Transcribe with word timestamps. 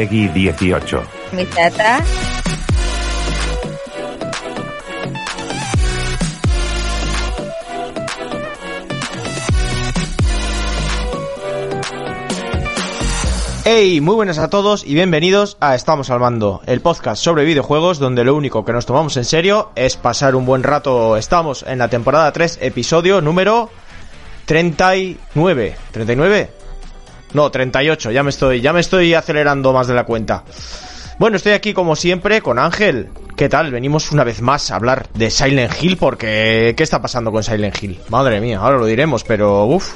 Peggy 0.00 0.28
18. 0.28 1.02
Mi 1.32 1.44
tata. 1.44 2.02
Hey, 13.66 14.00
muy 14.00 14.14
buenas 14.14 14.38
a 14.38 14.48
todos 14.48 14.86
y 14.86 14.94
bienvenidos 14.94 15.58
a 15.60 15.74
Estamos 15.74 16.08
al 16.08 16.18
Mando, 16.18 16.62
el 16.64 16.80
podcast 16.80 17.22
sobre 17.22 17.44
videojuegos 17.44 17.98
donde 17.98 18.24
lo 18.24 18.34
único 18.34 18.64
que 18.64 18.72
nos 18.72 18.86
tomamos 18.86 19.18
en 19.18 19.26
serio 19.26 19.70
es 19.74 19.98
pasar 19.98 20.34
un 20.34 20.46
buen 20.46 20.62
rato. 20.62 21.18
Estamos 21.18 21.62
en 21.64 21.76
la 21.76 21.88
temporada 21.88 22.32
3, 22.32 22.60
episodio 22.62 23.20
número 23.20 23.68
39. 24.46 25.76
¿39? 25.92 26.59
No, 27.32 27.50
38, 27.50 28.10
ya 28.10 28.22
me 28.22 28.30
estoy, 28.30 28.60
ya 28.60 28.72
me 28.72 28.80
estoy 28.80 29.14
acelerando 29.14 29.72
más 29.72 29.86
de 29.86 29.94
la 29.94 30.04
cuenta. 30.04 30.44
Bueno, 31.18 31.36
estoy 31.36 31.52
aquí 31.52 31.72
como 31.72 31.96
siempre 31.96 32.40
con 32.40 32.58
Ángel. 32.58 33.08
¿Qué 33.36 33.48
tal? 33.48 33.70
Venimos 33.70 34.10
una 34.12 34.24
vez 34.24 34.40
más 34.40 34.70
a 34.70 34.76
hablar 34.76 35.06
de 35.14 35.30
Silent 35.30 35.72
Hill 35.80 35.96
porque 35.96 36.74
¿qué 36.76 36.82
está 36.82 37.00
pasando 37.00 37.30
con 37.30 37.42
Silent 37.42 37.82
Hill? 37.82 37.98
Madre 38.08 38.40
mía, 38.40 38.58
ahora 38.58 38.78
lo 38.78 38.86
diremos, 38.86 39.22
pero 39.24 39.64
uff, 39.66 39.94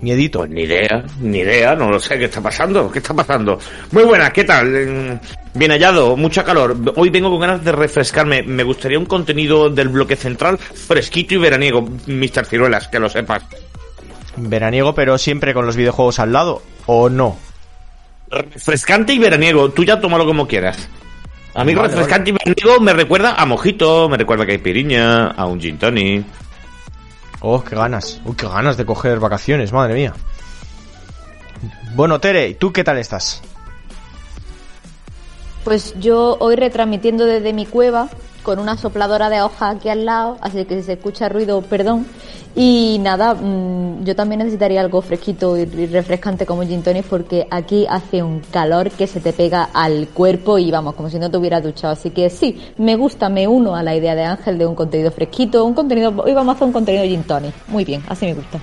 miedito. 0.00 0.40
Pues 0.40 0.50
ni 0.50 0.62
idea, 0.62 1.04
ni 1.20 1.38
idea, 1.38 1.74
no 1.74 1.90
lo 1.90 2.00
sé 2.00 2.18
qué 2.18 2.24
está 2.26 2.40
pasando, 2.40 2.90
qué 2.90 3.00
está 3.00 3.12
pasando. 3.14 3.58
Muy 3.92 4.04
buenas, 4.04 4.32
¿qué 4.32 4.44
tal? 4.44 4.66
Mm, 4.70 5.18
Bien 5.56 5.70
hallado, 5.70 6.16
mucha 6.18 6.44
calor. 6.44 6.76
Hoy 6.96 7.08
vengo 7.08 7.30
con 7.30 7.40
ganas 7.40 7.64
de 7.64 7.72
refrescarme. 7.72 8.42
Me 8.42 8.62
gustaría 8.62 8.98
un 8.98 9.06
contenido 9.06 9.70
del 9.70 9.88
bloque 9.88 10.14
central 10.14 10.58
fresquito 10.58 11.32
y 11.34 11.38
veraniego, 11.38 11.80
Mr. 12.06 12.44
Ciruelas, 12.44 12.88
que 12.88 12.98
lo 12.98 13.08
sepas. 13.08 13.42
Veraniego, 14.36 14.94
pero 14.94 15.18
siempre 15.18 15.54
con 15.54 15.66
los 15.66 15.76
videojuegos 15.76 16.18
al 16.18 16.32
lado, 16.32 16.62
¿o 16.86 17.08
no? 17.08 17.36
Refrescante 18.30 19.12
y 19.12 19.18
veraniego, 19.18 19.70
tú 19.70 19.84
ya 19.84 20.00
tómalo 20.00 20.24
como 20.24 20.46
quieras. 20.46 20.88
A 21.54 21.64
mí 21.64 21.74
Vale, 21.74 21.88
refrescante 21.88 22.30
y 22.30 22.32
veraniego 22.32 22.80
me 22.80 22.92
recuerda 22.92 23.34
a 23.34 23.46
mojito, 23.46 24.08
me 24.08 24.16
recuerda 24.16 24.44
a 24.44 24.46
caipiriña, 24.46 25.28
a 25.28 25.46
un 25.46 25.60
gin 25.60 25.78
tonic. 25.78 26.24
Oh, 27.40 27.62
qué 27.62 27.76
ganas. 27.76 28.20
Uy, 28.24 28.34
qué 28.36 28.46
ganas 28.46 28.76
de 28.76 28.84
coger 28.84 29.20
vacaciones, 29.20 29.72
madre 29.72 29.94
mía. 29.94 30.12
Bueno, 31.94 32.20
Tere, 32.20 32.54
¿tú 32.54 32.72
qué 32.72 32.84
tal 32.84 32.98
estás? 32.98 33.42
Pues 35.66 35.98
yo 35.98 36.36
hoy 36.38 36.54
retransmitiendo 36.54 37.24
desde 37.24 37.52
mi 37.52 37.66
cueva 37.66 38.08
con 38.44 38.60
una 38.60 38.76
sopladora 38.76 39.28
de 39.28 39.42
hojas 39.42 39.74
aquí 39.74 39.88
al 39.88 40.04
lado, 40.04 40.36
así 40.40 40.64
que 40.64 40.76
si 40.76 40.84
se 40.84 40.92
escucha 40.92 41.28
ruido, 41.28 41.60
perdón. 41.60 42.06
Y 42.54 42.98
nada, 43.00 43.34
mm, 43.34 44.04
yo 44.04 44.14
también 44.14 44.38
necesitaría 44.38 44.80
algo 44.80 45.02
fresquito 45.02 45.56
y 45.56 45.64
refrescante 45.64 46.46
como 46.46 46.62
gin 46.62 46.84
tonic 46.84 47.06
porque 47.06 47.48
aquí 47.50 47.84
hace 47.90 48.22
un 48.22 48.42
calor 48.52 48.92
que 48.92 49.08
se 49.08 49.18
te 49.18 49.32
pega 49.32 49.68
al 49.74 50.06
cuerpo 50.14 50.56
y 50.56 50.70
vamos, 50.70 50.94
como 50.94 51.10
si 51.10 51.18
no 51.18 51.32
te 51.32 51.36
hubieras 51.36 51.64
duchado. 51.64 51.94
Así 51.94 52.10
que 52.10 52.30
sí, 52.30 52.62
me 52.78 52.94
gusta, 52.94 53.28
me 53.28 53.48
uno 53.48 53.74
a 53.74 53.82
la 53.82 53.96
idea 53.96 54.14
de 54.14 54.22
Ángel 54.22 54.58
de 54.58 54.66
un 54.66 54.76
contenido 54.76 55.10
fresquito, 55.10 55.64
un 55.64 55.74
contenido, 55.74 56.14
hoy 56.24 56.32
vamos 56.32 56.52
a 56.52 56.56
hacer 56.58 56.66
un 56.68 56.72
contenido 56.72 57.02
gin 57.02 57.24
tonic. 57.24 57.54
Muy 57.66 57.84
bien, 57.84 58.04
así 58.06 58.24
me 58.24 58.34
gusta. 58.34 58.60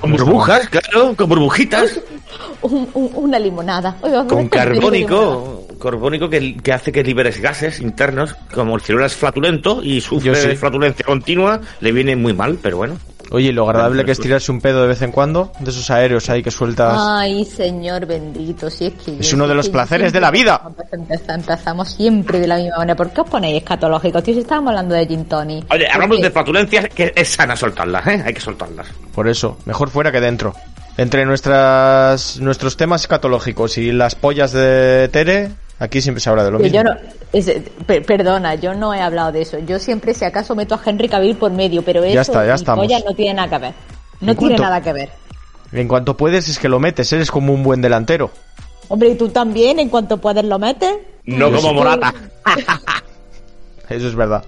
Con 0.00 0.12
burbujas, 0.12 0.68
claro, 0.68 1.14
con 1.16 1.28
burbujitas. 1.28 2.00
Un- 2.62 2.88
un- 2.92 3.10
una 3.14 3.38
limonada. 3.38 3.96
Con 4.00 4.10
limonada. 4.10 4.48
carbónico, 4.50 5.66
carbónico 5.80 6.28
que, 6.28 6.56
que 6.56 6.72
hace 6.72 6.90
que 6.92 7.02
liberes 7.04 7.40
gases 7.40 7.80
internos, 7.80 8.34
como 8.52 8.74
el 8.74 8.80
ciruela 8.82 9.06
es 9.06 9.14
flatulento 9.14 9.80
y 9.82 10.00
sufre 10.00 10.34
sí. 10.34 10.56
flatulencia 10.56 11.04
continua, 11.06 11.60
le 11.80 11.92
viene 11.92 12.16
muy 12.16 12.34
mal, 12.34 12.58
pero 12.60 12.78
bueno. 12.78 12.96
Oye, 13.30 13.52
lo 13.52 13.64
agradable 13.68 14.04
que 14.04 14.12
es 14.12 14.20
tirarse 14.20 14.50
un 14.50 14.60
pedo 14.60 14.80
de 14.82 14.88
vez 14.88 15.02
en 15.02 15.12
cuando, 15.12 15.52
de 15.60 15.70
esos 15.70 15.90
aéreos 15.90 16.30
ahí 16.30 16.42
que 16.42 16.50
sueltas. 16.50 16.94
Ay, 16.98 17.44
señor 17.44 18.06
bendito, 18.06 18.70
si 18.70 18.86
es 18.86 18.94
que... 18.94 19.18
Es 19.20 19.30
yo- 19.30 19.36
uno 19.36 19.46
de 19.46 19.54
los 19.54 19.66
que 19.66 19.72
placeres 19.72 20.12
de 20.12 20.20
la 20.20 20.30
vida. 20.30 20.62
empezamos- 20.92 21.88
siempre 21.88 22.40
de 22.40 22.46
la 22.46 22.56
misma 22.56 22.78
manera. 22.78 22.96
¿Por 22.96 23.10
qué 23.10 23.20
os 23.20 23.28
ponéis 23.28 23.56
escatológicos, 23.58 24.22
tío? 24.22 24.34
Si 24.34 24.40
estábamos 24.40 24.70
hablando 24.70 24.94
de 24.94 25.06
gin 25.06 25.24
tonic. 25.26 25.72
Oye, 25.72 25.86
hablamos 25.90 26.20
de 26.20 26.30
flatulencias 26.30 26.88
que 26.88 27.12
es 27.14 27.28
sana 27.28 27.54
soltarlas, 27.56 28.06
¿eh? 28.06 28.22
Hay 28.24 28.32
que 28.34 28.40
soltarlas. 28.40 28.86
Por 29.14 29.28
eso, 29.28 29.58
mejor 29.66 29.90
fuera 29.90 30.10
que 30.10 30.20
dentro. 30.20 30.54
Entre 30.96 31.24
nuestras 31.24 32.38
nuestros 32.40 32.76
temas 32.76 33.02
escatológicos 33.02 33.78
y 33.78 33.92
las 33.92 34.14
pollas 34.14 34.52
de 34.52 35.08
Tere, 35.12 35.50
aquí 35.78 36.00
siempre 36.02 36.20
se 36.20 36.30
habla 36.30 36.44
de 36.44 36.50
lo 36.50 36.58
mismo. 36.58 36.74
yo 36.74 36.84
no, 36.84 36.92
es- 37.32 37.52
per- 37.86 38.04
perdona, 38.04 38.54
yo 38.56 38.74
no 38.74 38.92
he 38.94 39.00
hablado 39.00 39.32
de 39.32 39.42
eso. 39.42 39.58
Yo 39.58 39.78
siempre, 39.78 40.14
si 40.14 40.24
acaso, 40.24 40.54
meto 40.54 40.74
a 40.74 40.80
Henry 40.84 41.08
Cavill 41.08 41.36
por 41.36 41.50
medio, 41.52 41.82
pero 41.82 42.02
eso 42.04 42.14
Ya 42.14 42.20
está, 42.22 42.46
ya 42.46 42.54
estamos. 42.54 42.86
no 43.06 43.14
tiene 43.14 43.34
nada 43.34 43.48
que 43.48 43.58
ver. 43.66 43.74
No 44.20 44.32
¿En 44.32 44.38
tiene 44.38 44.56
nada 44.56 44.80
que 44.82 44.92
ver. 44.92 45.10
En 45.72 45.86
cuanto 45.86 46.16
puedes 46.16 46.48
es 46.48 46.58
que 46.58 46.68
lo 46.68 46.80
metes, 46.80 47.12
eres 47.12 47.30
como 47.30 47.52
un 47.52 47.62
buen 47.62 47.80
delantero. 47.80 48.30
Hombre, 48.88 49.10
¿y 49.10 49.14
tú 49.16 49.28
también? 49.28 49.78
En 49.78 49.88
cuanto 49.90 50.16
puedes 50.16 50.44
lo 50.44 50.58
metes. 50.58 50.92
No 51.26 51.52
como 51.52 51.74
Morata. 51.74 52.14
Eso 53.88 54.08
es 54.08 54.14
verdad. 54.14 54.44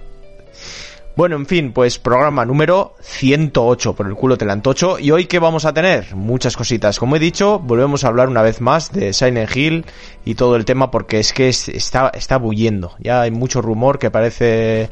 Bueno, 1.20 1.36
en 1.36 1.44
fin, 1.44 1.72
pues 1.72 1.98
programa 1.98 2.46
número 2.46 2.94
108, 3.02 3.94
por 3.94 4.06
el 4.06 4.14
culo 4.14 4.38
te 4.38 4.50
antocho. 4.50 4.98
¿Y 4.98 5.10
hoy 5.10 5.26
qué 5.26 5.38
vamos 5.38 5.66
a 5.66 5.74
tener? 5.74 6.14
Muchas 6.14 6.56
cositas. 6.56 6.98
Como 6.98 7.14
he 7.14 7.18
dicho, 7.18 7.58
volvemos 7.58 8.04
a 8.04 8.08
hablar 8.08 8.30
una 8.30 8.40
vez 8.40 8.62
más 8.62 8.90
de 8.90 9.12
Silent 9.12 9.54
Hill 9.54 9.84
y 10.24 10.34
todo 10.34 10.56
el 10.56 10.64
tema 10.64 10.90
porque 10.90 11.20
es 11.20 11.34
que 11.34 11.50
es- 11.50 11.68
está, 11.68 12.10
está 12.14 12.38
bulliendo. 12.38 12.94
Ya 13.00 13.20
hay 13.20 13.30
mucho 13.32 13.60
rumor 13.60 13.98
que 13.98 14.10
parece 14.10 14.88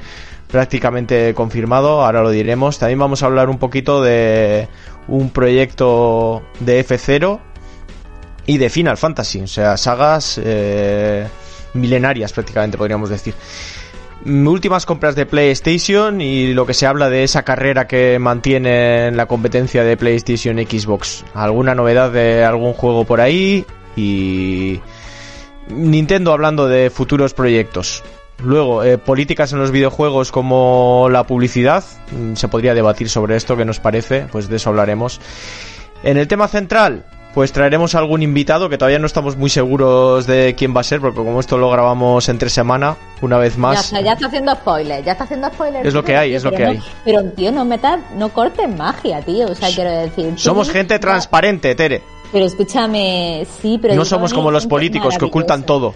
prácticamente 0.51 1.33
confirmado, 1.33 2.05
ahora 2.05 2.21
lo 2.23 2.29
diremos. 2.29 2.79
También 2.79 2.99
vamos 2.99 3.23
a 3.23 3.27
hablar 3.27 3.49
un 3.49 3.57
poquito 3.57 4.03
de 4.03 4.69
un 5.09 5.31
proyecto 5.31 6.43
de 6.61 6.81
F0 6.85 7.41
y 8.45 8.59
de 8.59 8.69
Final 8.69 8.99
Fantasy, 8.99 9.41
o 9.41 9.47
sea, 9.47 9.79
sagas 9.79 10.39
eh, 10.45 11.27
milenarias 11.73 12.35
prácticamente 12.35 12.77
podríamos 12.77 13.09
decir. 13.09 13.33
Mm, 14.25 14.47
Últimas 14.47 14.87
compras 14.87 15.15
de 15.15 15.27
PlayStation 15.27 16.21
y 16.21 16.53
lo 16.53 16.67
que 16.67 16.75
se 16.75 16.87
habla 16.87 17.09
de 17.09 17.25
esa 17.25 17.45
carrera 17.45 17.87
que 17.87 18.19
mantiene 18.19 19.11
la 19.13 19.27
competencia 19.27 19.85
de 19.85 19.97
PlayStation 19.97 20.57
Xbox. 20.59 21.25
Alguna 21.35 21.75
novedad 21.75 22.11
de 22.11 22.45
algún 22.45 22.73
juego 22.73 23.05
por 23.05 23.21
ahí 23.21 23.65
y 23.97 24.81
Nintendo 25.69 26.33
hablando 26.33 26.69
de 26.69 26.91
futuros 26.91 27.35
proyectos. 27.35 28.03
Luego, 28.43 28.85
eh, 28.85 28.99
políticas 28.99 29.53
en 29.53 29.59
los 29.59 29.73
videojuegos 29.73 30.31
como 30.31 31.09
la 31.11 31.25
publicidad. 31.25 31.85
Mm, 32.13 32.35
Se 32.35 32.49
podría 32.49 32.75
debatir 32.75 33.09
sobre 33.09 33.37
esto, 33.37 33.57
que 33.57 33.65
nos 33.65 33.81
parece, 33.81 34.27
pues 34.31 34.49
de 34.49 34.57
eso 34.57 34.71
hablaremos. 34.71 35.21
En 36.05 36.17
el 36.17 36.29
tema 36.29 36.47
central, 36.47 37.05
pues 37.35 37.53
traeremos 37.53 37.95
a 37.95 37.99
algún 37.99 38.23
invitado 38.23 38.69
que 38.69 38.79
todavía 38.79 38.99
no 38.99 39.07
estamos 39.07 39.37
muy 39.37 39.51
seguros 39.51 40.27
de 40.27 40.55
quién 40.57 40.75
va 40.75 40.81
a 40.81 40.85
ser, 40.85 41.01
porque 41.01 41.17
como 41.17 41.41
esto 41.41 41.59
lo 41.59 41.71
grabamos 41.71 42.29
entre 42.29 42.51
semana, 42.51 42.97
una 43.21 43.39
vez 43.39 43.57
más. 43.57 43.91
ya 43.91 44.13
está 44.13 44.27
haciendo 44.27 44.55
spoilers, 44.55 45.05
ya 45.05 45.13
está 45.13 45.25
haciendo 45.25 45.49
spoilers. 45.49 45.87
Es 45.87 45.95
lo 45.95 46.05
que 46.05 46.17
hay, 46.17 46.35
es 46.35 46.45
lo 46.45 46.51
que 46.51 46.65
hay. 46.65 46.81
Pero 47.05 47.25
tío, 47.33 47.53
no 47.53 47.65
metas, 47.65 48.01
no 48.17 48.31
cortes 48.31 48.69
magia, 48.75 49.21
tío. 49.23 49.47
O 49.47 49.55
sea, 49.55 49.69
quiero 49.75 49.91
decir. 49.91 50.33
Somos 50.37 50.71
gente 50.71 50.99
transparente, 50.99 51.75
Tere. 51.75 52.03
Pero 52.33 52.45
escúchame, 52.45 53.47
sí, 53.61 53.79
pero. 53.81 53.95
No 53.95 54.05
somos 54.05 54.33
como 54.33 54.51
los 54.51 54.67
políticos 54.67 55.17
que 55.19 55.25
ocultan 55.25 55.65
todo. 55.65 55.95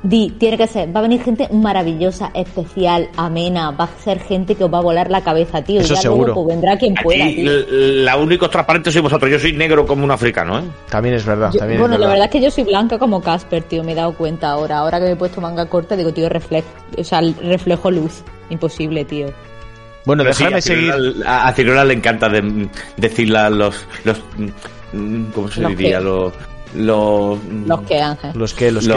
Di, 0.00 0.30
tiene 0.38 0.56
que 0.56 0.68
ser, 0.68 0.94
va 0.94 1.00
a 1.00 1.02
venir 1.02 1.20
gente 1.24 1.48
maravillosa, 1.52 2.30
especial, 2.32 3.08
amena, 3.16 3.72
va 3.72 3.84
a 3.84 3.88
ser 4.04 4.20
gente 4.20 4.54
que 4.54 4.62
os 4.62 4.72
va 4.72 4.78
a 4.78 4.82
volar 4.82 5.10
la 5.10 5.22
cabeza, 5.24 5.60
tío. 5.62 5.80
Eso 5.80 5.94
y 5.94 5.96
ya 5.96 6.02
seguro. 6.02 6.26
luego 6.26 6.44
pues, 6.44 6.54
vendrá 6.54 6.78
quien 6.78 6.94
pueda, 6.94 7.24
Aquí 7.24 7.34
tío. 7.34 7.50
la 7.68 8.16
únicos 8.16 8.48
transparentes 8.48 8.92
sois 8.92 9.02
vosotros. 9.02 9.28
Yo 9.28 9.40
soy 9.40 9.54
negro 9.54 9.84
como 9.84 10.04
un 10.04 10.10
africano, 10.12 10.60
¿eh? 10.60 10.62
También 10.88 11.16
es 11.16 11.24
verdad, 11.26 11.50
Yo- 11.52 11.58
también 11.58 11.80
bueno, 11.80 11.94
es 11.96 12.00
la 12.00 12.06
verdad. 12.06 12.22
verdad 12.22 12.26
es 12.26 12.40
que 12.40 12.44
yo 12.46 12.50
soy 12.52 12.62
blanca 12.64 12.96
como 12.96 13.20
Casper, 13.20 13.64
tío, 13.64 13.82
me 13.82 13.90
he 13.90 13.94
dado 13.96 14.14
cuenta 14.14 14.50
ahora. 14.50 14.78
Ahora 14.78 15.00
que 15.00 15.06
me 15.06 15.12
he 15.12 15.16
puesto 15.16 15.40
manga 15.40 15.66
corta, 15.66 15.96
digo, 15.96 16.12
tío, 16.12 16.28
reflejo, 16.28 16.68
o 16.96 17.02
sea, 17.02 17.20
reflejo 17.42 17.90
luz. 17.90 18.22
Imposible, 18.50 19.04
tío. 19.04 19.26
Bueno, 20.04 20.22
Pero 20.22 20.32
sí, 20.34 20.44
déjame 20.44 20.58
a 20.58 20.62
seguir. 20.62 20.92
Ciruela- 20.92 21.26
A, 21.26 21.48
a 21.48 21.52
Ciruela 21.52 21.84
le 21.84 21.94
encanta 21.94 22.28
de, 22.28 22.68
decirle 22.96 23.38
a 23.38 23.50
los, 23.50 23.84
los. 24.04 24.16
mm, 24.92 25.24
¿Cómo 25.34 25.48
se 25.48 25.60
Los 25.60 25.76
diría? 25.76 25.98
Los. 26.00 26.32
Los. 26.74 27.38
Los 27.66 27.80
que, 27.82 28.00
Ángel. 28.00 28.30
Los 28.34 28.54
que, 28.54 28.70
los 28.70 28.86
que. 28.86 28.94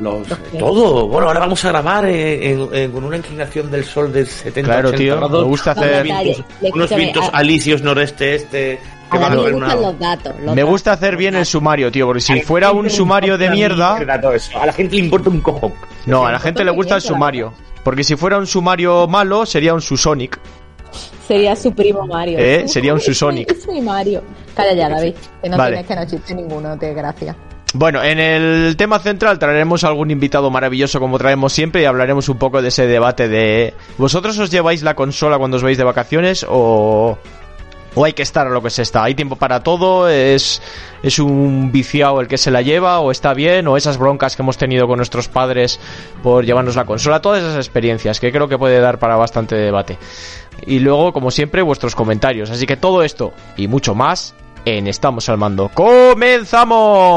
los- 0.00 0.26
que. 0.52 0.58
todo. 0.58 1.08
Bueno, 1.08 1.26
ahora 1.28 1.40
vamos 1.40 1.64
a 1.64 1.68
grabar 1.68 2.04
en- 2.06 2.68
en- 2.72 2.92
con 2.92 3.04
una 3.04 3.16
inclinación 3.16 3.70
del 3.70 3.84
sol 3.84 4.12
del 4.12 4.26
70 4.26 4.62
Claro, 4.70 4.88
80 4.90 4.98
tío, 4.98 5.16
grados, 5.16 5.42
me 5.42 5.48
gusta 5.48 5.70
hacer- 5.72 6.02
Detalle, 6.04 6.44
unos 6.72 6.90
vientos 6.94 7.24
a- 7.26 7.36
alisios 7.36 7.82
noreste 7.82 8.34
este 8.36 8.80
A 9.08 9.12
que 9.12 9.18
van 9.18 9.32
mí 9.32 9.34
a 9.34 9.38
me 9.38 9.44
ver 9.44 9.54
gustan 9.54 9.78
una- 9.78 9.88
los 9.88 9.98
datos. 9.98 10.34
los 10.40 10.54
Me 10.54 10.62
gusta 10.62 10.92
hacer 10.92 11.16
bien 11.16 11.34
el 11.34 11.46
sumario, 11.46 11.90
tío, 11.90 12.06
porque 12.06 12.20
si 12.20 12.40
fuera 12.42 12.70
un 12.70 12.88
sumario 12.90 13.36
de 13.36 13.50
mierda. 13.50 13.96
A 13.96 14.66
la 14.66 14.72
gente 14.72 14.96
le 14.96 15.02
importa 15.02 15.30
un 15.30 15.40
cojón. 15.40 15.72
No, 16.06 16.26
a 16.26 16.32
la 16.32 16.38
gente 16.38 16.64
le 16.64 16.70
gusta 16.70 16.94
el 16.96 17.02
sumario. 17.02 17.52
Porque 17.82 18.04
si 18.04 18.14
fuera 18.14 18.36
un 18.38 18.46
sumario 18.46 19.08
malo, 19.08 19.46
sería 19.46 19.72
un 19.74 19.80
Susonic. 19.80 20.38
Sería 21.26 21.54
su 21.56 21.72
primo 21.72 22.06
Mario. 22.06 22.38
Eh, 22.38 22.64
sería 22.66 22.92
un 22.92 23.00
Susonic. 23.00 23.54
Mi 23.68 23.80
Mario. 23.80 24.22
Calla 24.54 24.72
ya, 24.74 24.88
David. 24.88 25.14
Que 25.42 25.48
no 25.48 25.56
Vale. 25.56 25.76
tienes 25.76 25.86
que 25.86 25.96
no 25.96 26.06
chiste 26.06 26.34
ninguno, 26.34 26.78
te 26.78 26.92
gracia. 26.92 27.36
Bueno, 27.72 28.02
en 28.02 28.18
el 28.18 28.76
tema 28.76 28.98
central 28.98 29.38
traeremos 29.38 29.84
algún 29.84 30.10
invitado 30.10 30.50
maravilloso 30.50 30.98
como 30.98 31.18
traemos 31.18 31.52
siempre 31.52 31.82
y 31.82 31.84
hablaremos 31.84 32.28
un 32.28 32.36
poco 32.36 32.60
de 32.62 32.68
ese 32.68 32.88
debate 32.88 33.28
de 33.28 33.74
¿vosotros 33.96 34.36
os 34.40 34.50
lleváis 34.50 34.82
la 34.82 34.96
consola 34.96 35.38
cuando 35.38 35.56
os 35.56 35.62
vais 35.62 35.78
de 35.78 35.84
vacaciones 35.84 36.44
o 36.48 37.16
o 37.94 38.04
hay 38.04 38.12
que 38.12 38.22
estar 38.22 38.46
a 38.46 38.50
lo 38.50 38.62
que 38.62 38.70
se 38.70 38.82
está. 38.82 39.04
Hay 39.04 39.14
tiempo 39.14 39.36
para 39.36 39.62
todo, 39.62 40.08
es, 40.08 40.60
es 41.02 41.18
un 41.18 41.72
viciado 41.72 42.20
el 42.20 42.28
que 42.28 42.38
se 42.38 42.50
la 42.50 42.62
lleva, 42.62 43.00
o 43.00 43.10
está 43.10 43.34
bien, 43.34 43.66
o 43.68 43.76
esas 43.76 43.98
broncas 43.98 44.36
que 44.36 44.42
hemos 44.42 44.56
tenido 44.56 44.86
con 44.86 44.98
nuestros 44.98 45.28
padres 45.28 45.80
por 46.22 46.44
llevarnos 46.44 46.76
la 46.76 46.84
consola, 46.84 47.20
todas 47.20 47.42
esas 47.42 47.56
experiencias 47.56 48.20
que 48.20 48.30
creo 48.32 48.48
que 48.48 48.58
puede 48.58 48.80
dar 48.80 48.98
para 48.98 49.16
bastante 49.16 49.56
debate. 49.56 49.98
Y 50.66 50.78
luego, 50.80 51.12
como 51.12 51.30
siempre, 51.30 51.62
vuestros 51.62 51.94
comentarios. 51.94 52.50
Así 52.50 52.66
que 52.66 52.76
todo 52.76 53.02
esto 53.02 53.32
y 53.56 53.68
mucho 53.68 53.94
más 53.94 54.34
en 54.64 54.86
Estamos 54.86 55.28
al 55.28 55.38
Mando. 55.38 55.70
¡Comenzamos! 55.72 57.10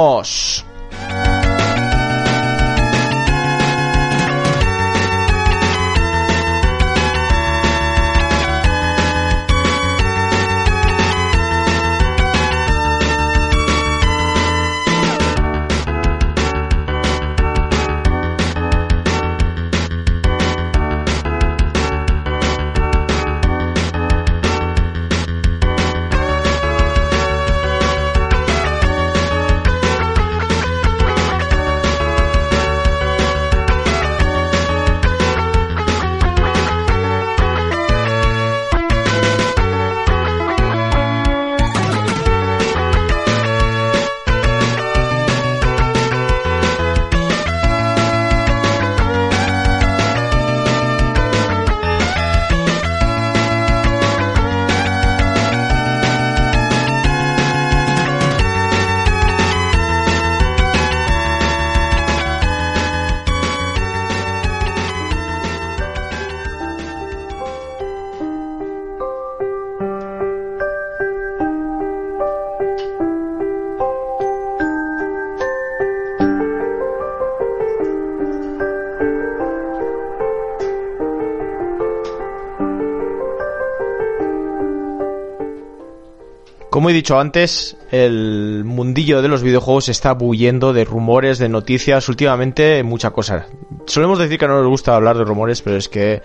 He 86.93 86.97
dicho 86.97 87.19
antes, 87.19 87.75
el 87.91 88.63
mundillo 88.65 89.21
de 89.21 89.27
los 89.27 89.43
videojuegos 89.43 89.89
está 89.89 90.13
bulliendo 90.13 90.73
de 90.73 90.85
rumores, 90.85 91.39
de 91.39 91.49
noticias, 91.49 92.07
últimamente 92.07 92.83
mucha 92.83 93.11
cosa. 93.11 93.47
Solemos 93.85 94.19
decir 94.19 94.37
que 94.37 94.47
no 94.47 94.57
nos 94.59 94.67
gusta 94.67 94.95
hablar 94.95 95.17
de 95.17 95.25
rumores, 95.25 95.61
pero 95.61 95.77
es 95.77 95.89
que 95.89 96.21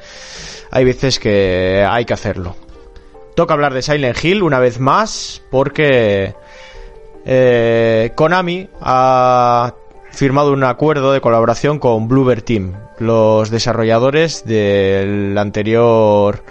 hay 0.71 0.85
veces 0.85 1.19
que 1.19 1.85
hay 1.89 2.05
que 2.05 2.15
hacerlo. 2.15 2.57
Toca 3.35 3.55
hablar 3.55 3.75
de 3.75 3.83
Silent 3.83 4.23
Hill 4.23 4.43
una 4.43 4.59
vez 4.59 4.79
más, 4.79 5.43
porque 5.51 6.35
eh, 7.25 8.13
Konami 8.15 8.69
ha 8.81 9.75
firmado 10.11 10.53
un 10.53 10.65
acuerdo 10.65 11.13
de 11.13 11.21
colaboración 11.21 11.79
con 11.79 12.09
Bluebird 12.09 12.43
Team, 12.43 12.75
los 12.99 13.51
desarrolladores 13.51 14.45
del 14.45 15.37
anterior 15.39 16.43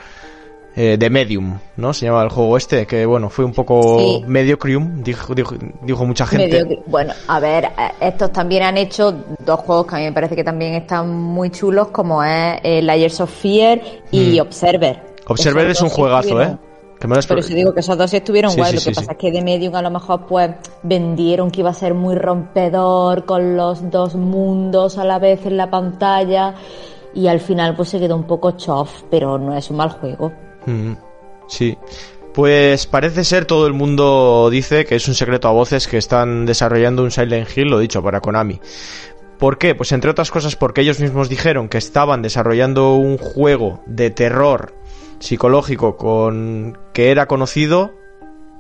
eh, 0.80 0.96
de 0.96 1.10
Medium, 1.10 1.58
¿no? 1.78 1.92
Se 1.92 2.06
llama 2.06 2.22
el 2.22 2.30
juego 2.30 2.56
este, 2.56 2.86
que 2.86 3.04
bueno, 3.08 3.32
fue 3.32 3.44
un 3.44 3.52
poco 3.52 3.98
Sí. 3.98 4.24
mediocrium, 4.28 5.02
dijo, 5.02 5.34
dijo, 5.34 5.56
dijo 5.82 6.06
mucha 6.06 6.28
gente. 6.28 6.84
Bueno, 6.86 7.14
a 7.28 7.40
ver, 7.40 7.66
eh, 7.66 7.70
estos 8.00 8.32
también 8.32 8.62
han 8.62 8.78
hecho 8.78 9.12
dos 9.44 9.60
juegos 9.62 9.88
que 9.88 9.96
a 9.96 9.98
mí 9.98 10.06
me 10.06 10.14
parece 10.14 10.36
que 10.36 10.44
también 10.44 10.76
están 10.76 11.10
muy 11.20 11.50
chulos, 11.50 11.88
como 11.88 12.24
es 12.24 12.60
eh, 12.62 12.84
Layers 12.84 13.20
of 13.22 13.32
Fear 13.32 13.82
y 14.12 14.38
Mm. 14.38 14.42
Observer. 14.42 15.02
Observer 15.28 15.66
Esos 15.66 15.78
es 15.78 15.82
un 15.82 15.90
juegazo, 15.90 16.42
¿eh? 16.44 16.58
Que 17.00 17.08
me 17.08 17.16
lo 17.16 17.22
Pero 17.28 17.42
si 17.42 17.54
digo 17.56 17.74
que 17.74 17.80
esos 17.80 17.98
dos 17.98 18.10
sí 18.12 18.18
estuvieron 18.18 18.52
Sí, 18.52 18.58
guay, 18.58 18.72
sí, 18.72 18.78
lo 18.78 18.84
que 18.84 18.96
pasa 18.96 19.12
es 19.14 19.18
que 19.18 19.32
de 19.32 19.42
Medium 19.42 19.74
a 19.76 19.82
lo 19.82 19.90
mejor 19.90 20.26
pues 20.28 20.52
vendieron 20.84 21.50
que 21.50 21.62
iba 21.62 21.72
a 21.72 21.74
ser 21.74 21.94
muy 21.96 22.16
rompedor 22.16 23.26
con 23.26 23.56
los 23.58 23.90
dos 23.92 24.16
mundos 24.16 24.98
a 25.00 25.04
la 25.04 25.18
vez 25.20 25.46
en 25.46 25.58
la 25.58 25.70
pantalla 25.70 26.54
y 27.14 27.28
al 27.28 27.40
final 27.40 27.76
pues 27.76 27.90
se 27.90 28.00
quedó 28.00 28.16
un 28.16 28.24
poco 28.26 28.52
chof, 28.52 29.04
pero 29.10 29.38
no 29.40 29.56
es 29.56 29.70
un 29.72 29.78
mal 29.78 29.90
juego. 29.90 30.32
Mm, 30.68 30.94
Sí. 31.48 31.78
Pues 32.34 32.86
parece 32.86 33.24
ser, 33.24 33.46
todo 33.46 33.66
el 33.66 33.74
mundo 33.74 34.50
dice 34.52 34.86
que 34.86 34.96
es 34.96 35.08
un 35.08 35.16
secreto 35.16 35.48
a 35.48 35.52
voces 35.52 35.88
que 35.88 35.98
están 35.98 36.46
desarrollando 36.46 37.02
un 37.02 37.10
Silent 37.10 37.50
Hill, 37.58 37.70
lo 37.70 37.80
dicho, 37.80 38.04
para 38.04 38.22
Konami. 38.22 38.62
¿Por 39.40 39.58
qué? 39.58 39.74
Pues 39.74 39.92
entre 39.92 40.12
otras 40.12 40.30
cosas 40.30 40.56
porque 40.56 40.82
ellos 40.82 41.00
mismos 41.00 41.30
dijeron 41.30 41.68
que 41.68 41.80
estaban 41.80 42.22
desarrollando 42.22 42.94
un 42.94 43.18
juego 43.18 43.82
de 43.88 44.12
terror 44.12 44.76
psicológico 45.18 45.98
con 45.98 46.78
que 46.94 47.10
era 47.10 47.28
conocido 47.28 47.94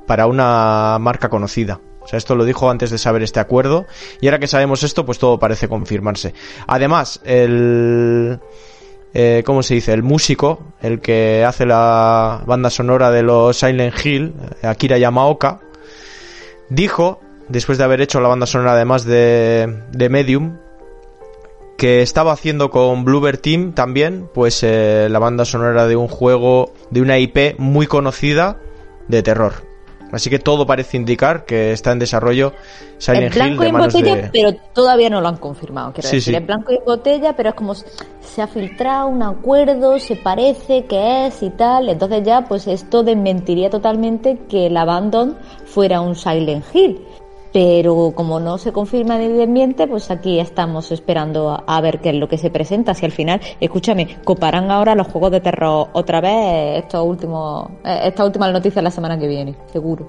para 0.08 0.26
una 0.26 0.98
marca 1.00 1.30
conocida. 1.30 1.80
O 2.02 2.08
sea, 2.08 2.18
esto 2.18 2.36
lo 2.36 2.46
dijo 2.46 2.72
antes 2.72 2.90
de 2.90 2.98
saber 2.98 3.22
este 3.22 3.40
acuerdo 3.40 3.86
y 4.22 4.28
ahora 4.28 4.40
que 4.40 4.48
sabemos 4.48 4.82
esto, 4.82 5.06
pues 5.06 5.20
todo 5.20 5.38
parece 5.38 5.68
confirmarse. 5.68 6.34
Además, 6.66 7.22
el 7.26 8.40
eh, 9.20 9.42
¿cómo 9.44 9.64
se 9.64 9.74
dice? 9.74 9.94
El 9.94 10.04
músico, 10.04 10.60
el 10.80 11.00
que 11.02 11.44
hace 11.44 11.66
la 11.66 12.44
banda 12.46 12.70
sonora 12.70 13.10
de 13.10 13.24
los 13.24 13.58
Silent 13.58 14.06
Hill, 14.06 14.36
Akira 14.62 15.00
Yamaoka, 15.00 15.60
dijo, 16.70 17.20
después 17.50 17.80
de 17.80 17.84
haber 17.84 18.00
hecho 18.02 18.22
la 18.22 18.28
banda 18.28 18.46
sonora 18.46 18.74
además 18.74 19.06
de, 19.06 19.86
de 19.92 20.10
Medium, 20.10 20.60
que 21.80 22.04
estaba 22.04 22.32
haciendo 22.32 22.70
con 22.70 23.06
Bluebird 23.06 23.40
Team 23.40 23.74
también, 23.74 24.30
pues 24.36 24.62
eh, 24.62 25.08
la 25.10 25.18
banda 25.18 25.46
sonora 25.46 25.88
de 25.88 25.96
un 25.96 26.10
juego, 26.10 26.72
de 26.92 27.02
una 27.02 27.18
IP 27.18 27.58
muy 27.58 27.88
conocida 27.88 28.60
de 29.08 29.24
terror. 29.24 29.67
Así 30.12 30.30
que 30.30 30.40
todo 30.40 30.66
parece 30.66 30.98
indicar 30.98 31.46
que 31.46 31.72
está 31.72 31.92
en 31.92 32.00
desarrollo 32.00 32.54
En 32.54 33.02
Silent 33.02 33.36
Hill 33.36 33.42
blanco 33.42 33.64
y 33.64 33.68
en 33.68 33.78
botella, 33.78 34.16
de... 34.16 34.30
pero 34.32 34.54
todavía 34.74 35.10
no 35.10 35.22
lo 35.22 35.28
han 35.28 35.38
confirmado. 35.38 35.92
Quiero 35.94 36.10
Sí, 36.10 36.18
decir, 36.18 36.34
sí. 36.34 36.38
en 36.38 36.46
blanco 36.48 36.72
y 36.72 36.78
en 36.78 36.86
botella, 36.86 37.36
pero 37.36 37.50
es 37.50 37.56
como 37.56 37.74
se 37.76 38.42
ha 38.42 38.48
filtrado 38.48 39.08
un 39.08 39.24
acuerdo, 39.24 40.00
se 40.00 40.16
parece 40.16 40.86
que 40.86 41.28
es 41.28 41.44
y 41.44 41.50
tal. 41.50 41.90
Entonces 41.90 42.24
ya, 42.24 42.46
pues 42.46 42.68
esto 42.68 43.04
desmentiría 43.04 43.70
totalmente 43.70 44.38
que 44.50 44.68
el 44.68 44.78
Abandon 44.78 45.38
fuera 45.66 46.02
un 46.02 46.16
Silent 46.16 46.64
Hill. 46.74 47.02
Pero 47.60 48.12
como 48.14 48.40
no 48.40 48.60
se 48.60 48.72
confirma 48.72 49.18
ni 49.18 49.30
desmiente, 49.30 49.88
pues 49.88 50.12
aquí 50.12 50.40
estamos 50.40 50.92
esperando 50.92 51.50
a, 51.50 51.64
a 51.66 51.82
ver 51.82 52.00
qué 52.02 52.10
es 52.10 52.16
lo 52.16 52.30
que 52.30 52.38
se 52.38 52.52
presenta. 52.52 52.94
Si 52.94 53.04
al 53.04 53.12
final, 53.12 53.42
escúchame, 53.60 54.20
coparán 54.24 54.70
ahora 54.70 54.94
los 54.94 55.08
juegos 55.08 55.32
de 55.32 55.40
terror 55.42 55.88
otra 55.94 56.22
vez 56.22 56.84
estos 56.84 57.04
últimos, 57.04 57.68
eh, 57.84 58.02
esta 58.04 58.24
última 58.26 58.52
noticia 58.52 58.80
la 58.84 58.92
semana 58.92 59.18
que 59.18 59.28
viene, 59.28 59.56
seguro. 59.74 60.08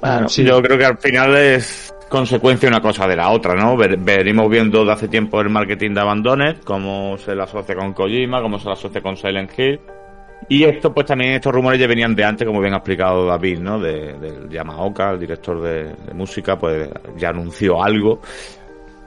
Bueno, 0.00 0.28
Sí. 0.28 0.42
yo 0.42 0.60
creo 0.60 0.76
que 0.76 0.86
al 0.86 0.98
final 0.98 1.36
es 1.36 1.94
consecuencia 2.08 2.68
una 2.68 2.80
cosa 2.80 3.06
de 3.06 3.14
la 3.14 3.30
otra, 3.30 3.54
¿no? 3.54 3.76
Venimos 3.76 4.50
viendo 4.50 4.84
de 4.84 4.90
hace 4.90 5.06
tiempo 5.06 5.40
el 5.40 5.50
marketing 5.50 5.94
de 5.94 6.00
Abandoned, 6.00 6.56
cómo 6.64 7.16
se 7.16 7.36
la 7.36 7.44
asocia 7.44 7.76
con 7.76 7.92
Kojima, 7.92 8.42
cómo 8.42 8.58
se 8.58 8.66
la 8.66 8.72
asocia 8.72 9.00
con 9.00 9.16
Silent 9.16 9.56
Hill. 9.56 9.80
Y 10.48 10.62
esto, 10.64 10.94
pues 10.94 11.06
también 11.06 11.32
estos 11.32 11.52
rumores 11.52 11.80
ya 11.80 11.86
venían 11.88 12.14
de 12.14 12.24
antes, 12.24 12.46
como 12.46 12.60
bien 12.60 12.72
ha 12.74 12.76
explicado 12.76 13.26
David, 13.26 13.58
¿no? 13.58 13.80
De, 13.80 14.12
del 14.14 14.48
Yamaoka, 14.48 15.10
el 15.10 15.18
director 15.20 15.60
de, 15.60 15.92
música, 16.14 16.56
pues 16.56 16.88
ya 17.16 17.30
anunció 17.30 17.82
algo. 17.82 18.20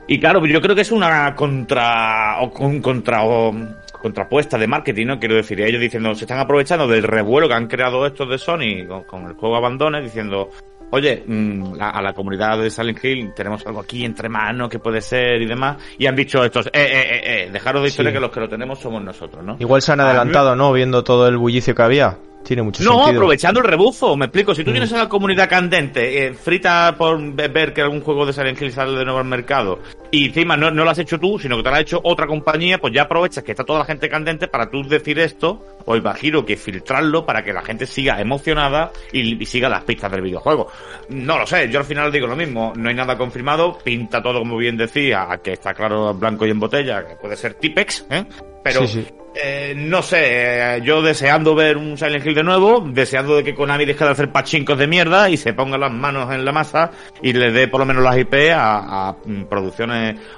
Y 0.07 0.19
claro, 0.19 0.45
yo 0.45 0.59
creo 0.59 0.75
que 0.75 0.81
es 0.81 0.91
una 0.91 1.33
contra 1.35 2.41
o 2.41 2.51
con- 2.51 2.81
contra 2.81 3.23
o 3.23 3.53
contrapuesta 4.01 4.57
de 4.57 4.67
marketing, 4.67 5.05
¿no? 5.07 5.19
Quiero 5.19 5.35
decir, 5.35 5.61
ellos 5.61 5.79
diciendo, 5.79 6.13
se 6.15 6.25
están 6.25 6.39
aprovechando 6.39 6.87
del 6.87 7.03
revuelo 7.03 7.47
que 7.47 7.53
han 7.53 7.67
creado 7.67 8.05
estos 8.05 8.27
de 8.29 8.37
Sony 8.37 8.85
con, 8.87 9.03
con 9.03 9.25
el 9.27 9.33
juego 9.33 9.55
Abandone, 9.55 10.01
diciendo, 10.01 10.49
oye, 10.91 11.23
mm, 11.25 11.75
la- 11.75 11.89
a 11.89 12.01
la 12.01 12.13
comunidad 12.13 12.57
de 12.59 12.69
Silent 12.69 13.03
Hill 13.03 13.33
tenemos 13.35 13.65
algo 13.65 13.79
aquí 13.81 14.05
entre 14.05 14.29
manos 14.29 14.69
que 14.69 14.79
puede 14.79 15.01
ser 15.01 15.41
y 15.41 15.45
demás, 15.45 15.77
y 15.97 16.05
han 16.07 16.15
dicho 16.15 16.43
estos, 16.43 16.67
eh, 16.67 16.71
eh, 16.73 16.81
eh, 16.83 17.21
eh, 17.45 17.49
dejaros 17.51 17.81
de 17.83 17.87
historia 17.89 18.11
Sí. 18.11 18.15
que 18.15 18.21
los 18.21 18.31
que 18.31 18.39
lo 18.39 18.49
tenemos 18.49 18.79
somos 18.79 19.03
nosotros, 19.03 19.43
¿no? 19.43 19.57
Igual 19.59 19.81
se 19.81 19.91
han 19.91 19.99
A 19.99 20.03
me- 20.03 20.09
adelantado, 20.09 20.55
¿no? 20.55 20.71
Viendo 20.73 21.03
todo 21.03 21.27
el 21.27 21.37
bullicio 21.37 21.73
que 21.75 21.81
había. 21.81 22.17
Tiene 22.41 22.63
mucho 22.63 22.81
no, 22.85 22.91
sentido. 22.99 23.09
aprovechando 23.19 23.59
el 23.59 23.65
rebufo, 23.67 24.15
me 24.15 24.25
explico. 24.25 24.55
Si 24.55 24.63
tú 24.63 24.69
Mm. 24.71 24.73
tienes 24.73 24.91
una 24.93 25.09
comunidad 25.09 25.49
candente, 25.49 26.25
eh, 26.27 26.33
frita 26.33 26.95
por 26.97 27.21
ve- 27.33 27.49
ver 27.49 27.73
que 27.73 27.81
algún 27.81 27.99
juego 27.99 28.25
de 28.25 28.31
Silent 28.31 28.59
Hill 28.61 28.71
sale 28.71 28.97
de 28.97 29.03
nuevo 29.03 29.19
al 29.19 29.25
mercado, 29.25 29.79
y 30.11 30.25
encima 30.27 30.57
no, 30.57 30.71
no 30.71 30.83
lo 30.83 30.89
has 30.91 30.99
hecho 30.99 31.19
tú, 31.19 31.37
sino 31.39 31.57
que 31.57 31.63
te 31.63 31.69
lo 31.69 31.75
ha 31.75 31.79
hecho 31.81 31.99
otra 32.03 32.27
compañía, 32.27 32.79
pues 32.79 32.93
ya 32.93 33.03
aprovechas 33.03 33.43
que 33.43 33.51
está 33.51 33.63
toda 33.63 33.79
la 33.79 33.85
gente 33.85 34.09
candente 34.09 34.47
para 34.47 34.69
tú 34.69 34.83
decir 34.87 35.19
esto, 35.19 35.63
o 35.85 35.95
imagino 35.95 36.45
que 36.45 36.57
filtrarlo 36.57 37.25
para 37.25 37.43
que 37.43 37.53
la 37.53 37.61
gente 37.61 37.85
siga 37.85 38.19
emocionada 38.19 38.91
y, 39.11 39.41
y 39.41 39.45
siga 39.45 39.69
las 39.69 39.83
pistas 39.83 40.11
del 40.11 40.21
videojuego. 40.21 40.67
No 41.09 41.37
lo 41.37 41.45
sé, 41.47 41.69
yo 41.69 41.79
al 41.79 41.85
final 41.85 42.11
digo 42.11 42.27
lo 42.27 42.35
mismo, 42.35 42.73
no 42.75 42.89
hay 42.89 42.95
nada 42.95 43.17
confirmado, 43.17 43.77
pinta 43.83 44.21
todo 44.21 44.39
como 44.39 44.57
bien 44.57 44.77
decía, 44.77 45.31
a 45.31 45.37
que 45.39 45.53
está 45.53 45.73
claro 45.73 46.13
blanco 46.13 46.45
y 46.45 46.51
en 46.51 46.59
botella, 46.59 47.05
que 47.05 47.15
puede 47.15 47.35
ser 47.35 47.53
Tipex, 47.55 48.05
¿eh? 48.09 48.25
Pero 48.63 48.85
Sí, 48.85 48.87
sí. 48.87 49.07
eh, 49.35 49.73
no 49.75 50.01
sé, 50.01 50.75
eh, 50.75 50.81
yo 50.83 51.01
deseando 51.01 51.55
ver 51.55 51.77
un 51.77 51.97
Silent 51.97 52.25
Hill 52.25 52.35
de 52.35 52.43
nuevo, 52.43 52.81
deseando 52.85 53.37
de 53.37 53.43
que 53.43 53.55
Konami 53.55 53.85
deje 53.85 54.03
de 54.03 54.11
hacer 54.11 54.31
pachincos 54.33 54.77
de 54.77 54.85
mierda 54.85 55.29
y 55.29 55.37
se 55.37 55.53
ponga 55.53 55.77
las 55.77 55.91
manos 55.93 56.29
en 56.33 56.43
la 56.43 56.51
masa 56.51 56.91
y 57.21 57.31
le 57.31 57.51
dé 57.51 57.69
por 57.69 57.79
lo 57.79 57.85
menos 57.85 58.03
las 58.03 58.17
IP 58.17 58.33
a, 58.53 59.09
a, 59.09 59.15
mm, 59.23 59.43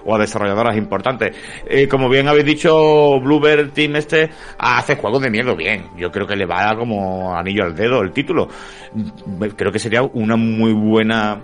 o 0.06 0.16
a 0.16 0.20
desarrolladoras 0.20 0.78
importantes. 0.78 1.36
Eh, 1.68 1.88
como 1.88 2.10
bien 2.10 2.28
habéis 2.28 2.46
dicho, 2.46 3.20
Bluebird 3.20 3.72
Team 3.72 3.96
este 3.96 4.30
hace 4.58 4.96
juegos 4.96 5.22
de 5.22 5.30
miedo 5.30 5.56
bien. 5.56 5.86
Yo 5.98 6.12
creo 6.12 6.26
que 6.28 6.36
le 6.36 6.46
va 6.46 6.76
como 6.78 7.36
anillo 7.36 7.64
al 7.64 7.76
dedo 7.76 8.02
el 8.02 8.12
título. 8.12 8.48
Creo 9.56 9.72
que 9.72 9.80
sería 9.80 10.02
una 10.04 10.36
muy 10.36 10.74
buena 10.74 11.42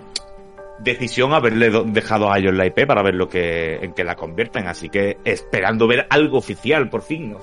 decisión 0.80 1.32
haberle 1.32 1.70
do- 1.70 1.82
dejado 1.84 2.30
a 2.32 2.38
ellos 2.38 2.54
la 2.54 2.64
IP 2.66 2.86
para 2.86 3.02
ver 3.02 3.14
lo 3.14 3.28
que 3.28 3.76
en 3.82 3.92
que 3.94 4.04
la 4.04 4.14
convierten 4.14 4.68
así 4.68 4.88
que 4.88 5.16
esperando 5.24 5.88
ver 5.88 6.06
algo 6.08 6.38
oficial 6.38 6.88
por 6.88 7.02
fin 7.02 7.34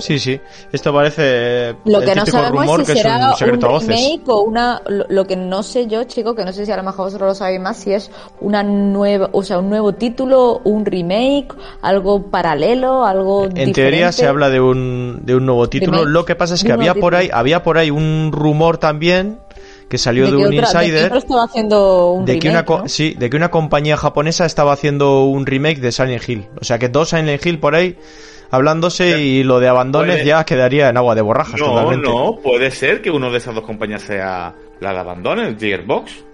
Sí, 0.00 0.18
sí. 0.18 0.40
Esto 0.72 0.92
parece 0.92 1.74
Lo 1.84 2.00
el 2.00 2.04
que 2.08 2.14
no 2.14 2.26
sabemos 2.26 2.60
rumor 2.62 2.80
es 2.80 2.86
si 2.86 2.92
que 2.92 2.98
es 2.98 3.02
será 3.02 3.30
un 3.30 3.36
secreto 3.36 3.66
a 3.66 3.68
un 3.68 3.74
voces. 3.76 3.88
remake 3.88 4.28
o 4.28 4.40
una... 4.42 4.82
Lo, 4.86 5.04
lo 5.08 5.26
que 5.26 5.36
no 5.36 5.62
sé 5.62 5.86
yo, 5.86 6.04
chico, 6.04 6.34
que 6.34 6.44
no 6.44 6.52
sé 6.52 6.64
si 6.66 6.72
a 6.72 6.76
lo 6.76 6.82
mejor 6.82 7.06
vosotros 7.06 7.28
lo 7.28 7.34
sabéis 7.34 7.60
más, 7.60 7.76
si 7.76 7.92
es 7.92 8.10
una 8.40 8.62
nueva... 8.62 9.30
O 9.32 9.42
sea, 9.42 9.58
un 9.58 9.68
nuevo 9.70 9.94
título, 9.94 10.60
un 10.64 10.84
remake, 10.84 11.48
algo 11.82 12.22
paralelo, 12.30 13.04
algo 13.04 13.48
En 13.54 13.72
teoría 13.72 14.12
se 14.12 14.26
habla 14.26 14.50
de 14.50 14.60
un, 14.60 15.20
de 15.22 15.34
un 15.36 15.46
nuevo 15.46 15.68
título. 15.68 15.98
Remake. 15.98 16.10
Lo 16.12 16.24
que 16.24 16.34
pasa 16.34 16.54
es 16.54 16.64
que 16.64 16.72
había 16.72 16.94
por 16.94 17.14
ahí, 17.14 17.30
había 17.32 17.62
por 17.62 17.78
ahí 17.78 17.90
un 17.90 18.30
rumor 18.32 18.78
también 18.78 19.38
que 19.88 19.96
salió 19.96 20.24
de, 20.26 20.30
que 20.32 20.36
un 20.36 20.42
otra- 20.42 20.50
de 20.50 20.56
que 20.58 20.84
insider 20.84 21.04
otro 21.06 21.18
estaba 21.18 21.44
haciendo 21.44 22.10
un 22.12 22.24
de 22.26 22.38
que 22.38 22.48
una 22.50 22.58
remake, 22.58 22.66
co- 22.66 22.78
¿no? 22.82 22.88
sí, 22.88 23.14
de 23.18 23.30
que 23.30 23.36
una 23.38 23.50
compañía 23.50 23.96
japonesa 23.96 24.44
estaba 24.44 24.72
haciendo 24.74 25.24
un 25.24 25.46
remake 25.46 25.80
de 25.80 25.92
Silent 25.92 26.28
Hill. 26.28 26.46
O 26.60 26.64
sea 26.64 26.78
que 26.78 26.90
dos 26.90 27.08
Silent 27.08 27.44
Hill 27.46 27.58
por 27.58 27.74
ahí 27.74 27.96
hablándose 28.50 29.20
y 29.20 29.42
lo 29.42 29.60
de 29.60 29.68
abandones 29.68 30.16
Puede- 30.16 30.26
ya 30.26 30.44
quedaría 30.44 30.88
en 30.88 30.96
agua 30.96 31.14
de 31.14 31.20
borrajas 31.22 31.60
no 31.60 31.66
totalmente. 31.66 32.08
no 32.08 32.38
puede 32.42 32.70
ser 32.70 33.02
que 33.02 33.10
uno 33.10 33.30
de 33.30 33.38
esas 33.38 33.54
dos 33.54 33.64
compañías 33.64 34.02
sea 34.02 34.54
la 34.80 34.92
de 34.92 34.98
Abandone 34.98 35.56
Gearbox 35.58 36.24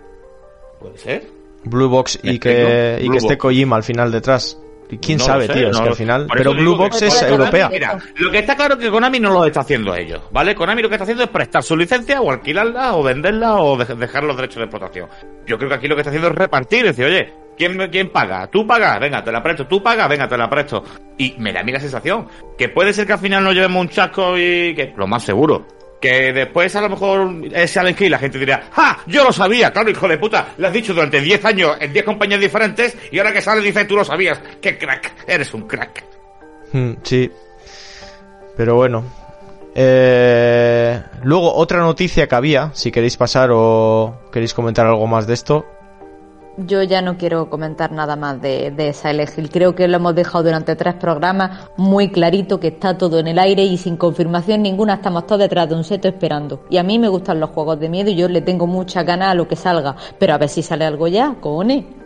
puede 0.80 0.99
ser 0.99 1.26
Blue 1.64 1.88
Box 1.88 2.21
¿Me 2.23 2.33
y 2.35 2.38
que, 2.38 2.99
y 3.02 3.09
que 3.11 3.16
esté. 3.16 3.38
Kojima 3.38 3.76
al 3.76 3.83
final 3.83 4.12
detrás. 4.12 4.59
Quién 5.00 5.19
No 5.19 5.25
sabe, 5.25 5.47
sé, 5.47 5.53
tío, 5.55 5.69
es 5.71 5.73
no 5.73 5.79
que 5.81 5.85
lo- 5.85 5.91
al 5.91 5.97
final. 5.97 6.26
Pero 6.37 6.55
Blue 6.55 6.76
Box 6.76 7.00
que- 7.00 7.07
es 7.07 7.23
Konami- 7.23 7.29
europea. 7.31 7.69
Mira, 7.69 7.99
lo 8.17 8.31
que 8.31 8.38
está 8.38 8.55
claro 8.57 8.75
es 8.75 8.81
que 8.81 8.91
Konami 8.91 9.19
no 9.21 9.31
lo 9.31 9.45
está 9.45 9.61
haciendo 9.61 9.95
ellos, 9.95 10.21
¿vale? 10.31 10.55
Konami 10.55 10.83
lo 10.83 10.88
que 10.88 10.95
está 10.97 11.05
haciendo 11.05 11.25
es 11.25 11.31
prestar 11.31 11.62
su 11.62 11.76
licencia 11.76 12.21
o 12.21 12.31
alquilarla 12.31 12.95
o 12.95 13.03
venderla 13.03 13.55
o 13.57 13.76
de- 13.76 13.95
dejar 13.97 14.25
los 14.25 14.37
derechos 14.37 14.57
de 14.57 14.64
explotación. 14.64 15.09
Yo 15.47 15.57
creo 15.59 15.69
que 15.69 15.75
aquí 15.76 15.88
lo 15.88 15.95
que 15.97 16.03
está 16.03 16.11
haciendo 16.11 16.29
es 16.29 16.35
repartir, 16.35 16.87
es 16.87 16.97
decir, 16.97 17.07
oye, 17.12 17.33
¿quién, 17.57 17.76
quién 17.91 18.11
paga? 18.11 18.47
¿Tú 18.49 18.67
pagas? 18.67 19.00
Venga, 19.00 19.25
te 19.25 19.33
la 19.33 19.43
presto. 19.43 19.67
¿Tú 19.67 19.83
pagas? 19.83 20.09
Venga, 20.09 20.29
te 20.29 20.37
la 20.37 20.49
presto. 20.49 20.85
Y 21.19 21.35
me 21.38 21.53
da 21.53 21.61
a 21.61 21.64
mí 21.64 21.73
la 21.73 21.81
sensación 21.81 22.29
que 22.57 22.69
puede 22.69 22.93
ser 22.93 23.07
que 23.07 23.14
al 23.14 23.19
final 23.19 23.43
nos 23.43 23.55
llevemos 23.55 23.81
un 23.81 23.88
chasco 23.88 24.37
y 24.38 24.75
que, 24.75 24.93
lo 24.97 25.07
más 25.07 25.23
seguro, 25.25 25.67
que 26.04 26.34
después 26.34 26.76
a 26.76 26.82
lo 26.82 26.90
mejor 26.90 27.30
es 27.50 27.70
Silent 27.70 27.99
Hill, 27.99 28.11
la 28.11 28.18
gente 28.18 28.38
dirá, 28.38 28.64
¡ja! 28.73 28.99
Yo 29.06 29.25
lo 29.25 29.32
sabía, 29.32 29.73
claro, 29.73 29.88
hijo 29.88 30.06
de 30.06 30.18
puta, 30.18 30.49
lo 30.58 30.66
has 30.66 30.73
dicho 30.75 30.92
durante 30.92 31.18
10 31.18 31.42
años 31.46 31.76
en 31.80 31.94
10 31.94 32.04
compañías 32.04 32.40
diferentes 32.40 32.94
y 33.11 33.18
ahora 33.18 33.32
que 33.32 33.40
sale 33.40 33.62
dices 33.62 33.88
tú 33.88 33.96
lo 33.96 34.04
sabías. 34.04 34.38
¡Qué 34.61 34.76
crack! 34.76 35.14
Eres 35.26 35.54
un 35.54 35.62
crack. 35.66 36.04
Mm, 36.73 36.92
Sí. 37.02 37.30
Pero 38.54 38.75
bueno. 38.75 39.02
Eh, 39.75 41.02
luego, 41.23 41.54
otra 41.54 41.78
noticia 41.78 42.28
que 42.28 42.34
había, 42.34 42.70
si 42.75 42.92
queréis 42.92 43.16
pasar 43.16 43.49
o 43.52 44.28
queréis 44.30 44.52
comentar 44.52 44.87
algo 44.87 45.06
más 45.06 45.26
de 45.26 45.32
esto. 45.34 45.64
Yo 46.56 46.84
ya 46.84 47.02
no 47.02 47.18
quiero 47.18 47.50
comentar 47.50 47.90
nada 47.90 48.14
más 48.14 48.40
de, 48.40 48.70
de 48.70 48.92
Silent. 48.92 49.50
Creo 49.50 49.75
que 49.75 49.88
lo 49.88 49.96
hemos 49.96 50.14
dejado 50.14 50.44
durante 50.44 50.76
tres 50.76 50.94
programas 50.94 51.68
muy 51.76 52.11
clarito 52.11 52.61
que 52.61 52.68
está 52.68 52.96
todo 52.96 53.18
en 53.18 53.26
el 53.26 53.40
aire 53.40 53.64
y 53.64 53.76
sin 53.76 53.96
confirmación 53.96 54.62
ninguna 54.62 54.94
estamos 54.94 55.26
todos 55.26 55.40
detrás 55.40 55.68
de 55.68 55.75
un 55.75 55.82
seto 55.82 56.06
esperando. 56.06 56.64
Y 56.70 56.76
a 56.76 56.84
mí 56.84 56.99
me 56.99 57.08
gustan 57.08 57.40
los 57.40 57.50
juegos 57.50 57.80
de 57.80 57.88
miedo 57.88 58.11
y 58.11 58.14
yo 58.14 58.28
le 58.28 58.40
tengo 58.40 58.68
mucha 58.68 59.02
ganas 59.02 59.32
a 59.32 59.34
lo 59.34 59.49
que 59.49 59.56
salga. 59.56 59.96
Pero 60.18 60.34
a 60.34 60.38
ver 60.38 60.49
si 60.49 60.62
sale 60.62 60.84
algo 60.84 61.08
ya, 61.08 61.34
cojones. 61.40 62.03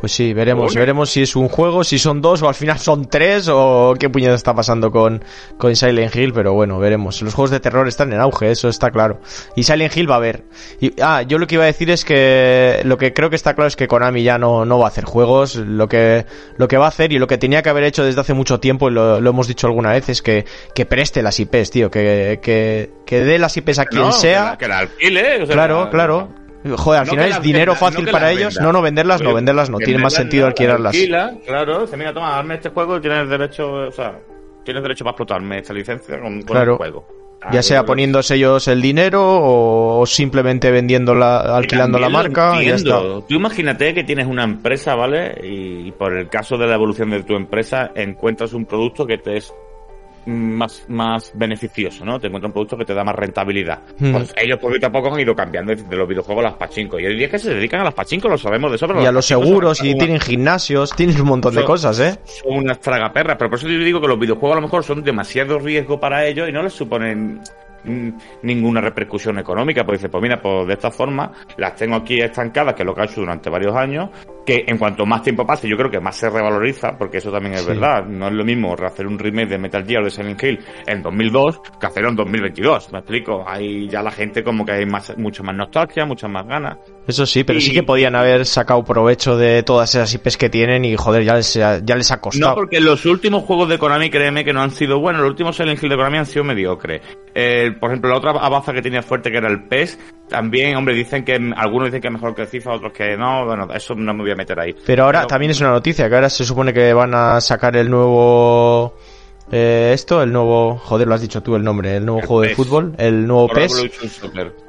Pues 0.00 0.12
sí, 0.12 0.34
veremos, 0.34 0.72
Ole. 0.72 0.80
veremos 0.80 1.10
si 1.10 1.22
es 1.22 1.34
un 1.34 1.48
juego, 1.48 1.82
si 1.82 1.98
son 1.98 2.20
dos 2.20 2.42
o 2.42 2.48
al 2.48 2.54
final 2.54 2.78
son 2.78 3.06
tres 3.08 3.48
o 3.50 3.94
qué 3.98 4.10
puñeta 4.10 4.34
está 4.34 4.54
pasando 4.54 4.90
con, 4.90 5.24
con 5.56 5.74
Silent 5.74 6.14
Hill, 6.14 6.32
pero 6.34 6.52
bueno, 6.52 6.78
veremos. 6.78 7.22
Los 7.22 7.32
juegos 7.32 7.50
de 7.50 7.60
terror 7.60 7.88
están 7.88 8.12
en 8.12 8.20
auge, 8.20 8.50
eso 8.50 8.68
está 8.68 8.90
claro. 8.90 9.20
Y 9.56 9.62
Silent 9.62 9.96
Hill 9.96 10.10
va 10.10 10.14
a 10.14 10.18
haber. 10.18 10.44
Y, 10.80 10.92
ah, 11.00 11.22
yo 11.22 11.38
lo 11.38 11.46
que 11.46 11.54
iba 11.54 11.64
a 11.64 11.68
decir 11.68 11.90
es 11.90 12.04
que 12.04 12.80
lo 12.84 12.98
que 12.98 13.14
creo 13.14 13.30
que 13.30 13.36
está 13.36 13.54
claro 13.54 13.68
es 13.68 13.76
que 13.76 13.88
Konami 13.88 14.22
ya 14.22 14.36
no, 14.36 14.64
no 14.66 14.78
va 14.78 14.86
a 14.86 14.88
hacer 14.88 15.04
juegos. 15.04 15.56
Lo 15.56 15.88
que, 15.88 16.26
lo 16.58 16.68
que 16.68 16.76
va 16.76 16.84
a 16.84 16.88
hacer 16.88 17.12
y 17.12 17.18
lo 17.18 17.26
que 17.26 17.38
tenía 17.38 17.62
que 17.62 17.70
haber 17.70 17.84
hecho 17.84 18.04
desde 18.04 18.20
hace 18.20 18.34
mucho 18.34 18.60
tiempo, 18.60 18.90
y 18.90 18.92
lo, 18.92 19.20
lo 19.20 19.30
hemos 19.30 19.48
dicho 19.48 19.66
alguna 19.68 19.92
vez, 19.92 20.08
es 20.10 20.20
que, 20.20 20.44
que 20.74 20.84
preste 20.84 21.22
las 21.22 21.40
IPs, 21.40 21.70
tío, 21.70 21.90
que, 21.90 22.40
que, 22.42 22.90
que 23.06 23.20
dé 23.24 23.38
las 23.38 23.56
IPs 23.56 23.78
a 23.78 23.86
quien 23.86 24.02
No, 24.02 24.12
sea. 24.12 24.56
Que 24.58 24.68
la, 24.68 24.68
que 24.68 24.68
la 24.68 24.78
alquile. 24.80 25.42
o 25.42 25.46
sea, 25.46 25.54
Claro, 25.54 25.84
la- 25.84 25.90
claro. 25.90 26.28
Joder, 26.64 27.00
al 27.00 27.06
No 27.06 27.10
final 27.12 27.30
es 27.30 27.42
dinero 27.42 27.72
venda, 27.72 27.86
fácil 27.86 28.04
no 28.06 28.10
para 28.12 28.30
ellos. 28.32 28.54
venda. 28.54 28.62
No, 28.62 28.72
no, 28.72 28.82
venderlas 28.82 29.20
no, 29.20 29.34
venderlas 29.34 29.70
no. 29.70 29.78
Tiene 29.78 30.00
más 30.02 30.14
sentido 30.14 30.46
alquilarlas. 30.46 30.94
alquila, 30.94 31.34
claro, 31.46 31.82
dice, 31.82 31.96
mira, 31.96 32.12
toma, 32.14 32.38
hazme 32.38 32.54
este 32.54 32.70
juego 32.70 32.96
y 32.96 33.00
tienes 33.00 33.28
derecho, 33.28 33.70
o 33.72 33.90
sea, 33.90 34.18
tienes 34.64 34.82
derecho 34.82 35.04
para 35.04 35.12
explotarme 35.12 35.58
esta 35.58 35.74
licencia 35.74 36.18
con, 36.20 36.40
con 36.42 36.42
Claro. 36.56 36.72
el 36.72 36.78
juego. 36.78 37.06
Ah, 37.42 37.50
Ya 37.52 37.62
sea 37.62 37.84
poniéndose 37.84 38.36
ellos 38.36 38.66
el 38.68 38.80
dinero 38.80 39.20
o 39.22 40.06
simplemente 40.06 40.70
vendiéndola, 40.70 41.40
alquilando 41.40 41.98
la 41.98 42.08
marca 42.08 42.62
y 42.62 42.68
ya 42.68 42.76
está. 42.76 42.98
Tú 43.28 43.34
imagínate 43.34 43.92
que 43.92 44.02
tienes 44.04 44.26
una 44.26 44.44
empresa, 44.44 44.94
¿vale? 44.94 45.34
Y, 45.42 45.88
y 45.88 45.92
por 45.92 46.16
el 46.16 46.28
caso 46.30 46.56
de 46.56 46.66
la 46.66 46.76
evolución 46.76 47.10
de 47.10 47.22
tu 47.22 47.34
empresa, 47.36 47.90
encuentras 47.94 48.54
un 48.54 48.64
producto 48.64 49.06
que 49.06 49.18
te 49.18 49.36
es 49.36 49.52
más, 50.26 50.84
más 50.88 51.32
beneficioso, 51.34 52.04
¿no? 52.04 52.18
Te 52.18 52.28
encuentras 52.28 52.48
un 52.48 52.52
producto 52.52 52.76
que 52.76 52.84
te 52.84 52.94
da 52.94 53.04
más 53.04 53.14
rentabilidad. 53.14 53.80
Hmm. 53.98 54.12
Pues 54.12 54.34
ellos 54.36 54.58
poquito 54.58 54.86
a 54.86 54.90
poco 54.90 55.12
han 55.12 55.20
ido 55.20 55.34
cambiando 55.34 55.74
de, 55.74 55.96
los 55.96 56.08
videojuegos 56.08 56.44
a 56.44 56.48
las 56.48 56.56
pachincos. 56.56 57.00
Y 57.00 57.06
hoy 57.06 57.16
día 57.16 57.26
es 57.26 57.32
que 57.32 57.38
se 57.38 57.54
dedican 57.54 57.80
a 57.80 57.84
las 57.84 57.94
pachincos, 57.94 58.30
lo 58.30 58.38
sabemos 58.38 58.70
de 58.70 58.76
eso, 58.76 58.86
pero 58.86 59.02
Y 59.02 59.06
a 59.06 59.12
los 59.12 59.26
seguros 59.26 59.82
y 59.82 59.94
tienen 59.94 60.20
gimnasios, 60.20 60.94
tienen 60.94 61.20
un 61.20 61.28
montón 61.28 61.54
de 61.54 61.64
cosas, 61.64 61.98
¿eh? 62.00 62.18
Son 62.24 62.58
unas 62.58 62.80
tragaperras, 62.80 63.36
pero 63.38 63.50
por 63.50 63.58
eso 63.58 63.68
yo 63.68 63.78
digo 63.78 64.00
que 64.00 64.08
los 64.08 64.18
videojuegos 64.18 64.56
a 64.56 64.60
lo 64.60 64.66
mejor 64.66 64.84
son 64.84 65.02
demasiado 65.02 65.58
riesgo 65.58 65.98
para 66.00 66.26
ellos 66.26 66.48
y 66.48 66.52
no 66.52 66.62
les 66.62 66.72
suponen 66.72 67.34
mm, 67.34 67.40
ninguna 68.42 68.80
repercusión 68.80 69.38
económica, 69.38 69.84
pues 69.84 69.98
dice, 70.00 70.08
pues 70.08 70.22
mira, 70.22 70.40
pues 70.40 70.66
de 70.66 70.74
esta 70.74 70.90
forma 70.90 71.30
las 71.56 71.74
tengo 71.74 71.96
aquí 71.96 72.20
estancadas, 72.20 72.74
que 72.74 72.82
es 72.82 72.86
lo 72.86 72.94
que 72.94 73.02
ha 73.02 73.04
hecho 73.04 73.20
durante 73.20 73.50
varios 73.50 73.74
años, 73.76 74.10
que 74.44 74.64
en 74.66 74.76
cuanto 74.78 75.06
más 75.06 75.22
tiempo 75.22 75.46
pase, 75.46 75.68
yo 75.68 75.76
creo 75.76 75.90
que 75.90 76.00
más 76.00 76.16
se 76.16 76.28
revaloriza, 76.28 76.96
porque 76.98 77.18
eso 77.18 77.30
también 77.30 77.54
es 77.54 77.62
Sí. 77.62 77.68
verdad, 77.68 78.04
no 78.06 78.28
es 78.28 78.32
lo 78.34 78.44
mismo 78.44 78.74
hacer 78.74 79.06
un 79.06 79.18
remake 79.18 79.48
de 79.48 79.58
Metal 79.58 79.84
Gear 79.86 80.02
o 80.02 80.04
de 80.04 80.10
Silent 80.10 80.42
Hill 80.42 80.58
en 80.86 81.02
2002 81.02 81.60
que 81.80 81.86
hacerlo 81.86 82.10
en 82.10 82.16
2022, 82.16 82.92
me 82.92 82.98
explico, 82.98 83.44
ahí 83.46 83.88
ya 83.88 84.02
la 84.02 84.10
gente 84.10 84.42
como 84.42 84.64
que 84.64 84.72
hay 84.72 84.86
más, 84.86 85.16
mucha 85.16 85.42
más 85.42 85.56
nostalgia, 85.56 86.04
muchas 86.04 86.30
más 86.30 86.46
ganas, 86.46 86.78
Eso 87.06 87.26
sí, 87.26 87.44
pero 87.44 87.60
sí 87.60 87.72
que 87.72 87.82
podían 87.82 88.14
haber 88.16 88.46
sacado 88.46 88.82
provecho 88.82 89.36
de 89.36 89.62
todas 89.62 89.94
esas 89.94 90.14
IPs 90.14 90.38
que 90.38 90.48
tienen 90.48 90.84
y 90.86 90.96
joder, 90.96 91.22
ya 91.22 91.34
les, 91.34 91.54
ha- 91.58 91.80
ya 91.84 91.96
les 91.96 92.10
ha 92.10 92.16
No, 92.16 92.20
costado. 92.22 92.54
porque 92.54 92.80
los 92.80 93.04
últimos 93.04 93.42
juegos 93.44 93.68
de 93.68 93.78
Konami, 93.78 94.08
créeme 94.08 94.42
que 94.44 94.52
no 94.54 94.62
han 94.62 94.70
sido 94.70 94.98
buenos. 95.00 95.20
Los 95.20 95.30
últimos 95.32 95.54
Silent 95.56 95.82
Hill 95.82 95.90
de 95.90 95.96
Konami 95.96 96.16
han 96.18 96.26
sido 96.26 96.44
mediocres. 96.44 97.02
Eh, 97.34 97.72
por 97.78 97.90
ejemplo, 97.90 98.10
la 98.10 98.16
otra 98.16 98.30
abaza 98.30 98.72
que 98.72 98.80
tenía 98.80 99.02
fuerte, 99.02 99.30
que 99.30 99.36
era 99.36 99.48
el 99.48 99.64
PES, 99.64 99.98
también, 100.28 100.76
hombre, 100.76 100.94
dicen 100.94 101.24
que 101.24 101.38
algunos 101.56 101.88
dicen 101.88 102.00
que 102.00 102.08
es 102.08 102.14
mejor 102.14 102.34
que 102.34 102.42
el 102.42 102.48
FIFA, 102.48 102.72
otros 102.72 102.92
que 102.92 103.16
no. 103.18 103.44
Bueno, 103.44 103.68
eso 103.74 103.94
no 103.94 104.14
me 104.14 104.22
voy 104.22 104.30
a 104.32 104.36
meter 104.36 104.58
ahí. 104.58 104.74
Pero 104.86 105.04
ahora 105.04 105.26
también 105.26 105.50
es 105.50 105.60
una 105.60 105.70
noticia, 105.72 106.08
que 106.08 106.14
ahora 106.14 106.30
se 106.30 106.44
supone 106.44 106.72
que 106.72 106.92
van 106.94 107.12
a 107.14 107.38
sacar 107.40 107.76
el 107.76 107.90
nuevo... 107.90 108.94
eh, 109.50 109.92
esto, 109.92 110.22
el 110.22 110.32
nuevo... 110.32 110.80
Joder, 110.82 111.06
lo 111.06 111.14
has 111.14 111.20
dicho 111.20 111.42
tú 111.42 111.54
el 111.54 111.62
nombre, 111.62 111.96
el 111.96 112.04
nuevo 112.04 112.20
El 112.20 112.26
juego 112.26 112.42
de 112.42 112.54
fútbol, 112.54 112.94
el 112.98 113.26
nuevo 113.26 113.46
Pro 113.48 113.56
PES. 113.56 113.90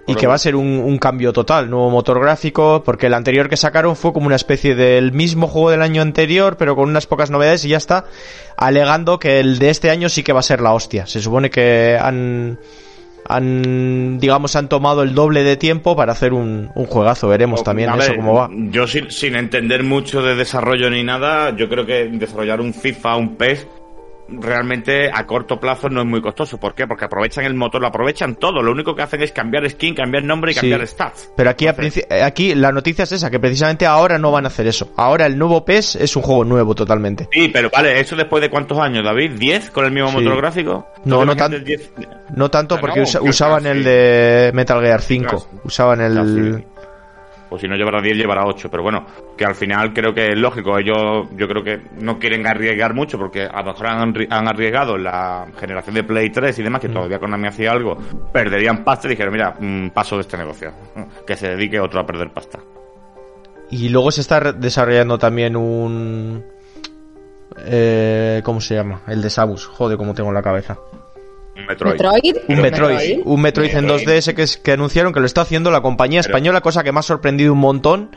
Y 0.08 0.16
que 0.16 0.28
va 0.28 0.36
a 0.36 0.38
ser 0.38 0.56
un, 0.56 0.68
un 0.68 0.98
cambio 1.00 1.34
total, 1.34 1.70
nuevo 1.70 1.90
motor 1.90 2.20
gráfico, 2.20 2.84
porque 2.86 3.08
el 3.08 3.14
anterior 3.14 3.50
que 3.50 3.58
sacaron 3.58 3.96
fue 3.96 4.14
como 4.14 4.28
una 4.28 4.36
especie 4.36 4.76
del 4.76 5.14
mismo 5.14 5.48
juego 5.48 5.72
del 5.72 5.82
año 5.82 6.02
anterior, 6.02 6.58
pero 6.58 6.76
con 6.76 6.90
unas 6.90 7.08
pocas 7.08 7.32
novedades 7.32 7.66
y 7.66 7.70
ya 7.70 7.78
está, 7.78 8.06
alegando 8.58 9.18
que 9.18 9.40
el 9.40 9.58
de 9.60 9.70
este 9.70 9.90
año 9.90 10.10
sí 10.10 10.24
que 10.24 10.34
va 10.34 10.42
a 10.42 10.44
ser 10.44 10.62
la 10.62 10.74
hostia. 10.74 11.08
Se 11.08 11.22
supone 11.22 11.50
que 11.50 11.98
han, 12.00 12.60
han 13.28 14.20
digamos, 14.20 14.56
han 14.56 14.70
tomado 14.70 15.02
el 15.02 15.16
doble 15.16 15.44
de 15.44 15.58
tiempo 15.58 15.96
para 15.96 16.12
hacer 16.12 16.34
un, 16.34 16.70
un 16.76 16.86
juegazo. 16.86 17.28
Veremos 17.28 17.64
también 17.64 17.90
A 17.90 17.96
eso 17.96 18.10
ver, 18.10 18.18
cómo 18.18 18.36
va. 18.36 18.50
Yo 18.52 18.86
sin, 18.86 19.10
sin 19.10 19.36
entender 19.36 19.84
mucho 19.84 20.22
de 20.22 20.36
desarrollo 20.36 20.90
ni 20.92 21.04
nada, 21.04 21.56
yo 21.56 21.68
creo 21.70 21.86
que 21.86 22.10
desarrollar 22.10 22.62
un 22.62 22.74
FIFA, 22.74 23.16
un 23.16 23.36
PES, 23.38 23.68
realmente 24.28 25.10
a 25.14 25.26
corto 25.26 25.60
plazo 25.60 25.90
no 25.90 26.02
es 26.02 26.08
muy 26.08 26.22
costoso. 26.22 26.58
¿Por 26.60 26.74
qué? 26.74 26.88
Porque 26.88 27.06
aprovechan 27.06 27.46
el 27.46 27.54
motor, 27.54 27.82
lo 27.82 27.88
aprovechan 27.88 28.36
todo. 28.36 28.62
Lo 28.62 28.72
único 28.72 28.96
que 28.96 29.02
hacen 29.04 29.22
es 29.22 29.32
cambiar 29.32 29.70
skin, 29.70 29.94
cambiar 29.96 30.24
nombre 30.24 30.52
y 30.52 30.54
Sí. 30.56 30.62
cambiar 30.62 30.86
stats. 30.88 31.32
Pero 31.36 31.50
aquí, 31.50 31.68
Entonces, 31.68 32.06
eh, 32.10 32.22
aquí 32.24 32.56
la 32.56 32.72
noticia 32.72 33.04
es 33.04 33.12
esa, 33.12 33.30
que 33.30 33.40
precisamente 33.40 33.86
ahora 33.86 34.18
no 34.18 34.32
van 34.32 34.46
a 34.46 34.48
hacer 34.48 34.68
eso. 34.68 34.92
Ahora 34.98 35.26
el 35.26 35.38
nuevo 35.38 35.64
PES 35.66 35.96
es 35.98 36.16
un 36.16 36.22
juego 36.24 36.44
nuevo 36.46 36.74
totalmente. 36.76 37.28
Sí, 37.32 37.50
pero 37.54 37.70
vale, 37.70 38.00
¿eso 38.00 38.16
después 38.16 38.42
de 38.42 38.50
cuántos 38.50 38.78
años, 38.80 39.04
David? 39.04 39.32
¿10 39.40 39.70
con 39.72 39.86
el 39.86 39.92
mismo 39.92 40.10
Sí. 40.10 40.18
motor 40.18 40.38
gráfico? 40.38 40.88
No, 41.06 41.20
¿Tú 41.20 41.26
no 41.26 41.34
te 41.34 41.40
tan- 41.40 41.52
imaginas 41.54 41.66
10? 41.66 41.92
No 42.36 42.50
tanto 42.50 42.76
Ah, 42.76 42.82
porque 42.82 43.00
no, 43.00 43.04
usa- 43.04 43.22
que 43.22 43.30
usaban 43.30 43.66
el 43.68 43.84
de 43.84 44.52
Metal 44.54 44.82
Gear 44.82 45.02
5. 45.02 45.30
Casi. 45.36 45.48
Usaban 45.64 46.02
el... 46.02 46.66
Pues 47.56 47.62
si 47.62 47.68
no 47.68 47.76
llevará 47.78 48.02
10, 48.02 48.18
llevará 48.18 48.46
8. 48.46 48.70
Pero 48.70 48.84
bueno, 48.84 49.06
que 49.38 49.46
al 49.46 49.56
final 49.56 49.94
creo 49.94 50.14
que 50.14 50.28
es 50.34 50.38
lógico. 50.38 50.78
Ellos, 50.78 51.28
yo 51.38 51.48
creo 51.48 51.64
que 51.64 51.82
no 52.00 52.20
quieren 52.20 52.46
arriesgar 52.46 52.94
mucho 52.94 53.18
porque 53.18 53.44
a 53.46 53.60
lo 53.62 53.72
mejor 53.72 53.88
han, 53.88 54.14
arri- 54.14 54.28
han 54.30 54.48
arriesgado 54.48 54.98
la 54.98 55.48
generación 55.60 55.96
de 55.96 56.04
Play 56.04 56.30
3 56.32 56.60
y 56.60 56.64
demás, 56.64 56.80
Mm. 56.84 56.88
que 56.88 56.90
todavía 56.94 57.20
Konami 57.20 57.48
hacía 57.48 57.72
algo. 57.72 57.98
Perderían 58.34 58.84
pasta 58.84 59.08
y 59.08 59.12
dijeron, 59.12 59.32
mira, 59.34 59.56
mm, 59.60 59.90
paso 59.92 60.16
de 60.16 60.22
este 60.22 60.38
negocio. 60.38 60.72
Que 61.26 61.36
se 61.38 61.48
dedique 61.50 61.80
otro 61.80 62.00
a 62.02 62.06
perder 62.06 62.32
pasta. 62.32 62.60
Y 63.72 63.90
luego 63.90 64.12
se 64.12 64.22
está 64.22 64.52
desarrollando 64.52 65.18
también 65.18 65.56
un... 65.56 66.44
Eh, 67.66 68.42
¿Cómo 68.44 68.60
se 68.62 68.76
llama? 68.76 69.02
El 69.08 69.22
de 69.22 69.30
Samus. 69.30 69.66
Joder, 69.66 69.98
cómo 69.98 70.14
tengo 70.14 70.30
en 70.30 70.36
la 70.36 70.42
cabeza. 70.42 70.78
Un 71.56 71.66
Metroid. 71.66 71.94
Metroid. 71.94 72.36
Un 72.50 72.62
Metroid. 72.62 72.94
Metroid. 72.96 73.20
Un 73.26 73.42
Metroid 73.42 73.76
en 73.76 73.86
Metroid. 73.86 74.08
2DS 74.08 74.34
que, 74.36 74.42
es- 74.44 74.58
que 74.58 74.72
anunciaron 74.74 75.14
que 75.14 75.20
lo 75.22 75.26
está 75.26 75.42
haciendo 75.42 75.72
la 75.72 75.82
compañía 75.82 76.22
Pero- 76.22 76.32
española, 76.34 76.62
cosa 76.62 76.84
que 76.84 76.92
me 76.92 77.00
ha 77.00 77.04
sorprendido 77.04 77.54
un 77.54 77.60
montón. 77.60 78.10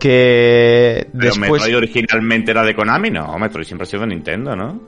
Que 0.00 1.06
Pero 1.12 1.24
después... 1.24 1.50
Metroid 1.62 1.76
originalmente 1.76 2.50
era 2.50 2.64
de 2.64 2.74
Konami, 2.74 3.10
no. 3.10 3.38
Metroid 3.38 3.64
siempre 3.64 3.84
ha 3.84 3.86
sido 3.86 4.00
de 4.02 4.08
Nintendo, 4.08 4.56
¿no? 4.56 4.80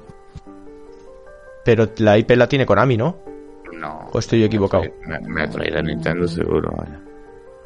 Pero 1.64 1.88
la 1.99 2.18
IP 2.18 2.30
la 2.32 2.49
tiene 2.49 2.66
Konami, 2.66 2.96
¿no? 2.96 3.18
No. 3.73 4.08
¿O 4.12 4.18
estoy 4.18 4.44
equivocado? 4.44 4.85
Me- 5.06 5.20
Metroid 5.20 5.73
de 5.73 5.82
Nintendo 5.82 6.26
seguro, 6.28 6.73
vaya. 6.76 7.00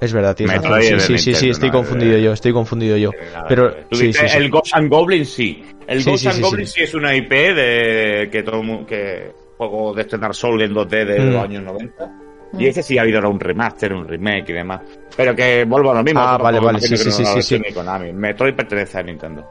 Es 0.00 0.12
verdad, 0.14 0.34
tienes 0.34 0.56
razón. 0.56 0.70
Metroid 0.78 0.98
Sí, 1.00 1.18
sí, 1.18 1.18
sí, 1.18 1.34
sí, 1.34 1.50
estoy 1.50 1.68
no, 1.68 1.74
confundido 1.76 2.16
yo, 2.18 2.32
estoy 2.32 2.52
confundido 2.52 2.96
yo. 2.96 3.10
Nada, 3.32 3.46
Pero 3.48 3.74
sí, 3.92 4.12
sí, 4.12 4.26
el 4.34 4.50
Ghost 4.50 4.74
and 4.74 4.88
Goblin 4.90 5.26
sí. 5.26 5.62
El 5.86 6.02
Sí, 6.02 6.10
Ghost 6.10 6.22
sí, 6.22 6.28
and 6.28 6.36
sí, 6.36 6.42
Goblin 6.42 6.66
sí. 6.66 6.72
sí. 6.76 6.82
es 6.82 6.94
una 6.94 7.14
IP 7.14 7.30
de 7.30 8.28
que 8.32 8.42
todo 8.42 8.62
que 8.86 9.32
juego 9.68 9.92
de 9.94 10.02
este 10.02 10.16
Dark 10.18 10.34
Souls 10.34 10.62
en 10.62 10.72
2D 10.74 11.04
de 11.04 11.20
Mm. 11.20 11.32
los 11.32 11.44
años 11.44 11.62
90. 11.62 12.12
Y 12.58 12.66
ese 12.66 12.82
sí 12.82 12.98
ha 12.98 13.02
habido 13.02 13.18
ahora 13.18 13.28
un 13.28 13.38
remaster, 13.38 13.92
un 13.92 14.08
remake 14.08 14.48
y 14.50 14.52
demás. 14.54 14.80
Pero 15.16 15.36
que 15.36 15.64
vuelvo 15.64 15.92
a 15.92 15.94
lo 15.94 16.02
mismo. 16.02 16.20
Ah, 16.20 16.36
vale, 16.36 16.58
vale, 16.58 16.80
sí, 16.80 16.96
sí, 16.96 17.10
sí, 17.12 17.42
sí, 17.42 17.60
Konami. 17.72 18.12
Metroid 18.12 18.54
pertenece 18.54 18.98
a 18.98 19.02
Nintendo. 19.02 19.48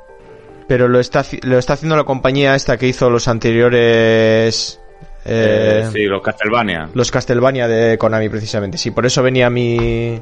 Pero 0.68 0.88
lo 0.88 1.00
está, 1.00 1.24
lo 1.44 1.58
está 1.58 1.74
haciendo 1.74 1.96
la 1.96 2.04
compañía 2.04 2.56
esta 2.56 2.78
que 2.78 2.88
hizo 2.88 3.10
los 3.10 3.28
anteriores... 3.28 4.80
eh, 5.26 5.84
Eh, 5.86 5.90
sí, 5.92 6.04
los 6.06 6.22
Castlevania. 6.22 6.90
Los 6.94 7.10
Castlevania 7.12 7.68
de 7.68 7.98
Konami, 7.98 8.30
precisamente. 8.30 8.78
Sí, 8.78 8.92
por 8.92 9.06
eso 9.06 9.24
venía 9.24 9.50
mi... 9.50 10.22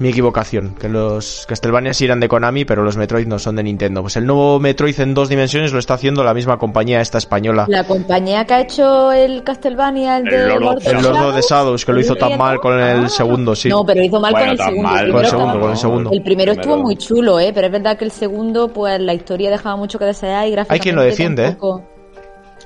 Mi 0.00 0.10
equivocación, 0.10 0.76
que 0.80 0.88
los 0.88 1.44
Castlevania 1.48 1.92
sí 1.92 2.04
eran 2.04 2.20
de 2.20 2.28
Konami, 2.28 2.64
pero 2.64 2.84
los 2.84 2.96
Metroid 2.96 3.26
no 3.26 3.40
son 3.40 3.56
de 3.56 3.64
Nintendo. 3.64 4.00
Pues 4.02 4.16
el 4.16 4.26
nuevo 4.26 4.60
Metroid 4.60 5.00
en 5.00 5.12
dos 5.12 5.28
dimensiones 5.28 5.72
lo 5.72 5.80
está 5.80 5.94
haciendo 5.94 6.22
la 6.22 6.34
misma 6.34 6.56
compañía 6.56 7.00
esta 7.00 7.18
española. 7.18 7.64
La 7.68 7.82
compañía 7.82 8.44
que 8.44 8.54
ha 8.54 8.60
hecho 8.60 9.10
el 9.10 9.42
Castlevania, 9.42 10.18
el, 10.18 10.28
El 10.28 10.32
de 10.32 10.46
Lord 10.60 10.62
of 10.78 10.84
Lord 10.84 10.86
El 10.86 11.02
Lord 11.02 11.16
of 11.16 11.34
the 11.34 11.40
Shadows, 11.40 11.48
Shadows, 11.48 11.84
que 11.84 11.92
lo 11.92 12.00
hizo 12.00 12.14
tan 12.14 12.38
mal 12.38 12.60
con 12.60 12.78
el 12.78 13.06
Ah. 13.06 13.08
segundo, 13.08 13.56
sí. 13.56 13.68
No, 13.68 13.84
pero 13.84 14.00
hizo 14.00 14.20
mal 14.20 14.30
Bueno, 14.30 14.46
con 14.46 14.52
el 14.52 14.58
segundo. 14.64 14.82
mal, 14.88 15.04
el 15.06 15.12
Con 15.12 15.24
el 15.24 15.26
primero 15.26 15.28
segundo, 15.30 15.46
estaba- 15.48 15.60
con 15.62 15.70
el 15.72 15.76
segundo. 15.78 16.10
El 16.12 16.22
primero 16.22 16.52
estuvo 16.52 16.76
muy 16.76 16.96
chulo, 16.96 17.40
¿eh? 17.40 17.50
Pero 17.52 17.66
es 17.66 17.72
verdad 17.72 17.98
que 17.98 18.04
el 18.04 18.12
segundo, 18.12 18.68
pues 18.68 19.00
la 19.00 19.14
historia 19.14 19.50
dejaba 19.50 19.74
mucho 19.74 19.98
que 19.98 20.04
desear 20.04 20.46
y 20.46 20.52
gráficamente 20.52 20.74
Hay 20.74 20.80
quien 20.80 20.94
lo 20.94 21.02
defiende, 21.02 21.46
¿eh? 21.48 21.56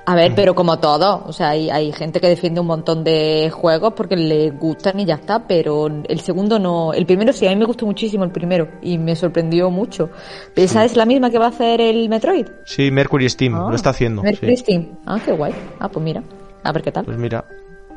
A 0.05 0.17
ver, 0.17 0.33
pero 0.35 0.55
como 0.57 0.81
todo, 0.81 1.23
o 1.27 1.33
sea, 1.33 1.51
hay, 1.51 1.71
hay 1.71 1.93
gente 1.93 2.19
que 2.21 2.27
defiende 2.27 2.61
un 2.61 2.67
montón 2.67 3.05
de 3.05 3.51
juegos 3.53 3.93
porque 3.97 4.17
le 4.17 4.51
gustan 4.51 4.99
y 4.99 5.05
ya 5.05 5.15
está, 5.15 5.47
pero 5.47 5.87
el 5.87 6.21
segundo 6.21 6.59
no. 6.59 6.93
El 6.93 7.07
primero 7.07 7.33
sí, 7.33 7.47
a 7.47 7.51
mí 7.51 7.57
me 7.57 7.67
gustó 7.67 7.87
muchísimo 7.87 8.25
el 8.25 8.33
primero 8.33 8.67
y 8.83 8.99
me 8.99 9.15
sorprendió 9.15 9.71
mucho. 9.71 10.11
¿Esa 10.57 10.85
es 10.85 10.97
la 10.97 11.07
misma 11.07 11.31
que 11.31 11.39
va 11.39 11.47
a 11.47 11.51
hacer 11.51 11.81
el 11.81 12.09
Metroid? 12.09 12.47
Sí, 12.65 12.91
Mercury 12.91 13.29
Steam, 13.29 13.55
Ah, 13.55 13.67
lo 13.71 13.77
está 13.77 13.91
haciendo. 13.91 14.23
Mercury 14.25 14.57
sí. 14.57 14.63
Steam. 14.65 14.89
Ah, 15.07 15.21
qué 15.25 15.31
guay. 15.33 15.55
Ah, 15.79 15.89
pues 15.89 16.05
mira, 16.05 16.23
a 16.65 16.73
ver 16.73 16.83
qué 16.83 16.91
tal. 16.91 17.05
Pues 17.05 17.17
mira, 17.17 17.45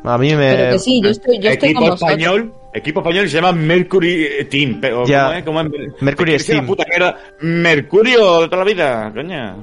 a 0.03 0.17
mí 0.19 0.35
me... 0.35 0.55
Pero 0.55 0.71
que 0.73 0.79
sí, 0.79 1.01
yo 1.03 1.09
estoy, 1.09 1.39
yo 1.39 1.49
estoy 1.49 1.69
equipo 1.71 1.93
español, 1.95 2.53
equipo 2.71 2.99
español 2.99 3.27
se 3.29 3.35
llama 3.37 3.51
Mercury 3.51 4.47
Team. 4.51 4.77
Pero, 4.79 5.07
Ya. 5.07 5.43
¿cómo 5.43 5.59
es? 5.61 5.69
¿Cómo 5.71 5.81
es? 5.81 6.01
Mercury 6.03 6.37
Steam. 6.37 6.67
puta 6.67 6.85
que 6.85 6.97
era 6.97 7.17
Mercurio 7.41 8.41
de 8.41 8.45
toda 8.49 8.63
la 8.63 8.71
vida, 8.71 9.11
coña. 9.11 9.55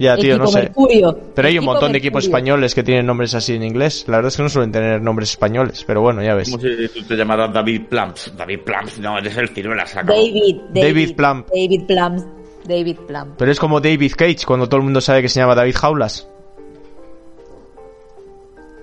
Ya, 0.00 0.16
tío, 0.16 0.38
no 0.38 0.46
sé. 0.46 0.62
Mercurio. 0.62 1.16
Pero 1.34 1.48
hay 1.48 1.58
un 1.58 1.64
montón 1.66 1.92
de 1.92 1.98
equipos 1.98 2.24
españoles 2.24 2.74
que 2.74 2.82
tienen 2.82 3.04
nombres 3.06 3.34
así 3.34 3.54
en 3.54 3.62
inglés. 3.62 4.04
La 4.08 4.16
verdad 4.16 4.28
es 4.28 4.36
que 4.36 4.42
no 4.42 4.48
suelen 4.48 4.72
tener 4.72 5.02
nombres 5.02 5.30
españoles, 5.30 5.84
pero 5.86 6.00
bueno, 6.00 6.22
ya 6.22 6.34
ves. 6.34 6.50
Como 6.50 6.62
si 6.62 6.88
tú 6.88 7.02
te 7.02 7.16
llamaras 7.16 7.52
David 7.52 7.82
Plumps. 7.88 8.32
David 8.36 8.60
Plumps, 8.64 8.98
no, 8.98 9.18
eres 9.18 9.36
el 9.36 9.50
ciruela, 9.50 9.84
se 9.86 9.98
acabó. 9.98 10.18
David, 10.18 10.56
David, 10.70 10.82
David 10.82 11.16
Plum. 11.16 11.44
David 11.54 11.82
Plum. 11.86 12.24
David 12.64 12.96
Plum. 13.06 13.34
Pero 13.36 13.52
es 13.52 13.60
como 13.60 13.80
David 13.80 14.12
Cage, 14.16 14.46
cuando 14.46 14.68
todo 14.68 14.78
el 14.78 14.84
mundo 14.84 15.00
sabe 15.00 15.20
que 15.22 15.28
se 15.28 15.38
llama 15.40 15.54
David 15.54 15.76
Jaulas. 15.76 16.26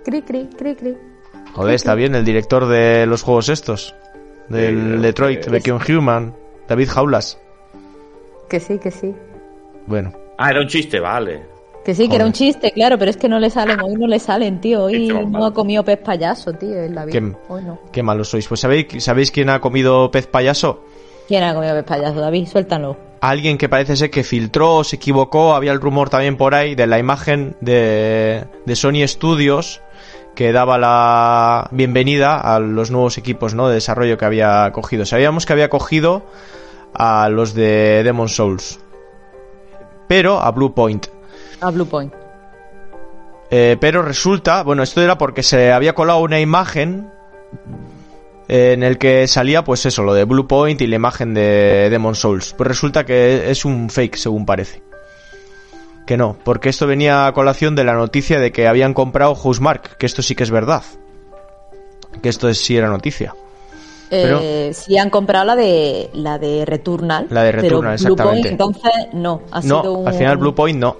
Cri, 0.05 0.21
cri, 0.21 0.47
cri, 0.57 0.75
cri. 0.75 0.97
Joder, 1.53 1.73
está 1.73 1.95
bien, 1.95 2.13
el 2.15 2.23
director 2.23 2.67
de 2.67 3.05
los 3.07 3.23
juegos 3.23 3.49
estos. 3.49 3.95
Del 4.49 4.97
Sí, 4.97 5.01
Detroit. 5.01 5.47
Become 5.47 5.79
Human. 5.89 6.33
David 6.67 6.89
Jaulas. 6.89 7.39
Que 8.49 8.59
sí, 8.59 8.77
que 8.77 8.91
sí. 8.91 9.13
Bueno, 9.87 10.13
Ah, 10.37 10.51
era 10.51 10.61
un 10.61 10.67
chiste, 10.67 10.99
vale. 10.99 11.43
Que 11.83 11.95
sí, 11.95 12.09
que 12.09 12.17
era 12.17 12.25
un 12.25 12.33
chiste, 12.33 12.71
claro, 12.71 12.97
pero 12.99 13.09
es 13.11 13.17
que 13.17 13.29
no 13.29 13.39
le 13.39 13.49
salen, 13.49 13.79
hoy 13.81 13.93
no 13.93 14.07
le 14.07 14.19
salen, 14.19 14.59
tío. 14.59 14.83
Hoy 14.83 15.07
no 15.07 15.23
chaval. 15.23 15.43
ha 15.45 15.51
comido 15.53 15.83
pez 15.85 15.99
payaso, 15.99 16.51
tío, 16.53 16.75
en 16.83 16.93
la 16.93 17.05
vida. 17.05 17.19
Qué- 17.19 17.33
Hoy 17.47 17.63
no. 17.63 17.79
qué 17.91 18.03
malos 18.03 18.29
sois. 18.29 18.45
Pues 18.47 18.59
¿sabéis, 18.59 18.87
¿sabéis 19.03 19.31
quién 19.31 19.49
ha 19.49 19.61
comido 19.61 20.11
pez 20.11 20.27
payaso? 20.27 20.81
¿Quién 21.29 21.43
ha 21.43 21.53
comido 21.53 21.73
pez 21.75 21.85
payaso, 21.85 22.19
David? 22.19 22.47
Suéltalo. 22.47 22.97
Alguien 23.21 23.57
que 23.57 23.69
parece 23.69 23.95
ser 23.95 24.09
que 24.11 24.23
filtró, 24.23 24.83
se 24.83 24.97
equivocó, 24.97 25.55
había 25.55 25.71
el 25.71 25.79
rumor 25.81 26.09
también 26.09 26.35
por 26.37 26.53
ahí 26.55 26.75
de 26.75 26.87
la 26.87 26.99
imagen 26.99 27.55
de, 27.61 28.43
de 28.65 28.75
Sony 28.75 29.07
Studios 29.07 29.81
que 30.35 30.51
daba 30.51 30.77
la 30.77 31.67
bienvenida 31.71 32.35
a 32.37 32.59
los 32.59 32.91
nuevos 32.91 33.17
equipos 33.17 33.55
¿no? 33.55 33.69
de 33.69 33.75
desarrollo 33.75 34.17
que 34.19 34.25
había 34.25 34.69
cogido. 34.71 35.05
Sabíamos 35.05 35.45
que 35.47 35.53
había 35.53 35.69
cogido 35.69 36.23
a 36.93 37.27
los 37.29 37.53
de 37.55 38.03
Demon 38.03 38.29
Souls, 38.29 38.79
pero 40.07 40.39
a 40.39 40.51
Blue 40.51 40.73
Point. 40.73 41.07
A 41.61 41.69
Blue 41.71 41.87
Point. 41.87 42.13
Eh, 43.49 43.77
pero 43.79 44.01
resulta, 44.01 44.63
bueno, 44.63 44.83
esto 44.83 45.01
era 45.01 45.17
porque 45.17 45.43
se 45.43 45.71
había 45.71 45.95
colado 45.95 46.19
una 46.19 46.39
imagen 46.39 47.09
eh, 48.47 48.73
en 48.73 48.83
el 48.83 48.97
que 48.97 49.27
salía, 49.27 49.63
pues 49.63 49.85
eso, 49.85 50.03
lo 50.03 50.13
de 50.13 50.25
Blue 50.25 50.47
Point 50.47 50.81
y 50.81 50.87
la 50.87 50.95
imagen 50.95 51.33
de 51.33 51.89
Demon 51.89 52.15
Souls. 52.15 52.53
Pues 52.53 52.67
resulta 52.67 53.05
que 53.05 53.49
es 53.49 53.65
un 53.65 53.89
fake, 53.89 54.15
según 54.15 54.45
parece. 54.45 54.81
Que 56.05 56.17
no, 56.17 56.37
porque 56.43 56.69
esto 56.69 56.87
venía 56.87 57.27
a 57.27 57.33
colación 57.33 57.75
de 57.75 57.83
la 57.83 57.93
noticia 57.93 58.39
de 58.39 58.51
que 58.51 58.67
habían 58.67 58.93
comprado 58.93 59.35
Housemark, 59.35 59.97
que 59.97 60.05
esto 60.05 60.21
sí 60.21 60.35
que 60.35 60.43
es 60.43 60.51
verdad. 60.51 60.83
Que 62.21 62.29
esto 62.29 62.47
es, 62.47 62.59
sí 62.59 62.77
era 62.77 62.89
noticia. 62.89 63.35
Pero- 64.09 64.39
Eh, 64.41 64.71
sí 64.73 64.97
han 64.97 65.09
comprado 65.09 65.45
la 65.45 65.55
de 65.55 66.09
la 66.13 66.37
de 66.39 66.65
Returnal. 66.65 67.27
La 67.29 67.43
de 67.43 67.51
Returnal, 67.51 67.97
pero 68.01 68.15
Blue 68.15 68.23
Point, 68.23 68.45
exactamente. 68.45 68.49
entonces 68.49 68.91
no, 69.13 69.41
ha 69.51 69.61
no, 69.61 69.81
sido 69.81 69.93
un... 69.93 70.07
al 70.07 70.13
final 70.13 70.37
Blue 70.37 70.55
Point 70.55 70.79
no. 70.79 70.97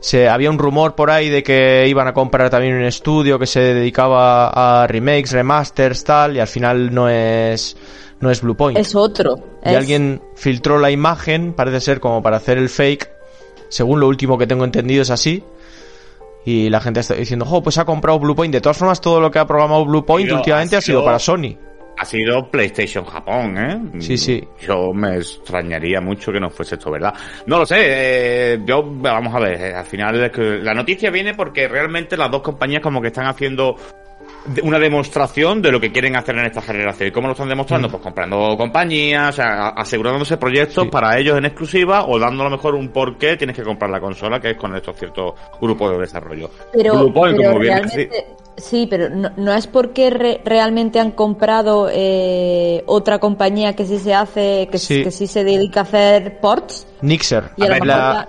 Se, 0.00 0.28
había 0.28 0.50
un 0.50 0.58
rumor 0.58 0.94
por 0.94 1.10
ahí 1.10 1.28
de 1.28 1.42
que 1.42 1.86
iban 1.88 2.06
a 2.06 2.14
comprar 2.14 2.48
también 2.50 2.74
un 2.74 2.84
estudio 2.84 3.38
que 3.38 3.46
se 3.46 3.60
dedicaba 3.60 4.82
a 4.82 4.86
remakes, 4.86 5.32
remasters, 5.32 6.04
tal, 6.04 6.36
y 6.36 6.40
al 6.40 6.46
final 6.46 6.94
no 6.94 7.08
es, 7.08 7.76
no 8.20 8.30
es 8.30 8.40
Blue 8.40 8.54
Point. 8.56 8.78
Es 8.78 8.94
otro. 8.94 9.36
y 9.64 9.70
es- 9.70 9.76
alguien 9.76 10.22
filtró 10.36 10.78
la 10.78 10.90
imagen, 10.90 11.54
parece 11.54 11.80
ser 11.80 11.98
como 12.00 12.22
para 12.22 12.36
hacer 12.36 12.56
el 12.58 12.68
fake, 12.68 13.10
según 13.68 13.98
lo 13.98 14.06
último 14.06 14.38
que 14.38 14.46
tengo 14.46 14.64
entendido 14.64 15.02
es 15.02 15.10
así. 15.10 15.42
Y 16.46 16.70
la 16.70 16.80
gente 16.80 17.00
está 17.00 17.12
diciendo, 17.14 17.44
oh, 17.50 17.62
pues 17.62 17.76
ha 17.76 17.84
comprado 17.84 18.18
Blue 18.18 18.34
Point. 18.34 18.54
De 18.54 18.60
todas 18.62 18.78
formas, 18.78 19.00
todo 19.00 19.20
lo 19.20 19.30
que 19.30 19.38
ha 19.38 19.46
programado 19.46 19.84
Blue 19.84 20.06
Point 20.06 20.26
Pero 20.28 20.38
últimamente 20.38 20.76
ha 20.76 20.78
ha 20.78 20.82
sido 20.82 21.00
sido- 21.00 21.04
para 21.04 21.18
Sony. 21.18 21.56
Ha 21.98 22.04
sido 22.04 22.50
PlayStation 22.50 23.04
Japón, 23.06 23.56
¿eh? 23.58 24.00
Sí, 24.00 24.18
sí. 24.18 24.44
Yo 24.60 24.92
me 24.92 25.16
extrañaría 25.16 25.98
mucho 26.00 26.30
que 26.30 26.38
no 26.38 26.50
fuese 26.50 26.74
esto, 26.74 26.90
¿verdad? 26.90 27.14
No 27.46 27.58
lo 27.58 27.64
sé, 27.64 27.76
eh, 27.80 28.60
yo, 28.66 28.82
vamos 28.86 29.34
a 29.34 29.38
ver, 29.40 29.58
eh, 29.60 29.74
al 29.74 29.86
final 29.86 30.30
la 30.62 30.74
noticia 30.74 31.10
viene 31.10 31.32
porque 31.32 31.66
realmente 31.68 32.16
las 32.18 32.30
dos 32.30 32.42
compañías 32.42 32.82
como 32.82 33.00
que 33.00 33.08
están 33.08 33.26
haciendo 33.26 33.76
una 34.62 34.78
demostración 34.78 35.60
de 35.62 35.72
lo 35.72 35.80
que 35.80 35.92
quieren 35.92 36.16
hacer 36.16 36.36
en 36.38 36.46
esta 36.46 36.62
generación. 36.62 37.08
¿Y 37.08 37.12
cómo 37.12 37.28
lo 37.28 37.32
están 37.32 37.48
demostrando? 37.48 37.88
Pues 37.88 38.02
comprando 38.02 38.56
compañías, 38.56 39.30
o 39.30 39.32
sea, 39.32 39.68
asegurándose 39.68 40.36
proyectos 40.36 40.84
Sí. 40.84 40.90
para 40.90 41.18
ellos 41.18 41.36
en 41.38 41.44
exclusiva 41.46 42.06
o 42.06 42.18
dando 42.18 42.42
a 42.42 42.44
lo 42.44 42.50
mejor 42.56 42.74
un 42.74 42.88
por 42.88 43.16
qué 43.18 43.36
tienes 43.36 43.56
que 43.56 43.62
comprar 43.62 43.90
la 43.90 44.00
consola, 44.00 44.40
que 44.40 44.50
es 44.50 44.56
con 44.56 44.74
estos 44.76 44.96
ciertos 44.96 45.34
grupos 45.60 45.92
de 45.92 45.98
desarrollo. 45.98 46.50
Pero, 46.72 47.12
Point, 47.12 47.36
pero 47.36 47.50
como 47.50 47.60
bien 47.60 47.74
realmente, 47.74 48.26
Sí, 48.58 48.86
pero 48.88 49.10
no, 49.10 49.30
no 49.36 49.52
es 49.52 49.66
porque 49.66 50.08
re- 50.08 50.40
realmente 50.44 50.98
han 50.98 51.10
comprado 51.10 51.88
eh, 51.92 52.82
otra 52.86 53.18
compañía 53.18 53.76
que 53.76 53.84
sí 53.84 53.98
se 53.98 54.14
hace, 54.14 54.68
que 54.72 54.78
Sí. 54.78 55.02
que 55.04 55.10
sí 55.10 55.26
se 55.26 55.44
dedica 55.44 55.80
a 55.80 55.82
hacer 55.82 56.40
ports. 56.40 56.86
Nixer. 57.02 57.50
Y 57.56 57.62
a, 57.62 57.64
A 57.64 57.68
lo 57.68 57.74
ver, 57.74 57.82
mejor 57.82 57.86
la, 57.86 58.26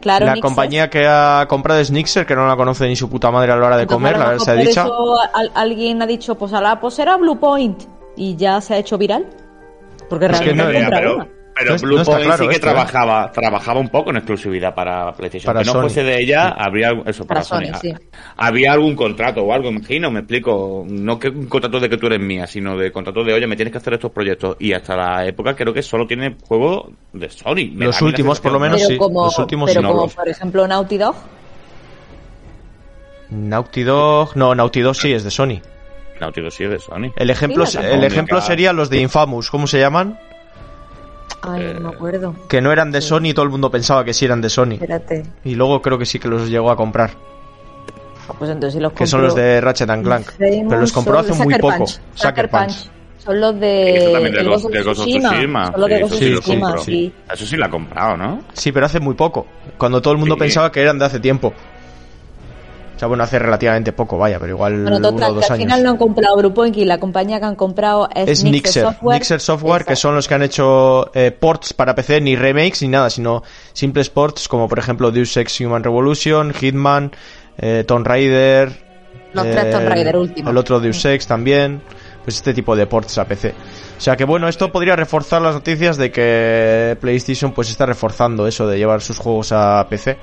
claro. 0.00 0.26
la 0.26 0.36
compañía 0.36 0.88
que 0.88 1.04
ha 1.08 1.44
comprado 1.48 1.80
es 1.80 1.90
Nixer, 1.90 2.24
que 2.24 2.36
no 2.36 2.46
la 2.46 2.54
conoce 2.54 2.86
ni 2.86 2.94
su 2.94 3.10
puta 3.10 3.32
madre 3.32 3.50
a 3.50 3.56
la 3.56 3.66
hora 3.66 3.76
de 3.76 3.82
Entonces, 3.82 3.96
comer, 4.12 4.18
la 4.20 4.32
mejor 4.32 4.44
se 4.44 4.50
ha 4.52 4.54
dicho. 4.54 4.70
eso 4.82 5.16
al- 5.34 5.50
alguien 5.54 6.02
ha 6.02 6.06
dicho, 6.06 6.36
pues 6.36 6.52
a 6.52 6.60
la 6.60 6.78
pues 6.78 6.96
era 7.00 7.16
Blue 7.16 7.40
Point 7.40 7.82
y 8.16 8.36
ya 8.36 8.60
se 8.60 8.74
ha 8.74 8.78
hecho 8.78 8.96
viral. 8.96 9.26
Porque 10.08 10.26
Es 10.26 10.40
que 10.40 10.52
realmente 10.52 10.80
no- 10.82 10.90
Pero, 10.90 11.28
pero, 11.58 11.70
No 11.70 11.76
es- 11.76 11.82
Blue 11.82 11.96
no 11.96 12.02
está 12.02 12.12
Point 12.12 12.24
claro 12.26 12.42
sí 12.44 12.48
que 12.48 12.54
esto, 12.54 12.66
¿eh? 12.66 12.70
trabajaba, 12.70 13.32
trabajaba 13.32 13.80
un 13.80 13.88
poco 13.88 14.10
en 14.10 14.16
exclusividad 14.16 14.74
para 14.74 15.12
PlayStation. 15.12 15.46
Para 15.52 15.60
que 15.62 15.66
no 15.66 15.72
Sony. 15.72 15.80
fuese 15.80 16.02
de 16.04 16.20
ella, 16.22 16.48
habría 16.50 16.90
eso 17.06 17.26
para, 17.26 17.42
Para 17.42 17.44
Sony, 17.44 17.78
sí. 17.80 17.94
Había 18.36 18.72
algún 18.72 18.94
contrato 18.94 19.42
o 19.42 19.52
algo, 19.52 19.68
imagino, 19.68 20.10
me 20.10 20.20
explico. 20.20 20.84
No 20.88 21.18
que 21.18 21.28
un 21.28 21.46
contrato 21.46 21.80
de 21.80 21.88
que 21.88 21.96
tú 21.96 22.06
eres 22.06 22.20
mía, 22.20 22.46
sino 22.46 22.76
de 22.76 22.92
contrato 22.92 23.24
de, 23.24 23.32
oye, 23.34 23.46
me 23.46 23.56
tienes 23.56 23.72
que 23.72 23.78
hacer 23.78 23.94
estos 23.94 24.12
proyectos. 24.12 24.56
Y 24.60 24.72
hasta 24.72 24.96
la 24.96 25.26
época 25.26 25.54
creo 25.56 25.72
que 25.74 25.82
solo 25.82 26.06
tiene 26.06 26.36
juegos 26.46 26.90
de 27.12 27.28
Sony. 27.30 27.70
Me 27.74 27.86
Los 27.86 28.00
últimos, 28.02 28.40
por 28.40 28.52
lo 28.52 28.60
menos, 28.60 28.78
pero 28.78 28.88
sí, 28.90 28.96
como, 28.96 29.24
los 29.24 29.38
últimos 29.38 29.70
pero 29.70 29.80
sí. 29.82 29.86
como 29.86 30.08
por 30.08 30.28
ejemplo 30.28 30.66
Naughty 30.68 30.98
Dog, 30.98 31.16
Naughty 33.30 33.82
Dog, 33.82 34.36
no, 34.36 34.54
Naughty 34.54 34.80
Dog 34.80 34.94
sí 34.96 35.12
es 35.12 35.24
de 35.24 35.30
Sony. 35.30 35.60
Naughty 36.20 36.40
Dog 36.40 36.52
sí 36.52 36.64
es 36.64 36.70
de 36.70 36.78
Sony. 36.78 37.12
El 37.16 37.30
ejemplo, 37.30 37.66
Sí, 37.66 37.78
el 37.80 38.02
ejemplo 38.04 38.40
sería 38.40 38.72
los 38.72 38.90
de 38.90 39.00
Infamous, 39.00 39.50
¿cómo 39.50 39.66
se 39.66 39.78
llaman? 39.78 40.18
Ay, 41.42 41.62
Eh, 41.62 41.74
no 41.74 41.88
me 41.90 41.94
acuerdo. 41.96 42.34
Que 42.48 42.60
no 42.60 42.72
eran 42.72 42.90
de 42.90 43.00
Sony 43.00 43.26
y 43.26 43.34
todo 43.34 43.44
el 43.44 43.50
mundo 43.50 43.70
pensaba 43.70 44.04
que 44.04 44.12
sí 44.12 44.24
eran 44.24 44.40
de 44.40 44.48
Sony. 44.50 44.72
Espérate. 44.74 45.22
Y 45.44 45.54
luego 45.54 45.80
creo 45.82 45.98
que 45.98 46.06
sí 46.06 46.18
que 46.18 46.28
los 46.28 46.48
llegó 46.48 46.70
a 46.70 46.76
comprar. 46.76 47.10
Ah, 48.28 48.34
Pues 48.38 48.50
entonces 48.50 48.74
si 48.74 48.80
los 48.80 48.92
Que 48.92 49.06
son 49.06 49.22
los 49.22 49.32
compró- 49.34 49.42
de 49.44 49.60
Ratchet 49.60 49.90
and 49.90 50.04
Clank. 50.04 50.26
Famous 50.32 50.64
Pero 50.68 50.80
los 50.80 50.92
compró 50.92 51.18
hace 51.18 51.32
muy 51.32 51.38
Sucker 51.54 51.60
poco. 51.60 51.76
Punch. 51.78 52.00
Sucker 52.14 52.50
Punch. 52.50 52.66
Punch. 52.66 52.90
Son 53.18 53.40
los 53.40 53.50
Eso 53.56 53.60
de, 53.60 54.10
también 54.12 54.34
de 54.34 54.44
Ghost 54.44 54.64
of 54.66 54.72
Tsushima. 54.72 55.66
Son 55.72 55.80
los 55.80 55.88
de 55.90 55.96
Sí, 55.96 56.02
Ghost 56.02 56.12
of 56.12 56.18
eso 56.20 56.24
sí 56.24 56.30
lo 56.30 56.40
Tsushima, 56.40 56.78
sí. 56.78 57.12
Eso 57.32 57.46
sí 57.46 57.56
ha 57.62 57.68
comprado, 57.70 58.16
¿no? 58.16 58.40
Sí, 58.52 58.72
pero 58.72 58.86
hace 58.86 59.00
muy 59.00 59.14
poco. 59.14 59.46
Cuando 59.76 60.00
todo 60.00 60.12
el 60.12 60.18
mundo 60.18 60.34
Sí. 60.36 60.40
pensaba 60.40 60.70
que 60.72 60.80
eran 60.80 60.98
de 60.98 61.04
hace 61.06 61.20
tiempo. 61.20 61.52
O 62.98 63.00
sea, 63.00 63.06
bueno, 63.06 63.22
hace 63.22 63.38
relativamente 63.38 63.92
poco, 63.92 64.18
vaya, 64.18 64.40
pero 64.40 64.54
igual 64.54 64.82
Bueno, 64.82 64.96
uno 64.96 65.06
o 65.06 65.12
total, 65.12 65.28
que 65.28 65.34
dos 65.36 65.50
al 65.52 65.56
final 65.58 65.84
no 65.84 65.90
han 65.90 65.96
comprado 65.98 66.36
Bluepoint 66.36 66.76
y 66.78 66.84
la 66.84 66.98
compañía 66.98 67.38
que 67.38 67.46
han 67.46 67.54
comprado 67.54 68.08
es, 68.12 68.28
Es 68.28 68.42
Nixer, 68.42 68.82
Software. 68.82 69.20
Nixer 69.20 69.40
Software, 69.40 69.84
que 69.84 69.94
son 69.94 70.16
los 70.16 70.26
que 70.26 70.34
han 70.34 70.42
hecho 70.42 71.08
eh, 71.14 71.30
ports 71.30 71.74
para 71.74 71.94
PC, 71.94 72.20
ni 72.20 72.34
remakes 72.34 72.82
ni 72.82 72.88
nada, 72.88 73.08
sino 73.08 73.44
simples 73.72 74.10
ports 74.10 74.48
como 74.48 74.68
por 74.68 74.80
ejemplo 74.80 75.12
Deus 75.12 75.36
Ex 75.36 75.60
Human 75.60 75.84
Revolution, 75.84 76.52
Hitman, 76.52 77.12
eh, 77.56 77.84
Tomb 77.86 78.04
Raider, 78.04 78.72
Los 79.32 79.44
tres 79.44 79.70
Tomb 79.70 79.88
Raider 79.88 80.16
últimos. 80.16 80.50
el 80.50 80.56
otro 80.56 80.80
Deus 80.80 81.04
Ex 81.04 81.24
también, 81.24 81.80
pues 82.24 82.34
este 82.34 82.52
tipo 82.52 82.74
de 82.74 82.88
ports 82.88 83.16
a 83.18 83.26
PC. 83.26 83.54
O 83.96 84.00
sea 84.00 84.16
que 84.16 84.24
bueno, 84.24 84.48
esto 84.48 84.72
podría 84.72 84.96
reforzar 84.96 85.40
las 85.40 85.54
noticias 85.54 85.98
de 85.98 86.10
que 86.10 86.96
PlayStation 87.00 87.52
pues 87.52 87.70
está 87.70 87.86
reforzando 87.86 88.48
eso 88.48 88.66
de 88.66 88.76
llevar 88.76 89.02
sus 89.02 89.18
juegos 89.18 89.52
a 89.52 89.86
PC. 89.88 90.18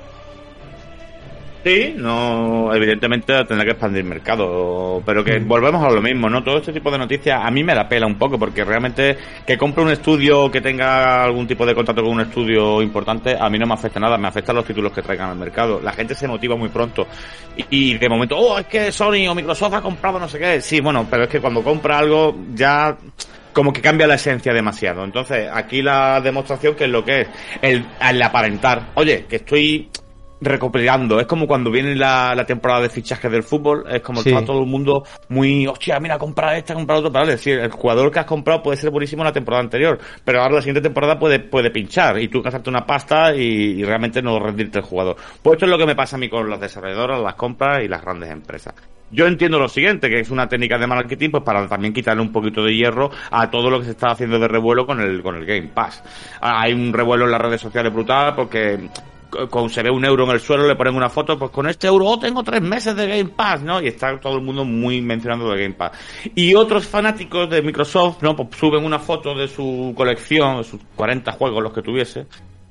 Sí, 1.66 1.94
no, 1.96 2.72
evidentemente 2.72 3.34
tendrá 3.44 3.64
que 3.64 3.72
expandir 3.72 4.02
el 4.02 4.08
mercado, 4.08 5.02
pero 5.04 5.24
que 5.24 5.40
volvemos 5.40 5.82
a 5.82 5.90
lo 5.90 6.00
mismo, 6.00 6.30
¿no? 6.30 6.44
Todo 6.44 6.58
este 6.58 6.72
tipo 6.72 6.92
de 6.92 6.98
noticias 6.98 7.40
a 7.42 7.50
mí 7.50 7.64
me 7.64 7.74
la 7.74 7.88
pela 7.88 8.06
un 8.06 8.14
poco, 8.14 8.38
porque 8.38 8.64
realmente 8.64 9.18
que 9.44 9.58
compre 9.58 9.82
un 9.82 9.90
estudio 9.90 10.48
que 10.48 10.60
tenga 10.60 11.24
algún 11.24 11.44
tipo 11.44 11.66
de 11.66 11.74
contrato 11.74 12.04
con 12.04 12.12
un 12.12 12.20
estudio 12.20 12.80
importante, 12.80 13.36
a 13.36 13.50
mí 13.50 13.58
no 13.58 13.66
me 13.66 13.74
afecta 13.74 13.98
nada, 13.98 14.16
me 14.16 14.28
afectan 14.28 14.54
los 14.54 14.64
títulos 14.64 14.92
que 14.92 15.02
traigan 15.02 15.30
al 15.30 15.36
mercado. 15.38 15.80
La 15.82 15.92
gente 15.92 16.14
se 16.14 16.28
motiva 16.28 16.54
muy 16.54 16.68
pronto 16.68 17.08
y, 17.56 17.64
y 17.68 17.98
de 17.98 18.08
momento, 18.08 18.38
oh, 18.38 18.60
es 18.60 18.66
que 18.66 18.92
Sony 18.92 19.26
o 19.28 19.34
Microsoft 19.34 19.74
ha 19.74 19.82
comprado 19.82 20.20
no 20.20 20.28
sé 20.28 20.38
qué. 20.38 20.60
Sí, 20.60 20.80
bueno, 20.80 21.08
pero 21.10 21.24
es 21.24 21.28
que 21.28 21.40
cuando 21.40 21.64
compra 21.64 21.98
algo 21.98 22.32
ya 22.54 22.96
como 23.52 23.72
que 23.72 23.80
cambia 23.80 24.06
la 24.06 24.14
esencia 24.14 24.52
demasiado. 24.52 25.02
Entonces, 25.02 25.48
aquí 25.52 25.82
la 25.82 26.20
demostración 26.20 26.76
que 26.76 26.84
es 26.84 26.90
lo 26.90 27.04
que 27.04 27.22
es 27.22 27.28
el, 27.60 27.84
el 28.00 28.22
aparentar, 28.22 28.90
oye, 28.94 29.24
que 29.28 29.36
estoy 29.36 29.90
recopilando. 30.40 31.18
Es 31.20 31.26
como 31.26 31.46
cuando 31.46 31.70
viene 31.70 31.94
la, 31.94 32.34
la 32.34 32.44
temporada 32.44 32.82
de 32.82 32.88
fichajes 32.90 33.30
del 33.30 33.42
fútbol, 33.42 33.84
es 33.90 34.00
como 34.02 34.22
Sí. 34.22 34.30
está 34.30 34.44
todo 34.44 34.60
el 34.60 34.66
mundo 34.66 35.04
muy, 35.28 35.66
hostia, 35.66 35.98
mira, 36.00 36.18
comprar 36.18 36.56
este, 36.56 36.74
comprar 36.74 36.98
otro, 36.98 37.12
para 37.12 37.26
decir, 37.26 37.58
el 37.58 37.70
jugador 37.70 38.10
que 38.10 38.18
has 38.20 38.26
comprado 38.26 38.62
puede 38.62 38.76
ser 38.76 38.90
buenísimo 38.90 39.22
en 39.22 39.26
la 39.26 39.32
temporada 39.32 39.62
anterior, 39.62 39.98
pero 40.24 40.40
ahora 40.42 40.56
la 40.56 40.60
siguiente 40.60 40.80
temporada 40.82 41.18
puede, 41.18 41.38
puede 41.40 41.70
pinchar 41.70 42.18
y 42.20 42.28
tú 42.28 42.42
gastarte 42.42 42.70
una 42.70 42.84
pasta 42.86 43.34
y, 43.34 43.40
y 43.80 43.84
realmente 43.84 44.20
no 44.22 44.38
rendirte 44.38 44.78
el 44.78 44.84
jugador. 44.84 45.16
Pues 45.42 45.54
esto 45.56 45.66
es 45.66 45.70
lo 45.70 45.78
que 45.78 45.86
me 45.86 45.96
pasa 45.96 46.16
a 46.16 46.18
mí 46.18 46.28
con 46.28 46.48
las 46.50 46.60
desarrolladoras, 46.60 47.20
las 47.20 47.34
compras 47.34 47.82
y 47.84 47.88
las 47.88 48.02
grandes 48.02 48.30
empresas. 48.30 48.74
Yo 49.08 49.26
entiendo 49.26 49.60
lo 49.60 49.68
siguiente, 49.68 50.08
que 50.10 50.18
es 50.18 50.30
una 50.30 50.48
técnica 50.48 50.78
de 50.78 50.86
marketing, 50.88 51.30
pues 51.30 51.44
para 51.44 51.68
también 51.68 51.92
quitarle 51.94 52.22
un 52.22 52.32
poquito 52.32 52.64
de 52.64 52.74
hierro 52.74 53.08
a 53.30 53.48
todo 53.48 53.70
lo 53.70 53.78
que 53.78 53.84
se 53.84 53.90
está 53.92 54.08
haciendo 54.10 54.36
de 54.40 54.48
revuelo 54.48 54.84
con 54.84 55.00
el, 55.00 55.22
con 55.22 55.36
el 55.36 55.46
Game 55.46 55.68
Pass. 55.72 56.02
Hay 56.40 56.72
un 56.72 56.92
revuelo 56.92 57.24
en 57.24 57.30
las 57.30 57.40
redes 57.40 57.60
sociales 57.60 57.92
brutal 57.92 58.34
porque 58.34 58.88
con, 59.50 59.70
se 59.70 59.82
ve 59.82 59.90
un 59.90 60.04
euro 60.04 60.24
en 60.24 60.30
el 60.30 60.40
suelo, 60.40 60.66
le 60.66 60.76
ponen 60.76 60.94
una 60.94 61.08
foto, 61.08 61.38
pues 61.38 61.50
con 61.50 61.68
este 61.68 61.86
euro 61.86 62.06
oh, 62.06 62.18
tengo 62.18 62.42
tres 62.42 62.62
meses 62.62 62.96
de 62.96 63.06
Game 63.06 63.30
Pass, 63.30 63.62
¿no? 63.62 63.80
Y 63.82 63.88
está 63.88 64.18
todo 64.20 64.36
el 64.36 64.42
mundo 64.42 64.64
muy 64.64 65.00
mencionando 65.00 65.50
de 65.50 65.62
Game 65.62 65.74
Pass. 65.74 65.92
Y 66.34 66.54
otros 66.54 66.86
fanáticos 66.86 67.48
de 67.50 67.62
Microsoft, 67.62 68.22
¿no? 68.22 68.36
Pues 68.36 68.48
suben 68.56 68.84
una 68.84 68.98
foto 68.98 69.34
de 69.34 69.48
su 69.48 69.92
colección, 69.96 70.58
de 70.58 70.64
sus 70.64 70.80
40 70.96 71.32
juegos, 71.32 71.62
los 71.62 71.72
que 71.72 71.82
tuviese. 71.82 72.26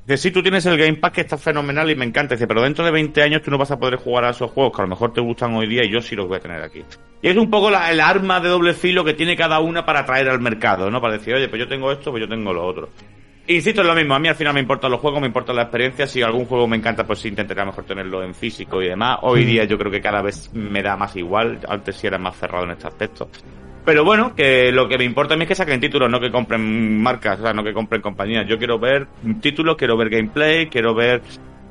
Dice, 0.06 0.18
sí, 0.18 0.32
tú 0.32 0.44
tienes 0.44 0.64
el 0.68 0.78
Game 0.78 0.98
Pass 0.98 1.14
que 1.14 1.22
está 1.22 1.38
fenomenal 1.38 1.90
y 1.90 1.96
me 1.96 2.06
encanta. 2.06 2.36
Dice, 2.36 2.48
pero 2.48 2.62
dentro 2.62 2.86
de 2.86 2.92
20 2.92 3.24
años 3.24 3.42
tú 3.42 3.50
no 3.50 3.58
vas 3.58 3.72
a 3.72 3.80
poder 3.80 3.96
jugar 3.96 4.26
a 4.26 4.30
esos 4.30 4.52
juegos 4.52 4.76
que 4.76 4.82
a 4.82 4.86
lo 4.86 4.90
mejor 4.90 5.14
te 5.14 5.22
gustan 5.22 5.56
hoy 5.56 5.68
día 5.68 5.84
y 5.84 5.92
yo 5.92 6.00
sí 6.00 6.16
los 6.16 6.28
voy 6.28 6.38
a 6.38 6.40
tener 6.40 6.62
aquí. 6.62 6.84
Y 7.24 7.30
es 7.30 7.38
un 7.38 7.50
poco 7.50 7.72
la, 7.72 7.92
el 7.92 8.00
arma 8.00 8.40
de 8.40 8.50
doble 8.50 8.76
filo 8.76 9.04
que 9.04 9.16
tiene 9.16 9.36
cada 9.36 9.60
una 9.60 9.84
para 9.84 10.02
atraer 10.02 10.30
al 10.30 10.40
mercado, 10.40 10.92
¿no? 10.92 11.02
Para 11.02 11.18
decir, 11.18 11.34
oye, 11.34 11.48
pues 11.48 11.60
yo 11.60 11.68
tengo 11.68 11.92
esto, 11.92 12.12
pues 12.12 12.22
yo 12.22 12.30
tengo 12.30 12.54
lo 12.54 12.66
otro. 12.66 12.90
Insisto, 13.48 13.82
es 13.82 13.88
lo 13.88 13.94
mismo. 13.94 14.16
A 14.16 14.20
mí 14.20 14.28
al 14.28 14.36
final 14.36 14.54
me 14.56 14.60
importan 14.60 14.90
los 14.90 15.00
juegos, 15.00 15.22
me 15.22 15.28
importan 15.28 15.56
las 15.56 15.66
experiencias. 15.66 16.10
Si 16.10 16.22
algún 16.22 16.46
juego 16.46 16.68
me 16.68 16.78
encanta, 16.78 17.06
pues 17.06 17.24
intentaré 17.26 17.62
a 17.62 17.66
lo 17.66 17.72
mejor 17.72 17.84
tenerlo 17.84 18.24
en 18.24 18.34
físico 18.34 18.82
y 18.82 18.88
demás. 18.88 19.20
Hoy 19.22 19.44
Mm. 19.44 19.48
día 19.48 19.64
yo 19.66 19.78
creo 19.78 19.92
que 19.92 20.02
cada 20.02 20.22
vez 20.24 20.50
me 20.54 20.82
da 20.82 20.98
más 20.98 21.16
igual. 21.16 21.60
Antes 21.68 21.96
sí 21.96 22.08
era 22.08 22.18
más 22.18 22.36
cerrado 22.38 22.64
en 22.66 22.72
este 22.72 22.88
aspecto. 22.88 23.30
Pero 23.86 24.04
bueno, 24.04 24.34
que 24.34 24.72
lo 24.72 24.88
que 24.88 24.98
me 24.98 25.04
importa 25.04 25.36
a 25.36 25.38
mí 25.38 25.44
es 25.44 25.48
que 25.50 25.54
saquen 25.54 25.80
títulos, 25.80 26.10
no 26.10 26.20
que 26.20 26.32
compren 26.32 27.00
marcas, 27.04 27.40
o 27.40 27.44
sea, 27.44 27.54
no 27.54 27.64
que 27.64 27.72
compren 27.72 28.02
compañías. 28.02 28.48
Yo 28.48 28.58
quiero 28.58 28.80
ver 28.80 29.06
títulos, 29.42 29.76
quiero 29.78 29.96
ver 29.96 30.10
gameplay, 30.10 30.66
quiero 30.66 30.96
ver 30.96 31.22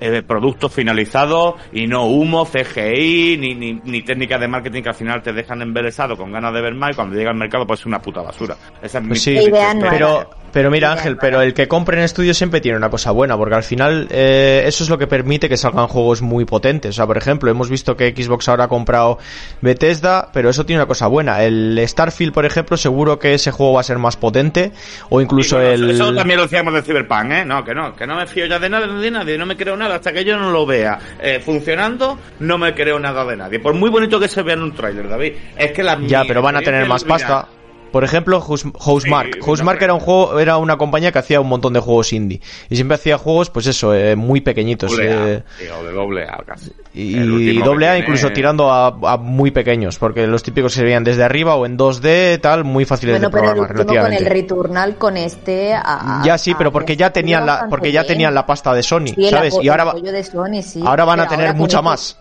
eh, 0.00 0.22
productos 0.22 0.72
finalizados 0.72 1.54
y 1.72 1.86
no 1.86 2.06
humo, 2.06 2.44
CGI, 2.46 3.36
ni, 3.38 3.54
ni, 3.54 3.80
ni 3.84 4.02
técnicas 4.02 4.40
de 4.40 4.48
marketing 4.48 4.82
que 4.82 4.88
al 4.88 4.94
final 4.94 5.22
te 5.22 5.32
dejan 5.32 5.62
embelesado 5.62 6.16
con 6.16 6.32
ganas 6.32 6.52
de 6.52 6.60
ver 6.60 6.74
más 6.74 6.92
y 6.92 6.94
cuando 6.94 7.16
llega 7.16 7.30
al 7.30 7.36
mercado 7.36 7.66
pues 7.66 7.80
es 7.80 7.86
una 7.86 8.00
puta 8.00 8.22
basura. 8.22 8.56
Esa 8.82 8.98
es 8.98 9.04
mi 9.04 9.08
Pues 9.10 9.22
sí, 9.22 9.32
idea 9.32 9.74
no 9.74 9.86
pero, 9.88 10.30
pero 10.52 10.70
mira 10.70 10.88
Idea 10.88 10.92
Ángel, 10.98 11.16
pero 11.16 11.40
el 11.40 11.54
que 11.54 11.68
compre 11.68 11.96
en 11.98 12.04
estudio 12.04 12.34
siempre 12.34 12.60
tiene 12.60 12.76
una 12.76 12.90
cosa 12.90 13.10
buena, 13.10 13.36
porque 13.36 13.54
al 13.54 13.62
final 13.62 14.08
eh, 14.10 14.64
eso 14.66 14.84
es 14.84 14.90
lo 14.90 14.98
que 14.98 15.06
permite 15.06 15.48
que 15.48 15.56
salgan 15.56 15.88
juegos 15.88 16.22
muy 16.22 16.44
potentes. 16.44 16.90
O 16.90 16.92
sea, 16.92 17.06
por 17.06 17.16
ejemplo, 17.16 17.50
hemos 17.50 17.70
visto 17.70 17.96
que 17.96 18.14
Xbox 18.14 18.48
ahora 18.48 18.64
ha 18.64 18.68
comprado 18.68 19.18
Bethesda, 19.60 20.30
pero 20.32 20.50
eso 20.50 20.66
tiene 20.66 20.80
una 20.82 20.86
cosa 20.86 21.06
buena. 21.06 21.42
El 21.42 21.80
Starfield, 21.86 22.32
por 22.32 22.44
ejemplo, 22.44 22.76
seguro 22.76 23.18
que 23.18 23.34
ese 23.34 23.50
juego 23.50 23.74
va 23.74 23.80
a 23.80 23.84
ser 23.84 23.98
más 23.98 24.16
potente, 24.16 24.72
o 25.08 25.20
incluso 25.20 25.56
bueno, 25.56 25.70
el... 25.70 25.90
Eso 25.90 26.14
también 26.14 26.38
lo 26.38 26.44
decíamos 26.44 26.74
de 26.74 26.82
Cyberpunk, 26.82 27.30
¿eh? 27.30 27.44
No, 27.44 27.64
que 27.64 27.74
no, 27.74 27.94
que 27.94 28.06
no 28.06 28.16
me 28.16 28.26
fío 28.26 28.46
ya 28.46 28.58
de 28.58 28.68
nada, 28.68 28.86
de 28.86 29.10
nadie, 29.10 29.38
no 29.38 29.46
me 29.46 29.56
creo 29.56 29.76
nada 29.76 29.83
hasta 29.90 30.12
que 30.12 30.24
yo 30.24 30.36
no 30.36 30.50
lo 30.50 30.66
vea 30.66 30.98
eh, 31.20 31.40
funcionando, 31.40 32.18
no 32.40 32.58
me 32.58 32.74
creo 32.74 32.98
nada 32.98 33.24
de 33.24 33.36
nadie. 33.36 33.58
Por 33.60 33.74
muy 33.74 33.90
bonito 33.90 34.18
que 34.20 34.28
se 34.28 34.42
vea 34.42 34.54
en 34.54 34.62
un 34.62 34.74
tráiler, 34.74 35.08
David, 35.08 35.32
es 35.56 35.72
que 35.72 35.82
la 35.82 35.98
Ya, 36.00 36.24
pero 36.26 36.42
van 36.42 36.56
a 36.56 36.60
tener 36.60 36.86
más 36.86 37.04
pasta. 37.04 37.48
Por 37.94 38.02
ejemplo, 38.02 38.40
House- 38.40 38.66
Housemark. 38.80 39.34
Sí, 39.34 39.40
Housemark 39.40 39.80
era 39.80 39.94
un 39.94 40.00
juego, 40.00 40.40
era 40.40 40.56
una 40.56 40.76
compañía 40.76 41.12
que 41.12 41.20
hacía 41.20 41.40
un 41.40 41.48
montón 41.48 41.72
de 41.74 41.78
juegos 41.78 42.12
indie. 42.12 42.40
Y 42.68 42.74
siempre 42.74 42.96
hacía 42.96 43.18
juegos, 43.18 43.50
pues 43.50 43.68
eso, 43.68 43.94
eh, 43.94 44.16
muy 44.16 44.40
pequeñitos. 44.40 44.90
Doble 44.90 45.12
A, 45.12 45.28
eh, 45.28 45.42
digo, 45.60 45.84
de 45.84 45.92
doble 45.92 46.24
A 46.24 46.42
casi. 46.44 46.72
y 46.92 47.58
doble 47.60 47.86
A 47.86 47.92
tiene- 47.92 47.98
incluso 48.00 48.32
tirando 48.32 48.72
a, 48.72 48.88
a 48.88 49.16
muy 49.16 49.52
pequeños, 49.52 49.96
porque 50.00 50.26
los 50.26 50.42
típicos 50.42 50.72
se 50.72 50.82
veían 50.82 51.04
desde 51.04 51.22
arriba 51.22 51.54
o 51.54 51.66
en 51.66 51.76
2D, 51.76 52.38
tal, 52.40 52.64
muy 52.64 52.84
fáciles 52.84 53.14
Bueno, 53.14 53.28
de 53.28 53.32
pero 53.32 53.44
el 53.62 53.66
programar 53.68 54.04
con 54.04 54.12
el. 54.12 54.26
Returnal 54.26 54.96
con 54.96 55.16
este 55.16 55.72
a- 55.72 56.20
Ya 56.24 56.36
sí, 56.36 56.52
pero 56.58 56.72
porque 56.72 56.96
ya 56.96 57.12
tenían 57.12 57.46
la, 57.46 57.68
porque 57.70 57.92
ya 57.92 58.02
tenían 58.04 58.34
la 58.34 58.44
pasta 58.44 58.74
de 58.74 58.82
Sony, 58.82 59.14
Sí, 59.14 59.30
¿sabes? 59.30 59.54
Y 59.62 59.68
ahora, 59.68 59.84
el 59.84 59.88
va- 59.88 59.92
apoyo 59.92 60.10
de 60.12 60.24
Sony, 60.24 60.62
sí. 60.62 60.82
ahora 60.84 61.04
van 61.04 61.20
a 61.20 61.28
tener 61.28 61.54
mucha 61.54 61.76
este- 61.78 61.84
más. 61.84 62.18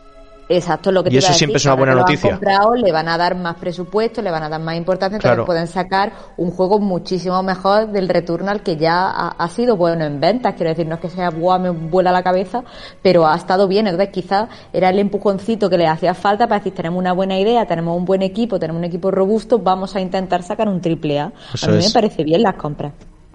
Exacto, 0.55 0.91
lo 0.91 1.03
que 1.03 1.09
Y 1.09 1.13
te 1.13 1.17
eso 1.19 1.27
iba 1.27 1.35
a 1.35 1.37
siempre 1.37 1.53
decir, 1.55 1.57
es 1.57 1.65
una 1.65 1.75
buena 1.75 1.95
noticia. 1.95 2.29
comprado, 2.31 2.75
le 2.75 2.91
van 2.91 3.07
a 3.07 3.17
dar 3.17 3.35
más 3.35 3.55
presupuesto, 3.55 4.21
le 4.21 4.29
van 4.31 4.43
a 4.43 4.49
dar 4.49 4.61
más 4.61 4.75
importancia, 4.75 5.15
entonces 5.17 5.35
Claro. 5.35 5.45
pueden 5.45 5.67
sacar 5.67 6.11
un 6.37 6.51
juego 6.51 6.79
muchísimo 6.79 7.41
mejor 7.43 7.87
del 7.91 8.07
Returnal 8.09 8.61
que 8.61 8.77
ya 8.77 9.09
ha, 9.09 9.29
ha 9.29 9.47
sido 9.49 9.75
bueno 9.77 10.05
en 10.05 10.19
ventas. 10.19 10.53
Quiero 10.55 10.69
decir, 10.69 10.85
no 10.87 10.95
es 10.95 11.01
que 11.01 11.09
sea 11.09 11.29
guau, 11.29 11.59
me 11.59 11.69
vuela 11.71 12.11
la 12.11 12.21
cabeza, 12.23 12.63
pero 13.01 13.25
ha 13.27 13.35
estado 13.35 13.67
bien. 13.67 13.87
Entonces, 13.87 14.09
quizás 14.13 14.49
era 14.71 14.89
el 14.89 14.99
empujoncito 14.99 15.69
que 15.69 15.77
le 15.77 15.87
hacía 15.87 16.13
falta 16.13 16.45
para 16.47 16.59
decir, 16.59 16.73
tenemos 16.73 16.99
una 16.99 17.13
buena 17.13 17.39
idea, 17.39 17.65
tenemos 17.65 17.97
un 17.97 18.05
buen 18.05 18.21
equipo, 18.21 18.59
tenemos 18.59 18.79
un 18.79 18.85
equipo 18.85 19.11
robusto, 19.11 19.59
vamos 19.59 19.95
a 19.95 20.01
intentar 20.01 20.43
sacar 20.43 20.67
un 20.69 20.81
triple 20.81 21.19
A. 21.19 21.33
Eso 21.53 21.67
a 21.67 21.69
mí 21.69 21.79
es. 21.79 21.87
me 21.87 21.91
parece 21.91 22.23
bien 22.23 22.41
las 22.43 22.55
compras. 22.55 22.93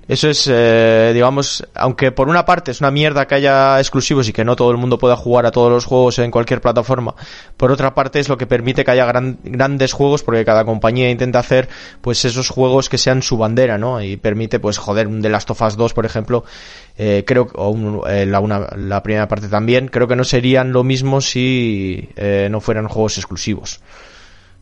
Eso 0.09 0.31
es, 0.31 0.49
eh, 0.51 1.11
digamos, 1.13 1.69
aunque 1.75 2.13
por 2.13 2.29
una 2.31 2.47
parte 2.47 2.71
es 2.71 2.81
una 2.81 2.91
mierda 2.91 3.27
que 3.27 3.35
haya 3.35 3.79
exclusivos 3.79 4.27
y 4.27 4.33
que 4.33 4.43
no 4.43 4.57
todo 4.57 4.71
el 4.71 4.79
mundo 4.79 4.97
pueda 4.99 5.17
jugar 5.17 5.45
a 5.45 5.51
todos 5.51 5.71
los 5.71 5.85
juegos 5.85 6.19
en 6.19 6.31
cualquier 6.31 6.63
plataforma, 6.63 7.15
por 7.59 7.71
otra 7.71 7.95
parte 7.95 8.19
es 8.19 8.31
lo 8.31 8.39
que 8.39 8.47
permite 8.47 8.85
que 8.87 8.91
haya 8.91 9.05
gran- 9.05 9.39
grandes 9.45 9.93
juegos 9.93 10.23
porque 10.23 10.47
cada 10.47 10.65
compañía 10.65 11.11
intenta 11.11 11.41
hacer 11.41 11.69
pues 12.01 12.25
esos 12.25 12.49
juegos 12.49 12.89
que 12.89 12.97
sean 12.97 13.21
su 13.21 13.37
bandera, 13.37 13.77
¿no? 13.77 14.01
Y 14.01 14.17
permite 14.17 14.59
pues 14.61 14.79
joder, 14.79 15.09
un 15.09 15.21
The 15.21 15.29
Last 15.29 15.51
of 15.51 15.61
Us 15.61 15.77
2, 15.77 15.93
por 15.93 16.07
ejemplo, 16.07 16.43
eh, 16.97 17.25
creo 17.27 17.47
o 17.55 17.69
un- 17.69 18.01
eh, 18.09 18.25
la, 18.25 18.41
una- 18.41 18.67
la 18.77 19.03
primera 19.03 19.29
parte 19.29 19.49
también, 19.49 19.89
creo 19.89 20.09
que 20.09 20.17
no 20.17 20.25
serían 20.25 20.73
lo 20.73 20.85
mismo 20.85 21.21
si 21.21 22.09
eh, 22.17 22.49
no 22.51 22.63
fueran 22.63 22.89
juegos 22.89 23.19
exclusivos. 23.19 23.81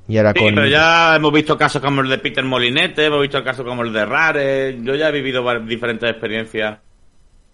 Y 0.09 0.19
ahora 0.19 0.33
Sí, 0.33 0.41
con... 0.41 0.55
pero 0.55 0.67
ya 0.67 1.17
hemos 1.17 1.33
visto 1.33 1.59
casos 1.59 1.83
como 1.83 2.01
el 2.01 2.09
de 2.09 2.19
Peter 2.19 2.45
Molinete, 2.45 3.07
hemos 3.07 3.23
visto 3.23 3.43
casos 3.43 3.67
como 3.67 3.83
el 3.83 3.93
de 3.93 4.05
Rare. 4.05 4.79
Yo 4.83 4.95
ya 4.95 5.09
he 5.09 5.13
vivido 5.13 5.43
diferentes 5.61 6.09
experiencias 6.09 6.79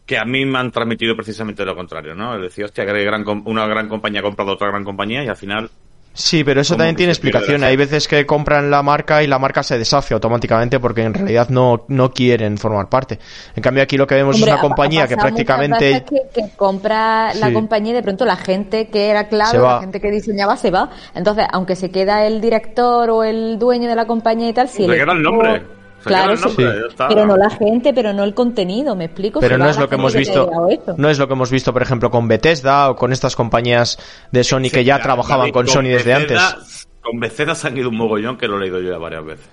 que 0.05 0.19
a 0.19 0.25
mí 0.25 0.45
me 0.45 0.59
han 0.59 0.71
transmitido 0.71 1.17
precisamente 1.17 1.65
lo 1.65 1.75
contrario, 1.75 2.15
¿no? 2.15 2.35
Es 2.35 2.43
decir, 2.43 2.65
hostia, 2.65 2.85
que 2.85 3.05
gran 3.05 3.25
una 3.47 3.67
gran 3.67 3.89
compañía 3.89 4.21
ha 4.21 4.25
comprado 4.25 4.53
otra 4.53 4.69
gran 4.69 4.85
compañía 4.85 5.25
y 5.25 5.29
al 5.29 5.37
final 5.37 5.71
Sí, 6.15 6.45
pero 6.45 6.61
eso 6.61 6.77
también 6.77 6.95
tiene 6.95 7.13
explicación. 7.13 7.65
Hay 7.65 7.77
veces 7.77 8.07
que 8.07 8.27
compran 8.27 8.71
la 8.71 8.83
marca 8.83 9.23
y 9.23 9.27
la 9.27 9.39
marca 9.39 9.63
se 9.63 9.79
deshace 9.79 10.13
automáticamente 10.13 10.79
porque 10.79 11.03
en 11.03 11.15
realidad 11.15 11.49
no, 11.49 11.85
no 11.89 12.11
quieren 12.11 12.59
formar 12.59 12.89
parte. 12.91 13.19
En 13.57 13.63
cambio 13.63 13.83
aquí 13.83 13.97
lo 13.97 14.07
que 14.07 14.17
vemos 14.17 14.37
Hombre, 14.37 14.51
es 14.51 14.55
una 14.55 14.61
compañía 14.61 15.09
que 15.09 15.17
prácticamente... 15.17 16.05
Que, 16.09 16.21
que 16.35 16.51
compra 16.57 17.33
la 17.35 17.49
Sí. 17.49 17.53
compañía 17.55 17.93
y 17.93 17.95
de 17.97 18.03
pronto 18.03 18.25
la 18.27 18.37
gente 18.37 18.89
que 18.89 19.09
era 19.09 19.29
clave, 19.29 19.59
la 19.59 19.81
gente 19.81 20.01
que 20.01 20.11
diseñaba 20.11 20.57
se 20.57 20.71
va. 20.71 20.91
Entonces, 21.15 21.47
aunque 21.51 21.77
se 21.77 21.91
queda 21.91 22.27
el 22.27 22.41
director 22.41 23.09
o 23.11 23.25
el 23.25 23.59
dueño 23.59 23.89
de 23.89 23.95
la 23.97 24.07
compañía 24.07 24.49
y 24.49 24.53
tal, 24.53 24.69
si 24.69 24.85
el 24.85 24.95
queda 24.95 25.13
el 25.13 25.23
nombre. 25.23 25.63
Se 26.03 26.09
claro, 26.09 26.35
nombre, 26.35 26.73
sí. 26.73 26.87
está. 26.89 27.09
pero 27.09 27.27
no 27.27 27.37
la 27.37 27.49
gente, 27.49 27.95
pero 27.95 28.13
no 28.13 28.25
el 28.25 28.35
contenido, 28.35 28.97
¿me 28.97 29.05
explico? 29.05 29.39
Pero 29.41 29.57
no 29.57 29.69
es 29.69 29.79
lo 29.79 29.89
que 29.89 29.95
hemos 29.95 30.15
visto, 30.15 30.51
no 30.97 31.09
es 31.09 31.19
lo 31.19 31.29
que 31.29 31.35
hemos 31.35 31.51
visto, 31.51 31.73
por 31.73 31.83
ejemplo, 31.83 32.11
con 32.11 32.27
Bethesda 32.27 32.91
o 32.91 32.97
con 32.97 33.13
estas 33.13 33.37
compañías 33.37 33.99
de 34.33 34.43
Sony 34.43 34.71
que 34.73 34.85
ya 34.85 35.01
trabajaban 35.01 35.43
David, 35.43 35.53
con 35.53 35.69
Sony 35.69 35.85
desde 35.85 36.15
Bethesda- 36.15 36.55
antes. 36.55 36.89
Con 37.01 37.21
Bethesda 37.21 37.55
se 37.55 37.69
han 37.69 37.77
ido 37.77 37.89
un 37.89 37.97
mogollón 37.97 38.37
que 38.37 38.47
lo 38.47 38.57
he 38.57 38.61
leído 38.61 38.81
yo 38.81 38.91
ya 38.93 38.99
varias 38.99 39.25
veces. 39.25 39.49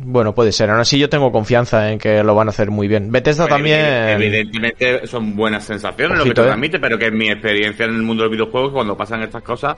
Bueno, 0.00 0.34
puede 0.34 0.52
ser. 0.52 0.70
Aún 0.70 0.80
así 0.80 0.98
yo 0.98 1.08
tengo 1.08 1.32
confianza 1.32 1.90
en 1.90 1.98
que 1.98 2.22
lo 2.22 2.34
van 2.34 2.48
a 2.48 2.50
hacer 2.50 2.70
muy 2.70 2.86
bien. 2.86 3.10
Bethesda 3.10 3.48
también... 3.48 3.84
Evidentemente 3.84 5.06
son 5.06 5.34
buenas 5.34 5.64
sensaciones 5.64 6.18
lo 6.18 6.24
que 6.24 6.34
te 6.34 6.40
eh. 6.40 6.44
transmite, 6.44 6.78
pero 6.78 6.98
que 6.98 7.06
en 7.06 7.18
mi 7.18 7.28
experiencia 7.28 7.84
en 7.84 7.96
el 7.96 8.02
mundo 8.02 8.22
del 8.22 8.30
videojuego, 8.30 8.72
cuando 8.72 8.96
pasan 8.96 9.22
estas 9.22 9.42
cosas, 9.42 9.76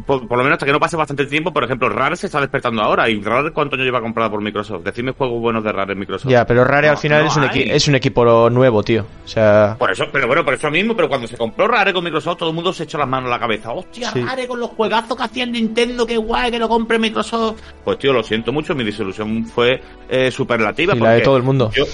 por, 0.00 0.26
por 0.26 0.38
lo 0.38 0.44
menos 0.44 0.56
hasta 0.56 0.66
que 0.66 0.72
no 0.72 0.80
pase 0.80 0.96
bastante 0.96 1.26
tiempo, 1.26 1.52
por 1.52 1.64
ejemplo, 1.64 1.88
Rare 1.88 2.16
se 2.16 2.26
está 2.26 2.40
despertando 2.40 2.82
ahora. 2.82 3.08
¿Y 3.08 3.20
Rare 3.20 3.50
cuánto 3.52 3.76
año 3.76 3.84
lleva 3.84 4.00
comprada 4.00 4.30
por 4.30 4.40
Microsoft? 4.40 4.82
Decidme 4.84 5.12
juegos 5.12 5.40
buenos 5.40 5.62
de 5.64 5.72
Rare 5.72 5.92
en 5.92 5.98
Microsoft. 5.98 6.30
Ya, 6.30 6.46
pero 6.46 6.64
Rare 6.64 6.86
No, 6.88 6.92
al 6.92 6.98
final 6.98 7.22
no 7.24 7.28
es, 7.28 7.36
un 7.36 7.44
es 7.54 7.88
un 7.88 7.94
equipo 7.94 8.50
nuevo, 8.50 8.82
tío. 8.82 9.04
O 9.24 9.28
sea... 9.28 9.76
Por 9.78 9.90
eso, 9.90 10.04
pero 10.12 10.26
bueno, 10.26 10.44
por 10.44 10.54
eso 10.54 10.70
mismo, 10.70 10.94
pero 10.96 11.08
cuando 11.08 11.26
se 11.26 11.36
compró 11.36 11.68
Rare 11.68 11.92
con 11.92 12.02
Microsoft, 12.04 12.38
todo 12.38 12.48
el 12.50 12.54
mundo 12.54 12.72
se 12.72 12.84
echó 12.84 12.98
las 12.98 13.08
manos 13.08 13.28
a 13.28 13.30
la 13.34 13.38
cabeza. 13.38 13.72
Hostia, 13.72 14.10
Sí. 14.12 14.22
Rare 14.22 14.46
con 14.46 14.58
los 14.60 14.70
juegazos 14.70 15.16
que 15.16 15.22
hacía 15.22 15.46
Nintendo, 15.46 16.06
qué 16.06 16.16
guay 16.16 16.50
que 16.50 16.58
lo 16.58 16.68
compre 16.68 16.98
Microsoft. 16.98 17.60
Pues 17.84 17.98
tío, 17.98 18.12
lo 18.12 18.22
siento 18.22 18.52
mucho, 18.52 18.74
mi 18.74 18.84
disolución 18.84 19.44
fue 19.46 19.80
eh, 20.08 20.30
superlativa. 20.30 20.94
Y 20.96 21.00
la 21.00 21.12
de 21.12 21.20
todo 21.20 21.36
el 21.36 21.42
mundo. 21.42 21.70
yo- 21.74 21.84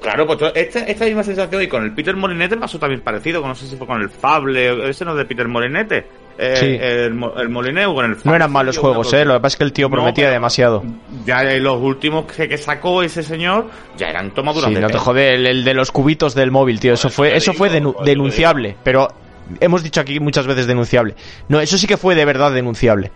claro, 0.00 0.26
pues 0.26 0.38
esta, 0.54 0.80
esta 0.80 1.04
misma 1.04 1.22
sensación 1.22 1.62
y 1.62 1.66
con 1.68 1.84
el 1.84 1.92
Peter 1.92 2.16
Molinete 2.16 2.56
pasó 2.56 2.78
también 2.78 3.02
parecido, 3.02 3.46
no 3.46 3.54
sé 3.54 3.66
si 3.66 3.76
fue 3.76 3.86
con 3.86 4.00
el 4.00 4.08
Fable, 4.08 4.88
ese 4.88 5.04
no 5.04 5.10
es 5.12 5.18
de 5.18 5.24
Peter 5.26 5.46
Molinete. 5.46 6.06
Eh, 6.38 6.56
Sí. 6.58 6.78
El, 6.80 7.18
con 7.94 8.04
el. 8.04 8.16
No 8.24 8.34
eran 8.34 8.50
malos 8.50 8.78
juegos, 8.78 9.12
eh. 9.12 9.24
Lo 9.24 9.34
que 9.34 9.40
pasa 9.40 9.54
es 9.54 9.56
que 9.58 9.64
el 9.64 9.72
tío 9.72 9.90
prometía 9.90 10.30
demasiado. 10.30 10.82
Ya 11.26 11.42
los 11.42 11.80
últimos 11.82 12.24
que, 12.24 12.48
que 12.48 12.56
sacó 12.58 13.02
ese 13.02 13.22
señor 13.22 13.68
ya 13.98 14.08
eran 14.08 14.30
tomaduras 14.32 14.68
Sí, 14.68 14.74
de 14.74 14.80
no 14.80 14.88
te 14.88 14.98
jode, 14.98 15.34
el, 15.34 15.46
el 15.46 15.64
de 15.64 15.74
los 15.74 15.90
cubitos 15.92 16.34
del 16.34 16.50
móvil, 16.50 16.80
tío. 16.80 16.94
Eso 16.94 17.10
fue, 17.10 17.36
eso 17.36 17.52
fue 17.52 17.70
denu- 17.70 18.02
denunciable. 18.04 18.76
Pero 18.82 19.08
hemos 19.60 19.82
dicho 19.82 20.00
aquí 20.00 20.18
muchas 20.20 20.46
veces 20.46 20.66
denunciable. 20.66 21.14
No, 21.48 21.60
eso 21.60 21.76
sí 21.76 21.86
que 21.86 21.96
fue 21.96 22.14
de 22.14 22.24
verdad 22.24 22.52
denunciable. 22.52 23.10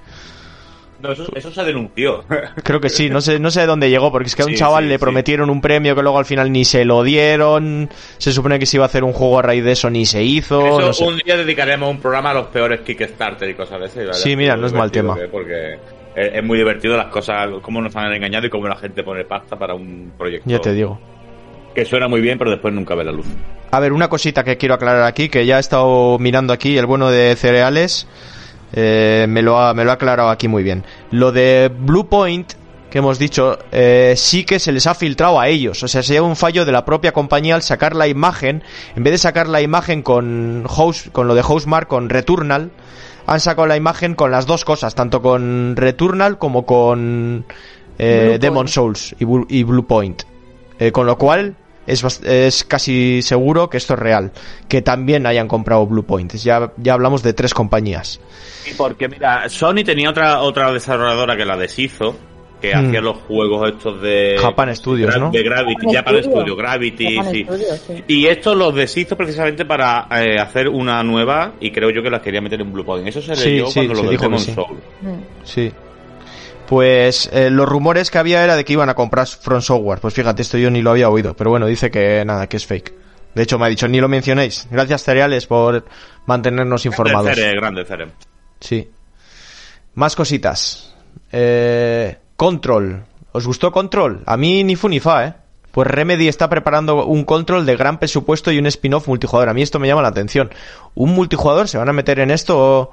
No, 1.04 1.12
eso, 1.12 1.26
eso 1.34 1.50
se 1.52 1.62
denunció. 1.64 2.24
Creo 2.64 2.80
que 2.80 2.88
sí, 2.88 3.10
no 3.10 3.20
sé, 3.20 3.38
no 3.38 3.50
sé 3.50 3.60
de 3.60 3.66
dónde 3.66 3.90
llegó, 3.90 4.10
porque 4.10 4.28
es 4.28 4.34
que 4.34 4.42
a 4.42 4.46
un 4.46 4.52
Sí, 4.52 4.56
chaval 4.58 4.84
sí, 4.84 4.88
le 4.88 4.94
sí. 4.94 4.98
prometieron 5.00 5.50
un 5.50 5.60
premio 5.60 5.94
que 5.94 6.02
luego 6.02 6.18
al 6.18 6.24
final 6.24 6.50
ni 6.50 6.64
se 6.64 6.84
lo 6.84 7.02
dieron. 7.02 7.90
Se 8.18 8.32
supone 8.32 8.58
que 8.58 8.66
se 8.66 8.78
iba 8.78 8.84
a 8.84 8.88
hacer 8.88 9.04
un 9.04 9.12
juego 9.12 9.38
a 9.38 9.42
raíz 9.42 9.62
de 9.64 9.72
eso, 9.72 9.90
ni 9.90 10.06
se 10.06 10.22
hizo. 10.22 10.66
Eso 10.66 10.80
no 10.80 10.92
sé. 10.92 11.04
un 11.04 11.16
día 11.18 11.36
dedicaremos 11.36 11.90
un 11.90 12.00
programa 12.00 12.30
a 12.30 12.34
los 12.34 12.46
peores 12.46 12.80
Kickstarter 12.80 13.48
y 13.50 13.54
cosas 13.54 13.80
de 13.80 13.86
ese. 13.86 14.00
¿vale? 14.06 14.14
Sí, 14.14 14.34
mira, 14.36 14.56
no 14.56 14.66
es 14.66 14.72
mal 14.72 14.90
tema. 14.90 15.14
que- 15.14 15.28
Porque 15.28 15.74
es, 16.16 16.34
es 16.34 16.42
muy 16.44 16.56
divertido 16.58 16.96
las 16.96 17.06
cosas, 17.06 17.48
cómo 17.62 17.80
nos 17.82 17.94
han 17.96 18.12
engañado 18.12 18.46
y 18.46 18.50
cómo 18.50 18.66
la 18.66 18.76
gente 18.76 19.02
pone 19.02 19.24
pasta 19.24 19.56
para 19.58 19.74
un 19.74 20.12
proyecto. 20.16 20.48
Ya 20.48 20.58
te 20.60 20.72
digo. 20.72 20.98
Que 21.74 21.84
suena 21.84 22.06
muy 22.06 22.20
bien, 22.20 22.38
pero 22.38 22.50
después 22.52 22.72
nunca 22.72 22.94
ve 22.94 23.02
la 23.04 23.10
luz. 23.12 23.26
A 23.72 23.80
ver, 23.80 23.92
una 23.92 24.08
cosita 24.08 24.44
que 24.44 24.56
quiero 24.56 24.76
aclarar 24.76 25.02
aquí, 25.02 25.28
que 25.28 25.44
ya 25.44 25.56
he 25.56 25.60
estado 25.60 26.16
mirando 26.20 26.52
aquí, 26.52 26.78
el 26.78 26.86
bueno 26.86 27.10
de 27.10 27.34
cereales, 27.34 28.06
eh, 28.74 29.26
me, 29.28 29.40
lo 29.42 29.58
ha, 29.58 29.72
me 29.72 29.84
lo 29.84 29.90
ha 29.90 29.94
aclarado 29.94 30.28
aquí 30.28 30.48
muy 30.48 30.62
bien. 30.62 30.84
Lo 31.10 31.32
de 31.32 31.70
Blue 31.74 32.08
Point, 32.08 32.52
que 32.90 32.98
hemos 32.98 33.18
dicho, 33.18 33.58
eh, 33.72 34.14
sí 34.16 34.44
que 34.44 34.58
se 34.58 34.70
les 34.72 34.87
ha 34.87 34.94
filtrado 34.94 35.40
a 35.40 35.48
ellos. 35.48 35.82
O 35.82 35.88
sea, 35.88 36.02
sería 36.02 36.22
un 36.22 36.37
fallo 36.37 36.64
de 36.64 36.72
la 36.72 36.84
propia 36.84 37.12
compañía 37.12 37.54
al 37.54 37.62
sacar 37.62 37.94
la 37.96 38.06
imagen, 38.08 38.62
en 38.96 39.02
vez 39.04 39.12
de 39.12 39.18
sacar 39.18 39.48
la 39.48 39.60
imagen 39.62 40.02
con, 40.02 40.64
host, 40.68 41.08
con 41.12 41.26
lo 41.28 41.34
de 41.34 41.42
Housemark, 41.42 41.88
con 41.88 42.08
Returnal, 42.10 42.70
han 43.26 43.40
sacado 43.40 43.66
la 43.66 43.76
imagen 43.76 44.14
con 44.14 44.30
las 44.30 44.46
dos 44.46 44.64
cosas, 44.64 44.94
tanto 44.94 45.22
con 45.22 45.76
Returnal 45.76 46.37
como 46.38 46.66
con 46.66 47.46
eh, 47.98 48.38
Demon. 48.40 48.68
Souls 48.68 49.14
y, 49.18 49.24
Blue- 49.24 49.46
y 49.48 49.62
Blue 49.62 49.87
Point. 49.87 50.22
Eh, 50.78 50.92
con 50.92 51.06
lo 51.06 51.16
cual, 51.16 51.56
es, 51.87 52.03
es 52.23 52.64
casi 52.64 53.23
seguro 53.23 53.68
que 53.70 53.77
esto 53.77 53.94
es 53.94 54.01
real. 54.01 54.33
Que 54.68 54.83
también 54.83 55.27
hayan 55.27 55.49
comprado 55.49 55.87
Blue 55.87 56.05
Point. 56.05 56.35
Ya, 56.35 56.73
ya 56.77 56.94
hablamos 56.94 57.23
de 57.23 57.33
tres 57.33 57.55
compañías. 57.55 58.20
Y 58.70 58.75
porque, 58.75 59.09
mira, 59.09 59.49
Sony 59.49 59.85
tenía 59.85 60.11
otra 60.11 60.40
otra 60.40 60.73
desarrolladora 60.73 61.37
que 61.37 61.44
la 61.44 61.57
deshizo, 61.57 62.16
que 62.61 62.75
Hmm. 62.75 62.87
hacía 62.87 63.01
los 63.03 63.18
juegos 63.18 63.68
estos 63.68 64.01
de... 64.01 64.37
Japan 64.40 64.75
Studios, 64.75 65.18
¿no? 65.18 65.31
De 65.31 65.42
Gravity, 65.42 65.75
Japan 65.83 65.94
Japan 65.94 66.14
Studio. 66.23 66.37
Studio, 66.40 66.57
Gravity, 66.57 67.16
Japan 67.16 67.33
sí. 67.33 67.44
Studio, 67.44 67.66
sí. 67.87 68.05
Y 68.09 68.27
esto 68.27 68.55
los 68.55 68.75
deshizo 68.75 69.16
precisamente 69.16 69.66
para 69.66 70.07
eh, 70.12 70.38
hacer 70.40 70.68
una 70.70 71.03
nueva 71.03 71.53
y 71.61 71.70
creo 71.70 71.90
yo 71.90 72.03
que 72.03 72.09
las 72.09 72.23
quería 72.23 72.40
meter 72.40 72.61
en 72.62 72.73
Blue 72.73 72.85
Point. 72.85 73.07
Eso 73.09 73.20
se 73.20 73.37
Sí, 73.37 73.51
leyó 73.51 73.66
sí, 73.66 73.75
cuando 73.81 73.94
se 73.97 74.03
lo 74.03 74.09
del 74.11 74.18
dijo 74.18 74.38
sí. 74.38 74.53
Soul. 74.55 74.77
Mm. 75.03 75.14
Sí. 75.44 75.73
Pues 76.74 77.30
eh, 77.32 77.50
los 77.50 77.68
rumores 77.68 78.10
que 78.10 78.18
había 78.18 78.42
era 78.42 78.56
de 78.56 78.64
que 78.64 78.72
iban 78.72 78.88
a 78.88 78.94
comprar 78.94 79.28
From 79.28 79.60
Software. 79.62 80.00
Pues 80.00 80.12
fíjate, 80.12 80.42
esto 80.42 80.58
yo 80.58 80.70
ni 80.72 80.82
lo 80.82 80.90
había 80.90 81.08
oído. 81.08 81.37
Pero 81.37 81.50
bueno, 81.50 81.66
dice 81.66 81.88
que 81.88 82.24
nada, 82.24 82.48
que 82.48 82.56
es 82.56 82.66
fake. 82.66 82.92
De 83.32 83.44
hecho, 83.44 83.60
me 83.60 83.66
ha 83.66 83.68
dicho, 83.68 83.87
ni 83.87 84.00
lo 84.00 84.08
mencionéis. 84.08 84.66
Gracias, 84.72 85.04
Cereales, 85.04 85.46
por 85.46 85.84
mantenernos 86.26 86.84
informados. 86.84 87.26
Grande 87.26 87.42
Cere, 87.42 87.56
grande 87.56 87.84
Cere. 87.84 88.06
Sí. 88.58 88.90
Más 89.94 90.16
cositas. 90.16 90.96
Eh, 91.30 92.16
Control. 92.34 93.04
¿Os 93.30 93.46
gustó 93.46 93.70
Control? 93.70 94.24
A 94.26 94.37
mí 94.37 94.64
ni 94.64 94.74
fu 94.74 94.88
ni 94.88 94.98
fa, 94.98 95.26
¿eh? 95.28 95.34
Pues 95.70 95.87
Remedy 95.87 96.26
está 96.26 96.48
preparando 96.48 97.06
un 97.06 97.22
Control 97.22 97.64
de 97.66 97.76
gran 97.76 98.00
presupuesto 98.00 98.50
y 98.50 98.58
un 98.58 98.66
spin-off 98.66 99.06
multijugador. 99.06 99.48
A 99.48 99.54
mí 99.54 99.62
esto 99.62 99.78
me 99.78 99.87
llama 99.87 100.02
la 100.02 100.08
atención. 100.08 100.50
¿Un 100.96 101.14
multijugador? 101.14 101.68
¿Se 101.68 101.78
van 101.78 101.88
a 101.88 101.92
meter 101.92 102.18
en 102.18 102.32
esto? 102.32 102.90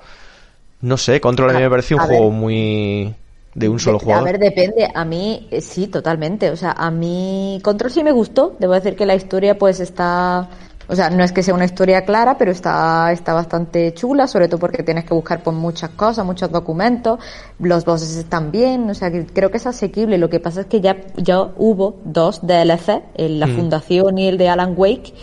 No 0.81 0.97
sé, 0.97 1.19
Control 1.19 1.49
a 1.49 1.53
mí 1.53 1.61
me 1.61 1.69
pareció 1.71 1.97
un 1.97 2.03
A 2.03 2.05
ver. 2.05 2.15
juego 2.15 2.31
muy... 2.31 3.15
de 3.53 3.69
un 3.69 3.79
solo 3.79 3.99
jugador. 3.99 4.27
A 4.27 4.31
ver, 4.31 4.39
depende. 4.39 4.89
A 4.93 5.03
mí, 5.05 5.47
eh, 5.51 5.61
sí, 5.61 5.87
totalmente. 5.87 6.49
O 6.51 6.55
sea, 6.55 6.71
a 6.71 6.89
mí 6.89 7.59
Control 7.63 7.91
sí 7.91 8.03
me 8.03 8.11
gustó. 8.11 8.55
Debo 8.59 8.73
decir 8.73 8.95
que 8.95 9.05
la 9.05 9.15
historia, 9.15 9.57
pues, 9.57 9.79
está... 9.79 10.49
O 10.87 10.95
sea, 10.95 11.09
no 11.09 11.23
es 11.23 11.31
que 11.31 11.41
sea 11.41 11.53
una 11.53 11.63
historia 11.63 12.03
clara, 12.03 12.37
pero 12.37 12.51
está, 12.51 13.13
está 13.13 13.33
bastante 13.33 13.93
chula, 13.93 14.27
sobre 14.27 14.49
todo 14.49 14.59
porque 14.59 14.83
tienes 14.83 15.05
que 15.05 15.13
buscar 15.13 15.41
por 15.41 15.53
muchas 15.53 15.91
cosas, 15.91 16.25
muchos 16.25 16.51
documentos. 16.51 17.17
Los 17.59 17.85
bosses 17.85 18.17
están 18.17 18.51
bien, 18.51 18.89
o 18.89 18.93
sea, 18.93 19.09
que 19.09 19.25
creo 19.25 19.51
que 19.51 19.57
es 19.57 19.65
asequible. 19.65 20.17
Lo 20.17 20.29
que 20.29 20.41
pasa 20.41 20.61
es 20.61 20.67
que 20.67 20.81
ya, 20.81 20.97
ya 21.15 21.41
hubo 21.55 21.95
dos 22.03 22.45
DLC, 22.45 23.03
el 23.15 23.39
La 23.39 23.47
Mm. 23.47 23.55
Fundación 23.55 24.17
y 24.17 24.27
el 24.27 24.37
de 24.37 24.49
Alan 24.49 24.73
Wake, 24.75 25.13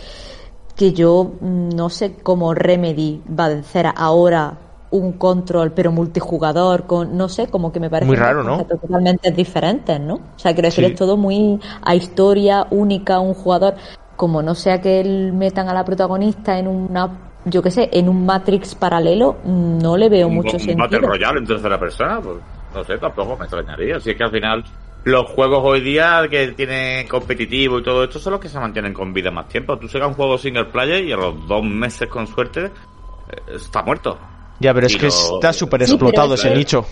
que 0.75 0.93
yo 0.93 1.33
mm, 1.39 1.69
no 1.69 1.89
sé 1.91 2.15
cómo 2.15 2.55
Remedy 2.55 3.21
va 3.29 3.45
a 3.45 3.59
hacer 3.59 3.85
ahora 3.95 4.68
un 4.91 5.13
control 5.13 5.71
pero 5.71 5.91
multijugador 5.91 6.85
con 6.85 7.15
no 7.15 7.29
sé 7.29 7.47
como 7.47 7.71
que 7.71 7.79
me 7.79 7.89
parece 7.89 8.07
Muy 8.07 8.17
raro, 8.17 8.43
¿no? 8.43 8.57
conceptos 8.57 8.81
totalmente 8.81 9.31
diferentes 9.31 9.99
no 9.99 10.15
o 10.15 10.39
sea 10.39 10.53
quiero 10.53 10.67
decir 10.67 10.85
Sí. 10.85 10.91
es 10.91 10.97
todo 10.97 11.17
muy 11.17 11.59
a 11.81 11.95
historia 11.95 12.65
única 12.71 13.19
un 13.19 13.33
jugador 13.33 13.75
como 14.15 14.41
no 14.41 14.55
sea 14.55 14.81
que 14.81 14.99
él 14.99 15.33
metan 15.33 15.69
a 15.69 15.73
la 15.73 15.85
protagonista 15.85 16.57
en 16.57 16.67
una 16.67 17.09
yo 17.45 17.61
qué 17.61 17.71
sé 17.71 17.89
en 17.93 18.09
un 18.09 18.25
Matrix 18.25 18.75
paralelo 18.75 19.37
no 19.45 19.95
le 19.95 20.09
veo 20.09 20.27
un, 20.27 20.35
mucho 20.35 20.57
un 20.57 20.59
sentido 20.59 20.77
Battle 20.77 20.99
Royale 20.99 21.39
en 21.39 21.45
tercera 21.45 21.79
persona, 21.79 22.19
pues 22.21 22.37
no 22.73 22.83
sé, 22.83 22.97
tampoco 22.97 23.35
me 23.37 23.45
extrañaría. 23.45 23.99
Si 23.99 24.11
es 24.11 24.17
que 24.17 24.23
al 24.23 24.31
final 24.31 24.63
los 25.05 25.25
juegos 25.27 25.61
hoy 25.63 25.81
día 25.81 26.27
que 26.29 26.49
tienen 26.49 27.07
competitivo 27.07 27.79
y 27.79 27.83
todo 27.83 28.03
esto 28.03 28.19
son 28.19 28.33
los 28.33 28.41
que 28.41 28.49
se 28.49 28.59
mantienen 28.59 28.93
con 28.93 29.13
vida 29.13 29.31
más 29.31 29.47
tiempo. 29.47 29.77
Tú 29.77 29.87
sacas 29.87 30.09
un 30.09 30.13
juego 30.13 30.37
single 30.37 30.65
player 30.65 31.03
y 31.03 31.11
a 31.11 31.17
los 31.17 31.47
dos 31.47 31.63
meses 31.63 32.07
con 32.09 32.27
suerte 32.27 32.65
eh, 32.65 33.41
está 33.55 33.81
muerto. 33.81 34.17
Ya, 34.59 34.73
pero 34.73 34.87
es 34.87 34.95
que 34.97 35.07
lo- 35.07 35.35
está 35.35 35.53
súper 35.53 35.81
explotado 35.83 36.33
ese 36.35 36.53
nicho. 36.53 36.85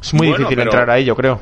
Es 0.00 0.14
muy 0.14 0.28
Bueno, 0.28 0.38
difícil 0.44 0.56
pero- 0.58 0.70
entrar 0.70 0.90
ahí, 0.90 1.04
yo 1.04 1.16
creo. 1.16 1.40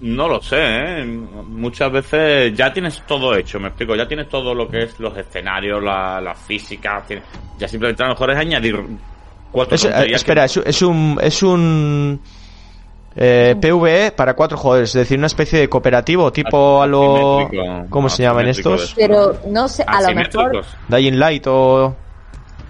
No 0.00 0.26
lo 0.26 0.42
sé, 0.42 0.56
¿eh? 0.58 1.04
Muchas 1.04 1.92
veces 1.92 2.52
ya 2.56 2.72
tienes 2.72 3.02
todo 3.06 3.36
hecho, 3.36 3.60
me 3.60 3.68
explico, 3.68 3.94
ya 3.94 4.08
tienes 4.08 4.28
todo 4.28 4.52
lo 4.52 4.66
que 4.68 4.82
es 4.84 4.98
los 4.98 5.16
escenarios, 5.16 5.80
la, 5.80 6.20
la 6.20 6.34
física, 6.34 7.04
ya 7.56 7.68
simplemente 7.68 8.02
a 8.02 8.06
lo 8.08 8.14
mejor 8.14 8.32
es 8.32 8.36
añadir 8.38 8.80
cuatro 9.52 9.76
Es- 9.76 9.84
eh, 9.84 10.06
espera, 10.12 10.46
es, 10.46 10.56
es 10.56 10.82
un. 10.82 11.18
Es 11.22 11.42
un 11.44 12.20
eh, 13.14 13.54
PvE 13.60 14.10
para 14.12 14.34
cuatro 14.34 14.56
jugadores, 14.56 14.88
es 14.88 14.94
decir, 14.94 15.18
una 15.18 15.26
especie 15.28 15.60
de 15.60 15.68
cooperativo 15.68 16.32
tipo 16.32 16.82
a 16.82 16.86
lo. 16.88 17.48
¿Cómo 17.90 18.08
se 18.08 18.22
llaman 18.24 18.48
estos? 18.48 18.94
Pero 18.96 19.38
no 19.48 19.68
sé, 19.68 19.84
a 19.86 20.00
lo 20.02 20.14
mejor. 20.16 20.64
Dying 20.88 21.18
Light 21.18 21.46
o. 21.46 21.94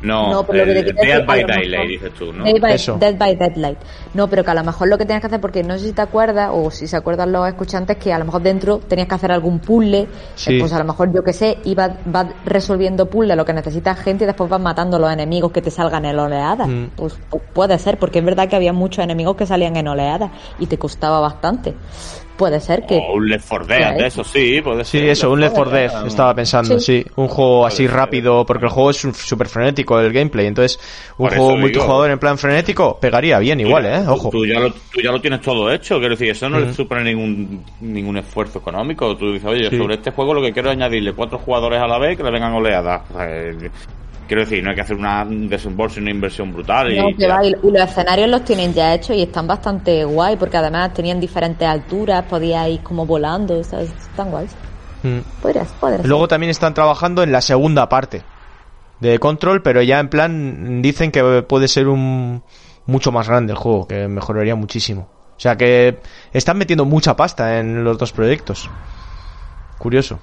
No, 0.03 0.31
No, 0.31 0.43
pero 0.47 0.65
lo 0.67 0.75
que 0.75 0.83
te 0.83 0.93
Dead 1.07 1.21
a 1.23 1.25
by 1.25 1.43
lo 1.43 1.47
mejor- 1.49 1.63
Daylight, 1.63 1.89
dices 1.89 2.13
tú, 2.19 2.33
¿no? 2.33 2.45
Dead 2.45 2.61
by, 2.61 2.73
Eso. 2.75 2.97
Dead 2.99 3.17
by 3.17 3.37
Deadlight. 3.37 3.79
No, 4.15 4.29
pero 4.29 4.45
que 4.45 4.51
a 4.51 4.55
lo 4.55 4.65
mejor 4.65 4.89
lo 4.89 4.99
que 4.99 5.07
tienes 5.07 5.21
que 5.21 5.27
hacer, 5.29 5.41
porque 5.41 5.63
no 5.63 5.79
sé 5.79 5.87
si 5.87 5.93
te 5.93 6.03
acuerdas, 6.03 6.51
o 6.53 6.71
si 6.71 6.87
se 6.87 6.97
acuerdan 6.97 7.33
los 7.33 7.47
escuchantes, 7.49 7.97
que 7.97 8.13
a 8.13 8.19
lo 8.19 8.25
mejor 8.25 8.43
dentro 8.43 8.79
tenías 8.79 9.09
que 9.09 9.15
hacer 9.15 9.33
algún 9.33 9.61
puzzle, 9.61 10.09
Sí. 10.35 10.59
pues 10.59 10.73
a 10.73 10.79
lo 10.79 10.85
mejor 10.85 11.13
yo 11.15 11.23
que 11.23 11.33
sé, 11.33 11.59
y 11.65 11.75
vas, 11.75 11.93
vas 12.05 12.27
resolviendo 12.45 13.07
puzzle 13.07 13.37
lo 13.37 13.45
que 13.45 13.53
necesitas 13.53 13.99
gente 13.99 14.25
y 14.25 14.27
después 14.27 14.51
vas 14.51 14.61
matando 14.61 14.99
los 14.99 15.13
enemigos 15.13 15.53
que 15.53 15.63
te 15.63 15.71
salgan 15.71 16.05
en 16.05 16.19
oleadas. 16.19 16.69
Mm. 16.69 16.85
Pues 16.97 17.19
pu- 17.31 17.41
puede 17.53 17.79
ser, 17.79 17.99
porque 17.99 18.19
es 18.19 18.25
verdad 18.25 18.49
que 18.49 18.57
había 18.57 18.73
muchos 18.73 19.05
enemigos 19.05 19.37
que 19.37 19.47
salían 19.47 19.77
en 19.77 19.89
oleadas 19.89 20.31
y 20.59 20.67
te 20.67 20.79
costaba 20.79 21.21
bastante. 21.21 21.75
Puede 22.37 22.61
ser 22.61 22.85
que... 22.87 22.97
O 22.97 23.15
un 23.15 23.29
Left 23.29 23.47
4 23.49 23.67
Dead, 23.67 24.01
¿eh? 24.01 24.07
eso 24.07 24.25
sí, 24.25 24.61
puede 24.63 24.85
Sí, 24.85 24.99
ser. 24.99 25.09
eso, 25.11 25.31
un 25.31 25.41
Left 25.41 25.55
4 25.55 25.71
Dead, 25.73 26.07
estaba 26.07 26.35
pensando, 26.35 26.81
sí. 26.81 27.03
Sí. 27.05 27.11
Un 27.17 27.29
juego 27.29 27.67
así 27.67 27.87
rápido, 27.87 28.45
porque 28.47 28.65
el 28.65 28.71
juego 28.71 28.91
es 28.91 29.05
un- 29.05 29.15
súper 29.15 29.49
frenético, 29.49 30.01
el 30.01 30.13
gameplay. 30.13 30.47
Entonces, 30.47 30.81
un 31.19 31.29
Por 31.29 31.37
juego 31.37 31.57
multijugador 31.59 32.11
en 32.11 32.19
plan 32.19 32.39
frenético 32.39 32.99
pegaría 32.99 33.39
bien 33.39 33.61
igual, 33.61 33.87
¿eh? 33.87 34.01
Tú- 34.05 34.11
Ojo. 34.13 34.31
Tú 34.31 34.47
ya, 34.47 34.59
lo, 34.61 34.73
tú 34.73 35.01
ya 35.03 35.13
lo 35.13 35.21
tienes 35.21 35.41
todo 35.43 35.71
hecho, 35.71 35.99
quiero 35.99 36.15
decir, 36.15 36.31
eso 36.31 36.49
no 36.49 36.57
Ujú. 36.57 36.67
le 36.67 36.73
supone 36.75 37.05
ningún, 37.05 37.65
ningún 37.81 38.17
esfuerzo 38.17 38.59
económico. 38.61 39.15
Tú 39.17 39.33
dices, 39.33 39.49
oye, 39.49 39.69
Sí. 39.71 39.79
sobre 39.79 39.95
este 39.97 40.11
juego 40.11 40.35
lo 40.35 40.43
que 40.43 40.53
quiero 40.53 40.71
es 40.71 40.77
añadirle 40.77 41.13
cuatro 41.13 41.39
jugadores 41.39 41.81
a 41.81 41.87
la 41.87 41.99
vez 41.99 42.17
que 42.17 42.23
le 42.25 42.31
vengan 42.31 42.53
oleadas. 42.55 43.03
Eh, 43.21 43.71
quiero 44.33 44.49
decir, 44.49 44.65
no 44.65 44.71
hay 44.71 44.77
que 44.77 44.81
hacer 44.81 44.97
una, 44.97 45.25
un 45.25 45.47
desembolso 45.47 46.01
y 46.01 46.03
una 46.03 46.11
inversión 46.11 46.55
brutal. 46.55 46.91
Y, 46.91 46.97
No, 46.97 47.15
que 47.15 47.29
va, 47.29 47.45
y 47.45 47.51
y 47.51 47.71
los 47.71 47.83
escenarios 47.83 48.31
los 48.31 48.43
tienen 48.47 48.73
ya 48.73 48.95
hechos 48.95 49.15
y 49.15 49.21
están 49.21 49.47
bastante 49.47 50.05
guay, 50.05 50.37
porque 50.37 50.57
además 50.57 50.95
tenían 50.95 51.21
diferentes 51.21 51.69
alturas, 51.69 52.25
podías 52.25 52.67
ir 52.67 52.81
como 52.81 53.05
volando, 53.05 53.63
¿sabes? 53.63 53.91
están 53.91 54.31
guays. 54.31 54.53
Mm. 55.03 55.19
Podrías, 55.43 55.69
podrías. 55.79 56.07
Luego 56.07 56.29
también 56.29 56.49
están 56.49 56.73
trabajando 56.73 57.23
en 57.23 57.31
la 57.31 57.43
segunda 57.43 57.91
parte 57.91 58.23
de 59.01 59.19
Control, 59.19 59.61
pero 59.61 59.83
ya 59.83 60.01
en 60.01 60.09
plan 60.09 60.81
dicen 60.81 61.11
que 61.11 61.43
puede 61.43 61.69
ser 61.69 61.89
un 61.89 62.43
mucho 62.87 63.13
más 63.13 63.29
grande 63.29 63.53
el 63.53 63.59
juego, 63.59 63.87
que 63.87 64.09
mejoraría 64.09 64.55
muchísimo. 64.55 65.11
O 65.37 65.41
sea 65.41 65.59
que 65.59 65.99
están 66.33 66.57
metiendo 66.57 66.87
mucha 66.87 67.17
pasta 67.17 67.59
en 67.59 67.85
los 67.85 67.99
dos 67.99 68.13
proyectos. 68.13 68.71
Curioso. 69.77 70.21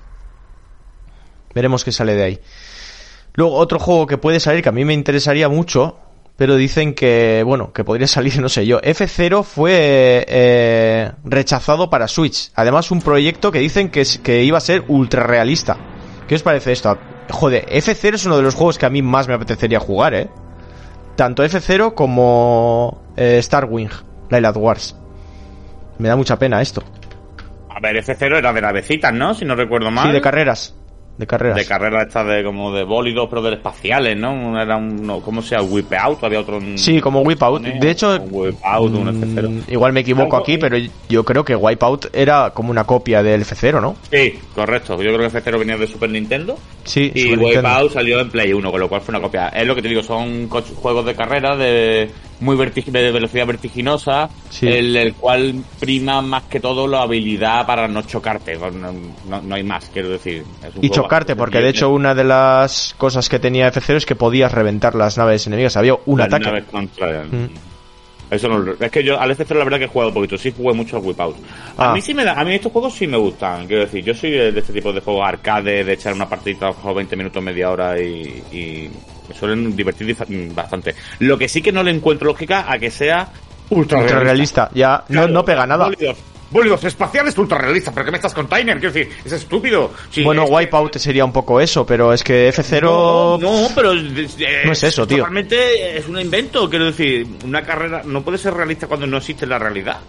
Veremos 1.54 1.84
qué 1.84 1.92
sale 1.92 2.16
de 2.16 2.24
ahí. 2.24 2.40
Luego 3.34 3.56
otro 3.56 3.80
juego 3.80 4.08
que 4.08 4.18
puede 4.18 4.40
salir 4.40 4.64
que 4.64 4.70
a 4.70 4.74
mí 4.74 4.84
me 4.86 4.94
interesaría 4.94 5.48
mucho, 5.50 5.98
pero 6.36 6.56
dicen 6.56 6.94
que 6.94 7.44
bueno, 7.46 7.72
que 7.74 7.84
podría 7.84 8.08
salir, 8.08 8.40
no 8.40 8.50
sé 8.50 8.66
yo. 8.66 8.80
F0 8.82 9.44
fue 9.44 10.26
eh, 10.28 11.12
rechazado 11.24 11.90
para 11.90 12.08
Switch. 12.08 12.52
Además 12.56 12.92
un 12.92 13.02
proyecto 13.02 13.52
que 13.52 13.60
dicen 13.60 13.90
que, 13.90 14.02
es- 14.02 14.20
que 14.20 14.44
iba 14.44 14.58
a 14.58 14.62
ser 14.62 14.84
ultra 14.88 15.24
realista. 15.24 15.78
¿Qué 16.28 16.36
os 16.36 16.44
parece 16.44 16.72
esto? 16.72 16.98
Joder, 17.32 17.66
F0 17.70 18.16
es 18.16 18.26
uno 18.26 18.38
de 18.38 18.44
los 18.44 18.56
juegos 18.56 18.78
que 18.78 18.86
a 18.86 18.90
mí 18.90 19.02
más 19.02 19.28
me 19.28 19.34
apetecería 19.36 19.80
jugar, 19.80 20.14
¿eh? 20.16 20.30
Tanto 21.16 21.44
F0 21.44 21.94
como 21.94 23.04
eh, 23.18 23.40
Starwing, 23.42 23.90
Light 24.30 24.56
Wars. 24.56 24.96
Me 25.98 26.08
da 26.08 26.16
mucha 26.16 26.40
pena 26.40 26.62
esto. 26.62 26.82
A 27.70 27.80
ver, 27.82 27.98
F0 28.04 28.38
era 28.38 28.54
de 28.54 28.62
navecitas, 28.62 29.14
¿no? 29.14 29.34
Si 29.34 29.44
no 29.46 29.56
recuerdo 29.56 29.92
mal. 29.92 30.08
Sí, 30.08 30.14
de 30.14 30.22
carreras. 30.22 30.76
De 31.20 31.28
carreras. 31.28 31.58
De 31.58 31.66
carrera 31.66 32.04
esta 32.04 32.24
de 32.24 32.46
como 32.46 32.74
de 32.74 32.86
bólidos, 32.86 33.28
pero 33.30 33.42
de 33.42 33.54
espaciales, 33.56 34.16
¿no? 34.18 34.58
Era 34.60 34.78
un, 34.78 35.06
no, 35.06 35.20
¿cómo 35.20 35.42
se 35.42 35.54
llama? 35.58 35.68
Whip 35.68 35.92
Out, 35.92 36.24
había 36.24 36.40
otro... 36.40 36.58
un- 36.60 36.78
Sí, 36.78 37.02
como 37.02 37.20
Wipeout. 37.20 37.62
De 37.62 37.92
hecho, 37.92 38.16
Un 38.16 38.28
Whip 38.32 38.56
Out, 38.64 38.94
un 38.94 39.08
F0. 39.36 39.50
mm, 39.50 39.62
igual 39.74 39.92
me 39.92 40.00
equivoco 40.00 40.38
aquí, 40.38 40.58
pero 40.58 40.78
yo 41.10 41.26
creo 41.26 41.44
que 41.44 41.58
Wipeout 41.58 42.16
era 42.16 42.52
como 42.52 42.72
una 42.72 42.86
copia 42.86 43.22
del 43.22 43.42
F0, 43.42 43.82
¿no? 43.82 43.98
Sí, 44.10 44.40
correcto. 44.56 44.94
Yo 45.02 45.14
creo 45.14 45.30
que 45.30 45.38
F0 45.44 45.60
venía 45.60 45.76
de 45.76 45.88
Super 45.88 46.10
Nintendo. 46.10 46.58
Sí, 46.86 47.12
Y. 47.14 47.36
Wipeout 47.36 47.92
salió 47.92 48.22
en 48.22 48.30
Play 48.30 48.54
1, 48.54 48.72
con 48.72 48.80
lo 48.80 48.88
cual 48.88 49.02
fue 49.02 49.12
una 49.12 49.22
copia. 49.22 49.50
Es 49.50 49.68
lo 49.68 49.76
que 49.76 49.82
te 49.82 49.90
digo, 49.90 50.02
son 50.02 50.48
juegos 50.48 51.06
de 51.06 51.16
carrera 51.16 51.58
de 51.58 52.10
muy 52.42 52.56
vertig- 52.56 52.86
de 52.86 53.12
velocidad 53.12 53.46
vertiginosa, 53.48 54.30
Sí. 54.50 54.68
el, 54.68 54.96
el 54.96 55.14
cual 55.14 55.64
prima 55.80 56.22
más 56.22 56.44
que 56.44 56.60
todo 56.60 56.88
la 56.88 57.02
habilidad 57.04 57.66
para 57.66 57.88
no 57.88 58.02
chocarte. 58.04 58.58
No, 58.58 58.70
no- 59.28 59.42
no 59.42 59.56
hay 59.56 59.64
más, 59.64 59.90
quiero 59.94 60.10
decir. 60.10 60.44
Es 60.68 60.76
un 60.76 60.84
Y 60.86 60.90
chocarte, 60.90 61.36
porque 61.36 61.60
de 61.60 61.70
hecho 61.70 61.90
una 61.90 62.16
de 62.16 62.24
las 62.24 62.96
cosas 62.98 63.28
que 63.30 63.40
tenía 63.40 63.72
F0 63.72 63.98
es 63.98 64.06
que 64.06 64.16
podías 64.16 64.52
reventar 64.52 64.96
las 64.96 65.18
naves 65.18 65.46
enemigas. 65.48 65.76
Había 65.78 65.96
un 66.06 66.20
Las 66.20 66.28
ataque. 66.28 66.46
naves 66.46 66.64
contra- 66.72 67.24
Mm. 67.26 67.50
Eso 68.32 68.48
no, 68.48 68.74
es 68.80 68.92
que 68.92 69.04
yo 69.04 69.20
al 69.20 69.32
F0 69.36 69.56
la 69.58 69.64
verdad 69.64 69.80
que 69.80 69.86
he 69.86 69.88
jugado 69.88 70.14
poquito, 70.14 70.38
sí 70.38 70.54
jugué 70.56 70.74
mucho 70.76 70.98
al 70.98 71.04
Wipeout. 71.04 71.36
A 71.78 71.90
Ah. 71.92 71.94
mí 71.94 72.02
sí 72.02 72.14
me 72.14 72.24
da, 72.24 72.34
a 72.40 72.44
mí 72.46 72.54
estos 72.54 72.72
juegos 72.72 72.94
sí 72.94 73.08
me 73.08 73.18
gustan, 73.18 73.66
quiero 73.66 73.84
decir, 73.86 74.04
yo 74.04 74.14
soy 74.14 74.32
de 74.32 74.60
este 74.60 74.72
tipo 74.74 74.94
de 74.94 75.02
juegos 75.02 75.28
arcade, 75.28 75.84
de 75.84 75.94
echar 75.94 76.14
una 76.14 76.30
partida 76.30 76.68
a 76.68 76.70
mejor 76.72 76.96
20 76.96 77.16
minutos, 77.16 77.42
media 77.44 77.72
hora 77.72 78.00
y, 78.00 78.44
y 78.52 78.90
me 79.28 79.36
suelen 79.36 79.76
divertir 79.76 80.16
dif- 80.16 80.54
bastante. 80.54 80.94
Lo 81.20 81.38
que 81.38 81.48
sí 81.48 81.62
que 81.62 81.72
no 81.72 81.82
le 81.84 81.92
encuentro 81.92 82.28
lógica 82.28 82.66
a 82.72 82.78
que 82.78 82.92
sea 82.92 83.28
ultra, 83.72 84.00
Ultra 84.00 84.20
realista. 84.20 84.70
Ya, 84.74 85.04
no, 85.10 85.28
no 85.28 85.44
pega 85.44 85.66
nada. 85.66 85.90
Bólidos 86.52 86.84
espaciales 86.84 87.38
ultra 87.38 87.58
realistas, 87.58 87.94
pero 87.94 88.06
¿qué 88.06 88.12
me 88.12 88.18
estás 88.18 88.34
con 88.34 88.48
Timer? 88.48 88.80
Quiero 88.80 88.92
decir, 88.94 89.12
es 89.24 89.32
estúpido. 89.32 89.92
Sí, 90.10 90.24
Bueno, 90.24 90.44
es- 90.46 90.50
Wipeout 90.52 90.98
sería 90.98 91.24
un 91.26 91.32
poco 91.32 91.60
eso, 91.62 91.86
pero 91.86 92.12
es 92.14 92.24
que 92.24 92.50
F0... 92.54 92.82
no, 92.82 93.38
no, 93.38 93.68
pero 93.76 93.94
es, 93.94 94.38
No 94.66 94.72
es 94.72 94.84
eso, 94.84 95.06
tío. 95.08 95.18
Totalmente 95.18 95.98
es 95.98 96.08
un 96.08 96.20
invento, 96.20 96.70
quiero 96.70 96.86
decir, 96.86 97.28
una 97.44 97.62
carrera 97.64 98.02
no 98.06 98.22
puede 98.24 98.38
ser 98.38 98.54
realista 98.54 98.88
cuando 98.88 99.06
no 99.08 99.18
existe 99.18 99.46
la 99.46 99.60
realidad. 99.60 100.00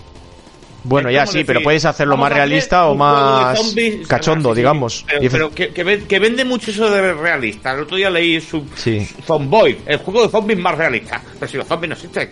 Bueno, 0.83 1.11
ya 1.11 1.27
sí, 1.27 1.35
decir, 1.35 1.47
pero 1.47 1.61
puedes 1.63 1.85
hacerlo 1.85 2.17
más 2.17 2.33
realista 2.33 2.87
o 2.87 2.95
más 2.95 3.59
zombies, 3.59 4.09
cachondo, 4.09 4.55
sí, 4.55 4.57
digamos. 4.61 5.05
Pero, 5.31 5.51
que, 5.51 5.69
que 5.75 5.85
ve- 5.85 6.05
que 6.05 6.19
vende 6.19 6.43
mucho 6.47 6.71
eso 6.71 6.89
de 6.91 7.13
realista. 7.13 7.75
El 7.75 7.81
otro 7.81 7.99
día 7.99 8.09
leí 8.09 8.41
su, 8.41 8.65
Sí. 8.77 9.07
Zomboid, 9.27 9.77
el 9.85 9.99
juego 9.99 10.23
de 10.23 10.31
zombies 10.31 10.59
más 10.59 10.79
realista. 10.79 11.21
Pero 11.39 11.51
si 11.53 11.59
los 11.59 11.67
zombies 11.67 11.89
no 11.91 11.95
existen. 11.97 12.31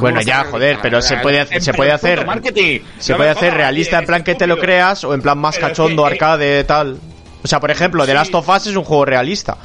Bueno, 0.00 0.18
¿Cómo 0.18 0.26
ya, 0.26 0.44
joder, 0.44 0.78
pero 0.82 1.00
se 1.02 1.16
puede, 1.18 1.60
se 1.60 1.72
puede 1.72 1.92
hacer... 1.92 2.26
marketing. 2.26 2.80
Se 2.98 3.14
puede 3.14 3.30
hacer 3.30 3.54
realista 3.54 3.98
en 3.98 4.06
plan 4.06 4.24
que 4.24 4.34
te 4.34 4.46
lo 4.46 4.58
creas 4.58 5.04
o 5.04 5.14
en 5.14 5.22
plan 5.22 5.38
más 5.38 5.58
cachondo, 5.58 6.04
arcade, 6.04 6.64
tal. 6.64 6.98
O 7.42 7.48
sea, 7.48 7.60
por 7.60 7.70
ejemplo, 7.70 8.06
The. 8.06 8.14
Last 8.14 8.34
of 8.34 8.48
Us 8.48 8.66
es 8.66 8.76
un 8.76 8.84
juego 8.84 9.04
realista. 9.04 9.56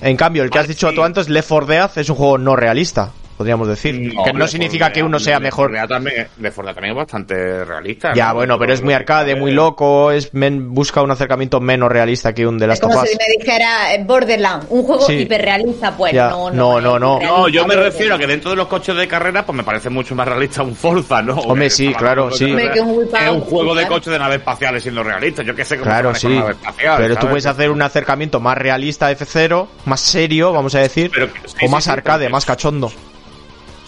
En 0.00 0.16
cambio, 0.16 0.42
el 0.42 0.50
que 0.50 0.58
has 0.58 0.68
dicho 0.68 0.92
tú 0.92 1.02
antes, 1.02 1.28
Left 1.28 1.48
4 1.48 1.66
Dead, 1.66 1.90
es 1.96 2.08
un 2.08 2.16
juego 2.16 2.38
no 2.38 2.54
realista, 2.56 3.12
podríamos 3.36 3.68
decir. 3.68 4.12
que 4.24 4.32
no 4.32 4.46
significa 4.48 4.86
4 4.86 4.94
que 4.94 5.02
uno 5.02 5.18
sea 5.18 5.38
mejor. 5.40 5.70
4 5.70 5.76
Dead 5.80 5.88
también, 5.88 6.28
Left 6.40 6.54
4 6.56 6.62
Dead 6.66 6.74
también 6.74 6.92
es 6.92 6.96
bastante 6.96 7.64
realista. 7.64 8.12
Ya, 8.14 8.28
¿no? 8.28 8.34
bueno, 8.34 8.58
pero 8.58 8.72
es 8.72 8.82
muy 8.82 8.94
arcade, 8.94 9.36
muy 9.36 9.52
loco, 9.52 10.10
es 10.10 10.32
men- 10.34 10.72
busca 10.74 11.02
un 11.02 11.10
acercamiento 11.10 11.60
menos 11.60 11.90
realista 11.90 12.32
que 12.32 12.46
un 12.46 12.58
of 12.62 12.80
como 12.80 13.02
Us. 13.02 13.08
si 13.10 13.16
me 13.16 13.38
dijera 13.38 13.94
eh, 13.94 14.02
Borderlands, 14.04 14.66
un 14.70 14.82
juego 14.82 15.06
Sí. 15.06 15.14
hiperrealista, 15.14 15.96
pues 15.96 16.12
Ya. 16.12 16.28
no, 16.30 16.50
No, 16.50 16.80
no, 16.80 16.98
no. 16.98 17.20
No, 17.20 17.48
yo 17.48 17.66
me 17.66 17.76
refiero 17.76 18.14
a 18.14 18.18
que 18.18 18.26
dentro 18.26 18.50
de 18.50 18.56
los 18.56 18.66
coches 18.68 18.96
de 18.96 19.06
carrera, 19.08 19.44
pues 19.44 19.56
me 19.56 19.62
parece 19.64 19.90
mucho 19.90 20.14
más 20.14 20.26
realista 20.26 20.62
un 20.62 20.74
Forza, 20.74 21.22
¿no? 21.22 21.34
Hombre, 21.36 21.66
Que 21.66 21.70
sí, 21.70 21.94
claro, 21.94 22.30
sí. 22.30 22.50
de 22.52 22.70
que 22.70 22.78
Es 22.78 23.30
un 23.30 23.40
juego 23.42 23.74
de 23.74 23.86
coches 23.86 24.12
de 24.12 24.18
naves 24.18 24.38
espaciales 24.38 24.82
siendo 24.82 25.02
realista. 25.02 25.42
Yo 25.42 25.54
qué 25.54 25.64
sé 25.64 25.76
cómo 25.76 25.90
Claro, 25.90 26.14
sí. 26.14 26.26
una 26.26 26.36
nave 26.40 26.52
espacial, 26.52 26.96
Pero 26.98 27.16
tú 27.16 27.26
puedes 27.28 27.46
hacer 27.46 27.70
un 27.70 27.82
acercamiento 27.82 28.40
más 28.40 28.56
realista 28.58 29.06
a 29.06 29.12
F0, 29.12 29.66
más 29.84 30.00
serio, 30.00 30.52
vamos 30.52 30.74
a 30.74 30.80
decir, 30.80 31.10
Pero 31.12 31.32
que- 31.32 31.40
sí, 31.48 31.56
o 31.64 31.68
más 31.68 31.84
sí, 31.84 31.90
arcade, 31.90 32.28
más 32.28 32.44
cachondo. 32.44 32.90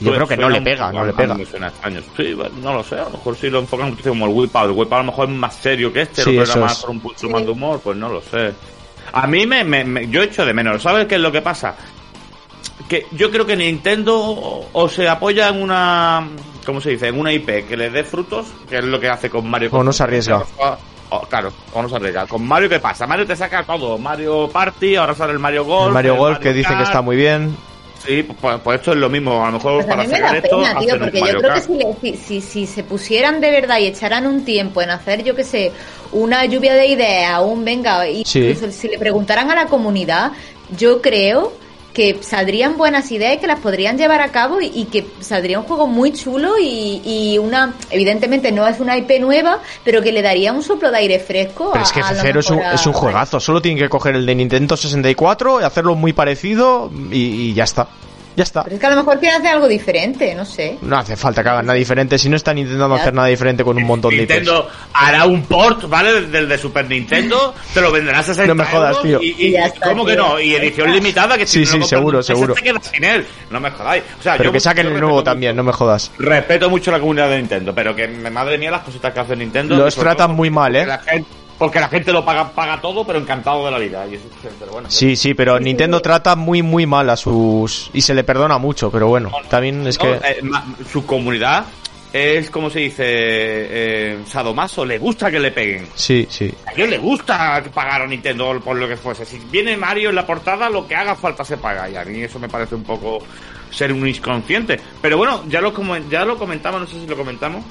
Yo 0.01 0.11
Suena- 0.11 0.17
creo 0.27 0.29
que 0.29 0.37
no 0.37 0.49
le 0.49 0.61
pega, 0.61 0.93
no 0.93 1.05
le 1.05 1.13
pega. 1.13 1.35
extraño. 1.35 2.01
Sí, 2.17 2.33
bueno, 2.35 2.55
no 2.63 2.75
lo 2.75 2.85
sé. 2.85 2.97
A 2.97 3.05
lo 3.05 3.11
mejor 3.11 3.37
si 3.37 3.51
lo 3.51 3.59
enfocan 3.59 3.97
como 3.97 4.27
el 4.27 4.33
Wipeout. 4.33 4.67
El 4.67 4.77
Wipeout 4.77 4.93
a 4.93 4.99
lo 4.99 5.05
mejor 5.05 5.29
es 5.29 5.35
más 5.35 5.55
serio 5.57 5.93
que 5.93 6.03
este. 6.03 6.23
Sí, 6.23 6.31
otro 6.31 6.43
eso 6.45 6.53
era 6.53 6.61
más 6.63 6.73
es. 6.73 6.81
por 6.83 6.91
un 6.91 7.01
punto 7.01 7.29
más 7.31 7.45
de 7.45 7.51
humor. 7.51 7.81
Pues 7.83 7.97
no 7.97 8.09
lo 8.09 8.21
sé. 8.21 8.53
A 9.13 9.27
mí 9.27 9.47
me, 9.47 9.65
me- 9.65 9.85
me- 9.85 10.09
yo 10.09 10.23
echo 10.23 10.45
de 10.47 10.53
menos. 10.55 10.83
¿Sabes 10.83 11.07
qué 11.07 11.17
es 11.17 11.21
lo 11.21 11.33
que 11.33 11.43
pasa? 11.43 11.75
Que 12.89 13.07
yo 13.13 13.31
creo 13.31 13.45
que 13.45 13.57
Nintendo 13.57 14.17
o, 14.19 14.69
o 14.73 14.89
se 14.89 15.09
apoya 15.09 15.49
en 15.49 15.63
una... 15.63 16.27
¿Cómo 16.65 16.81
se 16.81 16.91
dice? 16.91 17.09
En 17.09 17.19
una 17.19 17.33
IP 17.33 17.67
que 17.67 17.77
le 17.77 17.91
dé 17.91 18.05
frutos, 18.05 18.47
que 18.69 18.79
es 18.79 18.85
lo 18.85 19.01
que 19.01 19.09
hace 19.09 19.29
con 19.29 19.49
Mario. 19.49 19.71
O 19.73 19.83
no 19.83 19.93
se 19.93 20.03
arriesga. 20.03 20.43
O, 21.11 21.21
claro, 21.23 21.51
o 21.73 21.83
no 21.83 21.89
se 21.89 21.97
arriesga. 21.97 22.27
Con 22.27 22.47
Mario, 22.47 22.69
¿qué 22.69 22.79
pasa? 22.79 23.07
Mario 23.07 23.27
te 23.27 23.35
saca 23.35 23.63
todo. 23.65 23.97
Mario 23.99 24.49
Party, 24.49 24.95
ahora 24.97 25.15
sale 25.15 25.33
el 25.33 25.39
Mario 25.39 25.65
Golf. 25.65 25.89
El 25.89 25.95
Mario 25.95 26.13
el 26.13 26.19
Golf 26.19 26.39
que 26.39 26.53
dicen 26.53 26.77
que 26.77 26.83
está 26.85 27.01
muy 27.03 27.17
bien. 27.17 27.57
Sí, 28.09 28.23
pues, 28.23 28.61
pues 28.65 28.79
esto 28.81 28.93
es 28.93 28.97
lo 28.97 29.11
mismo. 29.11 29.43
A 29.45 29.51
lo 29.51 29.53
mejor 29.59 29.75
Pues 29.75 29.87
a 29.87 29.89
para 29.91 30.03
mí 30.05 30.09
me 30.13 30.19
da 30.21 30.37
esto, 30.37 30.57
pena, 30.57 30.79
tío, 30.81 30.99
porque 30.99 31.21
yo 31.21 31.39
creo 31.41 31.55
que 31.55 31.61
si, 31.61 31.75
le- 31.75 31.95
si, 32.01 32.17
si, 32.17 32.41
si 32.41 32.67
se 32.67 32.83
pusieran 32.83 33.41
de 33.43 33.51
verdad 33.51 33.79
y 33.79 33.87
echaran 33.87 34.27
un 34.27 34.47
tiempo 34.47 34.81
en 34.81 34.89
hacer, 34.91 35.23
yo 35.23 35.35
qué 35.35 35.45
sé, 35.45 35.73
una 36.13 36.47
lluvia 36.47 36.73
de 36.73 36.87
ideas, 36.87 37.39
un 37.43 37.63
venga, 37.67 38.09
y 38.09 38.25
Sí. 38.25 38.39
incluso 38.41 38.73
si 38.73 38.89
le 38.89 38.99
preguntaran 38.99 39.51
a 39.51 39.55
la 39.55 39.67
comunidad, 39.67 40.33
yo 40.75 41.03
creo 41.03 41.53
que 41.99 42.19
saldrían 42.23 42.77
buenas 42.77 43.11
ideas, 43.11 43.39
que 43.39 43.49
las 43.49 43.59
podrían 43.59 43.99
llevar 43.99 44.21
a 44.21 44.29
cabo 44.31 44.61
y, 44.61 44.71
y 44.73 44.85
que 44.85 45.05
saldría 45.19 45.59
un 45.59 45.65
juego 45.65 45.89
muy 45.89 46.13
chulo 46.13 46.53
y, 46.57 47.03
y 47.05 47.39
una, 47.39 47.75
evidentemente 47.91 48.53
no 48.53 48.69
es 48.69 48.79
una 48.79 48.97
IP 48.97 49.19
nueva, 49.21 49.59
pero 49.83 50.01
que 50.01 50.13
le 50.13 50.23
daría 50.23 50.53
un 50.53 50.63
soplo 50.63 50.93
de 50.93 50.99
aire 50.99 51.19
fresco. 51.19 51.71
Pero 51.73 51.85
a- 51.85 51.89
es 51.89 51.91
que 51.91 52.01
a 52.01 52.13
lo 52.13 52.21
F0 52.21 52.39
es 52.39 52.51
un, 52.51 52.57
mejor 52.59 52.71
a- 52.71 52.75
es 52.77 52.87
un 52.87 52.93
juegazo. 52.93 53.41
Solo 53.41 53.61
tienen 53.61 53.83
que 53.83 53.89
coger 53.89 54.15
el 54.15 54.25
de 54.27 54.35
Nintendo 54.37 54.77
64 54.77 55.61
y 55.61 55.65
hacerlo 55.65 55.97
muy 55.97 56.13
parecido 56.13 56.89
y, 57.11 57.17
y 57.51 57.55
ya 57.55 57.65
está. 57.65 57.89
Ya 58.39 58.45
está. 58.45 58.63
Pero 58.63 58.77
es 58.77 58.81
que 58.81 58.87
a 58.87 58.91
lo 58.91 58.97
mejor 58.97 59.19
quieren 59.19 59.41
hacer 59.41 59.51
algo 59.55 59.67
diferente, 59.67 60.33
no 60.37 60.45
sé. 60.45 60.79
No 60.81 60.97
hace 60.97 61.17
falta 61.17 61.43
que 61.43 61.49
hagan 61.49 61.67
nada 61.67 61.77
diferente. 61.77 62.17
Si 62.19 62.29
no 62.29 62.37
están 62.37 62.57
intentando 62.57 62.95
Ya. 62.95 63.03
hacer 63.03 63.13
nada 63.13 63.27
diferente 63.27 63.65
con 63.65 63.77
un 63.77 63.83
montón 63.83 64.13
de 64.13 64.19
IPs. 64.23 64.29
Nintendo 64.31 64.69
hará 64.93 65.25
un 65.27 65.43
port, 65.43 65.89
¿vale? 65.89 66.21
Del 66.29 66.49
de 66.49 66.57
Super 66.57 66.89
Nintendo, 66.89 67.53
te 67.75 67.81
lo 67.81 67.91
venderás 67.91 68.21
a 68.29 68.35
60 68.35 68.47
No 68.47 68.55
me 68.55 68.65
jodas, 68.65 69.03
tío. 69.03 69.21
Y, 69.21 69.35
y- 69.37 69.47
Y 69.49 69.51
ya 69.51 69.67
está, 69.67 69.89
¿Cómo 69.89 70.05
que 70.07 70.13
tío. 70.13 70.23
no? 70.23 70.39
Y 70.41 70.55
edición 70.55 70.93
limitada 70.93 71.37
que 71.37 71.49
Sí, 71.49 71.61
no 71.61 71.67
sí, 71.67 71.83
seguro, 71.83 72.23
seguro. 72.23 72.55
te 72.55 72.63
quedas 72.63 72.87
sin 72.87 73.03
él. 73.03 73.27
No 73.51 73.59
me 73.59 73.73
jodáis. 73.73 74.05
O 74.21 74.23
sea, 74.23 74.37
Pero 74.37 74.51
yo- 74.51 74.53
que 74.53 74.61
saquen 74.61 74.87
el 74.87 74.93
nuevo 74.93 75.09
mucho- 75.15 75.25
también, 75.25 75.57
no 75.57 75.65
me 75.65 75.73
jodas. 75.73 76.13
Respeto 76.19 76.71
mucho 76.71 76.93
la 76.93 77.01
comunidad 77.01 77.31
de 77.31 77.39
Nintendo, 77.39 77.75
pero 77.75 77.97
que 77.97 78.07
me- 78.07 78.31
madre 78.31 78.57
mía 78.57 78.71
las 78.71 78.83
cositas 78.83 79.13
que 79.13 79.19
hace 79.19 79.35
Nintendo. 79.35 79.75
Los 79.77 79.97
tratan 79.97 80.29
todo 80.29 80.37
muy 80.37 80.49
mal, 80.51 80.77
¿eh? 80.77 80.87
la 80.87 80.99
gente- 80.99 81.29
porque 81.59 81.81
la 81.81 81.89
gente 81.89 82.13
lo 82.13 82.25
paga, 82.25 82.51
paga 82.53 82.81
todo, 82.81 83.05
pero 83.05 83.19
encantado 83.19 83.65
de 83.65 83.71
la 83.73 83.79
vida. 83.79 84.07
Y 84.07 84.15
eso, 84.15 84.25
pero 84.59 84.73
bueno, 84.73 84.91
Sí, 84.91 85.17
sí, 85.17 85.35
pero 85.35 85.59
Nintendo 85.59 86.01
trata 86.01 86.37
muy, 86.37 86.63
muy 86.63 86.87
mal 86.87 87.11
a 87.11 87.17
sus... 87.17 87.91
Y 87.93 88.01
se 88.01 88.15
le 88.15 88.25
perdona 88.25 88.59
mucho, 88.59 88.91
pero 88.91 89.09
bueno, 89.09 89.31
también 89.51 89.87
es 89.87 89.99
No, 89.99 90.05
que... 90.05 90.29
eh, 90.29 90.41
su 90.91 91.05
comunidad 91.05 91.65
es 92.13 92.51
como 92.51 92.71
se 92.71 92.79
dice 92.81 93.05
eh, 93.07 94.19
sadomaso, 94.27 94.85
le 94.85 94.99
gusta 94.99 95.31
que 95.31 95.39
le 95.41 95.51
peguen. 95.51 95.87
Sí, 95.95 96.27
sí. 96.31 96.51
A 96.67 96.73
ellos 96.73 96.89
les 96.89 97.01
gusta 97.01 97.63
pagar 97.75 98.03
a 98.03 98.07
Nintendo 98.07 98.59
por 98.65 98.77
lo 98.77 98.89
que 98.89 98.97
fuese. 98.97 99.27
Si 99.27 99.39
viene 99.51 99.77
Mario 99.77 100.09
en 100.11 100.15
la 100.15 100.27
portada, 100.27 100.71
lo 100.71 100.87
que 100.87 100.95
haga 100.95 101.15
falta 101.15 101.45
se 101.45 101.59
paga. 101.59 101.89
Y 101.91 101.97
a 101.97 102.05
mí 102.05 102.23
eso 102.23 102.39
me 102.39 102.49
parece 102.49 102.75
un 102.77 102.85
poco 102.85 103.19
ser 103.71 103.93
un 103.93 104.09
inconsciente. 104.09 104.81
Pero 105.03 105.19
bueno, 105.19 105.45
ya 105.49 105.61
lo, 105.61 105.73
ya 106.09 106.25
lo 106.25 106.39
comentamos, 106.39 106.81
no 106.81 106.87
sé 106.87 106.99
si 106.99 107.07
lo 107.07 107.17
comentamos. 107.17 107.63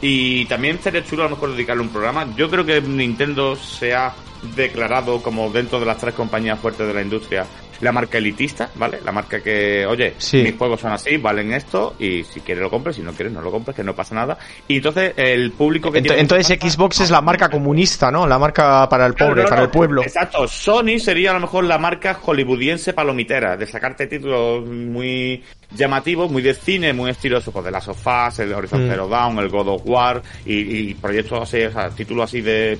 Y 0.00 0.44
también 0.46 0.78
sería 0.82 1.04
chulo 1.04 1.22
a 1.22 1.26
lo 1.26 1.36
mejor 1.36 1.52
dedicarle 1.52 1.82
un 1.82 1.88
programa. 1.88 2.26
Yo 2.36 2.50
creo 2.50 2.64
que 2.64 2.80
Nintendo 2.80 3.56
se 3.56 3.94
ha 3.94 4.14
declarado 4.54 5.22
como 5.22 5.50
dentro 5.50 5.80
de 5.80 5.86
las 5.86 5.98
tres 5.98 6.14
compañías 6.14 6.58
fuertes 6.60 6.86
de 6.86 6.94
la 6.94 7.02
industria 7.02 7.46
la 7.80 7.92
marca 7.92 8.18
elitista, 8.18 8.70
¿vale? 8.76 8.98
La 9.04 9.12
marca 9.12 9.40
que, 9.40 9.84
oye, 9.86 10.14
Sí. 10.18 10.38
mis 10.42 10.56
juegos 10.56 10.80
son 10.80 10.92
así, 10.92 11.16
valen 11.16 11.52
esto, 11.52 11.94
y 11.98 12.24
si 12.24 12.40
quieres 12.40 12.62
lo 12.62 12.70
compres, 12.70 12.96
si 12.96 13.02
no 13.02 13.12
quieres 13.12 13.32
no 13.32 13.40
lo 13.42 13.50
compres, 13.50 13.76
que 13.76 13.82
no 13.84 13.94
pasa 13.94 14.14
nada. 14.14 14.38
Y 14.68 14.76
entonces 14.76 15.12
el 15.16 15.52
público 15.52 15.90
que 15.92 15.98
Ent- 16.00 16.04
tiene 16.04 16.20
Entonces 16.20 16.58
Xbox 16.60 17.00
es 17.00 17.10
la 17.10 17.20
marca 17.20 17.48
comunista, 17.48 18.10
¿no? 18.10 18.26
La 18.26 18.38
marca 18.38 18.88
para 18.88 19.06
el 19.06 19.14
pobre, 19.14 19.42
no, 19.42 19.48
para 19.48 19.60
no, 19.62 19.64
el 19.66 19.70
pueblo. 19.70 20.02
Exacto. 20.02 20.46
Sony 20.48 20.98
sería 20.98 21.30
a 21.30 21.34
lo 21.34 21.40
mejor 21.40 21.64
la 21.64 21.78
marca 21.78 22.14
hollywoodiense 22.22 22.92
palomitera, 22.92 23.56
de 23.56 23.66
sacarte 23.66 24.06
títulos 24.06 24.66
muy 24.66 25.42
llamativos, 25.74 26.30
muy 26.30 26.42
de 26.42 26.54
cine, 26.54 26.92
muy 26.92 27.10
estilosos, 27.10 27.52
pues 27.52 27.64
de 27.64 27.70
las 27.70 27.84
sofás, 27.84 28.38
el 28.38 28.52
Horizon 28.52 28.86
Mm. 28.86 28.90
Zero 28.90 29.08
Dawn, 29.08 29.38
el 29.38 29.48
God 29.48 29.68
of 29.68 29.82
War, 29.84 30.22
y, 30.44 30.54
y 30.90 30.94
proyectos 30.94 31.42
así, 31.42 31.62
o 31.62 31.72
sea, 31.72 31.90
títulos 31.90 32.24
así 32.24 32.40
de 32.40 32.78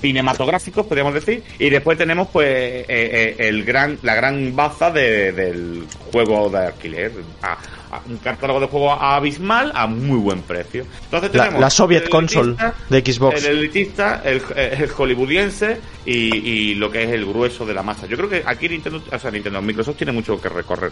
cinematográficos, 0.00 0.86
podríamos 0.86 1.14
decir, 1.14 1.42
y 1.58 1.70
después 1.70 1.96
tenemos 1.98 2.28
pues 2.32 2.46
eh, 2.48 2.84
eh, 2.88 3.36
el 3.38 3.64
gran 3.64 3.98
la 4.02 4.14
gran 4.14 4.54
baza 4.54 4.90
de- 4.90 5.32
del 5.32 5.84
juego 6.12 6.50
de 6.50 6.58
alquiler, 6.66 7.12
a- 7.42 7.56
a 7.90 8.00
un 8.08 8.16
catálogo 8.18 8.60
de 8.60 8.66
juego 8.66 8.92
abismal 8.92 9.72
a 9.74 9.86
muy 9.86 10.18
buen 10.18 10.42
precio. 10.42 10.84
Entonces 11.04 11.30
tenemos 11.32 11.60
la 11.60 11.70
Soviet 11.70 12.08
Console 12.08 12.56
de 12.90 13.00
Xbox. 13.12 13.44
el 13.44 13.58
elitista, 13.58 14.22
el, 14.24 14.42
el 14.56 14.90
hollywoodiense 14.90 15.78
y, 16.04 16.36
y 16.36 16.74
lo 16.74 16.90
que 16.90 17.04
es 17.04 17.10
el 17.10 17.24
grueso 17.24 17.64
de 17.64 17.72
la 17.74 17.82
masa. 17.82 18.06
Yo 18.06 18.16
creo 18.16 18.28
que 18.28 18.42
aquí 18.44 18.68
Nintendo, 18.68 19.02
o 19.10 19.18
sea, 19.18 19.30
Nintendo, 19.30 19.62
Microsoft 19.62 19.96
tiene 19.96 20.12
mucho 20.12 20.40
que 20.40 20.48
recorrer. 20.48 20.90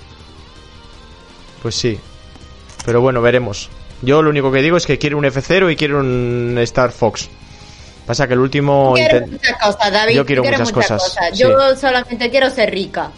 Pues 1.63 1.75
sí. 1.75 1.99
Pero 2.85 3.01
bueno, 3.01 3.21
veremos. 3.23 3.71
Yo 4.03 4.23
lo 4.23 4.31
único 4.31 4.53
que 4.53 4.61
digo 4.63 4.77
es 4.77 4.87
que 4.87 4.99
quiero 4.99 5.17
un 5.19 5.25
F0 5.25 5.73
y 5.73 5.77
quiero 5.77 6.01
un 6.01 6.57
Star 6.63 6.93
Fox. 6.93 7.29
Pasa 8.07 8.27
que 8.27 8.35
el 8.35 8.41
último... 8.41 8.93
Quiero 8.95 9.19
inten- 9.19 9.31
muchas 9.33 9.57
cosas, 9.59 9.93
David. 9.93 10.15
Yo 10.15 10.27
quiero 10.27 10.45
muchas 10.45 10.73
cosas, 10.73 11.17
Yo 11.35 11.77
solamente 11.77 12.31
quiero 12.31 12.51
ser 12.51 12.71
rica. 12.71 13.11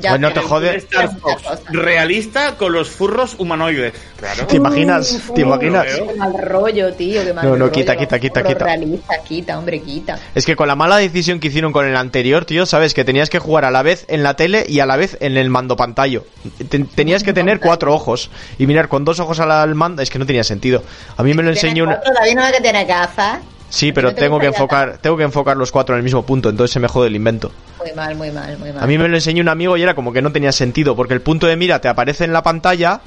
Ya 0.00 0.10
Pues 0.10 0.20
no 0.20 0.32
te 0.32 0.38
jode. 0.40 0.76
Star 0.76 1.06
Muchas 1.06 1.20
Fox, 1.20 1.42
cosas. 1.42 1.60
realista 1.68 2.54
con 2.56 2.72
los 2.72 2.88
furros 2.88 3.34
humanoides. 3.38 3.92
Claro. 4.16 4.46
¿Te 4.46 4.54
imaginas? 4.56 5.20
¿Te 5.34 5.40
imaginas? 5.40 5.84
Qué 5.84 6.14
mal 6.16 6.32
rollo, 6.40 6.92
tío. 6.94 7.24
Qué 7.24 7.32
mal 7.34 7.44
No, 7.44 7.50
no, 7.50 7.56
rollo. 7.66 7.72
quita, 7.72 7.96
quita, 7.96 8.20
quita, 8.20 8.44
quita. 8.44 8.64
Realista, 8.66 9.14
quita, 9.26 9.58
hombre, 9.58 9.80
quita. 9.82 10.16
Es 10.36 10.46
que 10.46 10.54
con 10.54 10.68
la 10.68 10.76
mala 10.76 10.96
decisión 10.98 11.40
que 11.40 11.48
hicieron 11.48 11.72
con 11.72 11.86
el 11.86 11.96
anterior, 11.96 12.44
tío, 12.44 12.66
sabes 12.66 12.94
que 12.94 13.04
tenías 13.04 13.28
que 13.30 13.40
jugar 13.40 13.64
a 13.64 13.72
la 13.72 13.82
vez 13.82 14.04
en 14.06 14.22
la 14.22 14.34
tele 14.36 14.64
y 14.68 14.78
a 14.78 14.86
la 14.86 14.96
vez 14.96 15.16
en 15.20 15.36
el 15.36 15.50
mando 15.50 15.74
pantalla. 15.76 16.20
Ten- 16.68 16.86
tenías 16.86 17.24
que 17.24 17.32
tener 17.32 17.58
cuatro 17.58 17.92
ojos 17.92 18.30
y 18.58 18.68
mirar 18.68 18.86
con 18.88 19.04
dos 19.04 19.18
ojos 19.18 19.40
al 19.40 19.74
mando, 19.74 20.02
es 20.02 20.08
que 20.08 20.20
no 20.20 20.24
tenía 20.24 20.44
sentido. 20.44 20.84
A 21.16 21.24
mí 21.24 21.34
me 21.34 21.42
lo 21.42 21.50
enseñó 21.50 21.82
una... 21.82 21.96
David 21.96 22.36
no 22.36 22.46
es 22.46 22.52
que 22.52 22.60
tiene 22.62 22.84
gafas. 22.84 23.40
Sí, 23.70 23.92
pero 23.92 24.08
¿No 24.08 24.14
te 24.14 24.20
tengo 24.20 24.38
que 24.38 24.46
enfocar, 24.46 24.98
tengo 24.98 25.16
que 25.16 25.22
enfocar 25.22 25.56
los 25.56 25.70
cuatro 25.72 25.94
en 25.94 25.98
el 26.00 26.04
mismo 26.04 26.26
punto, 26.26 26.50
entonces 26.50 26.72
se 26.72 26.80
me 26.80 26.88
jode 26.88 27.06
el 27.08 27.16
invento. 27.16 27.50
Muy 27.78 27.92
mal, 27.92 28.14
muy 28.16 28.30
mal, 28.30 28.58
muy 28.58 28.72
mal. 28.72 28.82
A 28.82 28.86
mí 28.86 28.98
me 28.98 29.08
lo 29.08 29.14
enseñó 29.14 29.40
un 29.42 29.48
amigo 29.48 29.76
y 29.76 29.82
era 29.82 29.94
como 29.94 30.12
que 30.12 30.20
no 30.20 30.32
tenía 30.32 30.52
sentido, 30.52 30.94
porque 30.96 31.14
el 31.14 31.22
punto 31.22 31.46
de 31.46 31.56
mira 31.56 31.80
te 31.80 31.88
aparece 31.88 32.24
en 32.24 32.32
la 32.32 32.42
pantalla, 32.42 33.00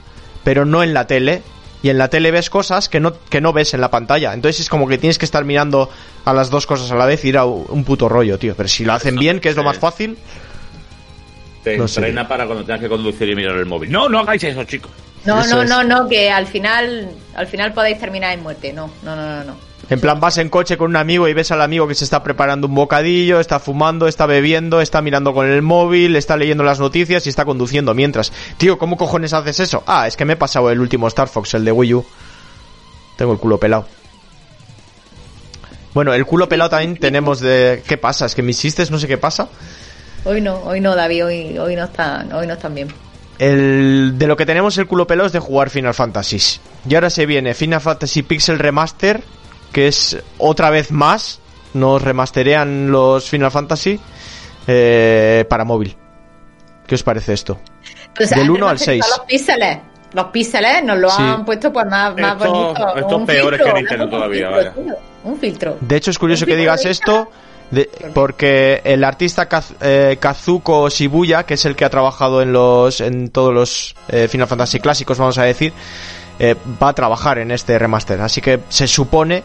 pero 0.44 0.66
no 0.66 0.82
en 0.82 0.94
la 0.94 1.06
tele. 1.06 1.44
Y 1.84 1.90
en 1.90 1.98
la 1.98 2.08
tele 2.08 2.32
ves 2.32 2.50
cosas 2.50 2.88
que 2.88 3.02
no, 3.02 3.14
que 3.30 3.42
no 3.42 3.52
ves 3.52 3.74
en 3.74 3.82
la 3.82 3.92
pantalla. 3.92 4.34
Entonces 4.34 4.62
es 4.62 4.70
como 4.70 4.88
que 4.88 4.98
tienes 4.98 5.18
que 5.18 5.26
estar 5.26 5.44
mirando 5.44 5.90
a 6.24 6.32
las 6.34 6.50
dos 6.50 6.66
cosas 6.66 6.90
a 6.92 6.96
la 6.96 7.06
vez 7.06 7.26
y 7.26 7.28
ir 7.28 7.38
a 7.38 7.44
un 7.44 7.84
puto 7.84 8.08
rollo, 8.08 8.40
tío. 8.40 8.56
Pero 8.56 8.70
si 8.70 8.86
lo 8.86 8.94
hacen 8.94 9.18
bien, 9.18 9.42
que 9.42 9.50
es 9.50 9.58
lo 9.58 9.64
más 9.66 9.80
fácil, 9.80 10.18
Te 11.62 11.78
No 11.78 11.90
sé. 11.90 12.14
para 12.28 12.46
cuando 12.46 12.64
tengas 12.64 12.80
que 12.80 12.88
conducir 12.88 13.28
y 13.28 13.36
mirar 13.36 13.58
el 13.58 13.66
móvil. 13.66 13.92
No, 13.92 14.08
no 14.08 14.20
hagáis 14.20 14.44
eso, 14.46 14.64
chicos. 14.64 14.92
No, 15.26 15.42
Eso 15.42 15.56
no, 15.56 15.64
es. 15.64 15.70
no, 15.70 15.84
no, 15.84 16.08
que 16.08 16.30
al 16.32 16.48
final, 16.48 17.10
al 17.36 17.48
final 17.48 17.74
podéis 17.74 18.00
terminar 18.00 18.34
en 18.34 18.44
muerte. 18.44 18.72
No, 18.74 18.90
no, 19.04 19.16
no, 19.16 19.26
no, 19.38 19.44
no. 19.44 19.56
En 19.90 20.00
plan, 20.00 20.20
vas 20.20 20.38
en 20.38 20.50
coche 20.50 20.78
con 20.78 20.92
un 20.92 20.96
amigo 20.96 21.28
y 21.28 21.34
ves 21.34 21.52
al 21.52 21.62
amigo 21.62 21.88
que 21.88 21.96
se 21.96 22.06
está 22.06 22.24
preparando 22.24 22.68
un 22.68 22.76
bocadillo, 22.76 23.40
está 23.40 23.60
fumando, 23.60 24.08
está 24.08 24.26
bebiendo, 24.26 24.80
está 24.80 25.02
mirando 25.02 25.34
con 25.34 25.46
el 25.46 25.62
móvil, 25.62 26.16
está 26.16 26.38
leyendo 26.38 26.64
las 26.64 26.80
noticias 26.80 27.26
y 27.26 27.30
está 27.30 27.44
conduciendo 27.44 27.94
mientras. 27.94 28.32
Tío, 28.58 28.78
¿cómo 28.78 28.98
cojones 28.98 29.34
haces 29.34 29.60
eso? 29.60 29.84
Ah, 29.86 30.08
es 30.08 30.16
que 30.16 30.26
me 30.26 30.34
he 30.34 30.38
pasado 30.38 30.72
el 30.72 30.80
último 30.80 31.08
Star 31.08 31.28
Fox, 31.28 31.54
el 31.56 31.66
de 31.66 31.72
Wii 31.72 31.94
U. 31.96 32.06
Tengo 33.18 33.34
el 33.34 33.40
culo 33.40 33.58
pelado. 33.60 33.86
Bueno, 35.94 36.14
el 36.14 36.26
culo 36.26 36.50
pelado 36.50 36.72
también 36.72 36.98
tenemos 36.98 37.40
de... 37.40 37.84
¿Qué 37.88 37.98
pasa? 37.98 38.26
Es 38.26 38.34
que 38.34 38.42
mis 38.42 38.60
chistes 38.60 38.90
no 38.90 38.98
sé 38.98 39.08
qué 39.08 39.18
pasa. 39.18 39.50
Hoy 40.26 40.42
no, 40.42 40.56
hoy 40.64 40.80
no, 40.80 40.96
David, 40.96 41.26
hoy, 41.26 41.58
hoy 41.58 41.76
no 41.76 41.84
están, 41.84 42.32
hoy 42.34 42.48
no 42.48 42.54
están 42.54 42.74
bien. 42.74 42.88
El, 43.38 44.14
de 44.18 44.28
lo 44.28 44.38
que 44.38 44.46
tenemos 44.46 44.78
el 44.78 44.88
culo 44.88 45.06
pelado 45.06 45.28
es 45.28 45.34
de 45.34 45.40
jugar 45.40 45.70
Final 45.70 45.94
Fantasy. 45.94 46.60
Y 46.88 46.96
ahora 46.96 47.10
se 47.10 47.26
viene 47.26 47.54
Final 47.54 47.82
Fantasy 47.82 48.24
Pixel 48.24 48.58
Remaster, 48.58 49.22
que 49.74 49.88
es 49.88 50.18
otra 50.38 50.70
vez 50.70 50.92
más, 50.92 51.40
nos 51.74 52.02
remasterean 52.02 52.92
los 52.92 53.30
Final 53.30 53.52
Fantasy 53.52 54.00
eh, 54.68 55.46
para 55.50 55.66
móvil. 55.66 55.96
¿Qué 56.88 56.96
os 56.96 57.04
parece 57.04 57.34
esto? 57.34 57.60
Pues, 58.16 58.30
Del 58.30 58.42
han 58.42 58.50
1 58.52 58.68
al 58.68 58.78
remasterizado 58.80 59.16
6. 59.16 59.18
Los 59.18 59.26
píxeles. 59.28 59.78
Los 60.14 60.26
píxeles 60.26 60.84
nos 60.84 60.98
lo 61.00 61.10
Sí. 61.10 61.16
han 61.24 61.44
puesto 61.44 61.74
pues 61.74 61.86
más, 61.88 62.16
más 62.16 62.34
Esto- 62.38 62.54
bonito. 62.54 62.96
esto 62.96 63.26
peor 63.26 63.54
es 63.56 63.60
filtro, 63.60 63.74
que 63.74 63.80
Nintendo 63.82 64.10
todavía, 64.10 64.48
filtro, 64.52 64.56
vaya. 64.58 64.74
tío, 64.74 64.96
Un 65.24 65.40
filtro. 65.40 65.78
De 65.82 65.96
hecho, 65.96 66.12
es 66.12 66.20
curioso 66.20 66.46
que 66.46 66.56
digas 66.56 66.86
esto, 66.86 67.32
de- 67.72 67.90
porque 68.14 68.82
el 68.84 69.04
artista 69.04 69.50
Kaz- 69.50 69.74
eh, 69.82 70.18
Kazuko 70.20 70.88
Shibuya, 70.90 71.44
que 71.48 71.56
es 71.56 71.66
el 71.66 71.76
que 71.76 71.86
ha 71.86 71.90
trabajado 71.90 72.42
en 72.44 72.54
los 72.54 73.02
en 73.02 73.30
todos 73.30 73.52
los 73.54 73.96
eh, 74.10 74.28
Final 74.28 74.48
Fantasy 74.48 74.80
clásicos, 74.80 75.18
vamos 75.18 75.38
a 75.40 75.44
decir, 75.46 75.74
eh, 76.40 76.56
va 76.82 76.90
a 76.90 76.94
trabajar 76.94 77.38
en 77.40 77.52
este 77.52 77.78
remaster. 77.80 78.22
Así 78.22 78.42
que 78.42 78.60
se 78.70 78.88
supone 78.88 79.44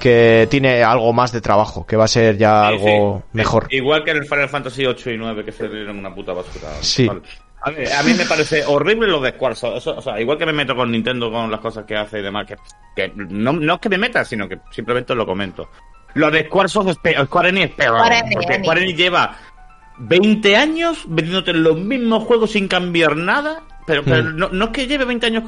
que 0.00 0.46
tiene 0.50 0.82
algo 0.82 1.12
más 1.12 1.32
de 1.32 1.40
trabajo, 1.40 1.86
que 1.86 1.96
va 1.96 2.04
a 2.04 2.08
ser 2.08 2.36
ya 2.36 2.68
Sí, 2.68 2.74
algo 2.74 3.18
sí. 3.18 3.24
mejor. 3.32 3.66
Igual 3.70 4.04
que 4.04 4.10
en 4.10 4.18
el 4.18 4.24
Final 4.26 4.48
Fantasy 4.48 4.84
8 4.84 5.10
y 5.10 5.16
9 5.18 5.44
que 5.44 5.52
se 5.52 5.68
dieron 5.68 5.98
una 5.98 6.14
puta 6.14 6.32
basura. 6.32 6.68
Sí. 6.80 7.06
Vale. 7.06 7.22
A, 7.62 7.70
mí, 7.70 7.78
a 7.98 8.02
mí 8.02 8.14
me 8.14 8.26
parece 8.26 8.64
horrible 8.66 9.08
lo 9.08 9.20
de 9.20 9.30
Square. 9.30 9.54
Eso, 9.54 9.96
o 9.96 10.00
sea, 10.02 10.20
igual 10.20 10.38
que 10.38 10.46
me 10.46 10.52
meto 10.52 10.76
con 10.76 10.90
Nintendo 10.92 11.32
con 11.32 11.50
las 11.50 11.60
cosas 11.60 11.84
que 11.84 11.96
hace 11.96 12.18
y 12.20 12.22
demás, 12.22 12.46
que, 12.46 12.56
que 12.94 13.12
no, 13.16 13.52
no 13.54 13.74
es 13.74 13.80
que 13.80 13.88
me 13.88 13.98
meta, 13.98 14.24
sino 14.24 14.48
que 14.48 14.58
simplemente 14.70 15.14
lo 15.14 15.26
comento. 15.26 15.68
Lo 16.14 16.30
de 16.30 16.44
Squaresoft 16.44 16.88
es 16.90 16.98
peor, 16.98 17.26
Square 17.26 17.48
Enix 17.48 17.70
es 17.70 17.74
peor. 17.74 17.96
Square 17.98 18.18
Enix, 18.18 18.34
porque 18.34 18.52
Enix. 18.54 18.64
Square 18.66 18.82
Enix 18.82 18.98
lleva 18.98 19.36
20 19.98 20.56
años 20.56 21.04
vendiéndote 21.08 21.52
los 21.54 21.78
mismos 21.78 22.24
juegos 22.24 22.50
sin 22.52 22.68
cambiar 22.68 23.16
nada. 23.16 23.62
Pero, 23.86 24.02
pero 24.02 24.24
Hmm. 24.30 24.36
no, 24.36 24.48
no 24.48 24.64
es 24.64 24.70
que 24.72 24.88
lleve 24.88 25.04
20 25.04 25.26
años 25.26 25.44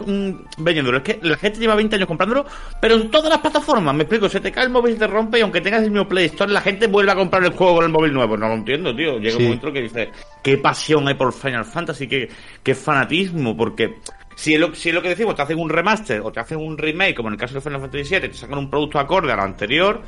vendiéndolo, 0.59 0.99
es 0.99 1.03
que 1.03 1.18
la 1.22 1.36
gente 1.36 1.59
lleva 1.59 1.74
20 1.74 1.96
años 1.96 2.07
comprándolo, 2.07 2.46
pero 2.80 2.94
en 2.94 3.11
todas 3.11 3.28
las 3.30 3.40
plataformas. 3.40 3.92
Me 3.96 4.05
explico, 4.05 4.28
se 4.28 4.38
te 4.38 4.53
cae 4.53 4.62
el 4.66 4.70
móvil, 4.70 4.96
te 4.96 5.09
rompe 5.09 5.38
y 5.38 5.42
aunque 5.42 5.61
tengas 5.61 5.82
el 5.82 5.90
mismo 5.90 6.07
Play 6.07 6.26
Store, 6.26 6.53
la 6.53 6.61
gente 6.61 6.86
vuelve 6.86 7.11
a 7.11 7.16
comprar 7.16 7.42
el 7.42 7.51
juego 7.51 7.74
con 7.74 7.84
el 7.86 7.90
móvil 7.90 8.12
nuevo. 8.12 8.36
No 8.36 8.46
lo 8.46 8.55
entiendo, 8.55 8.94
tío. 8.94 9.18
Llega 9.18 9.32
Sí. 9.32 9.38
un 9.38 9.44
momento 9.44 9.72
que 9.72 9.80
dices, 9.82 10.09
qué 10.40 10.57
pasión 10.57 11.09
hay 11.09 11.14
por 11.14 11.32
Final 11.32 11.64
Fantasy, 11.64 12.07
qué, 12.07 12.28
qué 12.62 12.76
fanatismo, 12.76 13.57
porque 13.57 13.96
si 14.36 14.55
es, 14.55 14.61
lo, 14.61 14.72
si 14.72 14.90
es 14.90 14.94
lo 14.94 15.03
que 15.03 15.09
decimos, 15.09 15.34
te 15.34 15.42
hacen 15.42 15.59
un 15.59 15.68
remaster 15.68 16.20
o 16.20 16.30
te 16.30 16.38
hacen 16.38 16.59
un 16.59 16.78
remake, 16.78 17.16
como 17.16 17.30
en 17.30 17.34
el 17.34 17.40
caso 17.40 17.55
de 17.55 17.61
Final 17.61 17.80
Fantasy 17.80 18.09
VII, 18.20 18.28
te 18.28 18.34
sacan 18.34 18.59
un 18.61 18.70
producto 18.70 19.01
acorde 19.01 19.32
al 19.32 19.40
anterior, 19.40 20.01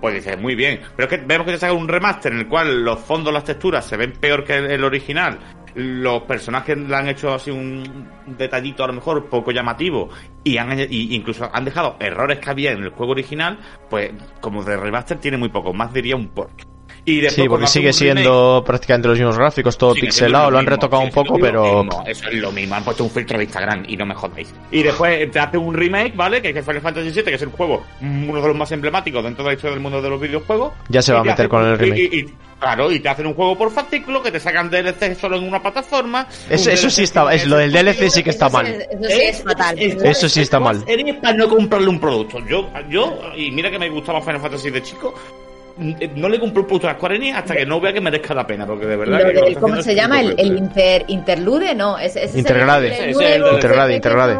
pues 0.00 0.14
dices, 0.14 0.38
muy 0.38 0.54
bien. 0.54 0.80
Pero 0.96 1.08
es 1.08 1.18
que 1.18 1.26
vemos 1.26 1.46
que 1.46 1.52
te 1.52 1.58
sacan 1.58 1.76
un 1.76 1.88
remaster 1.88 2.32
en 2.32 2.40
el 2.40 2.48
cual 2.48 2.84
los 2.84 3.00
fondos, 3.00 3.32
las 3.32 3.44
texturas 3.44 3.84
se 3.84 3.96
ven 3.96 4.12
peor 4.12 4.44
que 4.44 4.56
el, 4.56 4.84
original 4.84 5.38
los 5.74 6.22
personajes 6.22 6.76
le 6.78 6.96
han 6.96 7.06
hecho 7.06 7.34
así 7.34 7.50
un 7.50 8.08
detallito 8.26 8.82
a 8.82 8.86
lo 8.86 8.94
mejor 8.94 9.26
poco 9.26 9.50
llamativo 9.50 10.08
y 10.42 10.56
han 10.56 10.78
y 10.78 11.14
incluso 11.14 11.50
han 11.52 11.66
dejado 11.66 11.96
errores 12.00 12.38
que 12.38 12.48
había 12.48 12.72
en 12.72 12.82
el 12.82 12.88
juego 12.90 13.12
original, 13.12 13.58
pues 13.90 14.10
como 14.40 14.64
de 14.64 14.74
remaster 14.78 15.18
tiene 15.18 15.36
muy 15.36 15.50
poco, 15.50 15.74
más 15.74 15.92
diría 15.92 16.16
un 16.16 16.28
port. 16.28 16.75
Y 17.08 17.20
después, 17.20 17.44
sí, 17.44 17.48
porque 17.48 17.66
sigue 17.68 17.92
siendo 17.92 18.64
prácticamente 18.66 19.06
los 19.06 19.16
mismos 19.16 19.38
gráficos, 19.38 19.78
todo 19.78 19.94
pixelado, 19.94 20.50
lo, 20.50 20.58
han 20.58 20.66
retocado 20.66 21.02
un 21.02 21.12
poco, 21.12 21.38
pero... 21.38 21.86
eso 22.04 22.28
es 22.28 22.34
lo 22.34 22.50
mismo, 22.50 22.74
han 22.74 22.82
puesto 22.82 23.04
un 23.04 23.10
filtro 23.10 23.38
de 23.38 23.44
Instagram 23.44 23.84
y 23.86 23.96
no 23.96 24.04
me 24.04 24.14
jodáis. 24.16 24.52
Y 24.72 24.82
después 24.82 25.30
te 25.30 25.38
hace 25.38 25.56
un 25.56 25.72
remake, 25.72 26.16
¿vale? 26.16 26.42
Que 26.42 26.48
es 26.48 26.64
Final 26.64 26.82
Fantasy 26.82 27.10
VII, 27.10 27.22
que 27.22 27.34
es 27.34 27.42
el 27.42 27.50
juego, 27.50 27.84
uno 28.00 28.40
de 28.40 28.48
los 28.48 28.56
más 28.56 28.72
emblemáticos 28.72 29.22
dentro 29.22 29.44
de 29.44 29.50
la 29.50 29.54
historia 29.54 29.74
del 29.74 29.82
mundo 29.82 30.02
de 30.02 30.10
los 30.10 30.20
videojuegos. 30.20 30.72
Ya 30.88 31.00
se 31.00 31.12
va 31.12 31.20
a 31.20 31.24
meter 31.24 31.48
con 31.48 31.64
el 31.64 31.78
remake. 31.78 32.28
claro, 32.58 32.90
y 32.90 32.98
te 32.98 33.08
hacen 33.08 33.28
un 33.28 33.34
juego 33.34 33.56
por 33.56 33.70
fascículo, 33.70 34.20
que 34.20 34.32
te 34.32 34.40
sacan 34.40 34.68
DLC 34.68 35.14
solo 35.14 35.36
en 35.36 35.44
una 35.44 35.62
plataforma. 35.62 36.26
Eso, 36.50 36.70
eso 36.72 36.90
sí 36.90 37.04
está, 37.04 37.32
es, 37.32 37.46
lo 37.46 37.58
del 37.58 37.70
DLC 37.70 38.10
sí 38.10 38.24
que 38.24 38.30
está 38.30 38.48
mal. 38.48 38.66
Eso 38.66 39.08
sí 39.08 39.20
es 39.22 39.42
fatal. 39.44 39.78
Eso 39.78 40.28
sí 40.28 40.40
está 40.40 40.58
mal. 40.58 40.82
Eres 40.88 41.14
para 41.22 41.34
no 41.34 41.48
comprarle 41.48 41.88
un 41.88 42.00
producto. 42.00 42.44
Yo, 42.48 42.68
yo, 42.90 43.16
y 43.36 43.52
mira 43.52 43.70
que 43.70 43.78
me 43.78 43.88
gustaba 43.90 44.20
Final 44.20 44.40
Fantasy 44.40 44.70
de 44.70 44.82
chico, 44.82 45.14
no 45.78 46.28
le 46.28 46.40
compro 46.40 46.62
un 46.62 46.68
puto 46.68 46.88
a 46.88 46.94
Square 46.94 47.16
Enix 47.16 47.36
hasta 47.36 47.54
que 47.54 47.66
no 47.66 47.80
vea 47.80 47.92
que 47.92 48.00
merezca 48.00 48.32
la 48.32 48.46
pena, 48.46 48.66
porque 48.66 48.86
de 48.86 48.96
verdad. 48.96 49.20
¿Cómo 49.60 49.82
se 49.82 49.94
llama? 49.94 50.20
El, 50.20 50.56
inter, 50.56 51.04
interlude, 51.08 51.74
¿no? 51.74 51.98
Es, 51.98 52.16
es 52.16 52.34
intergrade. 52.34 53.10
intergrade, 53.10 53.94
intergrade. 53.94 54.38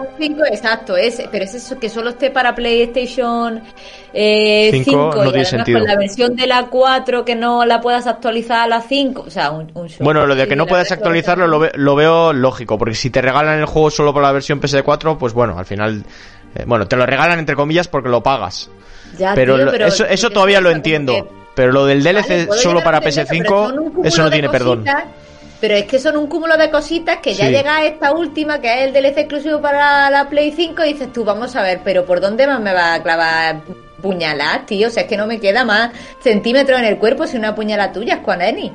exacto, 0.50 0.96
es, 0.96 1.22
pero 1.30 1.44
es 1.44 1.54
eso 1.54 1.78
que 1.78 1.90
solo 1.90 2.10
esté 2.10 2.30
para 2.30 2.54
PlayStation 2.54 3.60
eh, 4.14 4.70
5, 4.84 5.12
no 5.14 5.30
tiene 5.30 5.44
sentido. 5.44 5.80
con 5.80 5.88
la 5.88 5.96
versión 5.96 6.34
de 6.36 6.46
la 6.46 6.66
4 6.68 7.24
que 7.24 7.34
no 7.34 7.66
la 7.66 7.80
puedas 7.82 8.06
actualizar 8.06 8.60
a 8.60 8.66
la 8.66 8.80
5. 8.80 9.24
O 9.26 9.30
sea, 9.30 9.50
un, 9.50 9.68
show. 9.88 10.04
Bueno, 10.04 10.24
lo 10.24 10.34
de 10.34 10.48
que 10.48 10.56
no 10.56 10.66
puedas 10.66 10.90
actualizarlo 10.90 11.46
lo, 11.46 11.68
lo, 11.74 11.94
veo 11.96 12.32
lógico, 12.32 12.78
porque 12.78 12.94
si 12.94 13.10
te 13.10 13.20
regalan 13.20 13.58
el 13.58 13.66
juego 13.66 13.90
solo 13.90 14.14
por 14.14 14.22
la 14.22 14.32
versión 14.32 14.60
PS4, 14.60 15.18
pues 15.18 15.34
bueno, 15.34 15.58
al 15.58 15.66
final. 15.66 16.02
Eh, 16.54 16.64
bueno, 16.66 16.86
te 16.88 16.96
lo 16.96 17.04
regalan 17.04 17.38
entre 17.38 17.54
comillas 17.56 17.88
porque 17.88 18.08
lo 18.08 18.22
pagas 18.22 18.70
pero, 19.34 19.72
eso, 19.86 20.06
eso 20.06 20.30
todavía 20.30 20.60
lo 20.60 20.70
entiendo. 20.70 21.28
Pero 21.56 21.72
lo 21.72 21.86
del 21.86 22.02
DLC 22.02 22.52
solo 22.52 22.84
para 22.84 23.00
PS5, 23.00 24.04
eso 24.04 24.22
no 24.22 24.30
tiene 24.30 24.50
perdón. 24.50 24.84
Pero 25.58 25.74
es 25.74 25.86
que 25.86 25.98
son 25.98 26.18
un 26.18 26.26
cúmulo 26.26 26.58
de 26.58 26.70
cositas 26.70 27.16
que 27.16 27.32
ya 27.32 27.48
llega 27.48 27.76
a 27.76 27.84
esta 27.86 28.12
última, 28.12 28.60
que 28.60 28.68
es 28.74 28.88
el 28.88 28.92
DLC 28.92 29.20
exclusivo 29.20 29.62
para 29.62 30.10
la 30.10 30.28
Play 30.28 30.52
5, 30.52 30.84
y 30.84 30.92
dices 30.92 31.10
tú, 31.14 31.24
vamos 31.24 31.56
a 31.56 31.62
ver, 31.62 31.80
pero 31.82 32.04
¿por 32.04 32.20
dónde 32.20 32.46
más 32.46 32.60
me 32.60 32.74
va 32.74 32.92
a 32.92 33.02
clavar 33.02 33.62
puñalas, 34.02 34.66
tío? 34.66 34.88
O 34.88 34.90
sea, 34.90 35.04
es 35.04 35.08
que 35.08 35.16
no 35.16 35.26
me 35.26 35.40
queda 35.40 35.64
más 35.64 35.92
centímetros 36.20 36.78
en 36.78 36.84
el 36.84 36.98
cuerpo 36.98 37.26
si 37.26 37.38
una 37.38 37.54
puñalada 37.54 37.90
tuya 37.90 38.16
es 38.16 38.20
con 38.20 38.42
Eni. 38.42 38.70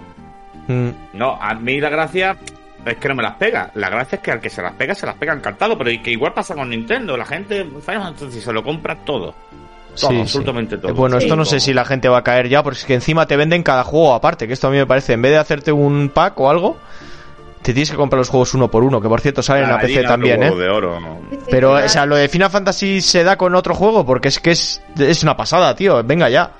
Mm. 0.67 0.89
No, 1.13 1.37
a 1.39 1.53
mí 1.53 1.79
la 1.79 1.89
gracia 1.89 2.35
es 2.83 2.97
que 2.97 3.07
no 3.09 3.13
me 3.13 3.21
las 3.21 3.35
pega. 3.35 3.69
La 3.75 3.91
gracia 3.91 4.15
es 4.15 4.23
que 4.23 4.31
al 4.31 4.41
que 4.41 4.49
se 4.49 4.63
las 4.63 4.73
pega, 4.73 4.95
se 4.95 5.05
las 5.05 5.15
pega 5.15 5.33
encantado, 5.33 5.77
pero 5.77 5.91
que 6.01 6.09
igual 6.09 6.33
pasa 6.33 6.55
con 6.55 6.67
Nintendo. 6.71 7.15
La 7.15 7.25
gente, 7.25 7.63
si 8.31 8.41
se 8.41 8.51
lo 8.51 8.63
compra 8.63 8.95
todo 9.05 9.35
absolutamente 9.93 10.77
todo. 10.77 10.93
Bueno, 10.93 11.17
esto 11.17 11.35
no 11.35 11.45
sé 11.45 11.59
si 11.59 11.73
la 11.73 11.85
gente 11.85 12.09
va 12.09 12.19
a 12.19 12.23
caer 12.23 12.49
ya, 12.49 12.63
porque 12.63 12.79
es 12.79 12.85
que 12.85 12.93
encima 12.93 13.25
te 13.25 13.35
venden 13.35 13.63
cada 13.63 13.83
juego 13.83 14.13
aparte, 14.13 14.47
que 14.47 14.53
esto 14.53 14.67
a 14.67 14.71
mí 14.71 14.77
me 14.77 14.85
parece, 14.85 15.13
en 15.13 15.21
vez 15.21 15.31
de 15.31 15.37
hacerte 15.37 15.71
un 15.71 16.09
pack 16.09 16.39
o 16.39 16.49
algo, 16.49 16.77
te 17.61 17.73
tienes 17.73 17.91
que 17.91 17.97
comprar 17.97 18.17
los 18.17 18.29
juegos 18.29 18.53
uno 18.53 18.69
por 18.69 18.83
uno, 18.83 19.01
que 19.01 19.07
por 19.07 19.21
cierto 19.21 19.43
salen 19.43 19.65
en 19.65 19.69
la 19.69 19.79
PC 19.79 20.03
también, 20.03 20.41
¿eh? 20.43 20.51
Pero, 21.49 21.73
o 21.73 21.89
sea, 21.89 22.05
lo 22.05 22.15
de 22.15 22.27
Final 22.27 22.49
Fantasy 22.49 23.01
se 23.01 23.23
da 23.23 23.37
con 23.37 23.53
otro 23.55 23.75
juego, 23.75 24.05
porque 24.05 24.29
es 24.29 24.39
que 24.39 24.51
es, 24.51 24.81
es 24.97 25.23
una 25.23 25.37
pasada, 25.37 25.75
tío, 25.75 26.03
venga 26.03 26.29
ya. 26.29 26.51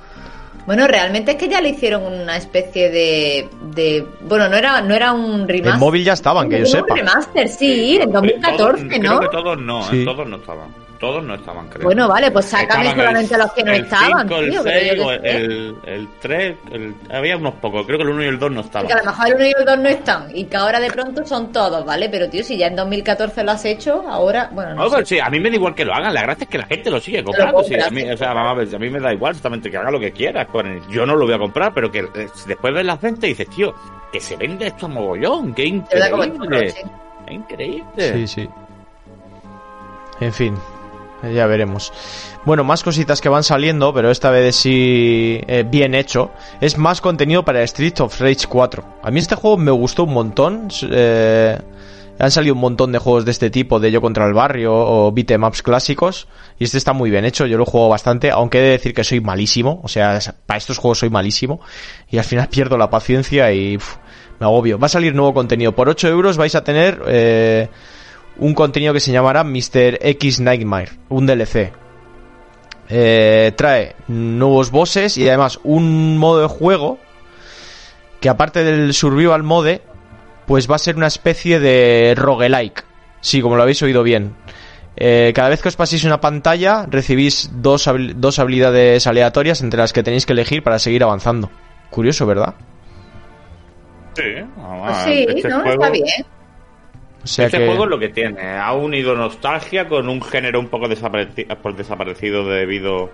Bueno, 0.65 0.88
realmente 0.88 1.32
es 1.32 1.38
que 1.38 1.49
ya 1.49 1.59
le 1.59 1.69
hicieron 1.69 2.03
una 2.03 2.38
especie 2.38 2.91
de, 2.91 3.49
de 3.73 4.05
bueno, 4.21 4.47
no 4.47 4.55
era 4.55 4.79
no 4.82 4.93
era 4.93 5.11
un 5.11 5.47
remaster. 5.47 5.73
En 5.73 5.79
móvil 5.79 6.03
ya 6.03 6.13
estaban, 6.13 6.47
que 6.47 6.59
yo 6.59 6.65
sepa. 6.67 6.86
Un 6.93 6.97
remaster, 6.97 7.47
sí, 7.49 7.97
en 7.99 8.11
2014, 8.11 8.84
¿no? 8.99 9.17
Creo 9.17 9.19
que 9.21 9.27
todos 9.29 9.59
no, 9.59 9.82
todos 10.05 10.27
no 10.27 10.36
estaban 10.36 10.80
todos 11.02 11.24
no 11.24 11.34
estaban, 11.34 11.68
creo. 11.68 11.84
Bueno, 11.84 12.08
vale, 12.08 12.30
pues 12.30 12.45
sácame 12.45 12.91
solamente 12.91 13.38
los 13.38 13.52
que 13.54 13.64
no 13.64 13.72
estaban. 13.72 14.32
el 14.32 14.54
6, 14.54 14.91
el, 15.24 15.76
el, 15.84 16.08
3, 16.22 16.56
había 17.10 17.36
unos 17.38 17.56
pocos, 17.56 17.86
creo 17.88 17.97
que 17.97 18.04
el 18.04 18.10
1 18.10 18.24
y 18.24 18.28
el 18.28 18.39
2 18.39 18.52
no 18.52 18.62
estaban. 18.62 18.88
Que 18.88 18.93
a 18.93 18.97
lo 18.97 19.06
mejor 19.06 19.28
el 19.28 19.36
1 19.36 19.45
y 19.45 19.54
el 19.58 19.66
2 19.66 19.80
no 19.80 19.89
están, 19.89 20.28
y 20.34 20.45
que 20.45 20.58
ahora 20.58 20.80
de 20.80 20.91
pronto 20.91 21.26
son 21.26 21.52
todos, 21.52 21.84
¿vale? 21.84 22.08
Pero 22.08 22.30
tío, 22.30 22.43
si 22.43 22.56
ya 22.56 22.68
en 22.68 22.76
2014 22.76 23.43
lo 23.43 23.52
has 23.52 23.66
hecho, 23.66 24.06
ahora, 24.08 24.49
bueno, 24.54 24.76
no. 24.76 24.89
Pues 24.89 25.10
sí, 25.10 25.20
a 25.20 25.30
mí 25.30 25.39
me 25.39 25.49
da 25.49 25.56
igual 25.56 25.74
que 25.74 25.84
lo 25.84 25.93
hagan, 25.93 26.14
la 26.14 26.22
gracia 26.22 26.43
es 26.43 26.49
que 26.49 26.60
la 26.60 26.68
gente 26.68 26.91
lo 26.91 26.99
sigue 26.99 27.24
comprando. 27.24 27.64
Sí, 27.64 27.76
a 27.76 27.89
mí, 27.89 28.04
o 28.04 28.16
sea, 28.16 28.34
vamos 28.34 28.52
a 28.52 28.54
ver, 28.64 28.76
a 28.76 28.80
mí 28.80 28.89
me 28.91 28.99
da 28.99 29.12
igual 29.12 29.32
exactamente 29.32 29.72
que 29.72 29.78
haga 29.78 29.89
lo 29.89 29.99
que 29.99 30.12
quiera. 30.12 30.47
Yo 30.89 31.06
no 31.08 31.16
lo 31.16 31.26
voy 31.26 31.34
a 31.34 31.39
comprar, 31.39 31.74
pero 31.74 31.91
que 31.91 31.99
eh, 31.99 32.28
después 32.45 32.74
ves 32.74 32.86
las 32.86 33.02
ventas 33.02 33.24
y 33.24 33.28
dices, 33.30 33.49
tío, 33.49 33.74
que 34.12 34.20
se 34.20 34.36
vende 34.36 34.68
esto 34.68 34.86
a 34.86 34.89
mogollón, 34.89 35.56
qué 35.56 35.66
increíble. 35.66 36.74
increíble. 37.28 38.14
Sí, 38.14 38.28
sí. 38.28 38.49
En 40.20 40.32
fin, 40.32 40.56
ya 41.24 41.45
veremos. 41.47 41.93
Bueno, 42.45 42.63
más 42.63 42.84
cositas 42.84 43.22
que 43.22 43.30
van 43.30 43.43
saliendo, 43.43 43.93
pero 43.93 44.09
esta 44.09 44.32
vez 44.32 44.55
sí 44.55 45.39
eh, 45.47 45.63
bien 45.67 45.93
hecho. 45.93 46.32
Es 46.59 46.78
más 46.78 47.01
contenido 47.01 47.45
para 47.45 47.61
Street 47.63 47.99
of 47.99 48.19
Rage 48.19 48.47
4. 48.47 48.84
A 49.03 49.11
mí 49.11 49.19
este 49.19 49.36
juego 49.36 49.57
me 49.57 49.72
gustó 49.72 50.05
un 50.05 50.13
montón. 50.13 50.67
Eh, 50.89 51.57
han 52.19 52.32
salido 52.32 52.53
un 52.55 52.61
montón 52.61 52.91
de 52.91 52.99
juegos 52.99 53.26
de 53.26 53.32
este 53.32 53.49
tipo, 53.49 53.80
de 53.80 53.91
Yo 53.91 54.01
contra 54.01 54.28
el 54.28 54.34
Barrio 54.34 54.74
o 54.74 55.11
beatemaps 55.11 55.61
clásicos. 55.61 56.28
Y 56.59 56.65
este 56.65 56.78
está 56.78 56.93
muy 56.93 57.09
bien 57.09 57.26
hecho, 57.26 57.45
yo 57.45 57.57
lo 57.57 57.65
juego 57.65 57.89
bastante, 57.89 58.30
aunque 58.32 58.59
he 58.59 58.61
de 58.61 58.69
decir 58.69 58.93
que 58.93 59.03
soy 59.03 59.22
malísimo. 59.22 59.80
O 59.84 59.88
sea, 59.88 60.19
para 60.45 60.57
estos 60.57 60.78
juegos 60.78 60.99
soy 60.99 61.09
malísimo. 61.09 61.61
Y 62.09 62.17
al 62.17 62.24
final 62.24 62.47
pierdo 62.51 62.78
la 62.78 62.89
paciencia 62.89 63.51
y 63.53 63.78
me 64.39 64.45
agobio. 64.45 64.80
Va 64.80 64.88
a 64.88 64.89
salir 64.89 65.13
nuevo 65.13 65.34
contenido. 65.34 65.74
Por 65.76 65.89
8 65.89 66.07
euros 66.07 66.38
vais 66.38 66.55
a 66.55 66.63
tener... 66.63 67.01
Eh, 67.07 67.69
un 68.41 68.55
contenido 68.55 68.91
que 68.91 68.99
se 68.99 69.11
llamará 69.11 69.43
Mr. 69.43 69.99
X 70.01 70.39
Nightmare, 70.39 70.89
un 71.09 71.27
DLC. 71.27 71.71
Eh, 72.89 73.53
trae 73.55 73.95
nuevos 74.07 74.71
bosses 74.71 75.15
y 75.17 75.27
además 75.29 75.59
un 75.63 76.17
modo 76.17 76.41
de 76.41 76.47
juego 76.47 76.97
que 78.19 78.29
aparte 78.29 78.63
del 78.63 78.93
survival 78.95 79.43
mode, 79.43 79.83
pues 80.47 80.69
va 80.69 80.75
a 80.75 80.79
ser 80.79 80.97
una 80.97 81.05
especie 81.05 81.59
de 81.59 82.15
roguelike. 82.17 82.83
Sí, 83.21 83.41
como 83.41 83.55
lo 83.55 83.61
habéis 83.61 83.81
oído 83.83 84.01
bien. 84.01 84.35
Eh, 84.97 85.31
cada 85.35 85.49
vez 85.49 85.61
que 85.61 85.69
os 85.69 85.75
paséis 85.75 86.03
una 86.03 86.19
pantalla, 86.19 86.87
recibís 86.89 87.51
dos, 87.53 87.87
dos 88.15 88.39
habilidades 88.39 89.05
aleatorias 89.05 89.61
entre 89.61 89.79
las 89.79 89.93
que 89.93 90.01
tenéis 90.01 90.25
que 90.25 90.33
elegir 90.33 90.63
para 90.63 90.79
seguir 90.79 91.03
avanzando. 91.03 91.51
Curioso, 91.91 92.25
¿verdad? 92.25 92.55
Sí, 94.15 94.23
sí 95.05 95.25
este 95.29 95.47
¿no? 95.47 95.63
está 95.63 95.89
bien 95.91 96.05
este 97.24 97.65
juego 97.65 97.84
es 97.86 97.89
lo 97.89 97.99
que 97.99 98.09
tiene. 98.09 98.41
Ha 98.57 98.74
unido 98.74 99.15
nostalgia 99.15 99.88
con 99.88 100.09
un 100.09 100.22
género 100.22 100.59
un 100.59 100.67
poco 100.67 100.88
desaparecido, 100.88 101.55
desaparecido 101.76 102.45
debido 102.45 103.09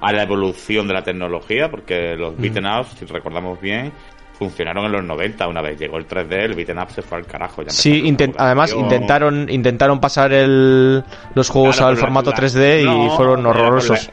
a 0.00 0.12
la 0.12 0.22
evolución 0.22 0.88
de 0.88 0.94
la 0.94 1.02
tecnología, 1.02 1.70
porque 1.70 2.16
los 2.16 2.36
mm. 2.38 2.40
beaten 2.40 2.66
ups, 2.66 2.96
si 2.98 3.04
recordamos 3.04 3.60
bien, 3.60 3.92
funcionaron 4.38 4.86
en 4.86 4.92
los 4.92 5.04
90. 5.04 5.46
Una 5.46 5.60
vez 5.60 5.78
llegó 5.78 5.98
el 5.98 6.08
3D, 6.08 6.32
el 6.32 6.54
beaten 6.54 6.78
up 6.78 6.90
se 6.90 7.02
fue 7.02 7.18
al 7.18 7.26
carajo. 7.26 7.62
sí, 7.68 8.16
además 8.38 8.72
intentaron 8.72 9.48
intentaron 9.50 10.00
pasar 10.00 10.32
el, 10.32 11.04
los 11.34 11.48
juegos 11.50 11.80
al 11.80 11.96
formato 11.96 12.32
3D 12.32 12.82
y 12.82 13.16
fueron 13.16 13.44
horrorosos 13.46 14.10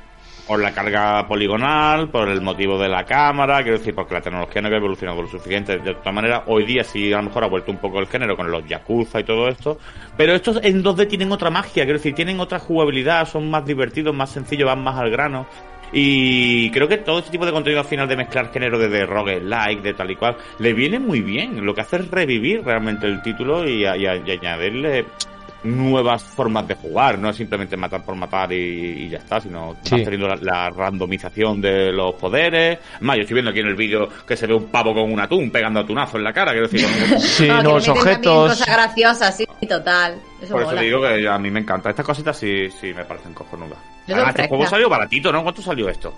por 0.48 0.62
la 0.62 0.72
carga 0.72 1.28
poligonal, 1.28 2.10
por 2.10 2.30
el 2.30 2.42
motivo 2.42 2.80
de 2.80 2.88
la 2.88 3.04
cámara, 3.04 3.62
quiero 3.62 3.78
decir, 3.78 3.94
porque 3.94 4.14
la 4.14 4.22
tecnología 4.22 4.62
no 4.62 4.68
había 4.68 4.80
evolucionado 4.80 5.22
lo 5.22 5.28
suficiente. 5.28 5.78
De 5.80 5.92
otra 5.92 6.12
manera, 6.12 6.44
hoy 6.48 6.66
día 6.66 6.84
sí 6.84 7.12
a 7.12 7.18
lo 7.18 7.24
mejor 7.24 7.44
ha 7.44 7.48
vuelto 7.48 7.72
un 7.72 7.78
poco 7.78 8.00
el 8.00 8.08
género 8.08 8.38
con 8.38 8.50
los 8.50 8.66
Yakuza 8.66 9.20
y 9.20 9.24
todo 9.24 9.48
esto, 9.50 9.78
pero 10.16 10.34
estos 10.34 10.60
en 10.64 10.84
2D 10.84 11.08
tienen 11.08 11.32
otra 11.32 11.50
magia, 11.50 11.84
quiero 11.84 12.00
decir, 12.00 12.16
tienen 12.16 12.40
otra 12.40 12.60
jugabilidad, 12.60 13.28
son 13.28 13.50
más 13.50 13.66
divertidos, 13.66 14.16
más 14.16 14.30
sencillos, 14.30 14.68
van 14.68 14.84
más 14.84 14.98
al 14.98 15.12
grano. 15.12 15.48
Y 15.92 16.70
creo 16.72 16.88
que 16.88 16.98
todo 16.98 17.20
este 17.20 17.32
tipo 17.32 17.46
de 17.46 17.52
contenido 17.52 17.82
al 17.82 17.88
final 17.88 18.08
de 18.08 18.18
mezclar 18.18 18.52
género 18.52 18.78
de, 18.78 18.90
de 18.90 19.42
like, 19.42 19.82
de 19.82 19.94
tal 19.94 20.12
y 20.12 20.16
cual, 20.16 20.36
le 20.60 20.74
viene 20.74 21.00
muy 21.00 21.22
bien. 21.22 21.66
Lo 21.66 21.74
que 21.74 21.82
hace 21.82 21.98
es 21.98 22.12
revivir 22.12 22.64
realmente 22.64 23.08
el 23.08 23.22
título 23.22 23.68
y 23.68 23.86
añadirle 23.86 25.06
nuevas 25.76 26.24
formas 26.24 26.68
de 26.68 26.76
jugar, 26.76 27.20
no 27.20 27.30
es 27.30 27.36
simplemente 27.36 27.76
matar 27.78 28.04
por 28.04 28.16
matar 28.16 28.52
y, 28.52 29.10
ya 29.10 29.18
está, 29.18 29.40
sino 29.40 29.76
teniendo 29.84 30.28
la, 30.28 30.70
randomización 30.70 31.62
de 31.62 31.92
los 31.92 32.16
poderes. 32.16 32.80
Más, 33.02 33.18
yo 33.18 33.22
estoy 33.22 33.36
viendo 33.36 33.52
aquí 33.52 33.60
en 33.60 33.68
el 33.68 33.76
vídeo 33.76 34.08
que 34.26 34.36
se 34.36 34.48
ve 34.48 34.54
un 34.54 34.68
pavo 34.68 34.94
con 34.94 35.12
un 35.12 35.20
atún 35.20 35.52
pegando 35.52 35.80
atunazo 35.80 36.18
en 36.18 36.24
la 36.24 36.34
cara, 36.34 36.52
quiero 36.52 36.68
decir, 36.68 36.88
sí, 37.20 37.48
los 37.64 37.88
objetos. 37.88 38.50
Cosas 38.50 38.68
graciosas, 38.68 39.38
sí, 39.38 39.48
total. 39.68 40.20
por 40.50 40.62
eso 40.62 40.76
digo 40.76 41.02
que 41.02 41.28
a 41.28 41.38
mí 41.38 41.52
me 41.52 41.60
encanta. 41.60 41.90
Estas 41.90 42.06
cositas 42.06 42.38
sí, 42.38 42.70
sí 42.70 42.94
me 42.94 43.06
parecen 43.06 43.34
cojonudas. 43.34 43.80
este 44.08 44.48
juego 44.48 44.66
salió 44.66 44.90
baratito, 44.90 45.32
¿no? 45.32 45.44
¿Cuánto 45.44 45.62
salió 45.62 45.90
esto? 45.90 46.14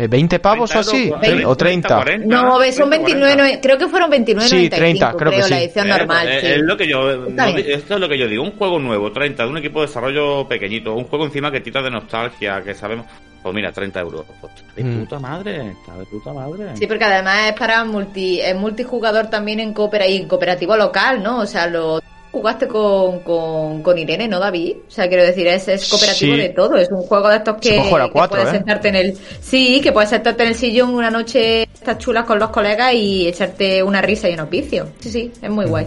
Eh, 0.00 0.08
¿20 0.08 0.38
pavos 0.40 0.74
o 0.74 0.78
así? 0.78 1.10
20, 1.20 1.44
¿O 1.44 1.54
30? 1.54 1.94
40, 1.94 2.26
No, 2.26 2.52
son 2.72 2.88
20, 2.88 3.12
29, 3.12 3.58
creo 3.62 3.76
que 3.76 3.86
fueron 3.86 4.10
29.95, 4.10 4.40
Sí, 4.48 4.70
30, 4.70 5.12
creo 5.12 5.30
que 5.32 5.42
sí. 5.42 5.50
la 5.50 5.60
edición 5.62 5.86
Eh, 5.86 5.90
normal. 5.90 6.26
pues, 6.26 6.40
sí. 6.40 6.46
Es 6.46 6.58
lo 6.62 6.76
que 6.78 6.88
yo, 6.88 7.16
no, 7.16 7.46
esto 7.46 7.94
es 7.94 8.00
lo 8.00 8.08
que 8.08 8.18
yo 8.18 8.26
digo, 8.26 8.42
un 8.42 8.52
juego 8.52 8.78
nuevo, 8.78 9.12
30, 9.12 9.44
de 9.44 9.50
un 9.50 9.58
equipo 9.58 9.80
de 9.82 9.86
desarrollo 9.88 10.48
pequeñito, 10.48 10.94
un 10.94 11.04
juego 11.04 11.26
encima 11.26 11.50
que 11.52 11.60
tita 11.60 11.82
de 11.82 11.90
nostalgia, 11.90 12.62
que 12.62 12.72
sabemos, 12.74 13.04
pues 13.42 13.54
mira, 13.54 13.70
30 13.72 14.00
euros. 14.00 14.24
Pues, 14.40 14.52
está 14.54 14.72
de 14.74 14.84
Mm. 14.84 15.00
puta 15.00 15.18
madre, 15.18 15.70
está 15.72 15.98
de 15.98 16.06
puta 16.06 16.32
madre. 16.32 16.76
Sí, 16.76 16.86
porque 16.86 17.04
además 17.04 17.48
es 17.48 17.52
para 17.52 17.84
multi, 17.84 18.40
es 18.40 18.54
multijugador 18.56 19.26
también 19.28 19.60
en 19.60 19.74
coopera 19.74 20.06
y 20.06 20.16
en 20.16 20.28
cooperativo 20.28 20.76
local, 20.78 21.22
¿no? 21.22 21.40
O 21.40 21.46
sea, 21.46 21.66
lo 21.66 22.00
jugaste 22.32 22.68
con, 22.68 23.20
con, 23.20 23.82
con 23.82 23.98
Irene, 23.98 24.28
¿no, 24.28 24.38
David? 24.38 24.76
O 24.88 24.90
sea, 24.90 25.08
quiero 25.08 25.24
decir, 25.24 25.46
es, 25.46 25.66
es 25.68 25.88
cooperativo 25.88 26.34
Sí. 26.34 26.40
de 26.40 26.48
todo. 26.50 26.76
Es 26.76 26.88
un 26.90 27.02
juego 27.02 27.28
de 27.28 27.36
estos 27.36 27.56
que, 27.56 27.82
cuatro, 28.12 28.28
puedes 28.36 28.48
¿eh? 28.48 28.50
sentarte 28.52 28.88
en 28.88 28.96
el, 28.96 29.18
sí, 29.40 29.80
que 29.82 29.92
puedes 29.92 30.10
sentarte 30.10 30.42
en 30.44 30.50
el 30.50 30.54
sillón 30.54 30.94
una 30.94 31.10
noche, 31.10 31.62
estas 31.62 31.98
chulas 31.98 32.24
con 32.24 32.38
los 32.38 32.50
colegas 32.50 32.94
y 32.94 33.26
echarte 33.26 33.82
una 33.82 34.00
risa 34.00 34.28
y 34.28 34.34
un 34.34 34.40
opicio. 34.40 34.88
Sí, 35.00 35.10
sí, 35.10 35.32
es 35.42 35.50
muy 35.50 35.66
guay. 35.66 35.86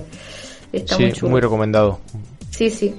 Está 0.72 0.96
Sí, 0.98 1.04
muy 1.04 1.14
chulo. 1.14 1.32
muy 1.32 1.41
recomendado. 1.41 2.00
Sí, 2.50 2.70
sí. 2.70 2.94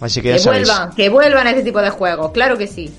Así 0.00 0.20
que 0.20 0.28
ya 0.28 0.34
Que 0.34 0.40
sabéis. 0.40 0.66
vuelvan, 0.68 0.94
que 0.94 1.08
vuelvan 1.08 1.46
a 1.46 1.50
ese 1.52 1.62
tipo 1.62 1.80
de 1.80 1.90
juegos, 1.90 2.30
claro 2.32 2.58
que 2.58 2.66
sí. 2.66 2.90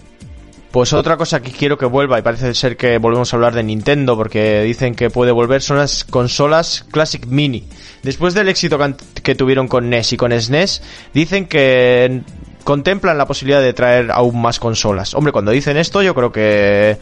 Pues 0.72 0.93
otra 0.93 1.15
cosa 1.18 1.41
que 1.41 1.51
quiero 1.51 1.78
que 1.78 1.86
vuelva, 1.86 2.20
y 2.20 2.22
parece 2.22 2.53
ser 2.53 2.76
que 2.76 2.97
volvemos 2.97 3.34
a 3.34 3.38
hablar 3.38 3.53
de 3.55 3.63
Nintendo, 3.63 4.18
porque 4.18 4.61
dicen 4.63 4.95
que 4.95 5.09
puede 5.09 5.32
volver, 5.32 5.61
son 5.61 5.78
las 5.78 6.03
consolas 6.03 6.86
Classic 6.91 7.26
Mini. 7.26 7.68
Después 8.03 8.34
del 8.34 8.49
éxito 8.49 8.78
que 9.24 9.36
tuvieron 9.36 9.68
con 9.68 9.89
NES 9.89 10.13
y 10.13 10.18
con 10.18 10.39
SNES, 10.39 10.82
dicen 11.13 11.47
que 11.47 12.22
contemplan 12.63 13.18
la 13.18 13.26
posibilidad 13.26 13.61
de 13.61 13.74
traer 13.74 14.11
aún 14.11 14.41
más 14.41 14.59
consolas. 14.59 15.13
Hombre, 15.13 15.32
cuando 15.32 15.51
dicen 15.51 15.78
esto, 15.78 16.01
yo 16.01 16.13
creo 16.13 16.32
que 16.32 16.97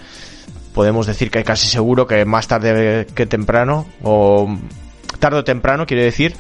podemos 0.74 1.08
decir 1.08 1.32
que 1.32 1.44
casi 1.44 1.68
seguro 1.68 2.06
que 2.06 2.24
más 2.24 2.48
tarde 2.48 3.08
que 3.16 3.26
temprano, 3.26 3.88
o 4.04 4.48
tarde 5.20 5.40
o 5.40 5.44
temprano, 5.44 5.88
quiere 5.88 6.04
decir, 6.04 6.36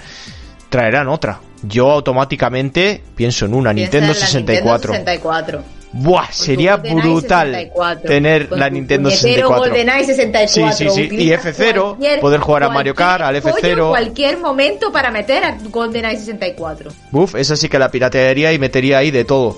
traerán 0.70 1.08
otra. 1.08 1.40
Yo 1.64 1.90
automáticamente 1.92 3.02
pienso 3.16 3.46
en 3.46 3.56
una, 3.56 3.74
Piensa 3.74 3.98
Nintendo 3.98 4.14
en 4.14 4.20
la 4.20 4.26
64. 4.28 4.94
Nintendo 4.94 5.12
64. 5.12 5.85
Buah, 5.98 6.30
sería 6.32 6.76
brutal 6.76 7.52
64, 7.54 8.02
tener 8.10 8.52
la 8.52 8.70
Nintendo 8.70 9.08
puñetero 9.10 9.48
64. 9.48 9.64
GoldenEye 9.64 10.06
64. 10.06 10.48
Sí, 10.78 10.84
sí, 10.84 10.90
sí. 10.90 11.02
Y 11.04 11.06
Utiliza 11.06 11.50
F0, 11.52 11.82
cualquier- 11.96 12.20
poder 12.20 12.40
jugar 12.42 12.64
a 12.64 12.70
Mario 12.70 12.94
Kart, 12.94 13.24
al 13.24 13.42
cualquier 13.42 13.72
F0. 13.74 13.76
pollo 13.76 13.84
en 13.86 13.90
cualquier 14.04 14.38
momento 14.40 14.92
para 14.92 15.10
meter 15.10 15.44
a 15.46 15.58
GoldenEye 15.72 16.18
64. 16.20 16.92
Buf, 17.12 17.36
esa 17.36 17.56
sí 17.56 17.70
que 17.70 17.80
la 17.80 17.90
piratearía 17.90 18.52
y 18.52 18.60
metería 18.60 18.98
ahí 18.98 19.10
de 19.10 19.24
todo. 19.24 19.58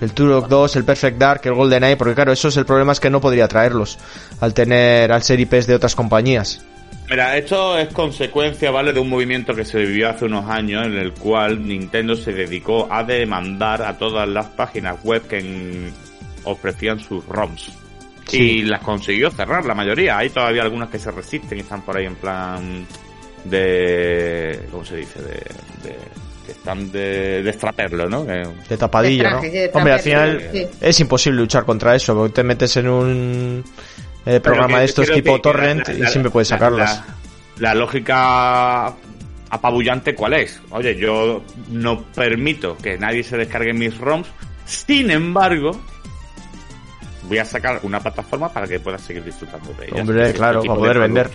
El 0.00 0.10
Turok 0.12 0.48
2, 0.48 0.74
el 0.76 0.84
Perfect 0.84 1.18
Dark, 1.18 1.40
el 1.44 1.54
GoldenEye, 1.54 1.96
porque 1.96 2.14
claro, 2.16 2.32
eso 2.32 2.48
es 2.48 2.56
el 2.56 2.66
problema 2.66 2.90
es 2.92 2.98
que 3.00 3.08
no 3.08 3.20
podría 3.20 3.46
traerlos 3.46 3.96
al 4.40 4.52
tener 4.54 5.12
al 5.12 5.22
ser 5.22 5.38
IPs 5.38 5.68
de 5.68 5.74
otras 5.76 5.94
compañías. 5.94 6.62
Mira, 7.08 7.36
esto 7.36 7.78
es 7.78 7.88
consecuencia, 7.92 8.70
¿vale? 8.72 8.92
De 8.92 8.98
un 9.00 9.08
movimiento 9.08 9.54
que 9.54 9.64
se 9.64 9.78
vivió 9.78 10.10
hace 10.10 10.24
unos 10.24 10.48
años 10.50 10.86
en 10.86 10.94
el 10.98 11.12
cual 11.12 11.64
Nintendo 11.66 12.16
se 12.16 12.32
dedicó 12.32 12.88
a 12.90 13.04
demandar 13.04 13.82
a 13.82 13.96
todas 13.96 14.28
las 14.28 14.46
páginas 14.46 14.96
web 15.04 15.22
que 15.28 15.38
en- 15.38 15.92
ofrecían 16.44 16.98
sus 16.98 17.24
ROMs. 17.26 17.72
Sí. 18.26 18.38
Y 18.38 18.62
las 18.62 18.80
consiguió 18.80 19.30
cerrar, 19.30 19.64
la 19.64 19.74
mayoría. 19.74 20.18
Hay 20.18 20.30
todavía 20.30 20.62
algunas 20.62 20.88
que 20.90 20.98
se 20.98 21.12
resisten 21.12 21.58
y 21.58 21.60
están 21.60 21.82
por 21.82 21.96
ahí 21.96 22.06
en 22.06 22.16
plan 22.16 22.84
de... 23.44 24.60
¿Cómo 24.70 24.84
se 24.84 24.96
dice? 24.96 25.20
De... 25.22 25.28
de- 25.88 26.26
que 26.46 26.52
están 26.52 26.92
de, 26.92 27.42
de 27.42 27.50
extraperlo, 27.50 28.08
¿no? 28.08 28.22
De 28.24 28.76
tapadillo, 28.78 29.24
De 29.24 29.30
¿no? 29.30 29.40
traje, 29.40 29.50
de 29.50 29.70
Hombre, 29.74 29.92
al 29.94 29.98
final 29.98 30.48
sí. 30.52 30.66
es 30.80 31.00
imposible 31.00 31.40
luchar 31.40 31.64
contra 31.64 31.96
eso, 31.96 32.14
porque 32.14 32.34
te 32.34 32.44
metes 32.44 32.76
en 32.76 32.88
un 32.88 33.64
eh, 34.26 34.40
programa 34.40 34.80
de 34.80 34.84
estos 34.84 35.10
tipo 35.10 35.34
que 35.36 35.40
torrent 35.40 35.88
la- 35.88 35.94
y 36.08 36.10
siempre 36.10 36.30
puedes 36.30 36.50
la- 36.50 36.56
sacarlas. 36.56 37.02
La, 37.58 37.68
la 37.70 37.74
lógica 37.74 38.92
apabullante, 39.48 40.14
¿cuál 40.14 40.34
es? 40.34 40.60
Oye, 40.70 40.96
yo 40.96 41.42
no 41.70 42.02
permito 42.12 42.76
que 42.76 42.98
nadie 42.98 43.22
se 43.22 43.36
descargue 43.36 43.72
mis 43.72 43.96
ROMs, 43.96 44.26
sin 44.64 45.10
embargo, 45.10 45.80
voy 47.28 47.38
a 47.38 47.44
sacar 47.44 47.80
una 47.82 48.00
plataforma 48.00 48.52
para 48.52 48.66
que 48.66 48.80
puedas 48.80 49.00
seguir 49.02 49.24
disfrutando 49.24 49.72
de 49.74 49.86
ellas. 49.86 50.00
Hombre, 50.00 50.22
Este 50.26 50.36
claro, 50.38 50.60
para 50.62 50.74
de 50.74 50.78
poder 50.80 50.98
vender. 50.98 51.30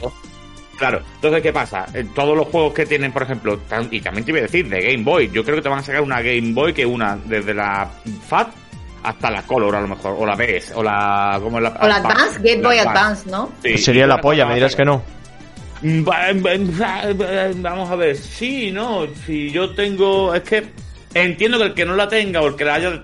Claro, 0.77 1.01
entonces, 1.15 1.41
¿qué 1.43 1.53
pasa? 1.53 1.85
En 1.93 2.07
todos 2.13 2.35
los 2.35 2.47
juegos 2.47 2.73
que 2.73 2.85
tienen, 2.87 3.11
por 3.11 3.21
ejemplo, 3.23 3.59
y 3.91 4.01
también 4.01 4.25
te 4.25 4.31
iba 4.31 4.39
a 4.39 4.43
decir, 4.43 4.67
de 4.67 4.81
Game 4.81 5.03
Boy, 5.03 5.29
yo 5.31 5.43
creo 5.43 5.57
que 5.57 5.61
te 5.61 5.69
van 5.69 5.79
a 5.79 5.83
sacar 5.83 6.01
una 6.01 6.21
Game 6.21 6.53
Boy 6.53 6.73
que 6.73 6.85
una, 6.85 7.17
desde 7.25 7.53
la 7.53 7.87
FAT 8.27 8.49
hasta 9.03 9.31
la 9.31 9.41
Color, 9.43 9.75
a 9.75 9.81
lo 9.81 9.87
mejor, 9.87 10.15
o 10.19 10.25
la 10.25 10.35
BS, 10.35 10.73
o 10.75 10.83
la... 10.83 11.39
¿cómo 11.41 11.57
es 11.57 11.63
la 11.63 11.69
O 11.81 11.87
la 11.87 11.95
Advance, 11.97 12.39
Game 12.43 12.61
Boy 12.61 12.77
Advance, 12.77 13.29
¿no? 13.29 13.47
Sí, 13.63 13.69
Pues 13.71 13.83
sería 13.85 14.05
la 14.07 14.19
polla, 14.21 14.45
me 14.45 14.55
dirás 14.55 14.75
que 14.75 14.85
no. 14.85 15.01
Va- 15.83 16.31
va- 16.33 17.13
va- 17.13 17.51
Vamos 17.55 17.89
a 17.89 17.95
ver, 17.95 18.15
sí, 18.15 18.71
no, 18.71 19.07
si 19.25 19.49
yo 19.51 19.71
tengo, 19.73 20.33
es 20.35 20.43
que 20.43 20.63
entiendo 21.14 21.57
que 21.57 21.66
el 21.66 21.74
que 21.74 21.86
no 21.86 21.95
la 21.95 22.07
tenga 22.07 22.41
o 22.41 22.47
el 22.47 22.55
que 22.55 22.66
la 22.66 22.76
haya 22.76 23.01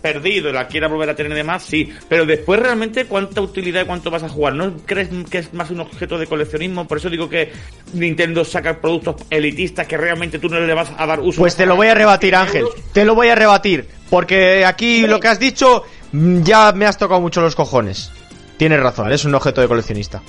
perdido 0.00 0.50
y 0.50 0.52
la 0.52 0.66
quiera 0.66 0.88
volver 0.88 1.10
a 1.10 1.14
tener 1.14 1.32
y 1.32 1.36
demás, 1.36 1.62
sí, 1.62 1.92
pero 2.08 2.26
después 2.26 2.60
realmente 2.60 3.06
cuánta 3.06 3.40
utilidad 3.40 3.82
y 3.82 3.86
cuánto 3.86 4.10
vas 4.10 4.22
a 4.22 4.28
jugar, 4.28 4.54
¿no 4.54 4.76
crees 4.86 5.08
que 5.30 5.38
es 5.38 5.52
más 5.54 5.70
un 5.70 5.80
objeto 5.80 6.18
de 6.18 6.26
coleccionismo? 6.26 6.86
Por 6.86 6.98
eso 6.98 7.10
digo 7.10 7.28
que 7.28 7.52
Nintendo 7.92 8.44
saca 8.44 8.80
productos 8.80 9.16
elitistas 9.30 9.86
que 9.86 9.96
realmente 9.96 10.38
tú 10.38 10.48
no 10.48 10.60
le 10.60 10.74
vas 10.74 10.92
a 10.96 11.06
dar 11.06 11.20
uso. 11.20 11.40
Pues 11.40 11.56
te 11.56 11.66
lo 11.66 11.76
voy 11.76 11.88
a 11.88 11.94
rebatir, 11.94 12.34
Ángel. 12.34 12.66
Te 12.92 13.04
lo 13.04 13.14
voy 13.14 13.28
a 13.28 13.34
rebatir. 13.34 13.88
Porque 14.10 14.64
aquí 14.64 15.06
lo 15.06 15.18
que 15.18 15.28
has 15.28 15.40
dicho 15.40 15.84
mm, 16.12 16.42
ya 16.42 16.72
me 16.72 16.86
has 16.86 16.98
tocado 16.98 17.20
mucho 17.20 17.40
los 17.40 17.54
cojones. 17.54 18.10
Tienes 18.56 18.80
razón, 18.80 19.12
es 19.12 19.24
un 19.24 19.34
objeto 19.34 19.60
de 19.60 19.68
coleccionista. 19.68 20.22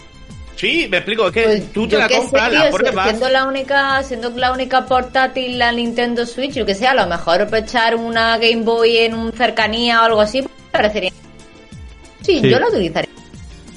Sí, 0.56 0.88
me 0.90 0.98
explico, 0.98 1.28
es 1.28 1.34
que 1.34 1.44
Pues 1.44 1.74
tú 1.74 1.86
te 1.88 1.98
la 1.98 2.08
sé, 2.08 2.16
compras, 2.18 2.50
tío, 2.50 2.60
la 2.60 2.66
si- 2.72 2.78
pruebas. 2.78 3.08
siendo 3.10 3.30
la 3.30 3.46
única, 3.46 4.04
siendo 4.04 4.30
la 4.30 4.52
única 4.54 4.86
portátil 4.86 5.60
la 5.60 5.72
Nintendo 5.74 6.26
Switch, 6.26 6.54
yo 6.54 6.66
que 6.66 6.74
sé, 6.76 6.88
a 6.88 6.94
lo 6.94 7.06
mejor 7.08 7.46
para 7.50 7.60
echar 7.60 7.96
una 7.96 8.38
Game 8.38 8.64
Boy 8.64 8.98
en 9.00 9.16
un 9.16 9.34
cercanía 9.34 10.02
o 10.02 10.06
algo 10.06 10.22
así, 10.22 10.44
parecería. 10.72 11.12
Sí, 12.22 12.40
Sí. 12.40 12.50
yo 12.50 12.58
la 12.60 12.68
utilizaría. 12.70 13.05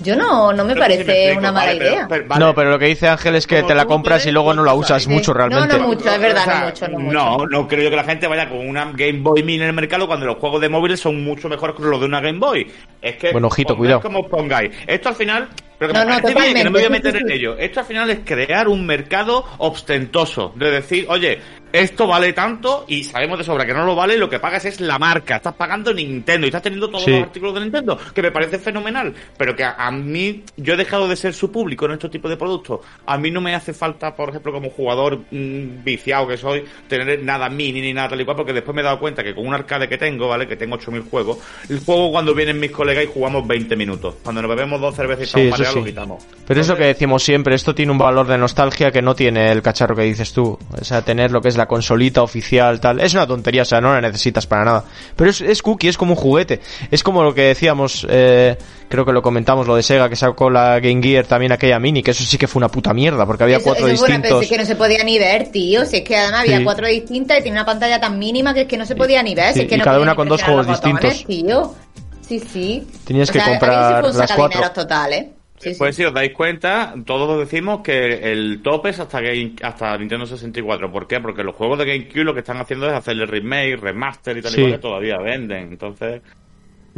Yo 0.03 0.14
no, 0.16 0.53
no 0.53 0.64
me 0.64 0.74
Creo 0.74 0.86
que 0.86 0.92
sí 0.92 0.99
parece 0.99 1.05
me 1.05 1.12
explico, 1.18 1.38
una 1.40 1.53
mala 1.53 1.66
vale, 1.72 1.76
idea. 1.88 2.07
pero- 2.09 2.28
vale. 2.28 2.44
No, 2.44 2.55
pero 2.55 2.70
lo 2.70 2.78
que 2.78 2.86
dice 2.86 3.09
Ángel 3.09 3.34
es 3.36 3.46
que 3.46 3.62
te 3.62 3.74
la 3.74 3.84
compras 3.86 4.24
y 4.26 4.30
luego 4.30 4.55
no 4.55 4.62
la 4.62 4.72
cosas, 4.72 4.90
usas 4.90 5.03
sí. 5.05 5.09
mucho 5.11 5.32
No, 5.32 5.38
realmente. 5.38 5.78
no 5.78 5.86
mucho, 5.88 6.09
es 6.11 6.20
verdad, 6.20 6.46
no 6.61 6.66
mucho, 6.66 6.88
no 6.88 6.99
mucho. 6.99 7.12
No, 7.14 7.46
no 7.46 7.68
creo 7.68 7.84
yo 7.84 7.90
que 7.90 7.96
la 7.96 8.05
gente 8.05 8.26
vaya 8.26 8.49
con 8.49 8.59
una 8.68 8.92
Game 8.94 9.20
Boy 9.20 9.42
Mini 9.42 9.62
en 9.62 9.68
el 9.68 9.74
mercado 9.74 10.07
cuando 10.07 10.26
los 10.26 10.36
juegos 10.38 10.61
de 10.61 10.68
móviles 10.68 11.01
son 11.01 11.22
mucho 11.24 11.49
mejores 11.49 11.74
que 11.76 11.82
los 11.82 11.99
de 12.01 12.07
una 12.07 12.20
Game 12.20 12.38
Boy. 12.38 12.70
Es 13.03 13.16
que. 13.16 13.32
Bueno, 13.32 13.49
ojito, 13.49 13.74
pongáis 13.76 13.96
cuidado. 13.99 14.01
como 14.03 14.28
pongáis. 14.28 14.70
Esto 14.86 15.09
al 15.09 15.14
final. 15.16 15.49
Pero 15.78 15.92
que 15.92 15.99
No, 16.01 16.05
me 16.07 16.11
no, 16.20 16.28
bien, 16.40 16.55
que 16.55 16.64
no 16.64 16.70
me 16.72 16.78
voy 16.80 16.86
a 16.86 16.90
meter 16.90 17.16
en 17.16 17.30
ello. 17.30 17.57
Esto 17.57 17.78
al 17.80 17.86
final 17.86 18.11
es 18.11 18.18
crear 18.24 18.66
un 18.66 18.84
mercado 18.84 19.44
ostentoso. 19.59 20.53
De 20.57 20.72
decir, 20.72 21.07
oye, 21.09 21.38
esto 21.72 22.06
vale 22.06 22.32
tanto 22.32 22.84
y 22.88 23.04
sabemos 23.04 23.38
de 23.38 23.44
sobra 23.44 23.66
que 23.66 23.74
no 23.74 23.84
lo 23.84 23.94
vale 23.94 24.16
lo 24.16 24.28
que 24.28 24.38
pagas 24.38 24.64
es 24.64 24.80
la 24.80 24.98
marca. 24.98 25.36
Estás 25.36 25.54
pagando 25.54 25.92
Nintendo 25.92 26.46
y 26.46 26.48
estás 26.48 26.62
teniendo 26.62 26.88
todos 26.88 27.04
Sí. 27.04 27.10
los 27.10 27.22
artículos 27.22 27.54
de 27.54 27.60
Nintendo, 27.60 27.98
que 28.14 28.22
me 28.22 28.30
parece 28.30 28.58
fenomenal. 28.58 29.14
Pero 29.36 29.54
que 29.54 29.64
a, 29.64 29.72
a 29.78 29.90
mí, 29.90 30.42
yo 30.56 30.74
he 30.74 30.76
dejado 30.76 31.08
de 31.08 31.16
ser 31.16 31.34
su 31.34 31.50
público 31.52 31.86
en 31.86 31.92
estos 31.92 32.10
tipos 32.10 32.30
de 32.30 32.36
productos. 32.36 32.80
A 33.06 33.18
mí 33.18 33.30
no 33.30 33.40
me 33.40 33.54
hace 33.54 33.72
falta, 33.72 34.14
por 34.14 34.30
ejemplo, 34.30 34.52
como 34.52 34.70
jugador 34.70 35.18
mm, 35.30 35.84
viciado 35.84 36.26
que 36.26 36.36
soy, 36.36 36.64
tener 36.88 37.22
nada 37.22 37.48
mini 37.48 37.80
ni 37.80 37.92
nada 37.92 38.10
tal 38.10 38.20
y 38.20 38.24
cual, 38.24 38.36
porque 38.36 38.52
después 38.52 38.74
me 38.74 38.80
he 38.80 38.84
dado 38.84 38.98
cuenta 38.98 39.22
que 39.22 39.34
con 39.34 39.46
un 39.46 39.54
arcade 39.54 39.88
que 39.88 39.98
tengo, 39.98 40.28
¿vale? 40.28 40.46
Que 40.46 40.56
tengo 40.56 40.76
8000 40.76 41.02
juegos, 41.02 41.38
el 41.68 41.80
juego 41.80 42.10
cuando 42.10 42.34
vienen 42.34 42.58
mis 42.58 42.70
colegas 42.70 43.04
y 43.04 43.08
jugamos 43.08 43.46
20 43.46 43.76
minutos. 43.76 44.14
Cuando 44.22 44.42
nos 44.42 44.48
bebemos 44.48 44.80
dos 44.80 44.94
cervezas 44.94 45.24
y 45.24 45.26
Sí, 45.26 45.40
estamos 45.40 45.50
mareados, 45.50 45.74
sí. 45.74 45.78
lo 45.80 45.84
quitamos. 45.86 46.26
Pero 46.46 46.60
es 46.60 46.68
lo 46.68 46.76
que 46.76 46.84
decimos 46.86 47.22
siempre, 47.22 47.54
esto 47.54 47.74
tiene 47.74 47.92
un 47.92 47.98
valor 47.98 48.26
de 48.26 48.38
nostalgia 48.38 48.90
que 48.90 49.02
no 49.02 49.14
tiene 49.14 49.52
el 49.52 49.62
cacharro 49.62 49.94
que 49.94 50.02
dices 50.02 50.32
tú. 50.32 50.58
O 50.70 50.84
sea, 50.84 51.02
tener 51.02 51.30
lo 51.30 51.40
que 51.40 51.48
es 51.48 51.57
la 51.59 51.66
consolita 51.66 52.22
oficial, 52.22 52.80
tal. 52.80 53.00
Es 53.00 53.12
una 53.12 53.26
tontería, 53.26 53.62
o 53.62 53.64
sea, 53.66 53.80
no 53.82 53.92
la 53.92 54.00
necesitas 54.00 54.46
para 54.46 54.64
nada. 54.64 54.84
Pero 55.14 55.28
es, 55.30 55.40
es 55.42 55.61
cookie, 55.61 55.88
es 55.88 55.98
como 55.98 56.12
un 56.12 56.16
juguete. 56.16 56.61
Es 56.90 57.02
como 57.02 57.22
lo 57.22 57.34
que 57.34 57.42
decíamos, 57.42 58.06
eh, 58.09 58.56
creo 58.88 59.04
que 59.04 59.12
lo 59.12 59.20
comentamos, 59.20 59.66
lo 59.66 59.76
de 59.76 59.82
Sega, 59.82 60.09
que 60.09 60.16
sacó 60.16 60.48
la 60.48 60.80
Game 60.80 61.02
Gear 61.02 61.26
también 61.26 61.52
aquella 61.52 61.78
mini, 61.78 62.02
que 62.02 62.12
eso 62.12 62.24
sí 62.24 62.38
que 62.38 62.46
fue 62.48 62.61
una 62.61 62.68
puta 62.70 62.94
mierda, 62.94 63.26
porque 63.26 63.42
había 63.44 63.56
Eso- 63.59 63.64
cuatro 63.64 63.86
eso 63.88 63.96
fue 63.98 64.09
una- 64.14 64.22
pero 64.22 64.38
distintos. 64.40 64.42
es 64.44 64.48
que 64.48 64.59
no 64.59 64.64
se 64.66 64.76
podía 64.76 65.04
ni 65.04 65.18
ver, 65.18 65.48
tío. 65.50 65.84
Si 65.84 65.96
es 65.98 66.04
que 66.04 66.16
además 66.16 66.40
había 66.42 66.59
Sí. 66.59 66.64
cuatro 66.64 66.86
distintas 66.86 67.36
y 67.38 67.42
tenía 67.42 67.52
una 67.61 67.66
pantalla 67.66 68.00
tan 68.00 68.18
mínima 68.18 68.54
que 68.54 68.62
es 68.62 68.66
que 68.68 68.78
no 68.78 68.86
se 68.86 68.96
podía 68.96 69.22
ni 69.22 69.34
ver. 69.34 69.52
si 69.52 69.61
es 69.61 69.66
que 69.68 69.74
y 69.74 69.78
no 69.78 69.84
cada 69.84 70.00
una 70.00 70.14
con 70.14 70.28
dos 70.28 70.42
juegos 70.42 70.66
botones, 70.66 71.02
distintos. 71.02 71.26
Tío. 71.26 71.74
Sí, 72.20 72.40
sí. 72.40 72.86
Tenías 73.04 73.30
O 73.30 73.32
que 73.32 73.38
sea, 73.40 73.48
comprar 73.48 73.70
aquí 73.72 73.94
sí 73.94 74.00
fue 74.02 74.11
un 74.12 74.18
las 74.18 74.32
cuatro. 74.32 74.70
total, 74.74 75.12
¿eh? 75.14 75.32
Sí, 75.59 75.72
sí. 75.72 75.78
Pues 75.78 75.96
si 75.96 76.04
os 76.04 76.14
dais 76.14 76.32
cuenta, 76.32 76.94
todos 77.04 77.38
decimos 77.38 77.80
que 77.82 78.30
el 78.32 78.62
top 78.62 78.86
es 78.86 79.00
hasta 79.00 79.20
Game, 79.20 79.54
hasta 79.62 79.96
Nintendo 79.98 80.24
64. 80.26 80.90
¿Por 80.92 81.06
qué? 81.06 81.20
Porque 81.20 81.42
los 81.42 81.54
juegos 81.54 81.78
de 81.78 81.84
GameCube 81.86 82.24
lo 82.24 82.32
que 82.34 82.40
están 82.40 82.59
haciendo 82.59 82.86
es 82.86 82.92
hacerle 82.92 83.26
remake, 83.26 83.76
remaster 83.76 84.36
y 84.36 84.42
tal 84.42 84.52
Sí. 84.52 84.61
y 84.61 84.62
cual 84.62 84.72
que 84.74 84.78
todavía 84.78 85.18
venden. 85.18 85.68
Entonces, 85.72 86.22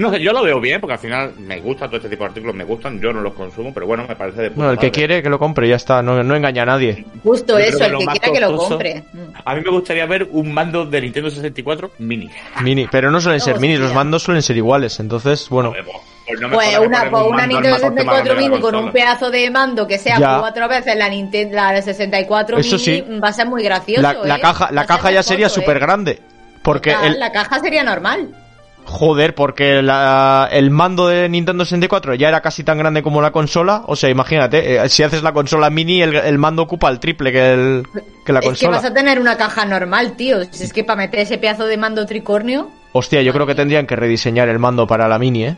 no 0.00 0.10
sé, 0.10 0.20
yo 0.20 0.32
lo 0.32 0.42
veo 0.42 0.60
bien 0.60 0.80
porque 0.80 0.94
al 0.94 0.98
final 0.98 1.32
me 1.38 1.60
gusta 1.60 1.86
todo 1.86 1.96
este 1.96 2.08
tipo 2.08 2.24
de 2.24 2.28
artículos, 2.28 2.54
me 2.56 2.64
gustan, 2.64 3.00
yo 3.00 3.12
no 3.12 3.20
los 3.20 3.34
consumo, 3.34 3.72
pero 3.74 3.86
bueno, 3.86 4.04
me 4.08 4.16
parece 4.16 4.42
de 4.42 4.48
puta 4.50 4.56
Bueno, 4.56 4.72
el 4.72 4.78
que 4.78 4.86
madre. 4.86 4.92
quiere 4.98 5.22
que 5.22 5.28
lo 5.30 5.38
compre, 5.38 5.68
ya 5.68 5.76
está, 5.76 6.02
no, 6.02 6.22
no 6.22 6.34
engaña 6.36 6.62
a 6.62 6.66
nadie. 6.66 7.04
Justo 7.22 7.58
Yo 7.58 7.64
eso, 7.64 7.78
que 7.78 7.84
el 7.86 7.92
lo 7.92 7.98
que 8.00 8.06
quiera 8.06 8.32
que 8.32 8.40
lo 8.40 8.56
compre. 8.56 9.04
A 9.44 9.54
mí 9.54 9.60
me 9.64 9.70
gustaría 9.70 10.06
ver 10.06 10.28
un 10.32 10.52
mando 10.52 10.86
de 10.86 11.00
Nintendo 11.00 11.30
64 11.30 11.92
mini. 11.98 12.28
Mini, 12.62 12.86
pero 12.90 13.10
no 13.10 13.20
suelen 13.20 13.40
ser 13.40 13.54
Hostia. 13.54 13.68
minis, 13.68 13.80
los 13.80 13.94
mandos 13.94 14.22
suelen 14.22 14.42
ser 14.42 14.56
iguales, 14.56 14.98
entonces, 15.00 15.48
bueno. 15.48 15.72
Pues, 15.72 15.84
Pues 16.26 16.40
no 16.40 16.48
me 16.48 16.54
Pues 16.54 16.68
que 16.70 16.78
una, 16.78 17.10
pues 17.10 17.22
un 17.24 17.34
una 17.34 17.46
Nintendo 17.46 17.74
al 17.76 17.82
más 17.82 17.90
64 17.90 18.24
grande 18.24 18.28
de 18.30 18.34
la 18.34 18.40
mini 18.48 18.60
con 18.62 18.74
un 18.76 18.92
pedazo 18.92 19.30
de 19.30 19.50
mando 19.50 19.86
que 19.86 19.98
sea 19.98 20.18
Ya. 20.18 20.38
cuatro 20.38 20.68
veces 20.68 20.96
la 20.96 21.08
Nintendo 21.08 21.56
la 21.56 21.72
de 21.72 21.82
64 21.82 22.58
Eso 22.58 22.76
mini 22.76 22.84
sí. 22.84 23.04
va 23.22 23.28
a 23.28 23.32
ser 23.32 23.46
muy 23.48 23.62
gracioso. 23.64 24.02
La, 24.02 24.12
la 24.14 24.36
¿eh? 24.36 24.40
caja, 24.40 24.68
la 24.70 24.86
caja 24.86 25.10
ya 25.10 25.22
sería 25.22 25.46
¿eh? 25.48 25.50
súper 25.50 25.78
grande. 25.80 26.20
Porque 26.62 26.90
la, 26.92 27.06
el, 27.06 27.18
la 27.18 27.32
caja 27.32 27.58
sería 27.58 27.82
normal. 27.82 28.28
Joder, 28.90 29.34
porque 29.36 29.82
la- 29.82 30.48
el 30.50 30.70
mando 30.70 31.06
de 31.06 31.28
Nintendo 31.28 31.64
64 31.64 32.14
ya 32.16 32.28
era 32.28 32.40
casi 32.40 32.64
tan 32.64 32.76
grande 32.76 33.02
como 33.02 33.22
la 33.22 33.30
consola. 33.30 33.82
O 33.86 33.94
sea, 33.94 34.10
imagínate, 34.10 34.76
eh, 34.76 34.88
si 34.88 35.02
haces 35.04 35.22
la 35.22 35.32
consola 35.32 35.70
mini, 35.70 36.02
el, 36.02 36.16
el 36.16 36.38
mando 36.38 36.62
ocupa 36.62 36.88
el 36.90 36.98
triple 36.98 37.30
que, 37.30 37.52
el, 37.52 37.82
que 38.26 38.32
la 38.32 38.40
es 38.40 38.44
que 38.44 38.48
consola. 38.48 38.76
vas 38.78 38.84
a 38.84 38.92
tener 38.92 39.20
una 39.20 39.36
caja 39.36 39.64
normal, 39.64 40.16
tío. 40.16 40.38
Si 40.50 40.64
es 40.64 40.72
que 40.72 40.82
para 40.84 40.96
meter 40.96 41.20
ese 41.20 41.38
pedazo 41.38 41.66
de 41.66 41.76
mando 41.76 42.04
tricornio, 42.04 42.68
Hostia, 42.92 43.22
yo 43.22 43.32
creo 43.32 43.46
que 43.46 43.54
tendrían 43.54 43.86
que 43.86 43.94
rediseñar 43.94 44.48
el 44.48 44.58
mando 44.58 44.84
para 44.88 45.06
la 45.06 45.18
mini, 45.20 45.44
¿eh? 45.44 45.56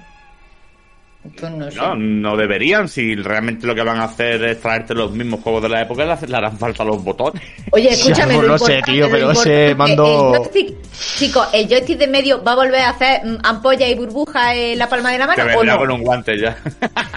Pues 1.38 1.52
no 1.52 1.70
sé. 1.70 1.76
No, 1.76 1.94
no 1.94 2.36
deberían. 2.36 2.88
Si 2.88 3.14
realmente 3.14 3.66
lo 3.66 3.74
que 3.74 3.82
van 3.82 3.98
a 3.98 4.04
hacer 4.04 4.42
es 4.44 4.60
traerte 4.60 4.92
los 4.94 5.12
mismos 5.12 5.40
juegos 5.40 5.62
de 5.62 5.68
la 5.68 5.82
época, 5.82 6.04
le 6.04 6.26
le 6.26 6.36
harán 6.36 6.58
falta 6.58 6.82
los 6.84 7.02
botones. 7.02 7.42
Oye, 7.70 7.90
escúchame, 7.90 8.34
Ya, 8.34 8.42
lo 8.42 8.48
no 8.48 8.58
sé, 8.58 8.80
tío, 8.84 9.08
pero 9.10 9.30
ese 9.30 9.74
mando- 9.76 10.34
el 10.34 10.40
joystick- 10.42 10.74
Chicos, 11.18 11.46
¿el 11.52 11.68
joystick 11.68 11.98
de 11.98 12.08
medio 12.08 12.42
va 12.42 12.52
a 12.52 12.56
volver 12.56 12.80
a 12.80 12.90
hacer 12.90 13.24
mm, 13.24 13.38
ampolla 13.44 13.86
y 13.88 13.94
burbuja 13.94 14.54
en 14.54 14.78
la 14.78 14.88
palma 14.88 15.10
de 15.12 15.18
la 15.18 15.26
mano 15.28 15.42
o 15.42 15.46
vendrá 15.46 15.74
no? 15.74 15.78
con 15.80 15.90
un 15.92 16.02
guante 16.02 16.38
ya. 16.38 16.56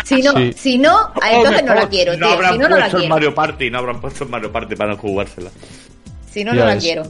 Si 0.04 0.22
no, 0.22 0.32
Sí. 0.34 0.54
si 0.56 0.78
no, 0.78 1.12
entonces 1.16 1.62
O 1.62 1.66
no 1.66 1.70
la 1.70 1.76
mejor, 1.76 1.90
quiero, 1.90 2.12
No 2.18 2.28
tío. 2.28 2.36
habrán 2.36 2.54
Si 2.54 2.58
no, 2.60 2.70
no 2.70 2.76
la 2.76 2.82
puesto 2.84 2.98
el 2.98 3.02
quiero. 3.02 3.16
Mario 3.16 3.36
Party, 3.36 3.70
no 3.72 3.78
habrán 3.80 4.02
puesto 4.02 4.24
el 4.24 4.30
Mario 4.30 4.52
Party 4.52 4.76
para 4.76 4.92
no 4.92 4.98
jugársela. 4.98 5.50
Si 6.32 6.44
no, 6.44 6.54
Ya 6.54 6.60
no 6.62 6.66
la 6.68 6.78
quiero. 6.78 7.04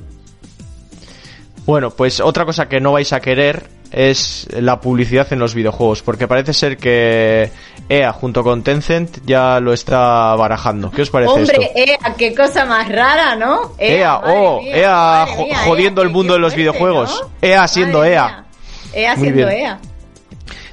Bueno, 1.66 1.90
pues 1.92 2.20
otra 2.20 2.46
cosa 2.46 2.70
que 2.70 2.80
no 2.80 2.92
vais 2.92 3.12
a 3.12 3.20
querer 3.20 3.64
es 3.98 4.46
la 4.52 4.82
publicidad 4.82 5.32
en 5.32 5.40
los 5.40 5.56
videojuegos, 5.56 6.02
porque 6.02 6.28
parece 6.28 6.52
ser 6.54 6.76
que 6.76 7.50
EA 7.88 8.12
junto 8.12 8.44
con 8.44 8.62
Tencent 8.62 9.20
ya 9.26 9.62
lo 9.62 9.72
está 9.72 10.36
barajando. 10.36 10.92
¿Qué 10.92 11.04
os 11.04 11.10
parece 11.10 11.32
Hombre, 11.32 11.72
esto? 11.74 11.80
EA, 12.06 12.14
qué 12.18 12.36
cosa 12.36 12.66
más 12.66 12.90
rara, 12.90 13.38
¿no? 13.38 13.72
EA, 13.78 14.20
madre 14.20 14.34
oh, 14.38 14.62
mía, 14.62 14.76
EA 14.78 15.26
jo- 15.30 15.46
mía, 15.46 15.58
jodiendo 15.66 16.02
EA, 16.02 16.08
el 16.08 16.14
mundo 16.14 16.34
de 16.34 16.40
los 16.40 16.54
fuerte, 16.54 16.62
videojuegos. 16.62 17.22
¿no? 17.24 17.30
EA 17.42 17.68
siendo 17.70 18.00
Madre 18.00 18.14
EA. 18.14 18.26
mía. 18.28 18.46
EA 18.94 19.16
Muy 19.16 19.24
siendo 19.30 19.48
bien. 19.48 19.60
EA. 19.62 19.80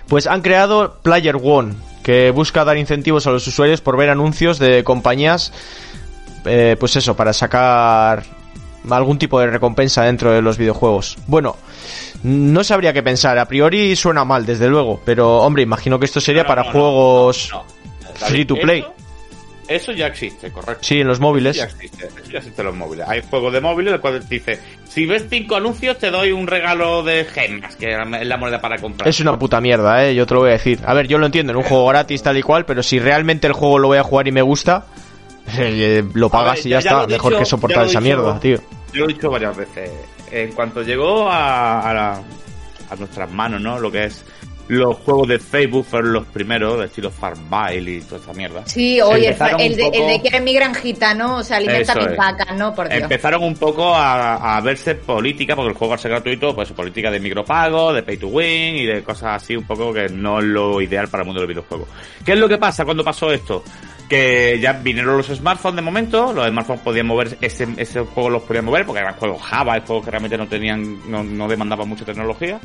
Pues 0.08 0.26
han 0.26 0.42
creado 0.42 0.96
Player 1.02 1.36
One, 1.40 1.74
que 2.02 2.32
busca 2.32 2.64
dar 2.64 2.76
incentivos 2.76 3.28
a 3.28 3.30
los 3.30 3.46
usuarios 3.46 3.80
por 3.80 3.96
ver 3.96 4.10
anuncios 4.10 4.58
de 4.58 4.82
compañías, 4.82 5.52
eh, 6.44 6.74
pues 6.80 6.96
eso, 6.96 7.14
para 7.14 7.32
sacar 7.32 8.24
algún 8.90 9.16
tipo 9.16 9.38
de 9.38 9.46
recompensa 9.46 10.02
dentro 10.02 10.32
de 10.32 10.42
los 10.42 10.58
videojuegos. 10.58 11.16
Bueno, 11.28 11.56
no 12.22 12.62
sabría 12.64 12.92
qué 12.92 13.02
pensar, 13.02 13.38
a 13.38 13.46
priori 13.46 13.96
suena 13.96 14.24
mal, 14.24 14.46
desde 14.46 14.68
luego, 14.68 15.00
pero 15.04 15.38
hombre, 15.38 15.62
imagino 15.62 15.98
que 15.98 16.06
esto 16.06 16.20
sería 16.20 16.42
No, 16.42 16.48
para 16.48 16.62
no, 16.64 16.70
juegos 16.72 17.50
no, 17.52 17.64
free 18.26 18.44
to 18.44 18.54
play. 18.56 18.80
Eso, 18.80 18.92
eso 19.68 19.92
ya 19.92 20.06
existe, 20.08 20.50
correcto. 20.50 20.82
Sí, 20.82 21.00
en 21.00 21.08
los 21.08 21.16
Eso 21.16 21.22
móviles. 21.22 21.56
ya 21.56 21.64
existe, 21.64 22.06
eso 22.06 22.30
ya 22.30 22.38
existe 22.38 22.60
en 22.62 22.66
los 22.66 22.76
móviles. 22.76 23.08
Hay 23.08 23.22
juegos 23.28 23.52
de 23.52 23.60
móviles 23.60 23.94
el 23.94 24.00
cual 24.00 24.20
te 24.20 24.34
dice, 24.34 24.60
si 24.88 25.06
ves 25.06 25.26
cinco 25.30 25.56
anuncios 25.56 25.98
te 25.98 26.10
doy 26.10 26.32
un 26.32 26.46
regalo 26.46 27.02
de 27.02 27.24
gemas, 27.24 27.76
que 27.76 27.92
es 27.92 28.26
la 28.26 28.36
moneda 28.36 28.60
para 28.60 28.78
comprar. 28.78 29.08
Es 29.08 29.18
una 29.20 29.38
puta 29.38 29.60
mierda, 29.60 30.04
eh, 30.06 30.14
yo 30.14 30.26
te 30.26 30.34
lo 30.34 30.40
voy 30.40 30.50
a 30.50 30.52
decir. 30.54 30.80
A 30.86 30.94
ver, 30.94 31.08
yo 31.08 31.18
lo 31.18 31.26
entiendo, 31.26 31.52
en 31.52 31.56
un 31.58 31.64
juego 31.64 31.86
gratis 31.86 32.22
tal 32.22 32.36
y 32.36 32.42
cual, 32.42 32.64
pero 32.66 32.82
si 32.82 32.98
realmente 32.98 33.46
el 33.46 33.52
juego 33.52 33.78
lo 33.78 33.88
voy 33.88 33.98
a 33.98 34.02
jugar 34.02 34.28
y 34.28 34.32
me 34.32 34.42
gusta, 34.42 34.86
eh, 35.58 36.04
lo 36.14 36.28
pagas 36.28 36.56
ver, 36.58 36.66
y 36.66 36.70
ya, 36.70 36.78
está. 36.78 37.06
Mejor 37.06 37.32
dicho, 37.32 37.38
que 37.40 37.46
soportar 37.46 37.84
esa 37.86 38.00
dicho. 38.00 38.00
mierda, 38.02 38.38
tío. 38.40 38.58
Yo 38.92 39.04
lo 39.04 39.10
he 39.10 39.14
dicho 39.14 39.30
varias 39.30 39.56
veces. 39.56 39.90
En 40.32 40.52
cuanto 40.52 40.82
llegó 40.82 41.28
a, 41.30 41.88
a, 41.88 41.94
la- 41.94 42.22
a 42.90 42.96
nuestras 42.96 43.30
manos, 43.30 43.60
¿no? 43.60 43.78
Lo 43.78 43.90
que 43.92 44.04
es 44.04 44.24
los 44.68 44.96
juegos 44.98 45.28
de 45.28 45.38
Facebook 45.38 45.84
fueron 45.84 46.12
los 46.14 46.24
primeros, 46.26 46.78
de 46.78 46.86
estilo 46.86 47.10
Farmville 47.10 47.96
y 47.96 48.00
toda 48.00 48.20
esta 48.20 48.32
mierda. 48.32 48.62
Sí, 48.64 49.00
oye, 49.02 49.28
el, 49.28 49.60
el 49.60 49.76
de, 49.76 49.82
poco- 49.84 49.96
el 49.96 50.06
de 50.06 50.22
que 50.22 50.28
eres 50.28 50.42
mi 50.42 50.54
granjita, 50.54 51.14
¿no? 51.14 51.36
O 51.38 51.42
sea, 51.44 51.58
alimenta 51.58 51.94
mis 51.96 52.16
vacas, 52.16 52.56
¿no? 52.56 52.74
Por 52.74 52.88
Dios. 52.88 53.02
Empezaron 53.02 53.42
un 53.42 53.54
poco 53.56 53.92
a, 53.94 54.56
a 54.56 54.60
verse 54.62 54.94
política, 54.94 55.54
porque 55.56 55.70
el 55.72 55.76
juego 55.76 55.92
al 55.94 55.98
ser 56.00 56.12
gratuito, 56.12 56.54
pues 56.54 56.70
política 56.72 57.10
de 57.10 57.20
micropago, 57.20 57.92
de 57.92 58.02
pay 58.02 58.16
to 58.16 58.28
win 58.28 58.76
y 58.76 58.86
de 58.86 59.02
cosas 59.02 59.42
así 59.42 59.54
un 59.56 59.64
poco 59.66 59.92
que 59.92 60.08
no 60.08 60.38
es 60.38 60.44
lo 60.44 60.80
ideal 60.80 61.08
para 61.08 61.22
el 61.22 61.26
mundo 61.26 61.40
del 61.42 61.48
videojuego. 61.48 61.86
¿Qué 62.24 62.32
es 62.32 62.38
lo 62.38 62.48
que 62.48 62.56
pasa 62.56 62.84
cuando 62.84 63.04
pasó 63.04 63.30
esto? 63.32 63.62
Que 64.08 64.58
ya 64.60 64.74
vinieron 64.74 65.16
los 65.16 65.28
smartphones 65.28 65.76
de 65.76 65.82
momento, 65.82 66.32
los 66.32 66.46
smartphones 66.48 66.82
podían 66.82 67.06
mover, 67.06 67.38
ese, 67.40 67.66
ese 67.76 68.00
juego 68.00 68.28
los 68.28 68.42
podían 68.42 68.64
mover 68.64 68.84
porque 68.84 69.00
eran 69.00 69.14
juegos 69.14 69.40
Java, 69.42 69.80
juegos 69.80 70.04
que 70.04 70.10
realmente 70.10 70.36
no 70.36 70.46
tenían, 70.46 71.10
no, 71.10 71.24
no 71.24 71.48
demandaban 71.48 71.88
mucha 71.88 72.04
tecnología. 72.04 72.60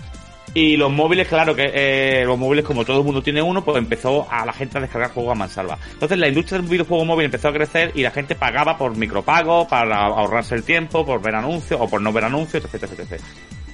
Y 0.54 0.76
los 0.76 0.92
móviles, 0.92 1.28
claro 1.28 1.56
que 1.56 1.70
eh, 1.72 2.26
los 2.26 2.38
móviles, 2.38 2.66
como 2.66 2.84
todo 2.84 3.00
el 3.00 3.06
mundo 3.06 3.22
tiene 3.22 3.42
uno, 3.42 3.64
pues 3.64 3.78
empezó 3.78 4.28
a 4.32 4.46
la 4.46 4.54
gente 4.54 4.78
a 4.78 4.82
descargar 4.82 5.12
juegos 5.12 5.34
a 5.34 5.36
mansalva. 5.36 5.78
Entonces 5.94 6.18
la 6.18 6.28
industria 6.28 6.60
del 6.60 6.68
videojuego 6.68 7.06
móvil 7.06 7.26
empezó 7.26 7.50
a 7.50 7.54
crecer 7.54 7.92
y 7.94 8.02
la 8.02 8.12
gente 8.12 8.34
pagaba 8.34 8.78
por 8.78 8.96
micropago, 8.98 9.68
para 9.68 10.06
ahorrarse 10.06 10.56
el 10.56 10.64
tiempo, 10.64 11.06
por 11.06 11.22
ver 11.22 11.36
anuncios 11.36 11.80
o 11.80 11.88
por 11.88 12.02
no 12.02 12.12
ver 12.12 12.24
anuncios, 12.24 12.64
etc, 12.66 12.84
etc, 12.84 13.00
etc. 13.00 13.22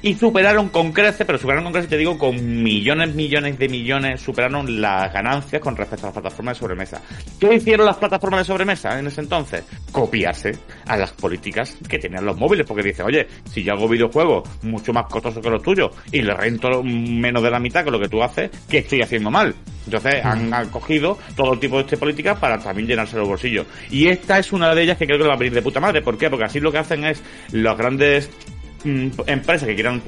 Y 0.04 0.16
superaron 0.16 0.68
con 0.68 0.92
creces, 0.92 1.26
pero 1.26 1.38
superaron 1.40 1.64
con 1.64 1.74
creces, 1.74 1.90
te 1.90 1.98
digo, 1.98 2.18
con 2.18 2.62
millones, 2.62 3.16
millones 3.16 3.58
de 3.58 3.70
millones, 3.70 4.20
superaron 4.20 4.82
las 4.82 5.12
ganancias 5.14 5.62
con 5.62 5.78
respecto 5.78 6.06
a 6.06 6.10
las 6.10 6.14
plataformas 6.14 6.56
de 6.56 6.60
sobremesa. 6.60 7.02
¿Qué 7.40 7.54
hicieron 7.56 7.86
las 7.86 7.96
plataformas 7.96 8.42
de 8.42 8.46
sobremesa 8.46 9.00
en 9.00 9.08
ese 9.08 9.22
entonces? 9.22 9.64
Copiarse 9.94 10.58
a 10.88 10.98
las 10.98 11.14
políticas 11.14 11.78
que 11.88 12.00
tenían 12.00 12.26
los 12.26 12.38
móviles, 12.38 12.68
porque 12.68 12.84
dicen, 12.84 13.06
oye, 13.06 13.26
si 13.50 13.64
yo 13.64 13.74
hago 13.74 13.88
videojuegos 13.88 14.44
mucho 14.64 14.92
más 14.92 15.06
costosos 15.06 15.42
que 15.42 15.50
los 15.50 15.64
tuyos 15.64 15.92
y 16.12 16.22
le 16.22 16.34
rento 16.34 16.84
menos 16.84 17.42
de 17.42 17.50
la 17.50 17.60
mitad 17.60 17.86
que 17.86 17.92
lo 17.92 18.00
que 18.00 18.10
tú 18.10 18.22
haces, 18.22 18.52
¿qué 18.70 18.80
estoy 18.80 19.02
haciendo 19.02 19.32
mal? 19.32 19.56
Entonces 19.86 20.24
han, 20.24 20.54
han 20.54 20.70
cogido 20.70 21.18
todo 21.36 21.58
tipo 21.58 21.78
de 21.78 21.84
este 21.84 21.98
políticas 21.98 22.38
para 22.40 22.58
también 22.58 22.88
llenarse 22.88 23.18
los 23.18 23.28
bolsillos. 23.28 23.68
Y 23.90 24.08
esta 24.08 24.40
es 24.40 24.52
una 24.52 24.74
de 24.76 24.84
ellas 24.84 24.98
que 24.98 25.06
creo 25.06 25.18
que 25.18 25.24
le 25.24 25.30
va 25.30 25.36
a 25.36 25.38
venir 25.38 25.54
de 25.54 25.62
puta 25.62 25.80
madre. 25.80 26.02
¿Por 26.02 26.18
qué? 26.18 26.30
Porque 26.30 26.46
así 26.46 26.60
lo 26.60 26.72
que 26.72 26.78
hacen 26.78 27.06
es 27.06 27.22
los 27.52 27.78
grandes 27.78 28.30
mm, 28.30 28.63
empresas 28.84 29.68
que 29.68 29.76
quieran 29.76 30.02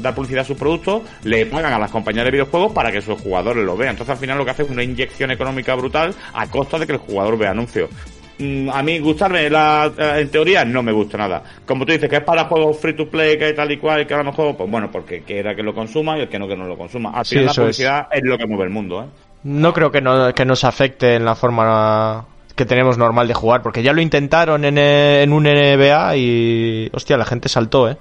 dar 0.00 0.14
publicidad 0.14 0.42
a 0.42 0.46
sus 0.46 0.56
productos 0.56 1.02
le 1.24 1.46
pagan 1.46 1.72
a 1.72 1.78
las 1.78 1.90
compañías 1.90 2.24
de 2.24 2.30
videojuegos 2.30 2.72
para 2.72 2.90
que 2.90 3.00
sus 3.02 3.20
jugadores 3.20 3.64
lo 3.64 3.76
vean. 3.76 3.90
Entonces 3.92 4.12
al 4.14 4.18
final 4.18 4.38
lo 4.38 4.44
que 4.44 4.50
hace 4.52 4.62
es 4.62 4.70
una 4.70 4.82
inyección 4.82 5.30
económica 5.30 5.74
brutal 5.74 6.14
a 6.34 6.46
costa 6.48 6.78
de 6.78 6.86
que 6.86 6.92
el 6.92 6.98
jugador 6.98 7.36
vea 7.38 7.50
anuncios. 7.50 7.90
Mm, 8.38 8.70
A 8.70 8.82
mí 8.82 8.98
gustarme 8.98 9.48
la, 9.50 9.92
eh, 9.96 10.20
en 10.20 10.28
teoría 10.30 10.64
no 10.64 10.82
me 10.82 10.90
gusta 10.92 11.18
nada. 11.18 11.42
Como 11.66 11.84
tú 11.84 11.92
dices 11.92 12.08
que 12.08 12.16
es 12.16 12.22
para 12.24 12.44
juegos 12.46 12.78
free 12.78 12.94
to 12.94 13.08
play 13.08 13.38
que 13.38 13.52
tal 13.52 13.70
y 13.70 13.76
cual 13.76 14.06
que 14.06 14.14
a 14.14 14.18
lo 14.18 14.24
mejor 14.24 14.56
pues 14.56 14.70
bueno 14.70 14.90
porque 14.90 15.20
quiera 15.22 15.54
que 15.54 15.62
lo 15.62 15.74
consuma 15.74 16.16
y 16.16 16.22
el 16.22 16.28
que 16.28 16.38
no 16.38 16.48
que 16.48 16.56
no 16.56 16.64
lo 16.66 16.76
consuma. 16.76 17.10
Al 17.10 17.24
Sí, 17.26 17.34
final 17.36 17.44
la 17.46 17.50
eso 17.52 17.60
es. 17.62 17.66
publicidad 17.76 18.08
es. 18.10 18.22
lo 18.24 18.38
que 18.38 18.46
mueve 18.46 18.64
el 18.64 18.70
mundo, 18.70 19.02
¿eh? 19.02 19.06
No 19.44 19.72
creo 19.74 19.90
que, 19.90 20.00
no- 20.00 20.32
que 20.32 20.44
nos 20.44 20.64
afecte 20.64 21.14
en 21.16 21.24
la 21.24 21.34
forma 21.34 22.24
que 22.54 22.64
tenemos 22.64 22.98
normal 22.98 23.28
de 23.28 23.34
jugar, 23.34 23.62
porque 23.62 23.82
ya 23.82 23.92
lo 23.92 24.00
intentaron 24.00 24.64
en, 24.64 24.78
eh, 24.78 25.22
en 25.22 25.32
un 25.32 25.44
NBA 25.44 26.16
y. 26.16 26.90
Hostia, 26.92 27.16
la 27.16 27.24
gente 27.24 27.48
saltó, 27.48 27.90
¿eh? 27.90 27.96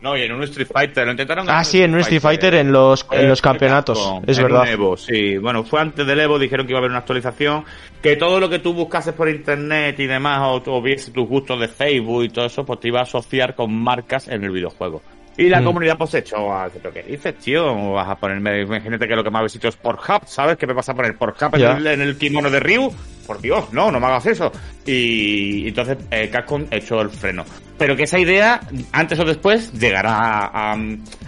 No, 0.00 0.16
y 0.16 0.22
en 0.22 0.32
un 0.32 0.42
Street 0.44 0.68
Fighter 0.72 1.04
lo 1.06 1.12
intentaron. 1.12 1.46
Ah, 1.48 1.64
sí, 1.64 1.82
en 1.82 1.94
un 1.94 2.00
Street 2.00 2.20
Fighter 2.20 2.54
en 2.54 2.70
los, 2.70 3.06
en 3.12 3.28
los 3.28 3.40
campeonatos, 3.40 3.98
es 4.26 4.36
en 4.38 4.44
verdad. 4.44 4.62
un 4.62 4.68
Evo, 4.68 4.96
sí. 4.96 5.36
Bueno, 5.38 5.64
fue 5.64 5.80
antes 5.80 6.06
del 6.06 6.20
Evo, 6.20 6.38
dijeron 6.38 6.66
que 6.66 6.72
iba 6.72 6.78
a 6.78 6.80
haber 6.80 6.90
una 6.90 7.00
actualización, 7.00 7.64
que 8.02 8.14
todo 8.16 8.38
lo 8.38 8.48
que 8.50 8.58
tú 8.58 8.74
buscases 8.74 9.14
por 9.14 9.28
internet 9.28 9.98
y 9.98 10.06
demás, 10.06 10.40
o, 10.42 10.62
o 10.70 10.82
viese 10.82 11.10
tus 11.12 11.26
gustos 11.26 11.58
de 11.58 11.66
Facebook 11.68 12.24
y 12.24 12.28
todo 12.28 12.44
eso, 12.44 12.64
pues 12.64 12.78
te 12.78 12.88
iba 12.88 13.00
a 13.00 13.04
asociar 13.04 13.54
con 13.56 13.74
marcas 13.74 14.28
en 14.28 14.44
el 14.44 14.50
videojuego. 14.50 15.02
Y 15.38 15.48
la 15.48 15.60
Mm. 15.60 15.64
comunidad 15.64 15.98
pues 15.98 16.14
echó 16.14 16.52
a 16.52 16.68
¿pero 16.68 16.92
qué 16.92 17.02
dices, 17.02 17.34
tío? 17.38 17.66
¿Cómo 17.66 17.94
vas 17.94 18.08
a 18.08 18.16
ponerme, 18.16 18.60
imagínate 18.62 19.08
que 19.08 19.16
lo 19.16 19.24
que 19.24 19.30
más 19.30 19.42
visito 19.42 19.66
es 19.68 19.76
Pornhub, 19.76 20.26
¿sabes? 20.26 20.56
¿Qué 20.56 20.66
me 20.66 20.72
vas 20.74 20.88
a 20.90 20.94
poner 20.94 21.16
Pornhub 21.16 21.54
en 21.54 21.60
Ya. 21.60 21.72
el, 21.76 21.86
en 21.86 22.00
el 22.02 22.16
kimono 22.16 22.48
de 22.50 22.60
Ryu? 22.60 22.92
Por 23.26 23.40
Dios, 23.40 23.72
no, 23.72 23.90
no 23.90 23.98
me 23.98 24.06
hagas 24.06 24.26
eso. 24.26 24.52
Y, 24.86 25.68
entonces 25.68 25.98
eh, 26.10 26.28
Capcom 26.30 26.64
echó 26.70 27.00
el 27.00 27.10
freno. 27.10 27.44
Pero 27.76 27.94
que 27.96 28.04
esa 28.04 28.18
idea, 28.18 28.60
antes 28.92 29.18
o 29.18 29.24
después, 29.24 29.72
llegará 29.72 30.12
a, 30.16 30.72
a- 30.72 30.78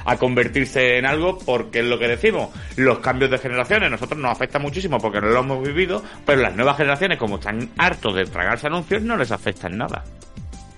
a 0.06 0.16
convertirse 0.16 0.96
en 0.96 1.04
algo 1.04 1.38
porque 1.38 1.80
es 1.80 1.84
lo 1.84 1.98
que 1.98 2.08
decimos. 2.08 2.48
Los 2.76 3.00
cambios 3.00 3.30
de 3.30 3.38
generaciones, 3.38 3.90
nosotros 3.90 4.18
nos 4.18 4.32
afecta 4.32 4.58
muchísimo 4.58 4.98
porque 4.98 5.20
no 5.20 5.26
lo 5.28 5.40
hemos 5.40 5.62
vivido, 5.62 6.02
pero 6.24 6.40
las 6.40 6.54
nuevas 6.56 6.76
generaciones, 6.76 7.18
como 7.18 7.36
están 7.36 7.68
hartos 7.76 8.14
de 8.14 8.24
tragarse 8.24 8.68
anuncios, 8.68 9.02
no 9.02 9.16
les 9.16 9.30
afecta 9.32 9.66
en 9.66 9.76
nada. 9.78 10.04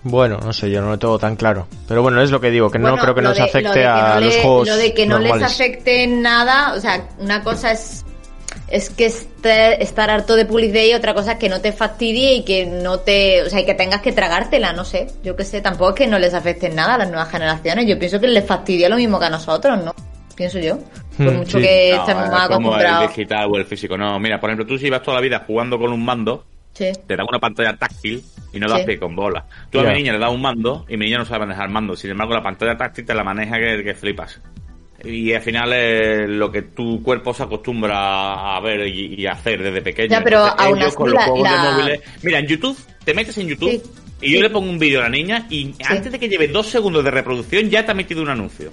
Bueno, 0.02 0.38
no 0.42 0.52
sé, 0.52 0.70
yo 0.70 0.80
no 0.80 0.88
lo 0.88 0.98
tengo 0.98 1.18
tan 1.18 1.36
claro. 1.36 1.68
Pero 1.86 2.00
bueno, 2.02 2.22
es 2.22 2.30
lo 2.30 2.40
que 2.40 2.50
digo, 2.50 2.70
que 2.70 2.78
no 2.78 2.96
creo 2.96 3.14
que 3.14 3.20
nos 3.22 3.34
de- 3.34 3.40
lo 3.40 3.44
de 3.44 3.50
afecte 3.50 3.84
a 3.86 4.14
no 4.14 4.20
los 4.22 4.36
juegos 4.38 4.68
Lo 4.68 4.76
de 4.76 4.94
que 4.94 5.06
no 5.06 5.18
normales. 5.18 5.42
les 5.42 5.52
afecte 5.52 6.02
en 6.04 6.22
nada, 6.22 6.72
o 6.74 6.80
sea, 6.80 7.06
una 7.18 7.42
cosa 7.44 7.72
es 7.72 8.04
es 8.70 8.88
que 8.90 9.06
esté- 9.06 9.82
estar 9.82 10.10
harto 10.10 10.36
de 10.36 10.46
publicidad 10.46 10.84
y 10.84 10.94
otra 10.94 11.12
cosa 11.14 11.32
es 11.32 11.38
que 11.38 11.48
no 11.48 11.60
te 11.60 11.72
fastidie 11.72 12.34
y 12.34 12.44
que 12.44 12.66
no 12.66 13.00
te, 13.00 13.42
o 13.42 13.50
sea, 13.50 13.60
y 13.60 13.66
que 13.66 13.74
tengas 13.74 14.00
que 14.00 14.12
tragártela, 14.12 14.72
no 14.72 14.84
sé. 14.84 15.08
Yo 15.24 15.34
qué 15.36 15.44
sé, 15.44 15.60
tampoco 15.60 15.90
es 15.90 15.96
que 15.96 16.06
no 16.06 16.18
les 16.18 16.32
afecte 16.34 16.68
nada 16.70 16.94
a 16.94 16.98
las 16.98 17.08
nuevas 17.08 17.28
generaciones. 17.30 17.86
Yo 17.86 17.98
pienso 17.98 18.20
que 18.20 18.28
les 18.28 18.44
fastidia 18.46 18.88
lo 18.88 18.96
mismo 18.96 19.18
que 19.18 19.26
a 19.26 19.30
nosotros, 19.30 19.82
¿no? 19.84 19.94
Pienso 20.36 20.58
yo. 20.58 20.78
Por 21.18 21.32
Hmm, 21.32 21.36
mucho 21.38 21.58
sí. 21.58 21.64
que 21.64 21.92
No, 21.94 22.00
estemos 22.00 22.24
es 22.24 22.30
más 22.30 22.48
como 22.48 22.68
el 22.70 22.74
acostumbrados. 22.86 23.08
digital 23.16 23.48
o 23.52 23.56
el 23.58 23.64
físico. 23.66 23.98
No, 23.98 24.18
mira, 24.18 24.40
por 24.40 24.48
ejemplo, 24.50 24.66
tú 24.66 24.78
si 24.78 24.88
vas 24.88 25.02
toda 25.02 25.16
la 25.16 25.20
vida 25.20 25.42
jugando 25.46 25.78
con 25.78 25.92
un 25.92 26.02
mando, 26.04 26.44
Sí. 26.72 26.92
te 27.06 27.16
dan 27.16 27.26
una 27.28 27.38
pantalla 27.40 27.76
táctil 27.76 28.22
y 28.52 28.58
no 28.60 28.68
das 28.68 28.80
Sí. 28.80 28.86
pie 28.86 28.98
con 28.98 29.14
bola. 29.16 29.44
Tú 29.70 29.80
a 29.80 29.82
Ya. 29.82 29.88
mi 29.90 29.96
niña 29.96 30.12
le 30.12 30.18
das 30.20 30.30
un 30.30 30.40
mando 30.40 30.86
y 30.88 30.96
mi 30.96 31.06
niña 31.06 31.18
no 31.18 31.24
sabe 31.26 31.40
manejar 31.40 31.66
el 31.66 31.72
mando. 31.72 31.96
Sin 31.96 32.10
embargo, 32.12 32.32
la 32.34 32.42
pantalla 32.42 32.76
táctil 32.76 33.04
te 33.04 33.12
la 33.12 33.24
maneja 33.24 33.58
que, 33.58 33.82
que 33.84 33.94
flipas. 33.94 34.40
Y 35.04 35.32
al 35.32 35.40
final 35.42 35.72
es 35.72 36.28
lo 36.28 36.50
que 36.52 36.62
tu 36.62 37.02
cuerpo 37.02 37.32
se 37.32 37.42
acostumbra 37.42 38.56
a 38.56 38.60
ver 38.60 38.86
y, 38.86 39.14
y 39.20 39.26
hacer 39.26 39.62
desde 39.62 39.80
pequeño. 39.82 40.10
Ya, 40.10 40.22
pero 40.22 40.38
Entonces, 40.46 40.66
aún 40.66 40.76
ellos 40.78 40.88
así 40.88 40.96
con 40.96 41.10
los 41.10 41.24
juegos 41.24 41.42
la- 41.42 41.50
de 41.64 41.72
móviles. 41.82 42.00
Mira, 42.22 42.38
en 42.38 42.46
YouTube, 42.46 42.76
te 43.04 43.14
metes 43.14 43.38
en 43.38 43.48
YouTube 43.48 43.70
Sí, 43.70 43.82
y 44.22 44.32
yo 44.34 44.42
le 44.42 44.50
pongo 44.50 44.68
un 44.70 44.78
vídeo 44.78 45.00
a 45.00 45.04
la 45.04 45.08
niña 45.08 45.46
y 45.48 45.74
antes 45.88 46.12
de 46.12 46.18
que 46.18 46.28
lleve 46.28 46.48
dos 46.48 46.66
segundos 46.66 47.02
de 47.02 47.10
reproducción 47.10 47.70
ya 47.70 47.84
te 47.86 47.92
ha 47.92 47.94
metido 47.94 48.20
un 48.22 48.28
anuncio. 48.28 48.70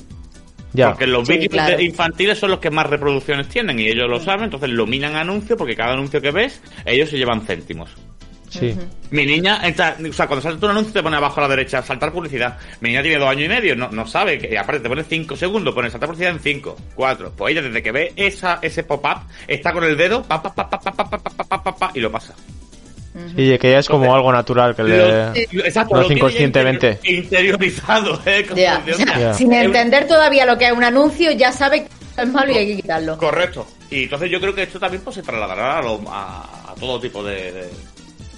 Ya. 0.73 0.89
Porque 0.89 1.07
los 1.07 1.25
Sí, 1.25 1.33
vídeos 1.33 1.49
claro. 1.53 1.81
infantiles 1.81 2.37
son 2.37 2.51
los 2.51 2.59
que 2.59 2.69
más 2.69 2.87
reproducciones 2.87 3.47
tienen 3.47 3.79
y 3.79 3.87
ellos 3.87 4.09
lo 4.09 4.19
saben, 4.19 4.43
entonces 4.45 4.69
lo 4.69 4.85
minan 4.85 5.15
anuncios 5.15 5.57
porque 5.57 5.75
cada 5.77 5.93
anuncio 5.93 6.21
que 6.21 6.31
ves, 6.31 6.61
ellos 6.85 7.09
se 7.09 7.17
llevan 7.17 7.41
céntimos. 7.41 7.89
Sí. 8.49 8.75
Mi 9.11 9.25
niña, 9.25 9.59
entra, 9.63 9.97
o 10.09 10.13
sea, 10.13 10.27
cuando 10.27 10.41
salta 10.41 10.65
un 10.67 10.71
anuncio 10.71 10.93
te 10.93 11.03
pone 11.03 11.17
abajo 11.17 11.39
a 11.39 11.43
la 11.43 11.49
derecha, 11.49 11.81
saltar 11.83 12.11
publicidad. 12.13 12.57
Mi 12.81 12.89
niña 12.89 13.01
tiene 13.01 13.17
dos 13.17 13.29
años 13.29 13.45
y 13.45 13.49
medio, 13.49 13.75
no, 13.75 13.89
no 13.91 14.07
sabe, 14.07 14.37
que 14.39 14.57
aparte 14.57 14.81
te 14.81 14.89
pone 14.89 15.03
cinco 15.03 15.35
segundos, 15.35 15.73
pone 15.73 15.89
saltar 15.89 16.07
publicidad 16.09 16.31
en 16.33 16.39
cinco, 16.39 16.75
cuatro. 16.95 17.31
Pues 17.35 17.51
ella 17.53 17.61
desde 17.61 17.83
que 17.83 17.91
ve 17.91 18.13
esa, 18.15 18.59
ese 18.61 18.83
pop-up, 18.83 19.19
está 19.47 19.73
con 19.73 19.83
el 19.83 19.97
dedo, 19.97 20.23
pa, 20.23 20.41
pa, 20.41 20.53
pa, 20.53 20.69
pa, 20.69 20.79
pa, 20.79 20.93
pa, 20.93 21.07
pa, 21.07 21.19
pa, 21.19 21.43
pa, 21.47 21.63
pa, 21.63 21.75
pa, 21.75 21.91
y 21.93 21.99
lo 21.99 22.11
pasa. 22.11 22.33
Y 23.35 23.57
que 23.57 23.71
ya 23.71 23.79
es 23.79 23.87
como 23.89 24.13
algo 24.13 24.31
natural 24.31 24.75
que 24.75 24.83
Lo- 24.83 24.89
le... 25.33 25.47
lo- 25.51 25.65
exacto, 25.65 25.95
tiene 25.95 26.07
ya 26.09 26.13
inconscientemente. 26.15 26.99
interior- 27.03 27.23
interiorizado, 27.23 28.21
eh, 28.25 28.45
Dios 28.85 28.99
o 28.99 29.03
sea. 29.03 29.19
Ya. 29.19 29.33
sin 29.33 29.51
Es 29.53 29.65
entender 29.65 30.07
todavía 30.07 30.45
lo 30.45 30.55
que 30.57 30.65
es 30.67 30.71
un 30.71 30.83
anuncio, 30.83 31.31
ya 31.31 31.51
sabe 31.51 31.85
que 32.15 32.21
es 32.21 32.29
malo 32.29 32.51
y 32.51 32.57
hay 32.57 32.67
que 32.67 32.75
quitarlo. 32.77 33.17
Correcto. 33.17 33.65
Y 33.89 34.03
entonces 34.03 34.29
yo 34.29 34.39
creo 34.39 34.53
que 34.53 34.63
esto 34.63 34.79
también 34.79 35.01
pues, 35.03 35.15
se 35.15 35.23
trasladará 35.23 35.79
a, 35.79 35.81
lo- 35.81 36.01
a- 36.09 36.71
a 36.71 36.75
todo 36.79 36.99
tipo 36.99 37.23
de, 37.23 37.51
de, 37.53 37.69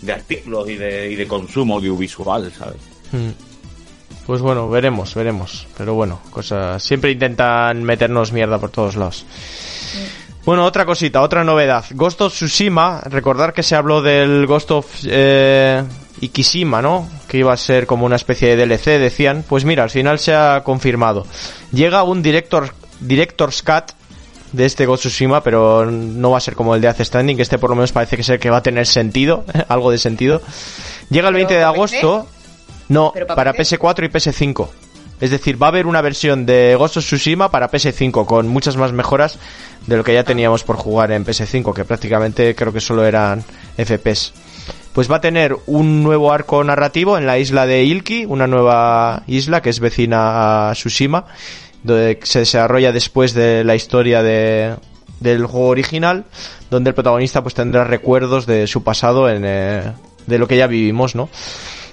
de 0.02 0.14
artículos 0.14 0.70
y 0.70 0.76
de, 0.76 1.12
y 1.12 1.16
de 1.16 1.28
consumo 1.28 1.76
audiovisual, 1.76 2.52
¿sabes? 2.52 2.82
Mm. 3.12 3.50
Pues 4.26 4.42
bueno, 4.42 4.70
veremos, 4.70 5.16
veremos. 5.16 5.68
Pero 5.76 5.96
bueno, 5.96 6.20
cosas. 6.30 6.84
Siempre 6.84 7.10
intentan 7.10 7.84
meternos 7.84 8.32
mierda 8.32 8.60
por 8.60 8.70
todos 8.70 8.96
lados. 8.96 9.26
Bueno, 10.46 10.66
otra 10.66 10.86
cosita, 10.86 11.22
otra 11.22 11.44
novedad. 11.44 11.84
Ghost 11.92 12.22
of 12.22 12.34
Tsushima, 12.34 13.02
recordar 13.06 13.54
que 13.54 13.64
se 13.64 13.76
habló 13.76 14.02
del 14.02 14.46
Ghost 14.46 14.72
of 14.72 14.86
eh, 15.06 15.84
Ikishima, 16.22 16.82
¿no? 16.82 17.10
Que 17.28 17.40
iba 17.40 17.54
a 17.54 17.58
ser 17.58 17.88
como 17.88 18.06
una 18.06 18.18
especie 18.18 18.56
de 18.56 18.68
DLC, 18.68 19.00
decían. 19.00 19.44
Pues 19.48 19.66
mira, 19.66 19.84
al 19.84 19.90
final 19.90 20.20
se 20.20 20.34
ha 20.34 20.64
confirmado. 20.64 21.26
Llega 21.72 22.04
un 22.04 22.22
director, 22.22 22.74
Director's 23.00 23.64
Cut 23.64 23.99
de 24.52 24.66
este 24.66 24.86
Ghost 24.86 25.06
of 25.06 25.12
Tsushima, 25.12 25.44
pero 25.44 25.86
no 25.90 26.32
va 26.32 26.38
a 26.38 26.42
ser 26.42 26.56
como 26.56 26.76
el 26.76 26.82
de 26.82 26.88
Death 26.88 27.02
Stranding, 27.02 27.36
que 27.36 27.44
este 27.44 27.58
por 27.58 27.70
lo 27.70 27.76
menos 27.76 27.92
parece 27.92 28.18
que 28.18 28.24
ser 28.24 28.40
que 28.40 28.50
va 28.50 28.58
a 28.58 28.64
tener 28.64 28.88
sentido, 28.88 29.46
algo 29.68 29.92
de 29.92 29.98
sentido. 29.98 30.42
Llega 31.10 31.30
el 31.30 31.36
¿Pero 31.36 31.48
20 31.48 31.54
de 31.56 31.64
agosto. 31.64 32.28
No, 32.88 33.12
¿Pero 33.14 33.28
para 33.28 33.36
para 33.36 33.54
PC? 33.54 33.80
PS4 33.80 34.06
y 34.06 34.10
PS5. 34.10 34.68
Es 35.22 35.32
decir, 35.32 35.62
va 35.62 35.68
a 35.68 35.70
haber 35.70 35.86
una 35.86 36.02
versión 36.02 36.46
de 36.46 36.76
Ghost 36.78 36.98
of 36.98 37.06
Tsushima 37.06 37.52
para 37.52 37.70
PS5 37.70 38.26
con 38.26 38.48
muchas 38.48 38.78
más 38.78 38.94
mejoras 38.94 39.38
de 39.86 39.98
lo 39.98 40.04
que 40.04 40.14
ya 40.14 40.24
teníamos 40.24 40.64
por 40.64 40.78
jugar 40.78 41.12
en 41.12 41.26
PS5, 41.26 41.74
que 41.74 41.84
prácticamente 41.84 42.56
creo 42.56 42.72
que 42.72 42.80
solo 42.80 43.06
eran 43.06 43.44
FPS. 43.78 44.34
Pues 44.94 45.12
va 45.12 45.18
a 45.18 45.22
tener 45.22 45.56
un 45.68 46.04
nuevo 46.04 46.32
arco 46.32 46.64
narrativo 46.64 47.18
en 47.18 47.26
la 47.26 47.38
isla 47.38 47.66
de 47.66 47.84
Ilki, 47.84 48.26
una 48.26 48.48
nueva 48.48 49.24
isla 49.28 49.62
que 49.62 49.70
es 49.70 49.80
vecina 49.80 50.70
a 50.70 50.74
Tsushima, 50.74 51.26
donde 51.84 52.20
se 52.24 52.40
desarrolla 52.40 52.92
después 52.92 53.34
de 53.34 53.64
la 53.64 53.76
historia 53.76 54.22
de, 54.24 54.76
del 55.20 55.46
juego 55.46 55.68
original, 55.68 56.26
donde 56.70 56.90
el 56.90 56.94
protagonista 56.94 57.42
pues 57.42 57.56
tendrá 57.56 57.84
recuerdos 57.84 58.46
de 58.46 58.68
su 58.68 58.84
pasado 58.84 59.30
en, 59.30 59.44
eh, 59.46 59.92
de 60.28 60.38
lo 60.38 60.48
que 60.48 60.58
ya 60.58 60.68
vivimos, 60.68 61.16
¿no? 61.16 61.30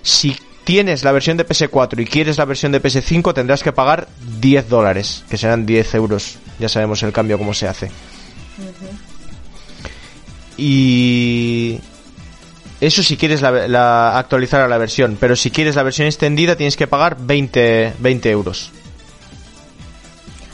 Si 0.03 0.37
tienes 0.65 1.05
la 1.05 1.13
versión 1.13 1.37
de 1.37 1.47
PS4 1.47 2.01
y 2.03 2.07
quieres 2.07 2.39
la 2.39 2.45
versión 2.45 2.73
de 2.73 2.83
PS5, 2.83 3.33
tendrás 3.35 3.63
que 3.63 3.73
pagar 3.73 4.09
10 4.41 4.69
dólares, 4.69 5.25
que 5.31 5.37
serán 5.39 5.65
10 5.67 5.95
euros. 5.95 6.39
Ya 6.59 6.69
sabemos 6.69 7.03
el 7.05 7.13
cambio 7.13 7.39
cómo 7.39 7.55
se 7.55 7.69
hace. 7.69 7.91
Y 10.57 11.79
eso 12.81 13.03
si 13.03 13.17
quieres 13.17 13.43
la, 13.43 13.69
la- 13.69 14.19
actualizar 14.19 14.61
a 14.61 14.69
la 14.69 14.79
versión, 14.79 15.17
pero 15.21 15.37
si 15.37 15.51
quieres 15.51 15.77
la 15.77 15.83
versión 15.83 16.07
extendida 16.07 16.57
tienes 16.57 16.77
que 16.77 16.87
pagar 16.87 17.17
20, 17.21 17.95
20 17.99 18.31
euros. 18.31 18.73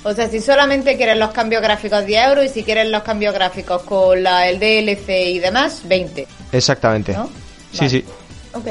O 0.04 0.12
sea, 0.14 0.28
si 0.28 0.40
solamente 0.40 0.96
quieres 0.96 1.16
los 1.16 1.30
cambios 1.30 1.62
gráficos 1.62 2.04
10 2.04 2.26
euros 2.28 2.44
y 2.44 2.48
si 2.48 2.64
quieres 2.64 2.88
los 2.88 3.02
cambios 3.02 3.32
gráficos 3.34 3.82
con 3.82 4.22
la, 4.22 4.48
el 4.48 4.58
DLC 4.58 5.08
y 5.28 5.38
demás, 5.38 5.82
20. 5.84 6.26
Exactamente. 6.50 7.12
¿No? 7.12 7.28
Sí, 7.70 7.78
Vale. 7.78 7.90
sí. 7.90 8.04
Ok. 8.54 8.66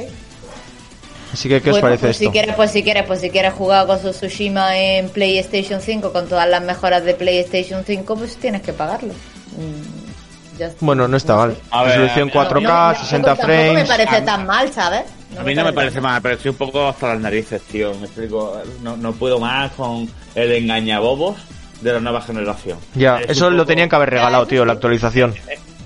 Así 1.33 1.47
que, 1.47 1.61
¿qué 1.61 1.71
os 1.71 1.79
parece 1.79 1.99
pues 2.01 2.11
esto? 2.17 2.25
Si 2.25 2.29
quieres, 2.31 2.55
pues 2.55 2.71
si 2.71 2.83
quieres, 2.83 3.05
pues 3.05 3.21
si 3.21 3.29
quieres 3.29 3.53
jugar 3.53 3.87
con 3.87 4.01
su 4.01 4.11
Tsushima 4.11 4.77
en 4.77 5.07
PlayStation 5.09 5.79
5 5.79 6.11
con 6.11 6.27
todas 6.27 6.47
las 6.49 6.61
mejoras 6.61 7.05
de 7.05 7.13
PlayStation 7.13 7.83
5, 7.85 8.15
pues 8.17 8.35
tienes 8.35 8.61
que 8.61 8.73
pagarlo. 8.73 9.13
Mm, 9.13 10.57
ya 10.59 10.65
está. 10.67 10.77
Bueno, 10.85 11.07
no 11.07 11.15
está 11.15 11.33
No 11.33 11.39
mal. 11.39 11.57
Resolución 11.85 12.23
a 12.23 12.25
mí- 12.25 12.31
4K, 12.31 12.61
No, 12.61 12.91
no, 12.93 12.99
60 12.99 13.27
tampoco 13.29 13.47
frames. 13.47 13.73
me 13.75 13.85
parece 13.85 14.21
tan 14.23 14.45
mal, 14.45 14.73
¿sabes? 14.73 15.03
No 15.33 15.41
A 15.41 15.43
mí 15.43 15.55
no 15.55 15.63
me 15.63 15.73
parece 15.73 16.01
mal, 16.01 16.21
pero 16.21 16.35
estoy 16.35 16.49
un 16.49 16.57
poco 16.57 16.87
hasta 16.87 17.09
las 17.09 17.19
narices, 17.21 17.61
tío. 17.63 17.93
Me 17.95 18.05
explico. 18.05 18.61
No, 18.83 18.97
no 18.97 19.13
puedo 19.13 19.39
más 19.39 19.71
con 19.71 20.09
el 20.35 20.51
engañabobos 20.51 21.37
de 21.81 21.93
la 21.93 21.99
nueva 21.99 22.21
generación. 22.21 22.77
Ya, 22.95 23.19
Es 23.21 23.31
eso 23.31 23.49
lo 23.49 23.57
poco- 23.57 23.67
tenían 23.67 23.89
que 23.89 23.95
haber 23.95 24.09
regalado, 24.11 24.45
tío, 24.45 24.65
la 24.65 24.73
actualización. 24.73 25.33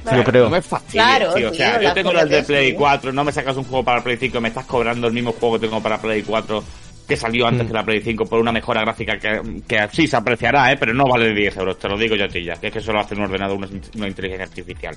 Claro, 0.04 0.18
Yo 0.18 0.24
creo. 0.24 0.44
No 0.46 0.50
me 0.52 0.62
fastidies, 0.62 1.04
Claro, 1.04 1.34
tío. 1.34 1.48
O 1.48 1.52
tío, 1.52 1.58
sea, 1.58 1.82
yo 1.82 1.94
tengo 1.94 2.14
las 2.14 2.30
de 2.30 2.44
Play 2.44 2.72
sí. 2.72 2.76
4, 2.78 3.12
no 3.12 3.24
me 3.24 3.32
sacas 3.32 3.58
un 3.58 3.64
juego 3.64 3.84
para 3.84 4.04
Play 4.04 4.18
5, 4.18 4.40
me 4.42 4.50
estás 4.50 4.66
cobrando 4.66 5.08
el 5.08 5.14
mismo 5.14 5.32
juego 5.32 5.56
que 5.60 5.66
tengo 5.68 5.82
para 5.82 5.98
Play 6.00 6.22
4 6.22 6.64
que 7.08 7.16
salió 7.16 7.48
antes 7.48 7.66
Mm. 7.66 7.68
que 7.68 7.74
la 7.74 7.86
Play 7.86 8.02
5 8.02 8.26
por 8.26 8.40
una 8.40 8.52
mejora 8.52 8.82
gráfica 8.82 9.18
que, 9.18 9.42
que 9.68 9.88
sí 9.92 10.08
se 10.08 10.16
apreciará, 10.16 10.72
¿eh? 10.72 10.78
pero 10.78 10.94
no 10.94 11.06
vale 11.08 11.34
10 11.34 11.58
euros, 11.58 11.78
te 11.80 11.88
lo 11.88 11.98
digo 11.98 12.16
yo 12.16 12.26
a 12.26 12.28
ti 12.28 12.44
ya, 12.44 12.56
que 12.56 12.68
es 12.68 12.74
que 12.74 12.80
eso 12.80 12.92
lo 12.94 13.00
hace 13.00 13.16
un 13.16 13.22
ordenador, 13.24 13.58
una, 13.58 13.68
una 13.96 14.08
inteligencia 14.08 14.46
artificial. 14.46 14.96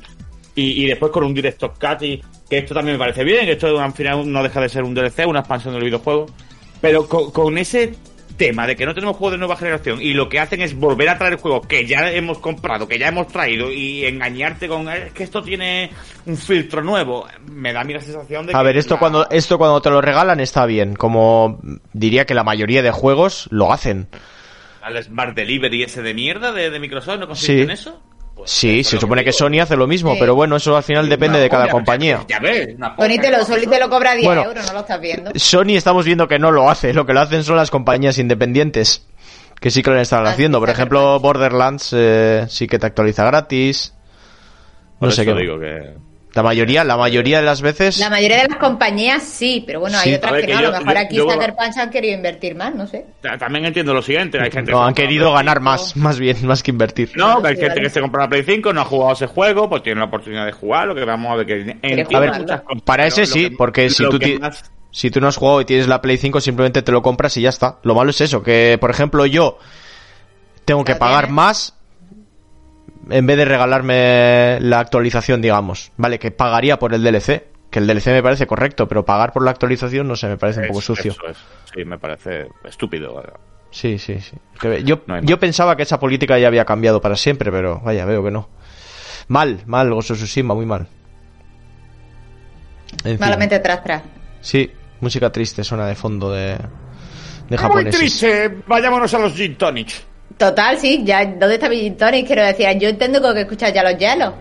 Y, 0.54 0.84
y 0.84 0.86
después 0.86 1.12
con 1.12 1.24
un 1.24 1.34
Director 1.34 1.72
Cut, 1.78 2.02
y 2.02 2.20
que 2.48 2.58
esto 2.58 2.74
también 2.74 2.96
me 2.96 2.98
parece 2.98 3.22
bien, 3.24 3.44
que 3.44 3.52
esto 3.52 3.78
al 3.80 3.92
final 3.92 4.30
no 4.30 4.42
deja 4.42 4.60
de 4.60 4.68
ser 4.68 4.82
un 4.82 4.94
DLC, 4.94 5.26
una 5.26 5.40
expansión 5.40 5.74
del 5.74 5.84
videojuego, 5.84 6.26
pero 6.80 7.06
con, 7.06 7.30
con 7.30 7.58
ese 7.58 7.94
tema 8.38 8.66
de 8.66 8.74
que 8.76 8.86
no 8.86 8.94
tenemos 8.94 9.16
juegos 9.16 9.32
de 9.32 9.38
nueva 9.38 9.56
generación 9.56 10.00
y 10.00 10.14
lo 10.14 10.30
que 10.30 10.38
hacen 10.40 10.62
es 10.62 10.74
volver 10.74 11.10
a 11.10 11.18
traer 11.18 11.36
juegos 11.36 11.66
que 11.66 11.84
ya 11.86 12.10
hemos 12.10 12.38
comprado, 12.38 12.88
que 12.88 12.98
ya 12.98 13.08
hemos 13.08 13.28
traído 13.28 13.70
y 13.70 14.06
engañarte 14.06 14.66
con 14.68 14.88
"Eh, 14.88 15.08
es 15.08 15.12
que 15.12 15.24
esto 15.24 15.42
tiene 15.42 15.90
un 16.24 16.36
filtro 16.38 16.82
nuevo, 16.82 17.26
me 17.50 17.74
da 17.74 17.80
a 17.82 17.84
mí 17.84 17.92
la 17.92 18.00
sensación 18.00 18.46
de 18.46 18.54
A 18.54 18.58
que 18.60 18.64
ver, 18.64 18.76
esto 18.78 18.94
la- 18.94 19.00
cuando 19.00 19.28
esto 19.28 19.58
cuando 19.58 19.82
te 19.82 19.90
lo 19.90 20.00
regalan 20.00 20.40
está 20.40 20.64
bien, 20.64 20.94
como 20.94 21.60
diría 21.92 22.24
que 22.24 22.32
la 22.34 22.44
mayoría 22.44 22.80
de 22.82 22.90
juegos 22.92 23.48
lo 23.50 23.72
hacen. 23.72 24.08
al 24.80 25.02
Smart 25.02 25.34
Delivery 25.36 25.82
ese 25.82 26.00
de 26.00 26.14
mierda 26.14 26.50
de, 26.52 26.70
de 26.70 26.80
Microsoft 26.80 27.18
no 27.18 27.26
consiste 27.26 27.56
Sí. 27.56 27.60
en 27.62 27.70
eso. 27.70 28.00
Pues, 28.38 28.50
Sí, 28.50 28.82
se 28.84 28.98
supone 28.98 29.24
que. 29.24 29.32
Sony 29.32 29.60
hace 29.60 29.76
lo 29.76 29.86
mismo, 29.86 30.12
Sí. 30.14 30.16
pero 30.20 30.34
bueno, 30.34 30.56
eso 30.56 30.76
al 30.76 30.82
final 30.82 31.08
depende 31.08 31.38
de 31.38 31.48
cada 31.50 31.64
polla, 31.64 31.72
compañía. 31.72 32.24
Ya 32.28 32.38
ves, 32.38 32.74
una 32.76 32.94
Sony 32.96 33.08
te, 33.20 33.30
lo, 33.30 33.38
polla, 33.38 33.44
Sony 33.44 33.70
te 33.70 33.80
lo 33.80 33.90
cobra 33.90 34.14
10 34.14 34.24
Bueno. 34.26 34.44
euros, 34.44 34.66
no 34.66 34.72
lo 34.72 34.80
estás 34.80 35.00
viendo. 35.00 35.30
Sony 35.34 35.70
estamos 35.76 36.04
viendo 36.06 36.26
que 36.28 36.38
no 36.38 36.50
lo 36.50 36.70
hace, 36.70 36.92
lo 36.94 37.04
que 37.04 37.12
lo 37.12 37.20
hacen 37.20 37.44
son 37.44 37.56
las 37.56 37.70
compañías 37.70 38.16
independientes, 38.18 39.06
que 39.60 39.70
sí 39.70 39.82
que 39.82 39.90
lo 39.90 40.00
están 40.00 40.26
Ah, 40.26 40.30
haciendo. 40.30 40.60
Por 40.60 40.70
ejemplo, 40.70 41.18
Borderlands 41.20 41.90
eh, 41.96 42.46
sí 42.48 42.66
que 42.66 42.78
te 42.78 42.86
actualiza 42.86 43.24
gratis. 43.24 43.94
Por 44.98 45.08
No 45.08 45.12
sé 45.12 45.22
eso 45.22 45.34
qué. 45.34 45.40
digo 45.40 45.58
que 45.60 45.94
La 46.38 46.44
mayoría, 46.44 46.84
la 46.84 46.96
mayoría 46.96 47.38
de 47.40 47.46
las 47.46 47.62
veces. 47.62 47.98
La 47.98 48.08
mayoría 48.10 48.42
de 48.42 48.48
las 48.48 48.58
compañías 48.58 49.24
sí, 49.24 49.64
pero 49.66 49.80
bueno, 49.80 49.98
Sí. 49.98 50.10
hay 50.10 50.14
otras 50.14 50.30
A 50.30 50.34
ver, 50.36 50.40
que, 50.42 50.46
que 50.46 50.54
no. 50.54 50.60
yo- 50.62 50.68
a 50.68 50.70
lo 50.70 50.78
mejor 50.78 50.94
yo- 50.94 51.00
aquí 51.00 51.16
yo- 51.16 51.30
Sucker 51.30 51.54
Punch 51.56 51.76
han 51.78 51.90
querido 51.90 52.14
invertir 52.14 52.54
más, 52.54 52.74
no 52.76 52.86
sé. 52.86 53.06
Ta- 53.20 53.36
También 53.38 53.64
entiendo 53.64 53.92
lo 53.92 54.02
siguiente, 54.02 54.38
hay 54.40 54.50
gente 54.52 54.70
No, 54.70 54.78
que 54.82 54.84
han 54.86 54.94
querido 54.94 55.32
ganar 55.32 55.56
5. 55.58 55.64
más, 55.64 55.96
más 55.96 56.18
bien, 56.20 56.36
más 56.46 56.62
que 56.62 56.70
invertir. 56.70 57.10
No, 57.16 57.42
que 57.42 57.48
hay 57.48 57.54
Sí, 57.56 57.60
gente 57.62 57.74
vale. 57.74 57.82
que 57.82 57.90
se 57.90 58.00
compra 58.00 58.22
la 58.22 58.28
Play 58.28 58.44
5, 58.44 58.72
no 58.72 58.80
ha 58.82 58.84
jugado 58.84 59.12
ese 59.14 59.26
juego, 59.26 59.68
pues 59.68 59.82
tiene 59.82 59.98
la 59.98 60.06
oportunidad 60.06 60.46
de 60.46 60.52
jugar, 60.52 60.86
lo 60.86 60.94
que 60.94 61.04
vamos 61.04 61.32
a 61.32 61.34
ver 61.34 61.46
que 61.46 61.54
A 62.14 62.20
ver, 62.20 62.30
muchas 62.38 62.60
cosas, 62.62 62.82
para 62.84 63.06
ese 63.06 63.26
sí, 63.26 63.50
que- 63.50 63.56
porque 63.56 63.90
si 63.90 64.08
tú, 64.08 64.18
si 64.92 65.10
tú 65.10 65.20
no 65.20 65.26
has 65.28 65.36
jugado 65.36 65.60
y 65.60 65.64
tienes 65.64 65.88
la 65.88 66.00
Play 66.00 66.18
5, 66.18 66.40
simplemente 66.40 66.82
te 66.82 66.92
lo 66.92 67.02
compras 67.02 67.36
y 67.36 67.42
ya 67.42 67.48
está. 67.48 67.78
Lo 67.82 67.94
malo 67.94 68.10
es 68.10 68.20
eso, 68.20 68.42
que 68.42 68.78
por 68.80 68.90
ejemplo 68.90 69.26
yo 69.26 69.58
tengo 70.64 70.84
que 70.84 70.94
pagar 70.94 71.30
más 71.30 71.74
en 73.10 73.26
vez 73.26 73.36
de 73.36 73.44
regalarme 73.44 74.58
la 74.60 74.80
actualización, 74.80 75.40
digamos. 75.42 75.92
Vale, 75.96 76.18
que 76.18 76.30
pagaría 76.30 76.78
por 76.78 76.94
el 76.94 77.02
DLC, 77.02 77.46
que 77.70 77.78
el 77.78 77.86
DLC 77.86 78.06
me 78.08 78.22
parece 78.22 78.46
correcto, 78.46 78.88
pero 78.88 79.04
pagar 79.04 79.32
por 79.32 79.44
la 79.44 79.50
actualización 79.50 80.08
no 80.08 80.16
sé, 80.16 80.28
me 80.28 80.36
parece 80.36 80.60
un 80.60 80.68
poco 80.68 80.80
sucio. 80.80 81.12
eso 81.12 81.26
es. 81.28 81.36
Sí, 81.74 81.84
me 81.84 81.98
parece 81.98 82.48
estúpido. 82.64 83.22
Sí, 83.70 83.98
sí, 83.98 84.18
sí. 84.20 84.36
Que 84.60 84.82
Yo, 84.82 85.02
No 85.06 85.20
yo 85.22 85.38
pensaba 85.38 85.76
que 85.76 85.82
esa 85.82 86.00
política 86.00 86.38
ya 86.38 86.48
había 86.48 86.64
cambiado 86.64 87.00
para 87.00 87.16
siempre, 87.16 87.52
pero 87.52 87.80
vaya, 87.80 88.04
veo 88.04 88.22
que 88.24 88.30
no. 88.30 88.48
Mal, 89.28 89.60
mal, 89.66 89.92
of 89.92 90.04
Tsushima, 90.04 90.54
muy 90.54 90.64
mal. 90.66 90.88
En 93.04 93.10
fin. 93.12 93.20
Malamente 93.20 93.58
tras 93.58 93.84
tras. 93.84 94.02
Sí, 94.40 94.70
música 95.00 95.30
triste 95.30 95.62
suena 95.62 95.86
de 95.86 95.94
fondo 95.94 96.32
de, 96.32 96.52
de 96.52 96.58
Muy 97.50 97.58
japoneses. 97.58 97.98
triste, 97.98 98.56
vayámonos 98.66 99.12
a 99.12 99.18
los 99.18 99.34
Gin 99.34 99.56
Tonics. 99.56 100.06
Total, 100.36 100.78
sí, 100.78 101.02
ya, 101.04 101.24
¿dónde 101.24 101.54
está 101.54 101.68
mi 101.68 101.90
tonic? 101.92 102.26
Quiero 102.26 102.44
decir, 102.44 102.66
yo 102.78 102.88
entiendo 102.88 103.20
que 103.34 103.40
escuchar 103.40 103.72
ya 103.72 103.82
los 103.82 103.96
hielos. 103.98 104.34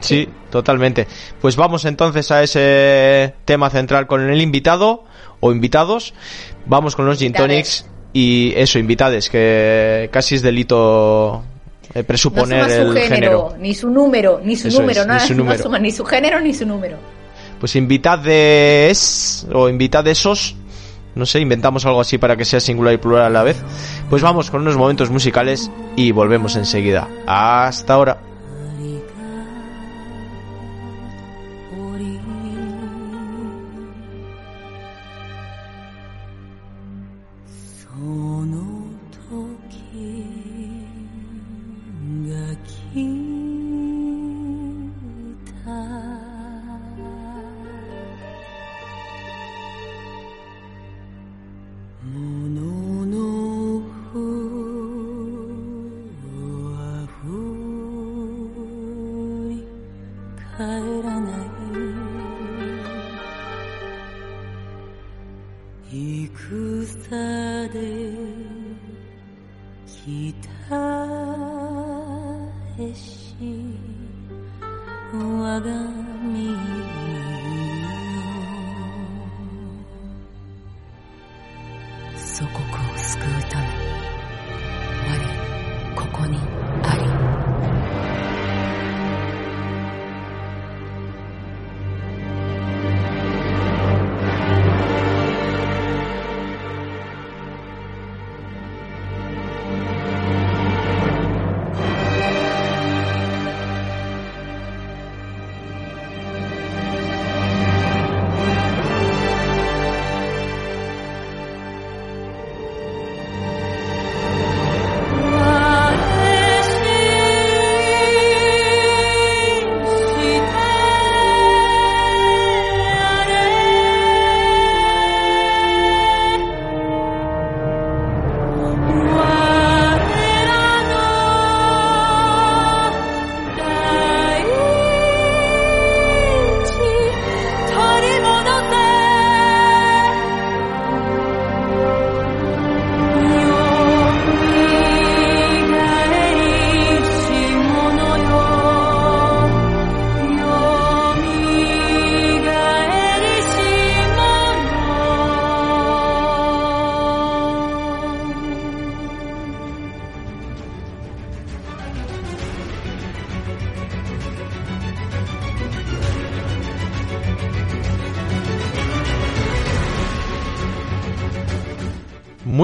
Sí, 0.00 0.28
totalmente. 0.50 1.06
Pues 1.40 1.56
vamos 1.56 1.84
entonces 1.84 2.30
a 2.32 2.42
ese 2.42 3.34
tema 3.44 3.70
central 3.70 4.06
con 4.06 4.28
el 4.28 4.40
invitado 4.40 5.04
o 5.40 5.52
invitados. 5.52 6.12
Vamos 6.66 6.96
con 6.96 7.06
los 7.06 7.18
gin 7.18 7.28
Invitades. 7.28 7.48
tonics 7.82 7.86
Y 8.12 8.52
eso, 8.56 8.78
invitades, 8.78 9.30
que 9.30 10.10
casi 10.12 10.34
es 10.34 10.42
delito 10.42 11.42
eh, 11.94 12.02
presuponer 12.04 12.64
no 12.64 12.68
suma 12.68 12.84
su 12.84 12.92
el 12.98 12.98
género, 13.04 13.48
género. 13.48 13.54
ni 13.58 13.74
su 13.74 13.88
número, 13.90 14.40
ni 14.44 14.56
su 14.56 14.68
Eso 14.68 14.80
número, 14.80 15.00
es, 15.02 15.06
no, 15.06 15.14
ni 15.14 15.20
su 15.20 15.32
no 15.34 15.44
número. 15.44 15.62
suma 15.62 15.78
ni 15.78 15.90
su 15.92 16.04
género 16.04 16.40
ni 16.40 16.52
su 16.52 16.66
número. 16.66 16.96
Pues 17.60 17.76
invitades 17.76 19.46
o 19.52 19.68
invitadesos, 19.68 20.56
no 21.14 21.26
sé, 21.26 21.40
inventamos 21.40 21.84
algo 21.86 22.00
así 22.00 22.18
para 22.18 22.36
que 22.36 22.44
sea 22.44 22.60
singular 22.60 22.94
y 22.94 22.98
plural 22.98 23.26
a 23.26 23.30
la 23.30 23.42
vez. 23.42 23.62
Pues 24.08 24.22
vamos 24.22 24.50
con 24.50 24.62
unos 24.62 24.76
momentos 24.76 25.10
musicales 25.10 25.70
y 25.96 26.12
volvemos 26.12 26.56
enseguida. 26.56 27.08
Hasta 27.26 27.94
ahora. 27.94 28.31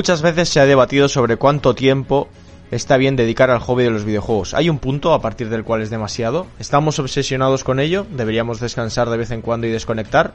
Muchas 0.08 0.22
veces 0.22 0.48
se 0.48 0.58
ha 0.58 0.64
debatido 0.64 1.06
sobre 1.10 1.36
cuánto 1.36 1.74
tiempo 1.74 2.28
está 2.70 2.96
bien 2.96 3.14
dedicar 3.14 3.50
al 3.50 3.58
hobby 3.58 3.84
de 3.84 3.90
los 3.90 4.06
videojuegos. 4.06 4.54
¿Hay 4.54 4.70
un 4.70 4.78
punto 4.78 5.12
a 5.12 5.20
partir 5.20 5.50
del 5.50 5.64
cual 5.64 5.82
es 5.82 5.90
demasiado? 5.90 6.46
¿Estamos 6.58 6.98
obsesionados 6.98 7.62
con 7.62 7.78
ello? 7.78 8.06
¿Deberíamos 8.16 8.58
descansar 8.58 9.10
de 9.10 9.18
vez 9.18 9.32
en 9.32 9.42
cuando 9.42 9.66
y 9.66 9.70
desconectar? 9.70 10.32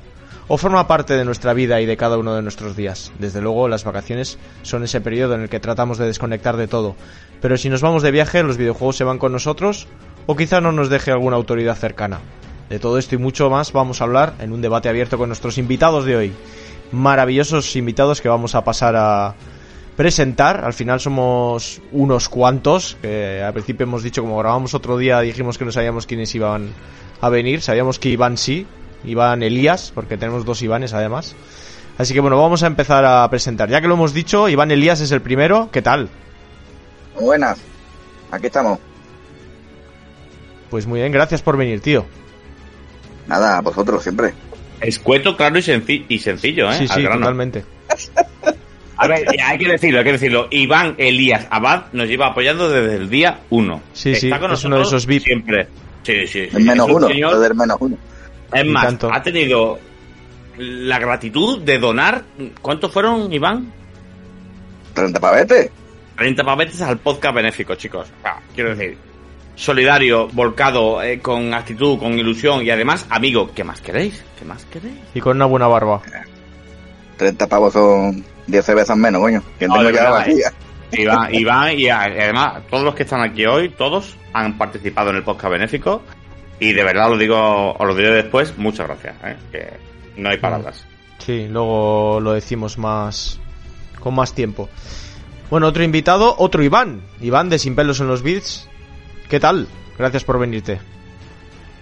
¿O 0.48 0.58
forma 0.58 0.86
parte 0.86 1.16
de 1.16 1.26
nuestra 1.26 1.56
vida 1.56 1.82
y 1.82 1.88
de 1.88 1.98
cada 1.98 2.20
uno 2.20 2.36
de 2.36 2.44
nuestros 2.44 2.76
días? 2.76 3.12
Desde 3.18 3.42
luego, 3.42 3.68
las 3.68 3.84
vacaciones 3.84 4.38
son 4.62 4.84
ese 4.84 5.02
periodo 5.02 5.34
en 5.34 5.42
el 5.42 5.50
que 5.50 5.60
tratamos 5.60 5.98
de 5.98 6.06
desconectar 6.06 6.56
de 6.56 6.68
todo. 6.68 6.96
Pero 7.42 7.58
si 7.58 7.68
nos 7.68 7.82
vamos 7.82 8.04
de 8.04 8.12
viaje, 8.12 8.44
¿los 8.44 8.58
videojuegos 8.58 8.98
se 8.98 9.06
van 9.06 9.18
con 9.18 9.32
nosotros? 9.32 9.88
¿O 10.28 10.36
quizá 10.36 10.62
no 10.62 10.72
nos 10.72 10.90
deje 10.90 11.10
alguna 11.10 11.38
autoridad 11.38 11.78
cercana? 11.78 12.20
De 12.70 12.78
todo 12.78 13.00
esto 13.00 13.16
y 13.16 13.18
mucho 13.18 13.50
más 13.50 13.74
vamos 13.74 14.02
a 14.02 14.04
hablar 14.04 14.36
en 14.38 14.54
un 14.54 14.62
debate 14.62 14.88
abierto 14.88 15.18
con 15.18 15.30
nuestros 15.30 15.58
invitados 15.58 16.06
de 16.06 16.16
hoy. 16.16 16.34
Maravillosos 16.92 17.76
invitados 17.76 18.22
que 18.22 18.30
vamos 18.30 18.54
a 18.54 18.64
pasar 18.64 18.96
a 18.96 19.34
presentar. 19.96 20.64
Al 20.66 20.74
final 20.74 21.00
somos 21.00 21.82
unos 21.92 22.30
cuantos. 22.30 22.98
Que 23.02 23.42
al 23.42 23.54
principio 23.54 23.86
hemos 23.86 24.04
dicho, 24.04 24.22
como 24.22 24.38
grabamos 24.38 24.74
otro 24.74 24.98
día, 24.98 25.20
dijimos 25.22 25.58
que 25.58 25.66
no 25.66 25.72
sabíamos 25.72 26.06
quiénes 26.06 26.34
iban 26.36 26.70
a 27.22 27.30
venir. 27.30 27.62
Sabíamos 27.62 28.00
que 28.00 28.10
Iván 28.10 28.38
sí, 28.38 28.66
Iván 29.04 29.44
Elías, 29.44 29.92
porque 29.94 30.18
tenemos 30.18 30.46
dos 30.46 30.62
Ivanes 30.62 30.94
además. 30.94 31.36
Así 31.98 32.14
que 32.14 32.20
bueno, 32.20 32.42
vamos 32.42 32.64
a 32.64 32.68
empezar 32.68 33.06
a 33.06 33.30
presentar. 33.30 33.70
Ya 33.70 33.80
que 33.82 33.88
lo 33.88 33.94
hemos 33.94 34.14
dicho, 34.14 34.50
Iván 34.50 34.72
Elías 34.72 35.00
es 35.02 35.12
el 35.12 35.22
primero. 35.22 35.70
¿Qué 35.72 35.82
tal? 35.82 36.10
Buenas, 37.20 37.60
aquí 38.32 38.48
estamos. 38.48 38.80
Pues 40.72 40.88
muy 40.88 41.02
bien, 41.02 41.12
gracias 41.12 41.44
por 41.44 41.56
venir, 41.56 41.82
tío. 41.82 42.06
Nada, 43.28 43.60
a 43.60 43.62
vosotros 43.62 44.02
siempre. 44.02 44.34
Escueto, 44.82 45.38
claro 45.38 45.60
y, 45.60 46.06
y 46.10 46.20
sencillo, 46.20 46.70
¿eh? 46.72 46.78
Sí, 46.80 46.88
Al 46.90 46.96
sí, 46.96 47.02
grano. 47.04 47.20
totalmente. 47.20 47.64
A 48.98 49.08
ver, 49.08 49.26
hay 49.44 49.58
que 49.58 49.68
decirlo, 49.68 50.00
hay 50.00 50.06
que 50.06 50.12
decirlo. 50.14 50.48
Iván 50.52 50.96
Elías 50.98 51.48
Abad 51.50 51.86
nos 51.94 52.08
lleva 52.08 52.28
apoyando 52.28 52.70
desde 52.70 52.96
el 52.96 53.10
día 53.10 53.40
1. 53.50 53.82
Sí, 53.94 54.16
sí, 54.16 54.30
es 54.32 54.64
uno 54.66 54.78
de 54.78 54.84
esos 54.84 55.06
VIP. 55.06 55.24
Siempre. 55.24 55.68
Sí, 56.04 56.28
sí, 56.28 56.48
sí. 56.50 56.58
El 56.58 56.64
menos 56.64 56.88
Es 56.90 56.96
uno, 56.96 57.08
señor- 57.08 57.40
del 57.40 57.56
menos 57.56 57.78
uno. 57.80 57.98
Es 58.54 58.66
más, 58.66 58.86
tanto. 58.86 59.10
ha 59.12 59.22
tenido 59.24 59.80
la 60.58 61.00
gratitud 61.00 61.62
de 61.64 61.80
donar. 61.80 62.24
¿Cuántos 62.62 62.92
fueron, 62.92 63.32
Iván? 63.34 63.72
30 64.94 65.20
pavetes. 65.20 65.72
30 66.18 66.44
pavetes 66.44 66.82
al 66.82 67.00
podcast 67.00 67.36
benéfico, 67.36 67.74
chicos. 67.76 68.08
O 68.20 68.22
sea, 68.22 68.38
quiero 68.54 68.76
decir, 68.76 68.96
solidario, 69.56 70.28
volcado, 70.34 71.02
eh, 71.02 71.20
con 71.20 71.52
actitud, 71.56 71.98
con 71.98 72.14
ilusión 72.20 72.64
y 72.64 72.70
además, 72.70 73.08
amigo, 73.10 73.52
¿qué 73.56 73.64
más 73.64 73.82
queréis? 73.82 74.24
¿Qué 74.38 74.46
más 74.46 74.66
queréis? 74.66 75.00
Y 75.16 75.20
con 75.20 75.38
una 75.38 75.46
buena 75.46 75.66
barba. 75.68 76.02
30 77.18 77.48
pavos 77.48 77.74
son 77.74 78.24
10 78.48 78.66
cervezas 78.66 78.98
menos, 78.98 79.22
coño. 79.22 79.44
Que 79.60 79.68
No, 79.68 79.76
tengo 79.76 79.90
ya 79.90 80.04
verdad, 80.04 80.12
vacía. 80.12 80.54
Iván, 80.92 81.34
Iván 81.34 81.80
y 81.80 81.90
además 81.90 82.62
todos 82.70 82.84
los 82.84 82.94
que 82.94 83.04
están 83.04 83.22
aquí 83.22 83.46
hoy, 83.46 83.70
todos 83.70 84.16
han 84.32 84.58
participado 84.58 85.10
en 85.10 85.18
el 85.18 85.24
podcast 85.24 85.52
benéfico 85.52 86.04
y 86.60 86.74
de 86.74 86.84
verdad 86.84 87.10
lo 87.10 87.18
digo, 87.18 87.74
os 87.74 87.88
lo 87.88 87.96
diré 87.96 88.12
después, 88.12 88.58
muchas 88.58 88.88
gracias, 88.88 89.16
¿eh? 89.24 89.36
que 89.52 90.22
no 90.22 90.30
hay 90.30 90.38
palabras. 90.38 90.86
Sí, 91.18 91.48
luego 91.48 92.20
lo 92.20 92.34
decimos 92.34 92.78
más 92.78 93.40
con 94.00 94.16
más 94.16 94.34
tiempo. 94.34 94.70
Bueno, 95.50 95.68
otro 95.68 95.84
invitado, 95.84 96.36
otro 96.38 96.64
Iván. 96.64 97.02
Iván 97.22 97.50
de 97.50 97.60
Sin 97.60 97.76
pelos 97.76 98.00
en 98.00 98.08
los 98.08 98.24
beats. 98.24 98.68
¿Qué 99.30 99.40
tal? 99.40 99.68
Gracias 99.98 100.24
por 100.24 100.40
venirte. 100.40 100.80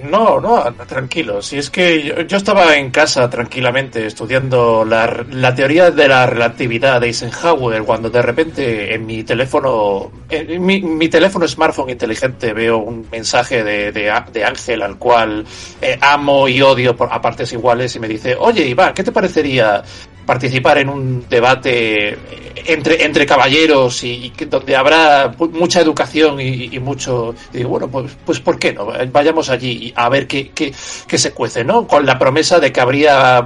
No, 0.04 0.40
no, 0.40 0.64
tranquilo. 0.88 1.42
Si 1.42 1.58
es 1.58 1.70
que 1.70 2.26
yo, 2.28 2.38
estaba 2.38 2.76
en 2.76 2.92
casa 2.92 3.30
tranquilamente 3.30 4.06
estudiando 4.06 4.84
la, 4.86 5.26
la 5.32 5.54
teoría 5.54 5.92
de 5.92 6.08
la 6.08 6.26
relatividad 6.26 7.02
de 7.02 7.08
Eisenhower 7.08 7.84
cuando 7.84 8.10
de 8.10 8.22
repente 8.22 8.94
en 8.94 9.06
mi 9.06 9.24
teléfono, 9.24 10.12
en 10.30 10.64
mi, 10.64 10.82
mi 10.82 11.10
teléfono 11.10 11.48
smartphone 11.48 11.92
inteligente 11.92 12.54
veo 12.54 12.78
un 12.78 13.08
mensaje 13.12 13.64
de, 13.64 13.92
de, 13.92 14.12
Ángel 14.44 14.82
al 14.82 14.98
cual 14.98 15.46
eh, 15.82 15.98
amo 16.02 16.48
y 16.48 16.62
odio 16.62 16.96
por, 16.96 17.12
a 17.12 17.22
partes 17.22 17.52
iguales 17.54 17.96
y 17.96 18.00
me 18.00 18.08
dice, 18.08 18.36
oye 18.38 18.66
Iván, 18.68 18.94
¿qué 18.94 19.04
te 19.04 19.12
parecería 19.12 19.84
participar 20.26 20.78
en 20.78 20.90
un 20.90 21.26
debate 21.30 22.18
entre, 22.66 23.04
entre 23.04 23.26
caballeros 23.26 24.04
y, 24.04 24.32
donde 24.50 24.76
habrá 24.76 25.34
mucha 25.52 25.82
educación 25.82 26.40
y, 26.40 26.70
y 26.72 26.80
mucho... 26.80 27.36
y 27.54 27.58
digo, 27.58 27.70
bueno, 27.70 27.90
pues, 27.90 28.18
pues 28.26 28.40
¿por 28.40 28.58
qué 28.58 28.74
no? 28.74 28.88
Vayamos 29.12 29.50
allí 29.50 29.91
a 29.96 30.10
ver 30.10 30.28
qué, 30.28 30.50
qué, 30.52 30.74
qué 31.08 31.18
se 31.18 31.32
cuece, 31.34 31.64
¿no? 31.64 31.88
Con 31.88 32.06
la 32.06 32.18
promesa 32.20 32.60
de 32.60 32.72
que 32.72 32.82
habría 32.82 33.46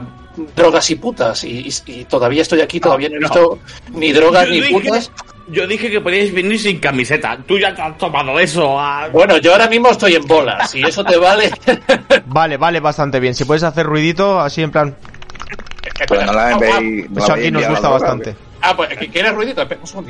drogas 0.56 0.90
y 0.90 0.96
putas 0.96 1.44
y, 1.44 1.70
todavía 2.10 2.42
estoy 2.42 2.62
aquí, 2.62 2.80
todavía 2.80 3.10
no 3.10 3.16
he 3.16 3.20
no. 3.20 3.28
visto 3.28 3.60
ni 3.94 4.12
drogas 4.12 4.46
Yo 4.48 4.52
ni 4.54 4.62
dije- 4.62 4.74
putas. 4.74 5.12
Yo 5.48 5.68
dije 5.68 5.92
que 5.92 6.02
podíais 6.02 6.34
venir 6.34 6.60
sin 6.60 6.80
camiseta. 6.80 7.38
Tú 7.46 7.60
ya 7.60 7.74
te 7.76 7.80
has 7.80 7.96
tomado 8.00 8.40
eso. 8.40 8.80
ah. 8.80 9.08
Bueno, 9.14 9.38
yo 9.38 9.52
ahora 9.52 9.68
mismo 9.68 9.90
estoy 9.90 10.16
en 10.16 10.26
bolas 10.26 10.74
y 10.74 10.82
eso 10.82 11.04
te 11.04 11.18
vale... 11.18 11.52
Vale, 12.26 12.58
vale, 12.58 12.80
bastante 12.80 13.20
bien. 13.20 13.36
Si 13.36 13.46
puedes 13.46 13.62
hacer 13.62 13.86
ruidito, 13.86 14.40
así 14.40 14.64
en 14.64 14.72
plan. 14.72 14.96
No 16.10 16.34
la 16.34 16.50
no 16.58 17.20
Eso 17.24 17.34
aquí 17.34 17.52
nos 17.52 17.68
gusta 17.68 17.90
bastante. 17.90 18.36
Ah, 18.62 18.76
pues 18.76 18.90
¿quieres 19.12 19.36
ruidito? 19.36 19.62
Espera 19.62 19.82
Un. 19.94 20.06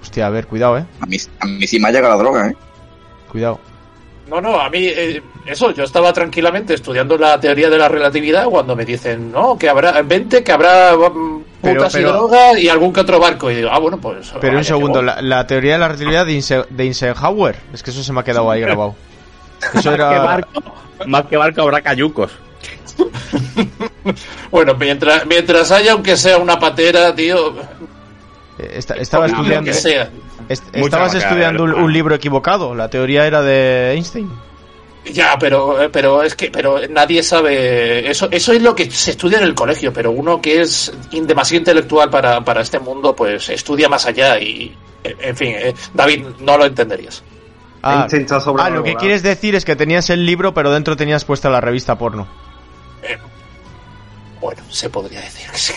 Hostia, 0.00 0.26
a 0.26 0.30
ver, 0.30 0.46
cuidado, 0.46 0.78
eh. 0.78 0.84
A 1.00 1.06
mí, 1.06 1.16
a 1.40 1.46
mí 1.46 1.66
sí 1.66 1.78
me 1.78 1.88
ha 1.88 1.92
llegado 1.92 2.14
la 2.16 2.22
droga, 2.22 2.48
¿eh? 2.48 2.56
Cuidado. 3.30 3.60
No, 4.28 4.40
no, 4.40 4.60
a 4.60 4.68
mí 4.68 4.86
eh, 4.86 5.22
eso, 5.46 5.70
yo 5.70 5.84
estaba 5.84 6.12
tranquilamente 6.12 6.74
estudiando 6.74 7.16
la 7.16 7.40
teoría 7.40 7.70
de 7.70 7.78
la 7.78 7.88
relatividad 7.88 8.44
cuando 8.46 8.76
me 8.76 8.84
dicen, 8.84 9.32
no, 9.32 9.56
que 9.56 9.68
habrá, 9.68 10.02
vente, 10.02 10.44
que 10.44 10.52
habrá 10.52 10.94
mm, 10.96 11.42
Pero- 11.62 11.74
putas 11.76 11.92
pero- 11.94 12.08
y 12.08 12.12
droga 12.12 12.58
y 12.58 12.68
algún 12.68 12.92
que 12.92 13.00
otro 13.00 13.18
barco. 13.18 13.50
Y 13.50 13.56
digo, 13.56 13.70
ah, 13.72 13.78
bueno, 13.78 13.98
pues... 13.98 14.32
Pero 14.40 14.58
un 14.58 14.64
segundo, 14.64 15.00
la, 15.02 15.22
la 15.22 15.46
teoría 15.46 15.74
de 15.74 15.78
la 15.78 15.88
relatividad 15.88 16.26
de, 16.26 16.64
de 16.68 16.84
Eisenhower. 16.84 17.56
Es 17.72 17.82
que 17.82 17.90
eso 17.90 18.02
se 18.02 18.12
me 18.12 18.20
ha 18.20 18.24
quedado 18.24 18.50
ahí 18.50 18.60
grabado. 18.60 18.94
Eso 19.74 19.74
Más 19.74 19.82
que 19.82 19.88
era. 19.94 20.08
barco, 20.22 20.62
más 21.06 21.24
que 21.26 21.36
barco 21.36 21.62
habrá 21.62 21.80
cayucos. 21.80 22.30
Bueno, 24.50 24.74
mientras, 24.74 25.26
mientras 25.26 25.70
haya 25.70 25.92
aunque 25.92 26.16
sea 26.16 26.38
una 26.38 26.58
patera, 26.58 27.14
tío, 27.14 27.50
eh, 28.58 28.70
esta- 28.76 28.94
estaba 28.94 29.26
estudiando. 29.26 29.72
sea. 29.72 30.08
Est- 30.48 30.64
Mucha 30.74 30.84
estabas 30.84 31.14
vaca, 31.14 31.26
estudiando 31.26 31.62
un, 31.64 31.70
¿verdad? 31.70 31.84
un 31.84 31.92
libro 31.92 32.14
equivocado. 32.14 32.74
La 32.74 32.88
teoría 32.90 33.26
era 33.26 33.42
de 33.42 33.92
Einstein. 33.94 34.30
Ya, 35.12 35.38
pero, 35.38 35.80
eh, 35.82 35.88
pero 35.88 36.22
es 36.22 36.34
que 36.34 36.50
pero 36.50 36.80
nadie 36.90 37.22
sabe. 37.22 38.10
Eso, 38.10 38.28
eso 38.30 38.52
es 38.52 38.60
lo 38.60 38.74
que 38.74 38.90
se 38.90 39.12
estudia 39.12 39.38
en 39.38 39.44
el 39.44 39.54
colegio, 39.54 39.92
pero 39.92 40.10
uno 40.10 40.40
que 40.40 40.60
es 40.60 40.92
demasiado 41.12 41.60
intelectual 41.60 42.10
para, 42.10 42.42
para 42.44 42.60
este 42.60 42.78
mundo, 42.78 43.14
pues 43.16 43.48
estudia 43.48 43.88
más 43.88 44.04
allá 44.06 44.38
y. 44.38 44.76
eh, 45.04 45.16
En 45.20 45.36
fin, 45.36 45.52
eh, 45.56 45.74
David, 45.94 46.24
no 46.40 46.58
lo 46.58 46.66
entenderías. 46.66 47.22
Ah, 47.82 48.06
ah, 48.58 48.70
lo 48.70 48.82
que 48.82 48.96
quieres 48.96 49.22
decir 49.22 49.54
es 49.54 49.64
que 49.64 49.76
tenías 49.76 50.10
el 50.10 50.26
libro, 50.26 50.52
pero 50.52 50.70
dentro 50.72 50.96
tenías 50.96 51.24
puesta 51.24 51.48
la 51.48 51.60
revista 51.60 51.96
porno. 51.96 52.26
Eh, 53.02 53.16
bueno, 54.40 54.60
se 54.68 54.90
podría 54.90 55.20
decir 55.20 55.48
que 55.50 55.58
sí. 55.58 55.72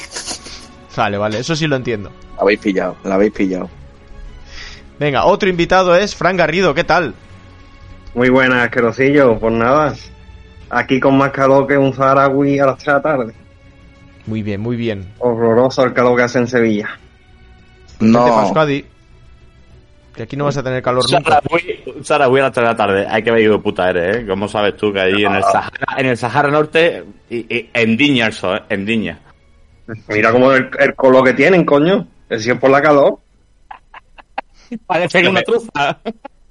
Vale, 0.98 1.18
vale, 1.18 1.40
eso 1.40 1.56
sí 1.56 1.68
lo 1.68 1.76
entiendo. 1.76 2.12
La 2.36 2.42
habéis 2.42 2.60
pillado, 2.60 2.98
la 3.04 3.16
habéis 3.16 3.32
pillado. 3.34 3.70
Venga, 5.02 5.26
otro 5.26 5.50
invitado 5.50 5.96
es 5.96 6.16
Fran 6.16 6.38
Garrido, 6.38 6.76
¿qué 6.76 6.84
tal? 6.84 7.16
Muy 8.14 8.30
buenas, 8.30 8.66
asquerosillo. 8.66 9.40
Pues 9.40 9.52
nada, 9.52 9.96
aquí 10.70 11.00
con 11.00 11.18
más 11.18 11.32
calor 11.32 11.66
que 11.66 11.76
un 11.76 11.92
Zaragoza 11.92 12.64
a 12.64 12.66
las 12.68 12.78
3 12.78 12.86
de 12.86 12.92
la 12.94 13.02
tarde. 13.02 13.34
Muy 14.28 14.44
bien, 14.44 14.62
muy 14.62 14.76
bien. 14.76 15.12
Horroroso 15.18 15.86
el 15.86 15.94
calor 15.94 16.18
que 16.18 16.22
hace 16.22 16.38
en 16.38 16.48
Sevilla. 16.48 17.00
No, 18.00 18.44
Euskadi, 18.44 18.86
que 20.14 20.22
aquí 20.22 20.38
no 20.38 20.46
vas 20.46 20.58
a 20.58 20.62
tener 20.62 20.84
calor 20.84 21.04
nunca. 21.12 21.42
Voy 21.50 22.40
a 22.40 22.44
las 22.44 22.54
3 22.54 22.56
de 22.56 22.62
la 22.62 22.76
tarde. 22.76 23.08
Hay 23.10 23.24
que 23.24 23.32
ver 23.32 23.50
de 23.50 23.58
puta 23.58 23.90
eres, 23.90 24.18
¿eh? 24.18 24.26
¿Cómo 24.28 24.48
sabes 24.48 24.78
tú 24.78 24.94
que 24.94 25.00
ahí 25.00 25.24
en 25.24 25.34
el 25.34 25.42
Sahara, 25.42 25.96
en 25.98 26.06
el 26.06 26.18
Sahara 26.18 26.52
Norte, 26.52 27.04
y, 27.28 27.38
y, 27.38 27.72
en 27.74 27.98
Diña 27.98 28.28
el 28.28 28.34
sol, 28.34 28.58
¿eh? 28.58 28.64
En 28.70 28.86
Diña. 28.86 29.18
Mira 30.10 30.32
como 30.32 30.52
el, 30.52 30.70
el 30.78 30.94
color 30.94 31.24
que 31.24 31.34
tienen, 31.34 31.66
coño. 31.66 32.06
Es 32.30 32.44
si 32.44 32.52
es 32.52 32.60
por 32.60 32.70
la 32.70 32.84
calor. 32.84 33.18
Parece 34.86 35.28
una 35.28 35.42
trufa. 35.42 36.00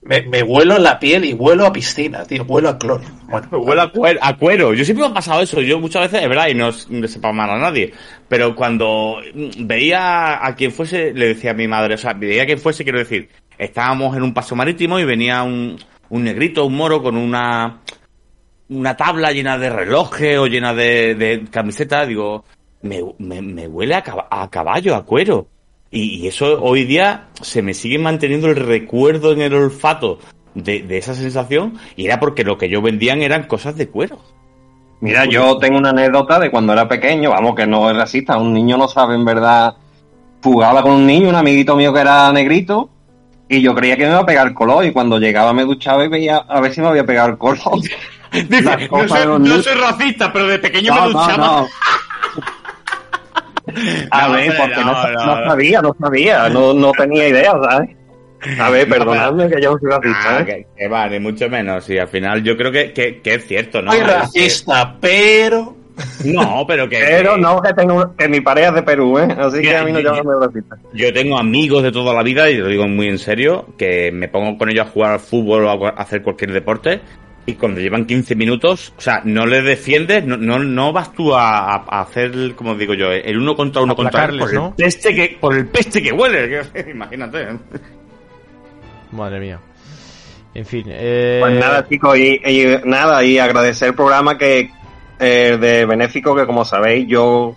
Me, 0.02 0.22
me 0.22 0.42
huelo 0.42 0.78
la 0.78 0.98
piel 0.98 1.26
y 1.26 1.34
huelo 1.34 1.66
a 1.66 1.72
piscina, 1.72 2.24
tío, 2.24 2.42
huelo 2.44 2.70
a 2.70 2.78
cloro. 2.78 3.04
Bueno, 3.28 3.48
Huele 3.58 3.82
a 3.82 3.88
cuero, 3.90 4.18
a 4.22 4.36
cuero. 4.36 4.74
Yo 4.74 4.84
siempre 4.84 5.04
me 5.04 5.10
ha 5.10 5.14
pasado 5.14 5.42
eso. 5.42 5.60
Yo 5.60 5.78
muchas 5.78 6.02
veces, 6.02 6.22
es 6.22 6.28
verdad, 6.28 6.48
y 6.48 6.54
no, 6.54 6.70
no 6.88 7.06
sepa 7.08 7.32
mal 7.32 7.50
a 7.50 7.58
nadie. 7.58 7.92
Pero 8.26 8.54
cuando 8.56 9.18
veía 9.58 10.44
a 10.44 10.54
quien 10.54 10.72
fuese, 10.72 11.12
le 11.12 11.28
decía 11.28 11.50
a 11.50 11.54
mi 11.54 11.68
madre, 11.68 11.94
o 11.94 11.98
sea, 11.98 12.14
veía 12.14 12.44
a 12.44 12.46
quien 12.46 12.58
fuese, 12.58 12.82
quiero 12.82 12.98
decir, 12.98 13.28
estábamos 13.58 14.16
en 14.16 14.22
un 14.22 14.32
paso 14.32 14.56
marítimo 14.56 14.98
y 14.98 15.04
venía 15.04 15.42
un, 15.42 15.78
un 16.08 16.24
negrito, 16.24 16.64
un 16.64 16.76
moro, 16.76 17.02
con 17.02 17.16
una, 17.18 17.80
una 18.70 18.96
tabla 18.96 19.32
llena 19.32 19.58
de 19.58 19.68
relojes 19.68 20.38
o 20.38 20.46
llena 20.46 20.72
de, 20.72 21.14
de 21.14 21.44
camisetas. 21.50 22.08
Digo, 22.08 22.46
me, 22.80 23.02
me, 23.18 23.42
me 23.42 23.68
huele 23.68 23.94
a, 23.96 24.02
a 24.30 24.48
caballo, 24.48 24.96
a 24.96 25.04
cuero. 25.04 25.49
Y, 25.90 26.20
y 26.20 26.28
eso 26.28 26.62
hoy 26.62 26.84
día 26.84 27.28
se 27.40 27.62
me 27.62 27.74
sigue 27.74 27.98
manteniendo 27.98 28.48
el 28.48 28.56
recuerdo 28.56 29.32
en 29.32 29.40
el 29.42 29.54
olfato 29.54 30.18
de, 30.54 30.82
de 30.82 30.98
esa 30.98 31.14
sensación 31.14 31.78
y 31.96 32.06
era 32.06 32.20
porque 32.20 32.44
lo 32.44 32.58
que 32.58 32.68
yo 32.68 32.80
vendían 32.82 33.22
eran 33.22 33.44
cosas 33.44 33.76
de 33.76 33.88
cuero. 33.88 34.20
Mira, 35.00 35.24
yo 35.24 35.56
tengo 35.58 35.78
una 35.78 35.90
anécdota 35.90 36.38
de 36.38 36.50
cuando 36.50 36.74
era 36.74 36.86
pequeño, 36.86 37.30
vamos, 37.30 37.54
que 37.54 37.66
no 37.66 37.90
es 37.90 37.96
racista, 37.96 38.36
un 38.36 38.52
niño 38.52 38.76
no 38.76 38.86
sabe 38.86 39.14
en 39.14 39.24
verdad. 39.24 39.74
Jugaba 40.42 40.82
con 40.82 40.92
un 40.92 41.06
niño, 41.06 41.30
un 41.30 41.34
amiguito 41.34 41.74
mío 41.74 41.92
que 41.92 42.00
era 42.00 42.30
negrito, 42.32 42.90
y 43.48 43.62
yo 43.62 43.74
creía 43.74 43.96
que 43.96 44.04
me 44.04 44.10
iba 44.10 44.20
a 44.20 44.26
pegar 44.26 44.46
el 44.46 44.54
color, 44.54 44.84
y 44.84 44.92
cuando 44.92 45.18
llegaba 45.18 45.54
me 45.54 45.64
duchaba 45.64 46.04
y 46.04 46.08
veía 46.08 46.36
a 46.36 46.60
ver 46.60 46.74
si 46.74 46.82
me 46.82 46.88
había 46.88 47.04
pegado 47.04 47.30
el 47.30 47.38
color. 47.38 47.80
Dice, 48.32 48.88
no 48.90 49.08
soy, 49.08 49.26
no 49.26 49.80
racista, 49.80 50.30
pero 50.32 50.46
de 50.46 50.58
pequeño 50.58 50.94
No, 50.94 51.06
me 51.06 51.12
no, 51.14 51.18
duchaba. 51.20 51.36
no. 51.62 51.66
A 54.10 54.28
No, 54.28 54.34
ver, 54.34 54.56
porque 54.56 54.76
no, 54.76 54.92
no, 54.92 55.12
no 55.12 55.36
no. 55.36 55.44
sabía, 55.50 55.82
no 55.82 55.96
sabía, 56.00 56.48
no, 56.48 56.74
no 56.74 56.92
tenía 56.92 57.28
idea, 57.28 57.52
¿sabes? 57.62 57.90
A 58.58 58.70
ver, 58.70 58.88
perdonadme 58.88 59.48
que 59.50 59.60
yo 59.60 59.72
no 59.72 59.78
soy 59.78 59.90
racista, 59.90 60.36
Ah, 60.36 60.40
¿eh? 60.40 60.44
que, 60.46 60.66
que 60.76 60.88
va, 60.88 61.08
ni 61.08 61.18
mucho 61.20 61.48
menos. 61.50 61.88
Y 61.90 61.98
al 61.98 62.08
final 62.08 62.42
yo 62.42 62.56
creo 62.56 62.72
que, 62.72 62.92
que, 62.92 63.20
que 63.20 63.34
es 63.34 63.46
cierto, 63.46 63.82
¿no? 63.82 63.92
soy 63.92 64.00
racista, 64.02 64.96
pero. 65.00 65.76
no, 66.24 66.64
pero 66.66 66.88
que... 66.88 66.96
Pero 66.98 67.36
no 67.36 67.60
que 67.60 67.74
tengo 67.74 68.16
que 68.16 68.26
mi 68.28 68.40
pareja 68.40 68.68
es 68.70 68.74
de 68.76 68.82
Perú, 68.82 69.18
¿eh? 69.18 69.28
Así 69.38 69.60
que 69.60 69.76
a 69.76 69.84
mí 69.84 69.92
no 69.92 70.00
yo- 70.00 70.14
llaman 70.14 70.40
racista. 70.40 70.76
Yo 70.94 71.12
tengo 71.12 71.38
amigos 71.38 71.82
de 71.82 71.92
toda 71.92 72.14
la 72.14 72.22
vida, 72.22 72.48
y 72.48 72.56
lo 72.56 72.68
digo 72.68 72.88
muy 72.88 73.08
en 73.08 73.18
serio, 73.18 73.66
que 73.76 74.10
me 74.10 74.26
pongo 74.28 74.56
con 74.56 74.70
ellos 74.70 74.86
a 74.86 74.90
jugar 74.90 75.12
al 75.12 75.20
fútbol 75.20 75.64
o 75.66 75.86
a 75.86 75.90
hacer 75.90 76.22
cualquier 76.22 76.52
deporte, 76.52 77.00
y 77.50 77.54
cuando 77.54 77.80
llevan 77.80 78.06
15 78.06 78.34
minutos, 78.34 78.92
o 78.96 79.00
sea, 79.00 79.22
no 79.24 79.46
les 79.46 79.64
defiendes, 79.64 80.24
no, 80.24 80.36
no, 80.36 80.58
no 80.58 80.92
vas 80.92 81.12
tú 81.12 81.34
a, 81.34 81.76
hacer, 82.00 82.54
como 82.54 82.74
digo 82.74 82.94
yo, 82.94 83.12
el 83.12 83.38
uno 83.38 83.54
contra 83.54 83.82
uno 83.82 83.94
contra 83.94 84.24
él 84.26 84.38
por, 84.38 84.54
¿no? 84.54 84.68
el 84.68 84.84
peste 84.84 85.14
que, 85.14 85.36
por 85.40 85.56
el 85.56 85.66
peste 85.66 86.02
que 86.02 86.12
huele, 86.12 86.64
que- 86.72 86.90
imagínate. 86.90 87.48
Madre 89.12 89.40
mía. 89.40 89.60
En 90.54 90.66
fin, 90.66 90.84
eh... 90.88 91.38
Pues 91.40 91.58
nada, 91.58 91.86
chicos, 91.88 92.18
y, 92.18 92.40
y 92.44 92.66
nada, 92.84 93.22
y 93.24 93.38
agradecer 93.38 93.88
el 93.88 93.94
programa 93.94 94.36
que 94.36 94.70
eh, 95.18 95.58
de 95.60 95.86
Benéfico, 95.86 96.34
que 96.34 96.46
como 96.46 96.64
sabéis, 96.64 97.06
yo 97.06 97.56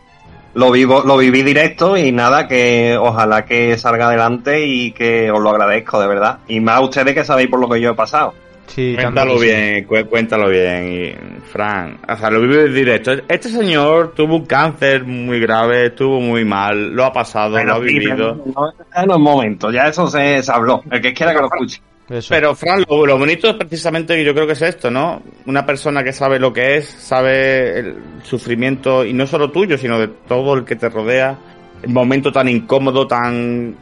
lo 0.53 0.71
vivo, 0.71 1.01
lo 1.03 1.17
viví 1.17 1.41
directo 1.41 1.97
y 1.97 2.11
nada, 2.11 2.47
que 2.47 2.95
ojalá 2.99 3.45
que 3.45 3.77
salga 3.77 4.07
adelante 4.07 4.65
y 4.65 4.91
que 4.91 5.31
os 5.31 5.39
lo 5.39 5.49
agradezco, 5.49 5.99
de 5.99 6.07
verdad. 6.07 6.39
Y 6.47 6.59
más 6.59 6.75
a 6.75 6.81
ustedes 6.81 7.13
que 7.13 7.23
sabéis 7.23 7.49
por 7.49 7.59
lo 7.59 7.69
que 7.69 7.81
yo 7.81 7.91
he 7.91 7.95
pasado. 7.95 8.33
Sí, 8.67 8.95
Cuéntalo 8.95 9.37
bien, 9.37 9.83
cu- 9.83 10.05
cuéntalo 10.09 10.49
bien, 10.49 10.91
y, 10.91 11.15
Fran. 11.51 11.99
O 12.07 12.15
sea, 12.15 12.29
lo 12.31 12.41
vive 12.41 12.65
en 12.65 12.73
directo. 12.73 13.11
Este 13.27 13.49
señor 13.49 14.13
tuvo 14.15 14.37
un 14.37 14.45
cáncer 14.45 15.03
muy 15.03 15.39
grave, 15.39 15.87
estuvo 15.87 16.19
muy 16.19 16.43
mal, 16.43 16.91
lo 16.93 17.05
ha 17.05 17.13
pasado, 17.13 17.61
lo 17.63 17.73
ha 17.73 17.77
sí, 17.77 17.83
vivido. 17.83 18.15
pero 18.15 18.53
no, 18.55 19.05
no 19.05 19.13
es 19.15 19.19
momento, 19.19 19.69
ya 19.71 19.87
eso 19.89 20.07
se, 20.07 20.41
se 20.41 20.51
habló. 20.51 20.81
El 20.89 21.01
que 21.01 21.13
quiera 21.13 21.33
que 21.33 21.39
lo 21.39 21.45
escuche. 21.45 21.81
Eso. 22.09 22.27
Pero, 22.29 22.53
Fran, 22.55 22.83
lo, 22.89 23.05
lo 23.05 23.17
bonito 23.17 23.49
es 23.49 23.55
precisamente 23.55 24.15
que 24.15 24.25
yo 24.25 24.33
creo 24.33 24.45
que 24.47 24.53
es 24.53 24.61
esto, 24.61 24.89
¿no? 24.91 25.21
Una 25.45 25.65
persona 25.65 26.03
que 26.03 26.11
sabe 26.11 26.39
lo 26.39 26.51
que 26.51 26.77
es, 26.77 26.85
sabe 26.89 27.79
el 27.79 27.95
sufrimiento, 28.23 29.05
y 29.05 29.13
no 29.13 29.25
solo 29.27 29.51
tuyo, 29.51 29.77
sino 29.77 29.99
de 29.99 30.07
todo 30.07 30.53
el 30.55 30.65
que 30.65 30.75
te 30.75 30.89
rodea. 30.89 31.37
El 31.81 31.89
momento 31.91 32.31
tan 32.31 32.49
incómodo, 32.49 33.07
tan. 33.07 33.75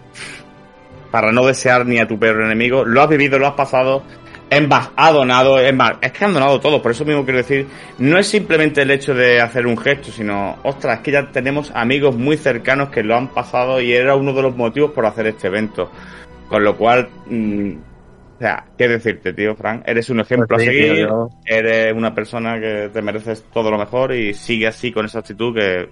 para 1.12 1.32
no 1.32 1.46
desear 1.46 1.86
ni 1.86 1.98
a 2.00 2.08
tu 2.08 2.18
peor 2.20 2.42
enemigo. 2.42 2.84
Lo 2.86 3.02
has 3.02 3.10
vivido, 3.10 3.38
lo 3.40 3.48
has 3.48 3.54
pasado. 3.54 4.04
Más, 4.68 4.90
ha 4.98 5.12
donado, 5.14 5.60
es 5.60 5.74
más, 5.74 5.94
es 6.02 6.12
que 6.12 6.26
han 6.26 6.34
donado 6.34 6.60
todo, 6.60 6.82
por 6.82 6.92
eso 6.92 7.06
mismo 7.06 7.24
quiero 7.24 7.38
decir, 7.38 7.68
no 8.00 8.18
es 8.18 8.28
simplemente 8.28 8.82
el 8.82 8.92
hecho 8.92 9.14
de 9.14 9.40
hacer 9.40 9.66
un 9.66 9.78
gesto, 9.78 10.12
sino, 10.12 10.58
ostras, 10.64 10.98
es 10.98 11.04
que 11.04 11.12
ya 11.12 11.32
tenemos 11.32 11.72
amigos 11.74 12.16
muy 12.18 12.36
cercanos 12.36 12.90
que 12.90 13.02
lo 13.02 13.16
han 13.16 13.30
pasado 13.30 13.80
y 13.80 13.94
era 13.94 14.16
uno 14.16 14.34
de 14.34 14.42
los 14.42 14.56
motivos 14.56 14.92
por 14.92 15.06
hacer 15.06 15.28
este 15.28 15.48
evento. 15.48 15.90
Con 16.50 16.66
lo 16.66 16.76
cual, 16.76 17.08
mm, 17.28 17.72
o 18.36 18.40
sea, 18.40 18.66
¿qué 18.78 18.90
decirte, 18.90 19.32
tío, 19.32 19.56
Frank? 19.56 19.84
Eres 19.86 20.10
un 20.10 20.20
ejemplo 20.20 20.48
Pues 20.50 20.64
sí, 20.64 20.68
a 20.68 20.72
seguir, 20.72 20.94
tío, 20.96 21.08
yo- 21.08 21.30
eres 21.46 21.94
una 21.94 22.14
persona 22.14 22.60
que 22.60 22.90
te 22.92 23.02
mereces 23.02 23.46
todo 23.54 23.72
lo 23.72 23.78
mejor 23.78 24.14
y 24.14 24.34
sigue 24.34 24.68
así 24.68 24.92
con 24.92 25.06
esa 25.06 25.20
actitud 25.20 25.54
que 25.56 25.88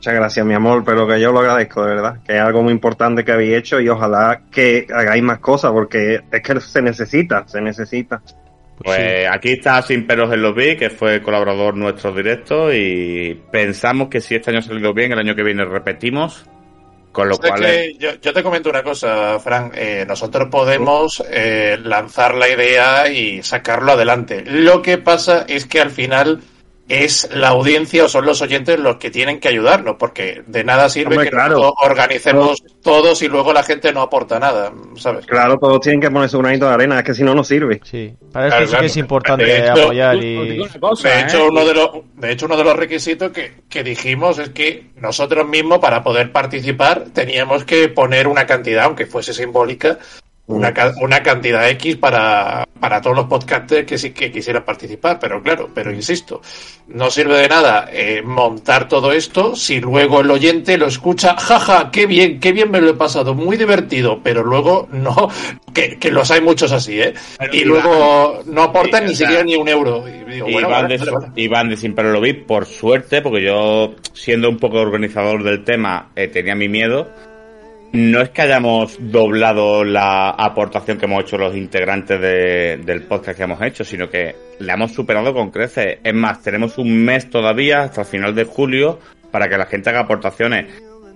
Muchas 0.00 0.14
gracias, 0.14 0.46
mi 0.46 0.54
amor, 0.54 0.82
pero 0.82 1.06
que 1.06 1.20
yo 1.20 1.30
lo 1.30 1.40
agradezco, 1.40 1.84
de 1.84 1.94
verdad. 1.94 2.20
Que 2.26 2.36
es 2.36 2.40
algo 2.40 2.62
muy 2.62 2.72
importante 2.72 3.22
que 3.22 3.32
habéis 3.32 3.58
hecho 3.58 3.78
y 3.82 3.88
ojalá 3.90 4.44
que 4.50 4.86
hagáis 4.90 5.22
más 5.22 5.40
cosas, 5.40 5.72
porque 5.72 6.22
es 6.32 6.40
que 6.40 6.58
se 6.58 6.80
necesita, 6.80 7.46
se 7.46 7.60
necesita. 7.60 8.22
Pues 8.82 9.28
aquí 9.30 9.50
está 9.50 9.82
Sin 9.82 10.06
Peros 10.06 10.32
en 10.32 10.40
los 10.40 10.54
B, 10.54 10.78
que 10.78 10.88
fue 10.88 11.20
colaborador 11.20 11.76
nuestro 11.76 12.14
directo 12.14 12.72
y 12.72 13.38
pensamos 13.52 14.08
que 14.08 14.22
si 14.22 14.36
este 14.36 14.48
año 14.48 14.60
ha 14.60 14.62
salido 14.62 14.94
bien, 14.94 15.12
el 15.12 15.18
año 15.18 15.34
que 15.34 15.42
viene 15.42 15.66
repetimos. 15.66 16.46
Con 17.12 17.28
lo 17.28 17.34
Es 17.34 17.40
de 17.42 17.48
cual, 17.48 17.98
yo, 17.98 18.14
yo 18.22 18.32
te 18.32 18.42
comento 18.42 18.70
una 18.70 18.82
cosa, 18.82 19.38
Fran. 19.38 19.70
eh, 19.74 20.06
nosotros 20.08 20.48
podemos 20.50 21.22
eh, 21.30 21.76
lanzar 21.82 22.34
la 22.34 22.48
idea 22.48 23.06
y 23.10 23.42
sacarlo 23.42 23.92
adelante. 23.92 24.44
Lo 24.46 24.80
que 24.80 24.96
pasa 24.96 25.44
es 25.46 25.66
que 25.66 25.78
al 25.82 25.90
final 25.90 26.40
es 26.90 27.28
la 27.32 27.48
audiencia 27.50 28.04
o 28.04 28.08
son 28.08 28.26
los 28.26 28.42
oyentes 28.42 28.76
los 28.80 28.96
que 28.96 29.12
tienen 29.12 29.38
que 29.38 29.46
ayudarnos, 29.46 29.94
porque 29.96 30.42
de 30.44 30.64
nada 30.64 30.88
sirve 30.88 31.14
Hombre, 31.14 31.26
que 31.26 31.30
claro. 31.30 31.72
organicemos 31.80 32.64
todos 32.82 33.22
y 33.22 33.28
luego 33.28 33.52
la 33.52 33.62
gente 33.62 33.92
no 33.92 34.02
aporta 34.02 34.40
nada, 34.40 34.72
¿sabes? 34.96 35.24
Claro, 35.24 35.56
todos 35.56 35.80
tienen 35.80 36.00
que 36.00 36.10
poner 36.10 36.28
su 36.28 36.38
granito 36.40 36.66
de 36.66 36.74
arena, 36.74 36.98
es 36.98 37.04
que 37.04 37.14
si 37.14 37.22
no, 37.22 37.32
no 37.32 37.44
sirve. 37.44 37.80
Sí, 37.84 38.12
para 38.32 38.48
Claro, 38.48 38.64
sí 38.64 38.70
claro. 38.70 38.80
que 38.80 38.86
es 38.86 38.96
importante 38.96 39.44
De 39.44 39.58
hecho, 39.60 39.82
apoyar 39.84 40.16
y... 40.16 40.68
cosa, 40.80 41.08
De 41.08 41.14
¿eh? 41.14 41.22
hecho, 41.22 41.46
uno 41.46 41.64
de 41.64 41.74
los, 41.74 41.90
de 42.16 42.32
hecho, 42.32 42.46
uno 42.46 42.56
de 42.56 42.64
los 42.64 42.76
requisitos 42.76 43.30
que, 43.30 43.52
que 43.68 43.84
dijimos 43.84 44.40
es 44.40 44.48
que 44.48 44.90
nosotros 44.96 45.46
mismos, 45.46 45.78
para 45.78 46.02
poder 46.02 46.32
participar, 46.32 47.04
teníamos 47.14 47.62
que 47.64 47.88
poner 47.88 48.26
una 48.26 48.46
cantidad, 48.46 48.86
aunque 48.86 49.06
fuese 49.06 49.32
simbólica, 49.32 50.00
una, 50.56 50.72
una 51.00 51.22
cantidad 51.22 51.68
X 51.70 51.96
para, 51.96 52.66
para 52.78 53.00
todos 53.00 53.16
los 53.16 53.26
podcasters 53.26 53.86
que 53.86 53.98
sí 53.98 54.10
que 54.10 54.30
quisieran 54.30 54.64
participar. 54.64 55.18
Pero 55.20 55.42
claro, 55.42 55.70
pero 55.74 55.92
insisto, 55.92 56.40
no 56.88 57.10
sirve 57.10 57.36
de 57.38 57.48
nada 57.48 57.88
eh, 57.92 58.22
montar 58.24 58.88
todo 58.88 59.12
esto 59.12 59.54
si 59.56 59.80
luego 59.80 60.20
el 60.20 60.30
oyente 60.30 60.76
lo 60.76 60.86
escucha, 60.86 61.36
jaja, 61.36 61.90
qué 61.90 62.06
bien, 62.06 62.40
qué 62.40 62.52
bien 62.52 62.70
me 62.70 62.80
lo 62.80 62.90
he 62.90 62.94
pasado, 62.94 63.34
muy 63.34 63.56
divertido, 63.56 64.20
pero 64.22 64.42
luego 64.42 64.88
no, 64.92 65.28
que, 65.72 65.98
que 65.98 66.10
los 66.10 66.30
hay 66.30 66.40
muchos 66.40 66.72
así, 66.72 67.00
¿eh? 67.00 67.14
Pero 67.38 67.54
y 67.54 67.58
Iván- 67.60 67.66
luego 67.68 68.42
no 68.46 68.62
aportan 68.62 69.06
ni 69.06 69.14
siquiera 69.14 69.44
ni 69.44 69.56
un 69.56 69.68
euro. 69.68 70.04
Y 70.08 70.30
digo, 70.30 70.46
bueno, 70.46 70.68
Iván, 70.68 70.82
vale, 70.82 70.98
de, 70.98 71.04
vale, 71.04 71.10
vale. 71.26 71.32
Iván 71.36 71.68
de 71.68 71.76
Sin 71.76 71.94
Pero 71.94 72.10
lo 72.12 72.20
vi, 72.20 72.32
por 72.32 72.66
suerte, 72.66 73.22
porque 73.22 73.42
yo, 73.44 73.94
siendo 74.12 74.48
un 74.48 74.58
poco 74.58 74.78
organizador 74.78 75.42
del 75.42 75.64
tema, 75.64 76.10
eh, 76.16 76.28
tenía 76.28 76.54
mi 76.54 76.68
miedo. 76.68 77.08
No 77.92 78.20
es 78.20 78.30
que 78.30 78.42
hayamos 78.42 78.96
doblado 79.00 79.82
la 79.84 80.30
aportación 80.30 80.96
que 80.96 81.06
hemos 81.06 81.22
hecho 81.24 81.36
los 81.38 81.56
integrantes 81.56 82.20
de- 82.20 82.76
del 82.84 83.02
podcast 83.02 83.36
que 83.36 83.42
hemos 83.44 83.60
hecho, 83.62 83.82
sino 83.84 84.08
que 84.08 84.34
la 84.60 84.74
hemos 84.74 84.92
superado 84.92 85.34
con 85.34 85.50
creces. 85.50 85.98
Es 86.04 86.14
más, 86.14 86.40
tenemos 86.40 86.78
un 86.78 87.04
mes 87.04 87.28
todavía, 87.30 87.82
hasta 87.82 88.02
el 88.02 88.06
final 88.06 88.34
de 88.34 88.44
julio, 88.44 89.00
para 89.32 89.48
que 89.48 89.58
la 89.58 89.66
gente 89.66 89.90
haga 89.90 90.00
aportaciones. 90.00 90.66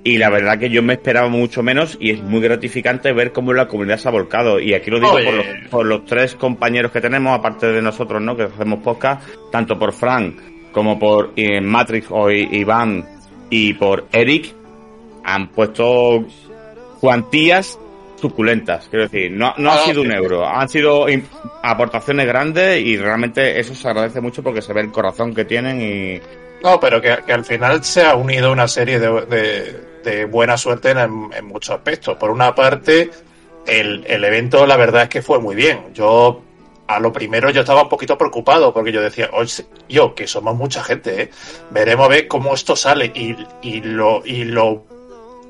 Y 0.03 0.19
la 0.19 0.29
verdad 0.31 0.59
que 0.59 0.69
yo 0.69 0.83
me 0.83 0.95
esperaba 0.95 1.29
mucho 1.29 1.63
menos 1.63 1.97
y 2.01 2.11
es 2.11 2.21
muy 2.21 2.41
gratificante 2.41 3.13
ver 3.13 3.31
cómo 3.33 3.53
la 3.53 3.69
comunidad 3.69 3.99
se 3.99 4.09
ha 4.09 4.13
volcado. 4.13 4.59
Y 4.59 4.75
aquí 4.75 4.91
lo 4.91 4.99
digo 4.99 5.13
por 5.13 5.33
los, 5.33 5.47
por 5.71 5.87
los 5.87 6.05
tres 6.07 6.35
compañeros 6.35 6.91
que 6.91 7.01
tenemos, 7.01 7.39
aparte 7.39 7.69
de 7.69 7.81
nosotros, 7.81 8.21
¿no? 8.21 8.37
Que 8.37 8.43
hacemos 8.43 8.81
podcast, 8.81 9.23
tanto 9.53 9.79
por 9.79 9.93
Frank 9.93 10.37
como 10.73 10.99
por 10.99 11.33
eh, 11.37 11.61
Matrix 11.61 12.09
o 12.11 12.31
Iván 12.31 13.07
y 13.49 13.75
por 13.75 14.07
Eric, 14.13 14.53
han 15.23 15.49
puesto 15.49 16.27
cuantías 17.05 17.79
suculentas. 18.19 18.87
Quiero 18.89 19.03
decir, 19.05 19.31
no, 19.31 19.53
no 19.59 19.71
ha 19.71 19.75
Ah, 19.75 19.85
sido 19.85 20.01
un 20.01 20.11
euro, 20.11 20.47
han 20.49 20.71
sido 20.71 21.05
aportaciones 21.63 22.27
grandes 22.27 22.81
y 22.81 22.97
realmente 22.97 23.61
eso 23.61 23.75
se 23.75 23.87
agradece 23.87 24.23
mucho 24.23 24.43
porque 24.43 24.63
se 24.63 24.73
ve 24.73 24.81
el 24.81 24.91
corazón 24.91 25.35
que 25.35 25.45
tienen 25.45 25.83
y 25.83 26.21
No, 26.63 26.81
pero 26.81 27.03
que, 27.03 27.19
que 27.27 27.33
al 27.35 27.45
final 27.45 27.85
se 27.85 28.07
ha 28.07 28.15
unido 28.15 28.51
una 28.53 28.67
serie 28.69 28.99
de, 28.99 29.27
de- 29.27 29.95
de 30.03 30.25
buena 30.25 30.57
suerte 30.57 30.93
en, 30.93 30.99
en 30.99 31.45
muchos 31.47 31.75
aspectos. 31.77 32.17
Por 32.17 32.31
una 32.31 32.55
parte, 32.55 33.11
el, 33.67 34.03
el 34.07 34.25
evento 34.25 34.67
la 34.67 34.79
verdad 34.79 35.03
es 35.03 35.09
que 35.11 35.21
fue 35.21 35.39
muy 35.41 35.55
bien. 35.55 35.93
Yo, 35.93 36.43
a 36.87 36.99
lo 37.01 37.13
primero, 37.13 37.51
yo 37.51 37.61
estaba 37.61 37.83
un 37.83 37.89
poquito 37.91 38.17
preocupado 38.17 38.73
porque 38.73 38.93
yo 38.93 39.03
decía, 39.03 39.29
"Oye, 39.35 39.65
yo, 39.91 40.15
que 40.15 40.27
somos 40.27 40.57
mucha 40.57 40.83
gente, 40.83 41.23
¿eh? 41.23 41.31
veremos 41.71 42.07
a 42.07 42.09
ver 42.09 42.29
cómo 42.29 42.55
esto 42.55 42.75
sale. 42.77 43.13
Y, 43.15 43.37
y, 43.63 43.81
lo, 43.83 44.23
y 44.25 44.45
lo 44.45 44.87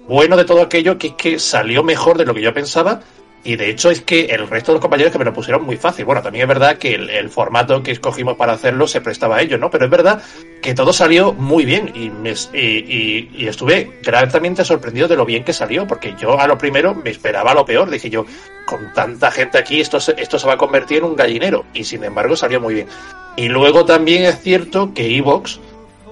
bueno 0.08 0.36
de 0.36 0.44
todo 0.44 0.62
aquello 0.62 0.98
que 0.98 1.08
es 1.08 1.14
que 1.14 1.38
salió 1.38 1.82
mejor 1.82 2.18
de 2.18 2.24
lo 2.24 2.34
que 2.34 2.42
yo 2.42 2.52
pensaba. 2.52 3.00
Y 3.46 3.56
de 3.56 3.68
hecho 3.68 3.90
es 3.90 4.00
que 4.00 4.24
el 4.26 4.48
resto 4.48 4.72
de 4.72 4.76
los 4.76 4.80
compañeros 4.80 5.12
que 5.12 5.18
me 5.18 5.24
lo 5.26 5.34
pusieron 5.34 5.64
muy 5.64 5.76
fácil. 5.76 6.06
Bueno, 6.06 6.22
también 6.22 6.44
es 6.44 6.48
verdad 6.48 6.78
que 6.78 6.94
el, 6.94 7.28
formato 7.28 7.82
que 7.82 7.90
escogimos 7.90 8.38
para 8.38 8.54
hacerlo 8.54 8.86
se 8.88 9.02
prestaba 9.02 9.36
a 9.36 9.42
ello, 9.42 9.58
¿no? 9.58 9.70
Pero 9.70 9.84
es 9.84 9.90
verdad 9.90 10.22
que 10.62 10.72
todo 10.72 10.94
salió 10.94 11.34
muy 11.34 11.66
bien 11.66 11.92
y, 11.94 12.08
me, 12.08 12.32
y 12.54 13.46
estuve 13.46 14.00
gratamente 14.02 14.64
sorprendido 14.64 15.08
de 15.08 15.16
lo 15.16 15.26
bien 15.26 15.44
que 15.44 15.52
salió, 15.52 15.86
porque 15.86 16.14
yo 16.18 16.40
a 16.40 16.46
lo 16.46 16.56
primero 16.56 16.94
me 16.94 17.10
esperaba 17.10 17.52
lo 17.52 17.66
peor. 17.66 17.90
Dije 17.90 18.08
yo, 18.08 18.24
con 18.64 18.94
tanta 18.94 19.30
gente 19.30 19.58
aquí, 19.58 19.78
esto 19.78 20.00
se, 20.00 20.14
esto 20.16 20.38
se 20.38 20.46
va 20.46 20.54
a 20.54 20.58
convertir 20.58 20.98
en 20.98 21.04
un 21.04 21.14
gallinero. 21.14 21.66
Y 21.74 21.84
sin 21.84 22.02
embargo 22.02 22.36
salió 22.36 22.62
muy 22.62 22.72
bien. 22.72 22.86
Y 23.36 23.48
luego 23.48 23.84
también 23.84 24.24
es 24.24 24.40
cierto 24.40 24.94
que 24.94 25.18
Evox 25.18 25.60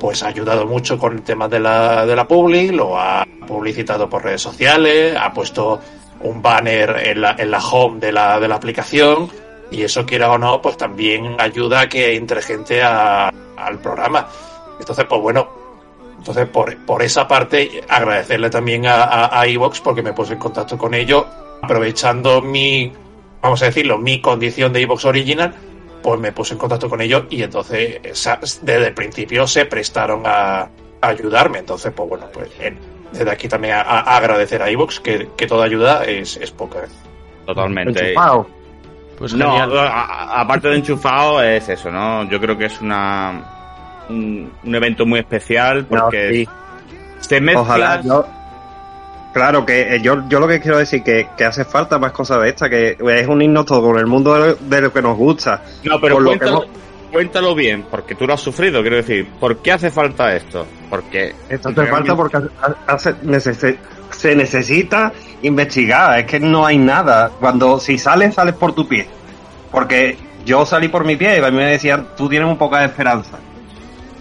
pues 0.02 0.22
ha 0.24 0.26
ayudado 0.28 0.66
mucho 0.66 0.98
con 0.98 1.12
el 1.12 1.22
tema 1.22 1.46
de 1.48 1.60
la, 1.60 2.04
de 2.04 2.16
la 2.16 2.26
public, 2.26 2.72
lo 2.72 2.98
ha 2.98 3.24
publicitado 3.46 4.08
por 4.10 4.24
redes 4.24 4.42
sociales, 4.42 5.16
ha 5.16 5.32
puesto 5.32 5.78
un 6.22 6.42
banner 6.42 6.96
en 7.06 7.20
la, 7.20 7.36
en 7.38 7.50
la 7.52 7.58
home 7.64 8.00
de 8.00 8.10
la, 8.10 8.40
de 8.40 8.48
la 8.48 8.56
aplicación 8.56 9.30
y 9.70 9.82
eso 9.82 10.04
quiera 10.04 10.32
o 10.32 10.38
no, 10.38 10.60
pues 10.60 10.76
también 10.76 11.36
ayuda 11.38 11.82
a 11.82 11.88
que 11.88 12.16
entre 12.16 12.42
gente 12.42 12.82
a- 12.82 13.32
al 13.56 13.78
programa. 13.78 14.26
Entonces, 14.80 15.04
pues 15.08 15.20
bueno, 15.22 15.48
entonces 16.18 16.48
por, 16.48 16.76
por 16.84 17.00
esa 17.02 17.28
parte 17.28 17.82
agradecerle 17.88 18.50
también 18.50 18.86
a, 18.88 19.04
a, 19.04 19.40
a 19.40 19.46
Evox 19.46 19.80
porque 19.80 20.02
me 20.02 20.12
puse 20.12 20.32
en 20.32 20.40
contacto 20.40 20.76
con 20.76 20.94
ellos 20.94 21.24
aprovechando 21.62 22.42
mi, 22.42 22.92
vamos 23.40 23.62
a 23.62 23.66
decirlo, 23.66 23.98
mi 23.98 24.20
condición 24.20 24.72
de 24.72 24.80
Evox 24.82 25.04
original 25.04 25.54
pues 26.02 26.20
me 26.20 26.32
puse 26.32 26.54
en 26.54 26.58
contacto 26.58 26.88
con 26.88 27.00
ellos 27.00 27.24
y 27.30 27.42
entonces 27.42 28.00
desde 28.62 28.86
el 28.88 28.94
principio 28.94 29.46
se 29.46 29.64
prestaron 29.66 30.22
a, 30.26 30.68
ayudarme. 31.00 31.58
Entonces, 31.58 31.92
pues 31.94 32.08
bueno, 32.08 32.26
pues 32.32 32.48
desde 33.12 33.30
aquí 33.30 33.48
también 33.48 33.74
a, 33.74 33.80
a 33.82 34.16
agradecer 34.16 34.62
a 34.62 34.68
Evox 34.70 35.00
que, 35.00 35.28
que 35.36 35.46
toda 35.46 35.64
ayuda 35.64 36.04
es, 36.04 36.36
es 36.36 36.50
poca. 36.50 36.80
totalmente. 37.46 38.08
Enchufado. 38.10 38.46
Pues 39.18 39.34
no, 39.34 39.56
a- 39.56 40.40
aparte 40.40 40.68
de 40.68 40.76
enchufado 40.76 41.42
es 41.42 41.68
eso, 41.68 41.90
¿no? 41.90 42.28
Yo 42.28 42.40
creo 42.40 42.56
que 42.58 42.64
es 42.66 42.80
una 42.80 43.44
un, 44.08 44.52
un 44.64 44.74
evento 44.74 45.06
muy 45.06 45.20
especial 45.20 45.84
porque 45.86 46.26
No, 46.28 46.32
sí. 46.32 46.48
se 47.28 47.40
mezcla 47.40 47.60
Ojalá 47.62 48.00
yo. 48.02 48.26
Claro, 49.32 49.64
que 49.64 49.94
eh, 49.96 50.00
yo, 50.02 50.28
yo 50.28 50.40
lo 50.40 50.46
que 50.46 50.60
quiero 50.60 50.76
decir 50.78 51.02
que, 51.02 51.28
que 51.36 51.44
hace 51.44 51.64
falta 51.64 51.98
más 51.98 52.12
cosas 52.12 52.42
de 52.42 52.50
esta, 52.50 52.68
que 52.68 52.98
es 53.00 53.26
unirnos 53.26 53.64
todo 53.64 53.80
con 53.82 53.98
el 53.98 54.06
mundo 54.06 54.34
de, 54.34 54.56
de 54.60 54.80
lo 54.82 54.92
que 54.92 55.00
nos 55.00 55.16
gusta. 55.16 55.62
No, 55.84 55.98
pero 56.00 56.20
lo 56.20 56.26
cuéntalo, 56.30 56.64
hemos- 56.64 56.66
cuéntalo 57.10 57.54
bien, 57.54 57.86
porque 57.90 58.14
tú 58.14 58.26
lo 58.26 58.34
has 58.34 58.40
sufrido, 58.40 58.82
quiero 58.82 58.96
decir. 58.96 59.26
¿Por 59.40 59.58
qué 59.58 59.72
hace 59.72 59.90
falta 59.90 60.34
esto? 60.36 60.66
Porque 60.90 61.34
Esto 61.48 61.70
hace 61.70 61.86
falta 61.86 62.14
porque 62.14 62.38
hace- 62.86 63.78
se 64.10 64.36
necesita 64.36 65.12
investigar, 65.40 66.18
es 66.18 66.26
que 66.26 66.38
no 66.38 66.66
hay 66.66 66.76
nada. 66.76 67.30
Cuando 67.40 67.80
si 67.80 67.96
sales, 67.96 68.34
sales 68.34 68.54
por 68.54 68.74
tu 68.74 68.86
pie. 68.86 69.06
Porque 69.70 70.18
yo 70.44 70.66
salí 70.66 70.88
por 70.88 71.04
mi 71.06 71.16
pie 71.16 71.38
y 71.38 71.42
a 71.42 71.50
mí 71.50 71.56
me 71.56 71.64
decían, 71.70 72.08
tú 72.18 72.28
tienes 72.28 72.46
un 72.48 72.58
poco 72.58 72.76
de 72.76 72.84
esperanza. 72.84 73.38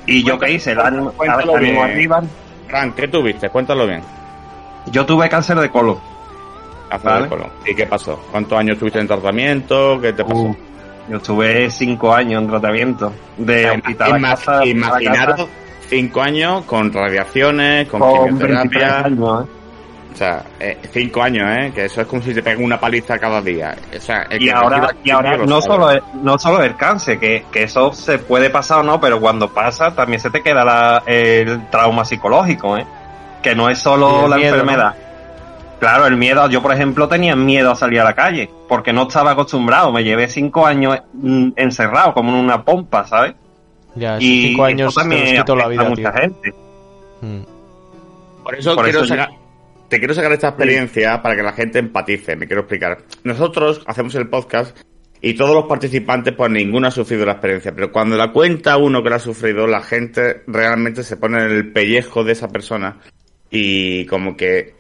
Y 0.07 0.23
yo 0.23 0.39
qué 0.39 0.51
hice, 0.51 0.71
ánimo 0.71 1.13
bien. 1.59 1.77
arriba. 1.77 2.21
Frank, 2.69 2.95
¿qué 2.95 3.07
tuviste? 3.09 3.49
Cuéntalo 3.49 3.85
bien. 3.85 4.01
Yo 4.87 5.05
tuve 5.05 5.29
cáncer 5.29 5.59
de 5.59 5.69
colon. 5.69 5.97
Vale. 7.03 7.23
el 7.23 7.29
colon. 7.29 7.49
¿Y 7.65 7.73
qué 7.75 7.85
pasó? 7.85 8.19
¿Cuántos 8.31 8.57
años 8.59 8.73
estuviste 8.73 8.99
en 8.99 9.07
tratamiento? 9.07 9.99
¿Qué 10.01 10.11
te 10.13 10.23
pasó? 10.23 10.35
Uh, 10.35 10.55
yo 11.09 11.17
estuve 11.17 11.69
cinco 11.69 12.13
años 12.13 12.41
en 12.41 12.49
tratamiento. 12.49 13.13
De 13.37 13.69
hospital 13.71 14.13
a 14.13 14.17
Ima- 14.17 14.29
casa, 14.31 14.59
a 14.59 14.65
imaginaros 14.65 15.47
cinco 15.89 16.21
años 16.21 16.63
con 16.65 16.91
radiaciones, 16.91 17.87
con, 17.87 17.99
con 18.01 18.25
quimioterapia. 18.25 19.03
23 19.03 19.05
años, 19.05 19.43
¿eh? 19.45 19.47
O 20.13 20.17
sea, 20.17 20.43
eh, 20.59 20.77
cinco 20.91 21.23
años, 21.23 21.47
¿eh? 21.57 21.71
Que 21.73 21.85
eso 21.85 22.01
es 22.01 22.07
como 22.07 22.21
si 22.21 22.33
te 22.33 22.43
pegan 22.43 22.63
una 22.65 22.77
paliza 22.77 23.17
cada 23.17 23.41
día. 23.41 23.73
O 23.97 24.01
sea, 24.01 24.23
el 24.29 24.41
Y 24.41 24.45
que 24.47 24.51
ahora, 24.51 24.93
y 25.03 25.09
ahora 25.09 25.37
no, 25.37 25.61
solo 25.61 25.89
es, 25.91 26.01
no 26.21 26.37
solo 26.37 26.61
el 26.63 26.75
cáncer, 26.75 27.17
que, 27.17 27.45
que 27.49 27.63
eso 27.63 27.93
se 27.93 28.19
puede 28.19 28.49
pasar 28.49 28.79
o 28.79 28.83
no, 28.83 28.99
pero 28.99 29.21
cuando 29.21 29.47
pasa 29.49 29.95
también 29.95 30.19
se 30.19 30.29
te 30.29 30.41
queda 30.41 30.65
la- 30.65 31.03
el 31.05 31.69
trauma 31.69 32.03
psicológico, 32.03 32.77
¿eh? 32.77 32.85
Que 33.41 33.55
no 33.55 33.69
es 33.69 33.79
solo 33.79 34.27
la 34.27 34.37
miedo, 34.37 34.55
enfermedad. 34.55 34.95
Claro, 35.79 36.05
el 36.05 36.15
miedo, 36.15 36.47
yo 36.49 36.61
por 36.61 36.73
ejemplo 36.73 37.07
tenía 37.07 37.35
miedo 37.35 37.71
a 37.71 37.75
salir 37.75 37.99
a 38.01 38.03
la 38.03 38.13
calle, 38.13 38.49
porque 38.69 38.93
no 38.93 39.03
estaba 39.03 39.31
acostumbrado, 39.31 39.91
me 39.91 40.03
llevé 40.03 40.27
cinco 40.27 40.65
años 40.67 40.99
mm, 41.13 41.49
encerrado 41.55 42.13
como 42.13 42.29
en 42.29 42.35
una 42.35 42.63
pompa, 42.63 43.07
¿sabes? 43.07 43.33
Ya, 43.95 44.11
esos 44.17 44.23
Y 44.23 44.47
cinco 44.49 44.67
eso 44.67 44.75
años 44.75 44.95
también 44.95 45.35
quitó 45.37 45.55
la 45.55 45.65
a 45.65 45.69
tío. 45.69 45.83
mucha 45.85 46.13
gente. 46.13 46.53
Mm. 47.21 47.41
Por 48.43 48.55
eso 48.55 48.75
Por 48.75 48.83
quiero 48.85 48.99
eso 48.99 49.15
yo- 49.15 49.21
sacar, 49.21 49.35
te 49.89 49.97
quiero 49.99 50.13
sacar 50.13 50.31
esta 50.33 50.47
experiencia 50.49 51.21
para 51.21 51.35
que 51.35 51.43
la 51.43 51.53
gente 51.53 51.79
empatice. 51.79 52.35
Me 52.35 52.45
quiero 52.45 52.61
explicar. 52.61 52.99
Nosotros 53.23 53.81
hacemos 53.87 54.13
el 54.15 54.29
podcast 54.29 54.77
y 55.19 55.33
todos 55.33 55.53
los 55.55 55.65
participantes, 55.65 56.33
pues 56.35 56.49
ninguno 56.51 56.87
ha 56.87 56.91
sufrido 56.91 57.25
la 57.25 57.33
experiencia. 57.33 57.73
Pero 57.73 57.91
cuando 57.91 58.15
la 58.15 58.31
cuenta 58.31 58.77
uno 58.77 59.01
que 59.03 59.09
la 59.09 59.15
ha 59.17 59.19
sufrido, 59.19 59.65
la 59.67 59.81
gente 59.81 60.43
realmente 60.47 61.03
se 61.03 61.17
pone 61.17 61.39
en 61.43 61.49
el 61.51 61.71
pellejo 61.71 62.23
de 62.23 62.31
esa 62.33 62.47
persona 62.47 62.97
y 63.51 64.05
como 64.05 64.35
que 64.35 64.73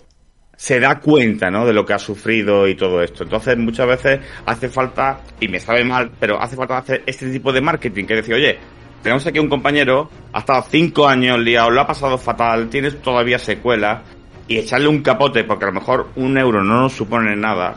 se 0.55 0.79
da 0.79 0.99
cuenta, 0.99 1.51
¿no? 1.51 1.65
De 1.65 1.73
lo 1.73 1.85
que 1.85 1.93
ha 1.93 1.99
sufrido 1.99 2.67
y 2.67 2.75
todo 2.75 3.01
esto. 3.01 3.23
Entonces, 3.23 3.57
muchas 3.57 3.87
veces 3.87 4.19
hace 4.45 4.69
falta, 4.69 5.19
y 5.39 5.47
me 5.47 5.59
sabe 5.59 5.83
mal, 5.83 6.11
pero 6.19 6.41
hace 6.41 6.55
falta 6.55 6.77
hacer 6.77 7.03
este 7.05 7.29
tipo 7.29 7.51
de 7.51 7.61
marketing, 7.61 8.05
que 8.05 8.15
decir, 8.15 8.35
oye, 8.35 8.57
tenemos 9.03 9.25
aquí 9.27 9.39
un 9.39 9.49
compañero, 9.49 10.09
ha 10.33 10.39
estado 10.39 10.63
cinco 10.69 11.07
años 11.07 11.39
liado, 11.39 11.69
lo 11.71 11.81
ha 11.81 11.87
pasado 11.87 12.17
fatal, 12.17 12.69
tienes 12.69 13.01
todavía 13.01 13.37
secuelas, 13.37 14.01
y 14.47 14.57
echarle 14.57 14.87
un 14.87 15.01
capote, 15.01 15.43
porque 15.43 15.65
a 15.65 15.67
lo 15.69 15.73
mejor 15.73 16.07
un 16.15 16.37
euro 16.37 16.63
no 16.63 16.81
nos 16.81 16.93
supone 16.93 17.35
nada, 17.35 17.75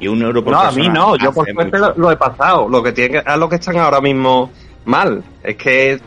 y 0.00 0.08
un 0.08 0.22
euro 0.22 0.42
por 0.42 0.54
No, 0.54 0.60
a 0.60 0.72
mí 0.72 0.88
no, 0.88 1.16
yo 1.16 1.32
por 1.32 1.50
suerte 1.50 1.78
lo, 1.78 1.94
lo 1.94 2.10
he 2.10 2.16
pasado. 2.16 2.68
Lo 2.68 2.82
que 2.82 2.92
tiene 2.92 3.22
que, 3.22 3.30
es 3.30 3.38
lo 3.38 3.48
que 3.48 3.56
están 3.56 3.76
ahora 3.76 4.00
mismo 4.00 4.50
mal. 4.86 5.22
Es 5.42 5.56
que, 5.56 6.00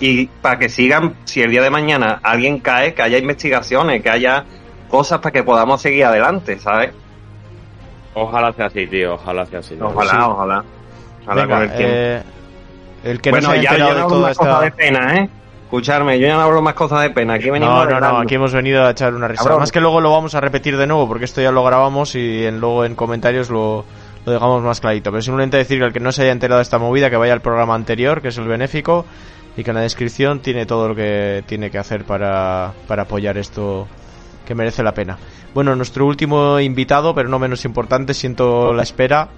y 0.00 0.26
para 0.26 0.58
que 0.58 0.68
sigan, 0.68 1.14
si 1.24 1.40
el 1.42 1.50
día 1.50 1.62
de 1.62 1.70
mañana 1.70 2.20
alguien 2.22 2.58
cae, 2.60 2.94
que 2.94 3.02
haya 3.02 3.18
investigaciones, 3.18 4.02
que 4.02 4.10
haya 4.10 4.44
cosas 4.88 5.18
para 5.20 5.32
que 5.32 5.42
podamos 5.42 5.80
seguir 5.82 6.04
adelante, 6.04 6.58
¿sabes? 6.58 6.90
Ojalá 8.14 8.52
sea 8.52 8.66
así, 8.66 8.86
tío, 8.86 9.14
ojalá 9.14 9.46
sea 9.46 9.60
así. 9.60 9.76
Ojalá, 9.80 10.10
Sí. 10.10 10.16
ojalá. 10.20 10.64
Ojalá 11.24 11.42
Venga, 11.42 11.54
con 11.54 11.62
el 11.64 11.76
tiempo. 11.76 11.94
eh, 11.94 12.22
el 13.04 13.20
que 13.20 13.30
bueno, 13.30 13.48
no 13.48 13.52
se 13.54 13.58
haya 13.60 13.70
ya, 13.70 13.76
yo 13.78 13.84
enterado 13.88 13.90
no 13.90 13.94
de 13.94 14.02
hablo 14.02 14.16
toda 14.16 14.28
más 14.28 14.38
cosas 14.38 14.60
de 14.60 14.66
esta... 14.66 14.76
pena, 14.76 15.16
¿eh? 15.16 15.28
Escucharme, 15.64 16.18
yo 16.18 16.26
ya 16.26 16.34
no 16.34 16.40
hablo 16.40 16.62
más 16.62 16.74
cosas 16.74 17.02
de 17.02 17.10
pena. 17.10 17.34
Aquí 17.34 17.50
venimos 17.50 17.74
No, 17.86 18.00
no, 18.00 18.00
no, 18.00 18.18
aquí 18.20 18.34
hemos 18.36 18.54
venido 18.54 18.84
a 18.86 18.90
echar 18.90 19.14
una 19.14 19.28
risa. 19.28 19.42
Cabrón. 19.42 19.60
Más 19.60 19.70
que 19.70 19.80
luego 19.82 20.00
lo 20.00 20.10
vamos 20.10 20.34
a 20.34 20.40
repetir 20.40 20.76
de 20.78 20.86
nuevo, 20.86 21.06
porque 21.06 21.26
esto 21.26 21.42
ya 21.42 21.52
lo 21.52 21.62
grabamos 21.62 22.14
y 22.14 22.46
en, 22.46 22.58
luego 22.58 22.86
en 22.86 22.94
comentarios 22.94 23.50
lo, 23.50 23.84
lo 24.24 24.32
dejamos 24.32 24.62
más 24.62 24.80
clarito. 24.80 25.10
Pero 25.10 25.20
simplemente 25.20 25.58
decir 25.58 25.78
que 25.78 25.84
el 25.84 25.92
que 25.92 26.00
no 26.00 26.10
se 26.10 26.22
haya 26.22 26.32
enterado 26.32 26.56
de 26.58 26.62
esta 26.62 26.78
movida, 26.78 27.10
que 27.10 27.18
vaya 27.18 27.34
al 27.34 27.42
programa 27.42 27.74
anterior, 27.74 28.22
que 28.22 28.28
es 28.28 28.38
el 28.38 28.48
benéfico, 28.48 29.04
y 29.58 29.64
que 29.64 29.70
en 29.70 29.74
la 29.76 29.82
descripción 29.82 30.38
tiene 30.40 30.64
todo 30.66 30.88
lo 30.88 30.94
que 30.94 31.42
tiene 31.46 31.68
que 31.70 31.78
hacer 31.78 32.04
para, 32.04 32.72
para 32.86 33.02
apoyar 33.02 33.36
esto 33.36 33.88
que 34.46 34.54
merece 34.54 34.82
la 34.84 34.94
pena. 34.94 35.18
Bueno, 35.52 35.74
nuestro 35.74 36.06
último 36.06 36.60
invitado, 36.60 37.12
pero 37.14 37.28
no 37.28 37.38
menos 37.40 37.64
importante, 37.64 38.14
siento 38.14 38.72
la 38.72 38.84
espera, 38.84 39.28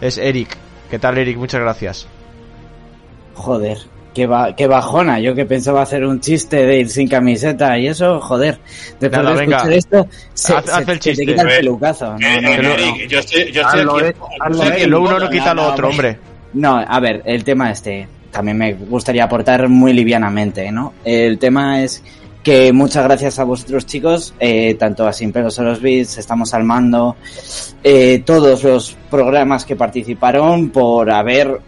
es 0.00 0.16
Eric. 0.16 0.56
¿Qué 0.90 0.98
tal, 0.98 1.18
Eric? 1.18 1.36
Muchas 1.36 1.60
gracias. 1.60 2.08
Joder, 3.34 3.78
qué, 4.14 4.26
ba- 4.26 4.54
qué 4.56 4.66
bajona. 4.66 5.20
Yo 5.20 5.34
que 5.34 5.44
pensaba 5.44 5.82
hacer 5.82 6.04
un 6.04 6.20
chiste 6.20 6.64
de 6.66 6.78
ir 6.80 6.88
sin 6.88 7.06
camiseta 7.08 7.78
y 7.78 7.86
eso, 7.88 8.20
joder. 8.20 8.58
Después 8.98 9.22
Nada, 9.22 9.34
de 9.34 9.40
venga. 9.40 9.56
escuchar 9.58 9.76
esto, 9.76 10.08
se, 10.34 10.54
Haz- 10.54 10.64
se- 10.64 10.72
haz 10.72 10.88
el 10.88 11.00
se 11.02 11.10
chiste. 11.10 11.24
te 11.26 11.30
quita 11.32 11.42
el 11.42 11.48
pelucazo. 11.48 12.12
No, 12.18 12.26
Eh, 12.26 12.40
no, 12.40 12.48
eh, 12.48 12.56
no, 12.56 12.62
no. 12.62 12.74
Eric, 12.74 13.08
yo 13.08 13.18
estoy, 13.18 13.52
yo 13.52 13.60
estoy 13.62 13.80
Hazlo, 13.80 13.96
aquí. 14.62 14.76
Que 14.76 14.82
en 14.84 14.90
lo 14.90 15.00
uno 15.02 15.18
no 15.18 15.28
quita 15.30 15.52
lo 15.54 15.62
no, 15.62 15.68
otro, 15.68 15.82
no, 15.84 15.90
hombre. 15.90 16.18
No, 16.54 16.76
a 16.78 16.98
ver, 17.00 17.22
el 17.26 17.44
tema 17.44 17.70
este 17.70 18.08
también 18.30 18.58
me 18.58 18.74
gustaría 18.74 19.24
aportar 19.24 19.68
muy 19.68 19.92
livianamente, 19.92 20.70
¿no? 20.70 20.94
El 21.04 21.38
tema 21.38 21.82
es 21.82 22.02
que 22.42 22.72
muchas 22.72 23.04
gracias 23.04 23.38
a 23.38 23.44
vosotros 23.44 23.86
chicos, 23.86 24.34
eh, 24.40 24.74
tanto 24.78 25.06
a 25.06 25.12
Sin 25.12 25.32
Pelos 25.32 25.58
a 25.58 25.62
los 25.62 25.80
Beats, 25.80 26.18
estamos 26.18 26.54
al 26.54 26.64
mando, 26.64 27.16
eh, 27.82 28.22
todos 28.24 28.64
los 28.64 28.96
programas 29.10 29.64
que 29.64 29.76
participaron 29.76 30.70
por 30.70 31.10
haber 31.10 31.60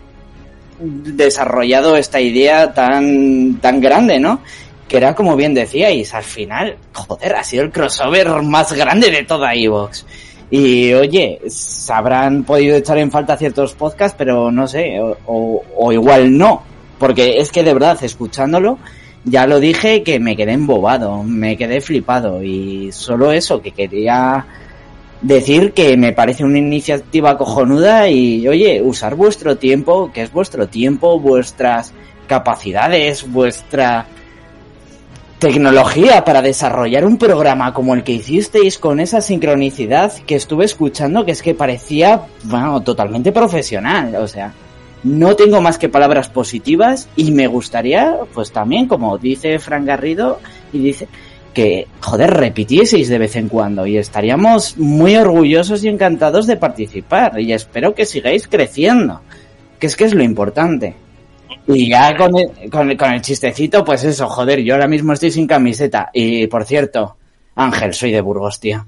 desarrollado 0.80 1.97
esta 1.97 2.20
idea 2.20 2.72
tan, 2.72 3.59
tan 3.60 3.80
grande, 3.80 4.18
¿no? 4.18 4.40
Que 4.89 4.97
era 4.97 5.14
como 5.14 5.36
bien 5.36 5.55
decíais, 5.55 6.12
al 6.14 6.24
final, 6.24 6.76
joder, 6.93 7.36
ha 7.36 7.44
sido 7.44 7.64
el 7.64 7.70
crossover 7.70 8.28
más 8.43 8.72
grande 8.72 9.10
de 9.10 9.24
toda 9.24 9.55
Evox. 9.55 10.06
Y 10.54 10.92
oye, 10.92 11.40
habrán 11.88 12.44
podido 12.44 12.76
echar 12.76 12.98
en 12.98 13.10
falta 13.10 13.38
ciertos 13.38 13.72
podcasts, 13.72 14.14
pero 14.18 14.52
no 14.52 14.68
sé, 14.68 15.00
o, 15.00 15.16
o- 15.26 15.64
o 15.78 15.92
igual 15.92 16.36
no. 16.36 16.62
Porque 16.98 17.38
es 17.40 17.50
que 17.50 17.62
de 17.62 17.72
verdad, 17.72 17.98
escuchándolo, 18.04 18.78
ya 19.24 19.46
lo 19.46 19.58
dije 19.60 20.02
que 20.02 20.20
me 20.20 20.36
quedé 20.36 20.52
embobado, 20.52 21.22
me 21.22 21.56
quedé 21.56 21.80
flipado. 21.80 22.42
Y 22.42 22.92
solo 22.92 23.32
eso, 23.32 23.62
que 23.62 23.70
quería 23.70 24.44
decir 25.22 25.72
que 25.72 25.96
me 25.96 26.12
parece 26.12 26.44
una 26.44 26.58
iniciativa 26.58 27.38
cojonuda 27.38 28.10
y 28.10 28.46
oye, 28.46 28.82
usar 28.82 29.14
vuestro 29.14 29.56
tiempo, 29.56 30.10
que 30.12 30.20
es 30.20 30.32
vuestro 30.34 30.68
tiempo, 30.68 31.18
vuestras 31.18 31.94
capacidades, 32.26 33.30
vuestra 33.32 34.04
tecnología 35.43 36.24
para 36.24 36.40
desarrollar 36.40 37.05
un 37.05 37.19
programa 37.19 37.74
como 37.74 37.94
el 37.94 38.05
que 38.05 38.12
hicisteis 38.12 38.78
con 38.78 39.01
esa 39.01 39.20
sincronicidad 39.20 40.12
que 40.24 40.36
estuve 40.36 40.64
escuchando 40.64 41.24
que 41.24 41.32
es 41.32 41.43
que 41.43 41.52
parecía, 41.52 42.23
bueno, 42.44 42.81
totalmente 42.82 43.32
profesional, 43.32 44.14
o 44.14 44.28
sea, 44.28 44.55
no 45.02 45.35
tengo 45.35 45.60
más 45.60 45.78
que 45.78 45.89
palabras 45.89 46.28
positivas 46.28 47.09
y 47.16 47.32
me 47.32 47.48
gustaría, 47.48 48.19
pues 48.32 48.52
también, 48.52 48.86
como 48.86 49.19
dice 49.19 49.59
Fran 49.59 49.85
Garrido, 49.85 50.39
y 50.73 50.78
dice 50.78 51.09
que, 51.52 51.89
joder, 51.98 52.31
repitieseis 52.31 53.09
de 53.09 53.19
vez 53.19 53.35
en 53.35 53.48
cuando 53.48 53.85
y 53.85 53.97
estaríamos 53.97 54.78
muy 54.78 55.16
orgullosos 55.16 55.82
y 55.82 55.89
encantados 55.89 56.47
de 56.47 56.56
participar 56.56 57.40
y 57.40 57.52
espero 57.52 57.97
que 57.97 58.06
sigáis 58.06 58.47
creciendo, 58.47 59.23
que 59.81 59.89
es 59.89 59.97
que 59.97 60.05
es 60.05 60.14
lo 60.14 60.23
importante. 60.23 60.94
Y 61.68 61.89
ya 61.90 62.16
con 62.16 62.36
el, 62.36 62.70
con, 62.70 62.90
el- 62.90 62.97
con 62.97 63.12
el 63.12 63.20
chistecito, 63.22 63.84
pues 63.84 64.02
eso, 64.05 64.28
joder, 64.28 64.60
yo 64.62 64.74
ahora 64.74 64.89
mismo 64.89 65.12
estoy 65.12 65.30
sin 65.30 65.47
camiseta. 65.47 66.10
Y 66.12 66.47
por 66.48 66.64
cierto, 66.64 67.16
Ángel, 67.55 67.93
soy 67.94 68.10
de 68.12 68.20
Burgos, 68.20 68.59
tío. 68.59 68.84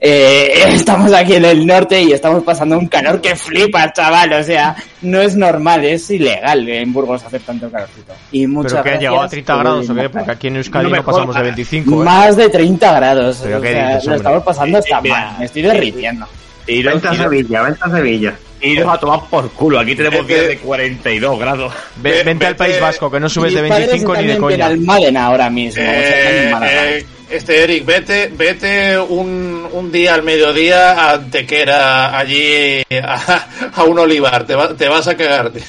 Eh, 0.00 0.52
estamos 0.68 1.12
aquí 1.12 1.34
en 1.34 1.44
el 1.44 1.66
norte 1.66 2.02
y 2.02 2.12
estamos 2.12 2.42
pasando 2.42 2.76
un 2.78 2.86
calor 2.88 3.20
que 3.20 3.34
flipa, 3.36 3.92
chaval. 3.92 4.32
O 4.34 4.42
sea, 4.42 4.76
no 5.02 5.20
es 5.20 5.36
normal, 5.36 5.84
es 5.84 6.10
ilegal 6.10 6.68
en 6.68 6.92
Burgos 6.92 7.24
hacer 7.24 7.40
tanto 7.42 7.70
calorcito. 7.70 8.12
Y 8.32 8.46
muchas 8.46 8.72
¿Pero 8.74 8.82
que 8.84 8.90
ha 8.90 8.98
llegado 8.98 9.22
a 9.22 9.28
30 9.28 9.54
por 9.54 9.62
grados 9.62 9.90
o 9.90 9.94
qué? 9.94 10.08
Porque 10.10 10.30
aquí 10.30 10.46
en 10.48 10.56
Euskadi 10.56 10.84
No 10.90 10.96
no, 10.96 11.02
pasamos 11.04 11.26
de 11.28 11.32
jodas. 11.32 11.42
25, 11.44 12.02
¿eh? 12.02 12.04
Más 12.04 12.36
de 12.36 12.48
30 12.48 12.92
grados. 12.96 13.40
¿Pero 13.42 13.58
o 13.58 13.60
qué 13.60 13.72
sea, 13.72 13.88
dices, 13.88 14.04
lo 14.06 14.14
estamos 14.16 14.42
pasando 14.42 14.78
hasta 14.78 14.98
Eh, 14.98 15.08
mal. 15.08 15.36
Me 15.38 15.44
estoy 15.46 15.62
derritiendo. 15.62 16.26
Vente 16.66 17.08
a 17.08 17.14
Sevilla, 17.14 17.62
vente 17.62 17.80
a 17.82 17.90
Sevilla. 17.90 18.34
Iros 18.62 18.88
a 18.88 18.98
tomar 18.98 19.20
por 19.30 19.50
culo. 19.52 19.78
Aquí 19.78 19.94
tenemos 19.94 20.26
días 20.26 20.48
de 20.48 20.58
42 20.58 21.38
grados. 21.38 21.72
Ve- 21.96 22.22
vente 22.24 22.46
al 22.46 22.56
País 22.56 22.80
Vasco, 22.80 23.10
que 23.10 23.20
no 23.20 23.28
subes 23.28 23.54
de 23.54 23.62
Mis 23.62 23.70
padres 23.70 23.88
25 23.88 24.12
ni 24.16 24.18
de 24.18 24.32
están 24.32 24.36
en 24.36 24.42
coña. 24.42 24.68
Benalmádena 24.68 25.26
ahora 25.26 25.50
mismo. 25.50 25.82
o 25.82 25.86
sea, 25.86 26.98
este 27.30 27.62
Eric, 27.64 27.84
vete, 27.84 28.30
vete 28.34 28.98
un, 28.98 29.68
un 29.72 29.92
día 29.92 30.14
al 30.14 30.22
mediodía 30.22 30.92
a 30.92 31.12
Antequera, 31.14 32.18
allí 32.18 32.82
a, 33.02 33.46
a 33.74 33.84
un 33.84 33.98
olivar, 33.98 34.44
te, 34.46 34.54
va- 34.54 34.74
te 34.74 34.88
vas 34.88 35.06
a 35.08 35.16
cagarte. 35.16 35.60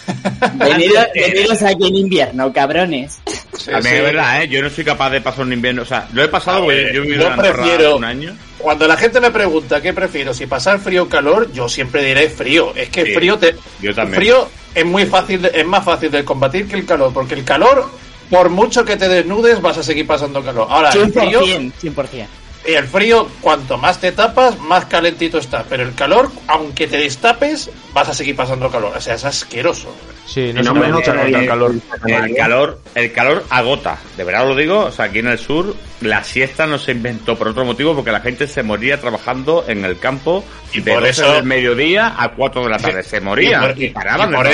Venidos, 0.56 1.06
venidos 1.16 1.62
aquí 1.64 1.88
en 1.88 1.96
invierno, 1.96 2.52
cabrones. 2.54 3.20
Sí, 3.58 3.72
A 3.74 3.78
mí 3.78 3.84
sí. 3.90 3.96
es 3.96 4.04
verdad, 4.04 4.44
¿eh? 4.44 4.48
Yo 4.48 4.62
no 4.62 4.70
soy 4.70 4.86
capaz 4.86 5.10
de 5.10 5.22
pasar 5.22 5.46
un 5.46 5.54
invierno. 5.54 5.82
O 5.82 5.86
sea, 5.86 6.08
lo 6.14 6.24
he 6.24 6.28
pasado 6.30 6.58
A 6.60 6.62
porque 6.62 6.76
ver, 6.76 6.94
yo 6.94 7.02
he 7.02 7.06
vivido 7.06 7.24
yo 7.24 7.32
en 7.34 7.38
prefiero- 7.40 7.96
un 7.98 8.04
año. 8.06 8.36
Cuando 8.58 8.88
la 8.88 8.98
gente 8.98 9.22
me 9.22 9.32
pregunta 9.32 9.82
qué 9.82 9.94
prefiero, 9.94 10.34
si 10.34 10.46
pasar 10.46 10.80
frío 10.80 11.04
o 11.04 11.10
calor, 11.10 11.52
yo 11.54 11.70
siempre 11.70 12.04
diré 12.04 12.30
frío. 12.30 12.74
Es 12.76 12.90
que 12.90 13.06
Sí, 13.06 13.14
frío 13.14 13.38
te, 13.38 13.56
yo 13.82 13.94
también. 13.96 14.20
frío 14.22 14.50
es 14.76 14.86
muy 14.86 15.06
fácil, 15.06 15.42
de- 15.42 15.52
es 15.54 15.66
más 15.66 15.84
fácil 15.86 16.12
de 16.12 16.24
combatir 16.26 16.68
que 16.68 16.76
el 16.76 16.86
calor, 16.86 17.14
porque 17.14 17.36
el 17.36 17.44
calor, 17.46 17.90
por 18.30 18.50
mucho 18.50 18.86
que 18.86 18.96
te 18.98 19.08
desnudes, 19.08 19.62
vas 19.62 19.78
a 19.78 19.84
seguir 19.84 20.06
pasando 20.08 20.44
calor. 20.44 20.68
Ahora, 20.70 20.92
el 20.92 21.12
frío, 21.12 21.42
100%, 21.42 21.74
100%. 21.82 22.28
y 22.68 22.74
el 22.74 22.86
frío, 22.88 23.28
cuanto 23.42 23.78
más 23.78 24.00
te 24.00 24.12
tapas, 24.12 24.60
más 24.60 24.86
calentito 24.86 25.38
está. 25.40 25.64
Pero 25.68 25.84
el 25.84 25.96
calor, 25.96 26.30
aunque 26.48 26.88
te 26.88 26.98
destapes, 26.98 27.70
vas 27.94 28.10
a 28.10 28.14
seguir 28.14 28.36
pasando 28.36 28.70
calor. 28.70 28.94
O 28.96 29.02
sea, 29.02 29.16
es 29.16 29.26
asqueroso. 29.26 29.94
Sí, 30.28 30.52
no 30.54 30.62
se 30.64 30.70
no 30.70 30.76
me 30.76 30.92
contra 30.92 31.24
el 31.26 31.48
calor. 31.48 31.74
El 32.06 32.36
calor, 32.36 32.80
el 32.94 33.12
calor 33.12 33.46
agota, 33.50 33.98
de 34.16 34.24
verdad 34.24 34.48
lo 34.48 34.56
digo, 34.56 34.82
o 34.86 34.92
sea, 34.92 35.06
aquí 35.06 35.20
en 35.20 35.28
el 35.28 35.40
sur 35.40 35.76
la 36.02 36.24
siesta 36.24 36.68
no 36.68 36.78
se 36.78 36.92
inventó 36.92 37.36
por 37.36 37.48
otro 37.48 37.66
motivo 37.66 37.96
porque 37.96 38.12
la 38.12 38.20
gente 38.22 38.46
se 38.46 38.62
moría 38.62 39.02
trabajando 39.02 39.66
en 39.68 39.84
el 39.86 39.98
campo 39.98 40.46
Y 40.72 40.82
de 40.82 40.92
por 40.94 41.02
12 41.02 41.10
eso- 41.24 41.34
del 41.34 41.46
mediodía 41.46 42.14
a 42.16 42.30
4 42.34 42.64
de 42.64 42.70
la 42.70 42.78
tarde, 42.78 43.02
se 43.02 43.20
morían 43.22 43.64
Y 43.64 43.68
por, 43.74 43.82
y, 43.82 43.90
paraban 43.90 44.30
y 44.30 44.32
trabajar. 44.34 44.54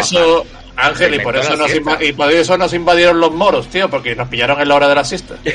Ángel, 0.77 1.15
y 1.15 1.19
por 1.19 1.35
eso, 1.38 1.56
nos 1.56 1.73
y 2.02 2.11
por 2.14 2.31
eso 2.31 2.57
nos 2.57 2.73
invadieron 2.73 3.19
los 3.19 3.31
moros, 3.34 3.68
tío, 3.69 3.89
porque 3.89 4.15
nos 4.15 4.27
pillaron 4.27 4.60
en 4.61 4.68
la 4.68 4.76
hora 4.76 4.88
de 4.89 4.95
la 4.95 5.03
siesta. 5.03 5.35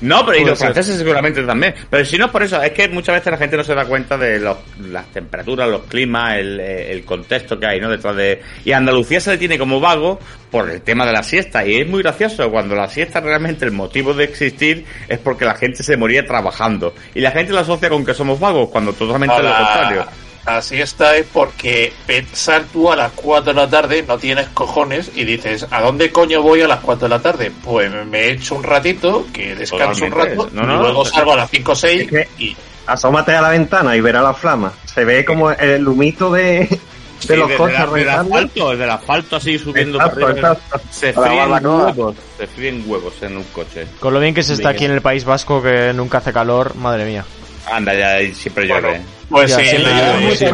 No, 0.00 0.26
pero 0.26 0.38
y 0.38 0.44
los 0.44 0.58
ser. 0.58 0.72
franceses 0.72 0.98
seguramente 0.98 1.42
también. 1.44 1.74
Pero 1.88 2.04
si 2.04 2.18
no 2.18 2.24
es 2.26 2.30
por 2.32 2.42
eso, 2.42 2.60
es 2.60 2.72
que 2.72 2.88
muchas 2.88 3.14
veces 3.16 3.30
la 3.30 3.38
gente 3.38 3.56
no 3.56 3.62
se 3.62 3.72
da 3.72 3.84
cuenta 3.84 4.18
de 4.18 4.40
los- 4.40 4.56
las 4.90 5.06
temperaturas, 5.12 5.68
los 5.68 5.82
climas, 5.82 6.38
el, 6.38 6.58
el 6.58 7.04
contexto 7.04 7.58
que 7.60 7.66
hay, 7.66 7.80
¿no? 7.80 7.88
Detrás 7.88 8.16
de... 8.16 8.42
Y 8.64 8.72
Andalucía 8.72 9.20
se 9.20 9.30
le 9.30 9.38
tiene 9.38 9.58
como 9.58 9.78
vago 9.78 10.18
por 10.50 10.68
el 10.70 10.82
tema 10.82 11.06
de 11.06 11.12
la 11.12 11.22
siesta. 11.22 11.64
Y 11.64 11.80
es 11.82 11.88
muy 11.88 12.02
gracioso 12.02 12.50
cuando 12.50 12.74
la 12.74 12.88
siesta 12.88 13.20
realmente 13.20 13.64
el 13.64 13.70
motivo 13.70 14.12
de 14.12 14.24
existir 14.24 14.84
es 15.08 15.18
porque 15.20 15.44
la 15.44 15.54
gente 15.54 15.84
se 15.84 15.96
moría 15.96 16.26
trabajando. 16.26 16.94
Y 17.14 17.20
la 17.20 17.30
gente 17.30 17.52
lo 17.52 17.60
asocia 17.60 17.88
con 17.88 18.04
que 18.04 18.12
somos 18.14 18.40
vagos, 18.40 18.70
cuando 18.70 18.92
totalmente 18.94 19.40
lo 19.40 19.54
contrario. 19.56 20.06
La 20.46 20.60
siesta 20.60 21.16
es 21.16 21.26
porque 21.32 21.92
pensar 22.06 22.64
tú 22.72 22.90
a 22.90 22.96
las 22.96 23.12
4 23.12 23.52
de 23.54 23.60
la 23.60 23.70
tarde 23.70 24.02
no 24.06 24.18
tienes 24.18 24.48
cojones 24.48 25.12
y 25.14 25.24
dices, 25.24 25.66
¿a 25.70 25.80
dónde 25.80 26.10
coño 26.10 26.42
voy 26.42 26.62
a 26.62 26.66
las 26.68 26.80
4 26.80 27.06
de 27.06 27.14
la 27.14 27.22
tarde? 27.22 27.52
Pues 27.62 27.92
me 28.06 28.30
echo 28.30 28.56
un 28.56 28.64
ratito, 28.64 29.26
que 29.32 29.54
descanso 29.54 30.04
un 30.04 30.10
rato, 30.10 30.50
No, 30.52 30.62
no, 30.64 30.74
y 30.74 30.78
luego 30.82 31.04
salgo 31.04 31.34
a 31.34 31.36
las 31.36 31.50
5 31.50 31.72
o 31.72 31.76
6 31.76 32.02
Es 32.02 32.08
que- 32.08 32.28
y... 32.38 32.56
Asómate 32.84 33.32
a 33.36 33.40
la 33.40 33.50
ventana 33.50 33.94
y 33.96 34.00
verás 34.00 34.24
la 34.24 34.34
flama. 34.34 34.72
Se 34.84 35.04
ve 35.04 35.24
como 35.24 35.52
el 35.52 35.86
humito 35.86 36.32
de, 36.32 36.42
de 36.66 36.78
Sí, 37.20 37.36
los 37.36 37.52
coches 37.52 37.78
de 37.92 37.98
del 38.00 38.08
asfalto, 38.08 38.76
del 38.76 38.90
asfalto 38.90 39.36
así 39.36 39.56
subiendo 39.56 39.98
Exacto, 39.98 40.20
para 40.20 40.32
arriba. 40.32 40.52
exacto. 40.54 40.80
Se 40.90 41.12
fríen 41.12 41.52
huevos, 41.64 42.16
se 42.36 42.46
fríen 42.48 42.84
huevos 42.84 43.14
en 43.22 43.36
un 43.36 43.44
coche. 43.44 43.86
Con 44.00 44.12
lo 44.12 44.18
bien 44.18 44.34
que 44.34 44.42
se 44.42 44.54
está 44.54 44.70
Bien. 44.70 44.76
aquí 44.76 44.84
en 44.86 44.90
el 44.90 45.00
País 45.00 45.24
Vasco, 45.24 45.62
que 45.62 45.92
nunca 45.92 46.18
hace 46.18 46.32
calor, 46.32 46.74
madre 46.74 47.04
mía. 47.04 47.24
Anda, 47.70 47.94
ya 47.94 48.34
siempre 48.34 48.66
Bueno, 48.66 48.88
llueve. 48.88 49.04
Pues 49.32 49.50
Ya, 49.50 49.56
sí, 49.56 49.64
llueve, 49.78 50.36
sí, 50.36 50.44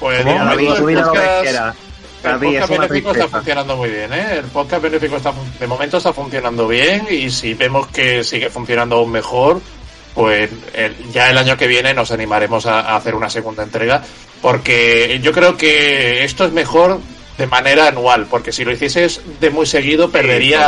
pues 0.00 0.18
el 0.20 0.26
podcast- 1.04 1.44
benéfico 2.68 3.10
está 3.12 3.28
funcionando 3.28 3.76
muy 3.76 3.90
bien, 3.90 4.12
¿eh? 4.12 4.26
El 4.38 4.44
podcast 4.46 4.82
benéfico 4.82 5.16
está, 5.16 5.32
fun- 5.32 5.52
de 5.58 5.66
momento 5.66 5.96
está 5.98 6.12
funcionando 6.12 6.66
bien 6.68 7.06
y 7.10 7.30
si 7.30 7.54
vemos 7.54 7.86
que 7.88 8.24
sigue 8.24 8.50
funcionando 8.50 8.96
aún 8.96 9.10
mejor, 9.12 9.60
pues 10.14 10.50
el- 10.74 10.96
ya 11.12 11.30
el 11.30 11.38
año 11.38 11.56
que 11.56 11.66
viene 11.66 11.94
nos 11.94 12.10
animaremos 12.10 12.66
a, 12.66 12.80
a 12.80 12.96
hacer 12.96 13.14
una 13.14 13.30
segunda 13.30 13.62
entrega 13.62 14.02
porque 14.42 15.20
yo 15.22 15.32
creo 15.32 15.56
que 15.56 16.24
esto 16.24 16.44
es 16.44 16.52
mejor 16.52 17.00
de 17.36 17.46
manera 17.46 17.86
anual, 17.88 18.26
porque 18.28 18.50
si 18.52 18.64
lo 18.64 18.72
hicieses 18.72 19.20
de 19.40 19.50
muy 19.50 19.66
seguido 19.66 20.10
perdería 20.10 20.58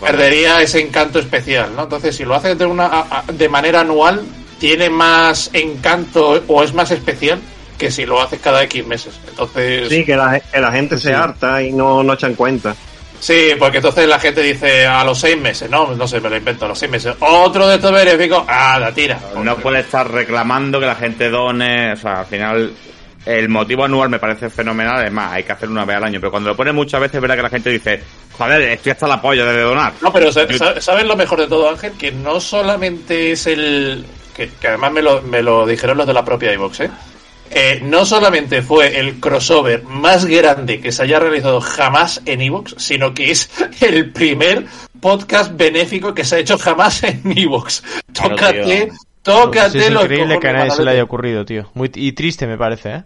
perdería 0.00 0.60
ese 0.62 0.80
encanto 0.80 1.18
especial, 1.18 1.74
¿no? 1.76 1.82
Entonces, 1.84 2.16
si 2.16 2.24
lo 2.24 2.34
haces 2.34 2.56
de 2.58 2.64
una 2.66 2.86
a- 2.86 3.24
a- 3.28 3.32
de 3.32 3.48
manera 3.48 3.80
anual, 3.80 4.22
tiene 4.60 4.88
más 4.90 5.50
encanto 5.52 6.40
o 6.46 6.62
es 6.62 6.72
más 6.72 6.90
especial 6.92 7.40
que 7.76 7.90
si 7.90 8.04
lo 8.06 8.20
haces 8.20 8.38
cada 8.40 8.62
X 8.64 8.86
meses. 8.86 9.18
Entonces, 9.28 9.88
Sí, 9.88 10.04
que 10.04 10.14
la, 10.14 10.38
que 10.38 10.60
la 10.60 10.70
gente 10.70 10.98
se 10.98 11.12
harta 11.14 11.62
y 11.62 11.72
no, 11.72 12.02
no 12.04 12.12
echan 12.12 12.34
cuenta. 12.34 12.76
Sí, 13.18 13.50
porque 13.58 13.78
entonces 13.78 14.06
la 14.06 14.18
gente 14.18 14.42
dice 14.42 14.86
a 14.86 15.02
los 15.04 15.18
seis 15.18 15.36
meses, 15.38 15.68
no, 15.70 15.94
no 15.94 16.06
sé, 16.06 16.20
me 16.20 16.30
lo 16.30 16.36
invento, 16.36 16.64
a 16.66 16.68
los 16.68 16.78
seis 16.78 16.90
meses. 16.90 17.14
Otro 17.20 17.66
de 17.68 17.74
estos 17.76 17.92
benéficos, 17.92 18.44
ah, 18.48 18.78
la 18.78 18.92
tira. 18.92 19.18
No 19.42 19.56
puede 19.56 19.80
estar 19.80 20.10
reclamando 20.10 20.78
que 20.80 20.86
la 20.86 20.94
gente 20.94 21.28
done, 21.30 21.92
o 21.92 21.96
sea, 21.96 22.20
al 22.20 22.26
final 22.26 22.72
el 23.26 23.48
motivo 23.50 23.84
anual 23.84 24.08
me 24.08 24.18
parece 24.18 24.48
fenomenal, 24.48 24.96
además 24.96 25.32
hay 25.32 25.42
que 25.44 25.52
hacerlo 25.52 25.74
una 25.74 25.84
vez 25.84 25.96
al 25.98 26.04
año, 26.04 26.18
pero 26.20 26.30
cuando 26.30 26.48
lo 26.50 26.56
pone 26.56 26.72
muchas 26.72 26.98
veces 27.00 27.16
es 27.16 27.20
verdad 27.20 27.36
que 27.36 27.42
la 27.42 27.50
gente 27.50 27.68
dice, 27.70 28.00
joder, 28.32 28.62
estoy 28.62 28.92
hasta 28.92 29.06
la 29.06 29.20
polla 29.20 29.44
de 29.44 29.60
donar. 29.60 29.92
No, 30.00 30.10
pero 30.10 30.30
Yo- 30.30 30.80
¿sabes 30.80 31.04
lo 31.04 31.16
mejor 31.16 31.40
de 31.40 31.46
todo, 31.46 31.68
Ángel? 31.68 31.92
Que 31.98 32.12
no 32.12 32.40
solamente 32.40 33.32
es 33.32 33.46
el... 33.46 34.04
Que, 34.40 34.48
que 34.48 34.68
además 34.68 34.90
me 34.90 35.02
lo, 35.02 35.20
me 35.20 35.42
lo 35.42 35.66
dijeron 35.66 35.98
los 35.98 36.06
de 36.06 36.14
la 36.14 36.24
propia 36.24 36.50
iVox, 36.54 36.80
¿eh? 36.80 36.90
Eh, 37.50 37.80
no 37.82 38.06
solamente 38.06 38.62
fue 38.62 38.98
el 38.98 39.20
crossover 39.20 39.82
más 39.82 40.24
grande 40.24 40.80
que 40.80 40.92
se 40.92 41.02
haya 41.02 41.18
realizado 41.18 41.60
jamás 41.60 42.22
en 42.24 42.40
Evox, 42.40 42.76
sino 42.78 43.12
que 43.12 43.32
es 43.32 43.50
el 43.82 44.12
primer 44.12 44.64
podcast 44.98 45.54
benéfico 45.54 46.14
que 46.14 46.24
se 46.24 46.36
ha 46.36 46.38
hecho 46.38 46.56
jamás 46.56 47.02
en 47.02 47.20
Evox. 47.36 47.82
Claro, 48.14 48.36
Tócate, 48.36 48.62
tío. 48.86 48.94
tócate 49.20 49.72
Pues 49.72 49.84
es 49.84 49.92
los 49.92 50.04
increíble 50.04 50.38
que 50.38 50.48
a 50.48 50.52
nadie 50.54 50.70
se 50.70 50.84
le 50.84 50.90
haya 50.92 51.02
ocurrido, 51.02 51.44
tío. 51.44 51.70
Muy, 51.74 51.90
y 51.94 52.12
triste 52.12 52.46
me 52.46 52.56
parece, 52.56 52.94
¿eh? 52.94 53.04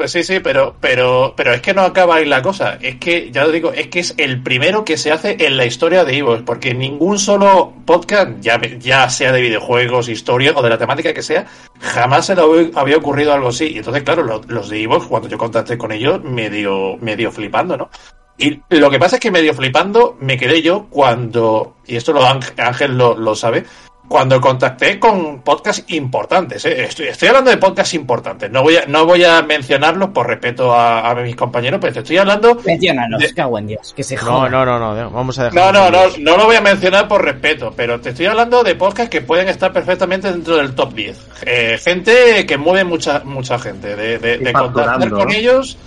Pues 0.00 0.12
sí, 0.12 0.24
sí, 0.24 0.40
pero, 0.40 0.76
pero, 0.80 1.34
pero 1.36 1.52
es 1.52 1.60
que 1.60 1.74
no 1.74 1.82
acaba 1.82 2.14
ahí 2.14 2.24
la 2.24 2.40
cosa. 2.40 2.78
Es 2.80 2.96
que, 2.96 3.30
ya 3.30 3.44
lo 3.44 3.52
digo, 3.52 3.70
es 3.70 3.88
que 3.88 4.00
es 4.00 4.14
el 4.16 4.42
primero 4.42 4.82
que 4.82 4.96
se 4.96 5.12
hace 5.12 5.36
en 5.38 5.58
la 5.58 5.66
historia 5.66 6.06
de 6.06 6.16
Evox, 6.16 6.40
porque 6.40 6.72
ningún 6.72 7.18
solo 7.18 7.74
podcast, 7.84 8.30
ya, 8.40 8.58
ya 8.78 9.10
sea 9.10 9.30
de 9.30 9.42
videojuegos, 9.42 10.08
historia 10.08 10.54
o 10.56 10.62
de 10.62 10.70
la 10.70 10.78
temática 10.78 11.12
que 11.12 11.20
sea, 11.20 11.44
jamás 11.80 12.24
se 12.24 12.34
le 12.34 12.40
había- 12.74 12.96
ocurrido 12.96 13.34
algo 13.34 13.48
así. 13.48 13.66
Y 13.74 13.76
entonces, 13.76 14.02
claro, 14.02 14.22
lo- 14.22 14.40
los 14.48 14.70
de 14.70 14.82
Evox, 14.82 15.04
cuando 15.04 15.28
yo 15.28 15.36
contacté 15.36 15.76
con 15.76 15.92
ellos, 15.92 16.24
medio, 16.24 16.96
medio 16.96 17.30
flipando, 17.30 17.76
¿no? 17.76 17.90
Y 18.38 18.58
lo 18.70 18.90
que 18.90 18.98
pasa 18.98 19.16
es 19.16 19.20
que 19.20 19.30
medio 19.30 19.52
flipando 19.52 20.16
me 20.18 20.38
quedé 20.38 20.62
yo 20.62 20.86
cuando, 20.88 21.76
y 21.86 21.96
esto 21.96 22.14
lo 22.14 22.24
Ángel 22.24 22.96
lo, 22.96 23.14
lo 23.18 23.34
sabe, 23.34 23.64
cuando 24.10 24.40
contacté 24.40 24.98
con 24.98 25.40
podcasts 25.42 25.84
importantes. 25.92 26.64
¿eh? 26.64 26.82
Estoy, 26.82 27.06
estoy 27.06 27.28
hablando 27.28 27.52
de 27.52 27.58
podcasts 27.58 27.94
importantes. 27.94 28.50
No 28.50 28.60
voy 28.62 28.76
a, 28.76 28.84
no 28.86 29.06
voy 29.06 29.22
a 29.22 29.40
mencionarlos 29.40 30.08
por 30.10 30.26
respeto 30.26 30.74
a, 30.74 31.08
a 31.08 31.14
mis 31.14 31.36
compañeros, 31.36 31.78
pero 31.80 31.92
te 31.92 32.00
estoy 32.00 32.16
hablando. 32.16 32.56
Menciónanos, 32.66 33.20
De- 33.20 33.32
cago 33.32 33.56
en 33.56 33.68
Dios, 33.68 33.94
que 33.94 34.02
se 34.02 34.16
No, 34.16 34.22
joda. 34.22 34.48
no, 34.48 34.66
no, 34.66 34.80
no. 34.80 35.10
Vamos 35.10 35.38
a 35.38 35.44
No, 35.50 35.50
dejar. 35.70 35.72
no, 35.74 35.90
no, 35.92 36.00
no 36.18 36.36
lo 36.36 36.46
voy 36.46 36.56
a 36.56 36.60
mencionar 36.60 37.06
por 37.06 37.24
respeto, 37.24 37.72
pero 37.76 38.00
te 38.00 38.08
estoy 38.08 38.26
hablando 38.26 38.64
de 38.64 38.74
podcasts 38.74 39.10
que 39.10 39.20
pueden 39.20 39.48
estar 39.48 39.72
perfectamente 39.72 40.32
dentro 40.32 40.56
del 40.56 40.74
top 40.74 40.92
10. 40.92 41.26
Eh, 41.46 41.78
gente 41.80 42.44
que 42.46 42.58
mueve 42.58 42.82
mucha 42.82 43.20
mucha 43.24 43.60
gente, 43.60 43.94
de, 43.94 44.18
de, 44.18 44.52
contactar 44.52 45.08
con 45.08 45.28
¿no? 45.28 45.32
ellos. 45.32 45.78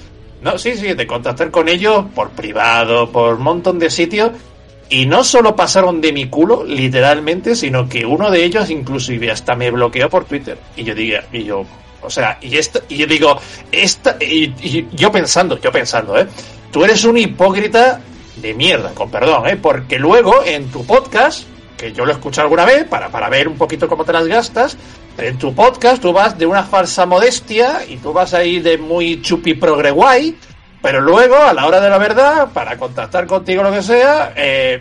No, 0.42 0.58
sí, 0.58 0.78
sí, 0.78 0.94
de 0.94 1.06
contactar 1.06 1.52
con 1.52 1.68
ellos 1.68 2.06
por 2.16 2.30
privado, 2.30 3.10
por 3.12 3.34
un 3.36 3.44
montón 3.44 3.80
de 3.80 3.90
sitios. 3.90 4.32
Y 4.90 5.06
no 5.06 5.24
solo 5.24 5.56
pasaron 5.56 6.02
de 6.02 6.14
mi 6.14 6.28
culo, 6.28 6.64
literalmente, 6.64 7.56
sino 7.56 7.90
que 7.90 8.06
uno 8.06 8.30
de 8.30 8.44
ellos 8.44 8.70
inclusive 8.70 9.32
hasta 9.32 9.56
me 9.56 9.72
bloqueó 9.72 10.10
por 10.10 10.26
Twitter. 10.26 10.58
Y 10.76 10.84
yo 10.84 10.94
diga, 10.94 11.24
y 11.32 11.44
yo, 11.44 11.66
o 12.02 12.10
sea, 12.10 12.38
y 12.42 12.58
esto, 12.58 12.82
y 12.90 12.98
yo 12.98 13.08
digo, 13.08 13.40
esta, 13.72 14.18
y, 14.20 14.54
y 14.62 14.88
yo 14.94 15.12
pensando, 15.12 15.60
yo 15.60 15.72
pensando, 15.72 16.18
eh, 16.18 16.28
tú 16.72 16.84
eres 16.84 17.04
un 17.06 17.18
hipócrita 17.18 18.02
de 18.36 18.54
mierda, 18.54 18.94
con 18.94 19.10
perdón, 19.10 19.48
eh, 19.48 19.56
porque 19.56 19.98
luego 19.98 20.44
en 20.46 20.70
tu 20.70 20.86
podcast, 20.86 21.46
que 21.78 21.94
yo 21.94 22.06
lo 22.06 22.12
he 22.12 22.16
escuchado 22.16 22.46
alguna 22.46 22.66
vez 22.66 22.86
para, 22.86 23.10
para 23.10 23.30
ver 23.30 23.48
un 23.48 23.58
poquito 23.58 23.88
cómo 23.88 24.04
te 24.04 24.14
las 24.14 24.28
gastas, 24.28 24.78
en 25.18 25.38
tu 25.38 25.54
podcast 25.54 26.02
tú 26.02 26.12
vas 26.12 26.38
de 26.38 26.46
una 26.46 26.64
falsa 26.64 27.06
modestia 27.06 27.86
y 27.88 27.98
tú 27.98 28.14
vas 28.14 28.34
ahí 28.34 28.60
de 28.60 28.78
muy 28.78 29.22
chupi 29.22 29.54
progre 29.54 29.92
guay, 29.92 30.36
pero 30.84 31.02
luego, 31.02 31.36
a 31.38 31.54
la 31.54 31.66
hora 31.66 31.80
de 31.82 31.90
la 31.90 31.98
verdad, 31.98 32.50
para 32.54 32.78
contactar 32.78 33.26
contigo 33.26 33.64
lo 33.64 33.72
que 33.72 33.82
sea, 33.82 34.34
eh, 34.36 34.80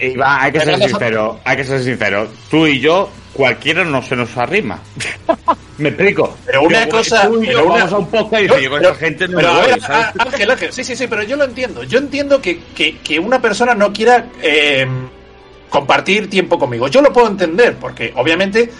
Y 0.00 0.16
va, 0.16 0.42
hay 0.42 0.50
que 0.52 0.60
ser 0.60 0.76
sincero, 0.82 1.38
hay 1.44 1.56
que 1.56 1.64
ser 1.64 1.80
sincero. 1.84 2.26
Tú 2.50 2.66
y 2.66 2.80
yo, 2.80 3.08
cualquiera 3.32 3.84
no 3.84 4.02
se 4.02 4.16
nos 4.16 4.36
arrima. 4.36 4.80
Me 5.78 5.90
explico. 5.90 6.36
Pero 6.44 6.62
una 6.62 6.84
Yo, 6.86 6.90
cosa- 6.90 7.28
Tú 7.28 7.40
y 7.40 7.46
yo 7.46 7.52
pero 7.52 7.66
una- 7.66 7.74
vamos 7.76 7.92
a 7.92 7.98
un 7.98 8.06
podcast 8.08 8.42
y 8.42 8.46
Yo- 8.48 8.54
con 8.70 8.80
pero- 8.80 8.90
esa 8.90 8.94
gente 8.98 9.28
no 9.28 9.36
pero 9.36 9.48
a 9.50 9.52
voy, 9.60 9.70
a- 9.70 10.12
Ángel, 10.18 10.50
Ángel, 10.50 10.72
sí, 10.72 10.82
sí, 10.82 10.96
sí, 10.96 11.06
pero 11.06 11.22
yo 11.22 11.36
lo 11.36 11.44
entiendo. 11.44 11.84
Yo 11.84 11.98
entiendo 11.98 12.40
que, 12.42 12.58
que, 12.74 12.98
que 12.98 13.18
una 13.20 13.40
persona 13.40 13.74
no 13.76 13.92
quiera 13.92 14.26
eh, 14.42 14.84
compartir 15.70 16.28
tiempo 16.30 16.58
conmigo. 16.58 16.88
Yo 16.88 17.00
lo 17.02 17.12
puedo 17.12 17.28
entender, 17.28 17.76
porque 17.76 18.12
obviamente 18.16 18.70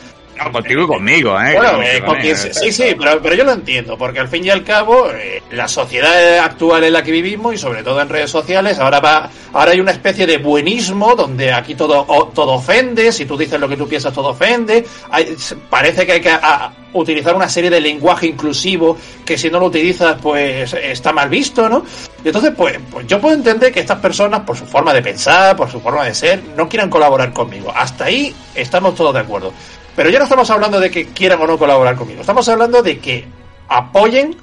No, 0.44 0.52
contigo 0.52 0.82
y 0.82 0.86
conmigo, 0.86 1.40
¿eh? 1.40 1.54
Bueno, 1.56 1.82
eh, 1.82 2.00
con 2.00 2.14
también, 2.14 2.36
quien 2.36 2.50
¿eh? 2.50 2.54
sí, 2.54 2.72
sí, 2.72 2.94
pero, 2.98 3.20
pero 3.22 3.34
yo 3.34 3.44
lo 3.44 3.52
entiendo, 3.52 3.96
porque 3.98 4.20
al 4.20 4.28
fin 4.28 4.44
y 4.44 4.50
al 4.50 4.64
cabo, 4.64 5.10
eh, 5.10 5.42
la 5.50 5.68
sociedad 5.68 6.38
actual 6.38 6.84
en 6.84 6.92
la 6.92 7.02
que 7.02 7.10
vivimos 7.12 7.54
y 7.54 7.58
sobre 7.58 7.82
todo 7.82 8.00
en 8.00 8.08
redes 8.08 8.30
sociales, 8.30 8.78
ahora 8.78 9.00
va, 9.00 9.28
ahora 9.52 9.72
hay 9.72 9.80
una 9.80 9.92
especie 9.92 10.26
de 10.26 10.38
buenismo 10.38 11.14
donde 11.14 11.52
aquí 11.52 11.74
todo, 11.74 12.04
o- 12.06 12.28
todo 12.28 12.52
ofende, 12.52 13.12
si 13.12 13.24
tú 13.26 13.36
dices 13.36 13.58
lo 13.60 13.68
que 13.68 13.76
tú 13.76 13.88
piensas, 13.88 14.12
todo 14.12 14.28
ofende. 14.28 14.84
Hay- 15.10 15.36
parece 15.68 16.06
que 16.06 16.12
hay 16.12 16.20
que 16.20 16.30
a- 16.30 16.72
utilizar 16.94 17.34
una 17.36 17.48
serie 17.50 17.68
de 17.68 17.80
lenguaje 17.82 18.26
inclusivo 18.28 18.96
que 19.24 19.36
si 19.36 19.50
no 19.50 19.60
lo 19.60 19.66
utilizas, 19.66 20.16
pues 20.22 20.72
está 20.72 21.12
mal 21.12 21.28
visto, 21.28 21.68
¿no? 21.68 21.84
Y 22.24 22.28
entonces, 22.28 22.52
pues, 22.56 22.78
pues 22.90 23.06
yo 23.06 23.20
puedo 23.20 23.34
entender 23.34 23.70
que 23.72 23.80
estas 23.80 23.98
personas, 24.00 24.40
por 24.40 24.56
su 24.56 24.64
forma 24.64 24.92
de 24.94 25.02
pensar, 25.02 25.54
por 25.54 25.70
su 25.70 25.80
forma 25.80 26.04
de 26.04 26.14
ser, 26.14 26.42
no 26.56 26.66
quieran 26.68 26.88
colaborar 26.88 27.32
conmigo. 27.32 27.70
Hasta 27.76 28.06
ahí 28.06 28.34
estamos 28.54 28.94
todos 28.94 29.12
de 29.14 29.20
acuerdo. 29.20 29.52
Pero 29.98 30.10
ya 30.10 30.18
no 30.20 30.26
estamos 30.26 30.48
hablando 30.48 30.78
de 30.78 30.92
que 30.92 31.06
quieran 31.06 31.40
o 31.40 31.46
no 31.48 31.58
colaborar 31.58 31.96
conmigo. 31.96 32.20
Estamos 32.20 32.48
hablando 32.48 32.84
de 32.84 33.00
que 33.00 33.24
apoyen 33.66 34.36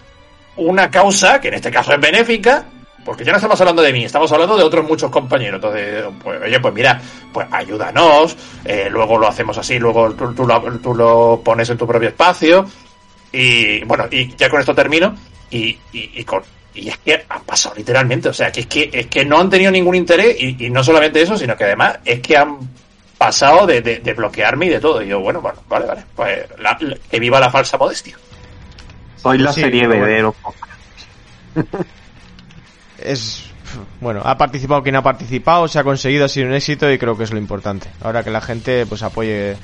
una 0.58 0.92
causa, 0.92 1.40
que 1.40 1.48
en 1.48 1.54
este 1.54 1.72
caso 1.72 1.94
es 1.94 2.02
benéfica, 2.02 2.66
porque 3.06 3.24
ya 3.24 3.32
no 3.32 3.38
estamos 3.38 3.62
hablando 3.62 3.82
de 3.82 3.94
mí, 3.94 4.04
estamos 4.04 4.30
hablando 4.34 4.58
de 4.58 4.64
otros 4.66 4.86
muchos 4.86 5.10
compañeros. 5.10 5.60
Entonces, 5.64 6.04
pues, 6.22 6.42
oye, 6.42 6.60
pues 6.60 6.74
mira, 6.74 7.02
pues 7.32 7.48
ayúdanos, 7.50 8.36
eh, 8.66 8.90
luego 8.92 9.18
lo 9.18 9.30
hacemos 9.30 9.58
así, 9.58 9.80
luego 9.80 10.14
tú, 10.14 10.46
lo, 10.46 10.62
tú 10.80 10.94
lo 10.94 11.40
pones 11.42 11.70
en 11.70 11.78
tu 11.78 11.88
propio 11.88 12.10
espacio. 12.10 12.66
Y 13.32 13.82
bueno, 13.86 14.08
y 14.12 14.36
ya 14.36 14.50
con 14.50 14.60
esto 14.60 14.76
termino. 14.76 15.16
Y, 15.52 15.80
y, 15.94 16.22
con, 16.26 16.44
y 16.74 16.90
es 16.90 16.98
que 16.98 17.26
han 17.30 17.44
pasado 17.44 17.76
literalmente, 17.76 18.28
o 18.28 18.34
sea, 18.34 18.52
que 18.52 18.60
es 18.60 18.68
que, 18.68 18.90
es 18.92 19.08
que 19.08 19.24
no 19.24 19.40
han 19.40 19.50
tenido 19.50 19.72
ningún 19.72 19.96
interés, 19.96 20.36
y 20.38 20.70
no 20.70 20.84
solamente 20.84 21.22
eso, 21.22 21.38
sino 21.38 21.56
que 21.56 21.64
además 21.64 22.00
es 22.04 22.20
que 22.20 22.36
han 22.36 22.58
pasado 23.18 23.66
de, 23.68 23.82
de- 23.82 24.00
de 24.00 24.14
bloquearme 24.14 24.66
y 24.68 24.70
de 24.70 24.80
todo. 24.80 25.02
Y 25.02 25.08
yo, 25.08 25.20
bueno, 25.20 25.42
bueno, 25.42 25.60
vale, 25.68 25.86
vale, 25.86 26.04
pues 26.16 26.46
la- 26.60 26.78
la- 26.80 26.98
que 27.10 27.20
viva 27.20 27.40
la 27.40 27.50
falsa 27.50 27.78
modestia. 27.78 28.18
Soy 29.18 29.38
la 29.40 29.52
Sí, 29.54 29.62
serie 29.62 29.88
B 29.88 30.00
de 30.00 30.22
los. 30.22 30.36
Es. 33.00 33.50
Bueno, 34.00 34.22
ha 34.24 34.38
participado 34.38 34.82
quien 34.84 34.96
ha 34.96 35.04
participado, 35.04 35.68
se 35.68 35.80
ha 35.80 35.84
conseguido, 35.84 36.26
ha 36.26 36.30
sido 36.30 36.48
un 36.48 36.54
éxito 36.54 36.90
y 36.92 36.98
creo 36.98 37.18
que 37.18 37.24
es 37.26 37.32
lo 37.32 37.38
importante. 37.40 37.90
Ahora 38.02 38.24
que 38.24 38.30
la 38.32 38.40
gente 38.42 38.86
pues 38.86 39.04
apoye 39.04 39.58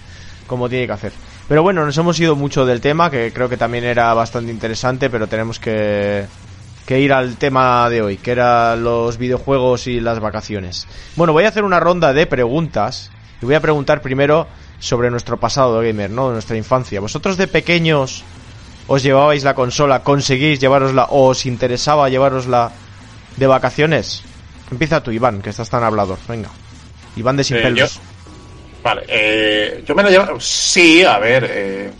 como 0.48 0.68
tiene 0.68 0.86
que 0.88 0.94
hacer. 0.94 1.14
Pero 1.48 1.64
bueno, 1.64 1.86
nos 1.86 1.98
hemos 1.98 2.20
ido 2.20 2.36
mucho 2.36 2.66
del 2.66 2.82
tema, 2.82 3.10
que 3.10 3.32
creo 3.32 3.48
que 3.48 3.58
también 3.58 3.84
era 3.86 4.14
bastante 4.14 4.52
interesante, 4.52 5.10
pero 5.10 5.28
tenemos 5.28 5.60
que, 5.60 6.26
que 6.86 7.00
ir 7.00 7.14
al 7.14 7.38
tema 7.38 7.90
de 7.90 8.02
hoy, 8.02 8.18
que 8.18 8.32
eran 8.32 8.84
los 8.84 9.18
videojuegos 9.18 9.88
y 9.88 10.02
las 10.02 10.20
vacaciones. 10.20 10.88
Bueno, 11.16 11.32
voy 11.32 11.46
a 11.46 11.50
hacer 11.50 11.64
una 11.64 11.80
ronda 11.80 12.12
de 12.12 12.26
preguntas 12.26 13.12
y 13.42 13.46
voy 13.46 13.56
a 13.56 13.60
preguntar 13.60 14.02
primero 14.02 14.48
sobre 14.80 15.10
nuestro 15.10 15.38
pasado 15.40 15.80
de 15.80 15.88
gamer, 15.88 16.10
¿no? 16.10 16.32
Nuestra 16.32 16.58
infancia. 16.58 17.00
¿Vosotros 17.02 17.38
de 17.38 17.48
pequeños 17.48 18.24
os 18.88 19.04
llevabais 19.04 19.44
la 19.44 19.54
consola, 19.54 20.04
conseguís 20.04 20.60
llevarosla 20.60 21.06
o 21.06 21.28
os 21.30 21.46
interesaba 21.46 22.10
llevarosla 22.10 22.72
de 23.38 23.48
vacaciones? 23.48 24.24
Empieza 24.72 25.02
tú, 25.04 25.12
Iván, 25.12 25.42
que 25.42 25.50
estás 25.50 25.70
tan 25.70 25.84
hablador. 25.84 26.18
Venga. 26.28 26.50
Iván 27.16 27.38
de 27.38 27.44
Sin 27.44 27.58
Eh, 27.58 27.62
Pelos. 27.62 28.00
Vale, 28.84 29.04
eh, 29.08 29.84
yo 29.86 29.94
me 29.96 30.02
lo 30.04 30.10
llevo. 30.10 30.40
Sí, 30.40 31.04
a 31.04 31.20
ver, 31.20 31.46
eh, 31.50 31.92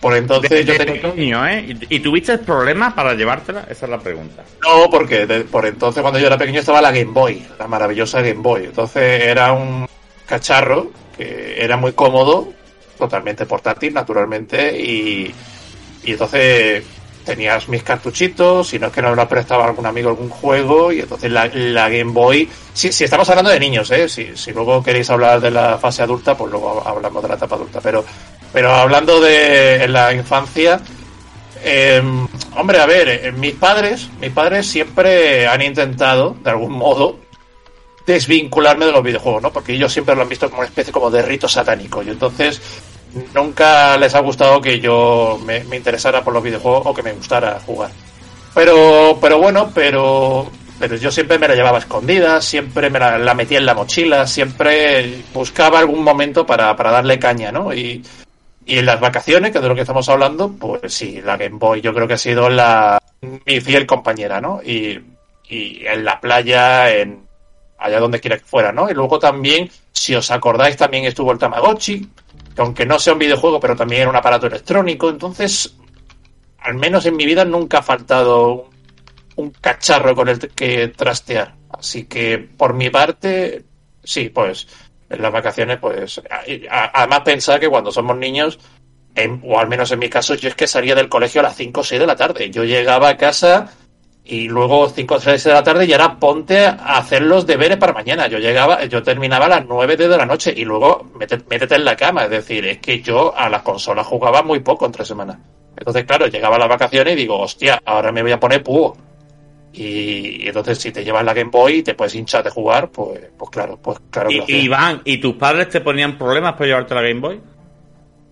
por 0.00 0.16
entonces 0.16 0.50
De, 0.50 0.64
yo 0.64 0.72
de 0.72 0.78
tenía. 0.78 1.02
pequeño, 1.02 1.46
¿eh? 1.46 1.76
¿Y, 1.88 1.96
y 1.96 2.00
tuviste 2.00 2.38
problemas 2.38 2.94
para 2.94 3.14
llevártela? 3.14 3.66
Esa 3.70 3.86
es 3.86 3.90
la 3.90 3.98
pregunta. 4.00 4.42
No, 4.62 4.88
porque 4.90 5.26
de- 5.26 5.42
por 5.44 5.66
entonces 5.66 6.00
cuando 6.02 6.18
yo 6.18 6.26
era 6.26 6.36
pequeño 6.38 6.60
estaba 6.60 6.80
la 6.80 6.90
Game 6.90 7.12
Boy, 7.12 7.46
la 7.58 7.68
maravillosa 7.68 8.20
Game 8.20 8.40
Boy. 8.42 8.64
Entonces 8.64 9.22
era 9.24 9.52
un 9.52 9.86
cacharro 10.28 10.90
que 11.16 11.56
era 11.62 11.76
muy 11.76 11.92
cómodo 11.92 12.52
totalmente 12.96 13.46
portátil, 13.46 13.94
naturalmente, 13.94 14.76
y, 14.76 15.32
y 16.04 16.12
entonces 16.12 16.84
tenías 17.24 17.68
mis 17.68 17.82
cartuchitos, 17.82 18.68
si 18.68 18.78
no 18.78 18.86
es 18.86 18.92
que 18.92 19.02
no 19.02 19.14
nos 19.14 19.26
prestaba 19.26 19.66
algún 19.66 19.86
amigo 19.86 20.08
algún 20.08 20.30
juego, 20.30 20.90
y 20.92 21.00
entonces 21.00 21.30
la, 21.30 21.46
Game 21.48 22.12
Boy, 22.12 22.48
si, 22.72 22.90
si 22.90 23.04
estamos 23.04 23.28
hablando 23.28 23.50
de 23.50 23.60
niños, 23.60 23.90
¿eh? 23.90 24.08
si, 24.08 24.36
si 24.36 24.52
luego 24.52 24.82
queréis 24.82 25.10
hablar 25.10 25.40
de 25.40 25.50
la 25.50 25.78
fase 25.78 26.02
adulta, 26.02 26.36
pues 26.36 26.50
luego 26.50 26.82
hablamos 26.86 27.22
de 27.22 27.28
la 27.28 27.34
etapa 27.34 27.56
adulta, 27.56 27.80
pero, 27.82 28.04
pero 28.52 28.72
hablando 28.72 29.20
de 29.20 29.86
la 29.88 30.12
infancia, 30.14 30.80
eh, 31.62 32.02
hombre, 32.56 32.80
a 32.80 32.86
ver, 32.86 33.08
eh, 33.08 33.32
mis 33.32 33.54
padres, 33.54 34.08
mis 34.20 34.30
padres 34.30 34.66
siempre 34.66 35.46
han 35.46 35.62
intentado, 35.62 36.36
de 36.42 36.50
algún 36.50 36.72
modo, 36.72 37.18
desvincularme 38.08 38.86
de 38.86 38.92
los 38.92 39.02
videojuegos, 39.02 39.42
¿no? 39.42 39.52
Porque 39.52 39.74
ellos 39.74 39.92
siempre 39.92 40.16
lo 40.16 40.22
han 40.22 40.28
visto 40.28 40.48
como 40.48 40.60
una 40.60 40.68
especie 40.68 40.92
como 40.92 41.10
de 41.10 41.22
rito 41.22 41.46
satánico. 41.46 42.02
Y 42.02 42.08
entonces 42.08 42.60
nunca 43.34 43.96
les 43.98 44.14
ha 44.14 44.20
gustado 44.20 44.60
que 44.60 44.80
yo 44.80 45.38
me, 45.44 45.58
interesara 45.76 46.24
por 46.24 46.32
los 46.32 46.42
videojuegos 46.42 46.86
o 46.86 46.94
que 46.94 47.02
me 47.02 47.12
gustara 47.12 47.60
jugar. 47.64 47.90
Pero, 48.54 49.18
pero 49.20 49.38
bueno, 49.38 49.70
pero, 49.74 50.50
pero 50.78 50.96
yo 50.96 51.10
siempre 51.10 51.38
me 51.38 51.48
la 51.48 51.54
llevaba 51.54 51.78
escondida, 51.78 52.40
siempre 52.40 52.88
me 52.88 52.98
la, 52.98 53.18
la 53.18 53.34
metía 53.34 53.58
en 53.58 53.66
la 53.66 53.74
mochila, 53.74 54.26
siempre 54.26 55.22
buscaba 55.34 55.78
algún 55.78 56.02
momento 56.02 56.46
para, 56.46 56.74
para 56.74 56.90
darle 56.90 57.18
caña, 57.18 57.52
¿no? 57.52 57.74
Y, 57.74 58.02
y 58.64 58.78
en 58.78 58.86
las 58.86 59.00
vacaciones, 59.00 59.52
que 59.52 59.58
es 59.58 59.62
de 59.62 59.68
lo 59.68 59.74
que 59.74 59.82
estamos 59.82 60.08
hablando, 60.08 60.50
pues 60.50 60.92
sí, 60.94 61.20
la 61.22 61.36
Game 61.36 61.58
Boy 61.58 61.82
yo 61.82 61.92
creo 61.92 62.08
que 62.08 62.14
ha 62.14 62.18
sido 62.18 62.48
la 62.48 62.98
mi 63.20 63.60
fiel 63.60 63.86
compañera, 63.86 64.40
¿no? 64.40 64.62
Y, 64.62 64.98
y 65.48 65.86
en 65.86 66.04
la 66.04 66.20
playa, 66.20 66.94
en 66.94 67.27
allá 67.78 68.00
donde 68.00 68.20
quiera 68.20 68.38
que 68.38 68.44
fuera, 68.44 68.72
¿no? 68.72 68.90
Y 68.90 68.94
luego 68.94 69.18
también, 69.18 69.70
si 69.92 70.14
os 70.14 70.30
acordáis, 70.30 70.76
también 70.76 71.04
estuvo 71.04 71.32
el 71.32 71.38
Tamagotchi, 71.38 72.08
que 72.54 72.60
aunque 72.62 72.84
no 72.84 72.98
sea 72.98 73.12
un 73.12 73.18
videojuego, 73.20 73.60
pero 73.60 73.76
también 73.76 74.02
era 74.02 74.10
un 74.10 74.16
aparato 74.16 74.46
electrónico. 74.48 75.08
Entonces, 75.08 75.74
al 76.58 76.74
menos 76.74 77.06
en 77.06 77.16
mi 77.16 77.24
vida 77.24 77.44
nunca 77.44 77.78
ha 77.78 77.82
faltado 77.82 78.68
un, 79.36 79.50
cacharro 79.50 80.14
con 80.14 80.28
el 80.28 80.38
que 80.38 80.88
trastear. 80.88 81.54
Así 81.70 82.04
que, 82.04 82.38
por 82.38 82.74
mi 82.74 82.90
parte, 82.90 83.64
sí, 84.02 84.28
pues, 84.30 84.66
en 85.08 85.22
las 85.22 85.32
vacaciones, 85.32 85.78
pues, 85.78 86.20
además 86.70 87.20
pensar 87.20 87.60
que 87.60 87.68
cuando 87.68 87.92
somos 87.92 88.16
niños, 88.16 88.58
en- 89.14 89.40
o 89.44 89.58
al 89.58 89.68
menos 89.68 89.90
en 89.92 90.00
mi 90.00 90.08
caso, 90.08 90.34
yo 90.34 90.48
es 90.48 90.54
que 90.54 90.66
salía 90.66 90.94
del 90.94 91.08
colegio 91.08 91.40
a 91.40 91.44
las 91.44 91.56
5 91.56 91.80
o 91.80 91.84
6 91.84 92.00
de 92.00 92.06
la 92.06 92.16
tarde. 92.16 92.50
Yo 92.50 92.64
llegaba 92.64 93.08
a 93.08 93.16
casa 93.16 93.72
y 94.28 94.46
luego 94.46 94.88
5 94.90 95.14
o 95.14 95.20
6 95.20 95.42
de 95.42 95.52
la 95.52 95.62
tarde 95.62 95.86
y 95.86 95.92
ahora 95.92 96.18
ponte 96.18 96.66
a 96.66 96.98
hacer 96.98 97.22
los 97.22 97.46
deberes 97.46 97.78
para 97.78 97.94
mañana. 97.94 98.26
Yo 98.26 98.38
llegaba, 98.38 98.84
yo 98.84 99.02
terminaba 99.02 99.46
a 99.46 99.48
las 99.48 99.66
9 99.66 99.96
de 99.96 100.08
la 100.08 100.26
noche 100.26 100.52
y 100.54 100.66
luego 100.66 101.10
métete, 101.18 101.44
métete 101.48 101.76
en 101.76 101.84
la 101.86 101.96
cama. 101.96 102.24
Es 102.24 102.30
decir, 102.30 102.66
es 102.66 102.78
que 102.78 103.00
yo 103.00 103.34
a 103.34 103.48
las 103.48 103.62
consolas 103.62 104.06
jugaba 104.06 104.42
muy 104.42 104.60
poco 104.60 104.84
entre 104.84 105.06
semanas. 105.06 105.38
Entonces, 105.78 106.04
claro, 106.04 106.26
llegaba 106.26 106.56
a 106.56 106.58
las 106.58 106.68
vacaciones 106.68 107.14
y 107.14 107.16
digo, 107.16 107.40
hostia, 107.40 107.80
ahora 107.86 108.12
me 108.12 108.22
voy 108.22 108.32
a 108.32 108.38
poner 108.38 108.62
púo. 108.62 108.94
Y, 109.72 110.42
y 110.42 110.48
entonces 110.48 110.78
si 110.78 110.92
te 110.92 111.04
llevas 111.04 111.24
la 111.24 111.32
Game 111.32 111.50
Boy 111.50 111.76
y 111.76 111.82
te 111.82 111.94
puedes 111.94 112.14
hinchar 112.14 112.44
de 112.44 112.50
jugar, 112.50 112.90
pues, 112.90 113.20
pues 113.38 113.50
claro, 113.50 113.78
pues 113.80 113.98
claro 114.10 114.28
que 114.28 114.44
Y. 114.46 114.64
Iván, 114.64 115.00
¿y 115.04 115.18
tus 115.18 115.36
padres 115.36 115.70
te 115.70 115.80
ponían 115.80 116.18
problemas 116.18 116.52
por 116.54 116.66
llevarte 116.66 116.94
la 116.94 117.02
Game 117.02 117.20
Boy? 117.20 117.40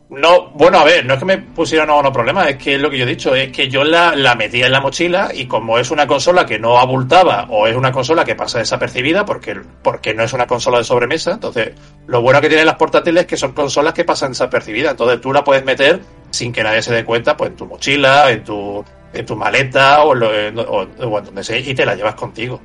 No, 0.08 0.50
bueno, 0.50 0.78
a 0.78 0.84
ver, 0.84 1.04
no 1.04 1.14
es 1.14 1.18
que 1.18 1.24
me 1.24 1.38
pusieran 1.38 1.88
no, 1.88 2.00
no 2.00 2.12
problema, 2.12 2.48
es 2.48 2.56
que 2.58 2.76
es 2.76 2.80
lo 2.80 2.88
que 2.88 2.96
yo 2.96 3.02
he 3.04 3.08
dicho, 3.08 3.34
es 3.34 3.50
que 3.50 3.68
yo 3.68 3.82
la, 3.82 4.14
la 4.14 4.36
metía 4.36 4.66
en 4.66 4.72
la 4.72 4.80
mochila 4.80 5.30
y 5.34 5.46
como 5.46 5.80
es 5.80 5.90
una 5.90 6.06
consola 6.06 6.46
que 6.46 6.60
no 6.60 6.78
abultaba 6.78 7.48
o 7.50 7.66
es 7.66 7.74
una 7.74 7.90
consola 7.90 8.24
que 8.24 8.36
pasa 8.36 8.60
desapercibida 8.60 9.24
porque, 9.24 9.60
porque 9.82 10.14
no 10.14 10.22
es 10.22 10.32
una 10.32 10.46
consola 10.46 10.78
de 10.78 10.84
sobremesa, 10.84 11.32
entonces 11.32 11.72
lo 12.06 12.20
bueno 12.22 12.40
que 12.40 12.46
tienen 12.48 12.66
las 12.66 12.76
portátiles 12.76 13.22
es 13.22 13.26
que 13.26 13.36
son 13.36 13.50
consolas 13.50 13.94
que 13.94 14.04
pasan 14.04 14.30
desapercibidas, 14.30 14.92
entonces 14.92 15.20
tú 15.20 15.32
la 15.32 15.42
puedes 15.42 15.64
meter 15.64 15.98
sin 16.30 16.52
que 16.52 16.62
nadie 16.62 16.82
se 16.82 16.94
dé 16.94 17.04
cuenta, 17.04 17.36
pues 17.36 17.50
en 17.50 17.56
tu 17.56 17.66
mochila, 17.66 18.30
en 18.30 18.44
tu, 18.44 18.84
en 19.12 19.26
tu 19.26 19.34
maleta 19.34 20.04
o, 20.04 20.14
en 20.14 20.54
lo- 20.54 20.62
o 20.70 21.18
en 21.18 21.24
donde 21.24 21.42
sea 21.42 21.58
y 21.58 21.74
te 21.74 21.84
la 21.84 21.96
llevas 21.96 22.14
contigo. 22.14 22.60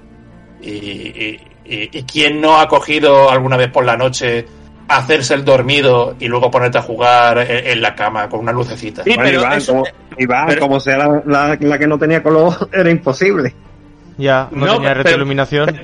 Y, 0.61 0.69
y, 0.69 1.39
y, 1.65 1.89
y 1.97 2.03
quién 2.03 2.39
no 2.39 2.59
ha 2.59 2.67
cogido 2.67 3.31
alguna 3.31 3.57
vez 3.57 3.71
por 3.71 3.83
la 3.83 3.97
noche 3.97 4.45
hacerse 4.97 5.33
el 5.33 5.43
dormido 5.45 6.15
y 6.19 6.27
luego 6.27 6.49
ponerte 6.51 6.77
a 6.77 6.81
jugar 6.81 7.39
en, 7.39 7.67
en 7.67 7.81
la 7.81 7.95
cama 7.95 8.27
con 8.29 8.41
una 8.41 8.51
lucecita. 8.51 9.03
Sí, 9.03 9.13
pero 9.17 9.39
Iván, 9.41 9.57
eso- 9.57 9.71
como, 9.73 9.85
Iván, 10.17 10.45
pero- 10.47 10.61
como 10.61 10.79
sea 10.79 10.97
la, 10.97 11.23
la- 11.25 11.57
la 11.59 11.77
que 11.79 11.87
no 11.87 11.97
tenía 11.97 12.21
color, 12.23 12.69
era 12.73 12.89
imposible. 12.89 13.53
Ya, 14.17 14.47
no, 14.51 14.65
No, 14.65 14.73
tenía 14.73 14.89
pero- 14.89 15.03
retroiluminación. 15.03 15.81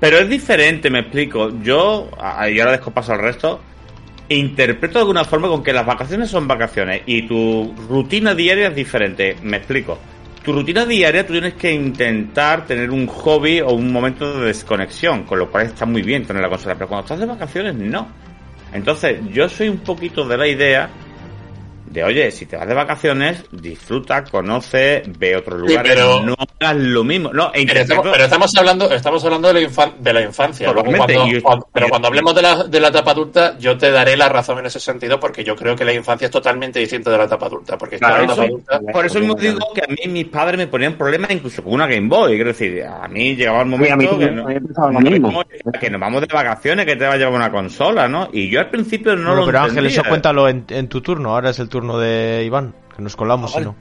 Pero 0.00 0.18
es 0.18 0.28
diferente, 0.28 0.90
me 0.90 1.00
explico. 1.00 1.50
Yo, 1.62 2.08
a- 2.20 2.48
y 2.48 2.58
ahora 2.60 2.72
dejo 2.72 2.90
paso 2.92 3.12
al 3.12 3.18
resto, 3.20 3.60
interpreto 4.28 4.94
de 4.94 5.00
alguna 5.00 5.24
forma 5.24 5.48
con 5.48 5.62
que 5.62 5.72
las 5.72 5.84
vacaciones 5.86 6.30
son 6.30 6.46
vacaciones 6.46 7.02
y 7.06 7.22
tu 7.26 7.74
rutina 7.88 8.34
diaria 8.34 8.68
es 8.68 8.74
diferente. 8.74 9.36
Me 9.42 9.56
explico. 9.56 9.98
Tu 10.44 10.52
rutina 10.52 10.84
diaria 10.86 11.26
tú 11.26 11.32
tienes 11.32 11.54
que 11.54 11.72
intentar 11.72 12.64
tener 12.64 12.90
un 12.90 13.06
hobby 13.06 13.60
o 13.60 13.72
un 13.72 13.92
momento 13.92 14.38
de 14.38 14.46
desconexión, 14.46 15.24
con 15.24 15.38
lo 15.40 15.50
cual 15.50 15.66
está 15.66 15.84
muy 15.84 16.02
bien 16.02 16.24
tener 16.24 16.42
la 16.42 16.48
consola, 16.48 16.74
pero 16.74 16.88
cuando 16.88 17.04
estás 17.04 17.18
de 17.18 17.26
vacaciones 17.26 17.74
no. 17.74 18.08
Entonces, 18.72 19.20
yo 19.32 19.48
soy 19.48 19.68
un 19.68 19.78
poquito 19.78 20.26
de 20.26 20.36
la 20.36 20.46
idea 20.46 20.90
de, 21.90 22.04
oye, 22.04 22.30
si 22.30 22.46
te 22.46 22.56
vas 22.56 22.66
de 22.66 22.74
vacaciones, 22.74 23.44
disfruta, 23.52 24.24
conoce, 24.24 25.02
ve 25.18 25.36
otros 25.36 25.60
Sí, 25.62 25.68
lugares, 25.68 25.92
pero- 25.94 26.20
no 26.22 26.34
hagas 26.60 26.76
lo 26.76 27.04
mismo. 27.04 27.32
No, 27.32 27.48
e 27.54 27.64
Pero 27.66 27.80
estamos, 27.80 27.80
interpreto- 28.06 28.12
pero 28.12 28.24
estamos 28.24 28.56
hablando, 28.56 28.90
estamos 28.92 29.24
hablando 29.24 29.48
de 29.48 29.54
la, 29.54 29.60
infan- 29.68 29.94
de 29.98 30.12
la 30.12 30.22
infancia. 30.22 30.66
Luego 30.72 30.82
Totalmente, 30.90 31.14
cuando- 31.14 31.36
y- 31.36 31.40
cuando- 31.40 31.68
pero 31.72 31.88
cuando 31.88 32.08
hablemos 32.08 32.34
de 32.34 32.42
la, 32.42 32.64
de 32.64 32.80
la 32.80 32.88
etapa 32.88 33.10
adulta, 33.12 33.58
yo 33.58 33.76
te 33.78 33.90
daré 33.90 34.16
la 34.16 34.28
razón 34.28 34.58
en 34.58 34.66
ese 34.66 34.80
sentido, 34.80 35.18
porque 35.20 35.44
yo 35.44 35.54
creo 35.56 35.74
que 35.76 35.84
la 35.84 35.92
infancia 35.92 36.26
es 36.26 36.30
totalmente 36.30 36.78
distinta 36.80 37.10
de 37.10 37.18
la 37.18 37.24
etapa 37.24 37.46
adulta. 37.46 37.78
Porque 37.78 37.98
Claro, 37.98 38.18
la 38.18 38.22
etapa 38.24 38.32
eso- 38.32 38.42
adulta, 38.42 38.80
Por 38.92 39.06
eso 39.06 39.18
mismo 39.20 39.34
digo 39.34 39.58
que 39.74 39.82
a 39.82 39.86
mí 39.88 40.12
mis 40.12 40.26
padres 40.26 40.58
me 40.58 40.66
ponían 40.66 40.94
problemas 40.94 41.30
incluso 41.30 41.62
con 41.62 41.72
una 41.74 41.86
Game 41.86 42.08
Boy. 42.08 42.34
Quiero 42.34 42.48
decir, 42.50 42.82
a 42.84 43.06
mí 43.08 43.34
llegaba 43.36 43.62
el 43.62 43.68
Sí, 43.68 43.74
a 43.74 43.78
momento 43.78 43.96
mí 43.96 44.18
que, 44.18 44.30
no- 44.30 44.44
mismo. 44.46 45.44
nos 45.90 46.00
vamos 46.00 46.20
de 46.20 46.26
vacaciones, 46.32 46.86
que 46.86 46.96
te 46.96 47.06
va 47.06 47.14
a 47.14 47.16
llevar 47.16 47.34
una 47.34 47.50
consola, 47.50 48.08
¿no? 48.08 48.28
Y 48.32 48.50
yo 48.50 48.60
al 48.60 48.70
principio 48.70 49.14
no 49.16 49.28
Bueno, 49.28 49.40
lo 49.40 49.46
pero 49.46 49.60
Ángel, 49.60 49.86
eso 49.86 50.02
cuéntalo 50.08 50.48
en, 50.48 50.64
en 50.68 50.88
tu 50.88 51.00
turno. 51.00 51.30
Ahora 51.34 51.50
es 51.50 51.58
el 51.58 51.68
turno 51.68 51.77
de 51.82 52.42
Iván, 52.44 52.74
que 52.96 53.02
nos 53.02 53.16
colamos, 53.16 53.52
Ah, 53.54 53.58
si 53.58 53.64
no. 53.64 53.74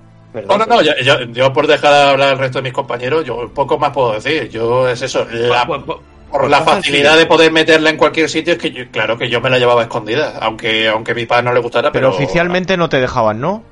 No, 0.48 0.57
no, 0.57 0.65
no, 0.65 0.82
yo, 0.82 0.91
yo- 1.03 1.22
yo 1.32 1.52
por 1.53 1.65
dejar 1.68 1.91
hablar 2.11 2.30
al 2.30 2.38
resto 2.38 2.60
de 2.60 2.64
mis 2.64 2.74
compañeros, 2.74 3.26
yo 3.26 3.49
poco 3.53 3.80
más 3.80 3.91
puedo 3.91 4.14
decir. 4.14 4.49
Yo 4.49 4.88
es 4.88 5.02
eso, 5.02 5.26
la, 5.32 5.65
Pues- 5.65 5.82
pues- 5.86 5.99
por 6.30 6.41
pues 6.41 6.52
la 6.52 6.61
facilidad 6.61 7.18
de 7.18 7.26
poder 7.26 7.52
meterla 7.52 7.90
en 7.90 7.98
cualquier 7.98 8.30
sitio, 8.30 8.53
es 8.53 8.60
que 8.60 8.69
yo- 8.72 8.84
claro 8.91 9.18
que 9.18 9.30
yo 9.30 9.40
me 9.41 9.49
la 9.49 9.57
llevaba 9.57 9.82
escondida, 9.84 10.34
aunque 10.41 10.90
aunque 10.90 11.14
a 11.14 11.15
mi 11.15 11.26
padre 11.26 11.44
no 11.44 11.53
le 11.53 11.61
gustara, 11.61 11.91
Pero 11.91 12.10
pero, 12.11 12.15
oficialmente 12.15 12.76
no 12.78 12.90
te 12.90 12.99
dejaban, 12.99 13.40
¿no? 13.40 13.64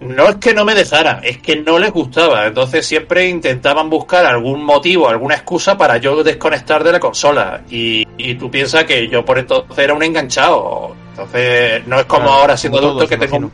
No 0.00 0.28
es 0.28 0.36
que 0.36 0.54
no 0.54 0.64
me 0.64 0.76
dejaran, 0.76 1.24
es 1.24 1.38
que 1.38 1.56
no 1.56 1.78
les 1.78 1.90
gustaba. 1.90 2.46
Entonces 2.46 2.86
siempre 2.86 3.28
intentaban 3.28 3.90
buscar 3.90 4.24
algún 4.26 4.62
motivo, 4.62 5.08
alguna 5.08 5.34
excusa 5.34 5.76
para 5.76 5.96
yo 5.96 6.22
desconectar 6.22 6.84
de 6.84 6.92
la 6.92 7.00
consola. 7.00 7.62
Y, 7.68 8.06
y 8.16 8.34
tú 8.36 8.50
piensas 8.50 8.84
que 8.84 9.08
yo 9.08 9.24
por 9.24 9.38
entonces 9.38 9.76
era 9.76 9.94
un 9.94 10.02
enganchado. 10.02 10.94
Entonces 11.10 11.84
no 11.86 11.98
es 11.98 12.06
como 12.06 12.26
Claro, 12.26 12.40
ahora 12.40 12.56
siendo 12.56 12.78
adulto 12.78 12.96
todos, 12.98 13.08
que 13.08 13.16
tengo... 13.16 13.36
imagino. 13.36 13.52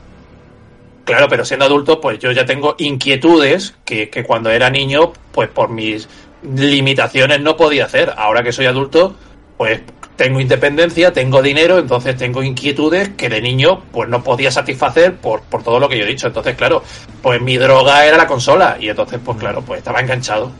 Claro, 1.05 1.29
pero 1.29 1.45
siendo 1.45 1.65
adulto 1.65 2.01
pues 2.01 2.19
yo 2.19 2.31
ya 2.33 2.45
tengo 2.45 2.75
inquietudes 2.79 3.75
que, 3.85 4.11
que 4.11 4.23
cuando 4.25 4.51
era 4.51 4.69
niño 4.71 5.13
pues 5.33 5.49
por 5.49 5.71
mis 5.71 6.09
limitaciones 6.43 7.41
no 7.41 7.57
podía 7.57 7.87
hacer. 7.87 8.13
Ahora 8.17 8.43
que 8.43 8.53
soy 8.53 8.67
adulto 8.67 9.15
pues 9.57 9.81
tengo 10.17 10.41
independencia, 10.41 11.13
tengo 11.13 11.43
dinero, 11.43 11.79
entonces 11.79 12.17
tengo 12.17 12.43
inquietudes 12.43 13.11
que 13.11 13.29
de 13.29 13.41
niño 13.41 13.83
pues 13.93 14.09
no 14.09 14.23
podía 14.23 14.51
satisfacer 14.51 15.17
por, 15.17 15.43
por 15.43 15.63
todo 15.63 15.79
lo 15.79 15.89
que 15.89 15.99
yo 15.99 16.05
he 16.05 16.09
dicho. 16.09 16.29
Entonces, 16.29 16.55
claro, 16.57 16.83
pues 17.23 17.41
mi 17.41 17.57
droga 17.57 18.07
era 18.07 18.17
la 18.17 18.27
consola 18.27 18.77
y 18.79 18.89
entonces 18.89 19.21
pues 19.25 19.39
claro, 19.39 19.63
pues 19.63 19.79
estaba 19.79 20.01
enganchado. 20.01 20.53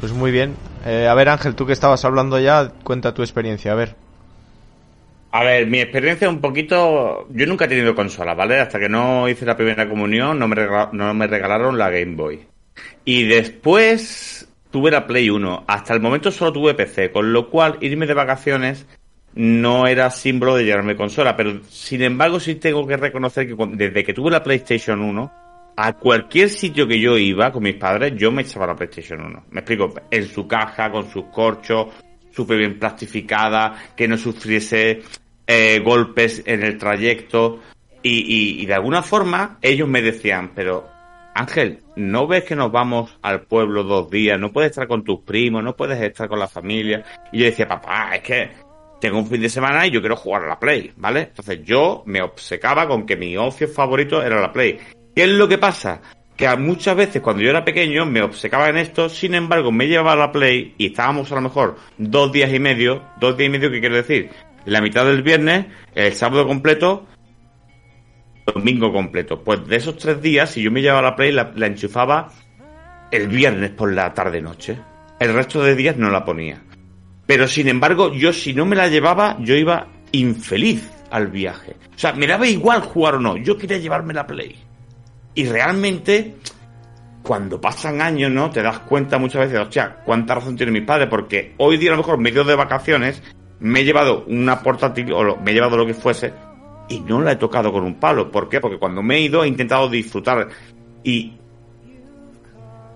Pues 0.00 0.12
muy 0.12 0.30
bien. 0.30 0.56
Eh, 0.84 1.06
a 1.08 1.14
ver, 1.14 1.28
Ángel, 1.28 1.54
tú 1.54 1.66
que 1.66 1.72
estabas 1.72 2.04
hablando 2.04 2.38
ya, 2.38 2.72
cuenta 2.82 3.14
tu 3.14 3.22
experiencia, 3.22 3.72
a 3.72 3.76
ver. 3.76 3.94
A 5.30 5.44
ver, 5.44 5.66
mi 5.66 5.80
experiencia 5.80 6.28
un 6.28 6.40
poquito... 6.40 7.26
Yo 7.30 7.46
nunca 7.46 7.64
he 7.64 7.68
tenido 7.68 7.94
consola, 7.94 8.34
¿vale? 8.34 8.60
Hasta 8.60 8.78
que 8.78 8.88
no 8.88 9.28
hice 9.28 9.46
la 9.46 9.56
primera 9.56 9.88
comunión 9.88 10.38
no 10.38 10.46
me, 10.46 10.56
no 10.92 11.14
me 11.14 11.26
regalaron 11.26 11.78
la 11.78 11.88
Game 11.88 12.16
Boy. 12.16 12.46
Y 13.04 13.24
después 13.24 14.51
tuve 14.72 14.90
la 14.90 15.06
Play 15.06 15.30
1. 15.30 15.64
Hasta 15.68 15.94
el 15.94 16.00
momento 16.00 16.32
solo 16.32 16.52
tuve 16.52 16.74
PC, 16.74 17.12
con 17.12 17.32
lo 17.32 17.48
cual 17.48 17.76
irme 17.80 18.06
de 18.06 18.14
vacaciones 18.14 18.86
no 19.34 19.86
era 19.86 20.10
símbolo 20.10 20.56
de 20.56 20.64
llevarme 20.64 20.96
consola. 20.96 21.36
Pero 21.36 21.60
sin 21.68 22.02
embargo 22.02 22.40
sí 22.40 22.56
tengo 22.56 22.84
que 22.86 22.96
reconocer 22.96 23.46
que 23.46 23.54
desde 23.76 24.02
que 24.02 24.12
tuve 24.14 24.30
la 24.32 24.42
PlayStation 24.42 25.00
1, 25.00 25.32
a 25.76 25.92
cualquier 25.94 26.50
sitio 26.50 26.86
que 26.88 26.98
yo 27.00 27.16
iba 27.16 27.52
con 27.52 27.62
mis 27.62 27.76
padres, 27.76 28.14
yo 28.16 28.30
me 28.32 28.42
echaba 28.42 28.66
la 28.66 28.74
PlayStation 28.76 29.20
1. 29.20 29.44
Me 29.52 29.60
explico, 29.60 29.94
en 30.10 30.26
su 30.26 30.46
caja, 30.48 30.90
con 30.90 31.08
sus 31.10 31.26
corchos, 31.26 31.86
súper 32.34 32.58
bien 32.58 32.78
plastificada, 32.78 33.74
que 33.96 34.08
no 34.08 34.18
sufriese 34.18 35.02
eh, 35.46 35.80
golpes 35.84 36.42
en 36.46 36.62
el 36.62 36.76
trayecto. 36.76 37.60
Y, 38.02 38.10
y- 38.58 38.62
y 38.62 38.66
de 38.66 38.74
alguna 38.74 39.00
forma 39.02 39.58
ellos 39.62 39.88
me 39.88 40.02
decían, 40.02 40.50
pero 40.54 40.88
Ángel, 41.34 41.80
¿no 41.96 42.26
ves 42.26 42.44
que 42.44 42.54
nos 42.54 42.70
vamos 42.70 43.16
al 43.22 43.42
pueblo 43.42 43.84
dos 43.84 44.10
días? 44.10 44.38
¿No 44.38 44.52
puedes 44.52 44.70
estar 44.70 44.86
con 44.86 45.02
tus 45.02 45.20
primos? 45.20 45.64
¿No 45.64 45.74
puedes 45.74 46.00
estar 46.00 46.28
con 46.28 46.38
la 46.38 46.48
familia? 46.48 47.02
Y 47.32 47.38
yo 47.38 47.44
decía, 47.46 47.66
papá, 47.66 48.16
es 48.16 48.22
que 48.22 48.50
tengo 49.00 49.18
un 49.18 49.26
fin 49.26 49.40
de 49.40 49.48
semana 49.48 49.86
y 49.86 49.90
yo 49.90 50.00
quiero 50.00 50.16
jugar 50.16 50.44
a 50.44 50.48
la 50.48 50.60
Play, 50.60 50.92
¿vale? 50.96 51.22
Entonces 51.22 51.62
yo 51.64 52.02
me 52.06 52.22
obcecaba 52.22 52.86
con 52.86 53.06
que 53.06 53.16
mi 53.16 53.36
ocio 53.36 53.66
favorito 53.66 54.22
era 54.22 54.40
la 54.40 54.52
Play. 54.52 54.78
¿Qué 55.14 55.24
es 55.24 55.30
lo 55.30 55.48
que 55.48 55.58
pasa? 55.58 56.02
Que 56.36 56.54
muchas 56.56 56.96
veces 56.96 57.22
cuando 57.22 57.42
yo 57.42 57.50
era 57.50 57.64
pequeño 57.64 58.04
me 58.04 58.22
obcecaba 58.22 58.68
en 58.68 58.76
esto, 58.76 59.08
sin 59.08 59.34
embargo 59.34 59.72
me 59.72 59.88
llevaba 59.88 60.12
a 60.12 60.16
la 60.16 60.32
Play 60.32 60.74
y 60.76 60.86
estábamos 60.86 61.32
a 61.32 61.36
lo 61.36 61.40
mejor 61.40 61.76
dos 61.96 62.30
días 62.30 62.52
y 62.52 62.58
medio, 62.58 63.02
dos 63.18 63.36
días 63.36 63.48
y 63.48 63.52
medio, 63.52 63.70
¿qué 63.70 63.80
quiero 63.80 63.96
decir? 63.96 64.30
La 64.66 64.80
mitad 64.80 65.04
del 65.06 65.22
viernes, 65.22 65.66
el 65.94 66.12
sábado 66.12 66.46
completo, 66.46 67.06
domingo 68.46 68.92
completo. 68.92 69.42
Pues 69.42 69.66
de 69.66 69.76
esos 69.76 69.96
tres 69.96 70.20
días, 70.20 70.50
si 70.50 70.62
yo 70.62 70.70
me 70.70 70.82
llevaba 70.82 71.02
la 71.02 71.16
Play, 71.16 71.32
la, 71.32 71.52
enchufaba 71.66 72.28
el 73.10 73.28
viernes 73.28 73.70
por 73.70 73.92
la 73.92 74.12
tarde-noche. 74.12 74.78
El 75.18 75.34
resto 75.34 75.62
de 75.62 75.74
días 75.74 75.96
no 75.96 76.10
la 76.10 76.24
ponía. 76.24 76.62
Pero 77.26 77.46
sin 77.46 77.68
embargo, 77.68 78.12
yo 78.12 78.32
si 78.32 78.52
no 78.52 78.66
me 78.66 78.76
la 78.76 78.88
llevaba, 78.88 79.36
yo 79.40 79.54
iba 79.54 79.86
infeliz 80.12 80.88
al 81.10 81.28
viaje. 81.28 81.76
O 81.94 81.98
sea, 81.98 82.12
me 82.12 82.26
daba 82.26 82.46
igual 82.46 82.80
jugar 82.80 83.16
o 83.16 83.20
no, 83.20 83.36
yo 83.36 83.56
quería 83.56 83.78
llevarme 83.78 84.14
la 84.14 84.26
Play. 84.26 84.56
Y 85.34 85.46
realmente, 85.46 86.36
cuando 87.22 87.60
pasan 87.60 88.02
años, 88.02 88.30
¿no? 88.30 88.50
Te 88.50 88.62
das 88.62 88.80
cuenta 88.80 89.18
muchas 89.18 89.42
veces, 89.42 89.60
hostia, 89.60 89.98
cuánta 90.04 90.34
razón 90.34 90.56
tiene 90.56 90.72
mi 90.72 90.80
padre, 90.80 91.06
porque 91.06 91.54
hoy 91.58 91.76
día 91.76 91.90
a 91.90 91.92
lo 91.92 91.98
mejor 91.98 92.18
medio 92.18 92.44
de 92.44 92.54
vacaciones 92.54 93.22
me 93.60 93.80
he 93.80 93.84
llevado 93.84 94.24
una 94.26 94.60
portátil 94.60 95.12
o 95.12 95.36
me 95.36 95.52
he 95.52 95.54
llevado 95.54 95.76
lo 95.76 95.86
que 95.86 95.94
fuese 95.94 96.32
y 96.88 97.00
no 97.00 97.20
la 97.20 97.32
he 97.32 97.36
tocado 97.36 97.72
con 97.72 97.84
un 97.84 97.94
palo. 97.94 98.30
¿Por 98.30 98.48
qué? 98.48 98.60
Porque 98.60 98.78
cuando 98.78 99.02
me 99.02 99.16
he 99.16 99.20
ido 99.20 99.44
he 99.44 99.48
intentado 99.48 99.88
disfrutar 99.88 100.48
y 101.02 101.32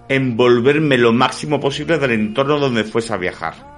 envolverme 0.09 0.99
lo 0.99 1.13
máximo 1.13 1.59
posible 1.59 1.99
del 1.99 2.13
entorno 2.13 2.59
donde 2.59 2.85
fuese 2.85 3.13
a 3.13 3.17
viajar. 3.17 3.77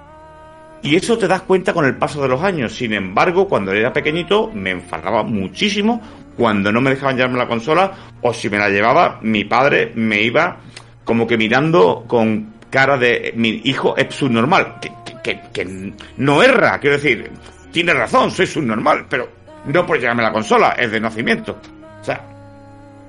Y 0.81 0.95
eso 0.95 1.17
te 1.17 1.27
das 1.27 1.41
cuenta 1.41 1.73
con 1.73 1.85
el 1.85 1.97
paso 1.97 2.21
de 2.21 2.29
los 2.29 2.41
años. 2.41 2.73
Sin 2.73 2.93
embargo, 2.93 3.47
cuando 3.47 3.73
era 3.73 3.91
pequeñito 3.91 4.49
me 4.53 4.71
enfadaba 4.71 5.23
muchísimo 5.23 6.01
cuando 6.37 6.71
no 6.71 6.79
me 6.79 6.91
dejaban 6.91 7.17
llevarme 7.17 7.37
la 7.37 7.47
consola 7.47 7.91
o 8.21 8.33
si 8.33 8.49
me 8.49 8.57
la 8.57 8.69
llevaba, 8.69 9.19
mi 9.21 9.43
padre 9.43 9.91
me 9.95 10.21
iba 10.21 10.57
como 11.03 11.27
que 11.27 11.37
mirando 11.37 12.05
con 12.07 12.53
cara 12.69 12.97
de 12.97 13.33
mi 13.35 13.61
hijo 13.65 13.97
es 13.97 14.13
subnormal, 14.15 14.77
que, 14.79 15.41
que, 15.51 15.93
no 16.17 16.41
erra, 16.41 16.79
quiero 16.79 16.95
decir, 16.95 17.29
tiene 17.71 17.93
razón, 17.93 18.31
soy 18.31 18.47
subnormal, 18.47 19.07
pero 19.09 19.27
no 19.65 19.85
por 19.85 19.99
llevarme 19.99 20.23
la 20.23 20.31
consola, 20.31 20.69
es 20.77 20.91
de 20.91 20.99
nacimiento. 20.99 21.57
O 22.01 22.03
sea, 22.03 22.21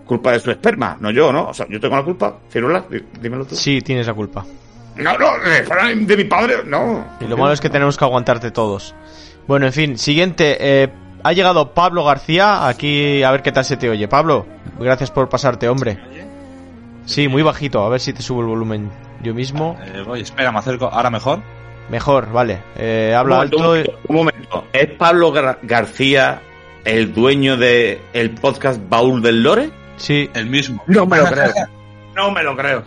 culpa 0.06 0.32
de 0.32 0.40
su 0.40 0.51
esperma, 0.51 0.97
no 1.01 1.10
yo, 1.10 1.32
¿no? 1.32 1.48
O 1.48 1.55
sea, 1.55 1.66
yo 1.68 1.81
tengo 1.81 1.97
la 1.97 2.02
culpa, 2.02 2.39
Cirula, 2.51 2.85
dí- 2.89 3.05
dímelo 3.20 3.44
tú. 3.44 3.55
Sí, 3.55 3.81
tienes 3.81 4.06
la 4.06 4.14
culpa. 4.14 4.44
No, 4.97 5.16
no, 5.16 5.27
de, 5.39 5.94
de 6.05 6.16
mi 6.16 6.24
padre, 6.24 6.56
no. 6.66 7.05
Y 7.20 7.24
lo 7.27 7.36
malo 7.36 7.52
es 7.52 7.60
que 7.60 7.70
tenemos 7.70 7.97
que 7.97 8.05
aguantarte 8.05 8.51
todos. 8.51 8.94
Bueno, 9.47 9.66
en 9.66 9.72
fin, 9.72 9.98
siguiente. 9.98 10.56
eh, 10.60 10.89
ha 11.22 11.32
llegado 11.32 11.72
Pablo 11.74 12.05
García. 12.05 12.66
Aquí 12.66 13.22
a 13.22 13.31
ver 13.31 13.43
qué 13.43 13.52
tal 13.52 13.64
se 13.64 13.77
te 13.77 13.89
oye. 13.89 14.09
Pablo, 14.09 14.47
gracias 14.78 15.10
por 15.10 15.28
pasarte, 15.28 15.68
hombre. 15.68 15.98
Sí, 17.06 17.28
muy 17.28 17.43
bajito. 17.43 17.82
A 17.85 17.89
ver 17.89 18.01
si 18.01 18.12
te 18.12 18.22
subo 18.22 18.40
el 18.40 18.47
volumen 18.47 18.90
yo 19.22 19.32
mismo. 19.35 19.78
Eh, 19.82 20.02
voy, 20.06 20.20
espera, 20.22 20.52
me 20.52 20.59
acerco. 20.59 20.86
¿Ahora 20.86 21.10
mejor? 21.10 21.40
Mejor, 21.91 22.31
vale. 22.33 22.62
Eh, 22.77 23.15
habla 23.17 23.37
un, 23.37 23.41
alto. 23.43 23.73
un 24.09 24.17
momento. 24.17 24.67
¿Es 24.73 24.87
Pablo 24.93 25.33
Gar- 25.33 25.59
García 25.62 26.41
el 26.85 27.12
dueño 27.12 27.57
de 27.57 28.01
el 28.12 28.31
podcast 28.31 28.81
Baúl 28.89 29.21
del 29.23 29.43
Lore? 29.43 29.71
Sí, 29.97 30.31
El 30.35 30.47
mismo. 30.47 30.83
No 30.87 31.05
me 31.07 31.19
lo 31.19 31.27
creo. 31.27 31.51
no 32.17 32.31
me 32.31 32.43
lo 32.43 32.57
creo. 32.57 32.85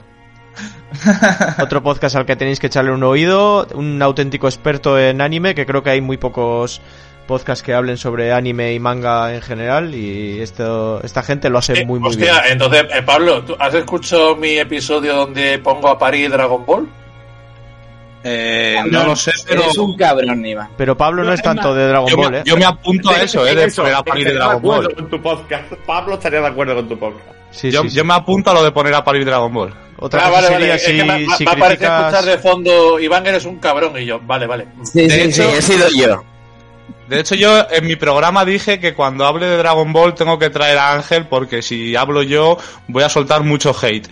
otro 1.61 1.81
podcast 1.83 2.15
al 2.15 2.25
que 2.25 2.35
tenéis 2.35 2.59
que 2.59 2.67
echarle 2.67 2.91
un 2.91 3.03
oído. 3.03 3.67
Un 3.75 4.01
auténtico 4.01 4.47
experto 4.47 4.97
en 4.99 5.21
anime, 5.21 5.53
que 5.55 5.65
creo 5.65 5.83
que 5.83 5.89
hay 5.91 6.01
muy 6.01 6.17
pocos 6.17 6.81
podcasts 7.27 7.63
que 7.63 7.73
hablen 7.73 7.97
sobre 7.97 8.33
anime 8.33 8.73
y 8.73 8.79
manga 8.79 9.33
en 9.33 9.41
general. 9.41 9.93
Y 9.95 10.39
esto, 10.41 11.01
esta 11.03 11.23
gente 11.23 11.49
lo 11.49 11.57
hace 11.59 11.81
Eh, 11.81 11.85
muy, 11.85 11.99
muy 11.99 12.09
hostia, 12.09 12.33
bien. 12.41 12.53
entonces, 12.53 12.85
eh, 12.93 13.01
Pablo, 13.03 13.43
¿tú 13.43 13.55
has 13.59 13.73
escuchado 13.73 14.35
mi 14.35 14.57
episodio 14.57 15.15
donde 15.15 15.59
pongo 15.59 15.87
a 15.89 15.97
parir 15.97 16.31
Dragon 16.31 16.65
Ball? 16.65 16.87
Eh, 18.23 18.77
no 18.89 19.03
lo 19.05 19.15
sé, 19.15 19.31
pero 19.47 19.63
Eres 19.63 19.77
un 19.77 19.97
cabrón, 19.97 20.45
Iván. 20.45 20.69
Pero 20.77 20.95
Pablo 20.95 21.23
no 21.23 21.33
es 21.33 21.41
tanto 21.41 21.73
de 21.75 21.87
Dragon 21.89 22.09
yo, 22.09 22.17
Ball, 22.17 22.31
me, 22.31 22.37
¿eh? 22.39 22.43
yo 22.45 22.55
me 22.57 22.65
apunto 22.65 23.09
a 23.09 23.21
eso, 23.21 23.45
eh, 23.45 23.53
de 23.53 23.65
Eso, 23.65 23.81
poner 23.81 23.97
a 23.97 24.03
parir 24.03 24.27
de 24.27 24.33
Dragon 24.33 24.61
Ball. 24.61 24.93
Con 24.95 25.09
tu 25.09 25.21
podcast. 25.21 25.73
Pablo 25.85 26.13
estaría 26.15 26.39
de 26.41 26.47
acuerdo 26.47 26.75
con 26.75 26.87
tu 26.87 26.97
podcast. 26.97 27.27
Sí, 27.51 27.69
Yo, 27.69 27.81
sí, 27.83 27.89
sí. 27.89 27.97
yo 27.97 28.05
me 28.05 28.13
apunto 28.13 28.49
a 28.49 28.53
lo 28.53 28.63
de 28.63 28.71
poner 28.71 28.93
a 28.95 29.03
parir 29.03 29.25
Dragon 29.25 29.53
Ball. 29.53 29.73
Otra 29.99 30.21
Ah, 30.25 30.29
cosa 30.29 30.41
vale, 30.41 30.47
sería 30.47 30.67
vale. 30.67 30.75
Es 30.75 30.83
si, 30.85 30.97
que 30.97 31.03
me, 31.03 31.35
si 31.37 31.45
me 31.45 31.51
criticas- 31.51 31.99
escuchar 32.13 32.25
de 32.25 32.37
fondo, 32.39 32.99
Iván, 32.99 33.27
eres 33.27 33.45
un 33.45 33.57
cabrón. 33.59 33.93
Y 34.01 34.05
yo, 34.05 34.19
vale, 34.25 34.47
vale. 34.47 34.67
Sí, 34.83 35.01
De 35.01 35.09
sí, 35.09 35.19
hecho- 35.21 35.49
sí, 35.51 35.57
he 35.57 35.61
sido 35.61 35.87
yo. 35.89 36.23
De 37.13 37.21
hecho, 37.21 37.35
yo 37.35 37.65
en 37.71 37.85
mi 37.87 37.95
programa 37.95 38.43
dije 38.45 38.79
que 38.79 38.93
cuando 38.93 39.25
hable 39.25 39.45
de 39.45 39.57
Dragon 39.57 39.91
Ball 39.93 40.15
tengo 40.15 40.37
que 40.39 40.49
traer 40.49 40.77
a 40.77 40.93
Ángel 40.93 41.27
porque 41.27 41.61
si 41.61 41.95
hablo 41.95 42.23
yo 42.23 42.57
voy 42.87 43.03
a 43.03 43.09
soltar 43.09 43.43
mucho 43.43 43.75
hate. 43.79 44.07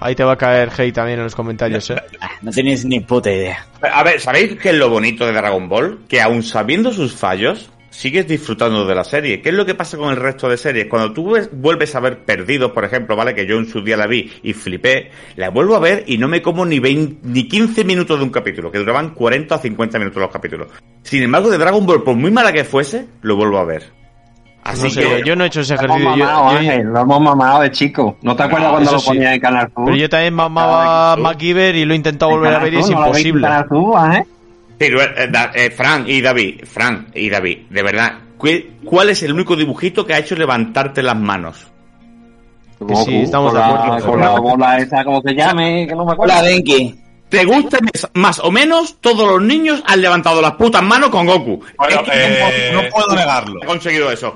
Ahí 0.00 0.14
te 0.14 0.24
va 0.24 0.32
a 0.32 0.38
caer 0.38 0.70
hate 0.76 0.94
también 0.94 1.18
en 1.18 1.24
los 1.24 1.34
comentarios, 1.34 1.88
¿eh? 1.90 1.96
No 2.42 2.50
tenéis 2.50 2.84
ni 2.84 3.00
puta 3.00 3.30
idea. 3.30 3.66
A 3.80 4.02
ver, 4.02 4.20
¿sabéis 4.20 4.56
qué 4.60 4.70
es 4.70 4.74
lo 4.76 4.88
bonito 4.88 5.26
de 5.26 5.32
Dragon 5.32 5.68
Ball? 5.68 6.00
Que 6.08 6.20
aun 6.20 6.42
sabiendo 6.42 6.92
sus 6.92 7.14
fallos, 7.14 7.70
sigues 7.90 8.26
disfrutando 8.26 8.86
de 8.86 8.94
la 8.94 9.04
serie. 9.04 9.42
¿Qué 9.42 9.50
es 9.50 9.54
lo 9.54 9.66
que 9.66 9.74
pasa 9.74 9.96
con 9.98 10.10
el 10.10 10.16
resto 10.16 10.48
de 10.48 10.56
series? 10.56 10.86
Cuando 10.86 11.12
tú 11.12 11.32
ves- 11.32 11.50
vuelves 11.52 11.94
a 11.94 12.00
ver 12.00 12.20
Perdidos, 12.24 12.72
por 12.72 12.84
ejemplo, 12.84 13.16
¿vale? 13.16 13.34
Que 13.34 13.46
yo 13.46 13.58
en 13.58 13.68
su 13.68 13.82
día 13.82 13.96
la 13.96 14.06
vi 14.06 14.32
y 14.42 14.52
flipé, 14.54 15.10
la 15.36 15.50
vuelvo 15.50 15.76
a 15.76 15.80
ver 15.80 16.04
y 16.06 16.16
no 16.18 16.26
me 16.28 16.40
como 16.40 16.64
ni 16.64 16.78
20, 16.78 17.18
ni 17.24 17.46
15 17.46 17.84
minutos 17.84 18.18
de 18.18 18.24
un 18.24 18.30
capítulo, 18.30 18.70
que 18.72 18.78
duraban 18.78 19.10
40 19.14 19.54
o 19.54 19.58
50 19.58 19.98
minutos 19.98 20.22
los 20.22 20.30
capítulos. 20.32 20.68
Sin 21.02 21.22
embargo, 21.22 21.50
de 21.50 21.58
Dragon 21.58 21.84
Ball, 21.84 22.02
por 22.02 22.16
muy 22.16 22.30
mala 22.30 22.52
que 22.52 22.64
fuese, 22.64 23.06
lo 23.22 23.36
vuelvo 23.36 23.58
a 23.58 23.64
ver. 23.64 23.90
Así 24.64 24.84
No 24.84 24.90
sé, 24.90 25.00
que... 25.00 25.22
yo 25.24 25.34
no 25.34 25.42
he 25.42 25.48
hecho 25.48 25.60
ese 25.62 25.74
Lo 25.74 25.82
hemos 25.82 25.96
ejercicio. 25.98 26.16
Yo- 26.18 26.24
mamado, 26.32 26.52
yo- 26.52 26.58
Ángel, 26.58 26.86
lo 26.86 27.00
hemos 27.00 27.20
mamado 27.20 27.62
de 27.62 27.70
chico. 27.72 28.16
¿No 28.22 28.36
te 28.36 28.42
acuerdas 28.44 28.68
No, 28.68 28.72
cuando 28.74 28.92
lo 28.92 28.98
sí. 29.00 29.06
ponía 29.08 29.34
en 29.34 29.40
Canal 29.40 29.72
Sur? 29.74 29.84
pero 29.86 29.96
yo 29.96 30.08
también 30.08 30.34
mamaba 30.34 31.16
MacGyver 31.16 31.74
y 31.74 31.84
lo 31.84 31.92
he 31.94 31.96
intentado 31.96 32.30
En 32.32 32.38
volver 32.38 32.54
a 32.54 32.58
ver 32.60 32.74
y 32.74 32.78
es 32.78 32.88
¿no 32.90 33.00
lo 33.00 33.12
veis 33.12 33.26
en 33.26 33.26
imposible. 33.30 33.48
Canal 33.48 33.68
Sur, 33.68 33.96
Ángel? 33.98 34.24
Sí, 34.78 34.86
eh, 34.86 35.28
da- 35.30 35.50
eh, 35.54 35.70
Fran 35.70 36.04
y 36.08 36.20
David, 36.20 36.60
Fran 36.64 37.06
y 37.14 37.28
David, 37.28 37.58
de 37.70 37.82
verdad, 37.82 38.12
¿cu- 38.38 38.48
¿cuál 38.84 39.10
es 39.10 39.22
el 39.24 39.32
único 39.32 39.56
dibujito 39.56 40.06
que 40.06 40.14
ha 40.14 40.18
hecho 40.18 40.36
levantarte 40.36 41.02
las 41.02 41.16
manos? 41.16 41.66
Que 42.86 42.96
sí, 42.96 43.16
estamos 43.22 43.52
con 43.52 43.60
de 43.60 43.66
la- 43.66 43.74
acuerdo. 43.84 44.06
Con 44.10 44.20
la 44.20 44.30
bola 44.40 44.78
esa, 44.78 45.04
como 45.04 45.20
se 45.22 45.34
llame, 45.34 45.86
que 45.88 45.94
no 45.94 46.04
me 46.04 46.12
acuerdo. 46.12 46.34
Hola, 46.34 46.42
Denki. 46.42 46.94
¿Te 47.32 47.44
gusta 47.44 47.78
mes- 47.80 48.06
más 48.14 48.38
o 48.38 48.50
menos? 48.50 48.96
Todos 49.00 49.28
los 49.28 49.42
niños 49.42 49.82
han 49.86 50.00
levantado 50.00 50.40
las 50.40 50.52
putas 50.52 50.82
manos 50.82 51.10
con 51.10 51.26
Goku. 51.26 51.62
Bueno, 51.78 52.00
Es 52.02 52.08
que 52.10 52.10
eh, 52.14 52.70
No 52.72 52.82
puedo 52.90 53.14
negarlo. 53.16 53.60
he 53.62 53.66
conseguido 53.66 54.10
eso. 54.12 54.34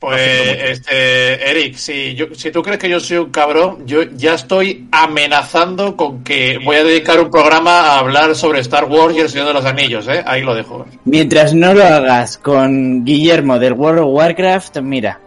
Pues, 0.00 0.20
este, 0.20 1.48
Eric, 1.50 1.76
si, 1.76 2.14
yo, 2.16 2.26
si 2.34 2.50
tú 2.50 2.60
crees 2.60 2.78
que 2.80 2.88
yo 2.88 2.98
soy 2.98 3.18
un 3.18 3.30
cabrón, 3.30 3.86
yo 3.86 4.02
ya 4.02 4.34
estoy 4.34 4.88
amenazando 4.90 5.96
con 5.96 6.24
que 6.24 6.58
voy 6.64 6.76
a 6.76 6.82
dedicar 6.84 7.20
un 7.20 7.30
programa 7.30 7.82
a 7.82 7.98
hablar 8.00 8.34
sobre 8.34 8.60
Star 8.60 8.84
Wars 8.86 9.14
y 9.16 9.20
el 9.20 9.28
Señor 9.28 9.46
de 9.46 9.52
los 9.54 9.64
Anillos, 9.64 10.08
¿eh? 10.08 10.24
Ahí 10.26 10.42
lo 10.42 10.54
dejo. 10.56 10.86
Mientras 11.04 11.54
no 11.54 11.72
lo 11.72 11.84
hagas 11.84 12.36
con 12.38 13.04
Guillermo 13.04 13.58
del 13.60 13.74
World 13.74 14.00
of 14.00 14.08
Warcraft, 14.10 14.78
mira, 14.78 15.20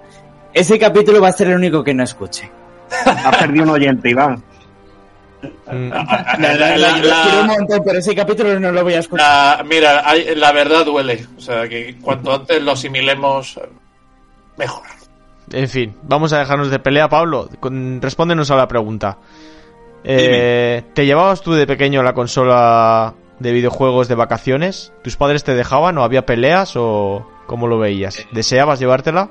ese 0.54 0.78
capítulo 0.78 1.22
va 1.22 1.30
a 1.30 1.34
ser 1.34 1.48
el 1.48 1.56
único 1.56 1.82
que 1.84 1.94
no 1.94 2.04
escuche. 2.04 2.52
Has 3.06 3.38
perdido 3.38 3.64
un 3.64 3.70
oyente, 3.70 4.10
Iván. 4.10 4.44
La- 5.68 5.74
La, 6.38 6.54
la- 6.56 6.78
la- 6.78 6.98
lo 6.98 7.08
la- 7.08 7.22
quiero 7.24 7.42
un 7.42 7.48
montón, 7.48 7.82
pero 7.86 8.00
ese 8.00 8.16
capítulo 8.16 8.60
no 8.60 8.72
lo 8.72 8.84
voy 8.84 8.94
a 8.96 9.00
escuchar. 9.00 9.58
la- 9.58 9.64
mira, 9.64 10.02
hay- 10.10 10.36
la 10.36 10.52
verdad 10.52 10.86
duele. 10.86 11.26
O 11.38 11.42
sea, 11.42 11.68
que 11.70 11.96
cuanto 12.02 12.34
antes 12.34 12.62
lo 12.62 12.72
asimilemos, 12.72 13.60
mejor. 14.58 14.84
En 15.52 15.68
fin, 15.70 15.96
vamos 16.04 16.34
a 16.34 16.40
dejarnos 16.40 16.70
de 16.70 16.80
pelea, 16.80 17.08
Pablo. 17.10 17.50
Con- 17.60 18.02
respóndenos 18.02 18.52
a 18.52 18.56
la 18.56 18.68
pregunta. 18.68 19.18
Eh, 20.04 20.84
¿Te 20.94 21.06
llevabas 21.06 21.42
tú 21.42 21.54
de 21.54 21.68
pequeño 21.68 22.04
la 22.04 22.14
consola 22.14 23.14
de 23.40 23.52
videojuegos 23.52 24.08
de 24.08 24.16
vacaciones? 24.16 24.94
¿Tus 25.04 25.16
padres 25.18 25.44
te 25.44 25.56
dejaban 25.56 25.98
o 25.98 26.04
había 26.04 26.26
peleas 26.26 26.74
o 26.76 27.28
cómo 27.48 27.68
lo 27.68 27.78
veías? 27.80 28.26
¿Deseabas 28.32 28.80
llevártela? 28.80 29.30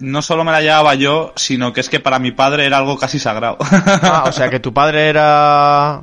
No 0.00 0.22
solo 0.22 0.44
me 0.44 0.52
la 0.52 0.62
llevaba 0.62 0.94
yo, 0.94 1.32
sino 1.36 1.72
que 1.72 1.80
es 1.80 1.88
que 1.88 2.00
para 2.00 2.18
mi 2.18 2.32
padre 2.32 2.66
era 2.66 2.78
algo 2.78 2.98
casi 2.98 3.18
sagrado. 3.18 3.58
Ah, 3.60 4.24
o 4.26 4.32
sea 4.32 4.48
que 4.48 4.58
tu 4.58 4.72
padre 4.72 5.08
era 5.08 6.02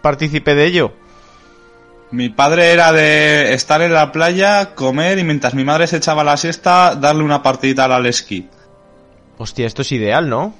partícipe 0.00 0.54
de 0.54 0.64
ello. 0.66 0.92
Mi 2.12 2.28
padre 2.28 2.72
era 2.72 2.92
de 2.92 3.52
estar 3.52 3.82
en 3.82 3.92
la 3.92 4.10
playa, 4.12 4.74
comer 4.74 5.18
y 5.18 5.24
mientras 5.24 5.54
mi 5.54 5.64
madre 5.64 5.86
se 5.86 5.98
echaba 5.98 6.24
la 6.24 6.36
siesta, 6.36 6.94
darle 6.96 7.22
una 7.22 7.42
partidita 7.42 7.84
al 7.84 8.06
esquí. 8.06 8.48
Hostia, 9.38 9.66
esto 9.66 9.82
es 9.82 9.92
ideal, 9.92 10.28
¿no? 10.28 10.54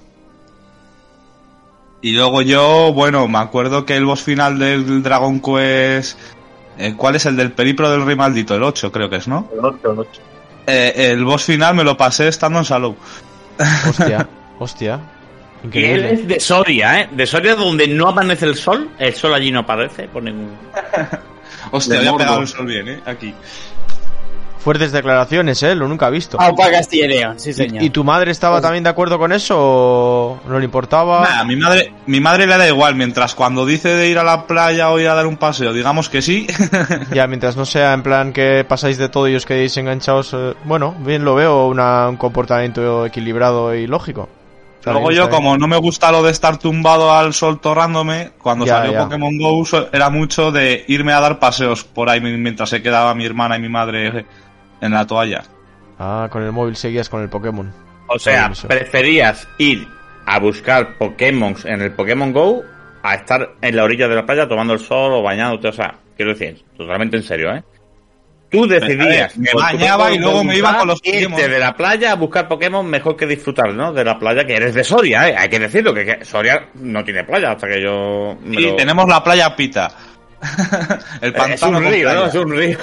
Y 2.03 2.13
luego 2.13 2.43
yo, 2.43 2.93
bueno, 2.93 3.29
me 3.29 3.39
acuerdo 3.39 3.85
que 3.85 3.97
el 3.97 4.07
boss 4.07 4.23
final 4.23 4.59
del 4.59 5.03
Dragon 5.03 5.41
Quest... 5.41 6.19
eh, 6.79 6.95
¿Cuál 6.97 7.17
es 7.17 7.27
el 7.27 7.37
del 7.37 7.53
periplo 7.53 7.91
del 7.91 8.07
rey 8.07 8.17
maldito? 8.17 8.55
El 8.55 8.63
8 8.63 8.91
creo 8.91 9.11
que 9.11 9.17
es, 9.17 9.29
¿no? 9.29 9.49
El 9.53 9.65
8, 9.65 9.93
el 9.93 9.99
8. 9.99 10.21
Eh, 10.67 11.13
el 11.13 11.25
boss 11.25 11.45
final 11.45 11.75
me 11.75 11.85
lo 11.85 11.97
pasé 11.97 12.29
estando 12.29 12.59
en 12.59 12.65
salud. 12.65 12.95
Hostia, 13.89 14.29
hostia. 14.59 15.01
Y 15.63 15.67
él 15.67 16.01
Increíble. 16.01 16.13
es 16.13 16.29
de 16.29 16.41
Soria, 16.41 17.01
¿eh? 17.01 17.09
De 17.13 17.27
Soria 17.27 17.55
donde 17.55 17.87
no 17.87 18.09
amanece 18.09 18.47
el 18.47 18.55
sol. 18.55 18.89
El 18.99 19.15
sol 19.15 19.35
allí 19.35 19.51
no 19.51 19.61
aparece. 19.61 20.09
Ponen 20.09 20.37
un... 20.37 20.59
Hostia, 21.71 21.99
había 21.99 22.17
pegado 22.17 22.41
el 22.41 22.49
sol 22.49 22.67
bien, 22.67 22.89
¿eh? 22.89 23.01
Aquí. 23.05 23.35
Fuertes 24.61 24.93
declaraciones, 24.93 25.63
¿eh? 25.63 25.75
Lo 25.75 25.89
nunca 25.89 26.09
he 26.09 26.11
visto. 26.11 26.39
Aupa 26.41 26.71
Castilla 26.71 27.07
y 27.07 27.09
León, 27.09 27.41
sí 27.41 27.53
señor. 27.55 27.83
¿Y 27.83 27.89
tu 27.91 28.05
madre 28.05 28.31
estaba 28.31 28.61
también 28.61 28.85
de 28.85 28.91
acuerdo 28.91 29.19
con 29.19 29.33
eso 29.33 29.57
o 29.59 30.41
no 30.47 30.59
le 30.59 30.65
importaba? 30.67 31.23
Nah, 31.23 31.41
a 31.41 31.45
mi 31.45 31.57
madre, 31.57 31.95
mi 32.07 32.21
madre 32.21 32.47
le 32.47 32.59
da 32.59 32.69
igual, 32.69 32.95
mientras 32.95 33.35
cuando 33.35 33.65
dice 33.65 33.89
de 33.95 34.09
ir 34.11 34.19
a 34.19 34.23
la 34.23 34.47
playa 34.47 34.91
o 34.91 34.99
ir 35.01 35.09
a 35.09 35.15
dar 35.15 35.27
un 35.27 35.39
paseo, 35.39 35.73
digamos 35.73 36.09
que 36.11 36.21
sí. 36.21 36.47
Ya, 37.15 37.27
mientras 37.27 37.57
no 37.57 37.65
sea 37.65 37.95
en 37.95 38.03
plan 38.03 38.33
que 38.35 38.65
pasáis 38.69 38.99
de 38.99 39.09
todo 39.09 39.29
y 39.29 39.35
os 39.35 39.47
quedéis 39.47 39.77
enganchados, 39.79 40.35
eh, 40.35 40.55
bueno, 40.65 40.95
bien 40.99 41.25
lo 41.25 41.35
veo, 41.35 41.67
una- 41.67 42.09
un 42.09 42.17
comportamiento 42.19 43.07
equilibrado 43.07 43.75
y 43.75 43.87
lógico. 43.87 44.29
Está 44.79 44.93
Luego 44.93 45.09
bien, 45.09 45.19
yo, 45.23 45.29
bien. 45.29 45.37
como 45.37 45.59
no 45.59 45.67
me 45.69 45.77
gusta 45.77 46.11
lo 46.11 46.23
de 46.23 46.31
estar 46.31 46.57
tumbado 46.59 47.13
al 47.15 47.35
sol 47.35 47.61
torrándome, 47.61 48.31
cuando 48.43 48.65
Ya, 48.65 48.77
salió 48.79 48.93
ya. 48.93 49.05
Pokémon 49.05 49.37
GO 49.39 49.63
era 49.93 50.09
mucho 50.09 50.53
de 50.53 50.85
irme 50.89 51.13
a 51.13 51.21
dar 51.21 51.39
paseos 51.39 51.85
por 51.85 52.09
ahí 52.09 52.21
mientras 52.21 52.71
se 52.71 52.81
quedaba 52.83 53.15
mi 53.15 53.27
hermana 53.27 53.57
y 53.57 53.61
mi 53.61 53.69
madre 53.69 54.25
en 54.81 54.93
la 54.93 55.07
toalla. 55.07 55.43
Ah, 55.99 56.29
con 56.31 56.43
el 56.43 56.53
móvil 56.53 56.77
seguías 56.77 57.09
con 57.09 57.23
el 57.23 57.29
Pokémon. 57.29 57.73
O 58.09 58.19
sea, 58.19 58.51
preferías 58.67 59.47
ir 59.59 59.87
a 60.27 60.39
buscar 60.39 60.97
Pokémon 60.99 61.55
en 61.65 61.81
el 61.83 61.93
Pokémon 61.93 62.33
Go 62.33 62.63
a 63.03 63.15
estar 63.15 63.51
en 63.61 63.77
la 63.77 63.85
orilla 63.85 64.09
de 64.09 64.15
la 64.17 64.27
playa 64.27 64.49
tomando 64.49 64.73
el 64.75 64.81
sol 64.81 65.13
o 65.13 65.23
bañándote. 65.23 65.69
O 65.69 65.73
sea, 65.73 65.95
quiero 66.17 66.33
decir, 66.33 66.63
totalmente 66.77 67.17
en 67.17 67.23
serio, 67.23 67.55
¿eh? 67.55 67.63
Tú 68.51 68.67
decidías. 68.67 69.37
Me 69.39 69.51
bañaba 69.55 70.11
y 70.13 70.19
luego 70.19 70.43
me 70.43 70.57
iba 70.57 70.77
con 70.79 70.89
los 70.89 71.01
irte 71.05 71.29
Pokémon. 71.29 71.51
de 71.53 71.59
la 71.61 71.73
playa 71.77 72.11
a 72.11 72.15
buscar 72.17 72.49
Pokémon 72.49 72.85
mejor 72.85 73.17
que 73.17 73.27
disfrutar, 73.27 73.73
¿no? 73.73 73.93
De 73.93 74.03
la 74.05 74.19
playa 74.19 74.45
que 74.45 74.57
eres 74.57 74.75
de 74.75 74.83
Soria, 74.83 75.29
¿eh? 75.29 75.37
Hay 75.39 75.49
que 75.49 75.61
decirlo, 75.61 75.95
que, 75.95 76.05
que 76.05 76.25
Soria 76.25 76.69
no 76.75 77.05
tiene 77.05 77.23
playa 77.23 77.53
hasta 77.53 77.69
que 77.69 77.81
yo... 77.81 78.37
me 78.43 78.57
Y 78.61 78.65
lo- 78.71 78.75
tenemos 78.77 79.07
la 79.09 79.23
playa 79.23 79.55
Pita. 79.55 79.89
el 81.21 81.33
pantano 81.33 81.79
es 81.79 81.85
un 81.85 81.93
río. 81.93 82.15
¿no? 82.15 82.27
Es 82.27 82.35
un 82.35 82.51
río. 82.57 82.79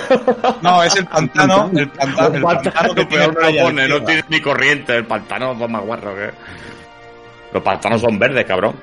No, 0.61 0.83
es 0.83 0.95
el 0.95 1.05
pantano, 1.07 1.69
el 1.75 1.89
pantano, 1.89 2.35
el 2.35 2.41
pantano 2.41 2.63
pantano 2.63 2.95
que 2.95 3.05
tiene 3.05 3.29
peor 3.29 3.43
no 3.55 3.63
pone, 3.63 3.87
no 3.87 4.03
tiene 4.03 4.23
ni 4.29 4.41
corriente. 4.41 4.95
El 4.95 5.05
pantano 5.05 5.51
es 5.53 5.69
más 5.69 5.81
guarro 5.81 6.15
que... 6.15 6.29
Los 7.53 7.63
pantanos 7.63 8.01
son 8.01 8.19
verdes, 8.19 8.45
cabrón. 8.45 8.75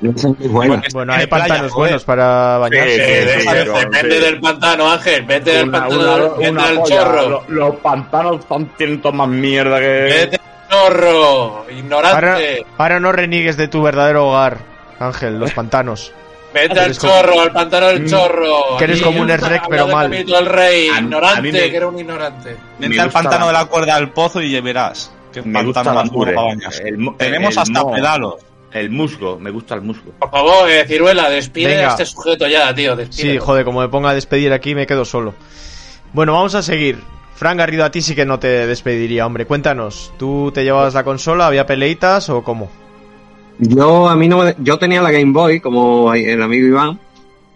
Bueno, 0.00 0.82
Bueno, 0.92 1.12
hay 1.14 1.26
pantanos 1.26 1.72
buenos 1.72 2.04
para 2.04 2.58
bañarse. 2.58 3.30
Sí, 3.32 3.40
sí, 3.40 3.48
sí, 3.48 3.88
sí. 4.00 4.08
del 4.20 4.40
pantano, 4.40 4.90
Ángel. 4.92 5.22
Vete 5.24 5.50
del 5.52 5.68
Una- 5.68 5.80
pantano, 5.80 6.02
una- 6.02 6.28
vete 6.36 6.50
una 6.50 6.66
del 6.68 6.82
chorro. 6.82 7.28
Los, 7.30 7.48
los 7.48 7.76
pantanos 7.76 8.40
están 8.40 8.66
tienen 8.76 9.00
toda 9.00 9.14
más 9.14 9.28
mierda 9.28 9.78
que... 9.80 9.86
Vete 9.86 10.30
del 10.30 10.40
chorro, 10.70 11.10
Ahora, 11.58 11.72
ignorante. 11.72 12.66
ahora 12.76 13.00
no 13.00 13.12
reniegues 13.12 13.56
de 13.56 13.68
tu 13.68 13.82
verdadero 13.82 14.28
hogar, 14.28 14.58
Ángel, 14.98 15.38
los 15.38 15.52
pantanos. 15.52 16.12
Vete 16.54 16.78
al 16.78 16.84
eres 16.86 16.98
como- 17.00 17.12
chorro, 17.12 17.40
al 17.40 17.52
pantano 17.52 17.86
del 17.88 18.08
chorro. 18.08 18.76
Que 18.78 18.84
eres 18.84 19.02
como 19.02 19.20
un 19.22 19.26
de 19.26 19.38
pero 19.68 19.88
mal. 19.88 20.14
El 20.14 20.46
rey, 20.46 20.88
A- 20.88 20.96
a 20.96 21.00
ignorante, 21.00 21.42
mí 21.42 21.52
me- 21.52 21.70
que 21.70 21.76
era 21.76 21.88
un 21.88 21.98
ignorante. 21.98 22.56
Vente 22.78 22.96
Me 22.96 23.02
al 23.02 23.10
pantano 23.10 23.40
la- 23.40 23.46
de 23.46 23.52
la 23.52 23.64
cuerda 23.66 23.96
del 23.96 24.10
pozo 24.10 24.40
y 24.40 24.58
verás. 24.60 25.12
Que 25.32 25.42
Me 25.42 25.64
gusta 25.64 25.82
pantano 25.82 26.24
la. 26.24 26.56
El 26.84 26.98
mo- 26.98 27.14
Tenemos 27.16 27.54
el 27.54 27.58
hasta 27.62 27.82
mo- 27.82 27.92
pedalos. 27.92 28.34
El 28.72 28.90
musgo, 28.90 29.38
me 29.38 29.50
gusta 29.50 29.74
el 29.74 29.82
musgo. 29.82 30.12
Por 30.18 30.30
favor, 30.30 30.68
eh, 30.70 30.84
Ciruela, 30.86 31.28
despide 31.28 31.76
Venga. 31.76 31.88
a 31.88 31.90
este 31.90 32.06
sujeto 32.06 32.46
ya, 32.48 32.74
tío. 32.74 32.96
Despide. 32.96 33.32
Sí, 33.32 33.38
joder, 33.38 33.64
como 33.64 33.80
me 33.80 33.88
ponga 33.88 34.10
a 34.10 34.14
despedir 34.14 34.52
aquí 34.52 34.74
me 34.74 34.86
quedo 34.86 35.04
solo. 35.04 35.34
Bueno, 36.12 36.32
vamos 36.32 36.54
a 36.54 36.62
seguir. 36.62 36.98
Fran 37.36 37.56
Garrido, 37.56 37.84
a 37.84 37.90
ti 37.90 38.00
sí 38.00 38.14
que 38.14 38.24
no 38.24 38.38
te 38.38 38.66
despediría, 38.66 39.26
hombre. 39.26 39.44
Cuéntanos, 39.46 40.12
¿tú 40.18 40.52
te 40.54 40.62
llevabas 40.62 40.94
la 40.94 41.02
consola? 41.02 41.46
¿Había 41.48 41.66
peleitas 41.66 42.28
o 42.30 42.42
cómo? 42.44 42.70
Yo 43.58 44.08
a 44.08 44.16
mí 44.16 44.28
no 44.28 44.38
me, 44.38 44.54
yo 44.58 44.78
tenía 44.78 45.02
la 45.02 45.10
Game 45.10 45.32
Boy 45.32 45.60
como 45.60 46.12
el 46.14 46.42
amigo 46.42 46.66
Iván, 46.66 46.98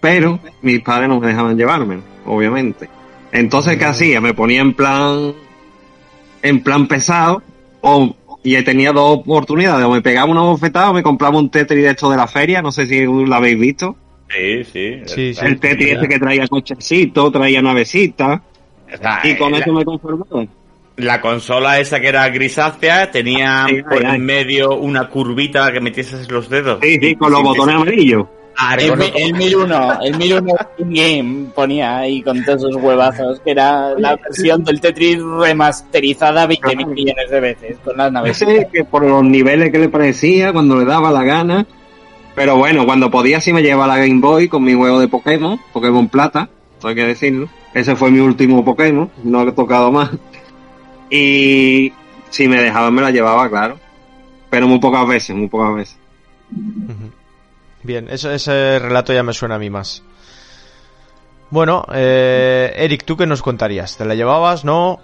pero 0.01 0.39
mis 0.63 0.81
padres 0.81 1.09
no 1.09 1.21
me 1.21 1.29
dejaban 1.29 1.57
llevarme, 1.57 1.99
obviamente. 2.27 2.89
Entonces, 3.33 3.77
¿qué 3.77 3.85
hacía? 3.85 4.21
Me 4.21 4.35
ponía 4.35 4.61
en 4.61 4.75
plan, 4.75 5.33
en 6.43 6.63
plan 6.63 6.87
pesado, 6.87 7.43
o, 7.81 8.15
y 8.43 8.61
tenía 8.63 8.93
dos 8.93 9.19
oportunidades, 9.19 9.85
o 9.85 9.91
me 9.91 10.01
pegaba 10.01 10.31
una 10.31 10.43
bofetada 10.43 10.91
o 10.91 10.95
me 10.95 11.03
compraba 11.03 11.39
un 11.39 11.51
Tetris 11.51 11.83
de 11.83 11.91
esto 11.91 12.11
de 12.11 12.17
la 12.17 12.27
feria, 12.27 12.63
no 12.63 12.73
sé 12.73 12.87
si 12.87 13.05
lo 13.05 13.35
habéis 13.35 13.59
visto. 13.59 13.97
Sí, 14.31 14.65
sí. 14.65 15.03
Sí, 15.07 15.35
sí. 15.35 15.41
El 15.45 15.59
Tetris 15.59 15.95
ese 15.95 16.09
que 16.09 16.19
traía 16.19 16.47
cochecito, 16.47 17.31
traía 17.31 17.61
navecita, 17.61 18.43
O 18.93 18.97
sea, 18.97 19.21
y 19.25 19.37
con 19.37 19.53
la, 19.53 19.59
eso 19.59 19.73
me 19.73 19.85
conformaba. 19.85 20.47
La 20.99 21.21
consola 21.21 21.81
esa 21.81 22.01
que 22.01 22.09
era 22.09 22.29
grisácea 22.29 23.11
tenía 23.11 23.65
Ay, 23.65 23.83
por 23.83 23.99
ay, 23.99 24.05
ay. 24.11 24.17
en 24.17 24.25
medio 24.25 24.75
una 24.77 25.09
curvita 25.09 25.73
que 25.73 25.81
metieses 25.81 26.31
los 26.31 26.49
dedos. 26.49 26.79
Sí, 26.83 26.99
sí, 27.01 27.15
con 27.17 27.33
los 27.33 27.43
botones 27.43 27.77
amarillos. 27.77 28.27
Ah, 28.61 28.75
El, 28.77 29.01
el 29.15 29.35
1001, 29.35 30.01
el 30.03 30.17
1001 30.19 30.55
in-game 30.79 31.47
ponía 31.55 31.99
ahí 31.99 32.21
con 32.23 32.45
todos 32.45 32.65
esos 32.65 32.75
huevazos, 32.83 33.39
que 33.41 33.53
era 33.53 33.95
la 33.97 34.17
versión 34.17 34.65
del 34.65 34.81
Tetris 34.81 35.21
remasterizada 35.23 36.45
20 36.47 36.75
millones 36.87 37.31
de 37.31 37.41
veces 37.41 37.77
con 37.85 37.97
las 37.97 38.11
naves. 38.11 38.45
que 38.73 38.83
por 38.85 39.05
los 39.05 39.23
niveles 39.23 39.71
que 39.71 39.79
le 39.79 39.89
parecía, 39.89 40.53
cuando 40.53 40.77
le 40.77 40.85
daba 40.85 41.13
la 41.13 41.23
gana. 41.23 41.67
Pero 42.35 42.57
bueno, 42.57 42.85
cuando 42.85 43.11
podía 43.13 43.41
sí 43.41 43.53
me 43.53 43.63
llevaba 43.63 43.87
la 43.87 43.99
Game 43.99 44.21
Boy 44.21 44.49
con 44.49 44.65
mi 44.65 44.75
juego 44.75 44.99
de 44.99 45.07
Pokémon, 45.09 45.61
Pokémon 45.73 46.09
Plata, 46.09 46.49
hay 46.83 46.95
que 46.97 47.05
decirlo. 47.07 47.49
Ese 47.75 47.95
fue 47.95 48.11
mi 48.11 48.19
último 48.19 48.65
Pokémon, 48.65 49.09
no 49.23 49.43
he 49.49 49.53
tocado 49.53 49.93
más. 49.93 50.11
Y 51.11 51.93
si 52.31 52.49
me 52.49 52.63
dejaban 52.63 52.95
me 52.95 53.03
la 53.03 53.11
llevaba, 53.11 53.49
claro. 53.49 53.79
Pero 54.51 54.67
muy 54.67 54.79
pocas 54.79 55.07
veces, 55.07 55.37
muy 55.37 55.49
pocas 55.49 55.75
veces. 55.75 55.99
Bien, 57.83 58.09
eso, 58.11 58.31
ese 58.31 58.79
relato 58.79 59.13
ya 59.13 59.23
me 59.23 59.33
suena 59.33 59.57
a 59.57 59.59
mí 59.59 59.71
más. 59.71 60.03
Bueno, 61.51 61.85
eh, 61.95 62.73
Eric, 62.77 63.05
¿tú 63.05 63.17
qué 63.17 63.27
nos 63.27 63.43
contarías? 63.43 63.97
¿Te 63.97 64.05
la 64.05 64.15
llevabas? 64.15 64.65
¿No? 64.65 64.99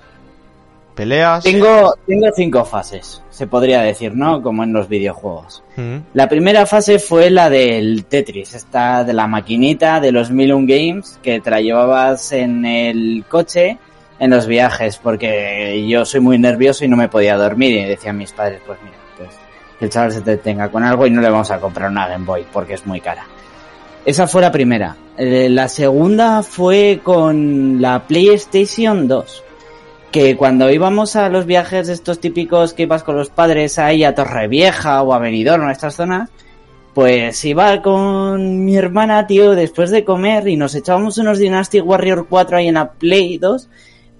¿Peleas? 0.94 1.42
Tengo, 1.42 1.94
tengo 2.06 2.28
cinco 2.36 2.64
fases, 2.64 3.20
se 3.28 3.48
podría 3.48 3.82
decir, 3.82 4.14
¿no? 4.14 4.40
Como 4.42 4.62
en 4.62 4.72
los 4.72 4.88
videojuegos. 4.88 5.64
La 6.12 6.28
primera 6.28 6.66
fase 6.66 7.00
fue 7.00 7.30
la 7.30 7.50
del 7.50 8.04
Tetris, 8.04 8.54
esta 8.54 9.02
de 9.02 9.12
la 9.12 9.26
maquinita 9.26 9.98
de 9.98 10.12
los 10.12 10.30
Milun 10.30 10.66
Games, 10.66 11.18
que 11.20 11.40
te 11.40 11.50
la 11.50 11.60
llevabas 11.60 12.30
en 12.30 12.64
el 12.64 13.24
coche 13.28 13.78
en 14.18 14.30
los 14.30 14.46
viajes, 14.46 14.98
porque 14.98 15.86
yo 15.88 16.04
soy 16.04 16.20
muy 16.20 16.38
nervioso 16.38 16.84
y 16.84 16.88
no 16.88 16.96
me 16.96 17.08
podía 17.08 17.36
dormir 17.36 17.72
y 17.72 17.84
decían 17.84 18.16
mis 18.16 18.32
padres, 18.32 18.60
pues 18.66 18.78
mira, 18.82 18.96
pues 19.18 19.30
que 19.78 19.84
el 19.84 19.90
chaval 19.90 20.12
se 20.12 20.20
detenga 20.20 20.70
con 20.70 20.84
algo 20.84 21.06
y 21.06 21.10
no 21.10 21.20
le 21.20 21.30
vamos 21.30 21.50
a 21.50 21.58
comprar 21.58 21.90
una 21.90 22.06
Game 22.08 22.24
Boy 22.24 22.46
porque 22.52 22.74
es 22.74 22.86
muy 22.86 23.00
cara. 23.00 23.26
Esa 24.04 24.26
fue 24.26 24.42
la 24.42 24.52
primera. 24.52 24.96
Eh, 25.16 25.48
La 25.48 25.68
segunda 25.68 26.42
fue 26.42 27.00
con 27.02 27.80
la 27.80 28.06
PlayStation 28.06 29.08
2 29.08 29.42
que 30.14 30.36
cuando 30.36 30.70
íbamos 30.70 31.16
a 31.16 31.28
los 31.28 31.44
viajes 31.44 31.88
estos 31.88 32.20
típicos 32.20 32.72
que 32.72 32.84
ibas 32.84 33.02
con 33.02 33.16
los 33.16 33.30
padres 33.30 33.80
ahí 33.80 34.04
a 34.04 34.14
Torrevieja 34.14 35.02
o 35.02 35.12
a 35.12 35.18
Benidorm, 35.18 35.64
a 35.64 35.72
estas 35.72 35.96
zonas, 35.96 36.30
pues 36.94 37.44
iba 37.44 37.82
con 37.82 38.64
mi 38.64 38.76
hermana, 38.76 39.26
tío, 39.26 39.56
después 39.56 39.90
de 39.90 40.04
comer 40.04 40.46
y 40.46 40.56
nos 40.56 40.76
echábamos 40.76 41.18
unos 41.18 41.40
Dynasty 41.40 41.80
Warrior 41.80 42.28
4 42.28 42.58
ahí 42.58 42.68
en 42.68 42.74
la 42.74 42.92
Play 42.92 43.38
2 43.38 43.68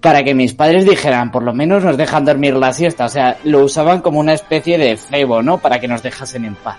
para 0.05 0.22
que 0.22 0.35
mis 0.35 0.52
padres 0.52 0.85
dijeran, 0.85 1.31
por 1.32 1.43
lo 1.43 1.55
menos 1.55 1.82
nos 1.82 1.97
dejan 1.97 2.26
dormir 2.26 2.55
la 2.56 2.74
siesta. 2.74 3.06
O 3.06 3.09
sea, 3.09 3.39
lo 3.44 3.64
usaban 3.64 4.02
como 4.02 4.20
una 4.20 4.35
especie 4.35 4.76
de 4.76 4.98
cebo, 4.98 5.43
¿no? 5.43 5.56
Para 5.56 5.81
que 5.81 5.89
nos 5.89 6.02
dejasen 6.02 6.44
en 6.44 6.56
paz. 6.56 6.76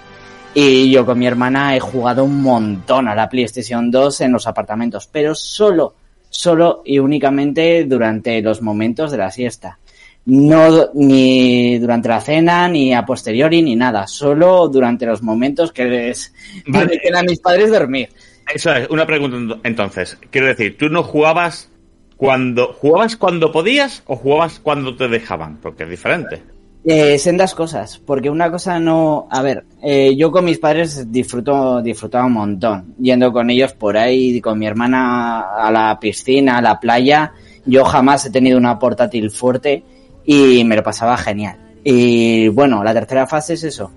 Y 0.53 0.91
yo 0.91 1.07
con 1.07 1.17
mi 1.17 1.25
hermana 1.25 1.75
he 1.75 1.79
jugado 1.79 2.23
un 2.23 2.43
montón 2.43 3.07
a 3.07 3.15
la 3.15 3.27
PlayStation 3.27 3.89
2 3.89 4.21
en 4.21 4.31
los 4.31 4.45
apartamentos, 4.45 5.09
pero 5.11 5.33
solo 5.33 5.95
solo 6.29 6.83
y 6.85 6.99
únicamente 6.99 7.85
durante 7.85 8.41
los 8.43 8.61
momentos 8.61 9.09
de 9.11 9.17
la 9.17 9.31
siesta. 9.31 9.79
No 10.25 10.89
ni 10.93 11.79
durante 11.79 12.09
la 12.09 12.21
cena, 12.21 12.67
ni 12.67 12.93
a 12.93 13.05
posteriori, 13.05 13.61
ni 13.63 13.75
nada. 13.75 14.05
Solo 14.05 14.67
durante 14.67 15.05
los 15.07 15.23
momentos 15.23 15.71
que 15.71 15.85
les 15.85 16.31
Vale. 16.67 16.99
a 17.15 17.23
mis 17.23 17.39
padres 17.39 17.71
dormir. 17.71 18.09
Eso 18.53 18.71
es, 18.71 18.87
una 18.89 19.05
pregunta 19.07 19.37
ent- 19.37 19.59
entonces. 19.63 20.17
Quiero 20.29 20.47
decir, 20.47 20.77
¿tú 20.77 20.89
no 20.89 21.01
jugabas 21.03 21.71
cuando 22.17 22.73
jugabas 22.73 23.17
cuando 23.17 23.51
podías 23.51 24.03
o 24.07 24.15
jugabas 24.15 24.59
cuando 24.59 24.95
te 24.95 25.07
dejaban? 25.07 25.57
Porque 25.57 25.83
es 25.83 25.89
diferente. 25.89 26.41
Eh, 26.87 27.17
sendas 27.17 27.55
cosas, 27.55 27.97
porque 27.97 28.29
una 28.29 28.51
cosa 28.51 28.79
no... 28.79 29.27
A 29.31 29.41
ver, 29.41 29.65
eh, 29.81 30.15
yo 30.15 30.31
con 30.31 30.45
mis 30.45 30.59
padres 30.59 31.11
disfruto, 31.11 31.81
disfrutaba 31.81 32.27
un 32.27 32.33
montón, 32.33 32.93
yendo 32.99 33.33
con 33.33 33.49
ellos 33.49 33.73
por 33.73 33.97
ahí, 33.97 34.39
con 34.39 34.59
mi 34.59 34.67
hermana 34.67 35.41
a 35.57 35.71
la 35.71 35.99
piscina, 35.99 36.59
a 36.59 36.61
la 36.61 36.79
playa. 36.79 37.33
Yo 37.65 37.83
jamás 37.85 38.27
he 38.27 38.29
tenido 38.29 38.59
una 38.59 38.77
portátil 38.77 39.31
fuerte 39.31 39.83
y 40.25 40.63
me 40.63 40.75
lo 40.75 40.83
pasaba 40.83 41.17
genial. 41.17 41.57
Y 41.83 42.49
bueno, 42.49 42.83
la 42.83 42.93
tercera 42.93 43.25
fase 43.25 43.55
es 43.55 43.63
eso. 43.63 43.91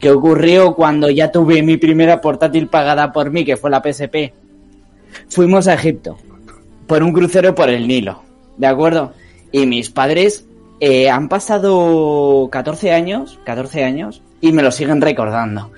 ¿Qué 0.00 0.10
ocurrió 0.10 0.74
cuando 0.74 1.08
ya 1.10 1.30
tuve 1.30 1.62
mi 1.62 1.76
primera 1.76 2.20
portátil 2.20 2.66
pagada 2.66 3.12
por 3.12 3.30
mí, 3.30 3.44
que 3.44 3.56
fue 3.56 3.70
la 3.70 3.80
PSP? 3.80 4.32
Fuimos 5.28 5.68
a 5.68 5.74
Egipto 5.74 6.16
por 6.92 7.02
un 7.02 7.14
crucero 7.14 7.54
por 7.54 7.70
el 7.70 7.88
Nilo, 7.88 8.22
¿de 8.58 8.66
acuerdo? 8.66 9.14
Y 9.50 9.64
mis 9.64 9.88
padres 9.88 10.44
eh, 10.78 11.08
han 11.08 11.30
pasado 11.30 12.50
14 12.52 12.92
años, 12.92 13.40
14 13.46 13.82
años, 13.82 14.20
y 14.42 14.52
me 14.52 14.62
lo 14.62 14.70
siguen 14.70 15.00
recordando. 15.00 15.70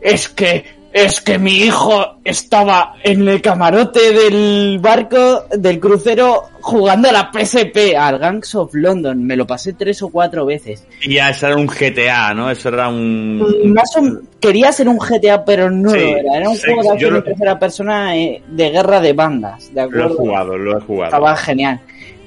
Es 0.00 0.28
que 0.28 0.66
es 0.92 1.20
que 1.20 1.38
mi 1.38 1.52
hijo 1.58 2.16
estaba 2.24 2.94
en 3.04 3.28
el 3.28 3.40
camarote 3.40 4.12
del 4.12 4.78
barco 4.80 5.44
del 5.56 5.78
crucero 5.78 6.44
jugando 6.60 7.08
a 7.08 7.12
la 7.12 7.30
PSP, 7.32 7.94
al 7.96 8.18
Gangs 8.18 8.54
of 8.56 8.74
London. 8.74 9.24
Me 9.24 9.36
lo 9.36 9.46
pasé 9.46 9.72
tres 9.74 10.02
o 10.02 10.08
cuatro 10.08 10.44
veces. 10.46 10.84
Y 11.02 11.14
ya, 11.14 11.30
eso 11.30 11.46
era 11.46 11.56
un 11.56 11.66
GTA, 11.68 12.34
¿no? 12.34 12.50
Eso 12.50 12.70
era 12.70 12.88
un... 12.88 13.72
Más 13.72 13.96
o- 13.96 14.20
quería 14.40 14.72
ser 14.72 14.88
un 14.88 14.98
GTA, 14.98 15.44
pero 15.44 15.70
no 15.70 15.90
Sí, 15.90 15.98
lo 16.00 16.16
era. 16.16 16.36
Era 16.38 16.48
un 16.48 16.56
sí, 16.56 16.62
juego 16.66 16.82
de 16.82 16.90
acción 16.90 17.14
lo- 17.14 17.22
tercera 17.22 17.58
persona 17.58 18.16
eh, 18.16 18.42
de 18.48 18.70
guerra 18.70 19.00
de 19.00 19.12
bandas, 19.12 19.68
¿de 19.72 19.74
Lo 19.74 19.80
he 19.80 19.84
acuerdo? 19.84 20.16
jugado, 20.16 20.58
lo 20.58 20.76
he 20.76 20.80
jugado. 20.80 21.04
Estaba 21.14 21.36
genial. 21.36 21.80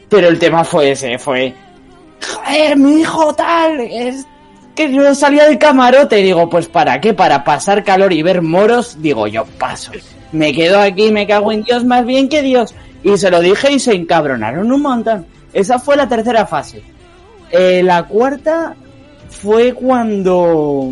Pero 0.09 0.27
el 0.29 0.39
tema 0.39 0.63
fue 0.63 0.91
ese, 0.91 1.17
fue... 1.19 1.53
Joder, 2.45 2.77
mi 2.77 3.01
hijo 3.01 3.33
tal, 3.35 3.81
es 3.81 4.25
que 4.75 4.91
yo 4.91 5.13
salía 5.15 5.45
del 5.45 5.57
camarote 5.59 6.19
y 6.19 6.23
digo, 6.23 6.49
pues 6.49 6.67
¿para 6.67 6.99
qué? 6.99 7.13
Para 7.13 7.43
pasar 7.43 7.83
calor 7.83 8.11
y 8.13 8.23
ver 8.23 8.41
moros, 8.41 8.97
digo 9.01 9.27
yo 9.27 9.45
paso. 9.45 9.91
Me 10.31 10.51
quedo 10.53 10.79
aquí, 10.79 11.11
me 11.11 11.27
cago 11.27 11.51
en 11.51 11.63
Dios 11.63 11.85
más 11.85 12.05
bien 12.05 12.27
que 12.27 12.41
Dios. 12.41 12.73
Y 13.03 13.17
se 13.17 13.29
lo 13.29 13.39
dije 13.41 13.71
y 13.71 13.79
se 13.79 13.93
encabronaron 13.93 14.71
un 14.71 14.81
montón. 14.81 15.25
Esa 15.51 15.77
fue 15.77 15.95
la 15.95 16.07
tercera 16.07 16.45
fase. 16.47 16.81
Eh, 17.51 17.83
la 17.83 18.03
cuarta 18.03 18.75
fue 19.29 19.73
cuando 19.73 20.91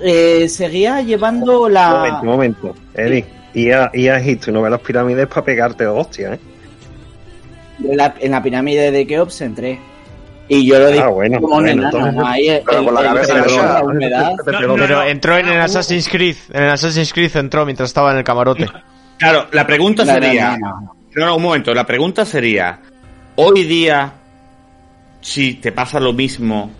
eh, 0.00 0.48
seguía 0.48 1.00
llevando 1.02 1.62
Un 1.62 1.72
la... 1.74 1.90
momento, 1.90 2.20
un 2.22 2.26
momento. 2.28 2.74
Eddie, 2.94 3.24
y 3.54 3.70
a, 3.70 3.90
y 3.92 4.06
a 4.08 4.18
Egipto 4.18 4.50
y 4.50 4.54
no 4.54 4.62
ve 4.62 4.70
las 4.70 4.80
pirámides 4.80 5.26
para 5.26 5.44
pegarte 5.44 5.86
hostia, 5.86 6.34
¿eh? 6.34 6.40
En 7.82 7.96
la, 7.96 8.14
en 8.20 8.30
la 8.30 8.42
pirámide 8.42 8.92
de 8.92 9.06
Keops 9.06 9.40
entré. 9.40 9.80
Y 10.48 10.66
yo 10.66 10.78
lo 10.78 10.88
dije 10.88 11.00
Ah, 11.02 11.08
bueno, 11.08 11.40
como 11.40 11.56
un 11.56 11.62
bueno, 11.62 11.82
enano, 11.82 11.98
entonces- 12.06 12.22
ahí, 12.26 12.48
el- 12.48 12.62
pero 12.66 12.84
con 12.84 12.94
la 12.94 13.00
el- 13.00 13.06
cabeza 13.06 13.32
el- 13.32 13.38
agachada. 13.40 13.78
la 13.78 13.84
humedad. 13.84 14.32
Pero 14.44 15.02
entró 15.04 15.36
en 15.38 15.48
el 15.48 15.60
Assassin's 15.60 16.08
Creed. 16.08 16.36
En 16.52 16.62
el 16.64 16.70
Assassin's 16.70 17.12
Creed 17.12 17.36
entró 17.36 17.64
mientras 17.64 17.88
estaba 17.90 18.12
en 18.12 18.18
el 18.18 18.24
camarote. 18.24 18.68
Claro, 19.18 19.46
la 19.52 19.66
pregunta 19.66 20.04
sería... 20.04 20.56
no, 20.58 20.68
no. 20.80 20.96
No, 21.14 21.26
no, 21.26 21.36
un 21.36 21.42
momento. 21.42 21.72
La 21.74 21.84
pregunta 21.86 22.24
sería: 22.24 22.80
Hoy 23.36 23.64
día, 23.64 24.12
si 25.20 25.54
te 25.54 25.70
pasa 25.70 26.00
lo 26.00 26.12
mismo, 26.12 26.70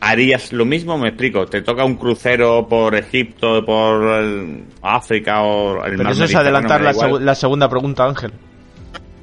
¿harías 0.00 0.52
lo 0.52 0.64
mismo? 0.64 0.96
Me 0.98 1.08
explico. 1.08 1.46
¿Te 1.46 1.62
toca 1.62 1.84
un 1.84 1.96
crucero 1.96 2.66
por 2.68 2.94
Egipto, 2.94 3.64
por 3.64 4.02
el- 4.20 4.64
África 4.82 5.42
o 5.42 5.84
el 5.84 5.92
Pero 5.92 6.04
mar 6.04 6.12
eso 6.12 6.24
es 6.24 6.34
adelantar 6.34 6.82
la, 6.82 6.92
la 6.92 7.34
segunda 7.34 7.68
pregunta, 7.68 8.04
Ángel. 8.04 8.32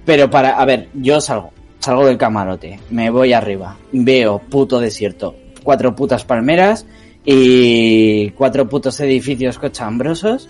Pero 0.04 0.30
para, 0.30 0.60
a 0.60 0.66
ver, 0.66 0.90
yo 0.96 1.22
salgo, 1.22 1.52
salgo 1.86 2.08
del 2.08 2.18
camarote, 2.18 2.80
me 2.90 3.12
voy 3.12 3.34
arriba, 3.34 3.78
veo 3.92 4.40
puto 4.40 4.80
desierto, 4.80 5.36
cuatro 5.64 5.96
putas 5.96 6.26
palmeras 6.26 6.86
y 7.24 8.32
cuatro 8.32 8.68
putos 8.68 9.00
edificios 9.00 9.60
cochambrosos 9.60 10.50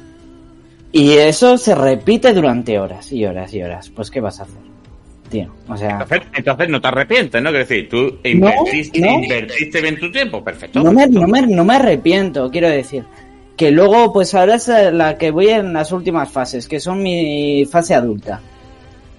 y 0.94 1.12
eso 1.12 1.58
se 1.58 1.76
repite 1.76 2.34
durante 2.34 2.80
horas 2.80 3.12
y 3.12 3.26
horas 3.26 3.54
y 3.54 3.62
horas. 3.62 3.90
Pues 3.90 4.10
¿qué 4.10 4.22
vas 4.22 4.40
a 4.40 4.44
hacer? 4.44 4.62
Tío, 5.30 5.54
o 5.68 5.76
sea, 5.76 6.00
Entonces, 6.04 6.22
entonces 6.36 6.70
no 6.70 6.80
te 6.80 6.88
arrepientes, 6.88 7.42
¿no? 7.42 7.50
Quiero 7.50 7.66
decir, 7.66 7.90
tú 7.90 8.18
invertiste, 8.24 9.02
no. 9.02 9.24
invertiste 9.24 9.82
bien 9.82 10.00
tu 10.00 10.10
tiempo, 10.10 10.42
perfecto. 10.42 10.82
no 10.82 10.94
me, 10.94 11.06
no, 11.08 11.28
me, 11.28 11.42
no 11.42 11.66
me 11.66 11.76
arrepiento, 11.76 12.50
quiero 12.50 12.70
decir. 12.70 13.04
Que 13.58 13.72
luego, 13.72 14.14
pues 14.14 14.34
ahora 14.36 14.56
es 14.56 14.68
la 14.68 15.18
que 15.18 15.32
voy 15.32 15.50
en 15.50 15.74
las 15.74 15.92
últimas 15.92 16.30
fases, 16.30 16.68
que 16.68 16.80
son 16.80 17.02
mi 17.04 17.66
fase 17.66 17.94
adulta. 17.94 18.40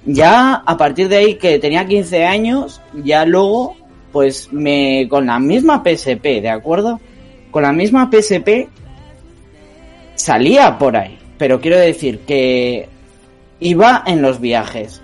Ya 0.06 0.54
a 0.54 0.76
partir 0.76 1.08
de 1.08 1.16
ahí 1.16 1.34
que 1.34 1.58
tenía 1.58 1.84
15 1.84 2.24
años, 2.24 2.80
ya 3.04 3.24
luego, 3.24 3.76
pues 4.12 4.52
me, 4.52 5.08
con 5.10 5.26
la 5.26 5.40
misma 5.40 5.82
PSP, 5.84 6.40
¿de 6.40 6.48
acuerdo? 6.48 7.00
Con 7.50 7.64
la 7.64 7.72
misma 7.72 8.08
PSP 8.10 8.68
salía 10.14 10.78
por 10.78 10.96
ahí. 10.96 11.18
Pero 11.38 11.60
quiero 11.60 11.76
decir 11.76 12.20
que 12.20 12.88
iba 13.58 14.04
en 14.06 14.22
los 14.22 14.40
viajes, 14.40 15.02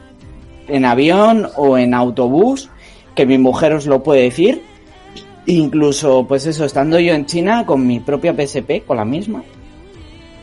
en 0.69 0.85
avión 0.85 1.49
o 1.57 1.77
en 1.79 1.95
autobús, 1.95 2.71
que 3.17 3.27
mi 3.27 3.39
mujer 3.39 3.73
os 3.73 3.87
lo 3.87 4.05
puede 4.05 4.23
decir. 4.23 4.63
Incluso, 5.47 6.25
pues 6.29 6.47
eso, 6.47 6.65
estando 6.65 7.01
yo 7.01 7.13
en 7.13 7.27
China 7.27 7.67
con 7.67 7.85
mi 7.85 7.99
propia 7.99 8.33
PSP, 8.33 8.87
con 8.87 8.97
la 8.97 9.05
misma. 9.05 9.43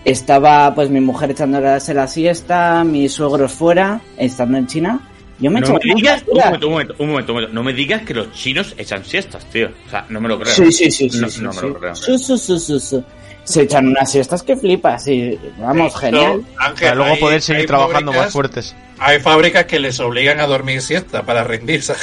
Estaba, 0.05 0.73
pues, 0.73 0.89
mi 0.89 1.01
mujer 1.01 1.31
echándose 1.31 1.93
la 1.93 2.07
siesta, 2.07 2.83
mis 2.83 3.13
suegros 3.13 3.51
fuera, 3.51 4.01
estando 4.17 4.57
en 4.57 4.67
China. 4.67 4.99
Yo 5.39 5.49
me 5.51 5.61
No 5.61 5.67
echaba 5.67 5.79
me 5.83 5.95
digas, 5.95 6.23
un 6.27 6.37
momento, 6.37 6.67
un 6.67 6.71
momento, 6.73 6.95
un 6.99 7.09
momento, 7.09 7.31
un 7.31 7.35
momento. 7.37 7.53
No 7.53 7.63
me 7.63 7.73
digas 7.73 8.01
que 8.03 8.13
los 8.13 8.31
chinos 8.33 8.75
echan 8.77 9.05
siestas, 9.05 9.45
tío. 9.45 9.69
O 9.87 9.89
sea, 9.89 10.05
no 10.09 10.19
me 10.19 10.27
lo 10.27 10.39
creo. 10.39 10.53
Sí, 10.53 10.71
sí, 10.71 10.91
sí, 10.91 11.09
sí. 11.09 11.19
No, 11.19 11.29
sí, 11.29 11.41
no 11.41 11.53
me 11.53 11.59
sí. 11.59 11.67
lo 11.67 11.79
creo. 11.79 11.95
Sí, 11.95 12.17
sí, 12.17 12.37
sí, 12.37 12.59
sí, 12.59 12.79
sí. 12.79 13.03
Se 13.45 13.61
echan 13.63 13.87
unas 13.87 14.11
siestas 14.11 14.43
que 14.43 14.55
flipas 14.55 15.07
y 15.07 15.39
vamos, 15.57 15.95
genial. 15.97 16.43
Para 16.79 16.95
luego 16.95 17.19
poder 17.19 17.41
seguir 17.41 17.65
trabajando 17.67 18.11
más 18.11 18.31
fuertes. 18.31 18.75
Hay 18.99 19.19
fábricas 19.19 19.65
que 19.65 19.79
les 19.79 19.99
obligan 19.99 20.39
a 20.39 20.45
dormir 20.45 20.81
siesta 20.81 21.23
para 21.23 21.43
rendirse. 21.43 21.93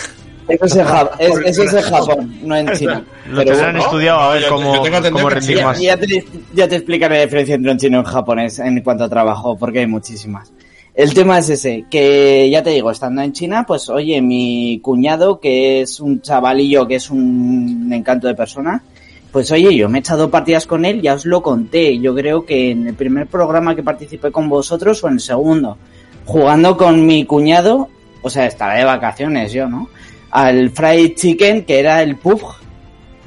Eso 0.48 0.64
es, 0.66 0.77
en 0.77 0.85
Ja- 0.85 1.10
es- 1.18 1.39
eso 1.44 1.62
es 1.64 1.73
en 1.74 1.82
Japón, 1.82 2.39
no 2.43 2.56
en 2.56 2.73
China. 2.73 3.05
Lo 3.31 3.44
tendrán 3.44 3.73
bueno. 3.73 3.78
estudiado 3.81 4.20
a 4.20 4.32
ver 4.35 4.43
yo- 4.43 4.48
cómo, 4.51 4.74
yo 4.85 5.12
cómo 5.12 5.28
rendir 5.31 5.56
Ya, 5.59 5.64
más. 5.64 5.81
ya 5.81 5.97
te, 5.97 6.24
ya 6.55 6.68
te 6.68 6.77
explicaré 6.77 7.16
la 7.16 7.23
diferencia 7.24 7.55
entre 7.56 7.73
un 7.73 7.78
chino 7.78 7.97
y 7.97 8.01
un 8.01 8.05
japonés 8.06 8.59
en 8.60 8.81
cuanto 8.82 9.05
a 9.05 9.09
trabajo, 9.09 9.56
porque 9.56 9.81
hay 9.81 9.86
muchísimas. 9.86 10.52
El 10.94 11.12
tema 11.12 11.39
es 11.39 11.51
ese, 11.51 11.85
que 11.90 12.48
ya 12.48 12.62
te 12.62 12.70
digo, 12.70 12.90
estando 12.90 13.20
en 13.23 13.32
China, 13.32 13.64
pues 13.66 13.89
oye, 13.90 14.23
mi 14.23 14.81
cuñado, 14.82 15.40
que 15.40 15.82
es 15.82 16.01
un 16.01 16.23
chavalillo, 16.23 16.86
que 16.86 16.94
es 16.94 17.10
un 17.10 17.90
encanto 17.93 18.27
de 18.28 18.35
persona, 18.35 18.82
pues 19.31 19.51
oye, 19.51 19.74
yo 19.77 19.90
me 19.90 19.98
he 19.98 20.01
echado 20.01 20.31
partidas 20.31 20.64
con 20.64 20.86
él, 20.86 21.02
ya 21.02 21.12
os 21.14 21.27
lo 21.27 21.43
conté, 21.43 21.98
yo 21.98 22.14
creo 22.14 22.47
que 22.47 22.70
en 22.70 22.86
el 22.86 22.94
primer 22.94 23.27
programa 23.27 23.74
que 23.77 23.82
participé 23.82 24.31
con 24.31 24.48
vosotros 24.48 25.02
o 25.05 25.09
en 25.09 25.14
el 25.14 25.20
segundo, 25.20 25.77
jugando 26.24 26.77
con 26.78 27.05
mi 27.05 27.24
cuñado, 27.27 27.89
o 28.23 28.31
sea, 28.31 28.47
estaba 28.47 28.74
de 28.74 28.85
vacaciones 28.85 29.52
yo, 29.52 29.68
¿no? 29.68 29.89
Al 30.30 30.70
fried 30.70 31.14
chicken, 31.14 31.64
que 31.64 31.78
era 31.78 32.02
el 32.02 32.16
pub 32.16 32.42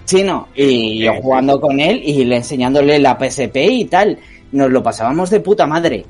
chino, 0.06 0.48
y 0.56 1.00
yo 1.00 1.14
jugando 1.22 1.62
con 1.62 1.80
él 1.80 2.02
y 2.04 2.26
le 2.26 2.38
enseñándole 2.38 3.00
la 3.00 3.18
PSP 3.18 3.56
y 3.58 3.86
tal, 3.86 4.18
nos 4.52 4.72
lo 4.72 4.82
pasábamos 4.82 5.30
de 5.30 5.40
puta 5.40 5.68
madre. 5.68 6.06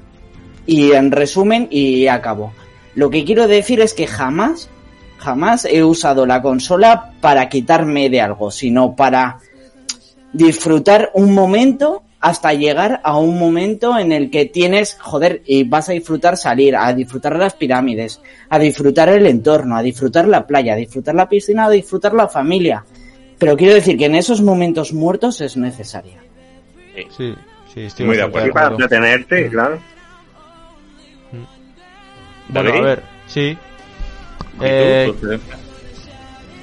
Y 0.66 0.92
en 0.92 1.12
resumen, 1.12 1.68
y 1.70 2.08
acabó. 2.08 2.54
Lo 2.96 3.10
que 3.10 3.24
quiero 3.24 3.48
decir 3.48 3.82
es 3.82 3.94
que 3.94 4.08
jamás, 4.08 4.70
jamás 5.18 5.66
he 5.66 5.84
usado 5.84 6.26
la 6.26 6.42
consola 6.42 7.12
para 7.22 7.50
quitarme 7.50 8.10
de 8.10 8.22
algo, 8.22 8.52
sino 8.52 8.96
para 8.96 9.40
disfrutar 10.34 11.12
un 11.14 11.34
momento 11.34 12.04
hasta 12.20 12.54
llegar 12.54 13.00
a 13.04 13.18
un 13.18 13.40
momento 13.40 13.98
en 13.98 14.12
el 14.12 14.30
que 14.30 14.46
tienes, 14.46 14.98
joder, 15.00 15.42
y 15.46 15.64
vas 15.64 15.90
a 15.90 15.94
disfrutar 15.94 16.36
salir, 16.38 16.76
a 16.76 16.94
disfrutar 16.94 17.36
las 17.38 17.54
pirámides, 17.54 18.22
a 18.50 18.60
disfrutar 18.60 19.10
el 19.10 19.26
entorno, 19.26 19.78
a 19.78 19.82
disfrutar 19.82 20.28
la 20.28 20.46
playa, 20.46 20.74
a 20.74 20.78
disfrutar 20.78 21.16
la 21.16 21.30
piscina, 21.30 21.66
a 21.66 21.70
disfrutar 21.70 22.14
la 22.14 22.28
familia. 22.28 22.84
Pero 23.38 23.56
quiero 23.56 23.74
decir 23.74 23.98
que 23.98 24.06
en 24.06 24.16
esos 24.16 24.42
momentos 24.42 24.92
muertos 24.92 25.40
es 25.40 25.56
necesaria. 25.56 26.22
Sí, 27.16 27.34
sí, 27.74 27.82
estoy 27.82 28.06
Muy 28.06 28.18
de 28.18 28.26
Y 28.26 28.30
para 28.30 28.46
acuerdo. 28.48 28.72
entretenerte, 28.72 29.50
claro. 29.50 29.80
Bueno, 32.50 32.74
a 32.74 32.82
ver, 32.82 33.04
sí. 33.28 33.58
Eh, 34.62 35.14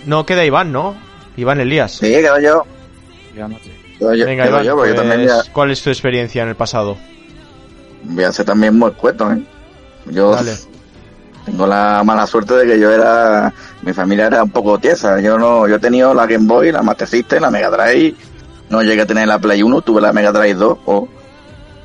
no, 0.04 0.26
queda 0.26 0.44
Iván, 0.44 0.70
¿no? 0.70 0.96
Iván 1.36 1.60
Elías. 1.60 1.92
Sí, 1.92 2.08
quedo 2.08 2.38
yo. 2.40 2.66
Yo, 4.00 4.08
Venga, 4.26 4.46
Iván, 4.46 4.64
yo, 4.64 4.94
también 4.94 5.24
pues, 5.24 5.50
¿cuál 5.52 5.70
es 5.70 5.82
tu 5.82 5.90
experiencia 5.90 6.42
en 6.42 6.48
el 6.50 6.56
pasado? 6.56 6.96
voy 8.08 8.24
a 8.24 8.32
ser 8.32 8.46
también 8.46 8.78
muy 8.78 8.90
escueto, 8.90 9.30
¿eh? 9.32 9.42
Yo 10.06 10.30
Dale. 10.32 10.54
tengo 11.44 11.66
la 11.66 12.02
mala 12.04 12.26
suerte 12.26 12.54
de 12.54 12.66
que 12.66 12.78
yo 12.78 12.90
era, 12.90 13.52
mi 13.82 13.92
familia 13.92 14.26
era 14.26 14.44
un 14.44 14.50
poco 14.50 14.78
tiesa. 14.78 15.20
Yo 15.20 15.38
no, 15.38 15.66
yo 15.66 15.76
he 15.76 15.78
tenido 15.80 16.14
la 16.14 16.26
Game 16.26 16.46
Boy, 16.46 16.70
la 16.70 16.82
Master 16.82 17.08
System, 17.08 17.42
la 17.42 17.50
Mega 17.50 17.70
Drive. 17.70 18.14
No 18.68 18.82
llegué 18.82 19.02
a 19.02 19.06
tener 19.06 19.26
la 19.28 19.38
Play 19.38 19.62
1, 19.62 19.80
tuve 19.82 20.00
la 20.00 20.12
Mega 20.12 20.32
Drive 20.32 20.54
2. 20.54 20.78
oh. 20.86 21.08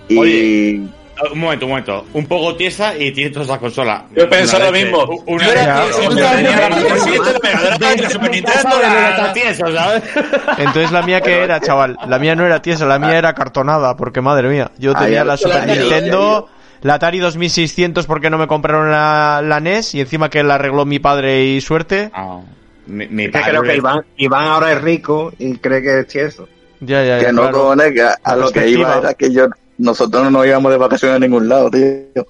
Y 0.07 0.17
Oye. 0.17 0.81
Un 1.31 1.39
momento, 1.39 1.65
un 1.65 1.71
momento. 1.71 2.05
Un 2.13 2.25
poco 2.25 2.55
tiesa 2.55 2.95
y 2.97 3.11
tiene 3.11 3.31
todas 3.31 3.47
las 3.47 3.59
consolas. 3.59 4.03
Yo 4.15 4.25
Una 4.25 4.65
lo 4.65 4.71
mismo. 4.71 5.23
Una 5.27 5.47
era. 5.49 5.85
Entonces 10.57 10.91
la 10.91 11.01
mía 11.01 11.21
que 11.21 11.43
era, 11.43 11.59
chaval, 11.59 11.97
la 12.07 12.19
mía 12.19 12.35
no 12.35 12.45
era 12.45 12.61
tiesa, 12.61 12.85
la 12.85 12.99
mía 12.99 13.17
era 13.17 13.33
cartonada, 13.33 13.95
porque 13.95 14.21
madre 14.21 14.49
mía, 14.49 14.71
yo 14.77 14.93
Ah, 14.95 14.99
tenía 15.03 15.23
la 15.23 15.37
Super 15.37 15.65
Nintendo, 15.67 16.47
la 16.81 16.95
Atari 16.95 17.19
2600 17.19 18.05
porque 18.05 18.29
no 18.29 18.37
me 18.37 18.47
compraron 18.47 18.91
la, 18.91 19.41
la 19.43 19.59
NES 19.59 19.95
y 19.95 20.01
encima 20.01 20.29
que 20.29 20.43
la 20.43 20.55
arregló 20.55 20.85
mi 20.85 20.99
padre 20.99 21.43
y 21.45 21.61
suerte. 21.61 22.09
Ah, 22.13 22.39
mi, 22.87 23.07
mi 23.07 23.23
Es 23.25 23.31
que 23.31 23.39
padre- 23.39 23.49
creo 23.51 23.63
que 23.63 23.75
Iván, 23.75 24.05
Iván 24.17 24.47
ahora 24.47 24.71
es 24.73 24.81
rico 24.81 25.31
y 25.37 25.55
cree 25.57 25.81
que 25.81 25.99
es 25.99 26.07
tieso. 26.07 26.47
Ya, 26.79 27.03
ya, 27.03 27.19
ya. 27.19 27.27
que 27.27 27.33
no, 27.33 27.43
claro. 27.43 27.57
cojones, 27.59 27.91
que 27.93 28.01
a, 28.01 28.15
a 28.23 28.35
lo 28.35 28.51
que 28.51 28.67
iba 28.67 28.97
era 28.97 29.13
que 29.13 29.31
yo, 29.31 29.45
nosotros 29.81 30.23
no 30.23 30.31
nos 30.31 30.45
íbamos 30.45 30.71
de 30.71 30.77
vacaciones 30.77 31.17
a 31.17 31.19
ningún 31.19 31.49
lado, 31.49 31.69
tío. 31.69 32.25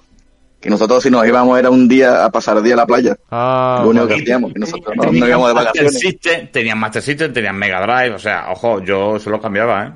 Que 0.60 0.70
nosotros 0.70 1.02
si 1.02 1.10
nos 1.10 1.26
íbamos 1.26 1.58
era 1.58 1.70
un 1.70 1.88
día 1.88 2.24
a 2.24 2.30
pasar 2.30 2.56
el 2.56 2.62
día 2.62 2.74
a 2.74 2.78
la 2.78 2.86
playa. 2.86 3.16
Ah, 3.30 3.80
lo 3.82 3.90
único 3.90 4.06
que 4.06 4.14
hacíamos, 4.14 4.52
que 4.52 4.60
nosotros 4.60 4.94
no, 4.96 5.12
íbamos 5.12 5.48
de 5.48 5.54
Master 5.54 5.84
vacaciones. 5.84 5.98
System, 5.98 6.48
tenían 6.52 6.78
Master 6.78 7.02
System, 7.02 7.32
tenían 7.32 7.56
Mega 7.56 7.80
Drive, 7.80 8.14
o 8.14 8.18
sea, 8.18 8.46
ojo, 8.50 8.80
yo 8.80 9.18
se 9.18 9.28
lo 9.28 9.40
cambiaba, 9.40 9.86
¿eh? 9.86 9.92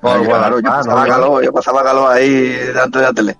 Por 0.00 0.18
Ay, 0.18 0.26
claro, 0.26 0.60
yo 0.60 0.70
pasaba 0.70 1.02
¿no? 1.02 1.08
calor, 1.08 1.44
yo 1.44 1.52
pasaba 1.52 1.82
calor 1.82 2.12
ahí 2.12 2.30
delante 2.30 2.98
de 2.98 3.04
la 3.04 3.12
tele. 3.12 3.36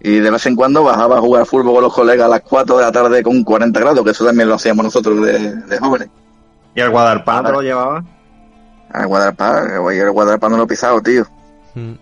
Y 0.00 0.18
de 0.18 0.30
vez 0.30 0.46
en 0.46 0.54
cuando 0.54 0.84
bajaba 0.84 1.18
a 1.18 1.20
jugar 1.20 1.44
fútbol 1.46 1.74
con 1.74 1.82
los 1.82 1.94
colegas 1.94 2.26
a 2.26 2.28
las 2.28 2.40
4 2.42 2.76
de 2.76 2.82
la 2.82 2.92
tarde 2.92 3.22
con 3.22 3.42
40 3.42 3.80
grados, 3.80 4.04
que 4.04 4.10
eso 4.10 4.24
también 4.24 4.48
lo 4.48 4.54
hacíamos 4.54 4.84
nosotros 4.84 5.24
de, 5.24 5.56
de 5.56 5.78
jóvenes. 5.78 6.08
¿Y 6.74 6.80
el 6.80 6.90
Guadalpar 6.90 7.44
te 7.44 7.52
lo 7.52 7.62
llevaba? 7.62 8.04
Al 8.90 9.06
Guadalajara, 9.06 9.76
yo 9.76 9.90
el 9.90 10.10
Guadalajara 10.12 10.50
no 10.50 10.56
lo 10.56 10.62
he 10.64 10.66
pisado, 10.68 11.00
tío. 11.00 11.26
Mm. 11.74 11.92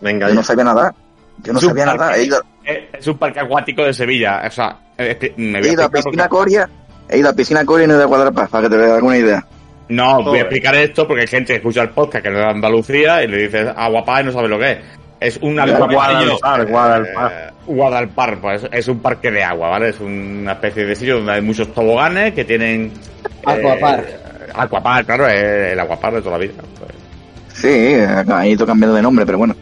Venga, 0.00 0.26
Yo 0.26 0.34
ya. 0.34 0.34
no 0.36 0.42
sabía 0.42 0.64
nadar. 0.64 0.94
Yo 1.42 1.52
no 1.52 1.58
Es 1.58 1.64
sabía. 1.64 2.16
He 2.16 2.24
ido, 2.24 2.42
Es 2.64 2.78
es 3.00 3.06
un 3.06 3.18
parque 3.18 3.40
acuático 3.40 3.82
de 3.84 3.92
Sevilla. 3.94 4.42
O 4.46 4.50
sea, 4.50 4.76
eh, 4.98 5.32
me 5.36 5.60
voy 5.60 5.68
he 5.70 5.72
ido 5.72 5.84
a 5.84 5.88
piscina 5.90 6.28
porque- 6.28 6.28
Coria, 6.28 6.68
he 7.08 7.18
ido 7.18 7.28
a 7.28 7.32
piscina 7.32 7.64
Coria 7.64 7.84
y 7.84 7.88
no 7.88 7.94
he 7.94 7.96
ido 7.96 8.04
a 8.04 8.08
Guadalajara, 8.08 8.46
para 8.48 8.62
que 8.64 8.70
te 8.70 8.76
veas 8.76 8.92
alguna 8.92 9.16
idea. 9.18 9.46
No, 9.88 10.22
voy 10.22 10.38
a 10.38 10.42
explicar 10.42 10.74
esto 10.76 11.06
porque 11.06 11.22
hay 11.22 11.26
gente 11.26 11.52
que 11.52 11.56
escucha 11.56 11.82
el 11.82 11.88
podcast 11.90 12.22
que 12.24 12.30
no 12.30 12.38
es 12.38 12.44
de 12.44 12.50
Andalucía 12.50 13.24
y 13.24 13.28
le 13.28 13.38
dices 13.38 13.68
aguapá 13.76 14.20
y 14.20 14.24
no 14.24 14.32
sabe 14.32 14.48
lo 14.48 14.58
que 14.58 14.72
es. 14.72 14.78
Es 15.18 15.36
un 15.42 15.54
Guadalpar, 15.54 16.66
Guadalpar. 16.66 17.32
Eh, 17.32 17.52
Guadalpar, 17.66 18.38
pues 18.40 18.66
es 18.72 18.88
un 18.88 19.00
parque 19.00 19.30
de 19.30 19.42
agua, 19.42 19.68
¿vale? 19.70 19.88
Es 19.90 20.00
una 20.00 20.52
especie 20.52 20.86
de 20.86 20.94
sitio 20.96 21.16
donde 21.16 21.32
hay 21.32 21.42
muchos 21.42 21.74
toboganes 21.74 22.32
que 22.34 22.44
tienen... 22.44 22.90
Aquapar. 23.44 24.00
eh, 24.00 24.16
aquapar, 24.54 25.04
claro, 25.04 25.26
es 25.28 25.72
el 25.72 25.80
aguapar 25.80 26.14
de 26.14 26.20
toda 26.22 26.38
la 26.38 26.44
vida. 26.44 26.54
Pues, 26.78 26.90
Sí, 27.52 27.96
ha 28.32 28.46
ido 28.46 28.64
cambiando 28.64 28.94
de 28.96 29.02
nombre, 29.02 29.26
pero 29.26 29.36
bueno. 29.38 29.54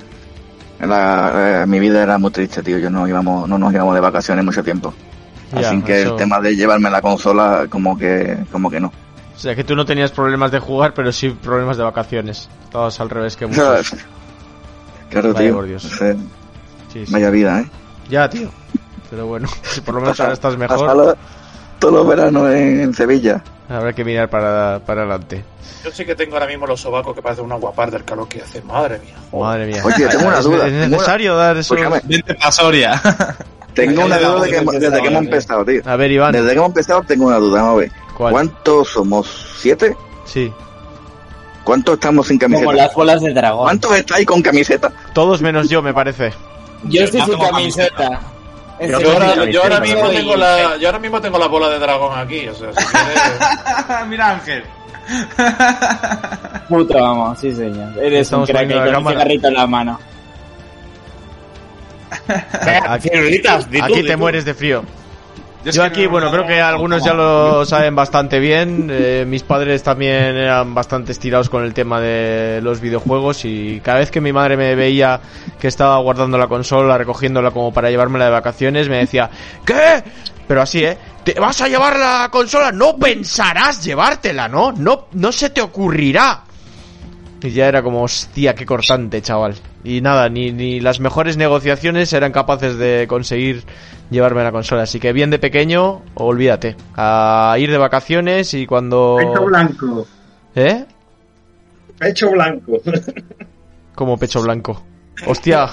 La- 0.80 1.62
eh, 1.62 1.66
mi 1.66 1.80
vida 1.80 2.02
era 2.02 2.18
muy 2.18 2.30
triste, 2.30 2.62
tío. 2.62 2.78
Yo 2.78 2.88
no 2.90 3.06
íbamos, 3.08 3.48
no 3.48 3.58
nos 3.58 3.72
íbamos 3.72 3.94
de 3.94 4.00
vacaciones 4.00 4.44
mucho 4.44 4.62
tiempo. 4.62 4.94
Ya, 5.52 5.70
Así 5.70 5.82
que 5.82 6.02
eso- 6.02 6.10
el 6.12 6.16
tema 6.16 6.40
de 6.40 6.54
llevarme 6.54 6.90
la 6.90 7.00
consola, 7.00 7.66
como 7.68 7.96
que, 7.98 8.38
como 8.52 8.70
que 8.70 8.80
no. 8.80 8.88
O 9.34 9.38
sea, 9.40 9.54
que 9.54 9.64
tú 9.64 9.74
no 9.76 9.84
tenías 9.84 10.10
problemas 10.10 10.50
de 10.50 10.58
jugar, 10.58 10.94
pero 10.94 11.10
sí 11.12 11.30
problemas 11.30 11.76
de 11.76 11.84
vacaciones. 11.84 12.48
Estabas 12.64 12.98
al 13.00 13.08
revés 13.10 13.36
que 13.36 13.46
muchos. 13.46 13.94
claro, 15.10 15.32
Vaya 15.32 15.46
tío. 15.46 15.54
por 15.56 15.66
Dios. 15.66 15.82
Sí, 15.82 17.06
sí. 17.06 17.12
Vaya 17.12 17.30
vida, 17.30 17.60
¿eh? 17.60 17.66
Ya, 18.08 18.28
tío. 18.28 18.50
Pero 19.10 19.26
bueno, 19.26 19.48
si 19.62 19.80
por 19.80 19.94
lo 19.94 20.00
menos 20.00 20.18
ahora 20.20 20.32
estás 20.34 20.56
mejor, 20.56 21.16
todos 21.78 21.94
los 21.94 22.06
veranos 22.08 22.50
en, 22.52 22.80
en 22.80 22.94
Sevilla. 22.94 23.42
habrá 23.68 23.92
que 23.92 24.04
mirar 24.04 24.28
para, 24.28 24.80
para 24.84 25.02
adelante. 25.02 25.44
Yo 25.84 25.90
sí 25.92 26.04
que 26.04 26.14
tengo 26.14 26.34
ahora 26.34 26.46
mismo 26.46 26.66
los 26.66 26.80
sobacos 26.80 27.14
que 27.14 27.22
parecen 27.22 27.44
una 27.44 27.56
guapar 27.56 27.90
del 27.90 28.04
calor 28.04 28.28
que 28.28 28.42
hace. 28.42 28.60
Madre 28.62 28.98
mía. 28.98 29.14
Madre 29.32 29.66
mía. 29.66 29.82
Oye, 29.84 30.06
tengo 30.08 30.26
una 30.26 30.38
¿Es- 30.38 30.44
duda, 30.44 30.66
¿Es 30.66 30.88
necesario 30.88 31.36
dar 31.36 31.56
eso? 31.56 31.74
Vente 32.04 32.34
pa' 32.34 32.50
Soria. 32.52 33.00
tengo 33.74 34.04
una 34.04 34.18
duda 34.18 34.42
de 34.42 34.50
que, 34.50 34.78
desde 34.80 35.00
que 35.02 35.08
hemos 35.08 35.22
empezado, 35.24 35.64
tío. 35.64 35.82
A 35.84 35.96
ver, 35.96 36.10
Iván. 36.10 36.32
Desde 36.32 36.48
que 36.48 36.54
hemos 36.56 36.68
empezado 36.68 37.02
tengo 37.02 37.26
una 37.26 37.36
duda, 37.38 37.62
vamos 37.62 37.74
a 37.76 37.80
ver. 37.80 37.92
¿Cuál? 38.16 38.32
¿Cuántos 38.32 38.88
somos? 38.88 39.54
¿Siete? 39.58 39.96
Sí. 40.24 40.52
¿Cuántos 41.64 41.94
estamos 41.94 42.26
sin 42.26 42.38
Como 42.38 42.54
camiseta? 42.56 42.82
las 42.86 42.94
bolas 42.94 43.20
de 43.22 43.32
dragón. 43.34 43.64
¿Cuántos 43.64 43.94
estáis 43.96 44.26
con 44.26 44.40
camiseta? 44.42 44.90
Todos 45.12 45.42
menos 45.42 45.68
yo, 45.68 45.82
me 45.82 45.92
parece. 45.94 46.32
Yo 46.84 47.04
estoy 47.04 47.20
Yo 47.20 47.26
sin 47.26 47.38
camiseta. 47.38 48.20
Yo 48.80 49.00
Yo 49.00 49.12
ahora, 49.12 49.44
yo 49.50 49.62
ahora 49.62 49.80
mismo 49.80 50.08
tengo 50.08 50.36
la, 50.36 50.76
yo 50.76 50.88
ahora 50.88 50.98
mismo 50.98 51.20
tengo 51.20 51.38
la 51.38 51.46
bola 51.46 51.68
de 51.68 51.78
dragón 51.78 52.18
aquí, 52.18 52.48
o 52.48 52.54
sea, 52.54 52.72
si 52.72 52.84
quieres... 52.86 54.06
Mira, 54.08 54.30
Ángel. 54.30 54.64
Puto, 56.68 56.94
vamos, 56.94 57.38
sí 57.38 57.52
señor. 57.52 57.96
Eres 57.98 58.20
Estamos 58.22 58.48
un 58.48 58.54
crack 58.54 58.68
con 58.68 58.96
un 58.96 59.08
cigarrito 59.08 59.48
en 59.48 59.54
la 59.54 59.66
mano. 59.66 59.98
Aquí, 62.88 63.10
aquí 63.80 64.02
te 64.02 64.16
mueres 64.16 64.44
de 64.44 64.54
frío. 64.54 64.84
Yo 65.64 65.82
aquí, 65.82 66.04
no- 66.04 66.10
bueno, 66.10 66.30
creo 66.30 66.46
que 66.46 66.60
algunos 66.60 67.04
ya 67.04 67.12
lo 67.14 67.64
saben 67.66 67.94
bastante 67.94 68.38
bien. 68.38 68.88
Eh, 68.90 69.24
mis 69.26 69.42
padres 69.42 69.82
también 69.82 70.36
eran 70.36 70.74
bastante 70.74 71.12
estirados 71.12 71.50
con 71.50 71.64
el 71.64 71.74
tema 71.74 72.00
de 72.00 72.60
los 72.62 72.80
videojuegos 72.80 73.44
y 73.44 73.80
cada 73.84 73.98
vez 73.98 74.10
que 74.10 74.20
mi 74.20 74.32
madre 74.32 74.56
me 74.56 74.74
veía 74.74 75.20
que 75.60 75.68
estaba 75.68 75.98
guardando 75.98 76.38
la 76.38 76.46
consola, 76.46 76.96
recogiéndola 76.96 77.50
como 77.50 77.72
para 77.72 77.90
llevármela 77.90 78.26
de 78.26 78.30
vacaciones, 78.30 78.88
me 78.88 78.98
decía, 78.98 79.28
¿qué? 79.66 80.02
Pero 80.46 80.62
así, 80.62 80.84
¿eh? 80.84 80.96
¿Te 81.24 81.34
vas 81.38 81.60
a 81.60 81.68
llevar 81.68 81.98
la 81.98 82.28
consola? 82.32 82.72
No 82.72 82.96
pensarás 82.96 83.84
llevártela, 83.84 84.48
¿no? 84.48 84.72
No, 84.72 85.08
no 85.12 85.30
se 85.32 85.50
te 85.50 85.60
ocurrirá. 85.60 86.44
Y 87.42 87.50
ya 87.50 87.66
era 87.68 87.82
como, 87.82 88.02
hostia, 88.02 88.54
qué 88.54 88.64
cortante, 88.64 89.20
chaval. 89.20 89.54
Y 89.84 90.00
nada, 90.00 90.28
ni, 90.28 90.50
ni 90.50 90.80
las 90.80 90.98
mejores 91.00 91.36
negociaciones 91.36 92.12
eran 92.12 92.32
capaces 92.32 92.78
de 92.78 93.06
conseguir 93.08 93.62
llevarme 94.10 94.42
la 94.42 94.52
consola. 94.52 94.82
Así 94.82 94.98
que 95.00 95.12
bien 95.12 95.30
de 95.30 95.38
pequeño, 95.38 96.02
olvídate. 96.14 96.76
A 96.96 97.56
ir 97.58 97.70
de 97.70 97.78
vacaciones 97.78 98.54
y 98.54 98.66
cuando... 98.66 99.16
Pecho 99.18 99.44
blanco. 99.44 100.06
¿Eh? 100.54 100.84
Pecho 101.98 102.30
blanco. 102.30 102.80
Como 103.94 104.16
pecho 104.18 104.42
blanco. 104.42 104.82
Hostia. 105.26 105.68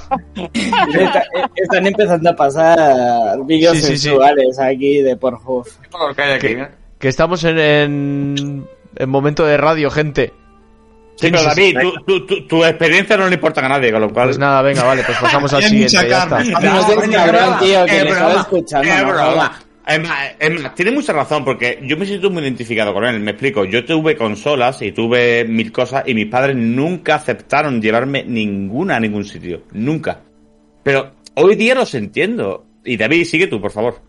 Está- 0.53 1.23
están 1.55 1.85
empezando 1.85 2.29
a 2.31 2.35
pasar 2.35 3.37
vídeos 3.45 3.75
Sí, 3.77 3.81
sí, 3.83 3.87
sí. 3.89 3.97
sensuales 4.09 4.59
aquí 4.59 5.01
de 5.01 5.15
Pornhub. 5.15 5.67
Que 6.41 6.51
¿eh? 6.53 6.67
Que 6.97 7.07
estamos 7.07 7.43
en, 7.43 7.59
en, 7.59 8.67
en 8.95 9.09
momento 9.09 9.45
de 9.45 9.57
radio, 9.57 9.91
gente. 9.91 10.33
Sí, 11.17 11.31
pero 11.31 11.39
¿Quién 11.53 11.55
se- 11.55 11.73
David, 11.73 11.77
tu, 11.79 12.03
tu, 12.03 12.25
tu, 12.25 12.47
tu 12.47 12.65
experiencia 12.65 13.15
no 13.17 13.27
le 13.27 13.35
importa 13.35 13.65
a 13.65 13.69
nadie, 13.69 13.91
con 13.91 14.01
lo 14.01 14.09
cual... 14.11 14.27
Pues 14.27 14.37
nada, 14.37 14.61
venga, 14.61 14.83
vale, 14.83 15.01
pues 15.05 15.17
pasamos 15.17 15.51
al 15.53 15.63
siguiente. 15.63 15.95
mucha 15.97 16.07
Ya 16.07 16.23
está. 16.23 16.43
tiene 20.75 20.91
mucha 20.91 21.13
razón 21.13 21.45
porque 21.45 21.79
yo 21.83 21.95
me 21.97 22.05
siento 22.05 22.29
muy 22.29 22.41
identificado 22.43 22.93
con 22.93 23.05
él. 23.05 23.19
Me 23.19 23.31
explico. 23.31 23.65
Yo 23.65 23.85
tuve 23.85 24.15
consolas 24.17 24.81
y 24.81 24.91
tuve 24.91 25.45
mil 25.45 25.71
cosas 25.71 26.03
y 26.07 26.13
mis 26.13 26.25
padres 26.27 26.55
nunca 26.55 27.15
aceptaron 27.15 27.81
llevarme 27.81 28.23
ninguna 28.25 28.95
a 28.95 28.99
ningún 28.99 29.25
sitio. 29.25 29.63
Nunca. 29.73 30.21
Pero 30.83 31.13
hoy 31.35 31.55
día 31.55 31.75
los 31.75 31.93
entiendo. 31.95 32.65
Y 32.83 32.97
David, 32.97 33.25
sigue 33.25 33.47
tú, 33.47 33.61
por 33.61 33.71
favor. 33.71 34.01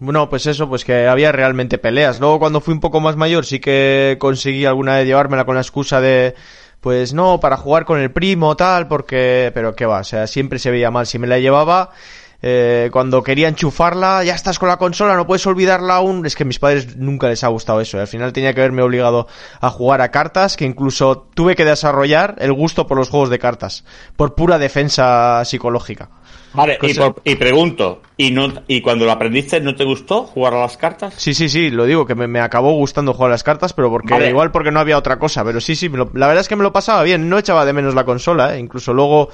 Bueno, 0.00 0.28
pues 0.30 0.46
eso, 0.46 0.68
pues 0.68 0.84
que 0.84 1.08
había 1.08 1.32
realmente 1.32 1.76
peleas. 1.78 2.20
Luego 2.20 2.38
cuando 2.38 2.60
fui 2.60 2.72
un 2.72 2.80
poco 2.80 3.00
más 3.00 3.16
mayor 3.16 3.44
sí 3.44 3.58
que 3.58 4.16
conseguí 4.20 4.64
alguna 4.64 4.96
vez 4.96 5.06
llevármela 5.06 5.44
con 5.44 5.56
la 5.56 5.60
excusa 5.60 6.00
de, 6.00 6.36
pues 6.80 7.14
no, 7.14 7.40
para 7.40 7.56
jugar 7.56 7.84
con 7.84 7.98
el 8.00 8.12
primo, 8.12 8.56
tal, 8.56 8.86
porque, 8.86 9.50
pero 9.54 9.74
qué 9.74 9.86
va, 9.86 10.00
o 10.00 10.04
sea, 10.04 10.28
siempre 10.28 10.60
se 10.60 10.70
veía 10.70 10.92
mal. 10.92 11.06
Si 11.06 11.18
me 11.18 11.26
la 11.26 11.40
llevaba, 11.40 11.90
eh, 12.40 12.88
cuando 12.92 13.22
quería 13.22 13.48
enchufarla, 13.48 14.22
ya 14.24 14.34
estás 14.34 14.58
con 14.58 14.68
la 14.68 14.76
consola, 14.76 15.16
no 15.16 15.26
puedes 15.26 15.46
olvidarla 15.46 15.96
aún. 15.96 16.24
Es 16.26 16.36
que 16.36 16.44
a 16.44 16.46
mis 16.46 16.58
padres 16.58 16.96
nunca 16.96 17.28
les 17.28 17.42
ha 17.44 17.48
gustado 17.48 17.80
eso. 17.80 17.98
Al 17.98 18.06
final 18.06 18.32
tenía 18.32 18.54
que 18.54 18.60
haberme 18.60 18.82
obligado 18.82 19.26
a 19.60 19.70
jugar 19.70 20.00
a 20.00 20.10
cartas, 20.10 20.56
que 20.56 20.64
incluso 20.64 21.26
tuve 21.34 21.56
que 21.56 21.64
desarrollar 21.64 22.36
el 22.38 22.52
gusto 22.52 22.86
por 22.86 22.96
los 22.96 23.08
juegos 23.10 23.30
de 23.30 23.38
cartas, 23.38 23.84
por 24.16 24.34
pura 24.34 24.58
defensa 24.58 25.44
psicológica. 25.44 26.10
Vale, 26.54 26.78
y, 26.80 26.94
por- 26.94 27.20
y 27.24 27.34
pregunto, 27.36 28.00
¿y, 28.16 28.30
no, 28.30 28.50
¿y 28.66 28.80
cuando 28.80 29.04
lo 29.04 29.12
aprendiste 29.12 29.60
no 29.60 29.74
te 29.74 29.84
gustó 29.84 30.24
jugar 30.24 30.54
a 30.54 30.60
las 30.60 30.78
cartas? 30.78 31.12
Sí, 31.16 31.34
sí, 31.34 31.48
sí, 31.48 31.70
lo 31.70 31.84
digo, 31.84 32.06
que 32.06 32.14
me, 32.14 32.26
me 32.26 32.40
acabó 32.40 32.72
gustando 32.72 33.12
jugar 33.12 33.30
a 33.30 33.34
las 33.34 33.42
cartas, 33.44 33.74
pero 33.74 33.90
porque 33.90 34.14
Vale. 34.14 34.28
igual 34.30 34.50
porque 34.50 34.70
no 34.70 34.80
había 34.80 34.96
otra 34.96 35.18
cosa, 35.18 35.44
pero 35.44 35.60
sí, 35.60 35.76
sí, 35.76 35.88
lo- 35.90 36.10
la 36.14 36.26
verdad 36.26 36.40
es 36.40 36.48
que 36.48 36.56
me 36.56 36.62
lo 36.62 36.72
pasaba 36.72 37.02
bien, 37.02 37.28
no 37.28 37.38
echaba 37.38 37.66
de 37.66 37.74
menos 37.74 37.94
la 37.94 38.04
consola, 38.04 38.56
¿eh? 38.56 38.60
incluso 38.60 38.94
luego, 38.94 39.28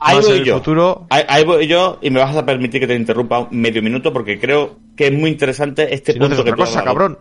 Ahí 0.00 0.16
voy 0.22 0.44
yo. 0.44 0.54
futuro, 0.58 1.06
Ahí, 1.10 1.22
ahí 1.28 1.44
voy 1.44 1.66
yo 1.66 1.98
y 2.00 2.10
me 2.10 2.20
vas 2.20 2.34
a 2.36 2.44
permitir 2.46 2.80
que 2.80 2.86
te 2.86 2.94
interrumpa 2.94 3.40
un 3.40 3.60
medio 3.60 3.82
minuto 3.82 4.12
porque 4.12 4.38
creo 4.38 4.76
que 4.96 5.06
es 5.08 5.12
muy 5.12 5.30
interesante 5.30 5.92
este 5.94 6.12
si 6.12 6.18
no 6.18 6.26
punto 6.26 6.42
haces 6.42 6.44
que 6.44 6.50
otra 6.52 6.64
cosa, 6.64 6.84
cabrón. 6.84 7.18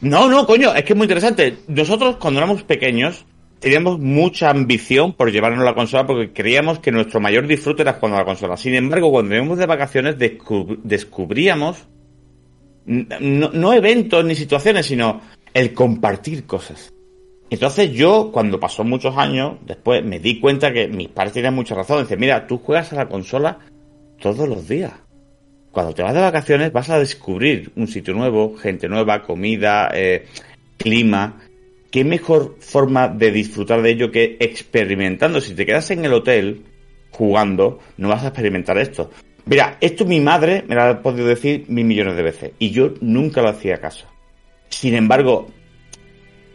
No, 0.00 0.28
no, 0.28 0.46
coño, 0.46 0.74
es 0.74 0.84
que 0.84 0.92
es 0.92 0.96
muy 0.96 1.04
interesante. 1.06 1.56
Nosotros 1.68 2.16
cuando 2.16 2.40
éramos 2.40 2.62
pequeños 2.62 3.24
teníamos 3.58 3.98
mucha 3.98 4.50
ambición 4.50 5.12
por 5.12 5.32
llevarnos 5.32 5.64
la 5.64 5.74
consola 5.74 6.06
porque 6.06 6.32
creíamos 6.32 6.78
que 6.78 6.92
nuestro 6.92 7.20
mayor 7.20 7.46
disfrute 7.48 7.82
era 7.82 7.94
jugando 7.94 8.16
a 8.16 8.20
la 8.20 8.24
consola. 8.24 8.56
Sin 8.56 8.74
embargo, 8.74 9.10
cuando 9.10 9.34
íbamos 9.34 9.58
de 9.58 9.66
vacaciones 9.66 10.16
descub- 10.16 10.78
descubríamos 10.84 11.86
no, 12.86 13.50
no 13.52 13.72
eventos 13.74 14.24
ni 14.24 14.34
situaciones, 14.34 14.86
sino 14.86 15.20
el 15.52 15.74
compartir 15.74 16.46
cosas. 16.46 16.92
Entonces 17.50 17.92
yo, 17.92 18.30
cuando 18.32 18.60
pasó 18.60 18.84
muchos 18.84 19.16
años, 19.16 19.56
después 19.66 20.04
me 20.04 20.18
di 20.18 20.38
cuenta 20.38 20.72
que 20.72 20.86
mis 20.88 21.08
padres 21.08 21.32
tenían 21.32 21.54
mucha 21.54 21.74
razón. 21.74 22.02
Dicen, 22.02 22.20
mira, 22.20 22.46
tú 22.46 22.58
juegas 22.58 22.92
a 22.92 22.96
la 22.96 23.08
consola 23.08 23.58
todos 24.20 24.48
los 24.48 24.68
días. 24.68 24.92
Cuando 25.70 25.94
te 25.94 26.02
vas 26.02 26.14
de 26.14 26.20
vacaciones 26.20 26.72
vas 26.72 26.90
a 26.90 26.98
descubrir 26.98 27.72
un 27.76 27.88
sitio 27.88 28.14
nuevo, 28.14 28.56
gente 28.56 28.88
nueva, 28.88 29.22
comida, 29.22 29.90
eh, 29.94 30.26
clima. 30.76 31.40
¿Qué 31.90 32.04
mejor 32.04 32.56
forma 32.60 33.08
de 33.08 33.30
disfrutar 33.30 33.80
de 33.80 33.90
ello 33.90 34.10
que 34.10 34.36
experimentando? 34.40 35.40
Si 35.40 35.54
te 35.54 35.64
quedas 35.64 35.90
en 35.90 36.04
el 36.04 36.12
hotel 36.12 36.64
jugando, 37.10 37.78
no 37.96 38.08
vas 38.08 38.24
a 38.24 38.28
experimentar 38.28 38.76
esto. 38.76 39.10
Mira, 39.46 39.78
esto 39.80 40.04
mi 40.04 40.20
madre 40.20 40.64
me 40.68 40.74
lo 40.74 40.82
ha 40.82 41.02
podido 41.02 41.26
decir 41.26 41.64
mil 41.68 41.86
millones 41.86 42.16
de 42.16 42.22
veces 42.22 42.52
y 42.58 42.70
yo 42.70 42.92
nunca 43.00 43.40
lo 43.40 43.48
hacía 43.48 43.80
caso. 43.80 44.06
Sin 44.68 44.94
embargo, 44.94 45.48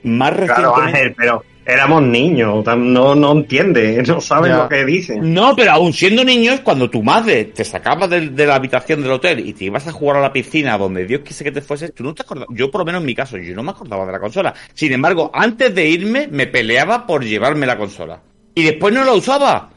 más 0.04 0.32
Claro, 0.34 0.48
recientemente... 0.48 0.98
Ángel, 0.98 1.16
pero 1.18 1.44
éramos 1.66 2.04
niños, 2.04 2.66
no, 2.78 3.16
no 3.16 3.32
entiende, 3.32 4.04
no 4.08 4.20
saben 4.20 4.52
Ya. 4.52 4.58
lo 4.64 4.70
que 4.70 4.84
dicen. 4.86 5.34
No, 5.34 5.56
pero 5.56 5.72
aún 5.72 5.94
siendo 5.94 6.24
niños, 6.26 6.60
cuando 6.60 6.90
tu 6.90 7.02
madre 7.02 7.46
te 7.46 7.64
sacaba 7.64 8.08
de, 8.08 8.30
de 8.30 8.46
la 8.46 8.56
habitación 8.56 9.02
del 9.02 9.12
hotel 9.12 9.40
y 9.48 9.54
te 9.54 9.66
ibas 9.66 9.88
a 9.88 9.92
jugar 9.94 10.18
a 10.18 10.22
la 10.22 10.34
piscina 10.34 10.78
donde 10.78 11.06
Dios 11.06 11.22
quise 11.24 11.44
que 11.44 11.52
te 11.52 11.62
fueses, 11.62 11.94
tú 11.94 12.04
no 12.04 12.14
te 12.14 12.24
acordabas. 12.24 12.54
Yo, 12.56 12.70
por 12.70 12.80
lo 12.82 12.86
menos 12.86 13.00
en 13.02 13.06
mi 13.06 13.16
caso, 13.16 13.38
yo 13.38 13.56
no 13.56 13.64
me 13.64 13.72
acordaba 13.72 14.06
de 14.06 14.12
la 14.12 14.20
consola. 14.20 14.54
Sin 14.74 14.92
embargo, 14.92 15.32
antes 15.34 15.74
de 15.74 15.88
irme, 15.88 16.28
me 16.30 16.48
peleaba 16.48 17.08
por 17.08 17.24
llevarme 17.24 17.66
la 17.66 17.78
consola. 17.78 18.20
y 18.56 18.64
después 18.64 18.94
no 18.94 19.04
la 19.06 19.14
usaba. 19.14 19.70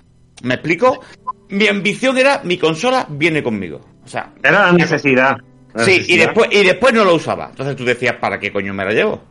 ¿Me 0.43 0.55
explico? 0.55 1.01
Mi 1.48 1.66
ambición 1.69 2.19
era 2.19 2.40
mi 2.44 2.59
consola 2.59 3.07
viene 3.09 3.43
conmigo. 3.43 3.81
O 4.05 4.09
sea, 4.09 4.32
Era 4.43 4.66
la 4.66 4.73
necesidad. 4.73 5.36
La 5.74 5.85
sí, 5.85 6.03
y 6.09 6.16
después, 6.16 6.48
y 6.53 6.65
después 6.65 6.93
no 6.93 7.05
lo 7.05 7.15
usaba. 7.15 7.48
Entonces 7.51 7.77
tú 7.77 7.85
decías, 7.85 8.16
¿para 8.16 8.39
qué 8.40 8.51
coño 8.53 8.74
me 8.74 8.85
la 8.85 8.93
llevo? 8.93 9.23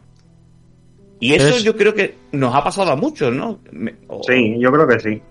Y 1.20 1.34
eso 1.34 1.50
Es- 1.50 1.64
yo 1.64 1.76
creo 1.76 1.94
que 1.94 2.16
nos 2.32 2.54
ha 2.54 2.64
pasado 2.64 2.92
a 2.92 2.96
muchos, 2.96 3.34
¿no? 3.34 3.60
Me- 3.72 3.96
o- 4.08 4.22
Sí, 4.24 4.56
yo 4.60 4.72
creo 4.72 4.88
que 4.88 5.00
sí. 5.00 5.22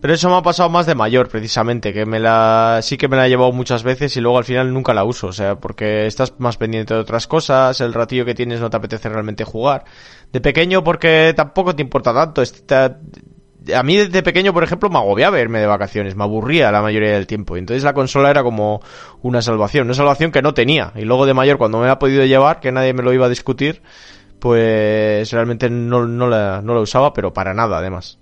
Pero 0.00 0.14
eso 0.14 0.28
me 0.28 0.36
ha 0.36 0.42
pasado 0.42 0.68
más 0.68 0.86
de 0.86 0.96
mayor, 0.96 1.28
precisamente, 1.28 1.92
que 1.92 2.04
me 2.06 2.18
la 2.18 2.80
sí 2.82 2.96
que 2.96 3.06
me 3.06 3.16
la 3.16 3.26
he 3.26 3.28
llevado 3.28 3.52
muchas 3.52 3.84
veces 3.84 4.16
y 4.16 4.20
luego 4.20 4.36
al 4.38 4.44
final 4.44 4.72
nunca 4.74 4.92
la 4.94 5.04
uso, 5.04 5.28
o 5.28 5.32
sea, 5.32 5.54
porque 5.60 6.06
estás 6.06 6.34
más 6.38 6.56
pendiente 6.56 6.92
de 6.92 6.98
otras 7.00 7.28
cosas, 7.28 7.80
el 7.80 7.92
ratillo 7.94 8.24
que 8.24 8.34
tienes 8.34 8.60
no 8.60 8.68
te 8.68 8.76
apetece 8.76 9.08
realmente 9.08 9.44
jugar. 9.44 9.84
De 10.32 10.40
pequeño 10.40 10.82
porque 10.82 11.32
tampoco 11.36 11.76
te 11.76 11.82
importa 11.82 12.12
tanto, 12.12 12.42
está- 12.42 12.98
a 13.72 13.82
mí 13.84 13.96
desde 13.96 14.24
pequeño, 14.24 14.52
por 14.52 14.64
ejemplo, 14.64 14.90
me 14.90 14.98
agobiaba 14.98 15.38
irme 15.38 15.60
de 15.60 15.66
vacaciones, 15.66 16.16
me 16.16 16.24
aburría 16.24 16.72
la 16.72 16.82
mayoría 16.82 17.12
del 17.12 17.28
tiempo, 17.28 17.54
y 17.56 17.60
entonces 17.60 17.84
la 17.84 17.94
consola 17.94 18.28
era 18.28 18.42
como 18.42 18.80
una 19.22 19.40
salvación, 19.40 19.84
una 19.86 19.94
salvación 19.94 20.32
que 20.32 20.42
no 20.42 20.52
tenía, 20.52 20.92
y 20.96 21.02
luego 21.02 21.26
de 21.26 21.34
mayor 21.34 21.58
cuando 21.58 21.78
me 21.78 21.88
ha 21.88 22.00
podido 22.00 22.24
llevar, 22.24 22.58
que 22.58 22.72
nadie 22.72 22.92
me 22.92 23.04
lo 23.04 23.12
iba 23.12 23.26
a 23.26 23.28
discutir, 23.28 23.82
pues 24.42 25.30
realmente 25.30 25.70
no, 25.70 26.04
no, 26.04 26.28
la, 26.28 26.60
no 26.62 26.74
la 26.74 26.80
usaba, 26.80 27.12
pero 27.14 27.32
para 27.32 27.54
nada 27.54 27.78
además. 27.78 28.18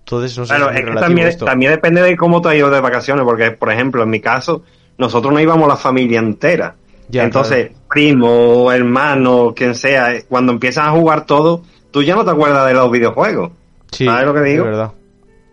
Entonces, 0.00 0.36
no 0.36 0.44
sé, 0.46 0.56
Claro, 0.56 0.70
es 0.72 0.84
que 0.84 0.90
también, 0.96 1.28
esto. 1.28 1.44
también 1.44 1.70
depende 1.70 2.02
de 2.02 2.16
cómo 2.16 2.42
te 2.42 2.48
has 2.48 2.54
ido 2.56 2.70
de 2.70 2.80
vacaciones, 2.80 3.24
porque, 3.24 3.52
por 3.52 3.70
ejemplo, 3.72 4.02
en 4.02 4.10
mi 4.10 4.18
caso, 4.20 4.64
nosotros 4.98 5.32
no 5.32 5.38
íbamos 5.38 5.68
la 5.68 5.76
familia 5.76 6.18
entera. 6.18 6.74
Ya, 7.08 7.22
Entonces, 7.22 7.70
primo, 7.88 8.72
hermano, 8.72 9.52
quien 9.54 9.76
sea, 9.76 10.12
eh, 10.12 10.24
cuando 10.28 10.50
empiezas 10.52 10.88
a 10.88 10.90
jugar 10.90 11.24
todo, 11.24 11.62
tú 11.92 12.02
ya 12.02 12.16
no 12.16 12.24
te 12.24 12.32
acuerdas 12.32 12.66
de 12.66 12.74
los 12.74 12.90
videojuegos. 12.90 13.52
Sí, 13.92 14.06
¿Sabes 14.06 14.26
lo 14.26 14.34
que 14.34 14.40
digo? 14.40 14.64
es 14.64 14.70
verdad. 14.70 14.90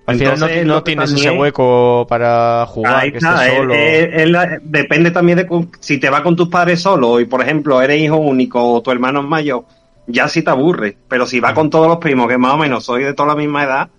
Al 0.07 0.15
final 0.17 0.39
no, 0.39 0.45
Entonces, 0.47 0.65
no 0.65 0.83
tienes 0.83 1.09
también- 1.11 1.29
ese 1.29 1.37
hueco 1.39 2.07
para 2.09 2.65
jugar, 2.65 2.95
Ahí 2.95 3.11
que 3.11 3.19
está, 3.19 3.35
estés 3.35 3.51
es- 3.51 3.57
solo. 3.59 3.73
es- 3.75 4.09
es 4.13 4.29
la- 4.31 4.59
depende 4.63 5.11
también 5.11 5.37
de 5.37 5.67
si 5.79 5.99
te 5.99 6.09
vas 6.09 6.21
con 6.21 6.35
tus 6.35 6.47
padres 6.49 6.81
solo 6.81 7.19
y, 7.19 7.25
por 7.25 7.41
ejemplo, 7.41 7.79
eres 7.81 8.01
hijo 8.01 8.17
único 8.17 8.61
o 8.73 8.81
tu 8.81 8.89
hermano 8.91 9.19
es 9.21 9.27
mayor, 9.27 9.63
ya 10.07 10.27
sí 10.27 10.41
te 10.41 10.49
aburre. 10.49 10.97
Pero 11.07 11.25
si 11.25 11.39
vas 11.39 11.53
con 11.53 11.69
todos 11.69 11.87
los 11.87 11.97
primos, 11.97 12.27
que 12.27 12.37
más 12.37 12.53
o 12.53 12.57
menos 12.57 12.85
soy 12.85 13.03
de 13.03 13.13
toda 13.13 13.29
la 13.29 13.35
misma 13.35 13.63
edad, 13.63 13.89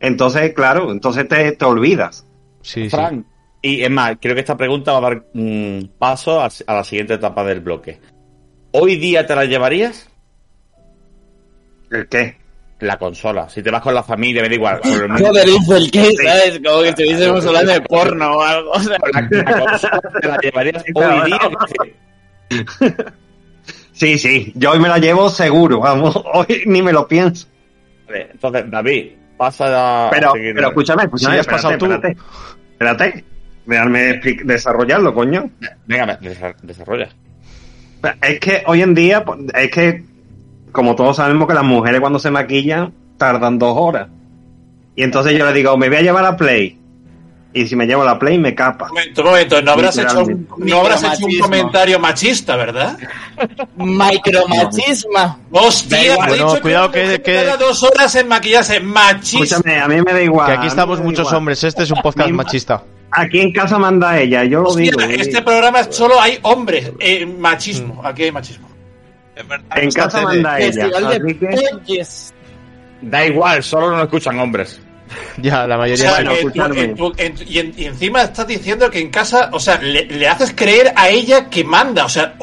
entonces, 0.00 0.52
claro, 0.54 0.90
entonces 0.90 1.28
te, 1.28 1.52
te 1.52 1.64
olvidas. 1.64 2.26
Sí, 2.62 2.84
sí. 2.84 2.90
Fran, 2.90 3.24
y 3.62 3.82
es 3.82 3.90
más, 3.90 4.16
creo 4.20 4.34
que 4.34 4.40
esta 4.40 4.56
pregunta 4.56 4.92
va 4.92 4.98
a 4.98 5.10
dar 5.10 5.24
mm, 5.34 5.80
paso 5.98 6.40
a, 6.40 6.48
a 6.66 6.74
la 6.74 6.84
siguiente 6.84 7.14
etapa 7.14 7.44
del 7.44 7.60
bloque. 7.60 8.00
¿Hoy 8.72 8.96
día 8.96 9.26
te 9.26 9.34
la 9.34 9.44
llevarías? 9.44 10.08
¿El 11.90 12.08
qué? 12.08 12.36
La 12.78 12.98
consola. 12.98 13.48
Si 13.48 13.62
te 13.62 13.70
vas 13.70 13.82
con 13.82 13.92
la 13.92 14.02
familia, 14.02 14.42
me 14.42 14.48
da 14.48 14.54
igual. 14.54 14.80
Joder, 14.82 15.44
dice 15.44 15.76
el 15.76 15.90
que, 15.92 16.16
¿sabes? 16.16 16.60
Como 16.64 16.82
que 16.82 16.88
estuviésemos 16.88 17.44
hablando 17.44 17.72
de 17.72 17.80
porno 17.82 18.36
o 18.36 18.42
algo. 18.42 18.70
o 18.70 18.80
sea. 18.80 18.96
la, 19.12 19.42
la 19.42 19.60
consola 19.60 20.00
te 20.20 20.28
la 20.28 20.38
llevarías 20.38 20.84
hoy 20.94 21.30
día. 21.30 21.38
Sí, 24.00 24.18
sí, 24.18 24.50
yo 24.56 24.70
hoy 24.70 24.78
me 24.80 24.88
la 24.88 24.96
llevo 24.96 25.28
seguro, 25.28 25.80
vamos, 25.80 26.18
hoy 26.32 26.62
ni 26.64 26.80
me 26.80 26.90
lo 26.90 27.06
pienso. 27.06 27.46
vale, 28.06 28.28
Entonces, 28.32 28.64
David, 28.70 29.10
pasa 29.36 30.06
a. 30.06 30.10
Pero, 30.10 30.32
seguir. 30.32 30.54
pero 30.54 30.68
escúchame, 30.68 31.02
escúchame, 31.02 31.42
Si 31.42 31.50
pasado 31.50 31.76
tú. 31.76 31.84
espérate, 31.84 32.16
espérate, 32.72 33.04
espérate, 33.08 33.24
déjame 33.66 34.20
desarrollarlo, 34.44 35.12
coño. 35.12 35.50
Venga, 35.86 36.18
desa- 36.18 36.56
desarrolla. 36.62 37.10
Es 38.22 38.40
que 38.40 38.62
hoy 38.66 38.80
en 38.80 38.94
día, 38.94 39.22
pues, 39.22 39.38
es 39.54 39.70
que, 39.70 40.02
como 40.72 40.94
todos 40.96 41.16
sabemos 41.16 41.46
que 41.46 41.52
las 41.52 41.64
mujeres 41.64 42.00
cuando 42.00 42.18
se 42.18 42.30
maquillan 42.30 42.94
tardan 43.18 43.58
dos 43.58 43.74
horas. 43.76 44.08
Y 44.96 45.02
entonces 45.02 45.36
yo 45.38 45.44
le 45.44 45.52
digo, 45.52 45.76
me 45.76 45.88
voy 45.88 45.98
a 45.98 46.02
llevar 46.02 46.24
a 46.24 46.38
Play. 46.38 46.79
Y 47.52 47.66
si 47.66 47.74
me 47.74 47.84
llevo 47.84 48.04
la 48.04 48.16
Play, 48.16 48.38
me 48.38 48.54
capa. 48.54 48.84
Un 48.84 48.90
momento, 48.94 49.22
un 49.22 49.26
momento, 49.28 49.62
no 49.62 49.72
habrás, 49.72 49.98
hecho 49.98 50.22
un, 50.22 50.48
no 50.58 50.80
habrás 50.80 51.02
hecho 51.02 51.26
un 51.26 51.38
comentario 51.40 51.98
machista, 51.98 52.54
¿verdad? 52.54 52.96
Micromachisma. 53.76 55.38
Hostia, 55.50 56.16
ha 56.20 56.26
dicho 56.32 56.46
no, 56.46 56.54
que 56.54 56.60
cuidado 56.60 56.90
que- 56.90 57.20
que- 57.22 57.34
tarda 57.34 57.56
dos 57.56 57.82
horas 57.82 58.14
en 58.14 58.28
maquillarse. 58.28 58.80
Machista. 58.80 59.56
Escúchame, 59.56 59.80
a 59.80 59.88
mí 59.88 59.96
me 60.02 60.12
da 60.12 60.22
igual. 60.22 60.46
Que 60.46 60.52
aquí 60.58 60.66
estamos 60.68 61.00
muchos 61.00 61.20
igual. 61.26 61.36
hombres, 61.36 61.64
este 61.64 61.82
es 61.82 61.90
un 61.90 62.00
podcast 62.02 62.30
machista. 62.30 62.82
Aquí 63.12 63.40
en 63.40 63.52
casa 63.52 63.78
manda 63.78 64.18
ella, 64.20 64.44
yo 64.44 64.60
lo 64.62 64.68
Hostia, 64.68 64.92
digo. 64.96 65.00
este 65.00 65.42
programa 65.42 65.82
solo 65.90 66.20
hay 66.20 66.38
hombres. 66.42 66.92
Eh, 67.00 67.26
machismo. 67.26 68.00
Aquí 68.04 68.24
hay 68.24 68.32
machismo. 68.32 68.68
En 69.74 69.90
casa 69.90 70.20
manda 70.22 70.60
ella. 70.60 70.88
Que-. 71.86 72.04
Da 73.02 73.26
igual, 73.26 73.62
solo 73.64 73.90
no 73.96 74.02
escuchan 74.02 74.38
hombres. 74.38 74.80
Ya, 75.38 75.66
la 75.66 75.76
O 75.76 75.78
mayoría 75.78 76.10
sea, 76.10 76.18
que 76.18 76.24
tú- 76.24 76.32
escuchadme. 76.48 76.80
en 76.82 76.94
tu- 76.96 77.12
en 77.16 77.34
tu- 77.34 77.42
y, 77.44 77.58
en- 77.58 77.74
y 77.76 77.84
encima 77.86 78.22
estás 78.22 78.46
diciendo 78.46 78.90
que 78.90 79.00
en 79.00 79.10
casa, 79.10 79.48
o 79.52 79.58
sea, 79.60 79.78
le, 79.80 80.04
le 80.04 80.28
haces 80.28 80.52
creer 80.54 80.92
a 80.96 81.08
ella 81.08 81.48
que 81.48 81.64
manda. 81.64 82.04
O 82.04 82.08
sea, 82.08 82.34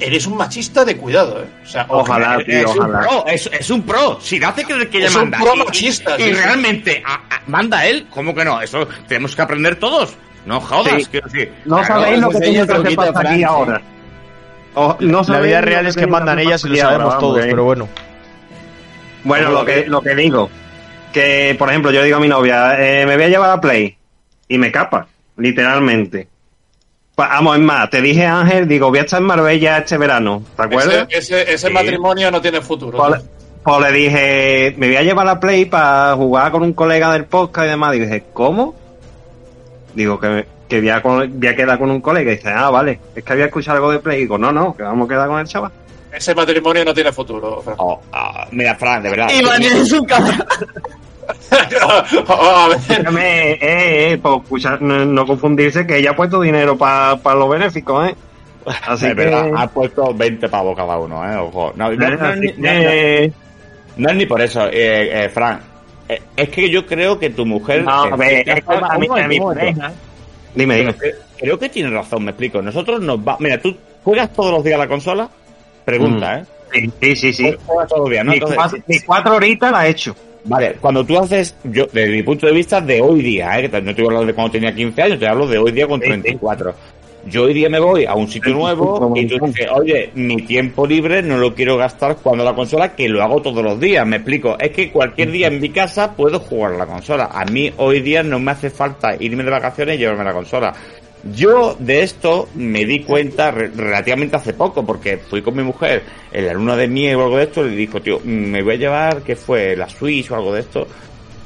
eres 0.00 0.26
un 0.26 0.36
machista 0.36 0.84
de 0.84 0.96
cuidado, 0.96 1.42
¿eh? 1.42 1.46
O 1.64 1.66
sea, 1.68 1.86
Ojalá, 1.88 2.38
tío, 2.44 2.58
es 2.60 2.64
un 2.66 2.78
ojalá. 2.80 3.00
pro, 3.00 3.26
es, 3.26 3.50
es 3.52 3.70
un 3.70 3.82
pro. 3.82 4.18
Si 4.20 4.38
le 4.38 4.46
hace 4.46 4.64
creer 4.64 4.88
que 4.88 4.98
ella 4.98 5.06
Es 5.08 5.14
un 5.14 5.22
manda. 5.30 5.38
pro 5.38 5.54
y- 5.54 5.58
machista, 5.58 6.16
Y, 6.18 6.22
sí, 6.22 6.30
y 6.30 6.34
sí. 6.34 6.40
realmente 6.40 7.02
a- 7.04 7.14
a- 7.14 7.42
manda 7.46 7.84
él, 7.86 8.06
¿cómo 8.10 8.34
que 8.34 8.44
no? 8.44 8.60
Eso 8.60 8.86
tenemos 9.08 9.34
que 9.34 9.42
aprender 9.42 9.76
todos. 9.76 10.14
No 10.46 10.60
jodas, 10.60 11.02
Sí. 11.02 11.08
quiero 11.10 11.26
decir. 11.28 11.52
No 11.64 11.76
Claro, 11.82 12.02
sabéis 12.02 12.20
lo 12.20 12.28
que 12.30 12.38
tiene 12.40 12.66
que 12.66 12.72
hacer 12.72 12.96
pasar 12.96 13.26
aquí 13.26 13.42
ahora. 13.42 13.82
O- 14.74 14.96
no 15.00 15.22
La 15.26 15.40
vida 15.40 15.60
real 15.60 15.86
es 15.86 15.96
que 15.96 16.06
mandan 16.06 16.38
ellas 16.38 16.64
y 16.64 16.68
lo 16.68 16.76
sabemos 16.76 17.18
todos, 17.18 17.40
pero 17.40 17.64
bueno. 17.64 17.88
Bueno, 19.24 19.50
lo 19.50 19.64
que, 19.64 19.86
lo 19.86 20.02
que 20.02 20.14
digo, 20.14 20.50
que 21.14 21.56
por 21.58 21.70
ejemplo 21.70 21.90
yo 21.92 22.02
digo 22.02 22.18
a 22.18 22.20
mi 22.20 22.28
novia, 22.28 22.74
eh, 22.78 23.06
me 23.06 23.14
voy 23.14 23.24
a 23.24 23.28
llevar 23.28 23.50
a 23.50 23.60
Play 23.60 23.96
y 24.48 24.58
me 24.58 24.70
capa, 24.70 25.06
literalmente. 25.38 26.28
Pa- 27.14 27.28
Vamos, 27.28 27.56
es 27.56 27.62
más, 27.62 27.88
te 27.88 28.02
dije 28.02 28.26
Ángel, 28.26 28.68
digo, 28.68 28.90
voy 28.90 28.98
a 28.98 29.02
estar 29.02 29.20
en 29.20 29.26
Marbella 29.26 29.78
este 29.78 29.96
verano, 29.96 30.42
¿te 30.56 30.62
acuerdas? 30.64 31.06
Ese, 31.08 31.18
ese, 31.42 31.54
ese 31.54 31.68
Sí. 31.68 31.72
matrimonio 31.72 32.30
no 32.30 32.42
tiene 32.42 32.60
futuro. 32.60 32.98
Pues, 32.98 33.22
pues 33.62 33.80
le 33.80 33.92
dije, 33.92 34.74
me 34.76 34.88
voy 34.88 34.96
a 34.96 35.02
llevar 35.02 35.28
a 35.28 35.40
Play 35.40 35.64
para 35.64 36.14
jugar 36.16 36.50
con 36.52 36.62
un 36.64 36.72
colega 36.74 37.12
del 37.12 37.24
podcast 37.24 37.66
y 37.66 37.70
demás. 37.70 37.94
Y 37.96 38.00
dije, 38.00 38.24
¿cómo? 38.34 38.74
Digo, 39.94 40.18
que, 40.20 40.44
que 40.68 40.80
voy, 40.80 40.88
a, 40.90 40.98
voy 41.00 41.46
a 41.46 41.56
quedar 41.56 41.78
con 41.78 41.90
un 41.90 42.00
colega. 42.02 42.32
Y 42.32 42.36
dice, 42.36 42.50
ah, 42.50 42.68
vale, 42.70 42.98
es 43.14 43.24
que 43.24 43.32
había 43.32 43.46
escuchado 43.46 43.76
algo 43.76 43.92
de 43.92 44.00
Play. 44.00 44.18
Y 44.18 44.20
digo, 44.22 44.36
no, 44.36 44.52
no, 44.52 44.76
que 44.76 44.82
vamos 44.82 45.06
a 45.06 45.08
quedar 45.08 45.28
con 45.28 45.38
el 45.40 45.46
chaval. 45.46 45.70
Ese 46.14 46.34
matrimonio 46.34 46.84
no 46.84 46.94
tiene 46.94 47.12
futuro. 47.12 47.60
Fran. 47.62 47.76
Oh, 47.78 48.00
ah, 48.12 48.46
mira, 48.52 48.74
Fran, 48.76 49.02
de 49.02 49.10
verdad. 49.10 49.28
Iván 49.30 49.62
es 49.62 49.92
un 49.92 50.04
cabrón. 50.04 50.44
Oh, 52.28 52.34
a 52.56 52.68
ver. 52.68 52.78
Escúchame, 52.78 53.52
eh, 53.52 53.58
eh, 54.12 54.18
pues, 54.22 54.36
escucha, 54.42 54.78
no, 54.80 55.04
no 55.04 55.26
confundirse 55.26 55.86
que 55.86 55.98
ella 55.98 56.10
ha 56.10 56.16
puesto 56.16 56.40
dinero 56.40 56.76
para 56.76 57.16
los 57.34 57.48
benéficos, 57.48 58.10
¿eh? 58.10 58.14
Así 58.86 59.06
es 59.06 59.10
que, 59.10 59.14
verdad, 59.14 59.50
ha 59.56 59.66
puesto 59.68 60.14
20 60.14 60.48
pavos 60.48 60.76
cada 60.76 60.96
uno, 60.98 61.24
¿eh? 61.30 61.36
Ojo. 61.36 61.72
No, 61.76 61.90
no, 61.90 62.06
eh, 62.06 62.16
no, 62.16 62.26
así 62.26 62.40
ni- 62.40 62.52
que, 62.52 63.32
no, 63.96 63.96
no, 63.96 64.04
no 64.04 64.10
es 64.10 64.16
ni 64.16 64.26
por 64.26 64.40
eso, 64.40 64.66
eh, 64.68 65.24
eh, 65.24 65.28
Fran. 65.28 65.60
Eh, 66.08 66.20
es 66.36 66.48
que 66.48 66.70
yo 66.70 66.86
creo 66.86 67.18
que 67.18 67.30
tu 67.30 67.44
mujer. 67.44 67.82
no, 67.84 68.06
eh, 68.06 68.10
a 68.12 68.16
ver, 68.16 68.48
es 68.48 68.64
que 68.64 68.74
a 68.74 68.98
mí, 68.98 69.08
a 69.10 69.28
mi 69.28 69.40
pareja. 69.40 69.92
Dime, 70.54 70.76
dime. 70.76 70.94
Creo 71.36 71.58
que 71.58 71.68
tiene 71.68 71.90
razón, 71.90 72.24
me 72.24 72.30
explico. 72.30 72.62
Nosotros 72.62 73.00
nos 73.00 73.18
va. 73.18 73.36
Mira, 73.40 73.60
tú 73.60 73.76
juegas 74.02 74.32
todos 74.32 74.52
los 74.52 74.62
días 74.64 74.76
a 74.76 74.84
la 74.84 74.88
consola. 74.88 75.28
Pregunta, 75.84 76.38
¿eh? 76.38 76.44
Sí, 77.00 77.16
sí, 77.16 77.32
sí. 77.32 77.54
cuatro, 79.06 79.34
horitas 79.36 79.70
la 79.70 79.86
he 79.86 79.90
hecho. 79.90 80.14
Vale, 80.44 80.76
cuando 80.80 81.04
tú 81.04 81.18
haces, 81.18 81.54
yo, 81.64 81.86
desde 81.92 82.10
mi 82.10 82.22
punto 82.22 82.46
de 82.46 82.52
vista, 82.52 82.80
de 82.80 83.00
hoy 83.00 83.22
día, 83.22 83.58
¿eh? 83.58 83.70
que 83.70 83.80
no 83.80 83.94
te 83.94 84.02
voy 84.02 84.12
a 84.12 84.18
hablar 84.18 84.26
de 84.26 84.34
cuando 84.34 84.52
tenía 84.52 84.74
15 84.74 85.02
años, 85.02 85.18
te 85.18 85.26
hablo 85.26 85.46
de 85.46 85.58
hoy 85.58 85.72
día 85.72 85.86
con 85.86 86.00
Sí, 86.00 86.06
sí. 86.06 86.10
34. 86.10 86.74
Yo 87.26 87.44
hoy 87.44 87.54
día 87.54 87.70
me 87.70 87.80
voy 87.80 88.04
a 88.04 88.14
un 88.14 88.28
sitio 88.28 88.52
nuevo 88.52 89.12
y 89.16 89.26
tú 89.26 89.38
dices, 89.46 89.66
oye, 89.72 90.10
mi 90.14 90.36
tiempo 90.42 90.86
libre 90.86 91.22
no 91.22 91.38
lo 91.38 91.54
quiero 91.54 91.78
gastar 91.78 92.16
jugando 92.16 92.44
la 92.44 92.54
consola, 92.54 92.94
que 92.94 93.08
lo 93.08 93.22
hago 93.22 93.40
todos 93.40 93.64
los 93.64 93.80
días, 93.80 94.06
me 94.06 94.16
explico. 94.16 94.58
Es 94.58 94.72
que 94.72 94.90
cualquier 94.92 95.30
día 95.30 95.46
en 95.46 95.58
mi 95.58 95.70
casa 95.70 96.12
puedo 96.12 96.40
jugar 96.40 96.72
la 96.72 96.84
consola. 96.84 97.30
A 97.32 97.46
mí 97.46 97.72
hoy 97.78 98.00
día 98.02 98.22
no 98.22 98.38
me 98.38 98.50
hace 98.50 98.68
falta 98.68 99.16
irme 99.18 99.42
de 99.42 99.50
vacaciones 99.50 99.96
y 99.96 99.98
llevarme 100.00 100.24
la 100.24 100.34
consola. 100.34 100.74
Yo 101.32 101.74
de 101.78 102.02
esto 102.02 102.48
me 102.54 102.84
di 102.84 103.00
cuenta 103.00 103.50
re- 103.50 103.68
relativamente 103.74 104.36
hace 104.36 104.52
poco, 104.52 104.84
porque 104.84 105.16
fui 105.16 105.40
con 105.40 105.56
mi 105.56 105.62
mujer 105.62 106.02
en 106.30 106.46
la 106.46 106.52
luna 106.52 106.76
de 106.76 106.86
miel 106.88 107.16
o 107.16 107.24
algo 107.24 107.38
de 107.38 107.44
esto, 107.44 107.66
y 107.66 107.70
le 107.70 107.76
dijo, 107.76 108.02
tío, 108.02 108.20
me 108.24 108.62
voy 108.62 108.74
a 108.74 108.78
llevar, 108.78 109.22
¿qué 109.22 109.34
fue? 109.36 109.74
¿La 109.76 109.88
Switch 109.88 110.30
o 110.30 110.36
algo 110.36 110.52
de 110.52 110.60
esto? 110.60 110.86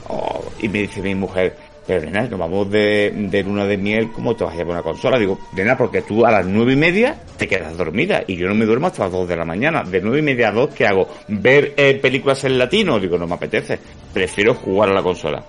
Oh, 0.09 0.43
y 0.61 0.69
me 0.69 0.81
dice 0.81 1.01
mi 1.01 1.15
mujer, 1.15 1.55
pero 1.87 2.05
nena, 2.05 2.23
nos 2.23 2.39
vamos 2.39 2.71
de, 2.71 3.13
de 3.15 3.43
luna 3.43 3.67
de 3.67 3.77
miel, 3.77 4.11
¿cómo 4.13 4.35
te 4.35 4.43
vas 4.45 4.53
a 4.55 4.57
llevar 4.57 4.73
una 4.73 4.83
consola? 4.83 5.19
Digo, 5.19 5.39
nena, 5.55 5.77
porque 5.77 6.03
tú 6.03 6.27
a 6.27 6.31
las 6.31 6.45
nueve 6.45 6.73
y 6.73 6.77
media 6.77 7.17
te 7.37 7.47
quedas 7.47 7.77
dormida 7.77 8.25
y 8.27 8.37
yo 8.37 8.49
no 8.49 8.55
me 8.55 8.65
duermo 8.67 8.89
hasta 8.89 9.05
las 9.05 9.13
dos 9.13 9.29
de 9.29 9.37
la 9.37 9.45
mañana. 9.45 9.85
De 9.85 10.01
nueve 10.01 10.19
y 10.19 10.23
media 10.23 10.49
a 10.49 10.53
dos, 10.53 10.71
¿qué 10.75 10.87
hago? 10.87 11.09
¿Ver 11.29 11.75
eh, 11.77 11.95
películas 11.95 12.43
en 12.45 12.59
latino? 12.59 12.99
Digo, 12.99 13.17
no 13.17 13.27
me 13.27 13.35
apetece. 13.35 13.79
Prefiero 14.13 14.55
jugar 14.55 14.91
a 14.91 14.95
la 14.95 15.03
consola. 15.03 15.43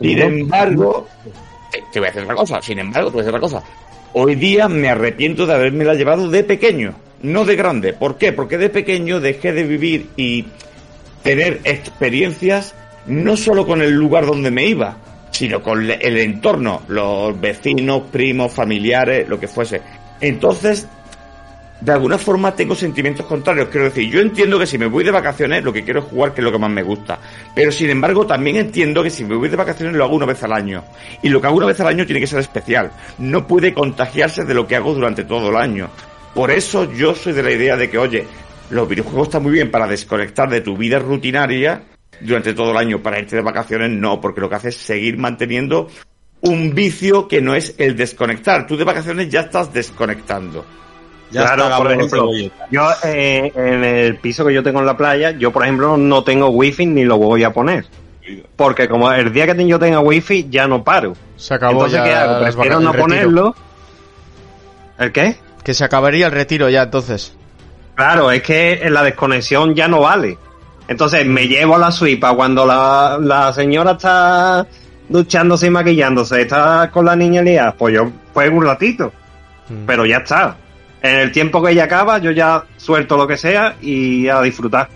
Sin 0.00 0.20
embargo, 0.20 1.08
te, 1.70 1.82
te 1.92 1.98
voy 1.98 2.08
a 2.08 2.10
decir 2.10 2.22
otra 2.22 2.34
cosa. 2.34 2.62
Sin 2.62 2.78
embargo, 2.78 3.10
te 3.10 3.14
voy 3.14 3.20
a 3.20 3.24
decir 3.24 3.36
otra 3.36 3.40
cosa. 3.40 3.62
Hoy 4.12 4.34
día 4.34 4.68
me 4.68 4.88
arrepiento 4.88 5.46
de 5.46 5.54
haberme 5.54 5.84
la 5.84 5.94
llevado 5.94 6.28
de 6.28 6.42
pequeño, 6.42 6.94
no 7.22 7.44
de 7.44 7.56
grande. 7.56 7.92
¿Por 7.92 8.16
qué? 8.16 8.32
Porque 8.32 8.56
de 8.56 8.70
pequeño 8.70 9.20
dejé 9.20 9.52
de 9.52 9.64
vivir 9.64 10.08
y 10.16 10.46
tener 11.22 11.60
experiencias 11.64 12.74
no 13.06 13.36
solo 13.36 13.66
con 13.66 13.82
el 13.82 13.92
lugar 13.92 14.26
donde 14.26 14.50
me 14.50 14.66
iba, 14.66 14.96
sino 15.30 15.62
con 15.62 15.90
el 15.90 16.16
entorno, 16.16 16.82
los 16.88 17.38
vecinos, 17.38 18.04
primos, 18.10 18.52
familiares, 18.52 19.28
lo 19.28 19.38
que 19.38 19.48
fuese. 19.48 19.82
Entonces, 20.20 20.88
de 21.80 21.92
alguna 21.92 22.16
forma 22.16 22.54
tengo 22.54 22.74
sentimientos 22.74 23.26
contrarios. 23.26 23.68
Quiero 23.68 23.86
decir, 23.86 24.10
yo 24.10 24.20
entiendo 24.20 24.58
que 24.58 24.66
si 24.66 24.78
me 24.78 24.86
voy 24.86 25.04
de 25.04 25.10
vacaciones, 25.10 25.62
lo 25.62 25.72
que 25.72 25.84
quiero 25.84 26.00
es 26.00 26.06
jugar, 26.06 26.32
que 26.32 26.40
es 26.40 26.44
lo 26.44 26.52
que 26.52 26.58
más 26.58 26.70
me 26.70 26.82
gusta. 26.82 27.18
Pero 27.54 27.70
sin 27.70 27.90
embargo, 27.90 28.26
también 28.26 28.56
entiendo 28.56 29.02
que 29.02 29.10
si 29.10 29.24
me 29.24 29.36
voy 29.36 29.48
de 29.48 29.56
vacaciones 29.56 29.94
lo 29.94 30.04
hago 30.04 30.16
una 30.16 30.26
vez 30.26 30.42
al 30.42 30.52
año. 30.52 30.84
Y 31.22 31.28
lo 31.28 31.40
que 31.40 31.46
hago 31.46 31.56
una 31.56 31.66
vez 31.66 31.78
al 31.80 31.88
año 31.88 32.06
tiene 32.06 32.20
que 32.20 32.26
ser 32.26 32.40
especial. 32.40 32.90
No 33.18 33.46
puede 33.46 33.74
contagiarse 33.74 34.44
de 34.44 34.54
lo 34.54 34.66
que 34.66 34.76
hago 34.76 34.94
durante 34.94 35.24
todo 35.24 35.50
el 35.50 35.56
año. 35.56 35.90
Por 36.34 36.50
eso 36.50 36.90
yo 36.92 37.14
soy 37.14 37.32
de 37.32 37.42
la 37.42 37.50
idea 37.50 37.76
de 37.76 37.90
que, 37.90 37.98
oye, 37.98 38.26
los 38.70 38.88
videojuegos 38.88 39.28
están 39.28 39.42
muy 39.42 39.52
bien 39.52 39.70
para 39.70 39.86
desconectar 39.86 40.48
de 40.48 40.60
tu 40.60 40.76
vida 40.76 40.98
rutinaria 40.98 41.82
durante 42.20 42.54
todo 42.54 42.70
el 42.70 42.76
año. 42.78 43.02
Para 43.02 43.18
irte 43.18 43.36
de 43.36 43.42
vacaciones, 43.42 43.90
no, 43.90 44.20
porque 44.20 44.40
lo 44.40 44.48
que 44.48 44.56
hace 44.56 44.68
es 44.70 44.76
seguir 44.76 45.18
manteniendo 45.18 45.88
un 46.40 46.74
vicio 46.74 47.28
que 47.28 47.40
no 47.40 47.54
es 47.54 47.74
el 47.78 47.96
desconectar. 47.96 48.66
Tú 48.66 48.76
de 48.76 48.84
vacaciones 48.84 49.28
ya 49.28 49.40
estás 49.40 49.72
desconectando. 49.72 50.64
Ya 51.30 51.42
claro, 51.42 51.64
está, 51.64 51.76
por 51.78 51.92
ejemplo, 51.92 52.30
yo 52.70 52.88
eh, 53.04 53.52
en 53.54 53.84
el 53.84 54.16
piso 54.16 54.44
que 54.44 54.54
yo 54.54 54.62
tengo 54.62 54.80
en 54.80 54.86
la 54.86 54.96
playa, 54.96 55.32
yo 55.32 55.50
por 55.50 55.64
ejemplo 55.64 55.96
no 55.96 56.22
tengo 56.22 56.48
wifi 56.48 56.86
ni 56.86 57.04
lo 57.04 57.18
voy 57.18 57.42
a 57.42 57.52
poner. 57.52 57.86
Porque 58.56 58.88
como 58.88 59.12
el 59.12 59.32
día 59.32 59.46
que 59.46 59.66
yo 59.66 59.78
tenga 59.78 60.00
wifi 60.00 60.48
ya 60.48 60.66
no 60.66 60.82
paro. 60.82 61.14
Se 61.36 61.54
acabó 61.54 61.84
Entonces, 61.84 61.98
ya 61.98 62.04
¿qué 62.04 62.14
hago? 62.14 62.40
Prefiero 62.40 62.80
no 62.80 62.92
el 62.92 63.00
ponerlo. 63.00 63.54
¿El 64.98 65.12
qué? 65.12 65.36
Que 65.62 65.74
se 65.74 65.84
acabaría 65.84 66.26
el 66.26 66.32
retiro 66.32 66.68
ya, 66.68 66.82
entonces. 66.82 67.34
Claro, 67.94 68.30
es 68.30 68.42
que 68.42 68.86
la 68.90 69.02
desconexión 69.02 69.74
ya 69.74 69.88
no 69.88 70.00
vale. 70.00 70.38
Entonces 70.88 71.26
me 71.26 71.48
llevo 71.48 71.78
la 71.78 71.90
suipa 71.90 72.34
cuando 72.34 72.64
la, 72.64 73.18
la 73.20 73.52
señora 73.52 73.92
está 73.92 74.66
duchándose 75.08 75.66
y 75.66 75.70
maquillándose, 75.70 76.42
está 76.42 76.90
con 76.92 77.04
la 77.04 77.16
niña 77.16 77.42
liada, 77.42 77.72
pues 77.72 77.94
yo 77.94 78.10
juego 78.32 78.58
un 78.58 78.64
ratito. 78.64 79.12
Mm. 79.68 79.86
Pero 79.86 80.06
ya 80.06 80.18
está. 80.18 80.56
En 81.02 81.20
el 81.20 81.32
tiempo 81.32 81.62
que 81.62 81.72
ella 81.72 81.84
acaba, 81.84 82.18
yo 82.18 82.30
ya 82.30 82.64
suelto 82.76 83.16
lo 83.16 83.26
que 83.26 83.36
sea 83.36 83.76
y 83.80 84.28
a 84.28 84.40
disfrutar. 84.42 84.88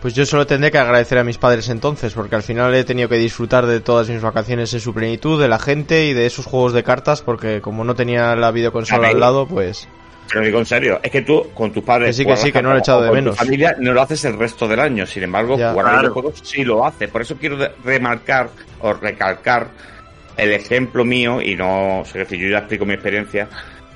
Pues 0.00 0.14
yo 0.14 0.24
solo 0.24 0.46
tendré 0.46 0.70
que 0.70 0.78
agradecer 0.78 1.18
a 1.18 1.24
mis 1.24 1.36
padres 1.36 1.68
entonces, 1.68 2.14
porque 2.14 2.34
al 2.34 2.42
final 2.42 2.74
he 2.74 2.84
tenido 2.84 3.08
que 3.08 3.16
disfrutar 3.16 3.66
de 3.66 3.80
todas 3.80 4.08
mis 4.08 4.22
vacaciones 4.22 4.72
en 4.72 4.80
su 4.80 4.94
plenitud, 4.94 5.40
de 5.40 5.48
la 5.48 5.58
gente 5.58 6.06
y 6.06 6.14
de 6.14 6.24
esos 6.26 6.46
juegos 6.46 6.72
de 6.72 6.82
cartas, 6.82 7.20
porque 7.20 7.60
como 7.60 7.84
no 7.84 7.94
tenía 7.94 8.34
la 8.34 8.50
videoconsola 8.50 9.08
al 9.08 9.20
lado, 9.20 9.46
pues... 9.46 9.88
Te 10.32 10.38
lo 10.38 10.44
digo 10.44 10.58
en 10.60 10.64
serio, 10.66 11.00
es 11.02 11.10
que 11.10 11.22
tú 11.22 11.50
con 11.52 11.72
tus 11.72 11.82
padres. 11.82 12.10
Que 12.10 12.12
sí, 12.12 12.24
que 12.24 12.36
sí, 12.36 12.52
que 12.52 12.62
no 12.62 12.70
lo 12.70 12.76
he 12.76 12.78
echado 12.78 13.00
o 13.00 13.02
de 13.02 13.10
menos. 13.10 13.36
Tu 13.36 13.44
familia 13.44 13.74
no 13.80 13.92
lo 13.92 14.00
haces 14.00 14.24
el 14.24 14.38
resto 14.38 14.68
del 14.68 14.78
año, 14.80 15.04
sin 15.04 15.24
embargo, 15.24 15.58
Ya. 15.58 15.72
jugar 15.72 15.86
a 15.86 15.90
Claro. 15.90 16.02
videojuegos 16.02 16.40
sí 16.44 16.64
lo 16.64 16.86
hace. 16.86 17.08
Por 17.08 17.22
eso 17.22 17.36
quiero 17.36 17.58
remarcar 17.84 18.48
o 18.78 18.92
recalcar 18.94 19.68
el 20.36 20.52
ejemplo 20.52 21.04
mío, 21.04 21.42
y 21.42 21.56
no 21.56 22.04
sé 22.10 22.24
si 22.26 22.38
yo 22.38 22.48
ya 22.48 22.58
explico 22.58 22.86
mi 22.86 22.94
experiencia, 22.94 23.48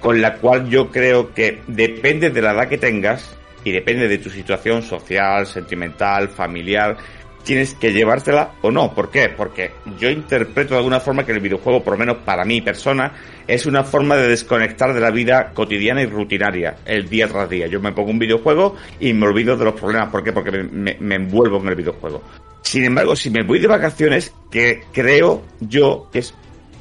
con 0.04 0.20
la 0.20 0.34
cual 0.34 0.68
yo 0.68 0.90
creo 0.90 1.32
que 1.32 1.62
depende 1.66 2.28
de 2.28 2.42
la 2.42 2.52
edad 2.52 2.68
que 2.68 2.76
tengas 2.76 3.34
y 3.64 3.72
depende 3.72 4.06
de 4.06 4.18
tu 4.18 4.28
situación 4.28 4.82
social, 4.82 5.46
sentimental, 5.46 6.28
familiar, 6.28 6.98
tienes 7.42 7.74
que 7.74 7.90
llevártela 7.90 8.50
o 8.60 8.70
no. 8.70 8.92
¿Por 8.94 9.10
qué? 9.10 9.30
Porque 9.30 9.70
yo 9.98 10.10
interpreto 10.10 10.74
de 10.74 10.78
alguna 10.80 11.00
forma 11.00 11.24
que 11.24 11.32
el 11.32 11.40
videojuego, 11.40 11.82
por 11.82 11.94
lo 11.94 11.98
menos 11.98 12.18
para 12.18 12.44
mi 12.44 12.60
persona, 12.60 13.12
es 13.46 13.64
una 13.64 13.82
forma 13.82 14.14
de 14.16 14.28
desconectar 14.28 14.92
de 14.92 15.00
la 15.00 15.10
vida 15.10 15.52
cotidiana 15.54 16.02
y 16.02 16.06
rutinaria, 16.06 16.76
el 16.84 17.08
día 17.08 17.26
tras 17.26 17.48
día. 17.48 17.66
Yo 17.66 17.80
me 17.80 17.92
pongo 17.92 18.10
un 18.10 18.18
videojuego 18.18 18.76
y 19.00 19.14
me 19.14 19.26
olvido 19.26 19.56
de 19.56 19.64
los 19.64 19.74
problemas. 19.80 20.10
¿Por 20.10 20.22
qué? 20.22 20.32
Porque 20.32 20.50
me, 20.50 20.64
me- 20.64 20.96
me 21.00 21.14
envuelvo 21.14 21.58
en 21.62 21.68
el 21.68 21.76
videojuego. 21.76 22.22
Sin 22.60 22.84
embargo, 22.84 23.16
si 23.16 23.30
me 23.30 23.42
voy 23.42 23.58
de 23.58 23.68
vacaciones, 23.68 24.34
que 24.50 24.82
creo 24.92 25.42
yo 25.60 26.08
que 26.12 26.18
es 26.18 26.34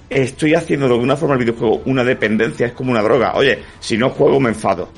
estoy 0.09 0.53
haciendo 0.55 0.87
de 0.87 0.93
alguna 0.93 1.15
forma 1.15 1.35
el 1.35 1.39
videojuego 1.41 1.81
una 1.85 2.03
dependencia, 2.03 2.67
es 2.67 2.73
como 2.73 2.91
una 2.91 3.01
droga. 3.01 3.33
Oye, 3.35 3.59
si 3.79 3.97
no 3.97 4.09
juego 4.09 4.39
me 4.39 4.49
enfado. 4.49 4.89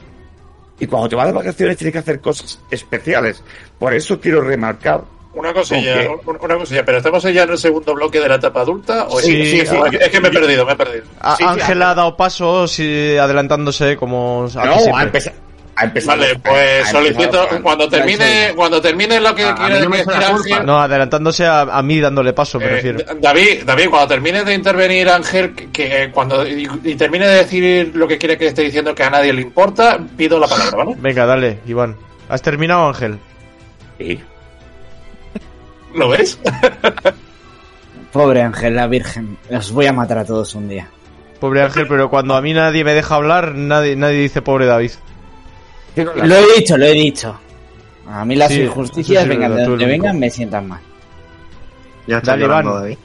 Y 0.79 0.87
cuando 0.87 1.07
te 1.09 1.15
vas 1.15 1.27
de 1.27 1.33
vacaciones 1.33 1.77
tienes 1.77 1.93
que 1.93 1.99
hacer 1.99 2.19
cosas 2.19 2.59
especiales. 2.69 3.41
Por 3.79 3.93
eso 3.93 4.19
quiero 4.19 4.41
remarcar 4.41 5.01
Una 5.33 5.53
cosilla, 5.53 6.09
una 6.25 6.57
cosilla, 6.57 6.83
pero 6.85 6.97
¿estamos 6.99 7.21
ya 7.23 7.43
en 7.43 7.49
el 7.49 7.57
segundo 7.57 7.93
bloque 7.93 8.19
de 8.19 8.27
la 8.29 8.35
etapa 8.35 8.61
adulta? 8.61 9.05
¿O 9.07 9.19
es- 9.19 9.25
Sí, 9.25 9.45
sí, 9.45 9.65
sí, 9.65 9.75
es 9.99 10.09
que 10.09 10.21
me 10.21 10.27
he 10.29 10.31
perdido, 10.31 10.65
me 10.65 10.73
he 10.73 10.75
perdido. 10.77 11.03
A- 11.19 11.35
Sí, 11.35 11.43
sí, 11.43 11.49
Ángel 11.49 11.81
ha 11.81 11.93
dado 11.95 12.15
paso, 12.17 12.67
sí, 12.67 13.17
adelantándose 13.17 13.95
como... 13.97 14.47
No. 14.53 14.75
A 15.77 15.83
empezar 15.83 16.17
Vale, 16.17 16.31
a- 16.31 16.35
a 16.35 16.39
pues 16.39 16.87
empezar 16.87 16.91
solicito, 17.03 17.47
cuando 17.61 17.89
termine, 17.89 18.53
cuando 18.55 18.81
termine 18.81 19.19
lo 19.19 19.35
que 19.35 19.43
A- 19.43 19.55
quiere 19.55 19.81
no 19.81 19.89
decir. 19.89 20.13
Ángel, 20.13 20.65
No, 20.65 20.79
adelantándose 20.81 21.45
a, 21.45 21.61
a 21.61 21.81
mí 21.83 21.99
dándole 21.99 22.31
paso, 22.31 22.59
me 22.59 22.65
eh, 22.65 22.69
refiero. 22.69 22.99
David, 23.19 23.63
David, 23.65 23.89
cuando 23.89 24.07
termine 24.07 24.43
de 24.45 24.53
intervenir 24.53 25.09
Ángel, 25.09 25.53
que, 25.53 25.69
que, 25.71 26.03
eh, 26.03 26.11
cuando 26.11 26.47
y, 26.47 26.65
y 26.83 26.95
termine 26.95 27.27
de 27.27 27.35
decir 27.37 27.91
lo 27.93 28.07
que 28.07 28.17
quiere 28.17 28.37
que 28.37 28.47
esté 28.47 28.61
diciendo 28.61 28.95
que 28.95 29.03
a 29.03 29.09
nadie 29.09 29.33
le 29.33 29.41
importa, 29.41 29.99
pido 30.15 30.39
la 30.39 30.47
palabra, 30.47 30.77
¿vale? 30.77 30.95
Venga, 30.97 31.25
dale, 31.25 31.59
Iván. 31.67 31.97
¿Has 32.29 32.41
terminado, 32.41 32.87
Ángel? 32.87 33.19
Sí. 33.97 34.19
¿Lo 35.93 36.09
ves? 36.09 36.39
Pobre 38.11 38.41
Ángel, 38.41 38.75
la 38.75 38.87
Virgen. 38.87 39.37
Os 39.51 39.71
voy 39.71 39.87
a 39.87 39.93
matar 39.93 40.19
a 40.19 40.25
todos 40.25 40.55
un 40.55 40.69
día. 40.69 40.87
Pobre 41.39 41.61
Ángel, 41.61 41.85
pero 41.87 42.09
cuando 42.09 42.35
a 42.35 42.41
mí 42.41 42.53
nadie 42.53 42.83
me 42.85 42.93
deja 42.93 43.15
hablar, 43.15 43.53
nadie, 43.55 43.95
nadie 43.97 44.19
dice 44.21 44.41
pobre 44.41 44.65
David. 44.65 44.91
Lo 45.95 46.35
he 46.35 46.55
dicho, 46.57 46.77
lo 46.77 46.85
he 46.85 46.91
dicho. 46.93 47.39
A 48.07 48.23
mí 48.25 48.35
las 48.35 48.51
Sí, 48.51 48.61
injusticias, 48.61 49.23
sí, 49.23 49.29
vengan 49.29 49.55
de 49.55 49.63
donde 49.63 49.85
vengan, 49.85 50.19
me 50.19 50.29
sientan 50.29 50.67
mal. 50.67 50.79
Ya 52.07 52.17
está 52.17 52.37
Iván. 52.37 52.65
David. 52.65 52.97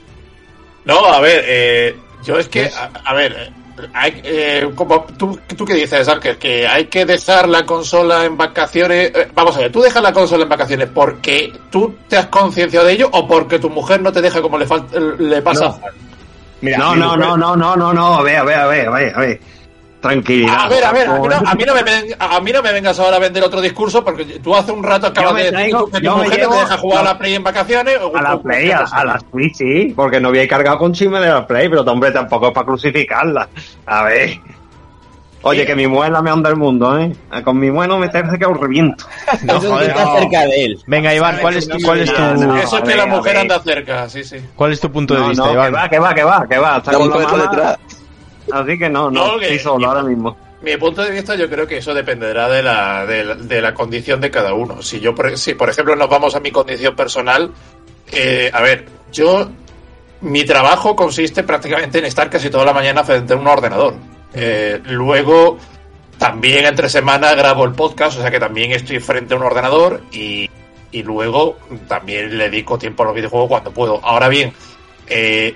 No, 0.85 1.05
a 1.07 1.21
ver, 1.21 1.45
eh, 1.47 1.97
yo 2.25 2.39
es 2.39 2.49
que, 2.49 2.67
a, 2.67 2.91
a 3.05 3.15
ver, 3.15 3.51
hay, 3.95 4.21
eh, 4.25 4.71
como 4.75 5.05
tú, 5.17 5.39
tú 5.57 5.65
qué 5.65 5.75
dices, 5.75 6.07
Ángel, 6.09 6.37
que 6.37 6.67
hay 6.67 6.87
que 6.87 7.07
dejar 7.07 7.49
la 7.49 7.65
consola 7.65 8.25
en 8.27 8.37
vacaciones. 8.37 9.11
eh, 9.15 9.29
vamos 9.35 9.57
a 9.57 9.61
ver, 9.61 9.73
¿tú 9.73 9.81
dejas 9.81 10.03
la 10.03 10.13
consola 10.13 10.43
en 10.43 10.49
vacaciones 10.51 10.89
porque 10.93 11.51
tú 11.71 11.95
te 12.09 12.17
has 12.19 12.27
concienciado 12.27 12.87
de 12.87 12.93
ello 12.95 13.09
o 13.13 13.27
porque 13.27 13.59
tu 13.59 13.71
mujer 13.71 14.03
no 14.03 14.13
te 14.13 14.21
deja 14.21 14.43
como 14.43 14.59
le, 14.59 14.67
falta, 14.67 14.99
le 15.01 15.41
pasa? 15.41 15.67
No. 15.67 15.81
Mira, 16.61 16.77
No, 16.79 16.93
mi 16.95 17.01
no, 17.01 17.07
mujer- 17.17 17.21
no, 17.21 17.37
no, 17.39 17.57
no, 17.57 17.77
no, 17.77 17.93
no, 17.95 18.15
a 18.17 18.23
ver, 18.23 18.37
a 18.37 18.45
ver, 18.45 18.59
a 18.59 18.67
ver, 18.67 18.87
a 18.89 18.91
ver, 18.91 19.15
a 19.17 19.21
ver. 19.21 19.41
Tranquilidad. 20.01 20.61
A 20.65 20.69
ver, 20.69 20.83
a 20.85 20.93
ver, 20.93 21.09
a 21.09 21.19
mí, 21.19 21.29
no, 21.29 21.35
a, 21.51 21.55
mí 21.55 21.65
no 21.67 21.75
me, 21.75 21.83
ven- 21.83 22.17
a 22.19 22.41
mí 22.41 22.53
no 22.53 22.63
me 22.63 22.73
vengas 22.73 22.99
ahora 22.99 23.17
a 23.17 23.19
vender 23.19 23.43
otro 23.43 23.61
discurso 23.61 24.03
porque 24.03 24.25
tú 24.25 24.57
hace 24.57 24.73
un 24.73 24.83
rato 24.83 25.09
acabas 25.09 25.35
me 25.35 25.45
de 25.45 25.51
decir 25.53 25.77
que 25.93 26.01
tu 26.01 26.17
me 26.17 26.23
mujer 26.25 26.41
llevo- 26.41 26.55
te 26.55 26.61
deja 26.61 26.79
jugar 26.79 27.01
a 27.01 27.05
la 27.05 27.19
Play 27.19 27.35
en 27.35 27.45
vacaciones. 27.45 27.99
o- 28.01 28.17
A 28.17 28.23
la 28.23 28.35
o- 28.37 28.43
Play, 28.43 28.69
¿qué 28.69 28.73
a, 28.75 28.79
a 28.91 29.05
la 29.05 29.21
Switch 29.31 29.55
sí, 29.57 29.93
porque 29.95 30.19
no 30.19 30.29
había 30.29 30.49
cargado 30.49 30.79
con 30.79 30.95
chisme 30.95 31.21
de 31.21 31.29
la 31.29 31.47
Play, 31.47 31.69
pero 31.69 31.83
hombre, 31.83 32.13
tampoco 32.13 32.49
es 32.49 32.53
para 32.55 32.65
crucificarla. 32.67 33.49
A 33.85 34.05
ver. 34.05 34.41
Oye, 35.43 35.65
que 35.65 35.75
mi 35.75 35.87
mujer 35.87 36.13
la 36.13 36.21
me 36.21 36.31
anda 36.31 36.51
el 36.51 36.57
mundo, 36.57 36.99
¿eh? 36.99 37.13
Con 37.45 37.59
mi 37.59 37.71
mujer 37.71 37.89
no 37.89 37.99
meterse 37.99 38.39
que 38.39 38.45
os 38.45 38.59
reviento. 38.59 39.05
No, 39.43 39.59
joder, 39.61 39.87
que 39.87 39.99
está 39.99 40.05
no. 40.05 40.19
cerca 40.19 40.41
de 40.47 40.65
él. 40.67 40.79
Venga, 40.87 41.15
Iván, 41.15 41.39
¿cuál 41.41 41.57
es, 41.57 41.67
tu- 41.69 41.79
cuál 41.83 42.01
es 42.01 42.13
tu, 42.13 42.21
No, 42.21 42.35
no, 42.35 42.57
Eso 42.59 42.77
es 42.79 42.83
que 42.85 42.95
la 42.95 43.05
ver, 43.05 43.15
mujer 43.15 43.37
anda 43.39 43.59
cerca, 43.61 44.09
sí, 44.11 44.23
sí. 44.25 44.37
cuál 44.55 44.73
es 44.73 44.81
tu 44.81 44.91
punto 44.93 45.15
de 45.15 45.29
vista, 45.29 45.43
no, 45.45 45.49
que 45.49 45.55
Iván? 45.55 45.75
va, 45.75 45.89
que 45.89 45.99
va, 45.99 46.15
que 46.15 46.25
va, 46.25 46.47
que 46.49 46.59
va. 46.59 46.77
Está 46.79 46.93
la 46.93 46.99
mala, 46.99 47.43
detrás. 47.43 47.79
Así 48.53 48.79
que 48.79 48.89
no, 48.89 49.11
no, 49.11 49.27
No, 49.35 49.39
que- 49.39 49.45
estoy 49.47 49.59
solo 49.59 49.89
ahora 49.89 50.03
mismo. 50.03 50.37
Mi 50.63 50.77
punto 50.77 51.03
de 51.03 51.11
vista, 51.11 51.35
yo 51.37 51.49
creo 51.49 51.67
que 51.67 51.79
eso 51.79 51.95
dependerá 51.95 52.47
de 52.49 52.63
la, 52.63 53.07
de 53.07 53.25
la, 53.25 53.35
de 53.35 53.63
la 53.63 53.73
condición 53.73 54.21
de 54.21 54.31
cada 54.31 54.53
uno. 54.53 54.83
Si 54.83 55.01
yo, 55.01 55.15
por, 55.15 55.39
si 55.39 55.55
por 55.55 55.71
ejemplo, 55.71 55.97
nos 55.97 56.09
vamos 56.11 56.35
a 56.35 56.41
mi 56.41 56.51
condición 56.51 56.95
personal, 56.95 57.51
eh, 58.13 58.51
a 58.53 58.61
ver, 58.61 58.85
yo, 59.11 59.49
mi 60.21 60.45
trabajo 60.45 60.95
consiste 60.95 61.45
prácticamente 61.45 61.99
en 62.01 62.05
estar 62.05 62.29
casi 62.29 62.51
toda 62.51 62.67
la 62.67 62.75
mañana 62.75 63.03
frente 63.05 63.33
a 63.33 63.37
un 63.37 63.47
ordenador. 63.47 63.95
Eh, 64.35 64.79
luego, 64.85 65.57
también 66.19 66.67
entre 66.67 66.91
semana 66.91 67.35
grabo 67.35 67.65
el 67.65 67.73
podcast, 67.73 68.19
o 68.19 68.21
sea 68.21 68.31
que 68.31 68.39
también 68.39 68.73
estoy 68.73 69.01
frente 69.01 69.33
a 69.33 69.39
un 69.39 69.45
ordenador 69.45 70.03
y, 70.13 70.51
y 70.93 71.03
luego 71.03 71.57
también 71.89 72.37
le 72.37 72.51
dedico 72.51 72.77
tiempo 72.79 73.03
a 73.03 73.07
los 73.07 73.15
videojuegos 73.15 73.49
cuando 73.49 73.71
puedo. 73.71 73.99
Ahora 74.05 74.29
bien, 74.29 74.53
eh, 75.07 75.55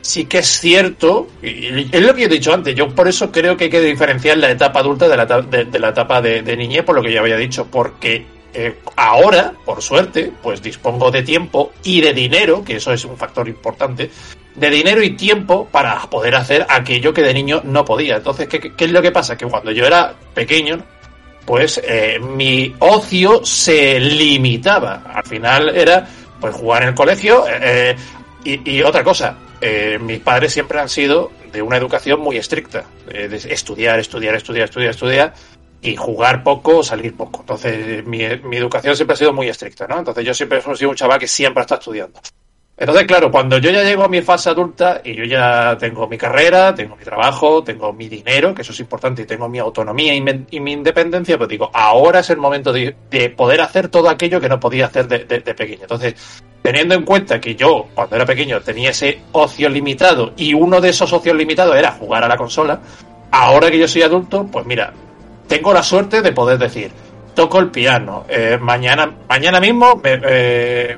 sí 0.00 0.24
que 0.26 0.38
es 0.38 0.60
cierto, 0.60 1.28
y 1.42 1.88
es 1.94 2.02
lo 2.02 2.14
que 2.14 2.24
he 2.24 2.28
dicho 2.28 2.52
antes, 2.52 2.74
yo 2.74 2.88
por 2.88 3.08
eso 3.08 3.30
creo 3.30 3.56
que 3.56 3.64
hay 3.64 3.70
que 3.70 3.80
diferenciar 3.80 4.38
la 4.38 4.50
etapa 4.50 4.80
adulta 4.80 5.08
de 5.08 5.16
la, 5.16 5.26
de, 5.26 5.78
la 5.78 5.88
etapa 5.90 6.20
de, 6.20 6.56
niñez, 6.56 6.84
por 6.84 6.96
lo 6.96 7.02
que 7.02 7.12
ya 7.12 7.20
había 7.20 7.36
dicho, 7.36 7.66
porque 7.70 8.24
eh, 8.54 8.78
ahora, 8.96 9.52
por 9.64 9.82
suerte, 9.82 10.32
pues 10.42 10.62
dispongo 10.62 11.10
de 11.10 11.22
tiempo 11.22 11.72
y 11.82 12.00
de 12.00 12.12
dinero, 12.12 12.64
que 12.64 12.76
eso 12.76 12.92
es 12.92 13.04
un 13.04 13.16
factor 13.16 13.48
importante, 13.48 14.10
de 14.54 14.70
dinero 14.70 15.02
y 15.02 15.10
tiempo 15.10 15.68
para 15.70 16.00
poder 16.02 16.34
hacer 16.34 16.66
aquello 16.68 17.12
que 17.12 17.22
de 17.22 17.34
niño 17.34 17.60
no 17.64 17.84
podía. 17.84 18.16
Entonces, 18.16 18.48
¿qué, 18.48 18.72
es 18.76 18.90
lo 18.90 19.02
que 19.02 19.12
pasa? 19.12 19.36
Que 19.36 19.46
cuando 19.46 19.70
yo 19.70 19.84
era 19.86 20.14
pequeño, 20.34 20.82
pues 21.44 21.80
eh, 21.84 22.18
mi 22.18 22.74
ocio 22.78 23.44
se 23.44 24.00
limitaba. 24.00 25.02
Al 25.14 25.24
final 25.24 25.76
era 25.76 26.08
pues 26.40 26.54
jugar 26.54 26.82
en 26.82 26.88
el 26.90 26.94
colegio 26.94 27.44
eh, 27.48 27.96
y 28.44 28.82
otra 28.82 29.04
cosa. 29.04 29.36
Eh, 29.60 29.98
mis 30.00 30.20
padres 30.20 30.52
siempre 30.52 30.78
han 30.80 30.88
sido 30.88 31.30
de 31.52 31.62
una 31.62 31.76
educación 31.76 32.20
muy 32.20 32.36
estricta, 32.36 32.84
eh, 33.10 33.28
estudiar, 33.48 33.98
estudiar, 33.98 34.34
estudiar, 34.34 34.64
estudiar, 34.64 34.90
estudiar. 34.90 35.34
y 35.80 35.94
jugar 35.94 36.42
poco 36.42 36.78
o 36.78 36.82
salir 36.82 37.16
poco. 37.16 37.40
Entonces, 37.42 38.04
mi, 38.04 38.18
mi 38.42 38.56
educación 38.56 38.96
siempre 38.96 39.14
ha 39.14 39.16
sido 39.16 39.32
muy 39.32 39.48
estricta, 39.48 39.86
¿no? 39.86 39.98
Entonces, 40.00 40.24
yo 40.24 40.34
siempre 40.34 40.58
he 40.58 40.76
sido 40.76 40.90
un 40.90 40.96
chaval 40.96 41.20
que 41.20 41.28
siempre 41.28 41.60
está 41.60 41.76
estudiando. 41.76 42.20
Entonces, 42.80 43.06
claro, 43.06 43.30
cuando 43.30 43.58
yo 43.58 43.70
ya 43.70 43.82
llego 43.82 44.04
a 44.04 44.08
mi 44.08 44.22
fase 44.22 44.50
adulta 44.50 45.00
y 45.04 45.14
yo 45.16 45.24
ya 45.24 45.76
tengo 45.78 46.06
mi 46.06 46.16
carrera, 46.16 46.72
tengo 46.74 46.94
mi 46.94 47.02
trabajo, 47.02 47.64
tengo 47.64 47.92
mi 47.92 48.08
dinero, 48.08 48.54
que 48.54 48.62
eso 48.62 48.70
es 48.70 48.78
importante, 48.78 49.22
y 49.22 49.26
tengo 49.26 49.48
mi 49.48 49.58
autonomía 49.58 50.14
y, 50.14 50.60
mi 50.60 50.72
independencia, 50.72 51.36
pues 51.36 51.48
digo, 51.48 51.70
ahora 51.74 52.20
es 52.20 52.30
el 52.30 52.36
momento 52.36 52.72
de, 52.72 52.94
de 53.10 53.30
poder 53.30 53.62
hacer 53.62 53.88
todo 53.88 54.08
aquello 54.08 54.40
que 54.40 54.48
no 54.48 54.60
podía 54.60 54.86
hacer 54.86 55.08
de 55.08 55.18
pequeño. 55.54 55.82
Entonces, 55.82 56.14
teniendo 56.62 56.94
en 56.94 57.04
cuenta 57.04 57.40
que 57.40 57.56
yo, 57.56 57.86
cuando 57.94 58.14
era 58.14 58.24
pequeño, 58.24 58.60
tenía 58.60 58.90
ese 58.90 59.22
ocio 59.32 59.68
limitado 59.68 60.32
y 60.36 60.54
uno 60.54 60.80
de 60.80 60.90
esos 60.90 61.12
ocios 61.12 61.34
limitados 61.36 61.74
era 61.76 61.92
jugar 61.92 62.22
a 62.22 62.28
la 62.28 62.36
consola, 62.36 62.80
ahora 63.32 63.70
que 63.70 63.78
yo 63.78 63.88
soy 63.88 64.02
adulto, 64.02 64.46
pues 64.46 64.64
mira, 64.66 64.92
tengo 65.48 65.72
la 65.72 65.82
suerte 65.82 66.22
de 66.22 66.30
poder 66.32 66.58
decir, 66.58 66.92
toco 67.34 67.58
el 67.58 67.70
piano, 67.70 68.24
eh, 68.28 68.56
mañana, 68.60 69.10
mañana 69.28 69.58
mismo, 69.60 69.96
me- 69.96 70.20
eh, 70.24 70.96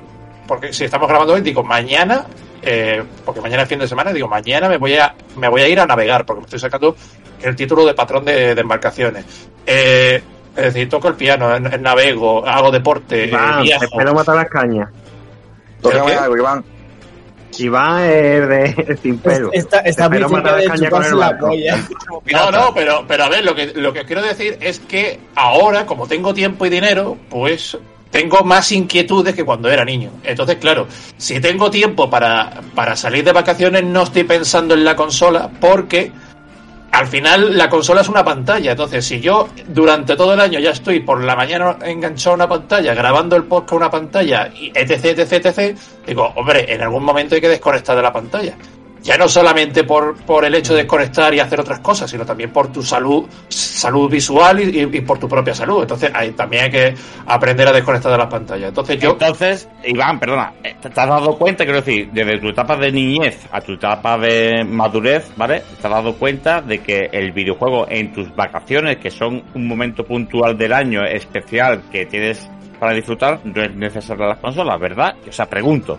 porque 0.51 0.73
si 0.73 0.83
estamos 0.85 1.09
grabando 1.09 1.35
hoy, 1.35 1.43
digo, 1.43 1.63
mañana, 1.63 2.27
eh, 2.61 3.05
porque 3.25 3.41
mañana 3.41 3.63
es 3.63 3.69
fin 3.69 3.79
de 3.79 3.87
semana, 3.87 4.13
digo, 4.13 4.27
mañana 4.27 4.69
me 4.69 4.79
voy 4.79 4.97
a, 4.97 5.15
me 5.37 5.47
voy 5.49 5.63
a 5.63 5.69
ir 5.69 5.79
a 5.79 5.87
navegar, 5.87 6.27
porque 6.27 6.41
me 6.41 6.45
estoy 6.47 6.59
sacando 6.59 6.97
el 7.41 7.55
título 7.55 7.87
de 7.87 7.95
patrón 7.95 8.25
de, 8.25 8.53
de 8.57 8.61
embarcaciones. 8.61 9.25
Eh, 9.65 10.21
es 10.57 10.65
decir, 10.65 10.89
toco 10.89 11.07
el 11.07 11.15
piano, 11.15 11.57
navego, 11.61 12.45
hago 12.45 12.73
deporte, 12.73 13.23
eh, 13.23 13.29
Iván, 13.29 13.63
viajo. 13.63 13.85
espero 13.85 14.13
matar 14.13 14.35
las 14.35 14.49
cañas. 14.49 14.91
Tócame 15.81 16.15
algo, 16.15 16.37
Iván. 16.37 16.65
Iván 17.57 18.03
es 18.03 18.49
de 18.49 18.99
sin 19.01 19.19
pelo. 19.19 19.51
Está, 19.53 19.79
está 19.83 20.09
muy 20.09 20.19
Espero 20.19 20.31
cerca 20.31 20.43
matar 20.43 20.61
de 20.61 20.67
las 20.67 20.77
cañas 20.81 20.91
con 20.91 21.05
el 21.05 21.11
la 21.21 21.27
barco. 21.31 21.47
polla. 21.47 21.79
No, 22.33 22.51
no, 22.51 22.75
pero, 22.75 23.05
pero 23.07 23.23
a 23.23 23.29
ver, 23.29 23.45
lo 23.45 23.55
que, 23.55 23.67
lo 23.77 23.93
que 23.93 24.01
os 24.01 24.07
quiero 24.07 24.23
decir 24.23 24.59
es 24.61 24.81
que 24.81 25.21
ahora, 25.37 25.87
como 25.87 26.09
tengo 26.09 26.35
tiempo 26.35 26.67
y 26.67 26.71
dinero, 26.71 27.17
pues 27.29 27.79
tengo 28.11 28.43
más 28.45 28.73
inquietudes 28.73 29.35
que 29.35 29.45
cuando 29.45 29.71
era 29.71 29.85
niño. 29.85 30.11
Entonces, 30.25 30.57
claro, 30.57 30.87
si 31.17 31.41
tengo 31.41 31.71
tiempo 31.71 32.11
para, 32.11 32.61
para 32.75 32.97
salir 32.97 33.25
de 33.25 33.33
vacaciones, 33.33 33.85
no 33.85 34.03
estoy 34.03 34.25
pensando 34.25 34.75
en 34.75 34.85
la 34.85 34.97
consola 34.97 35.51
porque 35.61 36.13
al 36.93 37.07
final 37.07 37.57
la 37.57 37.69
consola 37.69 38.01
es 38.01 38.09
una 38.09 38.25
pantalla. 38.25 38.73
Entonces, 38.73 39.05
si 39.05 39.21
yo 39.21 39.49
durante 39.69 40.17
todo 40.17 40.35
el 40.35 40.41
año 40.41 40.59
ya 40.59 40.71
estoy 40.71 41.01
por 41.01 41.23
la 41.23 41.37
mañana 41.37 41.79
enganchado 41.83 42.33
a 42.33 42.35
una 42.35 42.49
pantalla, 42.49 42.95
grabando 42.95 43.37
el 43.37 43.45
podcast 43.45 43.73
a 43.73 43.77
una 43.77 43.91
pantalla, 43.91 44.51
y 44.55 44.73
etc, 44.75 45.19
etc, 45.19 45.47
etc, 45.47 45.79
digo, 46.07 46.33
hombre, 46.35 46.73
en 46.73 46.83
algún 46.83 47.05
momento 47.05 47.35
hay 47.35 47.41
que 47.41 47.49
desconectar 47.49 47.97
de 47.97 48.03
la 48.03 48.13
pantalla. 48.13 48.57
Ya 49.03 49.17
no 49.17 49.29
solamente 49.29 49.85
por, 49.85 50.17
por 50.25 50.45
el 50.45 50.55
hecho 50.55 50.75
de 50.75 50.83
desconectar 50.83 51.33
y 51.35 51.41
hacer 51.41 51.61
otras 51.61 51.81
cosas, 51.81 52.11
sino 52.11 52.27
también 52.27 52.51
por 52.51 52.71
tu 52.71 52.83
salud, 52.83 53.27
salud 53.49 54.11
visual 54.11 54.61
y, 54.61 55.01
por 55.01 55.19
tu 55.19 55.29
propia 55.29 55.55
salud. 55.55 55.83
Entonces, 55.83 56.11
ahí 56.15 56.33
también 56.33 56.65
hay 56.65 56.71
que 56.71 56.95
aprender 57.27 57.69
a 57.69 57.73
desconectar 57.73 58.13
de 58.13 58.19
las 58.19 58.27
pantallas. 58.27 58.69
Entonces, 58.69 59.01
yo, 59.01 59.13
Entonces, 59.13 59.69
Iván, 59.85 60.21
perdona, 60.21 60.53
eh, 60.63 60.77
¿te 60.81 60.89
has 60.89 60.95
dado 60.95 61.37
cuenta, 61.39 61.65
quiero 61.65 61.81
decir, 61.81 62.11
desde 62.13 62.39
tu 62.39 62.49
etapa 62.49 62.77
de 62.77 62.93
niñez 62.93 63.47
a 63.51 63.61
tu 63.61 63.73
etapa 63.73 64.19
de 64.19 64.65
madurez, 64.65 65.31
¿vale? 65.37 65.63
Te 65.81 65.87
has 65.87 65.93
dado 65.93 66.15
cuenta 66.15 66.61
de 66.61 66.81
que 66.81 67.09
el 67.11 67.33
videojuego 67.33 67.87
en 67.89 68.13
tus 68.13 68.35
vacaciones, 68.35 68.99
que 68.99 69.11
son 69.11 69.43
un 69.55 69.67
momento 69.67 70.05
puntual 70.05 70.59
del 70.59 70.73
año 70.73 71.05
especial 71.05 71.83
que 71.91 72.07
tienes 72.07 72.51
para 72.79 72.93
disfrutar, 72.93 73.41
no 73.45 73.63
es 73.63 73.75
necesaria 73.75 74.27
las 74.27 74.39
consolas, 74.39 74.81
¿verdad? 74.81 75.15
O 75.29 75.33
sea, 75.33 75.47
pregunto. 75.47 75.99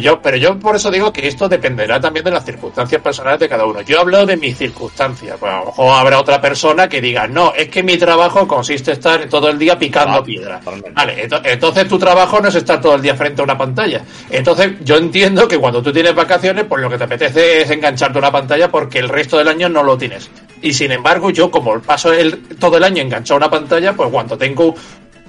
Yo, 0.00 0.20
pero 0.20 0.36
yo 0.36 0.58
por 0.58 0.76
eso 0.76 0.90
digo 0.90 1.12
que 1.12 1.26
esto 1.26 1.48
dependerá 1.48 2.00
también 2.00 2.24
de 2.24 2.30
las 2.30 2.44
circunstancias 2.44 3.00
personales 3.00 3.40
de 3.40 3.48
cada 3.48 3.64
uno. 3.64 3.80
Yo 3.82 4.00
hablo 4.00 4.24
de 4.26 4.36
mis 4.36 4.56
circunstancias. 4.56 5.36
Pues 5.40 5.50
a 5.52 5.58
lo 5.60 5.66
mejor 5.66 5.90
habrá 5.98 6.20
otra 6.20 6.40
persona 6.40 6.88
que 6.88 7.00
diga, 7.00 7.26
no, 7.26 7.52
es 7.56 7.68
que 7.68 7.82
mi 7.82 7.96
trabajo 7.96 8.46
consiste 8.46 8.90
en 8.92 8.96
estar 8.98 9.28
todo 9.28 9.48
el 9.48 9.58
día 9.58 9.78
picando 9.78 10.18
Ah, 10.18 10.24
piedra. 10.24 10.60
Vale, 10.92 11.28
ento- 11.28 11.40
entonces 11.44 11.88
tu 11.88 11.98
trabajo 11.98 12.40
no 12.40 12.48
es 12.48 12.54
estar 12.54 12.80
todo 12.80 12.94
el 12.94 13.02
día 13.02 13.14
frente 13.14 13.40
a 13.40 13.44
una 13.44 13.56
pantalla. 13.58 14.02
Entonces 14.30 14.72
yo 14.82 14.96
entiendo 14.96 15.48
que 15.48 15.58
cuando 15.58 15.82
tú 15.82 15.92
tienes 15.92 16.14
vacaciones, 16.14 16.64
pues 16.68 16.82
lo 16.82 16.90
que 16.90 16.98
te 16.98 17.04
apetece 17.04 17.62
es 17.62 17.70
engancharte 17.70 18.18
a 18.18 18.20
una 18.20 18.32
pantalla 18.32 18.68
porque 18.70 18.98
el 18.98 19.08
resto 19.08 19.38
del 19.38 19.48
año 19.48 19.68
no 19.68 19.82
lo 19.82 19.96
tienes. 19.98 20.30
Y 20.62 20.72
sin 20.72 20.92
embargo, 20.92 21.30
yo 21.30 21.50
como 21.50 21.78
paso 21.80 22.12
el, 22.12 22.40
todo 22.58 22.76
el 22.76 22.84
año 22.84 23.02
enganchado 23.02 23.34
a 23.36 23.38
una 23.38 23.50
pantalla, 23.50 23.92
pues 23.94 24.08
cuando 24.10 24.36
tengo 24.38 24.74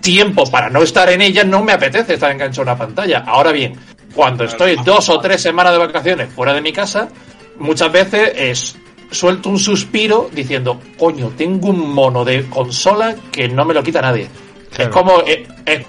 tiempo 0.01 0.49
para 0.51 0.69
no 0.69 0.83
estar 0.83 1.09
en 1.09 1.21
ella, 1.21 1.43
no 1.43 1.63
me 1.63 1.71
apetece 1.73 2.13
estar 2.13 2.31
enganchado 2.31 2.69
a 2.69 2.73
una 2.73 2.77
pantalla. 2.77 3.23
Ahora 3.25 3.51
bien, 3.51 3.73
cuando 4.15 4.45
estoy 4.45 4.77
dos 4.85 5.09
o 5.09 5.19
tres 5.19 5.41
semanas 5.41 5.73
de 5.73 5.79
vacaciones 5.79 6.29
fuera 6.33 6.53
de 6.53 6.61
mi 6.61 6.71
casa, 6.71 7.09
muchas 7.59 7.91
veces 7.91 8.31
es 8.35 8.75
suelto 9.11 9.49
un 9.49 9.59
suspiro 9.59 10.29
diciendo, 10.33 10.79
coño, 10.97 11.31
tengo 11.37 11.69
un 11.69 11.93
mono 11.93 12.23
de 12.25 12.45
consola 12.49 13.15
que 13.31 13.47
no 13.49 13.65
me 13.65 13.73
lo 13.73 13.83
quita 13.83 14.01
nadie. 14.01 14.27
Claro. 14.71 14.89
Es 14.89 14.93
como 14.95 15.21
es, 15.21 15.39
es 15.65 15.85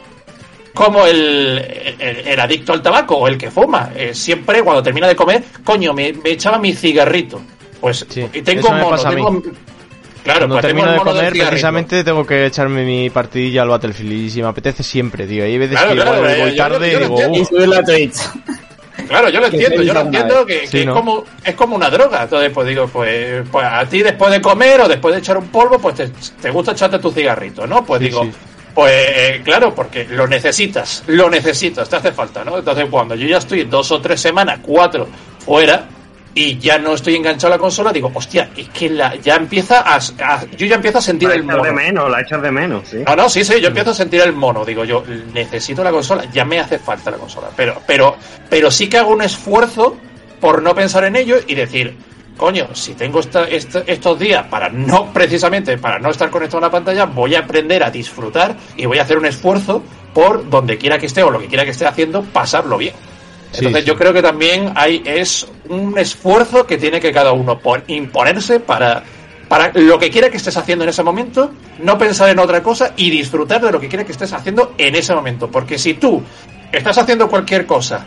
como 0.74 1.06
el, 1.06 1.58
el- 1.98 2.28
el 2.28 2.40
adicto 2.40 2.72
al 2.72 2.82
tabaco 2.82 3.16
o 3.16 3.28
el 3.28 3.38
que 3.38 3.50
fuma. 3.50 3.90
Eh, 3.96 4.12
siempre 4.14 4.62
cuando 4.62 4.82
termina 4.82 5.08
de 5.08 5.16
comer, 5.16 5.42
coño, 5.64 5.94
me, 5.94 6.12
me 6.12 6.30
echaba 6.32 6.58
mi 6.58 6.74
cigarrito. 6.74 7.40
Pues 7.80 8.04
Sí, 8.08 8.26
y 8.32 8.42
tengo 8.42 8.68
un 8.68 8.80
mono, 8.80 8.96
tengo- 9.02 9.42
Claro, 10.26 10.40
Cuando 10.40 10.54
pues 10.56 10.66
termino 10.66 10.90
de 10.92 10.98
comer, 10.98 11.32
precisamente 11.32 12.02
tengo 12.04 12.26
que 12.26 12.46
echarme 12.46 12.84
mi 12.84 13.10
partidilla 13.10 13.62
al 13.62 13.68
Battlefield 13.68 14.12
y 14.12 14.30
si 14.30 14.42
me 14.42 14.48
apetece 14.48 14.82
siempre, 14.82 15.24
tío. 15.26 15.44
Hay 15.44 15.56
veces 15.56 15.76
Claro, 15.78 15.90
que 15.90 15.96
claro, 15.96 16.16
igual 16.16 16.30
eh, 16.34 16.40
voy 16.42 16.50
yo 16.50 16.56
tarde 16.56 16.78
lo- 16.78 16.86
y 16.86 16.90
yo 16.92 16.98
lo 17.00 17.06
digo. 17.16 17.36
Y 17.36 17.40
"Uf". 17.42 17.48
subirlo 17.48 17.76
a 17.76 17.82
Twitch. 17.84 18.16
Claro, 19.08 19.28
yo 19.28 19.40
lo 19.40 19.46
entiendo, 19.52 19.82
yo 19.82 19.94
lo 19.94 20.00
entiendo 20.00 20.46
que, 20.46 20.66
Sí, 20.66 20.78
que 20.78 20.84
¿no? 20.86 20.92
es 20.92 20.96
como 20.98 21.24
es 21.44 21.54
como 21.54 21.76
una 21.76 21.90
droga. 21.90 22.24
Entonces, 22.24 22.50
pues 22.52 22.66
digo, 22.66 22.88
pues, 22.88 23.44
pues 23.52 23.64
a 23.64 23.84
ti 23.86 24.02
después 24.02 24.32
de 24.32 24.40
comer 24.40 24.80
o 24.80 24.88
después 24.88 25.14
de 25.14 25.20
echar 25.20 25.38
un 25.38 25.46
polvo, 25.48 25.78
pues 25.78 25.94
te, 25.94 26.08
te 26.42 26.50
gusta 26.50 26.72
echarte 26.72 26.98
tu 26.98 27.12
cigarrito, 27.12 27.64
¿no? 27.66 27.84
Pues 27.84 28.00
Sí, 28.00 28.06
digo, 28.08 28.24
sí. 28.24 28.32
pues 28.74 28.92
eh, 28.92 29.42
claro, 29.44 29.72
porque 29.76 30.06
lo 30.10 30.26
necesitas, 30.26 31.04
lo 31.06 31.30
necesitas, 31.30 31.88
te 31.88 31.94
hace 31.96 32.10
falta, 32.10 32.44
¿no? 32.44 32.58
Entonces, 32.58 32.86
cuando 32.90 33.14
yo 33.14 33.28
ya 33.28 33.38
estoy 33.38 33.62
dos 33.62 33.92
o 33.92 34.00
tres 34.00 34.20
semanas, 34.20 34.58
cuatro, 34.62 35.06
fuera 35.38 35.86
y 36.38 36.58
ya 36.58 36.78
no 36.78 36.92
estoy 36.92 37.16
enganchado 37.16 37.54
a 37.54 37.56
la 37.56 37.60
consola, 37.60 37.90
digo, 37.92 38.12
hostia, 38.14 38.50
es 38.54 38.68
que 38.68 38.90
la, 38.90 39.14
ya 39.16 39.36
empieza 39.36 39.80
a, 39.80 39.96
a- 39.96 40.44
yo 40.56 40.66
ya 40.66 40.74
empiezo 40.76 40.98
a 40.98 41.00
sentir 41.00 41.30
La 41.30 41.34
el 41.34 41.40
echas 41.44 41.56
de 41.56 41.62
mono. 41.62 41.72
menos, 41.72 42.10
la 42.10 42.20
echas 42.20 42.42
de 42.42 42.50
menos, 42.52 42.88
sí. 42.88 42.98
No, 43.06 43.16
no, 43.16 43.28
sí, 43.30 43.42
sí, 43.42 43.58
yo 43.58 43.68
empiezo 43.68 43.90
a 43.92 43.94
sentir 43.94 44.20
el 44.20 44.34
mono. 44.34 44.62
Digo, 44.62 44.84
yo 44.84 45.02
necesito 45.32 45.82
la 45.82 45.90
consola, 45.90 46.26
ya 46.30 46.44
me 46.44 46.60
hace 46.60 46.78
falta 46.78 47.10
la 47.10 47.16
consola. 47.16 47.48
Pero, 47.56 47.80
pero, 47.86 48.16
pero 48.50 48.70
sí 48.70 48.86
que 48.86 48.98
hago 48.98 49.12
un 49.12 49.22
esfuerzo 49.22 49.96
por 50.38 50.62
no 50.62 50.74
pensar 50.74 51.04
en 51.04 51.16
ello 51.16 51.36
y 51.46 51.54
decir, 51.54 51.96
coño, 52.36 52.68
si 52.74 52.92
tengo 52.92 53.20
esta- 53.20 53.44
esta- 53.48 53.84
estos 53.86 54.18
días 54.18 54.44
para 54.48 54.68
no, 54.68 55.10
precisamente, 55.14 55.78
para 55.78 55.98
no 55.98 56.10
estar 56.10 56.28
conectado 56.28 56.58
a 56.58 56.68
una 56.68 56.70
pantalla, 56.70 57.06
voy 57.06 57.34
a 57.34 57.38
aprender 57.40 57.82
a 57.82 57.90
disfrutar 57.90 58.54
y 58.76 58.84
voy 58.84 58.98
a 58.98 59.02
hacer 59.04 59.16
un 59.16 59.24
esfuerzo 59.24 59.82
por 60.12 60.50
donde 60.50 60.76
quiera 60.76 60.98
que 60.98 61.06
esté 61.06 61.22
o 61.22 61.30
lo 61.30 61.38
que 61.38 61.46
quiera 61.46 61.64
que 61.64 61.70
esté 61.70 61.86
haciendo, 61.86 62.22
pasarlo 62.24 62.76
bien. 62.76 62.94
Entonces 63.54 63.82
sí. 63.82 63.86
yo 63.86 63.96
creo 63.96 64.12
que 64.12 64.22
también 64.22 64.72
hay 64.74 65.02
es 65.04 65.46
un 65.68 65.96
esfuerzo 65.98 66.66
que 66.66 66.76
tiene 66.76 67.00
que 67.00 67.12
cada 67.12 67.32
uno 67.32 67.58
por 67.58 67.82
imponerse 67.86 68.60
para 68.60 69.02
para 69.48 69.70
lo 69.74 69.98
que 69.98 70.10
quiera 70.10 70.28
que 70.28 70.36
estés 70.36 70.56
haciendo 70.56 70.84
en 70.84 70.90
ese 70.90 71.02
momento, 71.02 71.52
no 71.78 71.96
pensar 71.96 72.28
en 72.30 72.38
otra 72.38 72.62
cosa 72.62 72.92
y 72.96 73.10
disfrutar 73.10 73.60
de 73.60 73.70
lo 73.70 73.80
que 73.80 73.88
quiera 73.88 74.04
que 74.04 74.12
estés 74.12 74.32
haciendo 74.32 74.74
en 74.76 74.94
ese 74.94 75.14
momento. 75.14 75.50
Porque 75.50 75.78
si 75.78 75.94
tú 75.94 76.22
estás 76.72 76.98
haciendo 76.98 77.28
cualquier 77.28 77.64
cosa 77.64 78.04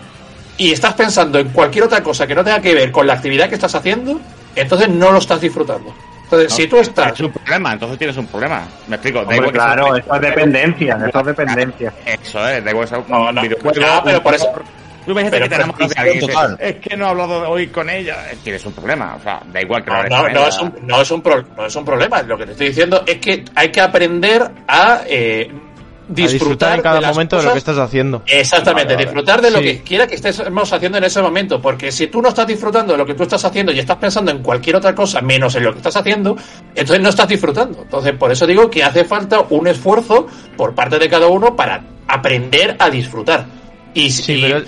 y 0.58 0.72
estás 0.72 0.94
pensando 0.94 1.40
en 1.40 1.50
cualquier 1.50 1.86
otra 1.86 2.04
cosa 2.04 2.28
que 2.28 2.36
no 2.36 2.44
tenga 2.44 2.62
que 2.62 2.74
ver 2.74 2.92
con 2.92 3.08
la 3.08 3.14
actividad 3.14 3.48
que 3.48 3.56
estás 3.56 3.74
haciendo, 3.74 4.20
entonces 4.56 4.90
no 4.90 5.12
lo 5.12 5.20
estás 5.20 5.40
disfrutando. 5.40 5.94
Entonces, 6.24 6.54
si 6.54 6.68
tú 6.68 6.78
estás 6.78 7.14
Es 7.14 7.22
un 7.22 7.32
problema, 7.32 7.74
entonces 7.74 7.98
tienes 7.98 8.18
un 8.18 8.28
problema. 8.28 8.68
Me 8.88 8.98
explico. 8.98 9.22
Hombre, 9.22 9.38
igual 9.38 9.52
claro, 9.52 9.96
esto 9.96 10.14
es 10.14 10.22
dependencia, 10.22 11.00
esto 11.04 11.20
es 11.22 11.26
dependencia. 11.26 11.94
Eso 12.06 12.48
es, 12.48 12.64
da 12.64 12.70
igual 12.70 12.88
No, 13.08 13.32
no, 13.32 13.42
ah, 13.42 14.02
pero 14.04 14.22
por 14.22 14.36
eso-. 14.36 14.54
Tú 15.06 15.12
imagínate 15.12 15.40
que 15.42 15.50
tenemos 15.50 15.76
que. 15.78 15.86
Es 16.60 16.76
que 16.78 16.98
no 16.98 17.06
he 17.06 17.10
hablado 17.10 17.50
hoy 17.50 17.68
con 17.68 17.90
ella. 17.90 18.18
Tienes 18.44 18.66
un 18.66 18.74
problema. 18.74 19.16
O 19.20 19.24
sea, 19.24 19.42
da 19.52 19.62
igual 19.62 19.84
que 19.84 19.90
No, 19.92 20.48
es 20.48 20.60
un, 20.60 20.74
no, 20.84 21.02
es 21.02 21.12
un 21.12 21.22
pro- 21.22 21.44
no 21.56 21.66
es 21.66 21.76
un 21.76 21.86
problema. 21.86 22.22
Lo 22.24 22.38
que 22.38 22.46
te 22.46 22.52
estoy 22.52 22.68
diciendo 22.70 23.04
es 23.06 23.18
que 23.18 23.44
hay 23.56 23.70
que 23.72 23.82
aprender 23.82 24.50
a 24.68 25.02
eh, 25.08 25.50
A 25.52 26.12
disfrutar, 26.12 26.32
disfrutar 26.34 26.76
en 26.76 26.82
cada 26.82 27.00
de 27.02 27.08
momento 27.08 27.38
de 27.38 27.44
lo 27.44 27.52
que 27.54 27.58
estás 27.60 27.78
haciendo. 27.78 28.24
Exactamente, 28.26 28.94
Vale, 28.94 28.96
vale. 28.96 29.06
disfrutar 29.06 29.42
de 29.42 29.52
lo 29.52 29.60
Sí. 29.60 29.64
que 29.66 29.82
quiera 29.84 30.08
que 30.08 30.16
estemos 30.16 30.74
haciendo 30.74 30.98
en 30.98 31.04
ese 31.04 31.22
momento, 31.22 31.62
porque 31.62 31.92
si 31.92 32.08
tú 32.08 32.22
no 32.22 32.30
estás 32.30 32.48
disfrutando 32.48 32.94
de 32.94 32.98
lo 32.98 33.06
que 33.06 33.14
tú 33.14 33.24
estás 33.24 33.44
haciendo 33.46 33.72
y 33.72 33.80
estás 33.80 33.98
pensando 33.98 34.32
en 34.32 34.42
cualquier 34.44 34.76
otra 34.76 34.94
cosa 34.96 35.22
menos 35.22 35.54
en 35.56 35.64
lo 35.64 35.72
que 35.72 35.78
estás 35.78 35.96
haciendo, 35.96 36.36
entonces 36.76 37.00
no 37.02 37.10
estás 37.10 37.28
disfrutando. 37.28 37.82
Entonces, 37.84 38.14
por 38.14 38.32
eso 38.32 38.46
digo 38.48 38.70
que 38.72 38.84
hace 38.84 39.06
falta 39.06 39.40
un 39.50 39.68
esfuerzo 39.68 40.26
por 40.58 40.74
parte 40.76 40.98
de 41.00 41.08
cada 41.10 41.28
uno 41.28 41.56
para 41.56 41.82
aprender 42.08 42.76
a 42.80 42.90
disfrutar. 42.90 43.46
Y, 43.94 44.12
Sí, 44.12 44.34
y- 44.34 44.42
pero 44.42 44.62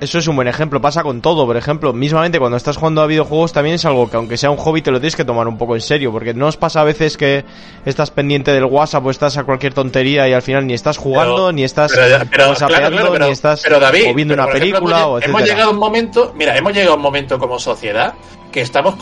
eso 0.00 0.18
es 0.18 0.26
un 0.28 0.34
buen 0.36 0.48
ejemplo. 0.48 0.80
Pasa 0.80 1.02
con 1.02 1.20
todo, 1.20 1.46
por 1.46 1.56
ejemplo. 1.56 1.92
Mismamente 1.92 2.38
cuando 2.38 2.56
estás 2.56 2.76
jugando 2.78 3.02
a 3.02 3.06
videojuegos 3.06 3.52
también 3.52 3.74
es 3.74 3.84
algo 3.84 4.08
que 4.10 4.16
aunque 4.16 4.36
sea 4.38 4.50
un 4.50 4.56
hobby 4.56 4.80
te 4.82 4.90
lo 4.90 4.98
tienes 4.98 5.14
que 5.14 5.24
tomar 5.26 5.46
un 5.46 5.58
poco 5.58 5.74
en 5.74 5.82
serio. 5.82 6.10
Porque 6.10 6.32
no 6.32 6.46
os 6.46 6.56
pasa 6.56 6.80
a 6.80 6.84
veces 6.84 7.16
que 7.18 7.44
estás 7.84 8.10
pendiente 8.10 8.50
del 8.52 8.64
WhatsApp 8.64 9.04
o 9.04 9.10
estás 9.10 9.36
a 9.36 9.44
cualquier 9.44 9.74
tontería 9.74 10.26
y 10.28 10.32
al 10.32 10.42
final 10.42 10.66
ni 10.66 10.72
estás 10.72 10.96
jugando, 10.96 11.34
Pero- 11.36 11.52
ni 11.52 11.64
estás 11.64 11.92
pero, 11.94 12.24
pero, 12.30 12.48
whatsappeando, 12.48 12.88
claro, 12.88 12.96
claro, 12.96 13.12
pero- 13.12 13.26
ni 13.26 13.32
estás 13.32 13.60
pero, 13.62 13.78
David, 13.78 14.04
o 14.10 14.14
viendo 14.14 14.34
una 14.34 14.44
ejemplo, 14.44 14.60
película 14.60 15.06
o 15.06 15.20
hemos, 15.20 15.42
llegado 15.42 15.68
a 15.68 15.72
un 15.72 15.78
momento, 15.78 16.32
mira, 16.34 16.56
hemos 16.56 16.72
llegado 16.72 16.94
a 16.94 16.96
un 16.96 17.02
momento 17.02 17.38
como 17.38 17.58
sociedad 17.58 18.14
que 18.52 18.60
estamos 18.60 18.94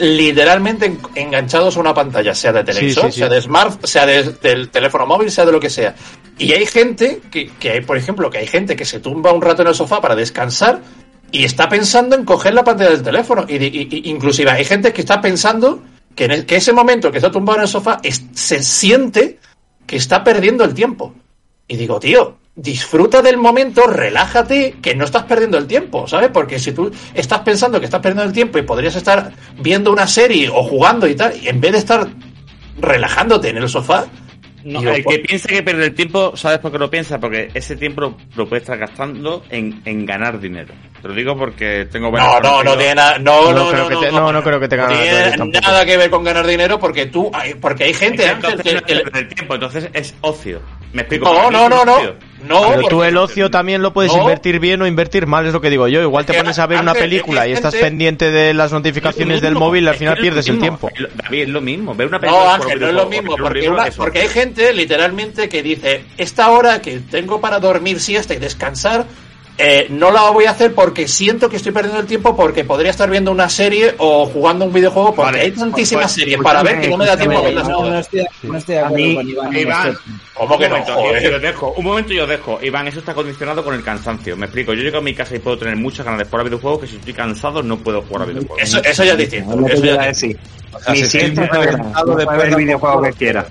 literalmente 0.00 0.86
en- 0.86 0.98
enganchados 1.14 1.76
a 1.76 1.80
una 1.80 1.94
pantalla, 1.94 2.34
sea 2.34 2.52
de 2.52 2.64
televisor, 2.64 3.06
sí, 3.06 3.12
sí. 3.12 3.18
sea 3.20 3.28
de 3.28 3.40
smart, 3.40 3.84
sea 3.86 4.04
de- 4.06 4.32
del 4.42 4.68
teléfono 4.68 5.06
móvil, 5.06 5.30
sea 5.30 5.46
de 5.46 5.52
lo 5.52 5.60
que 5.60 5.70
sea. 5.70 5.94
Y 6.38 6.52
hay 6.52 6.66
gente 6.66 7.20
que, 7.30 7.48
que 7.58 7.70
hay, 7.70 7.80
por 7.80 7.96
ejemplo, 7.96 8.28
que 8.28 8.38
hay 8.38 8.46
gente 8.46 8.76
que 8.76 8.84
se 8.84 9.00
tumba 9.00 9.32
un 9.32 9.40
rato 9.40 9.62
en 9.62 9.68
el 9.68 9.74
sofá 9.74 10.00
para 10.00 10.14
descansar 10.14 10.80
y 11.32 11.44
está 11.44 11.68
pensando 11.68 12.14
en 12.16 12.24
coger 12.24 12.52
la 12.54 12.64
pantalla 12.64 12.90
del 12.90 13.02
teléfono. 13.02 13.44
Y, 13.48 13.54
y- 13.56 13.88
y- 13.90 14.10
inclusive 14.10 14.50
hay 14.50 14.64
gente 14.64 14.92
que 14.92 15.00
está 15.00 15.20
pensando 15.20 15.82
que 16.14 16.24
en 16.26 16.30
el- 16.32 16.46
que 16.46 16.56
ese 16.56 16.72
momento 16.72 17.10
que 17.10 17.18
está 17.18 17.30
tumbado 17.30 17.58
en 17.58 17.62
el 17.62 17.68
sofá 17.68 18.00
es- 18.02 18.24
se 18.34 18.62
siente 18.62 19.38
que 19.86 19.96
está 19.96 20.22
perdiendo 20.24 20.64
el 20.64 20.74
tiempo. 20.74 21.14
Y 21.68 21.76
digo, 21.76 21.98
tío, 22.00 22.36
disfruta 22.56 23.20
del 23.22 23.36
momento, 23.36 23.86
relájate, 23.86 24.76
que 24.82 24.94
no 24.96 25.04
estás 25.04 25.24
perdiendo 25.24 25.58
el 25.58 25.66
tiempo, 25.66 26.08
¿sabes? 26.08 26.30
Porque 26.32 26.58
si 26.58 26.72
tú 26.72 26.90
estás 27.14 27.40
pensando 27.40 27.78
que 27.78 27.84
estás 27.84 28.00
perdiendo 28.00 28.24
el 28.24 28.32
tiempo 28.32 28.58
y 28.58 28.62
podrías 28.62 28.96
estar 28.96 29.30
viendo 29.60 29.92
una 29.92 30.06
serie 30.06 30.48
o 30.48 30.62
jugando 30.62 31.06
y 31.06 31.14
tal, 31.14 31.34
y 31.40 31.48
en 31.48 31.60
vez 31.60 31.72
de 31.72 31.78
estar 31.78 32.08
relajándote 32.80 33.50
en 33.50 33.58
el 33.58 33.68
sofá, 33.68 34.06
No, 34.64 34.80
el 34.80 35.04
pues- 35.04 35.16
que 35.18 35.22
piense 35.22 35.48
que 35.48 35.62
pierde 35.62 35.84
el 35.84 35.94
tiempo, 35.94 36.36
¿sabes 36.36 36.58
por 36.58 36.72
qué 36.72 36.78
lo 36.78 36.90
piensa? 36.90 37.20
Porque 37.20 37.50
ese 37.54 37.76
tiempo 37.76 38.00
lo, 38.00 38.16
lo 38.34 38.48
puede 38.48 38.62
estar 38.62 38.76
gastando 38.78 39.44
en, 39.50 39.80
en 39.84 40.04
ganar 40.06 40.40
dinero. 40.40 40.74
Te 41.06 41.12
lo 41.12 41.14
digo 41.14 41.36
porque 41.38 41.86
tengo 41.90 42.10
no, 42.10 42.40
no, 42.40 42.64
no 42.64 42.76
tiene 42.76 42.96
nada, 42.96 43.18
no, 43.18 43.52
No 43.52 43.64
no, 43.64 43.68
creo 43.70 43.82
no, 43.84 43.88
que 43.88 43.94
no, 43.94 44.00
te- 44.00 44.10
no, 44.12 44.32
no 44.32 44.42
creo 44.42 44.58
que 44.58 44.66
tenga 44.66 44.88
no 44.88 44.90
nada 44.90 45.02
que 45.04 45.08
tiene 45.08 45.24
ver 45.28 45.38
tampoco. 45.38 45.66
nada 45.66 45.84
que 45.86 45.96
ver 45.96 46.10
con 46.10 46.24
ganar 46.24 46.46
dinero 46.46 46.80
porque 46.80 47.06
tú, 47.06 47.30
hay- 47.32 47.54
porque 47.54 47.84
hay 47.84 47.94
gente 47.94 48.24
el 48.24 49.28
tiempo, 49.28 49.54
entonces 49.54 49.88
es 49.92 50.14
ocio. 50.20 50.60
Me 50.92 51.02
explico. 51.02 51.32
no, 51.32 51.50
no, 51.50 51.68
no, 51.68 51.84
no, 51.84 52.62
Pero 52.70 52.88
tú 52.88 53.02
el 53.02 53.16
ocio 53.16 53.50
también 53.50 53.82
lo 53.82 53.92
puedes 53.92 54.12
No. 54.12 54.20
invertir 54.20 54.58
bien 54.60 54.80
o 54.82 54.86
invertir 54.86 55.26
mal, 55.26 55.44
es 55.46 55.52
lo 55.52 55.60
que 55.60 55.68
digo 55.70 55.88
yo. 55.88 56.00
Igual 56.00 56.24
te 56.26 56.34
pones 56.34 56.58
a 56.58 56.66
ver 56.66 56.80
una 56.80 56.94
película 56.94 57.46
y 57.46 57.52
estás 57.52 57.74
pendiente 57.74 58.30
de 58.30 58.54
las 58.54 58.72
notificaciones 58.72 59.40
del 59.40 59.54
móvil 59.54 59.84
y 59.84 59.88
al 59.88 59.96
final 59.96 60.16
pierdes 60.18 60.48
el 60.48 60.58
tiempo. 60.58 60.90
David, 61.22 61.42
es 61.42 61.48
lo 61.48 61.60
mismo. 61.60 61.94
Ver 61.94 62.06
una 62.08 62.18
película 62.18 62.44
No, 62.44 62.50
Ángel, 62.64 62.80
no 62.80 62.88
es 62.88 62.94
lo 62.94 63.06
mismo, 63.06 63.36
porque, 63.36 63.68
una- 63.68 63.86
porque 63.96 64.20
hay 64.22 64.28
gente 64.28 64.72
literalmente 64.72 65.48
que 65.48 65.62
dice, 65.62 66.04
esta 66.16 66.50
hora 66.50 66.80
que 66.80 67.00
tengo 67.00 67.40
para 67.40 67.58
dormir 67.60 68.00
siesta 68.00 68.32
y 68.34 68.38
descansar, 68.38 69.04
eh, 69.58 69.86
no 69.90 70.10
la 70.10 70.30
voy 70.30 70.44
a 70.44 70.50
hacer 70.50 70.74
porque 70.74 71.08
siento 71.08 71.48
que 71.48 71.56
estoy 71.56 71.72
perdiendo 71.72 72.00
el 72.00 72.06
tiempo 72.06 72.36
porque 72.36 72.64
podría 72.64 72.90
estar 72.90 73.08
viendo 73.08 73.30
una 73.30 73.48
serie 73.48 73.94
o 73.98 74.26
jugando 74.26 74.64
un 74.66 74.72
videojuego 74.72 75.14
porque 75.14 75.32
Vale, 75.32 75.40
hay 75.44 75.50
tantísimas 75.52 76.04
pues, 76.04 76.12
series 76.12 76.40
para 76.40 76.62
ver 76.62 76.80
que 76.80 76.88
no 76.88 76.96
me 76.98 77.06
da 77.06 77.16
tiempo 77.16 77.38
a 77.38 77.40
No, 77.40 77.44
verlas 77.46 77.68
no, 77.68 77.76
todas. 77.78 78.00
estoy, 78.06 78.24
no 78.42 78.58
estoy 78.58 78.74
de 78.74 78.80
A 78.80 78.86
acuerdo 78.86 79.04
mí- 79.06 79.14
con 79.14 79.28
Iván. 79.28 79.54
en 79.54 79.60
Iván, 79.60 79.88
esto. 79.88 80.00
¿Cómo 80.34 80.58
que 80.58 80.64
un 80.64 80.70
no? 80.70 80.76
momento, 80.78 80.94
Joder. 80.94 81.22
y 81.22 81.26
os 81.34 81.42
dejo, 81.42 81.72
un 81.76 81.84
momento 81.84 82.12
y 82.12 82.18
os 82.18 82.28
dejo. 82.28 82.58
Iván, 82.62 82.88
eso 82.88 82.98
está 82.98 83.14
condicionado 83.14 83.64
con 83.64 83.74
el 83.74 83.82
cansancio. 83.82 84.36
Me 84.36 84.44
explico. 84.46 84.74
Yo 84.74 84.82
llego 84.82 84.98
a 84.98 85.00
mi 85.00 85.14
casa 85.14 85.34
y 85.34 85.38
puedo 85.38 85.56
tener 85.56 85.76
muchas 85.76 86.04
ganas 86.04 86.18
de 86.18 86.24
jugar 86.26 86.40
a 86.42 86.44
videojuegos 86.44 86.80
que 86.80 86.86
si 86.88 86.96
estoy 86.96 87.14
cansado 87.14 87.62
no 87.62 87.78
puedo 87.78 88.02
jugar 88.02 88.22
a 88.22 88.26
videojuegos. 88.26 88.58
Eso, 88.62 88.82
eso 88.84 89.04
ya 89.04 89.12
es 89.12 89.18
distinto. 89.18 89.66
Eso 89.66 89.82
yo 89.84 89.94
ya 89.94 90.08
es 90.10 90.20
distinto. 90.20 90.48
si 90.94 91.00
estoy 91.02 91.30
No 91.30 91.42
de 91.42 91.48
puede 91.48 92.26
ver 92.38 92.38
pena, 92.46 92.56
videojuego 92.58 92.96
por 93.00 93.10
que 93.10 93.16
quiera. 93.16 93.46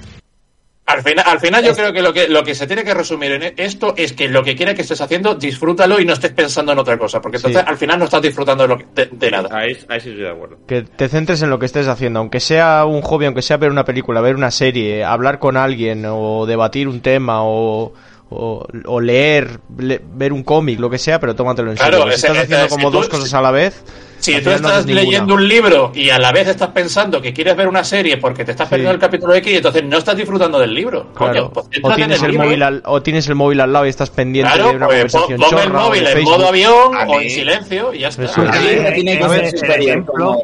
Al 0.88 1.02
final, 1.02 1.26
al 1.28 1.40
final 1.40 1.64
yo 1.66 1.74
creo 1.74 1.92
que 1.92 2.02
lo, 2.04 2.14
que 2.14 2.28
lo 2.28 2.44
que 2.44 2.54
se 2.54 2.68
tiene 2.68 2.84
que 2.84 2.94
resumir 2.94 3.32
en 3.32 3.54
esto 3.58 3.96
es 3.98 4.14
que 4.14 4.28
lo 4.30 4.44
que 4.44 4.56
quiera 4.56 4.76
que 4.76 4.84
estés 4.84 5.02
haciendo, 5.02 5.34
disfrútalo 5.34 6.00
y 6.00 6.06
no 6.06 6.14
estés 6.14 6.32
pensando 6.32 6.74
en 6.74 6.78
otra 6.78 6.96
cosa, 7.00 7.20
porque 7.22 7.38
entonces 7.38 7.60
Sí. 7.62 7.68
al 7.68 7.78
final 7.78 7.98
no 7.98 8.06
estás 8.06 8.22
disfrutando 8.22 8.64
de, 8.64 8.68
lo 8.70 8.78
que- 8.78 8.86
de- 8.94 9.10
de 9.12 9.32
nada. 9.32 9.50
Ahí, 9.52 9.72
ahí 9.90 10.00
sí 10.00 10.10
estoy 10.10 10.24
de 10.24 10.30
acuerdo. 10.30 10.58
Que 10.68 10.84
te 10.84 11.10
centres 11.10 11.42
en 11.42 11.50
lo 11.50 11.58
que 11.58 11.66
estés 11.66 11.88
haciendo, 11.88 12.20
aunque 12.20 12.40
sea 12.40 12.86
un 12.86 13.02
hobby, 13.02 13.26
aunque 13.26 13.42
sea 13.42 13.58
ver 13.58 13.72
una 13.72 13.84
película, 13.84 14.22
ver 14.22 14.36
una 14.36 14.52
serie, 14.52 15.04
hablar 15.04 15.40
con 15.40 15.58
alguien 15.58 16.06
o 16.08 16.46
debatir 16.46 16.88
un 16.88 17.02
tema 17.02 17.40
o, 17.44 17.94
o, 18.36 18.68
o 18.86 19.02
leer, 19.02 19.60
le- 19.78 20.02
ver 20.14 20.34
un 20.34 20.44
cómic, 20.44 20.80
lo 20.80 20.90
que 20.90 20.98
sea, 20.98 21.20
pero 21.20 21.36
tómatelo 21.36 21.72
en 21.72 21.78
Claro, 21.78 21.98
serio. 22.00 22.12
Si 22.12 22.16
ese- 22.16 22.28
estás 22.28 22.44
haciendo 22.44 22.66
ese- 22.66 22.70
como 22.76 22.88
si 22.90 22.92
tú- 22.92 22.98
dos 23.00 23.10
cosas 23.10 23.34
a 23.34 23.42
la 23.42 23.52
vez, 23.52 23.84
Si 24.20 24.32
tú 24.34 24.38
final 24.40 24.46
no 24.54 24.56
estás 24.56 24.72
haces 24.72 24.86
ninguna. 24.88 25.04
leyendo 25.04 25.34
un 25.36 25.48
libro 25.48 25.92
y 25.94 26.10
a 26.10 26.18
la 26.20 26.32
vez 26.32 26.48
estás 26.48 26.70
pensando 26.70 27.22
que 27.22 27.34
quieres 27.34 27.56
ver 27.56 27.68
una 27.68 27.84
serie 27.84 28.18
porque 28.18 28.44
te 28.46 28.52
estás 28.52 28.68
perdiendo 28.70 28.92
Sí. 28.92 28.96
el 28.96 29.00
capítulo 29.02 29.34
X 29.36 29.52
y 29.54 29.56
entonces 29.58 29.84
no 29.84 29.98
estás 29.98 30.16
disfrutando 30.18 30.58
del 30.60 30.74
libro. 30.74 31.12
claro. 31.14 31.34
Coño, 31.34 31.54
pues 31.54 31.68
o, 31.84 31.96
tienes 31.96 32.22
el 32.24 32.32
libro. 32.32 32.46
móvil 32.46 32.64
al, 32.64 32.82
o 32.86 33.02
tienes 33.02 33.28
el 33.28 33.36
móvil 33.36 33.60
al 33.62 33.74
lado 33.74 33.86
y 33.86 33.90
estás 33.90 34.10
pendiente 34.10 34.52
Claro, 34.54 34.70
de 34.70 34.76
una 34.78 34.86
pues 34.88 34.96
conversación 35.14 35.40
pon, 35.42 35.50
pon 35.50 35.60
el 35.60 35.66
chorra 35.66 35.80
o 35.84 35.88
móvil 35.90 36.08
en 36.08 36.24
modo 36.24 36.48
avión 36.48 36.96
A 36.98 37.08
o 37.08 37.22
en 37.22 37.30
silencio 37.30 37.94
y 37.94 38.00
ya 38.00 38.08
está. 38.08 38.24
Eso 38.24 38.42
El 38.44 38.50
es. 38.50 38.62
libro 38.76 38.94
tiene 38.94 39.18
que 39.20 39.30
ser 39.30 39.44
el 39.44 39.58
superior 39.58 40.06
como. 40.06 40.44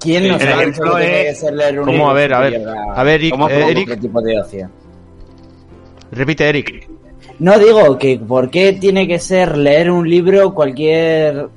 ¿Quién 0.00 0.26
nos 0.28 0.42
el 0.42 0.48
ha 0.52 0.62
dicho 0.64 0.82
que 0.82 0.90
tiene 0.90 1.20
es- 1.20 1.26
que 1.28 1.34
ser 1.46 1.54
leer 1.54 1.78
un 1.78 1.84
¿Cómo? 1.86 1.92
libro 1.96 2.10
A 2.10 2.12
ver, 2.14 2.34
a 2.34 2.40
ver. 2.40 2.62
A 2.96 3.02
ver, 3.04 3.14
Eric, 3.20 3.30
¿Cómo- 3.30 3.48
eh, 3.48 3.54
cómo- 3.54 3.68
Eric, 3.70 3.88
otro 3.90 4.00
tipo 4.02 4.20
de 4.22 4.40
ocio? 4.40 4.70
Repite, 6.12 6.48
Eric. 6.48 6.88
No 7.38 7.58
digo 7.58 7.98
que 7.98 8.18
por 8.18 8.50
qué 8.50 8.72
tiene 8.74 9.08
que 9.08 9.18
ser 9.18 9.56
leer 9.56 9.90
un 9.90 10.08
libro 10.08 10.54
cualquier 10.54 11.48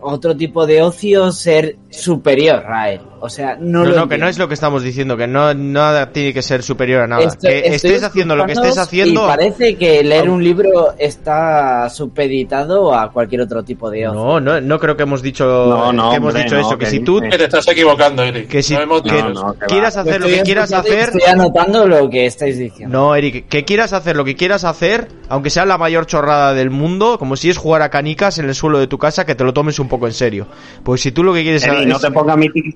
otro 0.00 0.36
tipo 0.36 0.66
de 0.66 0.82
ocio 0.82 1.32
ser 1.32 1.76
superior 1.90 2.64
a 2.66 2.90
él. 2.92 3.00
O 3.22 3.28
sea, 3.28 3.56
no, 3.60 3.84
No, 3.84 3.90
lo 3.90 3.96
no, 3.96 4.08
que 4.08 4.18
no 4.18 4.28
es 4.28 4.38
lo 4.38 4.48
que 4.48 4.54
estamos 4.54 4.82
diciendo, 4.82 5.16
que 5.16 5.26
no 5.26 5.52
nada 5.54 6.10
tiene 6.12 6.32
que 6.32 6.42
ser 6.42 6.62
superior 6.62 7.02
a 7.02 7.06
nada. 7.06 7.22
Estoy- 7.22 7.50
que 7.50 7.58
estoy 7.74 7.90
estés 7.92 8.02
haciendo 8.04 8.34
lo 8.36 8.46
que 8.46 8.52
estés 8.52 8.78
haciendo. 8.78 9.24
Y 9.24 9.26
parece 9.28 9.76
que 9.76 10.02
leer 10.02 10.28
un 10.30 10.42
libro 10.42 10.94
está 10.98 11.88
supeditado 11.90 12.94
a 12.94 13.10
cualquier 13.10 13.42
otro 13.42 13.62
tipo 13.62 13.90
de 13.90 14.08
ocio. 14.08 14.20
No, 14.20 14.40
no, 14.40 14.60
no 14.60 14.78
creo 14.80 14.96
que 14.96 15.02
hemos 15.04 15.22
dicho, 15.22 15.44
No, 15.44 15.92
no, 15.92 16.10
que 16.10 16.16
hemos 16.16 16.28
hombre, 16.28 16.42
dicho 16.44 16.54
no, 16.56 16.60
eso. 16.62 16.78
Que 16.78 16.84
que 16.86 16.90
si 16.90 17.00
tú 17.00 17.20
te 17.20 17.44
estás 17.44 17.66
equivocando, 17.68 18.22
Eric. 18.22 18.48
que 18.48 18.62
si 18.62 18.74
hemos 18.74 19.02
que 19.02 19.10
quieras 19.68 19.96
hacer 19.96 20.20
lo 20.20 20.26
Estoy 20.26 20.38
que 20.38 20.42
quieras 20.44 20.72
hacer. 20.72 20.98
Estoy 21.00 21.22
anotando 21.30 21.86
lo 21.86 22.08
que 22.10 22.26
estáis 22.26 22.58
diciendo. 22.58 22.96
No, 22.98 23.14
Eric, 23.14 23.48
que 23.48 23.64
quieras 23.64 23.92
hacer 23.92 24.16
lo 24.16 24.24
que 24.24 24.34
quieras 24.34 24.64
hacer, 24.64 25.08
aunque 25.28 25.50
sea 25.50 25.64
la 25.64 25.78
mayor 25.78 26.06
chorrada 26.06 26.54
del 26.54 26.70
mundo, 26.70 27.18
como 27.18 27.36
si 27.36 27.50
es 27.50 27.58
jugar 27.58 27.82
a 27.82 27.90
canicas 27.90 28.38
en 28.38 28.46
el 28.46 28.54
suelo 28.54 28.78
de 28.78 28.86
tu 28.86 28.98
casa, 28.98 29.24
que 29.26 29.34
te 29.34 29.44
lo 29.44 29.52
tomes 29.52 29.78
un 29.78 29.88
poco 29.88 30.06
en 30.06 30.12
serio. 30.14 30.46
Pues 30.82 31.00
si 31.00 31.12
tú 31.12 31.22
lo 31.22 31.32
que 31.34 31.42
quieres 31.42 31.64
Eri, 31.64 31.82
es- 31.82 31.86
no 31.86 31.98
te 31.98 32.10
pongas 32.10 32.36
mi 32.36 32.48
tiki 32.50 32.72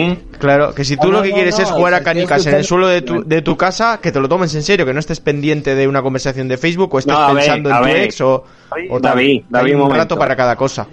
¿eh? 0.00 0.18
Claro, 0.38 0.74
que 0.74 0.84
si 0.84 0.96
tú 0.96 1.10
lo 1.10 1.22
que 1.22 1.30
no, 1.30 1.34
quieres 1.34 1.58
no, 1.58 1.64
es 1.64 1.70
jugar 1.70 1.94
a 1.94 2.02
canicas 2.02 2.46
en 2.46 2.54
el 2.54 2.64
suelo 2.64 2.86
de 2.88 3.02
tu, 3.02 3.24
de 3.24 3.42
tu 3.42 3.56
casa, 3.56 3.98
que 4.02 4.12
te 4.12 4.20
lo 4.20 4.28
tomes 4.28 4.54
en 4.54 4.62
serio, 4.62 4.84
que 4.86 4.92
no 4.92 5.00
estés 5.00 5.20
pendiente 5.20 5.74
de 5.74 5.88
una 5.88 6.02
conversación 6.02 6.48
de 6.48 6.56
Facebook 6.56 6.94
o 6.94 6.98
estés 6.98 7.14
No, 7.14 7.20
a 7.20 7.32
ver, 7.32 7.44
pensando 7.44 7.70
en 7.70 7.76
tu 7.78 7.84
ver. 7.84 7.96
ex 7.98 8.20
o, 8.20 8.44
o 8.90 9.00
tal. 9.00 9.14
David, 9.14 9.42
David, 9.48 9.70
Hay 9.70 9.74
un 9.74 9.82
un 9.82 9.94
rato 9.94 10.16
para 10.18 10.36
cada 10.36 10.56
cosa. 10.56 10.86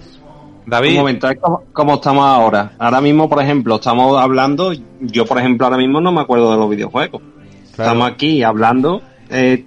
Un 0.64 0.70
David, 0.70 0.96
momento, 0.96 1.28
es 1.28 1.38
como, 1.38 1.62
como 1.72 1.94
estamos 1.94 2.24
ahora. 2.24 2.72
Ahora 2.78 3.00
mismo, 3.00 3.28
por 3.28 3.42
ejemplo, 3.42 3.74
estamos 3.76 4.18
hablando, 4.18 4.72
yo 5.00 5.26
por 5.26 5.38
ejemplo 5.38 5.66
ahora 5.66 5.76
mismo 5.78 6.00
no 6.00 6.10
me 6.10 6.22
acuerdo 6.22 6.50
de 6.52 6.56
los 6.56 6.70
videojuegos. 6.70 7.20
Claro. 7.74 7.90
Estamos 7.90 8.10
aquí 8.10 8.42
hablando, 8.42 9.02
eh, 9.30 9.64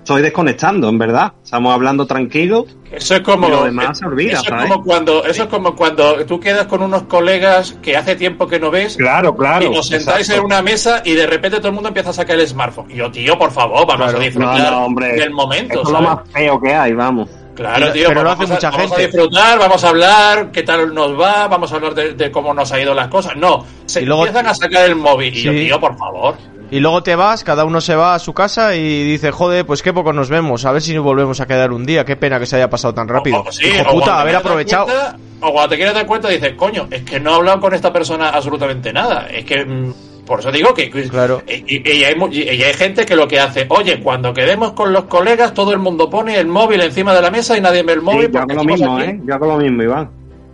estoy 0.00 0.22
desconectando, 0.22 0.88
en 0.88 0.98
verdad. 0.98 1.32
Estamos 1.44 1.72
hablando 1.72 2.06
tranquilo. 2.06 2.66
Eso 2.90 3.14
es 3.14 3.20
como 3.20 3.46
Y 3.46 3.50
lo 3.50 3.64
demás 3.64 3.98
se 3.98 4.06
olvida, 4.06 4.32
eso 4.32 4.42
es 4.42 4.48
¿sabes? 4.48 4.68
como 4.70 4.82
cuando 4.84 5.24
eso 5.24 5.42
es 5.44 5.48
como 5.48 5.76
cuando 5.76 6.26
tú 6.26 6.40
quedas 6.40 6.66
con 6.66 6.82
unos 6.82 7.04
colegas 7.04 7.76
que 7.80 7.96
hace 7.96 8.16
tiempo 8.16 8.48
que 8.48 8.58
no 8.58 8.70
ves 8.72 8.96
Claro, 8.96 9.36
claro. 9.36 9.64
y 9.66 9.70
nos 9.70 9.86
sentáis 9.86 10.20
exacto. 10.28 10.40
en 10.40 10.46
una 10.46 10.60
mesa 10.62 11.00
y 11.04 11.12
de 11.14 11.26
repente 11.26 11.58
todo 11.58 11.68
el 11.68 11.74
mundo 11.74 11.88
empieza 11.88 12.10
a 12.10 12.14
sacar 12.14 12.38
el 12.40 12.48
smartphone. 12.48 12.90
Y 12.90 12.96
yo, 12.96 13.10
tío, 13.12 13.38
por 13.38 13.52
favor, 13.52 13.86
vamos 13.86 14.06
Claro. 14.08 14.18
a 14.18 14.24
disfrutar 14.24 14.58
No, 14.58 14.70
no, 14.72 14.84
hombre. 14.86 15.12
del 15.14 15.30
momento, 15.30 15.74
Esto 15.74 15.86
es 15.86 15.90
lo 15.92 16.00
más 16.02 16.18
feo 16.32 16.60
que 16.60 16.74
hay, 16.74 16.92
vamos. 16.94 17.28
Claro, 17.54 17.92
tío, 17.92 18.08
pero 18.08 18.22
pues 18.22 18.24
lo 18.24 18.30
hace 18.30 18.38
vamos 18.38 18.50
a- 18.50 18.54
mucha 18.54 18.70
vamos 18.70 18.86
gente. 18.86 19.02
a 19.02 19.06
disfrutar, 19.06 19.58
vamos 19.58 19.84
a 19.84 19.88
hablar, 19.90 20.50
qué 20.50 20.62
tal 20.62 20.94
nos 20.94 21.20
va, 21.20 21.46
vamos 21.46 21.70
a 21.72 21.76
hablar 21.76 21.94
de, 21.94 22.14
de 22.14 22.30
cómo 22.30 22.54
nos 22.54 22.72
ha 22.72 22.80
ido 22.80 22.94
las 22.94 23.08
cosas. 23.08 23.36
No, 23.36 23.64
se 23.86 24.02
Y 24.02 24.06
luego- 24.06 24.24
empiezan 24.26 24.46
a 24.48 24.54
sacar 24.54 24.86
el 24.88 24.96
móvil. 24.96 25.36
Y 25.36 25.42
yo, 25.42 25.52
tío, 25.52 25.78
por 25.78 25.96
favor. 25.96 26.36
Y 26.70 26.80
luego 26.80 27.02
te 27.02 27.16
vas, 27.16 27.42
cada 27.44 27.64
uno 27.64 27.80
se 27.80 27.94
va 27.96 28.14
a 28.14 28.18
su 28.18 28.32
casa 28.32 28.76
y 28.76 29.02
dice, 29.04 29.30
joder, 29.32 29.66
pues 29.66 29.82
qué 29.82 29.92
poco 29.92 30.12
nos 30.12 30.28
vemos, 30.28 30.64
a 30.64 30.72
ver 30.72 30.80
si 30.82 30.94
nos 30.94 31.02
volvemos 31.04 31.40
a 31.40 31.46
quedar 31.46 31.72
un 31.72 31.84
día, 31.84 32.04
qué 32.04 32.14
pena 32.16 32.38
que 32.38 32.46
se 32.46 32.56
haya 32.56 32.70
pasado 32.70 32.94
tan 32.94 33.08
rápido. 33.08 33.40
O- 33.40 33.48
o 33.48 33.52
sí, 33.52 33.66
Hijo 33.66 33.80
o 33.80 33.84
cuando 33.84 34.00
puta, 34.00 34.20
haber 34.20 34.36
aprovechado. 34.36 34.84
cuenta- 34.86 35.16
o 35.40 35.52
cuando 35.52 35.68
te 35.70 35.76
quieres 35.76 35.94
dar 35.94 36.06
cuenta 36.06 36.28
dices, 36.28 36.52
coño, 36.56 36.86
es 36.90 37.02
que 37.02 37.18
no 37.18 37.30
he 37.30 37.34
hablado 37.34 37.60
con 37.60 37.74
esta 37.74 37.92
persona 37.92 38.28
absolutamente 38.30 38.92
nada. 38.92 39.26
Es 39.28 39.44
que, 39.44 39.64
mm, 39.64 39.94
por 40.26 40.38
eso 40.40 40.52
digo 40.52 40.72
que... 40.72 40.90
que- 40.90 41.08
Claro. 41.08 41.42
Y, 41.48 41.88
y- 41.90 42.04
hay, 42.04 42.14
mu- 42.14 42.28
y- 42.30 42.48
hay 42.48 42.62
gente 42.74 43.04
que 43.04 43.16
lo 43.16 43.26
que 43.26 43.40
hace, 43.40 43.66
oye, 43.70 44.00
cuando 44.00 44.32
quedemos 44.32 44.72
con 44.74 44.92
los 44.92 45.04
colegas, 45.06 45.52
todo 45.54 45.72
el 45.72 45.78
mundo 45.80 46.08
pone 46.08 46.38
el 46.38 46.46
móvil 46.46 46.82
encima 46.82 47.12
de 47.14 47.22
la 47.22 47.30
mesa 47.32 47.56
y 47.56 47.60
nadie 47.60 47.82
ve 47.82 47.94
el 47.94 48.02
móvil. 48.02 48.26
Sí, 48.26 48.32
yo 48.32 48.38
porque 48.40 48.52
hago 48.52 48.62
lo 48.62 48.72
mismo, 48.72 48.96
aquí. 48.96 49.06
¿eh? 49.10 49.20
Yo 49.24 49.34
hago 49.34 49.46
lo 49.46 49.56
mismo, 49.56 49.82
Iván. 49.82 50.10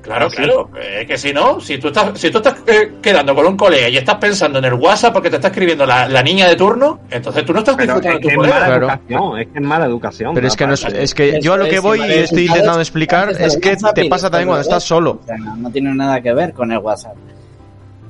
Claro, 0.07 0.27
Así. 0.27 0.37
claro. 0.37 0.71
Es 0.99 1.07
que 1.07 1.19
si 1.19 1.33
no, 1.33 1.61
si 1.61 1.79
tú 1.79 1.89
estás, 1.89 2.19
si 2.19 2.31
tú 2.31 2.39
estás 2.39 2.57
eh, 2.67 2.93
quedando 3.03 3.35
con 3.35 3.45
un 3.47 3.57
colega 3.57 3.89
y 3.89 3.97
estás 3.97 4.15
pensando 4.17 4.59
en 4.61 4.65
el 4.67 4.75
WhatsApp 4.75 5.13
porque 5.13 5.29
te 5.31 5.37
está 5.37 5.49
escribiendo 5.49 5.85
la, 5.85 6.09
la 6.09 6.23
niña 6.23 6.49
de 6.49 6.55
turno, 6.57 7.01
entonces 7.11 7.45
tú 7.45 7.53
no 7.53 7.59
estás 7.59 7.75
Pero 7.77 7.95
disfrutando 7.95 8.17
es 8.19 8.23
de 8.23 8.23
tu 8.23 8.29
es 8.31 8.37
colega. 8.37 8.55
mala 8.55 8.67
Claro. 8.67 8.87
educación, 8.87 9.39
es 9.41 9.47
que 9.49 9.59
es 9.59 9.65
mala 9.65 9.85
educación. 9.87 10.35
Pero 10.35 10.47
es 10.47 10.57
que, 10.57 10.67
no 10.67 10.75
es, 10.75 11.15
que 11.15 11.41
yo 11.41 11.55
a 11.55 11.57
lo 11.57 11.65
que 11.69 11.81
voy 11.81 12.01
es, 12.03 12.09
y 12.09 12.13
estoy 12.21 12.47
intentando 12.47 12.81
explicar 12.81 13.31
es 13.31 13.57
que 13.57 13.77
te 13.95 14.09
pasa 14.09 14.31
también 14.31 14.49
cuando 14.49 14.63
estás 14.63 14.85
solo. 14.85 15.13
WhatsApp. 15.13 15.25
O 15.25 15.27
sea, 15.27 15.37
no, 15.39 15.57
no 15.57 15.71
tiene 15.71 15.95
nada 15.95 16.21
que 16.21 16.33
ver 16.33 16.53
con 16.53 16.71
el 16.73 16.79
WhatsApp. 16.79 17.15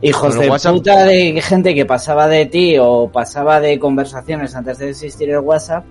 Hijos 0.02 0.38
de 0.38 0.50
WhatsApp- 0.50 0.74
puta 0.74 1.04
de 1.04 1.40
gente 1.40 1.74
que 1.74 1.86
pasaba 1.86 2.28
de 2.28 2.44
ti 2.46 2.76
o 2.78 3.08
pasaba 3.10 3.60
de 3.60 3.78
conversaciones 3.78 4.54
antes 4.54 4.78
de 4.78 4.90
existir 4.90 5.30
el 5.30 5.38
WhatsApp 5.38 5.84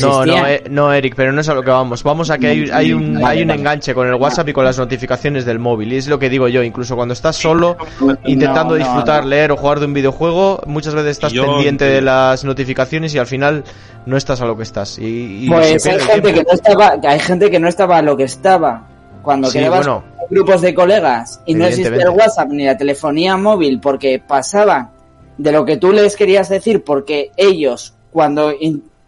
No, 0.00 0.24
no, 0.24 0.46
eh, 0.46 0.64
no, 0.70 0.92
Eric, 0.92 1.14
pero 1.14 1.32
no 1.32 1.40
es 1.42 1.48
a 1.50 1.54
lo 1.54 1.62
que 1.62 1.70
vamos. 1.70 2.02
Vamos 2.02 2.30
a 2.30 2.38
que 2.38 2.46
hay, 2.46 2.70
hay 2.72 2.92
un, 2.94 3.22
hay 3.24 3.42
un 3.42 3.50
enganche 3.50 3.94
con 3.94 4.08
el 4.08 4.14
WhatsApp 4.14 4.48
y 4.48 4.52
con 4.54 4.64
las 4.64 4.78
notificaciones 4.78 5.44
del 5.44 5.58
móvil. 5.58 5.92
Y 5.92 5.96
es 5.96 6.06
lo 6.08 6.18
que 6.18 6.30
digo 6.30 6.48
yo, 6.48 6.62
incluso 6.62 6.96
cuando 6.96 7.12
estás 7.12 7.36
solo, 7.36 7.76
intentando 8.24 8.70
no, 8.78 8.84
disfrutar, 8.84 9.24
no. 9.24 9.28
leer 9.30 9.52
o 9.52 9.56
jugar 9.58 9.80
de 9.80 9.86
un 9.86 9.92
videojuego, 9.92 10.62
muchas 10.66 10.94
veces 10.94 11.10
estás 11.12 11.32
Yo- 11.32 11.44
pendiente 11.44 11.84
de 11.84 12.00
las 12.00 12.42
notificaciones 12.44 13.14
y 13.14 13.18
al 13.18 13.26
final 13.26 13.64
no 14.06 14.16
estás 14.16 14.40
a 14.40 14.46
lo 14.46 14.56
que 14.56 14.62
estás. 14.62 14.98
Y, 14.98 15.44
y 15.44 15.48
Pues 15.48 15.84
hay 15.86 16.00
gente 16.00 16.32
que 16.32 16.42
no 16.42 16.52
estaba, 16.52 17.00
que 17.00 17.08
hay 17.08 17.20
gente 17.20 17.50
que 17.50 17.60
no 17.60 17.68
estaba 17.68 17.98
a 17.98 18.02
lo 18.02 18.16
que 18.16 18.24
estaba. 18.24 18.88
Cuando 19.22 19.50
Sí, 19.50 19.58
bueno. 19.68 20.04
grupos 20.30 20.62
de 20.62 20.72
colegas 20.72 21.40
y 21.46 21.54
no 21.54 21.66
existía 21.66 21.96
el. 21.96 22.10
WhatsApp 22.10 22.48
ni 22.48 22.64
la 22.64 22.76
telefonía 22.76 23.36
móvil 23.36 23.80
porque 23.80 24.22
pasaban 24.26 24.90
de 25.36 25.52
lo 25.52 25.64
que 25.64 25.76
tú 25.76 25.92
les 25.92 26.16
querías 26.16 26.48
decir 26.48 26.82
porque 26.84 27.30
ellos 27.36 27.92
cuando 28.12 28.52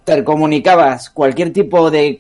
intercomunicabas 0.09 1.11
cualquier 1.11 1.53
tipo 1.53 1.91
de 1.91 2.19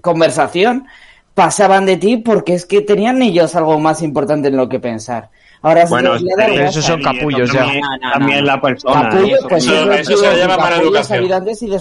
conversación 0.00 0.86
pasaban 1.34 1.84
de 1.86 1.96
ti 1.96 2.16
porque 2.18 2.54
es 2.54 2.64
que 2.64 2.80
tenían 2.80 3.20
ellos 3.22 3.54
algo 3.56 3.78
más 3.80 4.02
importante 4.02 4.48
en 4.48 4.56
lo 4.56 4.68
que 4.68 4.78
pensar. 4.78 5.28
Ahora 5.62 5.84
Bueno, 5.86 6.12
pero 6.36 6.64
esos 6.64 6.84
son 6.84 7.02
capullos 7.02 7.50
ya. 7.52 7.60
También, 7.64 7.80
No, 7.82 7.96
no, 7.96 8.12
también 8.12 8.40
no. 8.40 8.46
la 8.46 8.60
persona. 8.60 9.08
Capullo, 9.10 9.36
eso. 9.36 9.48
pues 9.48 9.64
Eso- 9.66 9.92
eso, 9.92 10.16
se 10.18 10.36
llama 10.38 10.56
mala 10.58 10.76
educación. 10.76 11.28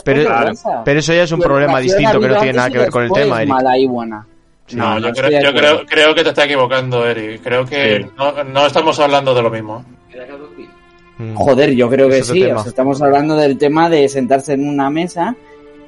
Pero, 0.03 0.23
claro, 0.25 0.51
pero 0.83 0.99
eso 0.99 1.13
ya 1.13 1.23
es 1.23 1.31
un 1.31 1.39
Tu 1.39 1.45
problema 1.45 1.79
distinto 1.79 2.19
que 2.19 2.27
no 2.27 2.37
tiene 2.37 2.53
nada 2.53 2.69
que 2.71 2.77
ver 2.79 2.89
con 2.89 3.03
el 3.03 3.11
tema, 3.11 3.37
Eric. 3.41 3.49
mala 3.49 3.77
y 3.77 3.85
buena. 3.87 4.25
No, 4.73 4.97
yo, 4.97 5.11
creo, 5.13 5.41
yo 5.41 5.53
creo, 5.53 5.85
creo 5.85 6.15
que 6.15 6.23
te 6.23 6.29
está 6.29 6.45
equivocando, 6.45 7.05
Eric. 7.05 7.41
Creo 7.43 7.65
que 7.65 8.01
Sí. 8.01 8.09
no, 8.17 8.43
no 8.45 8.65
estamos 8.65 8.99
hablando 8.99 9.35
de 9.35 9.41
lo 9.43 9.51
mismo. 9.51 9.85
Mm. 11.17 11.33
Joder, 11.35 11.71
yo 11.75 11.89
creo 11.89 12.09
que 12.09 12.19
Es 12.19 12.27
sí. 12.27 12.43
O 12.43 12.59
sea, 12.59 12.69
estamos 12.69 13.01
hablando 13.01 13.35
del 13.37 13.57
tema 13.57 13.89
de 13.89 14.07
sentarse 14.09 14.53
en 14.53 14.67
una 14.67 14.89
mesa 14.89 15.35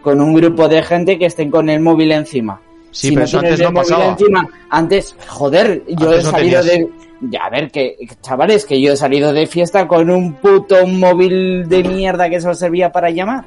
con 0.01 0.21
un 0.21 0.33
grupo 0.33 0.67
de 0.69 0.81
gente 0.83 1.17
que 1.19 1.25
estén 1.25 1.51
con 1.51 1.69
el 1.69 1.81
móvil 1.81 2.11
encima. 2.13 2.61
Sí, 2.91 3.09
Si 3.09 3.13
pero 3.13 3.25
eso 3.25 3.39
tienen 3.39 3.51
antes 3.53 3.67
el 3.67 3.73
no 3.73 3.79
pasaba. 3.79 4.05
encima- 4.07 4.49
antes, 4.69 5.15
joder, 5.27 5.83
yo 5.87 6.07
Antes 6.09 6.21
he 6.21 6.23
no 6.23 6.31
salido 6.31 6.63
de. 6.63 6.89
Ya, 7.19 7.45
a 7.45 7.49
ver, 7.49 7.71
que, 7.71 7.95
chavales, 8.21 8.65
que 8.65 8.79
yo 8.79 8.93
he 8.93 8.97
salido 8.97 9.33
de 9.33 9.47
fiesta 9.47 9.87
con 9.87 10.09
un 10.11 10.33
puto 10.35 10.85
móvil 10.87 11.67
de 11.67 11.83
mierda 11.83 12.29
que 12.29 12.39
solo 12.39 12.53
servía 12.53 12.91
para 12.91 13.09
llamar. 13.09 13.45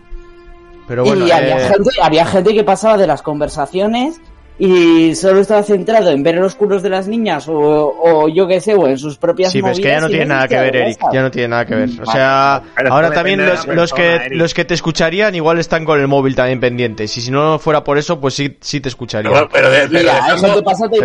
Pero 0.89 1.05
bueno, 1.05 1.24
y 1.27 1.31
había, 1.31 1.57
eh, 1.57 1.69
gente, 1.73 1.90
había 2.02 2.27
gente 2.27 2.52
que 2.52 2.65
pasaba 2.65 2.97
de 2.98 3.07
las 3.07 3.23
conversaciones 3.23 4.20
y 4.62 5.15
solo 5.15 5.41
estaba 5.41 5.62
centrado 5.62 6.11
en 6.11 6.23
ver 6.23 6.35
los 6.35 6.55
culos 6.55 6.82
de 6.82 6.91
las 6.91 7.09
niñas 7.09 7.49
o, 7.49 7.55
o 7.55 8.28
yo 8.28 8.47
qué 8.47 8.61
sé, 8.61 8.74
o 8.74 8.87
en 8.87 8.99
sus 8.99 9.16
propias 9.16 9.51
Sí, 9.53 9.62
pero 9.62 9.73
es 9.73 9.81
que 9.81 9.89
ya 9.89 10.01
no 10.01 10.09
y 10.09 10.11
tiene 10.11 10.27
nada 10.27 10.47
que 10.47 10.57
ver, 10.57 10.77
Eric. 10.77 10.99
Ya 11.12 11.23
no 11.23 11.31
tiene 11.31 11.49
nada 11.49 11.65
que 11.65 11.74
ver. 11.74 11.89
O 11.89 12.05
Vale. 12.05 12.12
sea, 12.12 12.62
Pero 12.77 12.93
ahora 12.93 13.11
también 13.11 13.47
los, 13.47 13.66
los 13.66 13.93
que 13.95 14.16
Eric. 14.16 14.39
los 14.39 14.53
que 14.53 14.66
te 14.66 14.74
escucharían 14.74 15.35
igual 15.35 15.59
están 15.59 15.87
con 15.87 15.99
el 15.99 16.09
móvil 16.09 16.35
también 16.35 16.61
pendientes. 16.61 17.16
Y 17.16 17.23
si 17.23 17.31
no 17.31 17.59
fuera 17.59 17.82
por 17.82 17.97
eso, 17.97 18.20
pues 18.20 18.35
sí, 18.35 18.59
sí 18.61 18.81
te 18.82 18.91
escucharían. 18.91 19.49
Pero, 19.51 19.70
de- 19.70 19.89
Mira, 19.89 20.27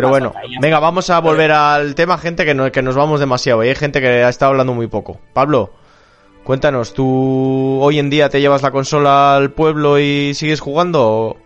bueno, 0.09 0.33
venga, 0.59 0.79
vamos 0.79 1.09
a 1.09 1.19
volver 1.21 1.51
al 1.53 1.95
tema, 1.95 2.17
gente, 2.17 2.43
que, 2.43 2.53
no- 2.53 2.69
que 2.71 2.81
nos 2.81 2.95
vamos 2.95 3.21
demasiado. 3.21 3.63
Y 3.63 3.69
hay 3.69 3.75
gente 3.75 4.01
que 4.01 4.07
ha 4.23 4.27
estado 4.29 4.51
hablando 4.51 4.73
muy 4.73 4.87
poco. 4.87 5.21
Pablo, 5.31 5.71
cuéntanos, 6.43 6.93
¿tú 6.93 7.79
hoy 7.81 7.99
en 7.99 8.09
día 8.09 8.27
te 8.27 8.41
llevas 8.41 8.61
la 8.63 8.71
consola 8.71 9.37
al 9.37 9.51
pueblo 9.51 9.97
y 9.97 10.33
sigues 10.33 10.59
jugando? 10.59 11.37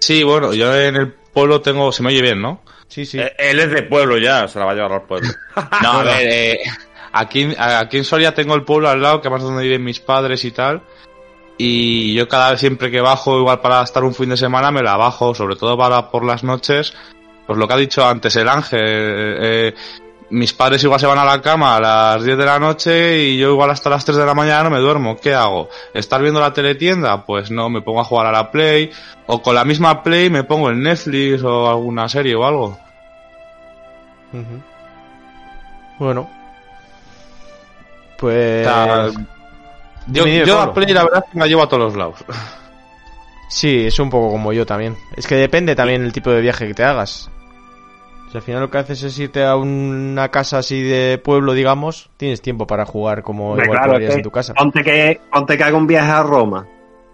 Sí, 0.00 0.22
bueno, 0.22 0.52
yo 0.54 0.74
en 0.74 0.96
el 0.96 1.12
pueblo 1.12 1.60
tengo... 1.60 1.92
Se 1.92 2.02
me 2.02 2.10
oye 2.10 2.22
bien, 2.22 2.40
¿no? 2.40 2.62
Sí, 2.88 3.04
sí. 3.04 3.18
Eh, 3.18 3.34
Él 3.38 3.60
es 3.60 3.70
de 3.70 3.82
pueblo 3.82 4.18
ya, 4.18 4.48
se 4.48 4.58
la 4.58 4.64
va 4.64 4.72
a 4.72 4.74
llevar 4.74 4.92
al 4.92 5.02
pueblo. 5.02 5.28
No, 5.82 5.92
a 5.92 6.02
ver, 6.02 6.28
eh, 6.28 6.58
aquí, 7.12 7.54
aquí 7.58 7.98
en 7.98 8.04
Soria 8.04 8.34
tengo 8.34 8.54
el 8.54 8.64
pueblo 8.64 8.88
al 8.88 9.02
lado, 9.02 9.20
que 9.20 9.30
más 9.30 9.42
es 9.42 9.48
donde 9.48 9.62
viven 9.62 9.84
mis 9.84 10.00
padres 10.00 10.44
y 10.44 10.50
tal. 10.50 10.82
Y 11.58 12.14
yo 12.14 12.28
cada 12.28 12.52
vez 12.52 12.60
siempre 12.60 12.90
que 12.90 13.00
bajo, 13.00 13.38
igual 13.38 13.60
para 13.60 13.82
estar 13.82 14.04
un 14.04 14.14
fin 14.14 14.28
de 14.30 14.36
semana, 14.36 14.70
me 14.70 14.82
la 14.82 14.96
bajo, 14.96 15.34
sobre 15.34 15.56
todo 15.56 15.76
para 15.76 16.10
por 16.10 16.24
las 16.24 16.44
noches. 16.44 16.94
Pues 17.46 17.58
lo 17.58 17.66
que 17.66 17.74
ha 17.74 17.78
dicho 17.78 18.06
antes 18.06 18.36
el 18.36 18.48
ángel, 18.48 18.80
eh, 18.80 19.74
mis 20.30 20.52
padres 20.52 20.84
igual 20.84 21.00
se 21.00 21.06
van 21.06 21.18
a 21.18 21.24
la 21.24 21.40
cama 21.40 21.76
a 21.76 21.80
las 21.80 22.24
10 22.24 22.36
de 22.36 22.44
la 22.44 22.58
noche 22.58 23.18
y 23.18 23.38
yo 23.38 23.50
igual 23.50 23.70
hasta 23.70 23.88
las 23.90 24.04
3 24.04 24.18
de 24.18 24.26
la 24.26 24.34
mañana 24.34 24.64
no 24.64 24.70
me 24.70 24.78
duermo. 24.78 25.16
¿Qué 25.16 25.34
hago? 25.34 25.68
¿Estar 25.94 26.20
viendo 26.20 26.40
la 26.40 26.52
teletienda? 26.52 27.24
Pues 27.24 27.50
no, 27.50 27.70
me 27.70 27.80
pongo 27.80 28.00
a 28.00 28.04
jugar 28.04 28.26
a 28.26 28.32
la 28.32 28.50
Play. 28.50 28.90
O 29.26 29.40
con 29.40 29.54
la 29.54 29.64
misma 29.64 30.02
Play 30.02 30.30
me 30.30 30.44
pongo 30.44 30.70
en 30.70 30.82
Netflix 30.82 31.42
o 31.42 31.68
alguna 31.68 32.08
serie 32.08 32.34
o 32.34 32.44
algo. 32.44 32.78
Bueno. 35.98 36.28
Pues... 38.18 38.68
Yo, 40.08 40.26
yo 40.26 40.66
la. 40.66 40.72
Play 40.72 40.92
la 40.92 41.04
verdad 41.04 41.24
que 41.30 41.38
me 41.38 41.44
la 41.44 41.46
llevo 41.46 41.62
a 41.62 41.68
todos 41.68 41.84
los 41.84 41.96
lados. 41.96 42.24
Sí, 43.48 43.86
es 43.86 43.98
un 43.98 44.10
poco 44.10 44.30
como 44.30 44.52
yo 44.52 44.66
también. 44.66 44.96
Es 45.16 45.26
que 45.26 45.34
depende 45.34 45.74
también 45.74 46.04
el 46.04 46.12
tipo 46.12 46.30
de 46.30 46.40
viaje 46.42 46.66
que 46.66 46.74
te 46.74 46.84
hagas. 46.84 47.30
Si 48.30 48.36
al 48.36 48.42
final 48.42 48.60
lo 48.60 48.70
que 48.70 48.78
haces 48.78 49.02
es 49.02 49.18
irte 49.18 49.42
a 49.44 49.56
una 49.56 50.28
casa 50.30 50.58
así 50.58 50.82
de 50.82 51.18
pueblo, 51.18 51.54
digamos, 51.54 52.10
tienes 52.18 52.42
tiempo 52.42 52.66
para 52.66 52.84
jugar 52.84 53.22
como 53.22 53.50
Hombre, 53.52 53.64
igual 53.64 53.78
claro, 53.78 53.98
que 53.98 54.12
en 54.12 54.22
tu 54.22 54.30
casa. 54.30 54.52
Ponte 54.54 54.82
que, 54.82 55.20
ponte 55.32 55.56
que 55.56 55.64
haga 55.64 55.76
un 55.76 55.86
viaje 55.86 56.10
a 56.10 56.22
Roma. 56.22 56.66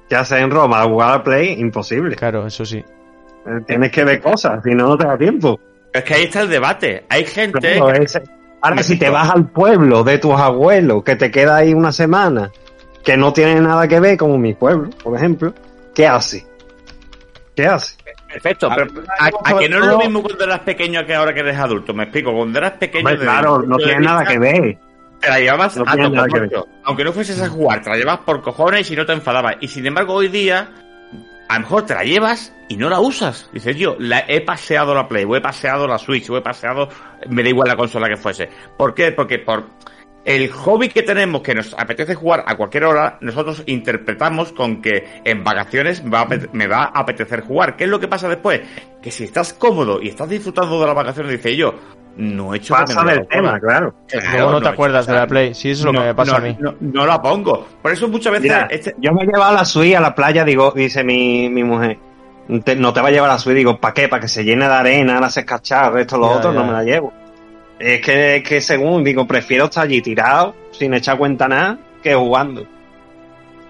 ¿Qué 0.08 0.16
haces 0.16 0.38
en 0.40 0.50
Roma? 0.50 0.82
¿A 0.82 0.84
jugar 0.86 1.12
a 1.20 1.22
Play? 1.22 1.52
Imposible. 1.60 2.16
Claro, 2.16 2.46
eso 2.46 2.64
sí. 2.64 2.78
Eh, 2.78 3.50
Tienes 3.66 3.90
que 3.92 4.04
ver 4.04 4.20
cosas, 4.20 4.60
si 4.64 4.70
no, 4.74 4.88
no 4.88 4.98
te 4.98 5.06
da 5.06 5.16
tiempo. 5.16 5.58
Es 5.92 6.02
que 6.02 6.14
ahí 6.14 6.24
está 6.24 6.40
el 6.42 6.48
debate. 6.50 7.04
Hay 7.08 7.24
gente. 7.24 7.58
Claro, 7.60 7.90
es- 7.92 8.20
Ahora, 8.60 8.82
si 8.82 8.98
te 8.98 9.10
vas 9.10 9.30
al 9.30 9.50
pueblo 9.50 10.02
de 10.04 10.16
tus 10.18 10.32
abuelos, 10.34 11.04
que 11.04 11.16
te 11.16 11.30
queda 11.30 11.56
ahí 11.56 11.74
una 11.74 11.92
semana, 11.92 12.50
que 13.04 13.14
no 13.16 13.32
tiene 13.32 13.60
nada 13.60 13.86
que 13.86 14.00
ver, 14.00 14.16
como 14.16 14.38
mi 14.38 14.54
pueblo, 14.54 14.88
por 15.02 15.14
ejemplo, 15.16 15.52
¿qué 15.94 16.06
hace? 16.06 16.46
¿Qué 17.54 17.66
hace? 17.66 17.96
Perfecto, 18.34 18.68
pero 18.74 19.04
a, 19.18 19.26
a 19.26 19.58
que 19.58 19.68
no 19.68 19.78
es 19.78 19.86
lo 19.86 19.98
mismo 19.98 20.22
cuando 20.22 20.44
eras 20.44 20.60
pequeño 20.60 21.06
que 21.06 21.14
ahora 21.14 21.32
que 21.32 21.40
eres 21.40 21.56
adulto. 21.56 21.94
Me 21.94 22.02
explico, 22.02 22.32
cuando 22.32 22.58
eras 22.58 22.72
pequeño. 22.72 23.08
Hombre, 23.08 23.24
claro, 23.24 23.62
no 23.62 23.76
tiene 23.76 24.00
nada 24.00 24.24
que 24.24 24.38
ver. 24.38 24.78
Te 25.20 25.28
la 25.28 25.38
llevabas 25.38 25.76
No 25.76 25.84
a 25.86 25.96
tocomocho. 25.96 26.66
Aunque 26.82 27.04
no 27.04 27.12
fueses 27.12 27.40
a 27.40 27.48
jugar, 27.48 27.80
te 27.82 27.90
la 27.90 27.96
llevabas 27.96 28.22
por 28.22 28.42
cojones 28.42 28.90
y 28.90 28.96
no 28.96 29.06
te 29.06 29.12
enfadabas. 29.12 29.56
Y 29.60 29.68
sin 29.68 29.86
embargo, 29.86 30.14
hoy 30.14 30.26
día, 30.26 30.68
a 31.48 31.54
lo 31.54 31.60
mejor 31.60 31.86
te 31.86 31.94
la 31.94 32.02
llevas 32.02 32.52
y 32.68 32.76
no 32.76 32.90
la 32.90 32.98
usas. 32.98 33.48
Dices 33.52 33.76
yo, 33.76 33.94
la, 34.00 34.24
he 34.26 34.40
paseado 34.40 34.94
la 34.96 35.06
Play, 35.06 35.24
o 35.24 35.36
he 35.36 35.40
paseado 35.40 35.86
la 35.86 35.98
Switch, 35.98 36.28
o 36.28 36.36
he 36.36 36.42
paseado, 36.42 36.88
me 37.28 37.44
da 37.44 37.48
igual 37.50 37.68
la 37.68 37.76
consola 37.76 38.08
que 38.08 38.16
fuese. 38.16 38.48
¿Por 38.76 38.94
qué? 38.94 39.12
Porque 39.12 39.38
por 39.38 39.64
el 40.24 40.50
hobby 40.50 40.88
que 40.88 41.02
tenemos, 41.02 41.42
que 41.42 41.54
nos 41.54 41.74
apetece 41.78 42.14
jugar 42.14 42.44
a 42.46 42.56
cualquier 42.56 42.84
hora, 42.84 43.18
nosotros 43.20 43.62
interpretamos 43.66 44.52
con 44.52 44.80
que 44.80 45.20
en 45.24 45.44
vacaciones 45.44 46.02
va 46.02 46.20
a 46.20 46.28
apete- 46.28 46.48
me 46.52 46.66
va 46.66 46.84
a 46.84 47.00
apetecer 47.00 47.42
jugar. 47.42 47.76
¿Qué 47.76 47.84
es 47.84 47.90
lo 47.90 48.00
que 48.00 48.08
pasa 48.08 48.28
después? 48.28 48.60
Que 49.02 49.10
si 49.10 49.24
estás 49.24 49.52
cómodo 49.52 50.00
y 50.00 50.08
estás 50.08 50.28
disfrutando 50.28 50.80
de 50.80 50.86
las 50.86 50.94
vacaciones, 50.94 51.32
dice 51.32 51.54
yo, 51.54 51.74
no 52.16 52.54
he 52.54 52.58
hecho 52.58 52.74
que 52.74 52.80
me 52.80 52.86
Pasa 52.86 53.04
del 53.04 53.26
tema, 53.28 53.58
claro. 53.60 53.94
Claro, 54.08 54.26
Luego 54.32 54.50
no 54.52 54.62
te 54.62 54.68
acuerdas 54.68 55.04
hecho- 55.04 55.12
de 55.14 55.18
la 55.18 55.26
Play. 55.26 55.52
Sí, 55.54 55.70
eso 55.72 55.80
es 55.88 55.92
lo 55.94 56.00
que 56.00 56.06
me 56.06 56.14
pasa 56.14 56.32
no, 56.32 56.36
a 56.38 56.40
mí. 56.40 56.56
No, 56.60 56.74
no 56.80 57.06
la 57.06 57.20
pongo. 57.20 57.66
Por 57.82 57.92
eso 57.92 58.08
muchas 58.08 58.32
veces 58.32 58.44
Mira, 58.50 58.66
este- 58.70 58.94
yo 58.98 59.12
me 59.12 59.24
he 59.24 59.26
llevado 59.26 59.52
la 59.54 59.64
Switch 59.64 59.94
a 59.94 60.00
la 60.00 60.14
playa, 60.14 60.44
digo, 60.44 60.72
dice 60.74 61.02
mi, 61.04 61.50
mi 61.50 61.64
mujer, 61.64 61.98
"Te- 62.64 62.76
no 62.76 62.92
te 62.92 63.00
va 63.00 63.08
a 63.08 63.10
llevar 63.10 63.28
la 63.28 63.38
Switch, 63.38 63.56
digo, 63.56 63.78
¿para 63.80 63.92
qué? 63.92 64.08
Para 64.08 64.20
que 64.22 64.28
se 64.28 64.44
llene 64.44 64.66
de 64.68 64.72
arena, 64.74 65.28
se 65.28 65.40
escachar, 65.40 65.98
esto, 65.98 66.16
lo 66.16 66.30
Ya, 66.30 66.36
otro, 66.36 66.52
ya. 66.52 66.60
no 66.60 66.66
me 66.66 66.72
la 66.72 66.82
llevo. 66.84 67.12
Es 67.84 68.00
que, 68.00 68.36
es 68.36 68.42
que 68.42 68.62
según, 68.62 69.04
digo, 69.04 69.26
prefiero 69.26 69.66
estar 69.66 69.84
allí 69.84 70.00
tirado, 70.00 70.54
sin 70.72 70.94
echar 70.94 71.18
cuenta 71.18 71.46
nada, 71.46 71.78
que 72.02 72.14
jugando. 72.14 72.66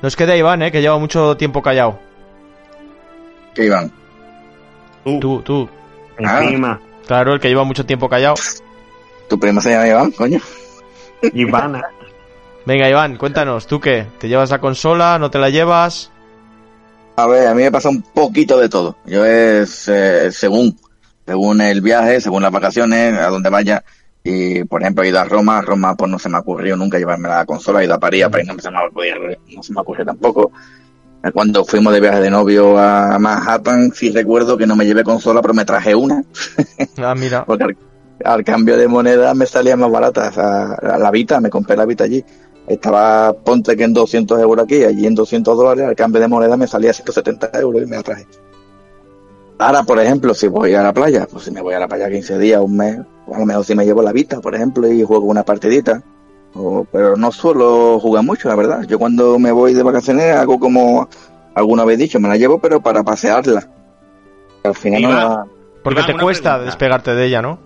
Nos 0.03 0.15
queda 0.15 0.37
Iván, 0.37 0.63
¿eh? 0.63 0.71
Que 0.71 0.81
lleva 0.81 0.97
mucho 0.99 1.37
tiempo 1.37 1.61
callado. 1.61 1.99
¿Qué 3.57 3.65
Iván? 3.65 3.91
Tú, 5.03 5.43
tú. 5.43 5.69
Ah. 6.25 6.45
Encima, 6.45 6.81
Claro, 7.09 7.35
el 7.35 7.41
que 7.41 7.49
lleva 7.49 7.65
mucho 7.65 7.85
tiempo 7.85 8.09
callado. 8.09 8.37
¿Tu 9.29 9.37
prima 9.41 9.61
se 9.61 9.71
llama 9.71 9.89
Iván, 9.89 10.13
coño? 10.13 10.39
Ivana. 11.33 11.83
Venga, 12.67 12.89
Iván, 12.89 13.17
cuéntanos, 13.17 13.67
¿tú 13.67 13.81
qué? 13.81 14.07
¿Te 14.21 14.29
llevas 14.29 14.51
la 14.51 14.61
consola? 14.61 15.19
¿No 15.19 15.29
te 15.29 15.41
la 15.41 15.51
llevas? 15.51 16.13
A 17.17 17.27
ver, 17.27 17.49
a 17.49 17.55
mí 17.55 17.65
me 17.65 17.73
pasa 17.73 17.89
un 17.89 18.01
poquito 18.01 18.61
de 18.61 18.69
todo. 18.69 18.95
Yo 19.07 19.27
es 19.27 19.89
eh, 19.89 20.31
según, 20.31 20.79
según 21.27 21.61
el 21.61 21.81
viaje, 21.81 22.21
según 22.21 22.45
las 22.45 22.53
vacaciones, 22.53 23.19
a 23.19 23.27
donde 23.27 23.51
vaya. 23.51 23.83
Y, 24.27 24.65
por 24.65 24.81
ejemplo, 24.81 25.05
he 25.05 25.09
ido 25.09 25.21
a 25.21 25.25
Roma. 25.25 25.61
Roma, 25.61 25.95
pues 25.95 26.11
no 26.11 26.19
se 26.19 26.31
me 26.31 26.39
ha 26.39 26.41
ocurrido 26.41 26.77
nunca 26.77 26.99
llevarme 26.99 27.29
la 27.29 27.45
consola. 27.45 27.83
He 27.83 27.85
ido 27.85 27.95
a 27.95 28.01
París, 28.01 28.25
a 28.25 28.31
París 28.31 28.49
no 28.49 28.59
se 28.59 28.71
me 28.71 28.79
ha 28.79 28.87
ocurrido, 28.87 29.17
no 29.55 29.63
se 29.63 29.73
me 29.75 29.81
ocurrió 29.81 30.05
tampoco. 30.07 30.51
Cuando 31.33 31.65
fuimos 31.65 31.93
de 31.93 32.01
viaje 32.01 32.21
de 32.21 32.31
novio 32.31 32.79
a 32.79 33.19
Manhattan, 33.19 33.93
sí 33.93 34.11
recuerdo 34.11 34.57
que 34.57 34.67
no 34.67 34.77
me 34.77 34.87
llevé 34.87 35.05
consola, 35.05 35.43
pero 35.43 35.55
me 35.55 35.65
traje 35.65 35.95
una. 35.95 36.25
Ah, 36.99 37.15
mira. 37.15 37.45
Porque 37.45 37.65
al, 37.65 37.77
al 38.25 38.45
cambio 38.45 38.77
de 38.79 38.89
moneda 38.89 39.35
me 39.35 39.45
salía 39.45 39.77
más 39.77 39.91
barata. 39.91 40.29
O 40.29 40.33
sea, 40.33 40.99
la, 40.99 41.11
Vita, 41.11 41.41
me 41.41 41.51
compré 41.51 41.77
la 41.77 41.85
Vita 41.85 42.05
allí. 42.05 42.25
Estaba, 42.67 43.35
ponte 43.35 43.77
que 43.77 43.85
en 43.85 43.93
200 43.93 44.41
euros 44.41 44.65
aquí, 44.65 44.85
allí 44.85 45.07
en 45.07 45.15
200 45.15 45.57
dólares, 45.57 45.87
al 45.87 45.97
cambio 45.97 46.23
de 46.23 46.29
moneda 46.29 46.57
me 46.57 46.67
salía 46.67 46.95
170 46.95 47.51
euros 47.61 47.83
y 47.83 47.87
me 47.87 47.97
la 47.97 48.03
traje. 48.03 48.27
Ahora, 49.59 49.83
por 49.83 50.01
ejemplo, 50.01 50.33
si 50.33 50.49
voy 50.49 50.75
a 50.75 50.83
la 50.83 50.95
playa, 50.95 51.27
pues 51.31 51.45
si 51.45 51.51
me 51.51 51.61
voy 51.61 51.75
a 51.75 51.79
la 51.79 51.89
playa 51.89 52.11
15 52.11 52.39
días, 52.39 52.61
un 52.61 52.77
mes, 52.77 52.99
a 53.33 53.39
lo 53.39 53.47
mejor 53.47 53.65
si 53.65 53.75
me 53.75 53.85
llevo 53.85 54.03
la 54.03 54.13
Vita, 54.13 54.41
por 54.41 54.55
ejemplo, 54.55 54.91
y 54.91 55.03
juego 55.03 55.25
una 55.27 55.43
partidita. 55.43 56.03
O- 56.55 56.87
pero 56.91 57.17
no 57.17 57.33
suelo 57.33 57.99
jugar 58.01 58.25
mucho, 58.25 58.49
la 58.49 58.55
verdad. 58.57 58.83
Yo 58.89 58.99
cuando 58.99 59.39
me 59.39 59.51
voy 59.53 59.75
de 59.75 59.83
vacaciones 59.83 60.35
hago 60.37 60.59
como 60.59 61.09
alguna 61.55 61.85
vez 61.85 61.99
dicho, 61.99 62.21
me 62.21 62.29
la 62.29 62.37
llevo, 62.37 62.59
pero 62.61 62.81
para 62.81 63.03
pasearla. 63.03 63.69
Al 64.63 64.75
final 64.75 65.03
no 65.03 65.13
la... 65.13 65.45
Porque 65.83 66.01
Iván, 66.01 66.13
te 66.17 66.23
cuesta 66.23 66.51
pregunta. 66.53 66.65
despegarte 66.67 67.15
de 67.15 67.27
ella, 67.27 67.43
¿no? 67.43 67.59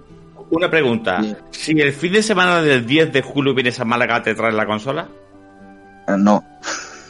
Una 0.51 0.71
pregunta. 0.71 1.21
Sí. 1.23 1.37
Si 1.51 1.81
el 1.81 1.93
fin 1.93 2.13
de 2.15 2.23
semana 2.23 2.63
del 2.63 2.87
10 2.87 3.13
de 3.13 3.23
julio 3.23 3.55
vienes 3.55 3.79
a 3.81 3.85
Málaga, 3.85 4.23
¿te 4.23 4.35
traes 4.35 4.55
la 4.55 4.67
consola? 4.67 5.07
eh, 6.09 6.15
No. 6.19 6.43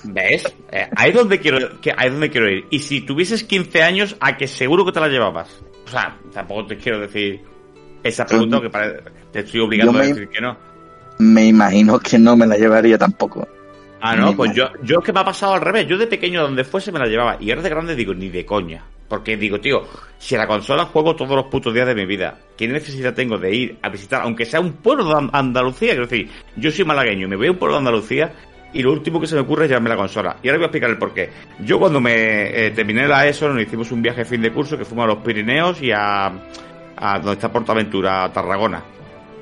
¿Ves? 0.04 0.44
Eh, 0.70 0.88
ahí 0.96 1.10
es 1.10 1.16
donde 1.16 1.40
quiero 1.40 1.80
que 1.80 1.90
ahí 1.96 2.06
es 2.06 2.12
donde 2.12 2.30
quiero 2.30 2.48
ir. 2.50 2.66
Y 2.70 2.78
si 2.80 3.00
tuvieses 3.00 3.44
15 3.44 3.82
años, 3.82 4.16
a 4.20 4.36
que 4.36 4.46
seguro 4.46 4.84
que 4.84 4.92
te 4.92 5.00
la 5.00 5.08
llevabas. 5.08 5.48
O 5.86 5.90
sea, 5.90 6.16
tampoco 6.32 6.66
te 6.66 6.76
quiero 6.76 7.00
decir 7.00 7.40
esa 8.02 8.26
pregunta, 8.26 8.60
que 8.60 8.70
pare- 8.70 9.00
te 9.32 9.40
estoy 9.40 9.60
obligando 9.60 9.98
a 9.98 10.02
decir 10.02 10.28
que 10.28 10.40
no. 10.40 10.56
Me 11.18 11.46
imagino 11.46 11.98
que 11.98 12.18
no 12.18 12.36
me 12.36 12.46
la 12.46 12.56
llevaría 12.56 12.96
tampoco. 12.96 13.46
Ah, 14.00 14.14
no, 14.14 14.30
Me 14.30 14.36
pues 14.36 14.54
yo, 14.54 14.64
imagino. 14.66 14.84
yo 14.84 14.98
es 15.00 15.04
que 15.04 15.12
me 15.12 15.20
ha 15.20 15.24
pasado 15.24 15.54
al 15.54 15.60
revés. 15.60 15.86
Yo 15.88 15.98
de 15.98 16.06
pequeño, 16.06 16.42
donde 16.42 16.62
fuese, 16.64 16.92
me 16.92 17.00
la 17.00 17.06
llevaba. 17.06 17.36
Y 17.40 17.50
ahora 17.50 17.62
de 17.62 17.68
grande 17.70 17.96
digo, 17.96 18.14
ni 18.14 18.28
de 18.28 18.46
coña. 18.46 18.84
Porque 19.08 19.36
digo, 19.36 19.58
tío, 19.58 19.82
si 20.18 20.34
a 20.34 20.38
la 20.38 20.46
consola 20.46 20.84
juego 20.84 21.16
todos 21.16 21.34
los 21.34 21.46
putos 21.46 21.72
días 21.74 21.86
de 21.88 21.94
mi 21.94 22.04
vida, 22.06 22.38
¿qué 22.56 22.68
necesidad 22.68 23.14
tengo 23.14 23.38
de 23.38 23.54
ir 23.54 23.78
a 23.82 23.88
visitar, 23.88 24.20
aunque 24.22 24.44
sea 24.44 24.60
un 24.60 24.74
pueblo 24.74 25.06
de 25.06 25.14
An- 25.14 25.30
Andalucía? 25.32 25.92
Quiero 25.92 26.06
decir, 26.06 26.28
yo 26.56 26.70
soy 26.70 26.84
malagueño, 26.84 27.26
me 27.26 27.34
voy 27.36 27.46
a 27.48 27.50
un 27.52 27.56
pueblo 27.56 27.74
de 27.76 27.78
Andalucía 27.78 28.32
y 28.74 28.82
lo 28.82 28.92
último 28.92 29.18
que 29.18 29.26
se 29.26 29.34
me 29.34 29.40
ocurre 29.40 29.64
es 29.64 29.70
llevarme 29.70 29.88
la 29.88 29.96
consola. 29.96 30.36
Y 30.42 30.48
ahora 30.48 30.58
voy 30.58 30.64
a 30.64 30.66
explicar 30.66 30.90
el 30.90 30.98
porqué. 30.98 31.30
Yo 31.64 31.78
cuando 31.80 32.00
me 32.02 32.66
eh, 32.66 32.70
terminé 32.72 33.08
la 33.08 33.26
ESO, 33.26 33.48
nos 33.48 33.62
hicimos 33.62 33.90
un 33.92 34.02
viaje 34.02 34.26
fin 34.26 34.42
de 34.42 34.52
curso 34.52 34.76
que 34.76 34.84
fuimos 34.84 35.04
a 35.04 35.08
los 35.08 35.18
Pirineos 35.24 35.80
y 35.80 35.90
a, 35.90 36.30
a 37.00 37.18
donde 37.18 37.32
está 37.34 37.50
Portaventura, 37.52 38.24
a 38.24 38.32
Tarragona. 38.32 38.82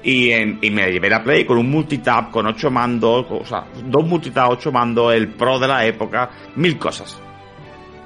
Y, 0.02 0.30
en- 0.30 0.58
y 0.62 0.70
me 0.70 0.90
llevé 0.90 1.10
la 1.10 1.22
Play 1.22 1.44
con 1.44 1.58
un 1.58 1.70
multitap, 1.70 2.30
con 2.30 2.46
ocho 2.46 2.70
mandos, 2.70 3.26
o 3.28 3.44
sea, 3.44 3.64
dos 3.84 4.06
multitap, 4.06 4.50
ocho 4.50 4.70
mandos, 4.70 5.12
el 5.14 5.28
Pro 5.28 5.58
de 5.58 5.66
la 5.68 5.84
época, 5.84 6.30
mil 6.56 6.78
cosas. 6.78 7.20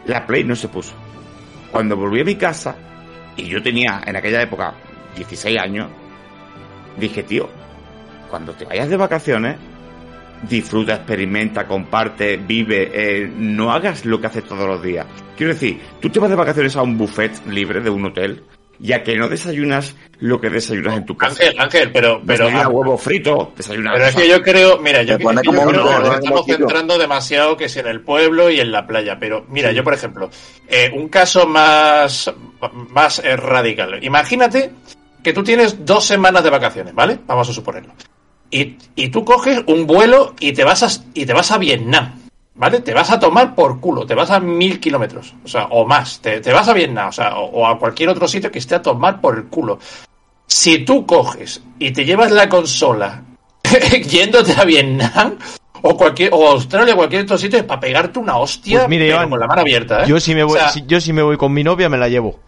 La 0.07 0.27
Play 0.27 0.45
no 0.45 0.57
se 0.57 0.69
puso. 0.69 0.95
Cuando 1.71 1.97
volví 1.97 2.21
a 2.21 2.25
mi 2.25 2.37
casa, 2.37 2.75
y 3.37 3.45
yo 3.45 3.63
tenía 3.63 4.01
en 4.07 4.17
aquella 4.17 4.43
época 4.43 4.75
16 5.17 5.59
años, 5.59 5.89
dije, 6.99 7.23
tío, 7.23 7.49
cuando 8.31 8.53
te 8.55 8.65
vayas 8.65 8.89
de 8.89 8.97
vacaciones, 8.97 9.57
disfruta, 10.49 10.95
experimenta, 10.95 11.67
comparte, 11.67 12.37
vive, 12.39 12.91
eh, 12.95 13.31
no 13.37 13.73
hagas 13.73 14.07
lo 14.07 14.21
que 14.21 14.27
haces 14.29 14.45
todos 14.45 14.67
los 14.67 14.83
días. 14.83 15.07
Quiero 15.37 15.53
decir, 15.53 15.81
tú 16.01 16.09
te 16.09 16.19
vas 16.19 16.31
de 16.31 16.37
vacaciones 16.37 16.75
a 16.77 16.83
un 16.83 16.97
buffet 16.97 17.47
libre 17.47 17.81
de 17.81 17.91
un 17.91 18.07
hotel, 18.07 18.43
ya 18.81 19.03
que 19.03 19.17
no 19.17 19.29
desayunas 19.29 19.95
lo 20.19 20.41
que 20.41 20.51
desayunas 20.51 20.97
en 20.97 21.07
tu 21.07 21.17
casa. 21.17 21.43
Ángel, 21.43 21.61
Ángel, 21.61 21.93
pero, 21.93 22.21
pero, 22.27 22.45
Desayunas 22.45 22.67
huevo 22.73 22.99
frito, 22.99 23.53
desayunas... 23.57 23.93
pero 23.95 24.07
es 24.07 24.17
que 24.17 24.29
yo 24.29 24.43
creo, 24.43 24.79
mira, 24.79 25.03
yo, 25.03 25.15
es 25.15 25.19
que 25.19 25.25
creo 25.25 25.67
que 25.67 25.73
nos 25.73 26.15
estamos 26.15 26.47
centrando 26.47 26.99
demasiado 26.99 27.57
que 27.57 27.69
si 27.69 27.79
en 27.79 27.87
el 27.87 28.01
pueblo 28.01 28.51
y 28.51 28.61
en 28.61 28.73
la 28.73 28.87
playa. 28.87 29.19
Pero 29.19 29.45
mira, 29.49 29.73
yo 29.73 29.85
por 29.85 29.95
ejemplo, 29.95 30.31
eh, 30.69 30.91
un 30.95 31.09
caso 31.09 31.47
más, 31.47 32.33
más 32.91 33.19
eh, 33.21 33.37
radical. 33.37 34.03
Imagínate 34.03 34.73
que 35.23 35.33
tú 35.33 35.43
tienes 35.43 35.85
dos 35.85 36.05
semanas 36.05 36.43
de 36.43 36.51
vacaciones, 36.51 36.95
¿vale? 36.95 37.19
Vamos 37.27 37.49
a 37.49 37.53
suponerlo. 37.53 37.93
Y, 38.51 38.77
y 38.97 39.09
tú 39.09 39.25
coges 39.25 39.63
un 39.67 39.87
vuelo 39.87 40.35
y 40.41 40.53
te 40.53 40.65
vas 40.65 40.83
a, 40.83 41.05
y 41.15 41.27
te 41.27 41.33
vas 41.33 41.51
a 41.51 41.59
Vietnam. 41.59 42.21
¿Vale? 42.55 42.81
Te 42.81 42.93
vas 42.93 43.11
a 43.11 43.19
tomar 43.19 43.55
por 43.55 43.81
culo, 43.81 44.05
te 44.05 44.15
vas 44.15 44.31
a 44.31 44.41
mil 44.41 44.81
kilómetros, 44.81 45.35
o 45.45 45.49
sea, 45.49 45.67
o 45.71 45.87
más, 45.87 46.21
te, 46.21 46.41
te 46.41 46.53
vas 46.53 46.69
a 46.69 46.75
Vietnam, 46.75 47.09
o 47.09 47.13
sea, 47.13 47.37
o, 47.39 47.45
o 47.61 47.67
a 47.67 47.79
cualquier 47.79 48.09
otro 48.11 48.27
sitio 48.29 48.51
que 48.51 48.59
esté 48.59 48.75
a 48.75 48.83
tomar 48.83 49.21
por 49.21 49.37
el 49.37 49.45
culo. 49.45 49.79
Si 50.47 50.79
tú 50.85 51.07
coges 51.07 51.63
y 51.79 51.93
te 51.93 52.05
llevas 52.05 52.33
la 52.33 52.49
consola 52.49 53.23
yéndote 54.09 54.53
a 54.61 54.65
Vietnam 54.65 55.37
o 55.83 55.97
cualquier 55.97 56.31
o 56.35 56.49
Australia 56.51 56.95
cualquier 56.97 57.23
otro 57.23 57.39
sitio 57.39 57.59
es 57.61 57.65
para 57.65 57.81
pegarte 57.81 58.19
una 58.19 58.37
hostia 58.37 58.81
Pues 58.81 58.89
mire, 58.91 59.05
pero 59.07 59.17
Iván, 59.19 59.31
con 59.31 59.41
la 59.41 59.47
mano 59.47 59.61
abierta, 59.63 60.03
¿eh? 60.03 60.07
Yo 60.09 60.19
si 60.21 60.35
me 60.35 60.43
voy, 60.43 60.57
O 60.57 60.61
sea, 60.61 60.71
si- 60.71 60.85
yo 60.87 61.01
si 61.01 61.13
me 61.13 61.23
voy 61.23 61.37
con 61.37 61.53
mi 61.53 61.63
novia 61.65 61.89
me 61.89 61.97
la 61.99 62.09
llevo. 62.09 62.39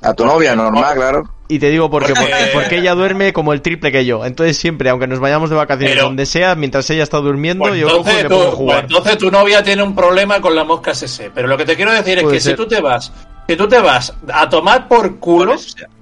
A 0.00 0.14
tu 0.14 0.24
novia, 0.24 0.54
normal, 0.54 0.94
claro. 0.94 1.28
Y 1.48 1.58
te 1.58 1.70
digo 1.70 1.90
por 1.90 2.04
qué, 2.06 2.12
porque, 2.14 2.30
Porque- 2.30 2.50
porque 2.52 2.76
ella 2.78 2.94
duerme 2.94 3.32
como 3.32 3.52
el 3.52 3.62
triple 3.62 3.90
que 3.90 4.04
yo. 4.04 4.24
Entonces 4.24 4.56
siempre, 4.58 4.90
aunque 4.90 5.06
nos 5.06 5.18
vayamos 5.18 5.48
de 5.50 5.56
vacaciones 5.56 5.94
Pero- 5.94 6.04
donde 6.06 6.26
sea, 6.26 6.54
mientras 6.54 6.88
ella 6.90 7.02
está 7.02 7.16
durmiendo, 7.18 7.64
pues 7.64 7.80
yo 7.80 7.88
cojo 7.88 7.96
y 7.96 7.98
entonces, 8.12 8.22
tú- 8.24 8.28
pongo 8.28 8.42
a 8.42 8.46
pues 8.46 8.54
jugar. 8.56 8.84
entonces 8.84 9.18
tu 9.18 9.30
novia 9.30 9.62
tiene 9.62 9.82
un 9.82 9.94
problema 9.94 10.40
con 10.40 10.54
la 10.54 10.62
mosca 10.64 10.90
SS. 10.92 11.30
Pero 11.34 11.48
lo 11.48 11.56
que 11.56 11.64
te 11.64 11.74
quiero 11.74 11.92
decir 11.92 12.18
es 12.18 12.24
que 12.24 12.38
ser. 12.40 12.52
si 12.52 12.56
tú 12.56 12.68
te 12.68 12.80
vas, 12.80 13.10
si 13.48 13.56
tú 13.56 13.66
te 13.66 13.78
vas 13.80 14.12
a 14.32 14.48
tomar 14.48 14.86
por 14.88 15.16
culo, 15.18 15.56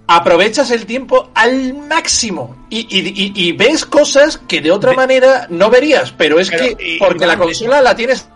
aprovechas 0.08 0.70
el 0.70 0.84
tiempo 0.86 1.30
al 1.34 1.74
máximo 1.74 2.66
y, 2.70 2.80
y- 2.80 3.08
y- 3.08 3.32
y 3.48 3.52
ves 3.52 3.84
cosas 3.86 4.38
que 4.48 4.60
de 4.60 4.70
otra 4.72 4.92
manera 4.92 5.46
no 5.50 5.70
verías. 5.70 6.12
Pero 6.12 6.38
es 6.38 6.50
Pero, 6.50 6.76
que 6.76 6.96
porque 6.98 7.26
la 7.26 7.36
consola 7.36 7.80
la 7.80 7.94
tienes 7.96 8.28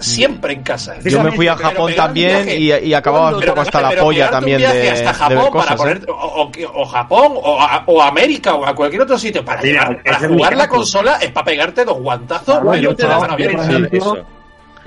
siempre 0.00 0.52
en 0.54 0.62
casa. 0.62 0.96
Yo 1.04 1.22
me 1.22 1.32
fui 1.32 1.46
a 1.48 1.56
Japón 1.56 1.92
también 1.96 2.48
y, 2.48 2.72
y 2.72 2.94
acababa 2.94 3.30
un 3.34 3.40
Pero- 3.40 3.52
poco 3.52 3.60
hasta 3.62 3.80
la 3.80 3.88
pero 3.90 4.02
polla 4.02 4.30
también 4.30 4.58
de, 4.60 4.90
hasta 4.90 5.12
de 5.12 5.14
Japón 5.18 5.36
ver 5.38 5.52
para 5.52 5.52
cosas. 5.52 5.70
¿eh? 5.70 5.76
poner, 5.76 6.10
o, 6.10 6.14
o- 6.42 6.82
o 6.82 6.84
Japón 6.86 7.32
o, 7.36 7.60
a- 7.60 7.82
o 7.86 8.02
América 8.02 8.54
o 8.54 8.66
a 8.66 8.74
cualquier 8.74 9.02
otro 9.02 9.18
sitio 9.18 9.44
para, 9.44 9.62
Mira, 9.62 9.82
llevar- 9.88 10.02
para 10.02 10.28
jugar 10.28 10.56
la 10.56 10.64
caso. 10.66 10.76
consola 10.78 11.16
es 11.20 11.30
para 11.30 11.44
pegarte 11.44 11.84
dos 11.84 11.98
guantazos 11.98 12.58
Claro, 12.60 12.74
yo 12.76 12.96
te 12.96 13.06
la 13.06 13.16
ejemplo, 13.18 13.36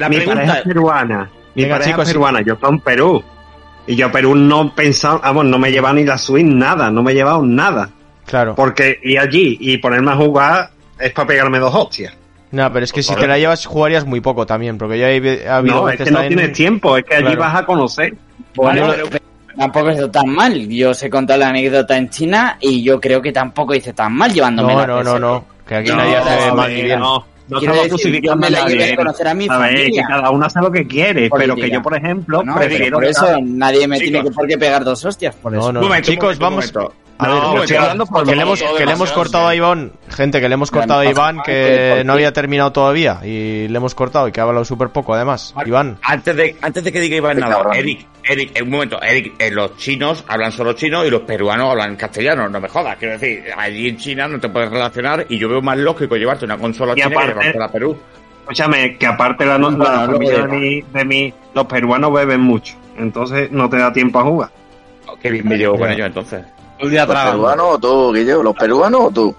mi 0.09 0.19
pareja 0.21 0.57
es 0.57 0.63
peruana. 0.63 1.29
Mi 1.55 1.63
Venga, 1.63 1.75
pareja 1.75 1.91
chicos, 1.91 2.03
es 2.03 2.07
sí. 2.09 2.13
peruana. 2.13 2.41
Yo 2.41 2.53
estoy 2.53 2.69
en 2.69 2.79
Perú. 2.79 3.23
Y 3.87 3.95
yo 3.95 4.05
a 4.07 4.11
Perú 4.11 4.35
no 4.35 4.73
pensaba, 4.75 5.19
vamos, 5.19 5.45
no 5.45 5.57
me 5.57 5.71
llevaba 5.71 5.93
ni 5.93 6.03
la 6.05 6.17
Switch, 6.17 6.45
nada. 6.45 6.89
No 6.91 7.01
me 7.03 7.11
he 7.11 7.15
llevado 7.15 7.41
nada. 7.41 7.89
Claro. 8.25 8.53
Porque 8.55 8.99
ir 9.03 9.17
allí 9.19 9.57
y 9.59 9.77
ponerme 9.79 10.11
a 10.11 10.15
jugar 10.15 10.69
es 10.99 11.11
para 11.11 11.27
pegarme 11.27 11.57
dos 11.59 11.73
hostias. 11.73 12.13
No, 12.51 12.71
pero 12.73 12.83
es 12.83 12.91
que 12.91 13.03
si 13.03 13.15
te 13.15 13.27
la 13.27 13.37
llevas 13.37 13.65
jugarías 13.65 14.05
muy 14.05 14.21
poco 14.21 14.45
también, 14.45 14.77
porque 14.77 14.97
ya 14.97 15.09
he, 15.11 15.47
ha 15.47 15.57
habido 15.57 15.75
No, 15.75 15.89
es 15.89 15.93
veces 15.93 16.05
que 16.05 16.11
no 16.11 16.19
también- 16.19 16.37
tienes 16.39 16.57
tiempo. 16.57 16.97
Es 16.97 17.03
que 17.05 17.15
allí 17.15 17.25
Claro. 17.25 17.39
vas 17.41 17.55
a 17.55 17.65
conocer. 17.65 18.13
Bueno, 18.55 18.87
Vale, 18.87 19.03
pero 19.11 19.23
tampoco 19.57 19.89
es 19.89 20.11
tan 20.11 20.29
mal. 20.29 20.67
Yo 20.67 20.89
os 20.89 21.03
he 21.03 21.09
contado 21.09 21.39
la 21.39 21.49
anécdota 21.49 21.95
en 21.97 22.09
China 22.09 22.57
y 22.59 22.81
yo 22.83 22.99
creo 22.99 23.21
que 23.21 23.31
tampoco 23.31 23.75
hice 23.75 23.93
tan 23.93 24.13
mal 24.13 24.33
llevándome 24.33 24.73
No, 24.73 24.79
la 24.79 24.87
no, 24.87 24.95
no, 25.03 25.11
PSP. 25.11 25.19
no. 25.21 25.45
Que 25.67 25.75
aquí 25.75 25.89
No, 25.89 25.95
nadie 25.97 26.15
hace 26.17 26.47
no, 26.47 26.55
mal 26.55 26.73
ni 26.73 26.81
bien. 26.81 26.99
No, 26.99 27.25
no 27.49 27.59
Quiero 27.59 27.73
estamos 27.73 27.75
decir, 27.75 27.91
justificando 27.91 28.29
yo 28.33 28.35
me 28.37 28.49
la 28.49 28.65
llevé 28.67 28.79
nadie. 28.79 28.93
a 28.93 28.95
conocer 28.95 29.27
a 29.27 29.33
mi 29.35 29.47
A 29.47 29.57
ver, 29.59 29.77
familia. 29.77 30.01
que 30.01 30.07
cada 30.07 30.29
uno 30.31 30.45
hace 30.47 30.59
lo 30.59 30.71
que 30.71 30.87
quiere, 30.87 31.13
pero 31.29 31.29
Política. 31.29 31.67
que 31.67 31.71
yo, 31.73 31.81
por 31.83 31.95
ejemplo, 31.97 32.43
No, 32.43 32.55
pero 32.55 32.67
prefiero... 32.67 32.97
por 32.97 33.05
eso 33.05 33.27
nadie 33.43 33.87
me 33.87 33.97
Chicos. 33.99 34.11
tiene 34.11 34.27
que 34.27 34.33
por 34.35 34.47
qué 34.47 34.57
pegar 34.57 34.83
dos 34.83 35.05
hostias 35.05 35.35
por 35.35 35.53
eso. 35.53 35.67
No, 35.67 35.73
no. 35.73 35.81
Momento, 35.87 36.09
Chicos, 36.11 36.39
momento, 36.39 36.43
vamos. 36.43 36.73
momento. 36.73 36.93
A 37.21 37.27
No, 37.27 37.33
ver, 37.33 37.43
no, 37.43 37.53
que- 37.55 37.59
estoy 37.61 37.75
hablando 37.77 38.05
por 38.05 38.25
que 38.25 38.33
le 38.35 38.41
hemos, 38.41 38.63
que 38.77 38.85
le 38.85 38.91
hemos 38.93 39.11
cortado 39.11 39.47
a. 39.49 39.53
Iván, 39.55 39.91
gente, 40.09 40.39
que 40.39 40.47
le 40.47 40.53
hemos 40.53 40.71
cortado 40.71 41.01
a 41.01 41.03
no, 41.03 41.09
Iván, 41.11 41.35
¿por 41.35 41.45
que 41.45 42.01
no 42.05 42.13
había 42.13 42.31
terminado 42.31 42.71
todavía 42.71 43.19
y 43.25 43.67
le 43.67 43.75
hemos 43.77 43.93
cortado 43.93 44.29
y 44.29 44.31
que 44.31 44.39
ha 44.39 44.43
hablado 44.43 44.63
súper 44.63 44.87
poco 44.89 45.13
además. 45.13 45.53
Iván, 45.65 45.97
Antes 46.01 46.33
de, 46.37 46.55
antes 46.61 46.81
de 46.81 46.91
que 46.93 47.01
diga 47.01 47.17
Iván 47.17 47.37
nada. 47.39 47.71
Eric, 47.73 48.07
Eric, 48.23 48.51
en 48.55 48.63
un 48.63 48.69
momento, 48.69 49.01
Eric, 49.01 49.33
eh, 49.37 49.51
los 49.51 49.75
chinos 49.75 50.23
hablan 50.29 50.53
solo 50.53 50.71
chino 50.73 51.03
y 51.05 51.09
los 51.09 51.21
peruanos 51.23 51.69
hablan 51.71 51.97
castellano, 51.97 52.47
no 52.47 52.61
me 52.61 52.69
jodas, 52.69 52.95
quiero 52.97 53.15
decir, 53.19 53.43
allí 53.57 53.89
en 53.89 53.97
China 53.97 54.27
no 54.29 54.39
te 54.39 54.47
puedes 54.47 54.69
relacionar 54.71 55.25
y 55.27 55.37
yo 55.37 55.49
veo 55.49 55.61
más 55.61 55.77
lógico 55.77 56.15
llevarte 56.15 56.45
una 56.45 56.57
consola 56.57 56.93
Y 56.95 57.01
china 57.01 57.09
que 57.09 57.15
aparte- 57.15 57.33
llevarte 57.33 57.63
a 57.63 57.67
Perú. 57.67 57.97
Escúchame, 58.43 58.97
que 58.97 59.05
aparte 59.05 59.45
la, 59.45 59.57
no- 59.57 59.71
la 59.71 60.05
familia 60.05 60.43
de 60.43 60.47
mi, 60.47 60.81
de 60.81 61.03
mi- 61.05 61.33
los 61.53 61.65
peruanos 61.65 62.13
beben 62.13 62.39
mucho, 62.39 62.75
entonces 62.97 63.51
no 63.51 63.69
te 63.69 63.77
da 63.77 63.91
tiempo 63.91 64.19
a 64.19 64.23
jugar. 64.23 64.49
Qué 65.21 65.29
bien 65.31 65.45
me 65.49 65.57
llevo 65.57 65.77
con 65.77 65.89
ellos 65.91 66.07
entonces. 66.07 66.45
Un 66.81 66.89
día 66.91 67.05
¿Los 67.05 67.15
peruanos 67.17 67.65
o 67.71 67.79
tú, 67.79 68.13
Guillo? 68.13 68.43
¿Los 68.43 68.55
peruanos 68.55 69.01
o 69.05 69.11
tú? 69.11 69.35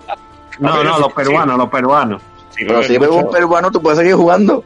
No, 0.59 0.85
no, 0.85 0.99
los 0.99 1.13
peruanos, 1.13 1.57
los 1.57 1.69
peruanos. 1.69 2.23
Sí, 2.51 2.65
Pero 2.67 2.83
si 2.83 2.99
mucho. 2.99 3.15
un 3.15 3.31
peruano, 3.31 3.71
tú 3.71 3.81
puedes 3.81 3.99
seguir 3.99 4.15
jugando. 4.15 4.63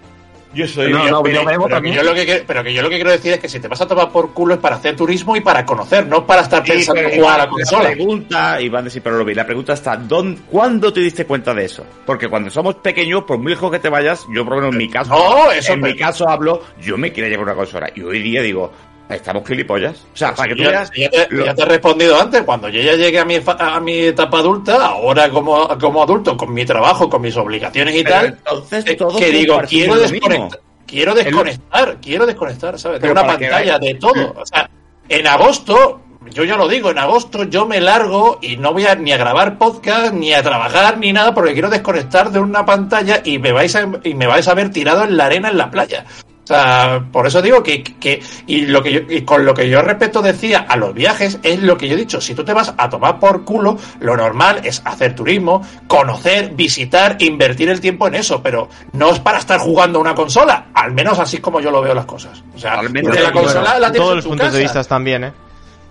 Yo 0.52 0.68
soy 0.68 0.92
No, 0.92 1.08
no, 1.10 1.20
pero, 1.22 1.42
yo 1.42 1.46
bebo 1.48 1.64
pero 1.66 1.82
que 1.82 1.92
yo 1.92 2.02
lo 2.04 2.14
que, 2.14 2.24
quiero- 2.24 2.44
pero 2.46 2.62
que 2.62 2.72
yo 2.72 2.80
lo 2.82 2.88
que 2.88 2.94
quiero 2.94 3.10
decir 3.10 3.32
es 3.32 3.40
que 3.40 3.48
si 3.48 3.58
te 3.58 3.66
vas 3.66 3.80
a 3.80 3.86
tomar 3.88 4.10
por 4.10 4.32
culo 4.32 4.54
es 4.54 4.60
para 4.60 4.76
hacer 4.76 4.94
turismo 4.94 5.34
y 5.34 5.40
para 5.40 5.66
conocer, 5.66 6.06
no 6.06 6.24
para 6.24 6.42
estar 6.42 6.62
pensando 6.62 7.02
en 7.02 7.16
jugar 7.18 7.34
a 7.34 7.38
la 7.38 7.44
La 7.44 7.50
consola. 7.50 7.90
pregunta, 7.90 8.60
Iván 8.60 8.84
de 8.84 8.90
sí, 8.90 9.00
pero 9.00 9.18
lo 9.18 9.24
vi. 9.24 9.34
La 9.34 9.44
pregunta 9.46 9.72
está, 9.72 9.96
¿dónde, 9.96 10.40
¿cuándo 10.48 10.92
te 10.92 11.00
diste 11.00 11.26
cuenta 11.26 11.52
de 11.54 11.64
eso? 11.64 11.84
Porque 12.06 12.28
cuando 12.28 12.50
somos 12.50 12.76
pequeños, 12.76 13.24
por 13.24 13.38
muy 13.38 13.50
lejos 13.50 13.68
que 13.72 13.80
te 13.80 13.88
vayas, 13.88 14.24
yo 14.32 14.44
por 14.44 14.54
lo 14.54 14.60
menos 14.60 14.72
en 14.74 14.78
mi 14.78 14.88
caso, 14.88 15.10
No, 15.10 15.50
eso 15.50 15.72
en 15.72 15.80
mi 15.80 15.96
caso 15.96 16.28
hablo, 16.28 16.62
yo 16.80 16.96
me 16.98 17.12
quiero 17.12 17.28
llevar 17.28 17.46
una 17.46 17.54
consola. 17.56 17.90
Y 17.92 18.02
hoy 18.02 18.22
día 18.22 18.40
digo, 18.40 18.70
estamos 19.08 19.47
gilipollas. 19.47 19.97
O 20.12 20.16
sea, 20.16 20.34
para 20.34 20.49
que 20.49 20.57
tú 20.57 20.62
ya, 20.65 20.70
veas... 20.70 20.91
ya 20.97 21.10
te, 21.10 21.26
lo- 21.31 21.44
ya 21.44 21.55
te 21.55 21.62
he 21.62 21.65
respondido 21.66 22.20
antes, 22.20 22.42
cuando 22.42 22.68
yo 22.68 22.81
ya 22.81 22.94
llegue 22.94 23.18
a 23.18 23.24
mi, 23.24 23.41
fa- 23.41 23.57
a 23.58 23.81
mi 23.81 23.99
etapa 23.99 24.39
adulta, 24.39 24.86
ahora 24.86 25.28
como, 25.31 25.68
como 25.78 26.02
adulto, 26.02 26.36
con 26.36 26.52
mi 26.52 26.65
trabajo, 26.65 27.08
con 27.08 27.23
mis 27.23 27.36
obligaciones 27.36 27.94
y 27.97 28.02
Pero 28.05 28.15
tal, 28.16 28.26
entonces 28.26 28.84
eh, 28.86 28.94
todos 28.97 29.16
que 29.16 29.31
digo, 29.31 29.60
quiero 29.68 29.94
desconectar, 29.97 30.60
quiero 30.86 31.15
desconectar, 31.15 31.97
quiero 32.00 32.26
desconectar, 32.26 32.78
¿sabes? 32.78 33.00
De 33.00 33.10
una 33.10 33.23
pantalla, 33.50 33.78
de 33.78 33.94
todo. 33.94 34.34
O 34.41 34.47
sea, 34.47 34.68
en 35.08 35.26
agosto, 35.26 36.00
yo 36.31 36.44
ya 36.44 36.57
lo 36.57 36.66
digo, 36.66 36.91
en 36.91 36.99
agosto 36.99 37.44
yo 37.44 37.66
me 37.66 37.81
largo 37.83 38.39
y 38.41 38.57
no 38.57 38.73
voy 38.73 38.86
a, 38.86 38.94
ni 38.94 39.12
a 39.12 39.18
grabar 39.18 39.58
podcast, 39.58 40.15
ni 40.15 40.33
a 40.33 40.42
trabajar, 40.42 40.97
ni 40.99 41.12
nada, 41.12 41.34
porque 41.34 41.52
quiero 41.52 41.68
desconectar 41.68 42.31
de 42.31 42.41
una 42.41 42.65
pantalla 42.65 43.20
y 43.23 43.39
me 43.39 43.52
vais 43.52 43.76
a, 43.76 43.86
y 44.02 44.15
me 44.15 44.26
vais 44.26 44.49
a 44.49 44.55
ver 44.55 44.70
tirado 44.70 45.05
en 45.05 45.16
la 45.18 45.26
arena 45.26 45.50
en 45.50 45.58
la 45.58 45.70
playa. 45.70 46.07
O 46.44 46.47
sea, 46.47 47.02
por 47.10 47.26
eso 47.26 47.40
digo 47.40 47.62
que, 47.62 47.82
que 47.82 48.23
y 48.47 48.66
lo 48.66 48.82
que 48.82 48.92
yo, 48.92 49.00
y 49.08 49.23
con 49.23 49.47
lo 49.47 49.55
que 49.55 49.66
yo 49.70 49.81
respecto 49.81 50.20
decía 50.20 50.66
a 50.68 50.76
los 50.76 50.92
viajes 50.92 51.39
es 51.42 51.62
lo 51.62 51.78
que 51.78 51.89
yo 51.89 51.94
he 51.94 51.97
dicho, 51.97 52.20
si 52.20 52.34
tú 52.34 52.44
te 52.44 52.52
vas 52.52 52.74
a 52.76 52.90
tomar 52.90 53.18
por 53.18 53.44
culo, 53.44 53.78
lo 54.00 54.14
normal 54.14 54.60
es 54.62 54.82
hacer 54.84 55.14
turismo, 55.14 55.66
conocer, 55.86 56.50
visitar, 56.55 57.16
invertir 57.20 57.70
el 57.70 57.81
tiempo 57.81 58.06
en 58.08 58.16
eso, 58.16 58.42
pero 58.42 58.68
no 58.92 59.10
es 59.10 59.20
para 59.20 59.39
estar 59.39 59.58
jugando 59.58 59.98
a 59.98 60.02
una 60.02 60.14
consola, 60.14 60.66
al 60.74 60.92
menos 60.92 61.18
así 61.18 61.36
es 61.36 61.42
como 61.42 61.60
yo 61.60 61.70
lo 61.70 61.81
veo 61.81 61.94
las 61.94 62.05
cosas. 62.05 62.42
O 62.55 62.58
sea, 62.58 62.74
Al 62.74 62.90
menos- 62.90 63.14
la 63.14 63.31
Bueno, 63.31 63.40
consola 63.40 63.78
la 63.78 63.90
tienes 63.90 63.97
todos 63.97 64.10
en 64.10 64.16
los 64.16 64.26
puntos 64.26 64.52
de 64.52 64.58
vista 64.60 64.84
también, 64.84 65.24
¿eh? 65.24 65.32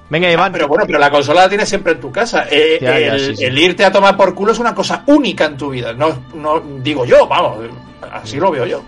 Venga, 0.09 0.29
Iván. 0.31 0.51
Pero 0.51 0.67
bueno, 0.67 0.83
pero 0.85 0.99
la 0.99 1.09
consola 1.09 1.41
la 1.41 1.49
tienes 1.49 1.67
siempre 1.67 1.93
en 1.93 1.99
tu 1.99 2.11
casa. 2.11 2.45
Eh, 2.51 2.77
Ya, 2.79 2.99
ya, 2.99 3.15
el, 3.15 3.19
sí, 3.31 3.35
sí. 3.37 3.45
el 3.45 3.57
irte 3.57 3.83
a 3.83 3.91
tomar 3.91 4.15
por 4.15 4.35
culo 4.35 4.51
es 4.51 4.59
una 4.59 4.75
cosa 4.75 5.01
única 5.07 5.45
en 5.45 5.57
tu 5.57 5.71
vida. 5.71 5.93
No, 5.93 6.25
no 6.35 6.61
digo 6.83 7.05
yo, 7.05 7.25
vamos, 7.27 7.57
así 8.11 8.37
lo 8.39 8.51
veo 8.51 8.67
yo. 8.67 8.83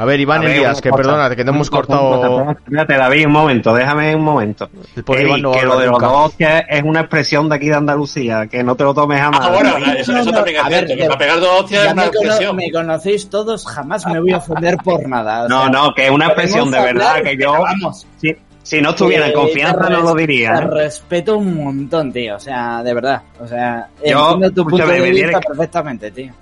A 0.00 0.04
ver, 0.06 0.18
Iván 0.18 0.40
A 0.40 0.44
ver, 0.44 0.50
Elías, 0.56 0.72
una 0.72 0.80
que 0.80 0.88
cosa. 0.90 1.02
perdona, 1.02 1.36
que 1.36 1.44
no 1.44 1.52
hemos 1.52 1.68
cosa, 1.68 1.82
cortado... 1.86 2.50
espérate, 2.52 2.94
David, 2.96 3.26
un 3.26 3.32
momento, 3.32 3.74
déjame 3.74 4.14
un 4.16 4.24
momento. 4.24 4.70
Ey, 4.96 5.26
Iván 5.26 5.42
no 5.42 5.52
que 5.52 5.62
lo 5.62 5.78
de 5.78 5.86
los 5.88 5.98
dos 5.98 6.12
hostias 6.12 6.64
es 6.70 6.82
una 6.82 7.00
expresión 7.00 7.48
de 7.50 7.56
aquí 7.56 7.68
de 7.68 7.74
Andalucía, 7.74 8.46
que 8.46 8.62
no 8.62 8.76
te 8.76 8.84
lo 8.84 8.94
tomes 8.94 9.20
a 9.20 9.30
mal. 9.30 9.40
Ah, 9.42 9.50
bueno, 9.50 9.76
eso, 9.76 10.12
eso 10.16 10.24
no, 10.24 10.32
también 10.32 10.56
es 10.56 10.62
a 10.64 10.68
ver, 10.70 10.86
cierto, 10.86 11.02
que 11.02 11.06
para 11.08 11.18
pegar 11.18 11.40
dos 11.40 11.60
hostias 11.60 11.84
es 11.86 11.92
una 11.92 12.02
me, 12.02 12.08
expresión. 12.08 12.56
me 12.56 12.72
conocéis 12.72 13.28
todos, 13.28 13.66
jamás 13.66 14.06
me 14.06 14.20
voy 14.20 14.32
a 14.32 14.38
ofender 14.38 14.78
por 14.78 15.06
nada. 15.06 15.44
o 15.44 15.48
No, 15.50 15.60
sea, 15.64 15.70
no, 15.70 15.94
que 15.94 16.04
es 16.06 16.10
una 16.10 16.26
expresión 16.28 16.70
de 16.70 16.80
verdad, 16.80 17.08
hablar, 17.16 17.22
que 17.22 17.36
yo, 17.36 17.52
vamos, 17.52 18.06
si, 18.16 18.34
si 18.62 18.80
no 18.80 18.90
estuviera 18.90 19.26
en 19.26 19.32
que 19.32 19.38
confianza 19.38 19.88
no 19.90 20.00
lo 20.00 20.14
diría. 20.14 20.54
Te 20.54 20.62
¿eh? 20.62 20.66
respeto 20.68 21.36
un 21.36 21.62
montón, 21.62 22.10
tío. 22.10 22.36
O 22.36 22.40
sea, 22.40 22.82
de 22.82 22.94
verdad. 22.94 23.20
O 23.38 23.46
sea, 23.46 23.86
Yo, 24.02 24.30
entiendo 24.32 24.50
tu 24.50 24.66
punto 24.66 24.86
de 24.86 25.00
me 25.00 25.10
vista 25.10 25.40
perfectamente, 25.40 26.10
tío. 26.10 26.32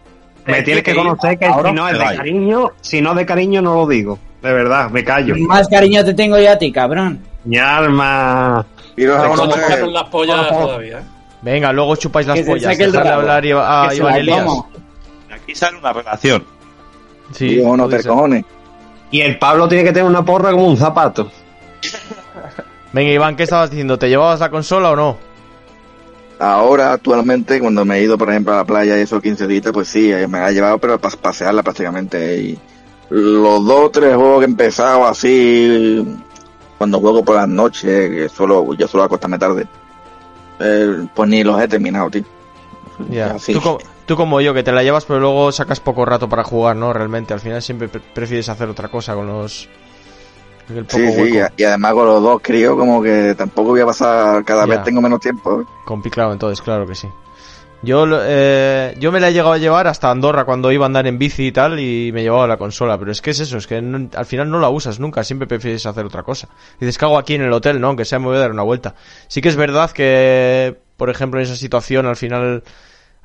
Me 0.52 0.62
tienes 0.62 0.82
que 0.84 0.92
que- 0.92 0.96
conocer 0.98 1.38
que 1.38 1.46
ahora 1.46 1.70
si 1.70 1.74
no 1.76 1.88
es 1.88 1.98
de 1.98 2.04
te 2.04 2.16
cariño, 2.16 2.70
si 2.80 3.00
no 3.00 3.14
de 3.14 3.26
cariño 3.26 3.62
no 3.62 3.74
lo 3.74 3.86
digo. 3.86 4.18
De 4.42 4.52
verdad, 4.52 4.90
me 4.90 5.02
callo. 5.04 5.34
Más 5.38 5.68
cariño 5.68 6.04
te 6.04 6.14
tengo 6.14 6.38
yo 6.38 6.50
a 6.52 6.56
ti, 6.58 6.70
cabrón. 6.72 7.20
Mi 7.44 7.58
alma. 7.58 8.64
Y 8.96 9.04
los 9.04 9.20
de- 9.20 9.86
las 9.90 10.04
pollas 10.04 10.48
todavía. 10.48 10.98
¿eh? 10.98 11.02
Venga, 11.42 11.72
luego 11.72 11.96
chupáis 11.96 12.26
las 12.26 12.36
Que 12.38 12.44
pollas. 12.44 12.78
hablar 12.94 13.44
y- 13.44 13.52
a 13.52 13.88
Iván 13.94 14.14
Elías. 14.16 14.42
como. 14.44 14.68
Aquí 15.32 15.54
sale 15.54 15.78
una 15.78 15.92
relación. 15.92 16.44
Sí, 17.32 17.60
tú 17.62 17.88
dices. 17.88 18.06
cojones. 18.06 18.44
Y 19.10 19.20
el 19.20 19.38
Pablo 19.38 19.68
tiene 19.68 19.84
que 19.84 19.92
tener 19.92 20.08
una 20.08 20.24
porra 20.24 20.50
como 20.52 20.66
un 20.66 20.76
zapato. 20.76 21.30
Venga, 22.92 23.12
Iván, 23.12 23.36
¿qué 23.36 23.42
estabas 23.44 23.70
diciendo? 23.70 23.98
¿Te 23.98 24.08
llevabas 24.08 24.40
la 24.40 24.50
consola 24.50 24.90
o 24.90 24.96
no? 24.96 25.18
Ahora, 26.38 26.92
actualmente, 26.92 27.58
cuando 27.60 27.84
me 27.84 27.98
he 27.98 28.02
ido, 28.04 28.16
por 28.16 28.30
ejemplo, 28.30 28.52
a 28.54 28.58
la 28.58 28.64
playa 28.64 28.96
y 28.96 29.00
esos 29.00 29.20
15 29.20 29.46
días, 29.48 29.64
pues 29.72 29.88
sí, 29.88 30.12
eh, 30.12 30.28
me 30.28 30.46
he 30.46 30.52
llevado, 30.52 30.78
pero 30.78 30.98
para 31.00 31.16
pasearla 31.16 31.62
prácticamente. 31.64 32.36
Y 32.40 32.58
los 33.10 33.64
dos 33.66 33.80
o 33.86 33.90
tres 33.90 34.14
juegos 34.14 34.38
que 34.40 34.44
he 34.44 34.48
empezado 34.48 35.04
así, 35.06 36.06
cuando 36.78 37.00
juego 37.00 37.24
por 37.24 37.36
las 37.36 37.48
noches, 37.48 38.10
que 38.10 38.28
solo, 38.28 38.72
yo 38.74 38.86
suelo 38.86 39.04
acostarme 39.04 39.38
tarde, 39.38 39.66
eh, 40.60 41.06
pues 41.14 41.28
ni 41.28 41.42
los 41.42 41.60
he 41.60 41.66
terminado, 41.66 42.08
tío. 42.10 42.22
Así. 43.34 43.52
Tú, 43.52 43.60
co- 43.60 43.78
tú 44.06 44.16
como 44.16 44.40
yo, 44.40 44.54
que 44.54 44.62
te 44.62 44.70
la 44.72 44.82
llevas, 44.84 45.04
pero 45.06 45.18
luego 45.20 45.50
sacas 45.52 45.80
poco 45.80 46.04
rato 46.04 46.28
para 46.28 46.44
jugar, 46.44 46.76
¿no? 46.76 46.92
Realmente, 46.92 47.34
al 47.34 47.40
final 47.40 47.62
siempre 47.62 47.88
pre- 47.88 48.00
prefieres 48.14 48.48
hacer 48.48 48.68
otra 48.68 48.88
cosa 48.88 49.14
con 49.14 49.26
los... 49.26 49.68
El 50.68 50.84
poco 50.84 50.96
Sí, 50.98 51.12
sí, 51.12 51.38
y 51.56 51.64
además 51.64 51.92
con 51.94 52.06
los 52.06 52.22
dos 52.22 52.40
críos, 52.42 52.76
como 52.76 53.02
que 53.02 53.34
tampoco 53.36 53.70
voy 53.70 53.80
a 53.80 53.86
pasar, 53.86 54.44
cada 54.44 54.66
Ya. 54.66 54.74
vez 54.74 54.82
tengo 54.84 55.00
menos 55.00 55.20
tiempo. 55.20 55.64
Complicado, 55.84 56.32
entonces, 56.32 56.60
claro 56.60 56.86
que 56.86 56.94
sí. 56.94 57.08
Yo, 57.80 58.06
lo- 58.06 58.18
eh, 58.22 58.94
yo 58.98 59.12
me 59.12 59.20
la 59.20 59.28
he 59.28 59.32
llegado 59.32 59.52
a 59.52 59.58
llevar 59.58 59.86
hasta 59.86 60.10
Andorra 60.10 60.44
cuando 60.44 60.72
iba 60.72 60.84
a 60.84 60.86
andar 60.88 61.06
en 61.06 61.16
bici 61.16 61.46
y 61.46 61.52
tal 61.52 61.78
y 61.78 62.10
me 62.12 62.22
llevaba 62.22 62.46
la 62.48 62.56
consola, 62.56 62.98
pero 62.98 63.12
es 63.12 63.22
que 63.22 63.30
es 63.30 63.38
eso, 63.38 63.56
es 63.56 63.68
que 63.68 63.80
no- 63.80 64.08
al 64.16 64.26
final 64.26 64.50
no 64.50 64.58
la 64.58 64.68
usas 64.68 64.98
nunca, 64.98 65.22
siempre 65.22 65.46
prefieres 65.46 65.86
hacer 65.86 66.04
otra 66.04 66.24
cosa. 66.24 66.48
Dices, 66.80 66.98
¿qué 66.98 67.04
hago 67.04 67.16
aquí 67.18 67.34
en 67.34 67.42
el 67.42 67.52
hotel? 67.52 67.80
No, 67.80 67.86
aunque 67.86 68.04
sea 68.04 68.18
me 68.18 68.26
voy 68.26 68.36
a 68.36 68.40
dar 68.40 68.50
una 68.50 68.62
vuelta. 68.64 68.96
Sí 69.28 69.40
que 69.40 69.48
es 69.48 69.54
verdad 69.56 69.92
que, 69.92 70.76
por 70.96 71.08
ejemplo, 71.08 71.38
en 71.38 71.46
esa 71.46 71.54
situación 71.54 72.06
al 72.06 72.16
final 72.16 72.64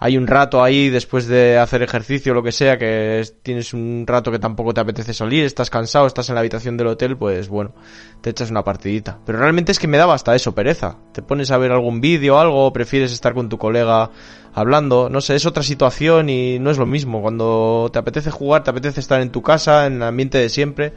hay 0.06 0.18
un 0.18 0.28
rato 0.28 0.62
ahí 0.62 0.90
después 0.90 1.28
de 1.28 1.58
hacer 1.58 1.82
ejercicio 1.82 2.34
lo 2.34 2.44
que 2.44 2.52
sea, 2.52 2.78
que 2.78 3.22
es- 3.22 3.42
tienes 3.42 3.74
un 3.74 4.04
rato 4.06 4.34
que 4.34 4.38
tampoco 4.40 4.74
te 4.74 4.82
apetece 4.82 5.14
salir, 5.14 5.46
estás 5.46 5.70
cansado, 5.70 6.06
estás 6.08 6.28
en 6.28 6.36
la 6.36 6.42
habitación 6.42 6.76
del 6.76 6.88
hotel, 6.88 7.16
pues 7.16 7.48
bueno, 7.48 7.74
te 8.20 8.32
echas 8.32 8.52
una 8.52 8.66
partidita. 8.66 9.20
Pero 9.26 9.40
realmente 9.40 9.72
es 9.72 9.80
que 9.80 9.88
me 9.88 9.98
daba 9.98 10.14
hasta 10.14 10.36
eso, 10.36 10.54
pereza. 10.54 10.98
Te 11.14 11.22
pones 11.22 11.52
a 11.52 11.58
ver 11.58 11.72
algún 11.72 12.02
vídeo 12.02 12.38
algo, 12.38 12.74
prefieres 12.74 13.14
estar 13.14 13.34
con 13.34 13.48
tu 13.48 13.58
colega 13.58 14.10
hablando, 14.54 15.08
no 15.10 15.22
sé, 15.22 15.36
es 15.36 15.46
otra 15.46 15.64
situación 15.64 16.28
y 16.28 16.60
no 16.60 16.70
es 16.70 16.78
lo 16.78 16.86
mismo. 16.86 17.22
Cuando 17.22 17.90
te 17.94 18.00
apetece 18.00 18.30
jugar, 18.30 18.66
te 18.66 18.72
apetece 18.72 19.00
estar 19.00 19.22
en 19.22 19.30
tu 19.32 19.42
casa, 19.42 19.86
en 19.88 19.94
el 19.94 20.04
ambiente 20.04 20.38
de 20.38 20.50
siempre. 20.50 20.92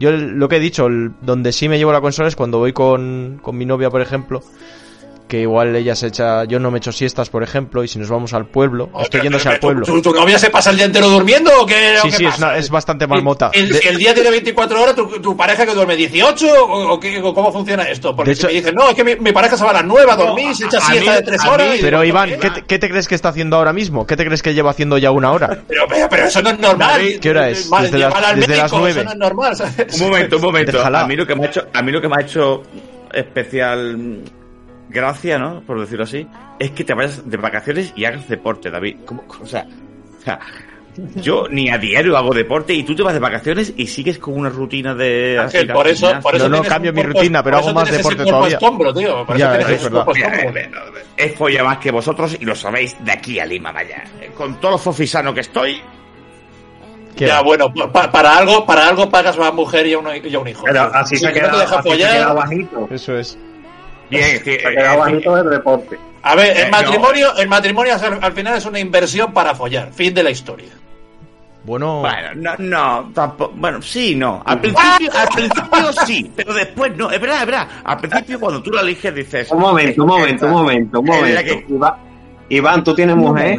Yo 0.00 0.12
lo 0.12 0.48
que 0.48 0.56
he 0.56 0.60
dicho, 0.60 0.86
el- 0.86 1.12
donde 1.20 1.52
sí 1.52 1.68
me 1.68 1.76
llevo 1.76 1.92
la 1.92 2.00
consola 2.00 2.28
es 2.28 2.36
cuando 2.36 2.56
voy 2.56 2.72
con, 2.72 3.38
con 3.42 3.58
mi 3.58 3.66
novia, 3.66 3.90
por 3.90 4.00
ejemplo, 4.00 4.42
que 5.28 5.40
igual 5.40 5.74
ella 5.74 5.96
se 5.96 6.06
echa, 6.06 6.44
yo 6.44 6.60
no 6.60 6.70
me 6.70 6.78
echo 6.78 6.92
siestas, 6.92 7.30
por 7.30 7.42
ejemplo, 7.42 7.82
y 7.82 7.88
si 7.88 7.98
nos 7.98 8.08
vamos 8.08 8.32
al 8.32 8.46
pueblo, 8.46 8.90
estoy 9.02 9.22
yéndose 9.22 9.48
al 9.48 9.56
¿Tu, 9.56 9.60
pueblo. 9.66 9.84
tu, 9.84 10.00
tu 10.00 10.12
novia 10.14 10.38
se 10.38 10.50
pasa 10.50 10.70
el 10.70 10.76
día 10.76 10.86
entero 10.86 11.08
durmiendo 11.08 11.50
o 11.60 11.66
qué? 11.66 11.96
o 11.98 12.02
Sí, 12.02 12.10
qué 12.10 12.16
sí, 12.18 12.24
es, 12.26 12.38
una- 12.38 12.56
es 12.56 12.70
bastante 12.70 13.06
marmota. 13.08 13.50
El, 13.52 13.68
De- 13.70 13.78
si 13.80 13.88
el 13.88 13.96
día 13.98 14.14
tiene 14.14 14.30
24 14.30 14.80
horas, 14.80 14.94
¿tu, 14.94 15.06
tu 15.20 15.36
pareja 15.36 15.66
que 15.66 15.74
duerme 15.74 15.96
18? 15.96 16.46
¿O, 16.64 16.92
o 16.94 17.00
qué- 17.00 17.20
o 17.20 17.34
cómo 17.34 17.52
funciona 17.52 17.82
esto? 17.84 18.14
Porque 18.14 18.30
De 18.30 18.34
si 18.36 18.40
hecho- 18.42 18.46
me 18.48 18.52
dicen, 18.54 18.74
no, 18.76 18.88
es 18.90 18.94
que 18.94 19.02
mi, 19.02 19.16
mi 19.16 19.32
pareja 19.32 19.56
se 19.56 19.64
va 19.64 19.70
a 19.70 19.74
las 19.74 19.84
9 19.84 20.10
a 20.12 20.16
dormir, 20.16 20.54
se 20.54 20.66
echa 20.66 20.78
a 20.78 20.80
siesta 20.82 21.10
mí- 21.10 21.16
de 21.16 21.22
3 21.22 21.44
a 21.44 21.50
horas. 21.50 21.68
mí- 21.70 21.76
y 21.76 21.80
Pero 21.82 22.00
digo, 22.02 22.04
Iván, 22.16 22.28
¿qué 22.30 22.38
¿qué 22.38 22.50
te, 22.50 22.62
qué 22.64 22.78
te 22.78 22.88
crees 22.88 23.08
que 23.08 23.14
está 23.16 23.30
haciendo 23.30 23.56
ahora 23.56 23.72
mismo? 23.72 24.06
¿Qué 24.06 24.16
te 24.16 24.24
crees 24.24 24.42
que 24.42 24.54
lleva 24.54 24.70
haciendo 24.70 24.96
ya 24.98 25.10
una 25.10 25.32
hora? 25.32 25.58
Pero, 25.66 25.86
pero, 25.88 26.08
pero 26.08 26.24
eso 26.26 26.40
no 26.40 26.50
es 26.50 26.58
normal. 26.60 27.00
¿Qué 27.20 27.30
hora 27.30 27.48
es? 27.48 27.68
Ma- 27.68 27.82
Desde 27.82 27.98
las- 27.98 28.14
desde 28.36 28.56
las 28.56 28.70
médico, 28.70 28.78
nueve. 28.78 29.00
Eso 29.00 29.04
no 29.04 29.10
es 29.10 29.16
normal. 29.18 29.56
¿sabes? 29.56 30.00
Un 30.00 30.08
momento, 30.08 30.36
un 30.36 30.42
momento. 30.42 30.80
A 30.86 31.06
mí 31.06 31.16
lo 31.16 31.26
que 31.26 31.34
me 31.34 31.44
ha 31.44 31.48
hecho, 31.48 31.66
a 31.72 31.82
mí 31.82 31.90
lo 31.90 32.00
que 32.00 32.08
me 32.08 32.14
ha 32.16 32.20
hecho 32.22 32.62
especial 33.12 34.20
gracia, 34.88 35.38
¿no? 35.38 35.60
Por 35.62 35.80
decirlo 35.80 36.04
así, 36.04 36.26
es 36.58 36.70
que 36.70 36.84
te 36.84 36.94
vayas 36.94 37.28
de 37.28 37.36
vacaciones 37.36 37.92
y 37.96 38.04
hagas 38.04 38.28
deporte, 38.28 38.70
David. 38.70 38.96
¿Cómo? 39.04 39.24
O 39.40 39.46
sea, 39.46 39.66
o 40.18 40.22
sea, 40.22 40.38
yo 41.16 41.46
ni 41.50 41.68
a 41.68 41.76
diario 41.76 42.16
hago 42.16 42.32
deporte 42.32 42.72
y 42.72 42.82
tú 42.82 42.94
te 42.94 43.02
vas 43.02 43.12
de 43.12 43.20
vacaciones 43.20 43.74
y 43.76 43.86
sigues 43.86 44.18
con 44.18 44.34
una 44.38 44.48
rutina 44.48 44.94
de 44.94 45.38
Ángel, 45.38 45.70
por 45.72 45.86
eso, 45.86 46.10
por 46.22 46.34
eso 46.34 46.48
No, 46.48 46.62
cambio 46.62 46.92
mi 46.92 47.02
cuerpo- 47.02 47.18
rutina, 47.18 47.42
pero 47.42 47.58
hago 47.58 47.72
más 47.74 47.90
deporte 47.90 48.24
todavía. 48.24 48.56
escombro, 48.56 48.94
tío. 48.94 49.26
Por 49.26 49.36
eso 49.36 49.44
Ya, 49.44 49.58
tienes 49.58 49.76
eso 49.82 49.86
es 49.88 49.92
verdad. 49.92 50.06
Mira, 50.54 50.82
Es 51.18 51.34
folla 51.34 51.64
más 51.64 51.78
que 51.78 51.90
vosotros 51.90 52.36
y 52.40 52.44
lo 52.44 52.54
sabéis 52.54 52.96
de 53.04 53.12
aquí 53.12 53.38
a 53.38 53.44
Lima, 53.46 53.72
vaya. 53.72 54.04
Con 54.36 54.58
todo 54.60 54.72
lo 54.72 54.78
fofisano 54.78 55.34
que 55.34 55.40
estoy, 55.40 55.80
¿Qué? 57.16 57.26
Ya, 57.26 57.40
bueno, 57.40 57.72
pa- 57.72 58.10
para 58.12 58.36
algo, 58.36 58.66
para 58.66 58.88
algo 58.88 59.08
pagas 59.08 59.38
a 59.38 59.40
una 59.40 59.50
mujer 59.50 59.86
y 59.86 59.94
a, 59.94 59.98
uno- 59.98 60.14
y 60.14 60.34
a 60.34 60.38
un 60.38 60.48
hijo. 60.48 60.64
Pero 60.66 60.82
así 60.94 61.16
se 61.16 61.26
ha 61.26 61.30
no 61.30 61.34
te 61.34 61.40
deja 61.40 61.78
así 61.78 61.90
se 62.02 62.24
bajito. 62.34 62.88
Eso 62.90 63.18
es. 63.18 63.38
Bien, 64.10 64.38
sí, 64.38 64.44
Se 64.44 64.50
ha 64.66 64.70
eh, 64.70 64.74
quedado 64.74 64.94
eh, 64.94 64.98
bajito 64.98 65.36
del 65.36 65.50
deporte. 65.50 65.98
A 66.22 66.34
ver, 66.34 66.56
el 66.56 66.66
Eh, 66.66 66.70
matrimonio, 66.70 67.36
el 67.36 67.48
matrimonio 67.48 67.94
al, 67.94 68.18
al 68.22 68.32
final 68.32 68.56
es 68.56 68.66
una 68.66 68.78
inversión 68.80 69.32
para 69.32 69.54
follar. 69.54 69.92
Fin 69.92 70.12
de 70.14 70.22
la 70.22 70.30
historia. 70.30 70.68
Bueno, 71.64 72.00
Bueno, 72.00 72.28
no, 72.36 72.54
no, 72.58 73.10
tampoco. 73.12 73.52
Bueno, 73.56 73.82
sí, 73.82 74.14
no. 74.14 74.40
Al 74.46 74.60
principio, 74.60 75.10
al 75.18 75.28
principio 75.28 75.92
sí, 76.06 76.30
pero 76.36 76.54
después 76.54 76.96
no. 76.96 77.10
Es 77.10 77.20
verdad, 77.20 77.40
es 77.40 77.46
verdad. 77.46 77.68
Al 77.84 77.98
principio, 77.98 78.38
cuando 78.40 78.62
tú 78.62 78.70
la 78.70 78.82
eliges, 78.82 79.12
dices. 79.14 79.50
Un 79.50 79.58
momento, 79.60 80.02
un 80.02 80.08
momento, 80.08 80.46
un 80.46 80.52
momento, 80.52 81.00
un 81.00 81.06
momento. 81.06 81.42
que- 81.42 81.66
Iván, 81.68 81.94
Iván, 82.48 82.84
tú 82.84 82.94
tienes 82.94 83.16
mujer. 83.16 83.58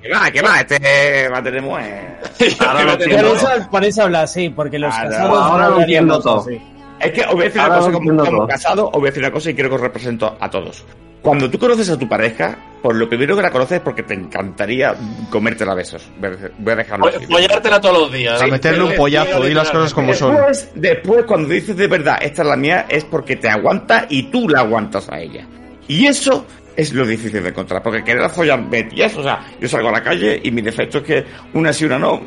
Que 0.00 0.10
va, 0.14 0.30
que 0.30 0.40
va, 0.40 0.60
este 0.60 1.28
va 1.28 1.38
a 1.38 1.42
tener 1.42 1.60
mujer. 1.60 2.18
Ahora 2.66 2.84
lo 2.84 2.92
Por 2.92 3.02
entiendo. 3.02 3.34
eso, 3.34 3.48
por 3.70 3.84
eso 3.84 4.02
habla 4.04 4.22
así, 4.22 4.48
porque 4.48 4.78
los 4.78 4.94
Ahora- 4.94 5.10
casados 5.10 5.38
ahora 5.38 5.64
no 5.64 5.70
lo 5.74 5.80
entiendo 5.80 6.20
todo. 6.20 6.40
así. 6.40 6.58
Es 7.00 7.12
que 7.12 7.20
os 7.22 7.32
voy 7.32 7.42
a 7.42 7.44
decir 7.44 7.60
una 7.60 7.78
cosa 7.78 7.92
como, 7.92 8.24
como 8.24 8.46
casado, 8.46 8.86
os 8.86 8.92
voy 8.92 9.08
a 9.08 9.10
decir 9.10 9.22
una 9.22 9.32
cosa 9.32 9.50
y 9.50 9.54
quiero 9.54 9.68
que 9.68 9.74
os 9.76 9.80
represento 9.80 10.36
a 10.38 10.50
todos. 10.50 10.84
Cuando 11.22 11.50
tú 11.50 11.58
conoces 11.58 11.90
a 11.90 11.98
tu 11.98 12.08
pareja, 12.08 12.56
por 12.80 12.94
lo 12.94 13.08
primero 13.08 13.34
que 13.36 13.42
la 13.42 13.50
conoces 13.50 13.78
es 13.78 13.82
porque 13.82 14.04
te 14.04 14.14
encantaría 14.14 14.94
comértela 15.30 15.72
a 15.72 15.74
besos. 15.74 16.08
Voy 16.20 16.30
a 16.70 16.72
a 16.72 16.76
dejarlo 16.76 17.08
así. 17.08 17.26
Follártela 17.26 17.80
todos 17.80 17.98
los 17.98 18.12
días. 18.12 18.40
a 18.40 18.44
Sí, 18.44 18.50
meterle 18.50 18.84
un 18.84 18.94
pollazo, 18.94 19.42
di 19.42 19.52
las 19.52 19.70
cosas 19.70 19.92
como 19.92 20.14
son. 20.14 20.36
Después, 20.74 21.24
cuando 21.24 21.48
dices 21.48 21.76
de 21.76 21.88
verdad, 21.88 22.18
esta 22.20 22.42
es 22.42 22.48
la 22.48 22.56
mía, 22.56 22.86
es 22.88 23.04
porque 23.04 23.36
te 23.36 23.48
aguanta 23.48 24.06
y 24.08 24.30
tú 24.30 24.48
la 24.48 24.60
aguantas 24.60 25.08
a 25.10 25.20
ella. 25.20 25.46
Y 25.88 26.06
eso 26.06 26.46
es 26.76 26.92
lo 26.92 27.04
difícil 27.04 27.42
de 27.42 27.48
encontrar, 27.48 27.82
porque 27.82 28.04
querer 28.04 28.30
follar 28.30 28.70
bestias, 28.70 29.16
o 29.16 29.22
sea, 29.22 29.44
yo 29.60 29.68
salgo 29.68 29.88
a 29.88 29.92
la 29.92 30.02
calle 30.02 30.40
y 30.42 30.50
mi 30.52 30.62
defecto 30.62 30.98
es 30.98 31.04
que 31.04 31.24
una 31.54 31.72
sí, 31.72 31.84
una 31.84 31.98
no, 31.98 32.20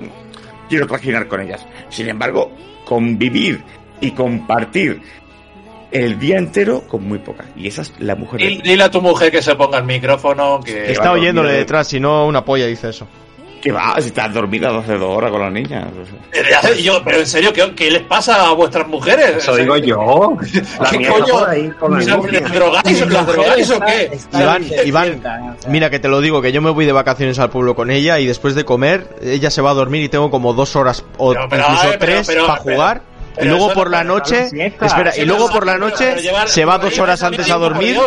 quiero 0.67 0.85
trajinar 0.85 1.27
con 1.27 1.40
ellas. 1.40 1.66
Sin 1.90 2.09
embargo, 2.09 2.51
convivir 2.83 3.64
y 4.02 4.12
compartir 4.12 5.02
el 5.92 6.18
día 6.20 6.38
entero 6.38 6.84
con 6.88 7.08
muy 7.08 7.20
pocas. 7.20 7.46
Y 7.56 7.68
esa 7.68 7.82
es 7.84 7.94
la 8.00 8.16
mujer. 8.16 8.40
Dile, 8.40 8.84
a 8.84 8.92
tu 8.92 9.02
mujer 9.02 9.32
que 9.32 9.42
se 9.42 9.56
ponga 9.56 9.78
el 9.80 9.84
micrófono. 9.86 10.60
Que 10.64 10.92
Está 10.92 11.12
oyéndole 11.12 11.54
detrás, 11.54 11.88
si 11.88 12.00
no 12.00 12.26
una 12.26 12.44
polla 12.46 12.66
dice 12.66 12.90
eso. 12.90 13.08
Que 13.62 13.72
va, 13.72 13.94
si 14.00 14.08
estás 14.08 14.34
dormida 14.34 14.76
hace 14.76 14.98
dos 14.98 15.16
horas 15.16 15.30
con 15.30 15.40
la 15.42 15.52
niña. 15.52 15.88
Pero, 16.32 16.50
ya- 16.50 16.74
yo- 16.82 17.04
pero 17.04 17.20
en 17.20 17.28
serio, 17.28 17.54
¿qué, 17.54 17.76
qué 17.76 17.92
les 17.92 18.02
pasa 18.02 18.48
a 18.50 18.54
vuestras 18.54 18.88
mujeres? 18.88 19.36
Eso 19.38 19.56
digo 19.56 19.78
yo. 19.78 20.36
La 20.80 20.90
¿Qué 20.90 21.08
coño? 21.08 21.46
ahí 21.46 21.72
¿Las 21.80 22.52
drogáis, 22.52 23.08
¿Las 23.08 23.28
drogáis 23.28 23.70
o 23.70 23.80
qué? 23.82 24.10
Está 24.14 24.42
Iván, 24.42 24.62
despierta, 24.64 24.88
Iván, 24.88 25.10
o 25.12 25.62
sea. 25.62 25.70
mira 25.70 25.92
que 25.92 26.00
te 26.00 26.08
lo 26.08 26.22
digo, 26.22 26.42
que 26.42 26.52
yo 26.52 26.60
me 26.64 26.72
voy 26.72 26.86
de 26.88 26.92
vacaciones 26.92 27.38
al 27.38 27.52
pueblo 27.52 27.76
con 27.76 27.92
ella 27.92 28.18
y 28.20 28.26
después 28.26 28.56
de 28.56 28.66
comer, 28.66 29.08
ella 29.22 29.52
se 29.52 29.62
va 29.62 29.70
a 29.70 29.74
dormir 29.76 30.02
y 30.02 30.10
tengo 30.10 30.32
como 30.32 30.54
dos 30.56 30.76
horas 30.76 31.06
o 31.18 31.34
Pero, 31.34 31.48
pero, 31.48 31.62
incluso 31.64 31.84
a 31.84 31.90
ver, 31.92 32.00
pero, 32.00 32.12
tres 32.24 32.28
para 32.48 32.64
pero, 32.64 32.76
jugar. 32.76 33.02
Y 33.40 33.45
luego 33.45 33.74
por 33.74 33.90
la 33.90 34.03
noche, 34.03 34.50
espera, 34.82 35.16
y 35.16 35.26
luego 35.26 35.50
por 35.51 35.66
la 35.66 35.77
noche 35.77 36.16
se 36.48 36.66
va 36.66 36.77
dos 36.77 36.98
horas 37.00 37.22
antes 37.24 37.50
a 37.50 37.56
dormir. 37.58 37.98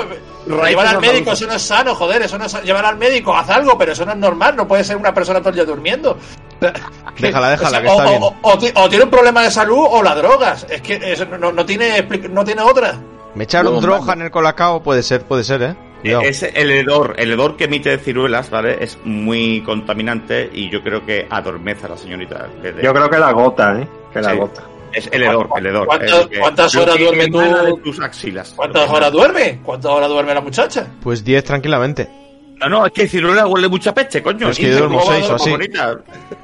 Llevar 0.46 0.86
al 0.88 1.00
médico, 1.00 1.32
eso 1.32 1.46
no 1.46 1.54
es 1.54 1.62
sano, 1.62 1.94
joder, 1.94 2.20
eso 2.22 2.36
no 2.36 2.44
es 2.44 2.62
llevar 2.62 2.84
al 2.84 2.96
médico, 2.98 3.34
haz 3.34 3.48
algo, 3.48 3.78
pero 3.78 3.92
eso 3.92 4.04
no 4.04 4.12
es 4.12 4.18
normal, 4.18 4.54
no 4.56 4.68
puede 4.68 4.84
ser 4.84 4.96
una 4.98 5.14
persona 5.14 5.38
todo 5.40 5.48
el 5.50 5.54
día 5.54 5.64
durmiendo. 5.64 6.18
Déjala, 7.18 7.50
déjala, 7.50 7.80
que 7.82 7.88
o, 7.88 7.92
está 7.92 8.04
bien. 8.10 8.22
o- 8.22 8.34
o 8.42 8.58
ti- 8.58 8.72
o 8.74 8.88
tiene 8.88 9.04
un 9.04 9.10
problema 9.10 9.42
de 9.42 9.50
salud 9.50 9.86
o 9.90 10.02
la 10.02 10.14
drogas, 10.14 10.66
es 10.68 10.82
que 10.82 11.00
eso 11.12 11.24
no, 11.26 11.50
no 11.52 11.64
tiene 11.64 12.02
no 12.30 12.44
tiene 12.44 12.60
otra. 12.62 12.98
Me 13.34 13.44
echaron 13.44 13.80
droga 13.80 14.12
en 14.12 14.22
el 14.22 14.30
colacao, 14.30 14.82
puede 14.82 15.02
ser, 15.02 15.22
puede 15.22 15.44
ser, 15.44 15.62
eh. 15.62 15.74
Cuidado. 16.02 16.22
Es 16.22 16.42
el 16.42 16.70
hedor, 16.70 17.14
el 17.18 17.32
hedor 17.32 17.56
que 17.56 17.64
emite 17.64 17.96
ciruelas, 17.98 18.50
¿vale? 18.50 18.76
Es 18.84 18.98
muy 19.04 19.62
contaminante 19.62 20.50
y 20.52 20.68
yo 20.68 20.82
creo 20.82 21.04
que 21.06 21.26
adormece 21.30 21.86
a 21.86 21.88
la 21.90 21.96
señorita. 21.96 22.48
Yo 22.82 22.92
creo 22.92 23.08
que 23.08 23.18
la 23.18 23.32
gota, 23.32 23.80
¿eh? 23.80 23.88
Que 24.12 24.20
la 24.20 24.30
Sí. 24.32 24.36
gota. 24.36 24.62
Es 24.94 25.08
el 25.12 25.22
hedor, 25.22 25.48
el 25.56 25.66
hedor. 25.66 25.86
¿Cuántas- 25.86 26.74
horas 26.76 26.98
duerme 26.98 27.26
tú? 27.28 27.38
de 27.40 27.74
tus 27.82 28.00
axilas. 28.00 28.52
¿Cuántas 28.54 28.88
horas 28.90 29.12
duerme? 29.12 29.60
¿Cuántas 29.62 29.90
horas 29.90 30.08
duerme 30.08 30.34
la 30.34 30.40
muchacha? 30.40 30.86
Pues 31.02 31.24
10 31.24 31.42
tranquilamente. 31.44 32.08
No, 32.60 32.68
no, 32.68 32.86
es 32.86 32.92
que 32.92 33.08
ciruela 33.08 33.46
huele 33.46 33.68
mucha 33.68 33.92
peche, 33.92 34.22
coño. 34.22 34.48
Es 34.48 34.56
que 34.56 34.70
yo 34.70 34.78
duermo 34.78 35.00
¿cómo 35.00 35.10
va 35.10 35.16
a 35.16 35.20
seis 35.20 35.30
o 35.30 35.50
dormir 35.50 35.70
así. 35.80 35.96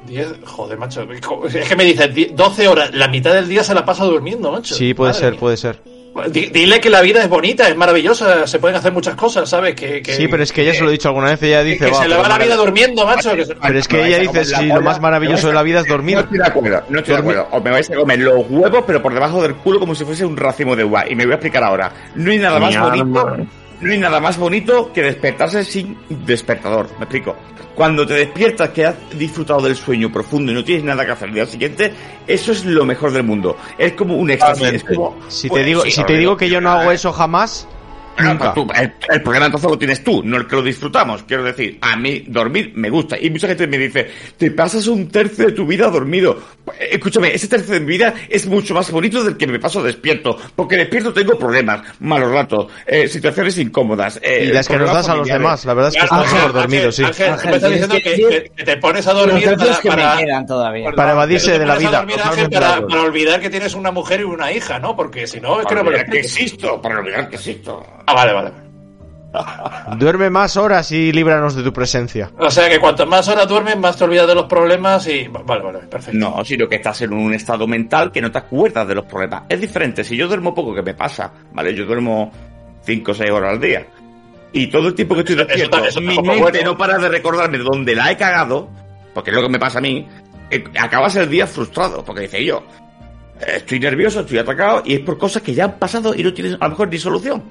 Diez, 0.07 0.35
joder, 0.45 0.77
macho. 0.77 1.07
Es 1.55 1.69
que 1.69 1.77
me 1.77 1.85
dices 1.85 2.13
die- 2.15 2.33
12 2.35 2.67
horas, 2.69 2.93
la 2.93 3.07
mitad 3.09 3.33
del 3.33 3.49
día 3.49 3.63
se 3.63 3.75
la 3.75 3.85
pasa 3.85 4.05
durmiendo, 4.05 4.51
macho. 4.51 4.75
Sí, 4.75 4.93
puede 4.93 5.11
Madre 5.13 5.21
ser, 5.21 5.31
mía. 5.33 5.41
puede 5.41 5.57
ser. 5.57 5.83
Di- 6.31 6.47
Dile 6.47 6.81
que 6.81 6.91
la 6.91 7.01
vida 7.03 7.23
es 7.23 7.29
bonita, 7.29 7.69
es 7.69 7.77
maravillosa, 7.77 8.47
se 8.47 8.59
pueden 8.59 8.77
hacer 8.77 8.93
muchas 8.93 9.15
cosas, 9.15 9.49
¿sabes? 9.49 9.75
Que, 9.75 10.03
que- 10.03 10.15
Sí, 10.15 10.27
pero 10.29 10.43
es 10.43 10.53
que 10.53 10.63
ella 10.63 10.75
se 10.75 10.83
lo 10.83 10.89
he 10.89 10.93
dicho 10.93 11.09
alguna 11.09 11.31
vez, 11.31 11.43
ella 11.43 11.63
dice, 11.63 11.85
que 11.87 11.91
va, 11.93 12.03
se 12.03 12.09
le 12.09 12.17
va 12.17 12.29
la 12.29 12.37
vida 12.39 12.57
durmiendo, 12.57 13.07
macho. 13.07 13.35
que 13.37 13.45
se- 13.47 13.55
Pero 13.55 13.79
es 13.79 13.87
que 13.89 14.05
ella 14.07 14.19
dice, 14.19 14.45
si 14.45 14.67
lo 14.67 14.81
más 14.83 15.01
maravilloso 15.01 15.47
de 15.49 15.55
la 15.55 15.63
vida 15.63 15.81
es 15.81 15.87
No 15.87 15.93
dormir. 15.95 16.19
estoy 16.19 16.39
de 16.39 16.45
acuerdo, 16.47 16.83
no 16.89 16.99
estoy 16.99 17.15
de 17.15 17.23
Dormir. 17.23 17.39
acuerdo. 17.39 17.57
O 17.57 17.63
me 17.63 17.71
vais 17.71 17.91
a 17.91 17.95
comer 17.95 18.19
los 18.19 18.45
huevos, 18.51 18.85
pero 18.87 19.01
por 19.01 19.15
debajo 19.15 19.41
del 19.43 19.55
culo 19.55 19.79
como 19.79 19.95
si 19.95 20.05
fuese 20.05 20.25
un 20.25 20.37
racimo 20.37 20.75
de 20.75 20.85
uva. 20.85 21.09
Y 21.09 21.15
me 21.15 21.25
voy 21.25 21.33
a 21.33 21.37
explicar 21.37 21.63
ahora. 21.63 21.93
No 22.17 22.31
hay 22.31 22.39
nada 22.39 22.59
más 22.59 22.77
bonito. 22.77 23.37
No 23.81 23.93
hay 23.93 23.99
nada 23.99 24.21
más 24.21 24.39
bonito 24.39 24.93
que 24.93 25.03
despertarse 25.03 25.65
sin 25.65 25.97
despertador. 26.09 26.89
Me 26.99 27.05
explico. 27.05 27.37
Cuando 27.75 28.07
te 28.07 28.15
despiertas 28.15 28.71
que 28.71 28.85
has 28.85 28.95
disfrutado 29.17 29.63
del 29.63 29.75
sueño 29.75 30.13
profundo 30.13 30.53
y 30.53 30.55
no 30.55 30.63
tienes 30.63 30.85
nada 30.85 31.07
que 31.07 31.13
hacer 31.13 31.29
el 31.29 31.35
día 31.35 31.47
siguiente, 31.47 31.93
eso 32.27 32.53
es 32.53 32.65
lo 32.65 32.85
mejor 32.85 33.13
del 33.13 33.23
mundo. 33.23 33.57
Es 33.79 33.93
como 33.95 34.17
un 34.17 34.31
éxtasis. 34.31 34.85
Si 35.29 35.49
te 35.49 35.49
Pues 35.49 35.67
digo, 35.67 35.83
sí, 35.83 35.91
si 35.93 36.05
te 36.05 36.17
digo 36.17 36.37
que 36.37 36.51
yo 36.51 36.61
no 36.61 36.71
hago 36.71 36.91
eso 36.93 37.13
jamás, 37.13 37.67
Nunca. 38.19 38.53
pues 38.53 38.67
tú, 38.67 38.73
el, 38.75 38.93
el 39.09 39.23
problema 39.23 39.47
entonces 39.47 39.71
lo 39.71 39.79
tienes 39.79 40.05
tú, 40.05 40.23
no 40.23 40.37
el 40.37 40.47
que 40.47 40.57
lo 40.57 40.63
disfrutamos. 40.63 41.23
Quiero 41.23 41.43
decir, 41.43 41.79
a 41.81 41.97
mí 41.97 42.25
dormir 42.27 42.73
me 42.75 42.91
gusta. 42.91 43.17
Y 43.19 43.31
mucha 43.31 43.47
gente 43.49 43.67
me 43.67 43.79
dice, 43.79 44.11
te 44.37 44.51
pasas 44.51 44.87
un 44.89 45.09
tercio 45.09 45.47
de 45.47 45.53
tu 45.53 45.67
vida 45.67 45.89
dormido. 45.89 46.39
Pues, 46.65 46.77
Escúchame, 46.91 47.35
ese 47.35 47.49
tercio 47.49 47.73
de 47.75 47.81
mi 47.81 47.87
vida 47.87 48.13
es 48.29 48.47
mucho 48.47 48.75
más 48.75 48.91
bonito 48.91 49.25
del 49.25 49.37
que 49.37 49.47
me 49.47 49.59
paso 49.59 49.83
despierto. 49.83 50.37
Porque 50.55 50.77
despierto 50.77 51.13
tengo 51.15 51.39
problemas, 51.39 51.81
malos 52.01 52.31
ratos, 52.31 52.67
eh, 52.87 53.09
situaciones 53.09 53.57
incómodas. 53.59 54.19
eh, 54.23 54.45
Y 54.49 54.53
las 54.53 54.69
que 54.69 54.77
nos 54.77 54.93
das 54.93 55.09
a 55.09 55.15
los 55.17 55.27
demás, 55.29 55.65
la 55.65 55.75
verdad 55.75 55.89
es 55.91 55.95
que 55.97 56.01
Ángel, 56.03 56.19
estás 56.19 56.33
mejor 56.45 56.63
Ángel, 56.63 56.93
sí. 56.93 57.05
Ángel, 57.05 57.31
Ángel, 57.33 57.51
me 57.51 57.57
estás 57.57 57.71
diciendo 57.71 57.95
que 57.97 58.03
que, 58.03 58.17
que- 58.17 58.53
que 58.57 58.65
te 58.65 58.77
pones 58.77 59.07
a 59.07 59.13
dormir 59.15 59.45
tercios 59.45 59.69
para, 59.69 59.81
que 59.81 59.89
para- 59.89 60.17
me 60.17 60.25
quedan 60.25 60.47
todavía. 60.47 60.91
Para 60.93 61.13
evadirse 61.13 61.59
de 61.59 61.67
la 61.67 61.77
vida. 61.79 61.91
dormir, 62.05 62.17
para, 62.51 62.87
para 62.87 63.03
olvidar 63.03 63.41
que 63.41 63.49
tienes 63.51 63.75
una 63.75 63.91
mujer 63.91 64.21
y 64.21 64.25
una 64.25 64.53
hija, 64.53 64.79
¿no? 64.79 64.95
Porque 64.95 65.27
si 65.27 65.41
no, 65.41 65.61
es 65.61 65.67
que 65.67 65.75
Para 65.75 65.83
no 65.83 65.85
me 65.85 65.91
lo 65.91 65.97
olvidar 66.01 66.13
que 66.13 66.21
existo, 66.21 66.83
para 66.83 66.99
olvidar 66.99 67.29
que 67.31 67.37
existo. 67.37 67.87
Ah, 68.11 68.15
vale, 68.15 68.33
vale. 68.33 68.51
Duerme 69.97 70.29
más 70.31 70.57
horas 70.57 70.91
y 70.91 71.13
líbranos 71.13 71.55
de 71.55 71.63
tu 71.63 71.73
presencia. 71.73 72.31
O 72.39 72.51
sea 72.51 72.69
que 72.69 72.81
cuanto 72.81 73.07
más 73.07 73.29
horas 73.29 73.47
duermes, 73.47 73.79
más 73.79 73.97
te 73.97 74.05
olvidas 74.05 74.27
de 74.27 74.35
los 74.35 74.47
problemas 74.47 75.07
y... 75.07 75.29
Vale, 75.29 75.63
vale, 75.63 75.79
perfecto. 75.81 76.19
No, 76.19 76.45
sino 76.45 76.69
que 76.69 76.77
estás 76.77 77.01
en 77.03 77.13
un 77.13 77.33
estado 77.33 77.67
mental 77.69 78.11
que 78.11 78.21
no 78.21 78.31
te 78.33 78.39
acuerdas 78.39 78.89
de 78.89 78.95
los 78.97 79.05
problemas. 79.05 79.45
Es 79.49 79.61
diferente. 79.61 80.03
Si 80.03 80.17
yo 80.17 80.27
duermo 80.27 80.53
poco, 80.55 80.75
que 80.75 80.83
me 80.83 80.95
pasa? 80.95 81.31
¿Vale? 81.53 81.73
Yo 81.75 81.85
duermo 81.87 82.33
5 82.83 83.11
o 83.13 83.15
6 83.15 83.31
horas 83.31 83.53
al 83.53 83.61
día. 83.61 83.87
Y 84.53 84.67
todo 84.67 84.89
el 84.89 84.95
tiempo 84.95 85.15
que 85.15 85.21
estoy 85.21 85.37
Eso- 85.37 85.43
eso 85.45 85.49
despierto, 85.49 85.79
ta- 85.81 85.87
eso 85.89 86.01
mi 86.01 86.17
mente 86.21 86.41
bueno. 86.41 86.59
no 86.65 86.77
para 86.77 86.99
de 86.99 87.09
recordarme 87.09 87.59
dónde 87.59 87.95
la 87.95 88.11
he 88.11 88.17
cagado, 88.17 88.69
porque 89.15 89.31
es 89.31 89.37
lo 89.37 89.43
que 89.43 89.49
me 89.49 89.59
pasa 89.61 89.79
a 89.79 89.83
mí. 89.83 90.09
eh, 90.53 90.65
acabas 90.81 91.15
el 91.15 91.31
día 91.31 91.47
frustrado, 91.47 92.05
porque 92.05 92.23
dice 92.23 92.45
yo, 92.45 92.65
eh, 93.41 93.59
estoy 93.59 93.79
nervioso, 93.79 94.19
estoy 94.23 94.39
atacado, 94.39 94.83
y 94.85 94.95
es 94.95 95.01
por 95.03 95.17
cosas 95.17 95.43
que 95.43 95.55
ya 95.55 95.67
han 95.67 95.79
pasado 95.79 96.13
y 96.13 96.25
no 96.25 96.35
tienes 96.35 96.55
a 96.59 96.65
lo 96.65 96.71
mejor 96.71 96.89
ni 96.89 96.99
solución. 96.99 97.45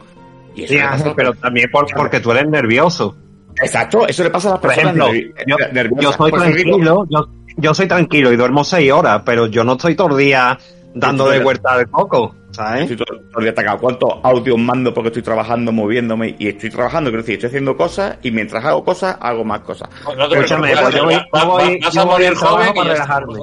Y 0.55 0.63
eso 0.63 0.73
Sí, 0.73 0.79
pasa 0.79 1.13
pero 1.15 1.33
también 1.33 1.69
por- 1.71 1.87
porque 1.95 2.19
tú 2.19 2.31
eres 2.31 2.47
nervioso. 2.49 3.15
Exacto, 3.61 4.07
eso 4.07 4.23
le 4.23 4.29
pasa 4.29 4.49
a 4.49 4.51
las 4.53 4.59
Por 4.61 4.69
personas 4.73 4.95
ejemplo, 4.95 5.13
nervi- 5.13 5.33
yo, 5.47 5.55
nerviosas. 5.73 6.03
yo 6.03 6.11
soy 6.13 6.31
Por 6.31 6.39
tranquilo, 6.41 7.05
yo, 7.09 7.27
yo 7.57 7.73
soy 7.73 7.87
tranquilo 7.87 8.31
y 8.31 8.37
duermo 8.37 8.63
seis 8.63 8.91
horas, 8.91 9.21
pero 9.25 9.47
yo 9.47 9.63
no 9.63 9.73
estoy 9.73 9.95
todo 9.95 10.09
el 10.11 10.17
día 10.25 10.57
dándole 10.93 11.31
Estoy- 11.33 11.43
vuelta 11.43 11.73
al 11.73 11.89
coco, 11.89 12.35
¿sabes? 12.51 12.89
Estoy 12.89 12.97
todo, 13.05 13.17
todo 13.19 13.39
el 13.39 13.43
día 13.43 13.51
atacado. 13.51 13.77
¿Cuántos 13.79 14.09
audios 14.23 14.57
mando 14.57 14.93
porque 14.93 15.07
estoy 15.09 15.23
trabajando, 15.23 15.71
moviéndome? 15.73 16.35
Y 16.39 16.47
estoy 16.47 16.69
trabajando, 16.69 17.09
quiero 17.09 17.21
decir, 17.23 17.35
estoy 17.35 17.47
haciendo 17.49 17.75
cosas 17.75 18.17
y 18.23 18.31
mientras 18.31 18.63
hago 18.63 18.83
cosas, 18.85 19.17
hago 19.19 19.43
más 19.43 19.59
cosas. 19.61 19.89
Pues 20.05 20.17
no 20.17 20.27
te 20.29 20.35
Escúchame, 20.35 20.73
pues 20.75 20.95
yo 20.95 21.03
voy- 21.03 21.15
va- 21.15 21.21
yo 21.21 21.27
va- 21.39 21.45
voy- 21.45 21.79
vas 21.79 21.93
yo 21.93 22.01
a 22.01 22.03
voy 22.05 22.13
morir 22.13 22.27
al 22.29 22.37
trabajo 22.39 22.73
para 22.73 22.89
relajarme. 22.93 23.33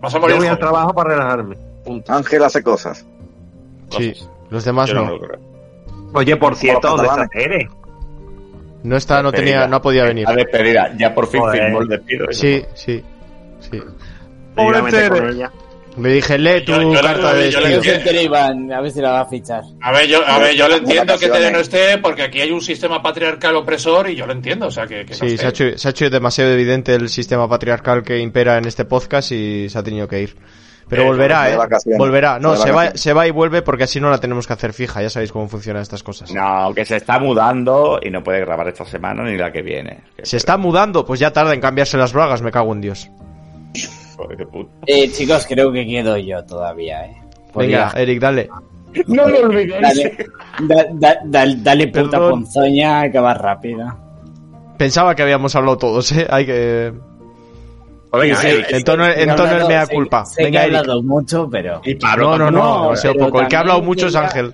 Vas 0.00 0.14
a 0.14 0.16
Yo 0.16 0.20
morir 0.20 0.36
voy 0.38 0.46
al 0.48 0.58
trabajo 0.58 0.94
para 0.94 1.10
relajarme. 1.10 1.56
punto. 1.84 2.12
Ángel 2.12 2.42
hace 2.42 2.62
cosas. 2.62 3.06
Sí, 3.90 4.12
los 4.50 4.64
demás 4.64 4.88
Yo 4.90 4.94
no. 4.96 5.18
Oye, 6.12 6.36
por 6.36 6.56
cierto, 6.56 6.88
¿dónde 6.96 7.06
está 7.06 7.28
Tere? 7.28 7.68
No 8.82 8.96
está, 8.96 9.22
no 9.22 9.30
tenía, 9.30 9.66
no 9.66 9.80
podía 9.82 10.04
venir. 10.04 10.26
La 10.26 10.34
despedida, 10.34 10.92
ya 10.98 11.14
por 11.14 11.26
fin 11.28 11.40
Joder. 11.40 11.64
firmó 11.64 11.82
el 11.82 11.88
despido. 11.88 12.26
Sí, 12.30 12.64
sí, 12.74 13.02
sí. 13.60 13.80
Pobre 14.54 14.90
Tere. 14.90 15.48
Le 15.98 16.08
dije, 16.12 16.38
lee 16.38 16.64
tu 16.64 16.72
Yo- 16.72 16.82
yo 16.82 16.92
le- 16.92 17.00
carta 17.00 17.34
de 17.34 17.50
yo 17.50 17.60
despido. 17.60 18.22
Iván, 18.22 18.72
a 18.72 18.80
ver 18.80 18.90
si 18.92 19.00
la 19.00 19.10
va 19.10 19.20
a 19.22 19.26
fichar. 19.26 19.62
A 19.82 19.92
ver, 19.92 20.06
yo, 20.08 20.24
a 20.24 20.38
ver, 20.38 20.54
yo 20.54 20.68
le 20.68 20.76
entiendo 20.76 21.18
que. 21.18 21.28
Tere 21.28 21.50
no 21.50 21.58
esté 21.58 21.98
porque 21.98 22.22
aquí 22.22 22.40
hay 22.40 22.52
un 22.52 22.60
sistema 22.60 23.02
patriarcal 23.02 23.56
opresor 23.56 24.08
y 24.08 24.14
yo 24.14 24.24
lo 24.24 24.32
entiendo, 24.32 24.66
o 24.66 24.70
sea 24.70 24.86
que, 24.86 25.04
Sí, 25.12 25.36
se 25.36 25.44
ha, 25.44 25.48
hecho, 25.50 25.76
se 25.76 25.88
ha 25.88 25.90
hecho 25.90 26.08
demasiado 26.08 26.52
evidente 26.52 26.94
el 26.94 27.08
sistema 27.08 27.48
patriarcal 27.48 28.02
que 28.04 28.18
impera 28.18 28.56
en 28.56 28.66
este 28.66 28.84
podcast 28.84 29.32
y 29.32 29.68
se 29.68 29.76
ha 29.78 29.82
tenido 29.82 30.06
que 30.08 30.22
ir. 30.22 30.36
Pero 30.90 31.02
Eh, 31.04 31.06
volverá, 31.06 31.50
¿eh? 31.50 31.56
Volverá. 31.96 32.38
No, 32.40 32.50
De 32.50 32.56
se 32.58 32.70
va, 32.70 32.76
vacaciones. 32.76 33.00
se 33.00 33.12
va 33.14 33.26
y 33.26 33.30
vuelve 33.30 33.62
porque 33.62 33.84
así 33.84 34.00
no 34.00 34.10
la 34.10 34.18
tenemos 34.18 34.46
que 34.46 34.52
hacer 34.52 34.72
fija. 34.74 35.00
Ya 35.00 35.08
sabéis 35.08 35.30
cómo 35.32 35.48
funcionan 35.48 35.80
estas 35.82 36.02
cosas. 36.02 36.30
No, 36.32 36.74
que 36.74 36.84
se 36.84 36.96
está 36.96 37.18
mudando 37.20 37.98
y 38.02 38.10
no 38.10 38.22
puede 38.22 38.40
grabar 38.40 38.66
esta 38.68 38.84
semana 38.84 39.22
ni 39.22 39.36
la 39.38 39.50
que 39.52 39.62
viene. 39.62 40.00
Que- 40.16 40.26
Se 40.26 40.36
está 40.36 40.56
mudando, 40.58 41.06
pues 41.06 41.20
ya 41.20 41.32
tarda 41.32 41.54
en 41.54 41.60
cambiarse 41.60 41.96
las 41.96 42.12
bragas, 42.12 42.42
me 42.42 42.50
cago 42.50 42.72
en 42.74 42.80
Dios. 42.80 43.08
Joder, 44.16 44.36
qué 44.36 44.46
puto. 44.46 44.70
Eh, 44.86 45.08
chicos, 45.12 45.46
creo 45.48 45.72
que 45.72 45.86
quedo 45.86 46.16
yo 46.18 46.44
todavía, 46.44 47.06
eh. 47.06 47.16
Venga, 47.54 47.92
Eric, 47.96 48.20
dale. 48.20 48.48
No 49.06 49.28
lo 49.28 49.40
olvidéis. 49.46 49.80
Dale, 49.80 50.16
da- 50.62 50.86
da- 50.92 51.18
da- 51.24 51.54
dale 51.56 51.86
puta 51.86 52.10
Perdón. 52.10 52.30
ponzoña, 52.30 53.08
que 53.10 53.20
va 53.20 53.32
rápido. 53.34 53.86
Pensaba 54.76 55.14
que 55.14 55.22
habíamos 55.22 55.54
hablado 55.54 55.78
todos, 55.78 56.10
¿eh? 56.12 56.26
Hay 56.28 56.46
que... 56.46 56.92
Venga, 58.12 58.36
Sí, 58.36 58.48
sí. 58.50 58.62
En 58.76 58.84
tono, 58.84 59.06
en 59.06 59.28
tono 59.36 59.42
hablado- 59.50 59.68
mea 59.68 59.86
culpa. 59.86 60.24
Sé 60.24 60.36
que 60.38 60.44
Venga, 60.44 60.62
he 60.62 60.66
Eric. 60.66 60.78
hablado 60.78 61.02
mucho, 61.02 61.48
pero 61.50 61.80
Y 61.84 61.94
No, 61.94 62.36
no, 62.38 62.50
no, 62.50 62.82
demasiado 62.84 63.16
poco. 63.16 63.40
El 63.40 63.48
que 63.48 63.56
ha 63.56 63.60
hablado 63.60 63.82
mucho 63.82 64.06
es 64.08 64.16
Ángel. 64.16 64.52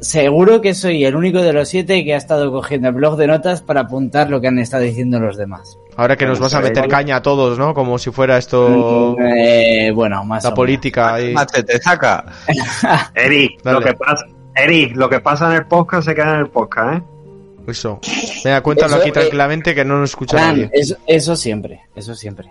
seguro 0.00 0.60
que 0.60 0.74
soy 0.74 1.04
el 1.04 1.16
único 1.16 1.42
de 1.42 1.52
los 1.52 1.68
siete 1.68 2.04
que 2.04 2.14
ha 2.14 2.16
estado 2.16 2.50
cogiendo 2.52 2.88
el 2.88 2.94
blog 2.94 3.16
de 3.16 3.26
notas 3.26 3.62
para 3.62 3.80
apuntar 3.82 4.30
lo 4.30 4.40
que 4.40 4.46
han 4.48 4.58
estado 4.58 4.84
diciendo 4.84 5.18
los 5.18 5.36
demás. 5.36 5.76
Ahora 5.96 6.16
que 6.16 6.24
nos 6.26 6.38
vas 6.38 6.54
a 6.54 6.60
meter 6.60 6.86
caña 6.86 7.16
a 7.16 7.22
todos, 7.22 7.58
¿no? 7.58 7.74
Como 7.74 7.98
si 7.98 8.10
fuera 8.12 8.38
esto... 8.38 9.16
Eh, 9.18 9.90
bueno, 9.92 10.24
más 10.24 10.44
o 10.44 10.50
La 10.50 10.54
política 10.54 11.20
y... 11.20 11.34
te 11.64 11.78
saca. 11.82 12.24
Eric, 13.14 13.60
Dale. 13.64 13.80
lo 13.80 13.84
que 13.84 13.94
pasa, 13.94 14.24
Eric, 14.54 14.96
lo 14.96 15.08
que 15.10 15.18
pasa 15.20 15.46
en 15.50 15.56
el 15.56 15.66
podcast 15.66 16.06
se 16.06 16.14
queda 16.14 16.34
en 16.34 16.40
el 16.40 16.48
podcast, 16.50 16.98
¿eh? 16.98 17.02
Eso. 17.68 18.00
Venga, 18.44 18.60
cuéntalo 18.62 18.92
Eso, 18.94 19.00
aquí 19.00 19.10
eh, 19.10 19.12
tranquilamente 19.12 19.74
que 19.74 19.84
no 19.84 19.98
nos 19.98 20.10
escucha 20.10 20.36
Fran, 20.38 20.56
nadie. 20.56 20.70
eso, 20.72 20.96
eso 21.06 21.36
siempre, 21.36 21.80
eso 21.94 22.14
siempre. 22.14 22.50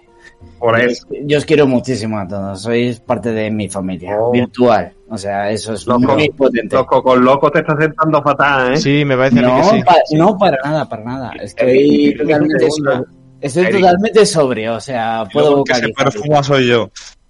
Por 0.60 0.80
eso. 0.80 1.08
Yo 1.24 1.40
os 1.40 1.46
quiero 1.46 1.66
muchísimo 1.66 2.20
a 2.20 2.28
todos, 2.28 2.62
sois 2.62 3.00
parte 3.00 3.32
de 3.32 3.50
mi 3.50 3.68
familia 3.70 4.16
Oh. 4.20 4.32
virtual. 4.32 4.94
O 5.10 5.18
sea, 5.18 5.50
eso 5.50 5.74
es 5.74 5.88
Loco. 5.88 6.14
muy 6.14 6.30
potente. 6.30 6.76
Los 6.76 6.86
cocos 6.86 7.18
locos 7.20 7.52
te 7.52 7.60
están 7.60 7.80
sentando 7.80 8.22
fatal, 8.22 8.74
¿eh? 8.74 8.78
Sí, 8.78 9.04
me 9.06 9.18
parece 9.18 9.40
a 9.40 9.42
mí 9.42 9.48
No, 9.48 9.58
que 9.72 9.78
sí. 9.78 9.84
pa- 9.84 9.96
no, 10.12 10.38
para 10.38 10.58
nada, 10.64 10.88
para 10.88 11.04
nada. 11.04 11.32
Estoy 11.42 11.70
Eric, 12.10 12.18
totalmente, 12.20 12.56
Eric, 12.66 12.72
sobrio. 12.72 13.06
Estoy 13.42 13.64
Eric. 13.66 13.76
totalmente 13.80 14.26
sobrio, 14.26 14.74
o 14.76 14.80
sea, 14.82 15.24
puedo 15.34 15.58
el 15.58 15.64
que 15.64 15.74
se 15.76 15.90
perfuma 15.90 16.44
soy 16.44 16.68
yo. 16.68 16.90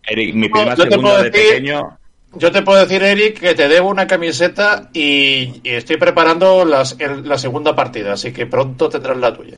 Eric, 0.10 0.36
mi 0.36 0.50
prima 0.50 0.76
te 0.76 0.82
segunda 0.90 1.24
de 1.24 1.32
pequeño. 1.32 1.98
Yo 2.36 2.52
te 2.52 2.62
puedo 2.62 2.80
decir, 2.82 3.02
Eric, 3.02 3.40
que 3.40 3.56
te 3.56 3.68
debo 3.68 3.90
una 3.90 4.06
camiseta 4.06 4.90
y, 4.94 5.62
y 5.64 5.70
estoy 5.70 5.98
preparando 5.98 6.66
las- 6.66 6.96
el- 7.00 7.28
la 7.28 7.38
segunda 7.38 7.76
partida, 7.76 8.14
así 8.14 8.32
que 8.32 8.46
pronto 8.46 8.90
tendrás 8.90 9.18
la 9.18 9.34
tuya. 9.34 9.58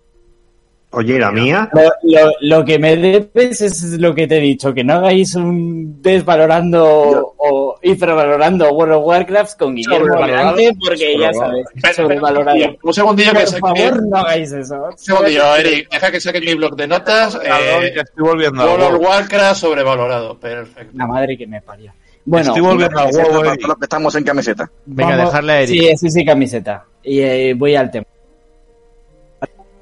Oye, 0.92 1.20
¿la 1.20 1.32
mía? 1.32 1.70
Lo, 1.74 1.82
lo- 2.04 2.32
lo 2.42 2.66
que 2.66 2.80
me 2.80 2.96
debes 2.96 3.62
es 3.62 4.00
lo 4.00 4.16
que 4.16 4.26
te 4.28 4.38
he 4.38 4.42
dicho, 4.42 4.74
que 4.74 4.84
no 4.84 4.94
hagáis 4.96 5.36
un 5.36 6.02
desvalorando 6.02 7.34
o 7.38 7.78
infravalorando 7.84 8.72
World 8.72 8.94
of 8.96 9.06
Warcraft 9.06 9.60
con 9.60 9.76
Guillermo 9.76 10.08
Sobrevalorado. 10.08 10.56
delante, 10.56 10.80
porque 10.84 11.20
ya 11.20 11.34
sabes, 11.34 11.66
sobrevalorado. 11.96 12.58
Un 12.82 12.94
segundillo 12.94 13.32
que 13.34 13.40
Por 13.40 13.48
saque. 13.48 13.60
favor, 13.62 14.04
no 14.08 14.18
hagáis 14.18 14.52
eso. 14.52 14.76
Un 14.92 14.98
segundillo, 14.98 15.56
Eric, 15.58 15.90
deja 15.92 16.12
que 16.12 16.20
saque 16.22 16.42
mi 16.42 16.54
blog 16.56 16.76
de 16.76 16.88
notas. 16.88 17.36
Eh, 17.36 17.94
estoy 17.96 18.24
volviendo 18.24 18.64
World 18.66 18.96
of. 18.96 19.02
Warcraft 19.02 19.60
sobrevalorado. 19.60 20.40
Perfecto. 20.40 20.94
La 20.98 21.06
madre 21.06 21.38
que 21.38 21.46
me 21.46 21.62
parió. 21.62 21.92
Bueno, 22.26 22.48
Estoy 22.48 22.62
volviendo 22.62 22.96
para 22.96 23.10
todos 23.10 23.44
los 23.68 23.78
que 23.78 23.86
estamos 23.86 24.16
en 24.16 24.24
camiseta. 24.24 24.70
Venga, 24.86 25.12
Vamos- 25.12 25.26
dejarle 25.32 25.52
a 25.54 25.62
Eric. 25.62 25.82
Sí, 25.82 25.98
sí, 25.98 26.10
sí, 26.12 26.26
camiseta. 26.26 26.86
Y 27.04 27.20
eh, 27.22 27.54
voy 27.56 27.76
al 27.76 27.90
tema. 27.90 28.06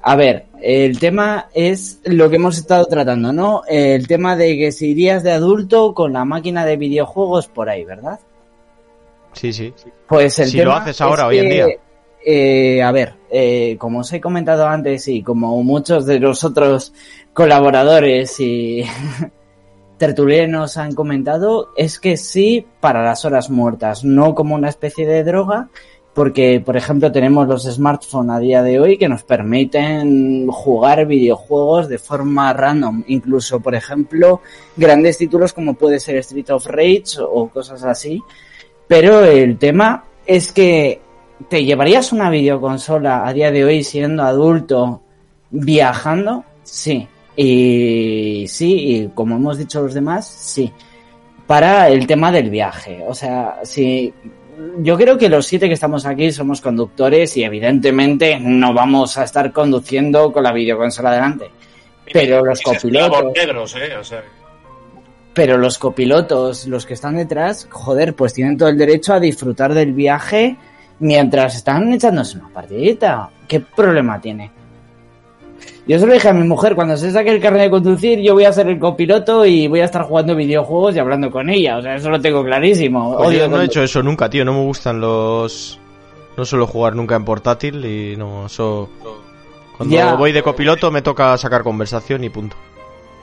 A 0.00 0.16
ver, 0.16 0.46
el 0.62 0.98
tema 0.98 1.48
es 1.52 2.00
lo 2.04 2.30
que 2.30 2.36
hemos 2.36 2.56
estado 2.56 2.86
tratando, 2.86 3.32
¿no? 3.32 3.62
El 3.68 4.06
tema 4.06 4.36
de 4.36 4.56
que 4.56 4.72
si 4.72 4.90
irías 4.90 5.22
de 5.22 5.32
adulto 5.32 5.92
con 5.92 6.12
la 6.14 6.24
máquina 6.24 6.64
de 6.64 6.76
videojuegos 6.76 7.48
por 7.48 7.68
ahí, 7.68 7.84
¿verdad? 7.84 8.18
Sí, 9.34 9.52
sí. 9.52 9.74
Pues 10.06 10.38
el 10.38 10.48
Si 10.48 10.56
tema 10.58 10.70
lo 10.70 10.76
haces 10.78 11.00
ahora, 11.02 11.24
es 11.24 11.28
hoy 11.28 11.38
en 11.38 11.48
que, 11.48 11.54
día. 11.54 11.66
eh, 12.24 12.82
a 12.82 12.90
ver, 12.92 13.14
eh, 13.30 13.76
como 13.78 13.98
os 14.00 14.12
he 14.12 14.20
comentado 14.20 14.66
antes 14.66 15.06
y 15.08 15.22
como 15.22 15.62
muchos 15.62 16.06
de 16.06 16.20
los 16.20 16.42
otros 16.44 16.94
colaboradores 17.34 18.38
y 18.40 18.84
tertulianos 19.98 20.76
han 20.76 20.94
comentado, 20.94 21.70
es 21.76 21.98
que 21.98 22.16
sí 22.16 22.66
para 22.80 23.04
las 23.04 23.24
horas 23.24 23.50
muertas, 23.50 24.04
no 24.04 24.34
como 24.34 24.54
una 24.54 24.68
especie 24.68 25.06
de 25.06 25.24
droga, 25.24 25.68
porque, 26.14 26.60
por 26.64 26.76
ejemplo, 26.76 27.12
tenemos 27.12 27.46
los 27.46 27.62
smartphones 27.62 28.34
a 28.34 28.40
día 28.40 28.62
de 28.62 28.80
hoy 28.80 28.98
que 28.98 29.08
nos 29.08 29.22
permiten 29.22 30.48
jugar 30.48 31.06
videojuegos 31.06 31.88
de 31.88 31.98
forma 31.98 32.52
random. 32.52 33.04
Incluso, 33.06 33.60
por 33.60 33.76
ejemplo, 33.76 34.40
grandes 34.76 35.16
títulos 35.16 35.52
como 35.52 35.74
puede 35.74 36.00
ser 36.00 36.16
Street 36.16 36.50
of 36.50 36.66
Rage 36.66 37.20
o 37.20 37.48
cosas 37.48 37.84
así. 37.84 38.20
Pero 38.88 39.24
el 39.24 39.58
tema 39.58 40.06
es 40.26 40.50
que 40.50 41.00
te 41.48 41.64
llevarías 41.64 42.10
una 42.10 42.30
videoconsola 42.30 43.24
a 43.24 43.32
día 43.32 43.52
de 43.52 43.64
hoy 43.64 43.84
siendo 43.84 44.24
adulto 44.24 45.02
viajando, 45.50 46.44
sí. 46.64 47.06
Y 47.40 48.46
sí, 48.48 48.96
y 48.96 49.08
como 49.14 49.36
hemos 49.36 49.58
dicho 49.58 49.80
los 49.80 49.94
demás, 49.94 50.26
sí. 50.26 50.72
Para 51.46 51.88
el 51.88 52.04
tema 52.04 52.32
del 52.32 52.50
viaje. 52.50 53.04
O 53.06 53.14
sea, 53.14 53.60
si 53.62 54.12
yo 54.78 54.96
creo 54.96 55.16
que 55.16 55.28
los 55.28 55.46
siete 55.46 55.68
que 55.68 55.74
estamos 55.74 56.04
aquí 56.04 56.32
somos 56.32 56.60
conductores 56.60 57.36
y 57.36 57.44
evidentemente 57.44 58.40
no 58.40 58.74
vamos 58.74 59.16
a 59.18 59.22
estar 59.22 59.52
conduciendo 59.52 60.32
con 60.32 60.42
la 60.42 60.52
videoconsola 60.52 61.12
delante. 61.12 61.48
Pero 62.12 62.44
los 62.44 62.60
copilotos, 62.60 63.32
negros, 63.32 63.76
eh, 63.76 63.96
o 63.96 64.02
sea, 64.02 64.24
pero 65.32 65.58
los 65.58 65.78
copilotos, 65.78 66.66
los 66.66 66.86
que 66.86 66.94
están 66.94 67.14
detrás, 67.14 67.68
joder, 67.70 68.16
pues 68.16 68.34
tienen 68.34 68.58
todo 68.58 68.68
el 68.68 68.76
derecho 68.76 69.12
a 69.12 69.20
disfrutar 69.20 69.74
del 69.74 69.92
viaje 69.92 70.56
mientras 70.98 71.54
están 71.54 71.92
echándose 71.92 72.36
una 72.36 72.48
partidita. 72.48 73.30
¿Qué 73.46 73.60
problema 73.60 74.20
tiene? 74.20 74.57
Yo 75.88 75.98
se 75.98 76.06
lo 76.06 76.12
dije 76.12 76.28
a 76.28 76.34
mi 76.34 76.46
mujer, 76.46 76.74
cuando 76.74 76.96
se 76.98 77.10
saque 77.10 77.30
el 77.30 77.40
carnet 77.40 77.62
de 77.62 77.70
conducir, 77.70 78.20
yo 78.20 78.34
voy 78.34 78.44
a 78.44 78.52
ser 78.52 78.68
el 78.68 78.78
copiloto 78.78 79.46
y 79.46 79.66
voy 79.68 79.80
a 79.80 79.86
estar 79.86 80.02
jugando 80.02 80.36
videojuegos 80.36 80.94
y 80.94 80.98
hablando 80.98 81.30
con 81.30 81.48
ella. 81.48 81.78
O 81.78 81.82
sea, 81.82 81.94
eso 81.96 82.10
lo 82.10 82.20
tengo 82.20 82.44
clarísimo. 82.44 83.16
Pues 83.16 83.28
Odio 83.30 83.38
yo 83.38 83.48
no 83.48 83.62
he 83.62 83.64
hecho 83.64 83.82
eso 83.82 84.02
nunca, 84.02 84.28
tío. 84.28 84.44
No 84.44 84.52
me 84.52 84.62
gustan 84.64 85.00
los. 85.00 85.80
No 86.36 86.44
suelo 86.44 86.66
jugar 86.66 86.94
nunca 86.94 87.16
en 87.16 87.24
portátil 87.24 87.82
y 87.86 88.16
no, 88.18 88.46
eso. 88.46 88.90
Cuando 89.78 89.96
Ya. 89.96 90.14
voy 90.14 90.32
de 90.32 90.42
copiloto 90.42 90.90
me 90.90 91.00
toca 91.02 91.36
sacar 91.38 91.62
conversación 91.62 92.22
y 92.22 92.28
punto. 92.28 92.54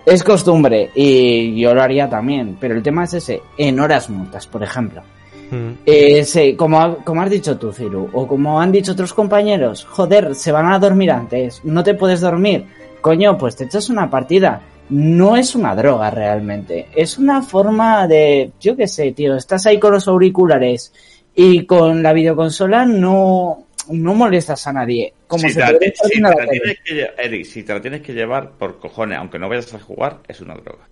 Es 0.06 0.24
costumbre 0.24 0.90
y 0.95 1.60
yo 1.60 1.74
lo 1.74 1.82
haría 1.82 2.10
también, 2.10 2.58
pero 2.60 2.76
el 2.76 2.82
tema 2.84 3.03
es 3.06 3.14
ese, 3.16 3.42
en 3.58 3.80
horas 3.80 4.10
muertas, 4.10 4.48
por 4.48 4.64
ejemplo. 4.64 5.02
Mm. 5.51 5.72
Eh, 5.85 6.24
sí, 6.24 6.56
como, 6.56 6.98
como 7.03 7.22
has 7.22 7.30
dicho 7.30 7.57
tú, 7.57 7.72
Ciru, 7.72 8.09
o 8.14 8.27
como 8.27 8.59
han 8.59 8.72
dicho 8.72 8.93
otros 8.93 9.14
compañeros, 9.14 9.85
joder, 9.85 10.35
se 10.35 10.51
van 10.51 10.72
a 10.72 10.80
dormir 10.80 11.11
antes, 11.11 11.61
no 11.64 11.83
te 11.83 11.93
puedes 11.93 12.22
dormir. 12.22 12.65
Coño, 13.01 13.38
pues 13.38 13.56
te 13.56 13.65
echas 13.65 13.90
una 13.90 14.09
partida. 14.09 14.61
No 14.88 15.35
es 15.35 15.56
una 15.56 15.75
droga 15.75 16.11
realmente, 16.11 16.88
es 16.95 17.17
una 17.17 17.41
forma 17.41 18.07
de, 18.07 18.51
yo 18.59 18.75
qué 18.75 18.88
sé, 18.88 19.14
tío, 19.14 19.35
estás 19.35 19.65
ahí 19.65 19.80
con 19.80 19.91
los 19.91 20.07
auriculares 20.07 20.93
y 21.33 21.65
con 21.65 22.03
la 22.03 22.14
videoconsola 22.14 22.85
no, 22.85 23.65
no 23.90 24.14
molestas 24.14 24.67
a 24.67 24.74
nadie. 24.74 25.11
Como 25.25 25.41
si, 25.41 25.53
se 25.53 25.61
te, 25.61 25.93
si 25.95 26.09
te 26.09 26.19
la 26.22 26.35
tienes 26.35 26.77
que, 26.85 27.09
Eric, 27.17 27.45
si 27.45 27.64
te 27.64 27.74
la 27.74 27.82
tienes 27.82 28.01
que 28.01 28.14
llevar 28.14 28.51
por 28.51 28.80
cojones, 28.80 29.17
aunque 29.17 29.40
no 29.40 29.49
vayas 29.49 29.74
a 29.74 29.80
jugar, 29.80 30.19
es 30.27 30.40
una 30.41 30.53
droga. 30.53 30.88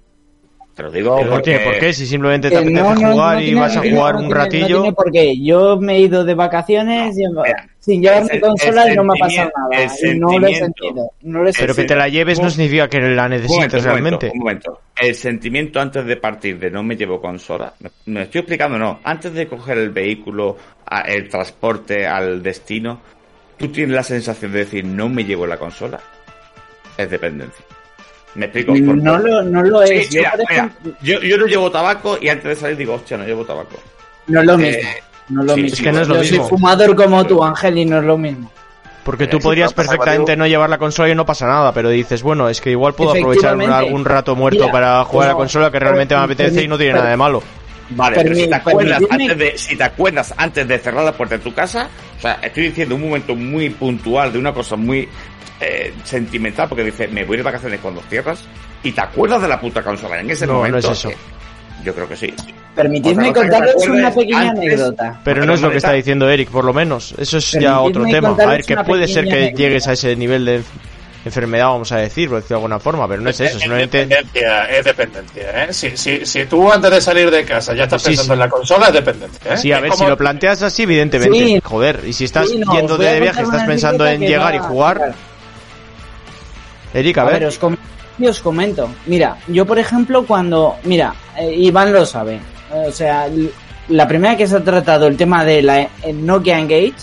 Te 0.75 0.81
lo 0.81 0.89
digo 0.91 1.17
¿Pero 1.17 1.29
porque... 1.29 1.59
¿Por 1.59 1.77
qué? 1.77 1.93
Si 1.93 2.07
simplemente 2.07 2.49
te 2.49 2.55
Eh, 2.55 2.57
apetece 2.57 2.81
no, 2.81 2.95
no, 2.95 3.11
jugar 3.13 3.35
no 3.35 3.41
y 3.41 3.45
tiene- 3.45 3.61
vas 3.61 3.77
a 3.77 3.79
jugar 3.81 4.15
no 4.15 4.21
un 4.21 4.25
tiene- 4.25 4.27
No 4.39 4.43
ratillo. 4.43 4.81
tiene 4.81 4.93
por 4.93 5.11
qué. 5.11 5.33
Yo 5.43 5.77
me 5.79 5.95
he 5.95 5.99
ido 5.99 6.25
de 6.25 6.33
vacaciones 6.33 7.15
y- 7.15 7.27
mira, 7.27 7.69
sin 7.79 8.01
llevar 8.01 8.23
mi 8.23 8.39
consola 8.39 8.91
y 8.91 8.95
no 8.95 9.03
me 9.03 9.13
ha 9.13 9.19
pasado 9.19 9.51
nada. 9.69 9.83
el 9.83 10.15
Y 10.15 10.19
no 10.19 10.39
lo 10.39 10.47
he 10.47 10.55
sentido. 10.55 11.11
No 11.21 11.43
lo 11.43 11.49
he 11.49 11.53
Pero 11.53 11.75
que 11.75 11.83
te 11.83 11.95
la 11.95 12.07
lleves 12.09 12.39
no 12.41 12.49
significa 12.49 12.87
que 12.87 12.99
la 13.01 13.23
momento, 13.23 13.29
necesites 13.29 13.51
un 13.51 13.57
momento, 13.59 13.89
realmente. 13.89 14.31
un 14.33 14.39
momento. 14.39 14.79
El 14.99 15.13
sentimiento 15.15 15.79
antes 15.79 16.05
de 16.05 16.17
partir 16.17 16.57
de 16.57 16.71
no 16.71 16.81
me 16.81 16.95
llevo 16.95 17.21
consola, 17.21 17.71
me, 17.79 17.89
me 18.05 18.21
estoy 18.23 18.39
explicando, 18.39 18.79
no. 18.79 18.99
Antes 19.03 19.31
de 19.33 19.47
coger 19.47 19.77
el 19.77 19.91
vehículo, 19.91 20.57
a- 20.87 21.01
el 21.01 21.29
transporte 21.29 22.07
al 22.07 22.41
destino, 22.41 22.99
tú 23.57 23.67
tienes 23.67 23.95
la 23.95 24.03
sensación 24.03 24.51
de 24.51 24.59
decir 24.59 24.83
no 24.85 25.07
me 25.07 25.23
llevo 25.23 25.45
la 25.45 25.57
consola. 25.57 25.99
Es 26.97 27.09
dependencia. 27.11 27.63
¿Me 28.35 28.45
explico? 28.45 28.73
No 28.75 29.17
lo, 29.19 29.43
no 29.43 29.61
lo 29.63 29.85
Sí, 29.85 29.93
es. 29.95 30.09
Yo, 30.09 30.21
mira, 30.21 30.33
mira, 30.49 30.71
yo, 31.01 31.21
yo 31.21 31.37
no 31.37 31.45
llevo 31.45 31.69
tabaco 31.71 32.17
y 32.21 32.29
antes 32.29 32.45
de 32.45 32.55
salir 32.55 32.77
digo, 32.77 32.93
hostia, 32.95 33.17
no 33.17 33.25
llevo 33.25 33.45
tabaco. 33.45 33.75
no 34.27 34.39
es 34.39 34.45
lo 34.45 34.53
Eh, 34.53 34.57
mismo. 34.57 34.89
No 35.29 35.41
es 35.41 35.47
lo 35.47 35.53
sí, 35.55 35.61
mismo. 35.61 35.75
es 35.75 35.81
que 35.81 35.91
no 35.91 36.01
es 36.01 36.07
lo 36.07 36.15
Yo 36.15 36.21
mismo. 36.21 36.37
soy 36.41 36.49
fumador 36.49 36.95
como 36.95 37.25
tú, 37.25 37.43
Ángel, 37.43 37.77
y 37.77 37.85
no 37.85 37.99
es 37.99 38.03
lo 38.05 38.17
mismo. 38.17 38.51
Porque 39.03 39.27
tú 39.27 39.37
Eh, 39.37 39.39
si 39.41 39.43
podrías 39.43 39.73
perfectamente 39.73 40.35
no 40.37 40.47
llevar 40.47 40.69
la 40.69 40.77
consola 40.77 41.09
y 41.09 41.15
no 41.15 41.25
pasa 41.25 41.45
nada, 41.45 41.73
pero 41.73 41.89
dices, 41.89 42.23
bueno, 42.23 42.47
es 42.49 42.59
que 42.61 42.71
igual 42.71 42.93
puedo 42.93 43.11
aprovechar 43.11 43.55
un- 43.55 43.69
algún 43.69 44.05
rato 44.05 44.35
muerto 44.35 44.61
Mira, 44.61 44.71
para 44.71 45.03
jugar 45.03 45.27
a 45.29 45.31
la 45.33 45.37
consola 45.37 45.69
que 45.71 45.79
realmente 45.79 46.15
me 46.15 46.21
apetece 46.21 46.63
y 46.63 46.67
no 46.67 46.77
tiene 46.77 46.93
nada 46.93 47.09
de 47.09 47.17
malo. 47.17 47.43
Vale, 47.89 48.15
pero 48.15 48.33
si 48.33 48.47
te 48.47 48.55
acuerdas 48.55 49.03
antes 49.09 49.37
de, 49.37 49.57
si 49.57 49.75
te 49.75 49.83
acuerdas 49.83 50.33
antes 50.37 50.67
de 50.67 50.79
cerrar 50.79 51.03
la 51.03 51.11
puerta 51.11 51.37
de 51.37 51.43
tu 51.43 51.53
casa, 51.53 51.89
o 52.17 52.21
sea, 52.21 52.39
estoy 52.41 52.63
diciendo 52.67 52.95
un 52.95 53.01
momento 53.01 53.35
muy 53.35 53.69
puntual 53.71 54.31
de 54.31 54.39
una 54.39 54.53
cosa 54.53 54.77
muy 54.77 55.07
eh, 55.63 55.93
sentimental, 56.03 56.67
porque 56.69 56.83
dices, 56.83 57.11
me 57.11 57.23
voy 57.25 57.37
de 57.37 57.43
vacaciones 57.43 57.79
cuando 57.81 58.01
cierras, 58.09 58.43
y 58.83 58.91
te 58.91 59.01
acuerdas 59.01 59.41
de 59.41 59.47
la 59.47 59.59
puta 59.59 59.81
consola 59.81 60.19
en 60.19 60.29
ese 60.29 60.45
No, 60.45 60.53
no 60.53 60.57
momento. 60.59 60.77
es 60.91 60.99
eso. 60.99 61.11
yo 61.83 61.93
creo 61.93 62.07
que 62.07 62.15
sí. 62.15 62.33
Permitidme 62.75 63.25
que 63.33 63.33
te 63.33 63.39
contarles 63.41 63.87
una 63.87 64.09
pequeña 64.11 64.49
antes- 64.49 64.57
anécdota. 64.65 65.19
Pero 65.23 65.45
no 65.45 65.53
es 65.53 65.61
lo 65.61 65.69
que 65.69 65.77
está 65.77 65.91
diciendo 65.91 66.29
Eric, 66.29 66.49
por 66.49 66.63
lo 66.65 66.73
menos. 66.73 67.13
Eso 67.17 67.37
es 67.37 67.51
ya 67.51 67.79
otro 67.81 68.03
tema. 68.05 68.29
A 68.29 68.45
ver, 68.45 68.63
que 68.63 68.75
puede 68.77 69.07
ser 69.07 69.25
que 69.25 69.31
anécdota. 69.33 69.57
llegues 69.57 69.87
a 69.87 69.93
ese 69.93 70.15
nivel 70.15 70.45
de 70.45 70.63
enfermedad, 71.25 71.67
vamos 71.67 71.91
a 71.91 71.97
decir, 71.97 72.27
por 72.29 72.37
decirlo 72.39 72.57
de 72.57 72.59
alguna 72.63 72.79
forma, 72.79 73.07
pero 73.07 73.21
no 73.21 73.29
es 73.29 73.39
eso, 73.39 73.55
Es 73.55 73.61
simplemente... 73.61 74.05
dependencia, 74.05 74.65
es 74.69 74.83
dependencia, 74.85 75.63
¿eh? 75.63 75.73
Si, 75.73 75.95
si, 75.95 76.25
si 76.25 76.45
tú 76.45 76.69
antes 76.71 76.91
de 76.91 76.99
salir 77.01 77.31
de 77.31 77.45
casa 77.45 77.73
ya 77.73 77.83
estás 77.83 78.01
Sí, 78.01 78.07
pensando 78.09 78.33
sí. 78.33 78.33
en 78.33 78.39
la 78.39 78.49
consola, 78.49 78.87
es 78.87 78.93
dependencia, 78.93 79.53
¿eh? 79.53 79.57
Sí, 79.57 79.71
a 79.71 79.79
ver, 79.79 79.89
como- 79.91 80.03
si 80.03 80.09
lo 80.09 80.17
planteas 80.17 80.61
así, 80.63 80.83
evidentemente, 80.83 81.37
Sí. 81.37 81.61
joder, 81.63 82.01
y 82.05 82.11
si 82.13 82.25
estás 82.25 82.49
Sí, 82.49 82.57
no, 82.57 82.69
os 82.71 82.77
yendo 82.77 82.97
de 82.97 83.19
viaje, 83.21 83.41
estás 83.41 83.63
pensando 83.65 84.05
en 84.05 84.19
llegar 84.21 84.53
y 84.55 84.59
jugar, 84.59 85.13
Eric, 86.93 87.17
a 87.17 87.21
A 87.21 87.25
ver, 87.25 87.33
ver, 87.39 87.45
os, 87.47 87.57
com- 87.57 87.75
y 88.19 88.27
os 88.27 88.39
comento. 88.41 88.89
Mira, 89.07 89.37
yo 89.47 89.65
por 89.65 89.79
ejemplo 89.79 90.25
cuando... 90.25 90.75
Mira, 90.83 91.13
eh, 91.37 91.53
Iván 91.55 91.91
lo 91.93 92.05
sabe. 92.05 92.35
Eh, 92.73 92.85
O 92.87 92.91
sea, 92.91 93.27
la 93.89 94.07
primera 94.07 94.37
que 94.37 94.47
se 94.47 94.55
ha 94.57 94.63
tratado 94.63 95.07
el 95.07 95.17
tema 95.17 95.43
de 95.43 95.61
la 95.61 95.81
eh, 95.81 95.89
Nokia 96.13 96.59
Engage 96.59 96.93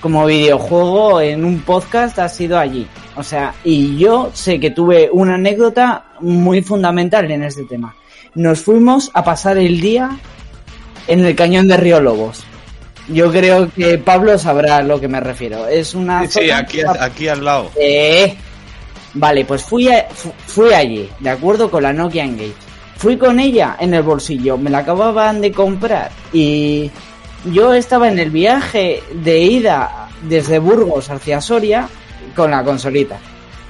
como 0.00 0.26
videojuego 0.26 1.20
en 1.20 1.44
un 1.44 1.60
podcast 1.60 2.18
ha 2.18 2.28
sido 2.28 2.58
allí. 2.58 2.86
O 3.16 3.22
sea, 3.22 3.54
y 3.64 3.96
yo 3.96 4.30
sé 4.34 4.60
que 4.60 4.70
tuve 4.70 5.08
una 5.10 5.34
anécdota 5.36 6.04
muy 6.20 6.62
fundamental 6.62 7.30
en 7.30 7.42
este 7.44 7.64
tema. 7.64 7.96
Nos 8.34 8.60
fuimos 8.60 9.10
a 9.14 9.24
pasar 9.24 9.56
el 9.56 9.80
día 9.80 10.10
en 11.08 11.24
el 11.24 11.34
cañón 11.34 11.66
de 11.66 11.78
Río 11.78 12.00
Lobos. 12.00 12.44
Yo 13.08 13.30
creo 13.32 13.70
que 13.74 13.96
Pablo 13.98 14.36
sabrá 14.38 14.76
a 14.78 14.82
lo 14.82 15.00
que 15.00 15.08
me 15.08 15.20
refiero. 15.20 15.66
Es 15.66 15.94
una 15.94 16.22
Sí, 16.22 16.26
sí, 16.40 16.46
zona- 16.46 16.58
aquí, 16.58 16.80
aquí 17.00 17.28
al 17.28 17.44
lado. 17.44 17.70
eh, 17.80 18.36
vale, 19.16 19.44
pues 19.44 19.62
fui, 19.62 19.88
a- 19.88 20.06
fu- 20.12 20.32
fui 20.46 20.72
allí, 20.72 21.08
de 21.20 21.30
acuerdo 21.30 21.70
con 21.70 21.82
la 21.82 21.92
Nokia 21.92 22.24
Engage. 22.24 22.52
Fui 22.96 23.16
con 23.18 23.38
ella 23.40 23.76
en 23.78 23.92
el 23.92 24.02
bolsillo, 24.02 24.56
me 24.56 24.70
la 24.70 24.78
acababan 24.78 25.40
de 25.42 25.52
comprar 25.52 26.10
y 26.32 26.90
yo 27.52 27.74
estaba 27.74 28.08
en 28.08 28.18
el 28.18 28.30
viaje 28.30 29.02
de 29.12 29.38
ida 29.40 30.08
desde 30.22 30.58
Burgos 30.58 31.10
hacia 31.10 31.40
Soria 31.42 31.88
con 32.34 32.50
la 32.50 32.64
consolita. 32.64 33.18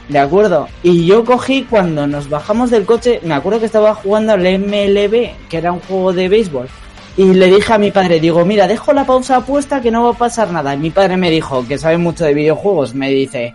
¿De 0.08 0.20
acuerdo? 0.20 0.68
Y 0.84 1.04
yo 1.06 1.24
cogí 1.24 1.64
cuando 1.68 2.06
nos 2.06 2.28
bajamos 2.30 2.70
del 2.70 2.84
coche, 2.86 3.18
me 3.24 3.34
acuerdo 3.34 3.58
que 3.58 3.66
estaba 3.66 3.92
jugando 3.96 4.34
al 4.34 4.42
MLB, 4.46 5.30
que 5.48 5.56
era 5.58 5.72
un 5.72 5.80
juego 5.80 6.12
de 6.12 6.28
béisbol. 6.28 6.68
Y 7.16 7.24
le 7.34 7.46
dije 7.46 7.72
a 7.72 7.78
mi 7.78 7.90
padre, 7.90 8.20
digo, 8.20 8.44
mira, 8.44 8.68
dejo 8.68 8.92
la 8.92 9.04
pausa 9.04 9.40
puesta 9.40 9.80
que 9.80 9.90
no 9.90 10.04
va 10.04 10.10
a 10.10 10.18
pasar 10.18 10.52
nada. 10.52 10.74
Y 10.74 10.78
mi 10.78 10.90
padre 10.90 11.16
me 11.16 11.30
dijo, 11.30 11.66
que 11.66 11.76
sabe 11.78 11.98
mucho 11.98 12.24
de 12.24 12.34
videojuegos, 12.34 12.94
me 12.94 13.10
dice, 13.10 13.54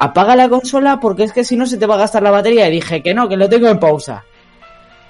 apaga 0.00 0.34
la 0.34 0.48
consola 0.48 0.98
porque 0.98 1.24
es 1.24 1.32
que 1.32 1.44
si 1.44 1.56
no 1.56 1.66
se 1.66 1.76
te 1.76 1.86
va 1.86 1.94
a 1.94 1.98
gastar 1.98 2.22
la 2.22 2.30
batería. 2.30 2.66
Y 2.68 2.72
dije 2.72 3.02
que 3.02 3.14
no, 3.14 3.28
que 3.28 3.36
lo 3.36 3.48
tengo 3.48 3.68
en 3.68 3.78
pausa. 3.78 4.24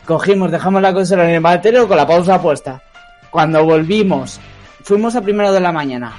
Cogimos, 0.04 0.50
dejamos 0.50 0.82
la 0.82 0.92
consola 0.92 1.24
en 1.24 1.36
el 1.36 1.40
baterio 1.40 1.88
con 1.88 1.96
la 1.96 2.06
pausa 2.06 2.42
puesta. 2.42 2.82
Cuando 3.30 3.64
volvimos, 3.64 4.40
fuimos 4.82 5.14
a 5.14 5.22
primero 5.22 5.52
de 5.52 5.60
la 5.60 5.70
mañana, 5.70 6.12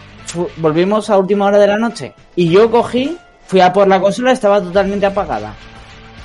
volvimos 0.57 1.09
a 1.09 1.17
última 1.17 1.45
hora 1.45 1.59
de 1.59 1.67
la 1.67 1.77
noche. 1.77 2.13
Y 2.37 2.49
yo 2.49 2.71
cogí, 2.71 3.17
fui 3.45 3.59
a 3.59 3.73
por 3.73 3.89
la 3.89 3.99
consola, 3.99 4.31
estaba 4.31 4.61
totalmente 4.61 5.05
apagada. 5.05 5.53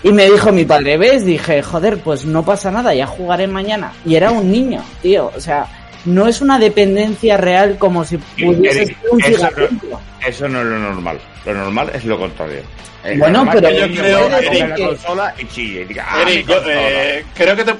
Y 0.05 0.13
me 0.13 0.31
dijo 0.31 0.53
mi 0.53 0.65
padre, 0.65 0.97
¿ves? 0.97 1.25
Dije, 1.25 1.61
joder, 1.63 1.99
pues 1.99 2.25
no 2.25 2.45
pasa 2.45 2.71
nada, 2.71 2.95
ya 2.95 3.09
jugaré 3.09 3.49
mañana. 3.49 3.93
Y 4.05 4.15
era 4.15 4.31
un 4.31 4.53
niño, 4.53 4.85
tío. 5.03 5.33
O 5.35 5.41
sea, 5.41 5.67
no 6.05 6.29
es 6.29 6.41
una 6.41 6.61
dependencia 6.61 7.37
real 7.37 7.77
como 7.79 8.05
si 8.05 8.19
pudiese 8.19 8.83
Eric, 8.83 9.01
ser 9.01 9.11
un 9.11 9.21
eso, 9.21 9.31
cigarrillo. 9.31 9.79
no, 9.91 10.01
eso 10.29 10.49
no 10.49 10.61
es 10.61 10.67
lo 10.67 10.79
normal. 10.79 11.19
Lo 11.47 11.55
normal 11.55 11.91
es 11.95 12.05
lo 12.05 12.19
contrario. 12.19 12.61
Es 13.05 13.19
Bueno, 13.19 13.47
pero 13.53 13.71
yo 13.71 13.87
creo, 14.01 14.29
la 14.29 14.41
que- 14.41 14.85
consola 14.85 15.35
y 15.39 15.47
chille 15.47 15.83
y 15.83 15.85
diga, 15.85 16.07
ah, 16.09 16.23
Eric, 16.23 16.47
mi 16.47 16.53
yo, 16.53 16.61
eh, 16.69 17.25
creo 17.35 17.55
que 17.55 17.65
te, 17.65 17.73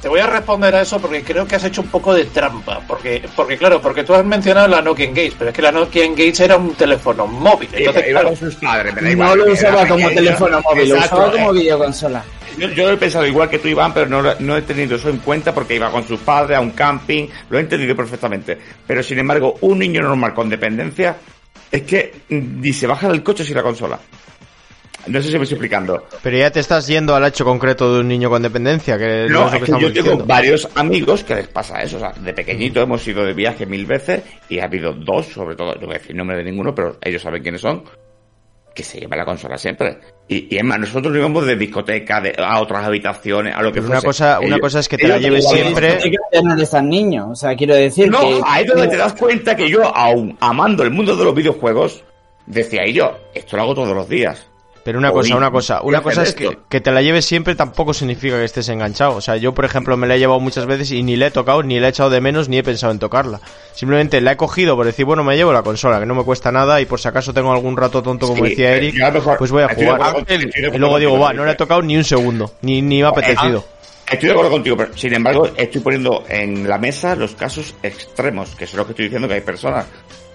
te- 0.00 0.08
voy 0.08 0.20
a 0.20 0.26
responder 0.26 0.74
a 0.74 0.80
eso 0.80 0.98
porque 0.98 1.22
creo 1.22 1.46
que 1.46 1.56
has 1.56 1.64
hecho 1.64 1.82
un 1.82 1.88
poco 1.88 2.14
de 2.14 2.24
trampa. 2.24 2.80
Porque, 2.88 3.22
porque 3.36 3.58
claro, 3.58 3.82
porque 3.82 4.02
tú 4.02 4.14
has 4.14 4.24
mencionado 4.24 4.66
la 4.68 4.80
Nokia 4.80 5.04
Engage, 5.06 5.32
pero 5.38 5.50
es 5.50 5.56
que 5.56 5.60
la 5.62 5.72
Nokia 5.72 6.04
Engage 6.06 6.42
era 6.44 6.56
un 6.56 6.74
teléfono 6.74 7.26
móvil. 7.26 7.68
Entonces, 7.72 8.04
iba 8.08 8.20
claro, 8.20 8.28
con 8.28 8.36
sus 8.38 8.54
padres, 8.56 8.94
me 8.94 9.14
da 9.14 9.24
No 9.26 9.36
lo 9.36 9.52
usaba 9.52 9.86
como 9.86 9.94
pequeño. 10.08 10.14
teléfono 10.14 10.60
móvil, 10.62 10.88
lo 10.88 10.98
usaba 10.98 11.30
como 11.32 11.50
eh, 11.50 11.58
videoconsola. 11.60 12.24
Yo, 12.58 12.68
yo 12.70 12.84
lo 12.88 12.94
he 12.94 12.96
pensado 12.96 13.26
igual 13.26 13.48
que 13.50 13.58
tú, 13.58 13.68
Iván, 13.68 13.92
pero 13.94 14.06
no, 14.06 14.22
no 14.38 14.56
he 14.56 14.62
tenido 14.62 14.96
eso 14.96 15.08
en 15.10 15.18
cuenta 15.18 15.54
porque 15.54 15.76
iba 15.76 15.90
con 15.90 16.06
sus 16.06 16.18
padres 16.20 16.56
a 16.56 16.60
un 16.60 16.70
camping, 16.70 17.28
lo 17.50 17.58
he 17.58 17.60
entendido 17.60 17.94
perfectamente. 17.94 18.58
Pero 18.86 19.02
sin 19.02 19.18
embargo, 19.18 19.56
un 19.60 19.78
niño 19.78 20.00
normal 20.02 20.34
con 20.34 20.48
dependencia 20.48 21.14
es 21.70 21.82
que 21.82 22.12
mm, 22.28 22.60
ni 22.60 22.72
se 22.72 22.86
baja 22.86 23.08
del 23.08 23.22
coche 23.22 23.44
sin 23.44 23.56
la 23.56 23.62
consola. 23.62 23.98
No 25.06 25.22
sé 25.22 25.30
si 25.30 25.38
me 25.38 25.44
estoy 25.44 25.56
explicando. 25.56 26.06
Pero 26.22 26.36
ya 26.36 26.50
te 26.50 26.60
estás 26.60 26.86
yendo 26.86 27.14
al 27.16 27.24
hecho 27.24 27.42
concreto 27.42 27.94
de 27.94 28.00
un 28.00 28.08
niño 28.08 28.28
con 28.28 28.42
dependencia, 28.42 28.98
que 28.98 29.26
no, 29.30 29.40
No, 29.40 29.46
es 29.46 29.52
lo 29.52 29.58
es 29.58 29.64
que 29.64 29.72
que 29.72 29.80
yo 29.80 29.92
tengo 29.92 30.02
diciendo. 30.02 30.26
varios 30.26 30.68
amigos 30.74 31.24
que 31.24 31.36
les 31.36 31.48
pasa 31.48 31.80
eso. 31.82 31.96
O 31.96 32.00
sea, 32.00 32.12
de 32.12 32.34
pequeñito 32.34 32.82
hemos 32.82 33.06
ido 33.08 33.24
de 33.24 33.32
viaje 33.32 33.64
mil 33.64 33.86
veces 33.86 34.22
y 34.50 34.58
ha 34.58 34.64
habido 34.64 34.92
dos, 34.92 35.26
sobre 35.26 35.56
todo, 35.56 35.74
no 35.76 35.86
voy 35.86 35.94
a 35.96 35.98
decir 35.98 36.14
nombre 36.14 36.36
de 36.36 36.44
ninguno, 36.44 36.74
pero 36.74 36.98
ellos 37.00 37.22
saben 37.22 37.42
quiénes 37.42 37.62
son, 37.62 37.82
que 38.74 38.82
se 38.84 39.00
llevan 39.00 39.18
la 39.18 39.24
consola 39.24 39.58
siempre. 39.58 39.98
Y, 40.28 40.54
y 40.54 40.58
es 40.58 40.64
más, 40.64 40.78
nosotros 40.78 41.14
íbamos 41.16 41.44
de 41.46 41.56
discoteca 41.56 42.20
de, 42.20 42.34
a 42.38 42.60
otras 42.60 42.84
habitaciones, 42.84 43.54
a 43.54 43.62
lo 43.62 43.72
que 43.72 43.80
Pero 43.80 43.92
una 43.92 44.00
fuese. 44.00 44.06
cosa- 44.06 44.40
una 44.40 44.58
cosa 44.58 44.80
es 44.80 44.88
que 44.88 44.96
te 44.96 45.08
la 45.08 45.18
lleves 45.18 45.48
siempre- 45.48 45.96
Es 45.98 46.04
que 46.04 46.12
ya 46.32 46.42
no 46.42 46.54
eres 46.54 46.70
tan 46.70 46.88
niño, 46.88 47.30
o 47.30 47.34
sea, 47.34 47.54
quiero 47.56 47.74
decir 47.74 48.10
No, 48.10 48.20
que... 48.20 48.40
ahí 48.46 48.62
es 48.64 48.68
donde 48.70 48.88
te 48.88 48.96
das 48.96 49.14
cuenta 49.14 49.56
que 49.56 49.68
yo, 49.68 49.84
aún 49.94 50.36
amando 50.40 50.82
el 50.84 50.90
mundo 50.90 51.16
de 51.16 51.24
los 51.24 51.34
videojuegos, 51.34 52.04
decía 52.46 52.86
y 52.86 52.92
yo, 52.92 53.16
esto 53.34 53.56
lo 53.56 53.62
hago 53.62 53.74
todos 53.74 53.94
los 53.94 54.08
días. 54.08 54.46
Pero 54.82 54.98
una 54.98 55.10
cosa, 55.12 55.36
una 55.36 55.50
cosa, 55.50 55.82
una 55.82 56.00
cosa 56.00 56.22
es 56.22 56.34
que, 56.34 56.56
que 56.68 56.80
te 56.80 56.90
la 56.90 57.02
lleves 57.02 57.26
siempre 57.26 57.54
tampoco 57.54 57.92
significa 57.92 58.36
que 58.38 58.44
estés 58.44 58.68
enganchado. 58.70 59.14
O 59.16 59.20
sea, 59.20 59.36
yo 59.36 59.52
por 59.52 59.66
ejemplo 59.66 59.96
me 59.98 60.06
la 60.06 60.16
he 60.16 60.18
llevado 60.18 60.40
muchas 60.40 60.64
veces 60.64 60.90
y 60.92 61.02
ni 61.02 61.16
la 61.16 61.26
he 61.26 61.30
tocado, 61.30 61.62
ni 61.62 61.78
la 61.78 61.88
he 61.88 61.90
echado 61.90 62.08
de 62.08 62.20
menos, 62.22 62.48
ni 62.48 62.56
he 62.58 62.62
pensado 62.62 62.90
en 62.92 62.98
tocarla. 62.98 63.40
Simplemente 63.74 64.20
la 64.22 64.32
he 64.32 64.36
cogido 64.38 64.76
por 64.76 64.86
decir, 64.86 65.04
bueno, 65.04 65.22
me 65.22 65.36
llevo 65.36 65.52
la 65.52 65.62
consola, 65.62 66.00
que 66.00 66.06
no 66.06 66.14
me 66.14 66.24
cuesta 66.24 66.50
nada 66.50 66.80
y 66.80 66.86
por 66.86 66.98
si 66.98 67.08
acaso 67.08 67.34
tengo 67.34 67.52
algún 67.52 67.76
rato 67.76 68.02
tonto 68.02 68.26
como 68.26 68.42
Sí, 68.44 68.50
decía 68.50 68.72
eh, 68.72 68.76
Eric, 68.78 68.94
mejor- 69.12 69.36
pues 69.38 69.50
voy 69.50 69.62
a 69.64 69.68
jugar. 69.74 70.00
acuerdo 70.02 70.26
Y 70.74 70.78
luego 70.78 70.98
digo, 70.98 71.18
va, 71.18 71.32
no 71.34 71.44
la 71.44 71.52
he 71.52 71.56
tocado 71.56 71.82
ni 71.82 71.96
un 71.98 72.04
segundo, 72.04 72.52
ni, 72.62 72.80
ni 72.80 73.00
me 73.00 73.06
ha 73.06 73.10
apetecido. 73.10 73.64
Estoy 74.10 74.28
de 74.28 74.32
acuerdo 74.32 74.50
contigo, 74.50 74.76
pero 74.76 74.96
sin 74.96 75.12
embargo 75.14 75.48
estoy 75.56 75.80
poniendo 75.82 76.24
en 76.28 76.66
la 76.68 76.78
mesa 76.78 77.14
los 77.14 77.34
casos 77.36 77.74
extremos, 77.82 78.56
que 78.56 78.64
es 78.64 78.74
lo 78.74 78.84
que 78.86 78.92
estoy 78.92 79.04
diciendo 79.04 79.28
que 79.28 79.34
hay 79.34 79.40
personas 79.42 79.86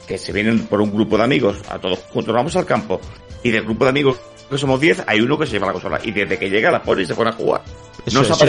que 0.08 0.18
se 0.20 0.32
vienen 0.32 0.68
por 0.68 0.80
un 0.82 0.94
grupo 0.94 1.18
de 1.18 1.24
amigos, 1.24 1.58
a 1.68 1.80
todos 1.80 2.00
juntos 2.14 2.34
vamos 2.34 2.56
al 2.56 2.66
campo, 2.66 3.02
y 3.44 3.50
del 3.52 3.64
grupo 3.64 3.84
de 3.86 3.90
amigos 3.90 4.18
que 4.50 4.58
somos 4.58 4.80
10, 4.80 5.04
hay 5.08 5.22
uno 5.22 5.38
que 5.38 5.46
se 5.46 5.54
lleva 5.54 5.68
la 5.68 5.74
consola, 5.74 6.00
y 6.04 6.12
desde 6.12 6.38
que 6.38 6.50
llega 6.50 6.72
la 6.72 6.82
pone 6.82 7.04
y 7.04 7.06
se 7.06 7.16
pone 7.16 7.30
a 7.30 7.34
jugar. 7.34 7.62
Eso 8.06 8.22
no 8.22 8.22
es, 8.22 8.38
se 8.38 8.46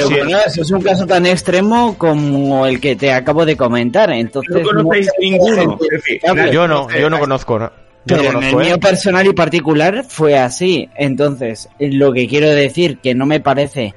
eso 0.47 0.63
es 0.63 0.71
un 0.71 0.83
caso 0.83 1.07
tan 1.07 1.25
extremo 1.25 1.97
como 1.97 2.67
el 2.67 2.81
que 2.81 2.95
te 2.97 3.13
acabo 3.13 3.47
de 3.47 3.57
comentar, 3.57 4.11
entonces... 4.11 4.55
No 4.55 4.63
conocéis 4.63 5.07
sé 5.07 5.13
ninguno. 5.21 5.79
decir. 5.91 6.21
Yo 6.53 6.69
no, 6.69 6.89
yo 6.91 7.09
no 7.09 7.19
conozco, 7.19 7.59
¿no? 7.59 7.65
no 7.67 7.73
Pero 8.05 8.23
en 8.23 8.43
el 8.43 8.53
¿eh? 8.53 8.57
mío 8.57 8.79
personal 8.79 9.27
y 9.27 9.33
particular 9.33 10.05
fue 10.07 10.39
así. 10.39 10.89
Entonces, 10.95 11.69
lo 11.79 12.13
que 12.13 12.29
quiero 12.29 12.49
decir 12.51 12.99
que 12.99 13.15
no 13.15 13.25
me 13.25 13.41
parece 13.41 13.95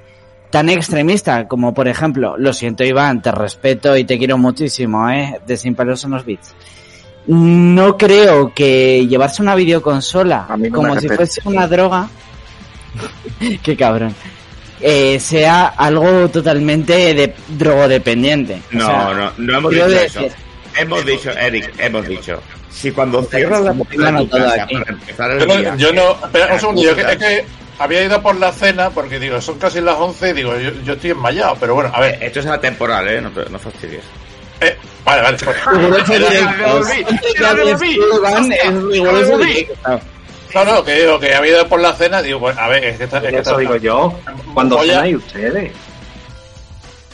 tan 0.50 0.70
extremista 0.70 1.48
como, 1.48 1.74
por 1.74 1.88
ejemplo, 1.88 2.38
lo 2.38 2.54
siento 2.54 2.84
Iván, 2.84 3.22
te 3.22 3.32
respeto 3.32 3.96
y 3.96 4.04
te 4.04 4.18
quiero 4.18 4.38
muchísimo, 4.38 5.10
¿eh? 5.10 5.40
De 5.46 5.58
Sin 5.58 5.76
Pelos 5.76 6.04
en 6.06 6.12
los 6.12 6.26
Beats. 6.26 6.56
No 7.32 7.96
creo 7.96 8.52
que 8.56 9.06
llevarse 9.08 9.42
una 9.44 9.54
videoconsola 9.54 10.48
no 10.58 10.70
como 10.76 11.00
si 11.00 11.08
fuese 11.10 11.42
una 11.46 11.68
droga, 11.68 12.10
qué 13.64 13.76
cabrón, 13.78 14.16
eh, 14.82 15.20
sea 15.20 15.68
algo 15.68 16.28
totalmente 16.30 17.14
de 17.14 17.36
drogodependiente. 17.50 18.62
O 18.74 18.78
No, 18.78 18.86
sea, 18.88 19.14
no, 19.14 19.32
no 19.38 19.58
hemos 19.60 19.72
dicho 19.72 19.88
decir- 19.90 20.26
eso. 20.26 20.36
Hemos 20.78 21.06
dicho, 21.06 21.32
Eric, 21.32 21.72
hemos 21.78 22.08
dicho, 22.08 22.42
si 22.72 22.92
cuando 22.92 23.22
cierras 23.24 23.62
la 23.64 23.74
casa 24.28 24.64
aquí. 24.64 24.76
para 24.78 24.92
empezar 24.92 25.32
el 25.32 25.40
yo 25.40 25.46
no, 25.46 25.58
día, 25.58 25.76
yo 25.78 25.94
no- 25.94 26.12
espera, 26.26 26.54
un 26.54 26.60
segundo, 26.60 26.82
yo 26.82 26.96
que- 26.96 27.02
acuerdas. 27.02 27.22
es 27.32 27.42
que 27.44 27.46
había 27.80 28.04
ido 28.06 28.22
por 28.22 28.36
la 28.38 28.52
cena 28.52 28.90
porque 28.90 29.20
digo, 29.20 29.40
son 29.42 29.58
casi 29.60 29.82
las 29.82 29.96
11 29.98 30.30
y 30.30 30.34
digo, 30.34 30.58
yo, 30.58 30.72
yo 30.84 30.94
estoy 30.94 31.12
enmayado, 31.12 31.56
pero 31.60 31.76
bueno, 31.76 31.92
a 31.94 32.00
ver, 32.02 32.18
Esto 32.24 32.40
es 32.40 32.46
atemporal, 32.48 33.08
¿eh? 33.08 33.22
No, 33.22 33.30
te- 33.30 33.50
no 33.50 33.60
fastidies. 33.60 34.04
Eh, 34.62 34.78
vale, 35.06 35.22
vale, 35.22 35.38
pues, 35.44 35.66
Riguroso 35.66 36.14
Era- 36.14 36.30
directo. 36.30 36.82
¡Ya 37.40 37.54
lo 37.54 37.66
volví! 37.66 38.00
Iván 38.16 38.52
es 38.52 38.74
riguroso 38.84 39.32
volví! 39.32 39.54
directo. 39.54 40.02
No, 40.54 40.66
no, 40.66 40.84
que 40.84 40.96
digo 41.02 41.20
que 41.20 41.36
había 41.36 41.52
ido 41.52 41.68
por 41.68 41.80
la 41.80 41.94
cena, 41.94 42.22
digo, 42.22 42.40
pues, 42.40 42.58
a 42.58 42.68
ver, 42.68 42.84
es 42.84 42.98
que 42.98 43.04
está, 43.04 43.18
es 43.20 43.24
que 43.30 43.38
Eso 43.40 43.58
digo 43.58 43.76
yo. 43.76 44.20
Cuando 44.54 44.82
cenáis 44.82 45.16
ustedes. 45.18 45.72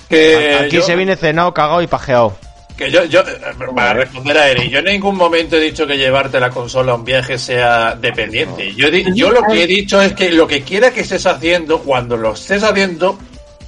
que 0.10 0.56
Aquí 0.66 0.76
yo- 0.78 0.82
se 0.84 0.96
viene 0.96 1.16
cenado, 1.16 1.54
cagado 1.54 1.82
y 1.82 1.88
pajeado. 1.88 2.38
Que 2.78 2.92
yo, 2.92 3.06
yo, 3.06 3.22
eh, 3.22 3.38
para 3.74 3.94
responder 3.94 4.38
a 4.38 4.50
Eric, 4.50 4.70
yo 4.70 4.80
en 4.80 4.86
ningún 4.86 5.16
momento 5.16 5.56
he 5.56 5.62
dicho 5.62 5.88
que 5.88 5.98
llevarte 5.98 6.40
la 6.42 6.50
consola 6.50 6.92
a 6.92 6.96
un 6.96 7.06
viaje 7.06 7.38
sea 7.38 7.96
dependiente. 7.96 8.74
Yo, 8.76 8.90
yo 8.90 9.32
lo 9.32 9.44
que 9.44 9.64
he 9.64 9.68
dicho 9.68 10.02
es 10.02 10.12
que 10.14 10.30
lo 10.32 10.46
que 10.46 10.62
quiera 10.64 10.92
que 10.92 11.00
estés 11.02 11.26
haciendo, 11.26 11.80
cuando 11.80 12.18
lo 12.18 12.34
estés 12.34 12.64
haciendo, 12.64 13.18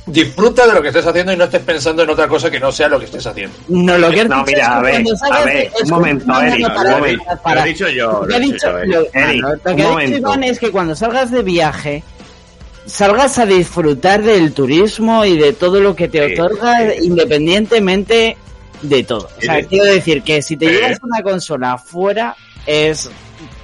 disfruta 0.08 0.66
de 0.66 0.74
lo 0.74 0.82
que 0.82 0.88
estés 0.88 1.06
haciendo 1.06 1.32
y 1.34 1.38
no 1.38 1.44
estés 1.44 1.62
pensando 1.62 2.02
en 2.04 2.10
otra 2.10 2.28
cosa 2.28 2.50
que 2.50 2.60
no 2.60 2.72
sea 2.72 2.88
lo 2.88 2.98
que 3.00 3.06
estés 3.06 3.26
haciendo. 3.28 3.56
No, 3.68 3.98
lo 3.98 4.10
que 4.10 4.26
No, 4.26 4.44
mira, 4.44 4.78
a 4.78 4.82
ver, 4.82 4.96
a 5.32 5.44
ver, 5.46 5.72
un 5.84 5.90
momento, 5.90 6.42
Eric, 6.42 6.68
un 6.68 6.90
momento. 6.92 7.24
Lo 7.54 7.60
he 7.62 7.66
dicho 7.68 7.90
yo, 7.90 8.12
Lo 8.12 8.22
que 8.22 8.28
lo 8.28 8.34
ha 8.34 8.38
he 8.38 8.42
dicho, 8.42 8.68
lo- 8.72 8.78
ah, 8.78 9.34
lo 9.34 9.76
que 9.76 9.84
ha 9.84 9.98
dicho. 10.00 10.18
Iván 10.18 10.44
es 10.44 10.60
que 10.60 10.72
cuando 10.72 10.96
salgas 10.96 11.30
de 11.32 11.44
viaje, 11.44 12.04
salgas 12.86 13.38
a 13.38 13.46
disfrutar 13.46 14.24
del 14.24 14.54
turismo 14.54 15.26
y 15.26 15.38
de 15.38 15.54
todo 15.54 15.80
lo 15.82 15.96
que 15.96 16.08
te 16.08 16.26
Sí, 16.28 16.34
otorga 16.40 16.78
sí. 16.92 17.06
independientemente 17.06 18.38
de 18.82 19.04
todo. 19.04 19.30
O 19.38 19.42
sea, 19.42 19.60
Sí. 19.60 19.66
quiero 19.70 19.86
decir 19.86 20.22
que 20.24 20.42
si 20.42 20.56
te 20.58 20.68
llevas 20.68 21.00
una 21.04 21.22
consola 21.22 21.78
fuera 21.78 22.36
es 22.66 23.10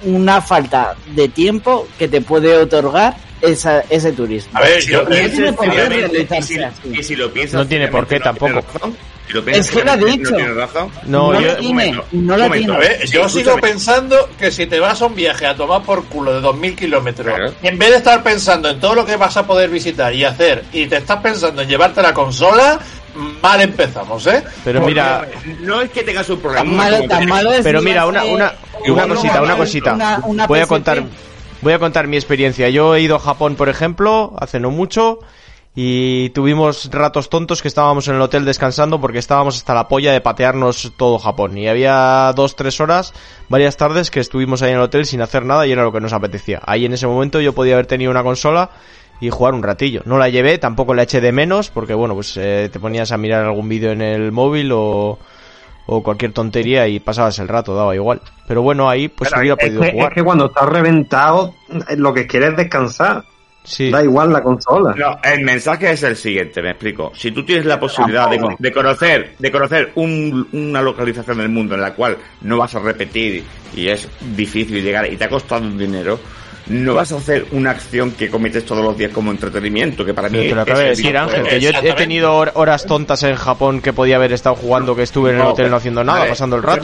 una 0.04 0.40
falta 0.40 0.94
de 1.14 1.28
tiempo 1.28 1.86
que 1.98 2.08
te 2.08 2.20
puede 2.20 2.56
otorgar 2.56 3.16
esa, 3.40 3.80
ese 3.90 4.12
turismo. 4.12 4.52
A 4.58 4.62
ver, 4.62 4.80
Si 4.82 4.90
yo, 4.92 5.02
lo 5.02 5.08
piensas 5.08 5.38
y 5.38 6.42
si- 6.42 6.62
así. 6.62 6.88
y 6.98 7.02
si 7.02 7.16
lo 7.16 7.30
piensas 7.32 7.54
No 7.60 7.66
tiene 7.66 7.88
por 7.88 8.06
qué 8.06 8.18
tampoco. 8.20 8.46
tienes 8.52 8.72
razón. 8.72 8.96
Si 9.26 9.32
lo 9.32 9.44
piensas 9.44 9.66
Es 9.68 9.72
que 9.74 9.84
lo 9.84 9.92
ha 9.92 9.96
dicho. 9.96 10.30
No 10.38 10.54
razón. 10.54 10.90
No, 11.04 11.32
No 11.32 11.40
yo, 11.40 11.46
lo 11.48 11.56
tiene, 11.56 11.68
momento, 11.74 12.04
no 12.12 12.36
lo 12.36 12.42
momento. 12.44 12.72
a 12.74 12.78
tiene. 12.80 12.96
ver, 12.96 13.06
yo 13.10 13.28
Sí, 13.28 13.38
sigo 13.38 13.50
escúchame. 13.50 13.60
pensando 13.62 14.28
que 14.38 14.50
si 14.50 14.66
te 14.66 14.80
vas 14.80 15.00
a 15.02 15.06
un 15.06 15.14
viaje 15.14 15.46
a 15.46 15.54
tomar 15.56 15.82
por 15.82 16.04
culo 16.04 16.34
de 16.34 16.40
2.000 16.40 16.74
kilómetros, 16.76 17.26
Claro. 17.34 17.52
en 17.62 17.78
vez 17.78 17.90
de 17.90 17.96
estar 17.96 18.22
pensando 18.22 18.68
en 18.70 18.80
todo 18.80 18.94
lo 18.94 19.04
que 19.06 19.16
vas 19.16 19.36
a 19.36 19.46
poder 19.46 19.70
visitar 19.70 20.14
y 20.14 20.24
hacer, 20.24 20.64
y 20.72 20.86
te 20.86 20.96
estás 20.98 21.20
pensando 21.20 21.62
en 21.62 21.68
llevarte 21.68 22.00
la 22.02 22.12
consola, 22.14 22.78
mal 23.42 23.60
empezamos, 23.60 24.26
¿eh? 24.26 24.42
pero 24.64 24.80
Porque- 24.80 24.92
mira, 24.94 25.26
No 25.60 25.80
es 25.80 25.90
que 25.90 26.02
tengas 26.02 26.28
un 26.30 26.40
problema. 26.40 26.64
Tan 26.64 26.76
malo, 26.76 27.08
tan 27.08 27.20
que- 27.20 27.26
malo 27.26 27.52
es 27.52 27.62
pero 27.62 27.80
mira, 27.82 28.06
una, 28.06 28.24
una, 28.24 28.52
una 28.88 29.06
cosita, 29.08 29.42
una 29.42 29.56
cosita. 29.56 29.92
una- 29.94 30.20
una 30.24 30.46
voy 30.46 30.60
a 30.60 30.66
contar, 30.66 31.02
voy 31.62 31.72
a 31.72 31.78
contar 31.78 32.06
mi 32.06 32.16
experiencia. 32.16 32.68
Yo 32.70 32.94
he 32.94 33.00
ido 33.00 33.16
a 33.16 33.20
Japón, 33.20 33.54
por 33.56 33.68
ejemplo, 33.68 34.34
hace 34.38 34.60
no 34.60 34.70
mucho, 34.70 35.20
y 35.76 36.30
tuvimos 36.30 36.88
ratos 36.92 37.28
tontos 37.28 37.60
que 37.60 37.66
estábamos 37.66 38.06
en 38.06 38.14
el 38.14 38.20
hotel 38.20 38.44
descansando 38.44 39.00
porque 39.00 39.18
estábamos 39.18 39.56
hasta 39.56 39.74
la 39.74 39.88
polla 39.88 40.12
de 40.12 40.20
patearnos 40.20 40.92
todo 40.96 41.18
Japón. 41.18 41.58
Y 41.58 41.66
había 41.66 42.32
dos, 42.36 42.54
tres 42.54 42.80
horas, 42.80 43.12
varias 43.48 43.76
tardes 43.76 44.10
que 44.12 44.20
estuvimos 44.20 44.62
ahí 44.62 44.70
en 44.70 44.76
el 44.76 44.82
hotel 44.82 45.04
sin 45.04 45.20
hacer 45.20 45.44
nada 45.44 45.66
y 45.66 45.72
era 45.72 45.82
lo 45.82 45.90
que 45.92 46.00
nos 46.00 46.12
apetecía. 46.12 46.60
Ahí 46.64 46.84
en 46.84 46.92
ese 46.92 47.08
momento 47.08 47.40
yo 47.40 47.54
podía 47.54 47.74
haber 47.74 47.86
tenido 47.86 48.12
una 48.12 48.22
consola 48.22 48.70
y 49.20 49.30
jugar 49.30 49.54
un 49.54 49.62
ratillo. 49.62 50.02
No 50.04 50.18
la 50.18 50.28
llevé, 50.28 50.58
tampoco 50.58 50.94
la 50.94 51.04
eché 51.04 51.20
de 51.20 51.32
menos 51.32 51.70
porque 51.70 51.94
bueno, 51.94 52.14
pues 52.14 52.36
eh, 52.36 52.68
te 52.72 52.80
ponías 52.80 53.12
a 53.12 53.16
mirar 53.16 53.44
algún 53.44 53.68
vídeo 53.68 53.92
en 53.92 54.02
el 54.02 54.32
móvil 54.32 54.70
o, 54.72 55.18
o 55.86 56.02
cualquier 56.02 56.32
tontería 56.32 56.86
y 56.88 57.00
pasabas 57.00 57.38
el 57.38 57.48
rato, 57.48 57.74
daba 57.74 57.94
igual. 57.94 58.20
Pero 58.46 58.62
bueno, 58.62 58.88
ahí 58.90 59.08
pues 59.08 59.30
Pero 59.30 59.40
hubiera 59.40 59.56
es, 59.58 59.66
podido 59.68 59.82
que, 59.82 59.92
jugar. 59.92 60.08
es 60.12 60.14
que 60.16 60.22
cuando 60.24 60.46
estás 60.46 60.68
reventado, 60.68 61.54
lo 61.96 62.12
que 62.12 62.26
quieres 62.26 62.50
es 62.50 62.56
descansar. 62.56 63.24
Sí. 63.66 63.90
Da 63.90 64.02
igual 64.04 64.30
la 64.30 64.42
consola. 64.42 64.94
No, 64.94 65.16
el 65.24 65.42
mensaje 65.42 65.90
es 65.92 66.02
el 66.02 66.16
siguiente, 66.16 66.60
me 66.60 66.72
explico. 66.72 67.12
Si 67.14 67.30
tú 67.30 67.46
tienes 67.46 67.64
la 67.64 67.80
posibilidad 67.80 68.28
de, 68.28 68.38
de 68.58 68.72
conocer, 68.72 69.36
de 69.38 69.50
conocer 69.50 69.90
un- 69.94 70.46
una 70.52 70.82
localización 70.82 71.38
del 71.38 71.48
mundo 71.48 71.74
en 71.74 71.80
la 71.80 71.94
cual 71.94 72.18
no 72.42 72.58
vas 72.58 72.74
a 72.74 72.80
repetir 72.80 73.42
y 73.74 73.88
es 73.88 74.06
difícil 74.36 74.82
llegar 74.82 75.10
y 75.10 75.16
te 75.16 75.24
ha 75.24 75.30
costado 75.30 75.62
un 75.62 75.78
dinero, 75.78 76.20
no 76.66 76.94
vas 76.94 77.12
a 77.12 77.16
hacer 77.16 77.46
una 77.52 77.70
acción 77.70 78.12
que 78.12 78.30
cometes 78.30 78.64
todos 78.64 78.84
los 78.84 78.96
días 78.96 79.12
como 79.12 79.30
entretenimiento, 79.30 80.04
que 80.04 80.14
para 80.14 80.28
mí 80.28 80.38
te 80.48 80.54
lo 80.54 80.62
acabo 80.62 80.78
de 80.78 80.86
decir, 80.90 81.16
Ángel, 81.16 81.42
que 81.46 81.60
yo 81.60 81.70
he- 81.70 81.92
tenido 81.94 82.34
hor- 82.36 82.52
horas 82.54 82.86
tontas 82.86 83.22
en 83.22 83.34
Japón 83.36 83.80
que 83.80 83.92
podía 83.92 84.16
haber 84.16 84.32
estado 84.32 84.54
jugando, 84.56 84.96
que 84.96 85.02
estuve 85.02 85.30
en 85.30 85.36
el 85.36 85.42
No, 85.42 85.50
hotel 85.50 85.70
no 85.70 85.76
haciendo 85.76 86.02
nada, 86.04 86.26
pasando 86.26 86.56
el 86.56 86.62
rato. 86.62 86.82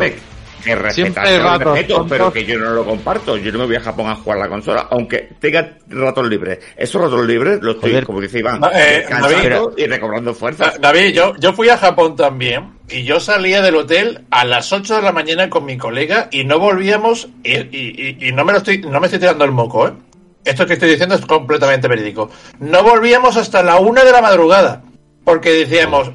Que 0.63 0.75
respetar, 0.75 1.29
lo 1.31 1.43
ratos 1.45 1.73
respeto, 1.75 1.95
tontos. 1.97 2.11
pero 2.19 2.33
que 2.33 2.45
yo 2.45 2.59
no 2.59 2.71
lo 2.71 2.85
comparto. 2.85 3.37
Yo 3.37 3.51
no 3.53 3.59
me 3.61 3.67
voy 3.67 3.77
a 3.77 3.81
Japón 3.81 4.09
a 4.09 4.15
jugar 4.15 4.39
la 4.39 4.49
consola, 4.49 4.89
aunque 4.91 5.31
tenga 5.41 5.77
ratos 5.89 6.29
libres. 6.29 6.59
Esos 6.77 7.01
ratos 7.01 7.27
libres 7.27 7.59
los 7.63 7.77
estoy, 7.77 7.91
Joder. 7.91 8.05
como 8.07 8.21
dice 8.21 8.39
Iván, 8.41 8.61
No, 8.61 8.71
eh, 8.73 9.07
y 9.77 9.87
recobrando 9.87 10.35
fuerzas. 10.35 10.81
David, 10.81 11.13
yo, 11.15 11.35
yo 11.39 11.53
fui 11.53 11.69
a 11.69 11.79
Japón 11.79 12.17
también 12.17 12.73
y 12.89 13.05
yo 13.05 13.21
salía 13.21 13.63
del 13.63 13.77
hotel 13.77 14.25
a 14.31 14.45
las 14.45 14.73
8 14.73 14.97
de 14.97 15.03
la 15.03 15.13
mañana 15.13 15.49
con 15.49 15.65
mi 15.65 15.77
colega 15.79 16.29
y 16.31 16.45
no 16.45 16.59
volvíamos 16.59 17.29
y, 17.43 17.53
y- 17.57 18.17
y- 18.21 18.29
y 18.29 18.33
no 18.33 18.45
me 18.45 18.53
lo 18.53 18.59
estoy 18.59 18.79
no 18.79 19.01
me 19.01 19.07
estoy 19.07 19.21
tirando 19.21 19.45
el 19.45 19.53
moco, 19.53 19.89
¿eh? 19.89 19.93
Esto 20.45 20.67
que 20.67 20.73
estoy 20.75 20.89
diciendo 20.91 21.15
es 21.15 21.27
completamente 21.27 21.87
verídico. 21.87 22.31
No 22.61 22.83
volvíamos 22.83 23.37
hasta 23.37 23.63
la 23.63 23.77
una 23.79 24.03
de 24.05 24.13
la 24.13 24.23
madrugada 24.23 24.83
porque 25.25 25.51
decíamos 25.51 26.11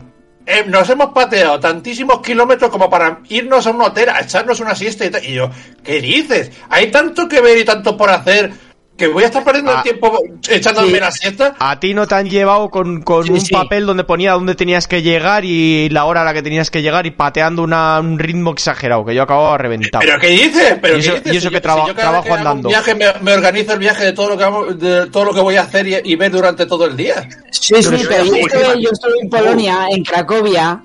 eh, 0.45 0.63
nos 0.67 0.89
hemos 0.89 1.11
pateado 1.11 1.59
tantísimos 1.59 2.21
kilómetros 2.21 2.69
como 2.69 2.89
para 2.89 3.19
irnos 3.29 3.65
a 3.65 3.71
un 3.71 3.81
hotel 3.81 4.09
a 4.09 4.21
echarnos 4.21 4.59
una 4.59 4.75
siesta 4.75 5.05
y. 5.05 5.31
Y 5.31 5.33
yo, 5.33 5.49
¿qué 5.83 6.01
dices? 6.01 6.51
Hay 6.69 6.91
tanto 6.91 7.27
que 7.27 7.41
ver 7.41 7.57
y 7.57 7.65
tanto 7.65 7.97
por 7.97 8.09
hacer 8.09 8.51
que 8.97 9.07
voy 9.07 9.23
a 9.23 9.25
estar 9.27 9.43
perdiendo 9.43 9.71
Ah. 9.71 9.77
el 9.77 9.83
tiempo 9.83 10.19
echándome 10.49 10.87
Sí. 10.87 10.99
la 10.99 11.11
siesta. 11.11 11.55
A 11.59 11.79
ti 11.79 11.93
no 11.93 12.07
te 12.07 12.15
han 12.15 12.29
llevado 12.29 12.69
con, 12.69 13.01
con 13.01 13.25
Sí, 13.25 13.31
un 13.33 13.41
sí. 13.41 13.53
papel 13.53 13.85
donde 13.85 14.03
ponía 14.05 14.31
dónde 14.31 14.55
tenías 14.55 14.87
que 14.87 15.01
llegar 15.01 15.43
y 15.43 15.89
la 15.89 16.05
hora 16.05 16.21
a 16.21 16.23
la 16.23 16.33
que 16.33 16.41
tenías 16.41 16.71
que 16.71 16.81
llegar 16.81 17.05
y 17.05 17.11
pateando 17.11 17.61
una- 17.63 17.99
un 17.99 18.17
ritmo 18.19 18.51
exagerado, 18.51 19.03
que 19.03 19.13
yo 19.13 19.23
acababa 19.23 19.57
reventado. 19.57 20.01
¿Pero 20.05 20.17
qué 20.19 20.27
dices? 20.27 20.77
¿Pero 20.81 20.95
Y 20.97 20.99
eso- 21.01 21.11
qué 21.13 21.19
dices? 21.19 21.33
y 21.33 21.37
eso 21.37 21.47
Si 21.47 21.49
que 21.49 21.55
yo- 21.55 21.61
traba- 21.61 21.81
si 21.81 21.87
yo 21.89 21.95
cada 21.95 22.01
trabajo 22.09 22.23
vez 22.23 22.33
que 22.33 22.39
hago 22.39 22.49
andando. 22.49 22.67
Un 22.69 22.71
viaje 22.71 22.95
me, 22.95 23.05
me 23.21 23.33
organizo 23.33 23.73
el 23.73 23.79
viaje 23.79 24.03
de 24.05 24.13
todo 24.13 24.29
lo 24.29 24.37
que 24.37 24.43
vamos- 24.43 24.79
de 24.79 25.05
todo 25.07 25.25
lo 25.25 25.33
que 25.33 25.41
voy 25.41 25.55
a 25.57 25.61
hacer 25.63 25.87
y, 25.87 25.95
y 26.03 26.15
ver 26.15 26.31
durante 26.31 26.65
todo 26.65 26.85
el 26.85 26.95
día. 26.95 27.27
Sí, 27.51 27.75
sí, 27.83 27.89
pero 28.07 28.23
yo 28.23 28.35
estuve, 28.35 28.81
yo 28.81 28.89
estuve 28.91 29.13
en 29.21 29.29
Polonia, 29.29 29.87
en 29.91 30.03
Cracovia, 30.03 30.81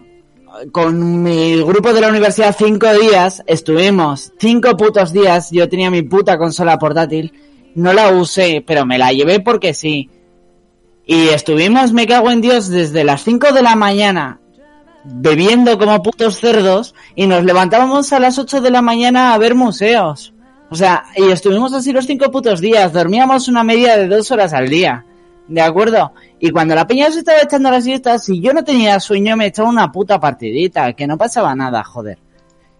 con 0.73 1.23
mi 1.23 1.57
grupo 1.63 1.93
de 1.93 2.01
la 2.01 2.09
universidad 2.09 2.55
cinco 2.59 2.93
días, 2.93 3.43
estuvimos 3.47 4.33
cinco 4.39 4.77
putos 4.77 5.13
días, 5.13 5.51
yo 5.53 5.69
tenía 5.69 5.91
mi 5.91 6.03
puta 6.03 6.37
consola 6.39 6.77
portátil, 6.79 7.33
no 7.75 7.93
la 7.93 8.11
usé, 8.13 8.63
pero 8.67 8.87
me 8.87 8.99
la 8.99 9.13
llevé 9.13 9.41
porque 9.41 9.75
sí. 9.75 10.11
Y 11.07 11.29
estuvimos, 11.29 11.93
me 11.93 12.07
cago 12.07 12.31
en 12.31 12.41
Dios, 12.41 12.69
desde 12.69 13.05
las 13.05 13.25
5 13.25 13.53
de 13.53 13.63
la 13.63 13.77
mañana 13.77 14.41
bebiendo 15.05 15.79
como 15.79 16.03
putos 16.03 16.39
cerdos 16.39 16.95
y 17.15 17.27
nos 17.27 17.45
levantábamos 17.45 18.13
a 18.13 18.21
las 18.21 18.39
8 18.39 18.61
de 18.61 18.71
la 18.71 18.83
mañana 18.83 19.35
a 19.35 19.39
ver 19.39 19.55
museos. 19.55 20.35
O 20.71 20.77
sea, 20.77 21.05
y 21.17 21.31
estuvimos 21.31 21.73
así 21.73 21.93
los 21.93 22.07
cinco 22.07 22.31
putos 22.31 22.61
días, 22.61 22.93
dormíamos 22.93 23.49
una 23.49 23.65
media 23.65 23.97
de 23.97 24.07
dos 24.07 24.31
horas 24.31 24.53
al 24.53 24.69
día. 24.69 25.05
¿De 25.49 25.61
acuerdo? 25.61 26.13
Y 26.39 26.51
cuando 26.51 26.77
la 26.77 26.87
peña 26.87 27.11
se 27.11 27.19
estaba 27.19 27.41
echando 27.43 27.73
la 27.73 27.81
siesta, 27.81 28.21
si 28.21 28.41
yo 28.41 28.53
no 28.53 28.63
tenía 28.63 29.01
sueño, 29.01 29.37
me 29.37 29.47
echaba 29.47 29.69
una 29.69 29.91
puta 29.91 30.21
partidita, 30.21 30.93
que 30.93 31.09
no 31.09 31.19
pasaba 31.19 31.57
nada, 31.57 31.83
joder. 31.83 32.19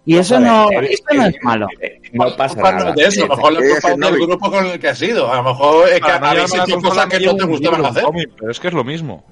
Y 0.03 0.17
eso 0.17 0.39
no, 0.39 0.67
eso 0.71 1.03
no 1.13 1.25
es 1.27 1.35
malo. 1.43 1.67
No 2.13 2.35
pasa 2.35 2.55
Culpa 2.55 2.71
no 2.71 2.77
nada. 2.79 2.91
de 2.93 3.03
eso, 3.05 3.23
a 3.25 3.27
lo 3.27 3.35
mejor 3.35 3.53
Eh, 3.53 3.67
es 3.77 3.81
del 3.83 3.91
Genovi. 3.93 4.25
grupo 4.25 4.51
con 4.51 4.65
el 4.65 4.79
que 4.79 4.89
has 4.89 5.01
ido. 5.01 5.31
A 5.31 5.35
lo 5.37 5.43
mejor 5.43 5.89
es 5.89 6.01
que 6.01 6.11
habéis 6.11 6.53
hecho 6.55 6.81
cosas 6.81 7.05
que 7.05 7.19
no 7.19 7.35
te 7.35 7.45
gustaban 7.45 7.81
libro, 7.83 7.87
hacer. 7.91 8.29
pero 8.39 8.51
es 8.51 8.59
que 8.59 8.67
es 8.69 8.73
lo 8.73 8.83
mismo. 8.83 9.23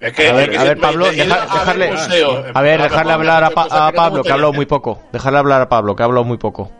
Es 0.00 0.12
que, 0.12 0.28
A 0.28 0.32
ver, 0.32 0.50
es 0.50 0.56
a 0.58 0.62
que 0.62 0.68
ver, 0.68 0.76
me- 0.76 0.82
Pablo, 0.82 1.04
deja- 1.10 1.34
a 1.34 1.36
ver 1.36 1.48
dejarle, 1.78 1.90
a 2.54 2.62
ver, 2.62 2.82
dejarle 2.82 3.12
hablar 3.12 3.44
a, 3.44 3.50
Pa- 3.50 3.68
a 3.88 3.92
Pablo, 3.92 4.22
que 4.22 4.30
ha 4.30 4.34
hablado 4.34 4.52
muy 4.52 4.66
poco. 4.66 5.00
Dejarle 5.12 5.38
hablar 5.38 5.60
a 5.62 5.68
Pablo, 5.68 5.94
que 5.94 6.02
ha 6.02 6.06
hablado 6.06 6.24
muy 6.24 6.36
poco. 6.38 6.70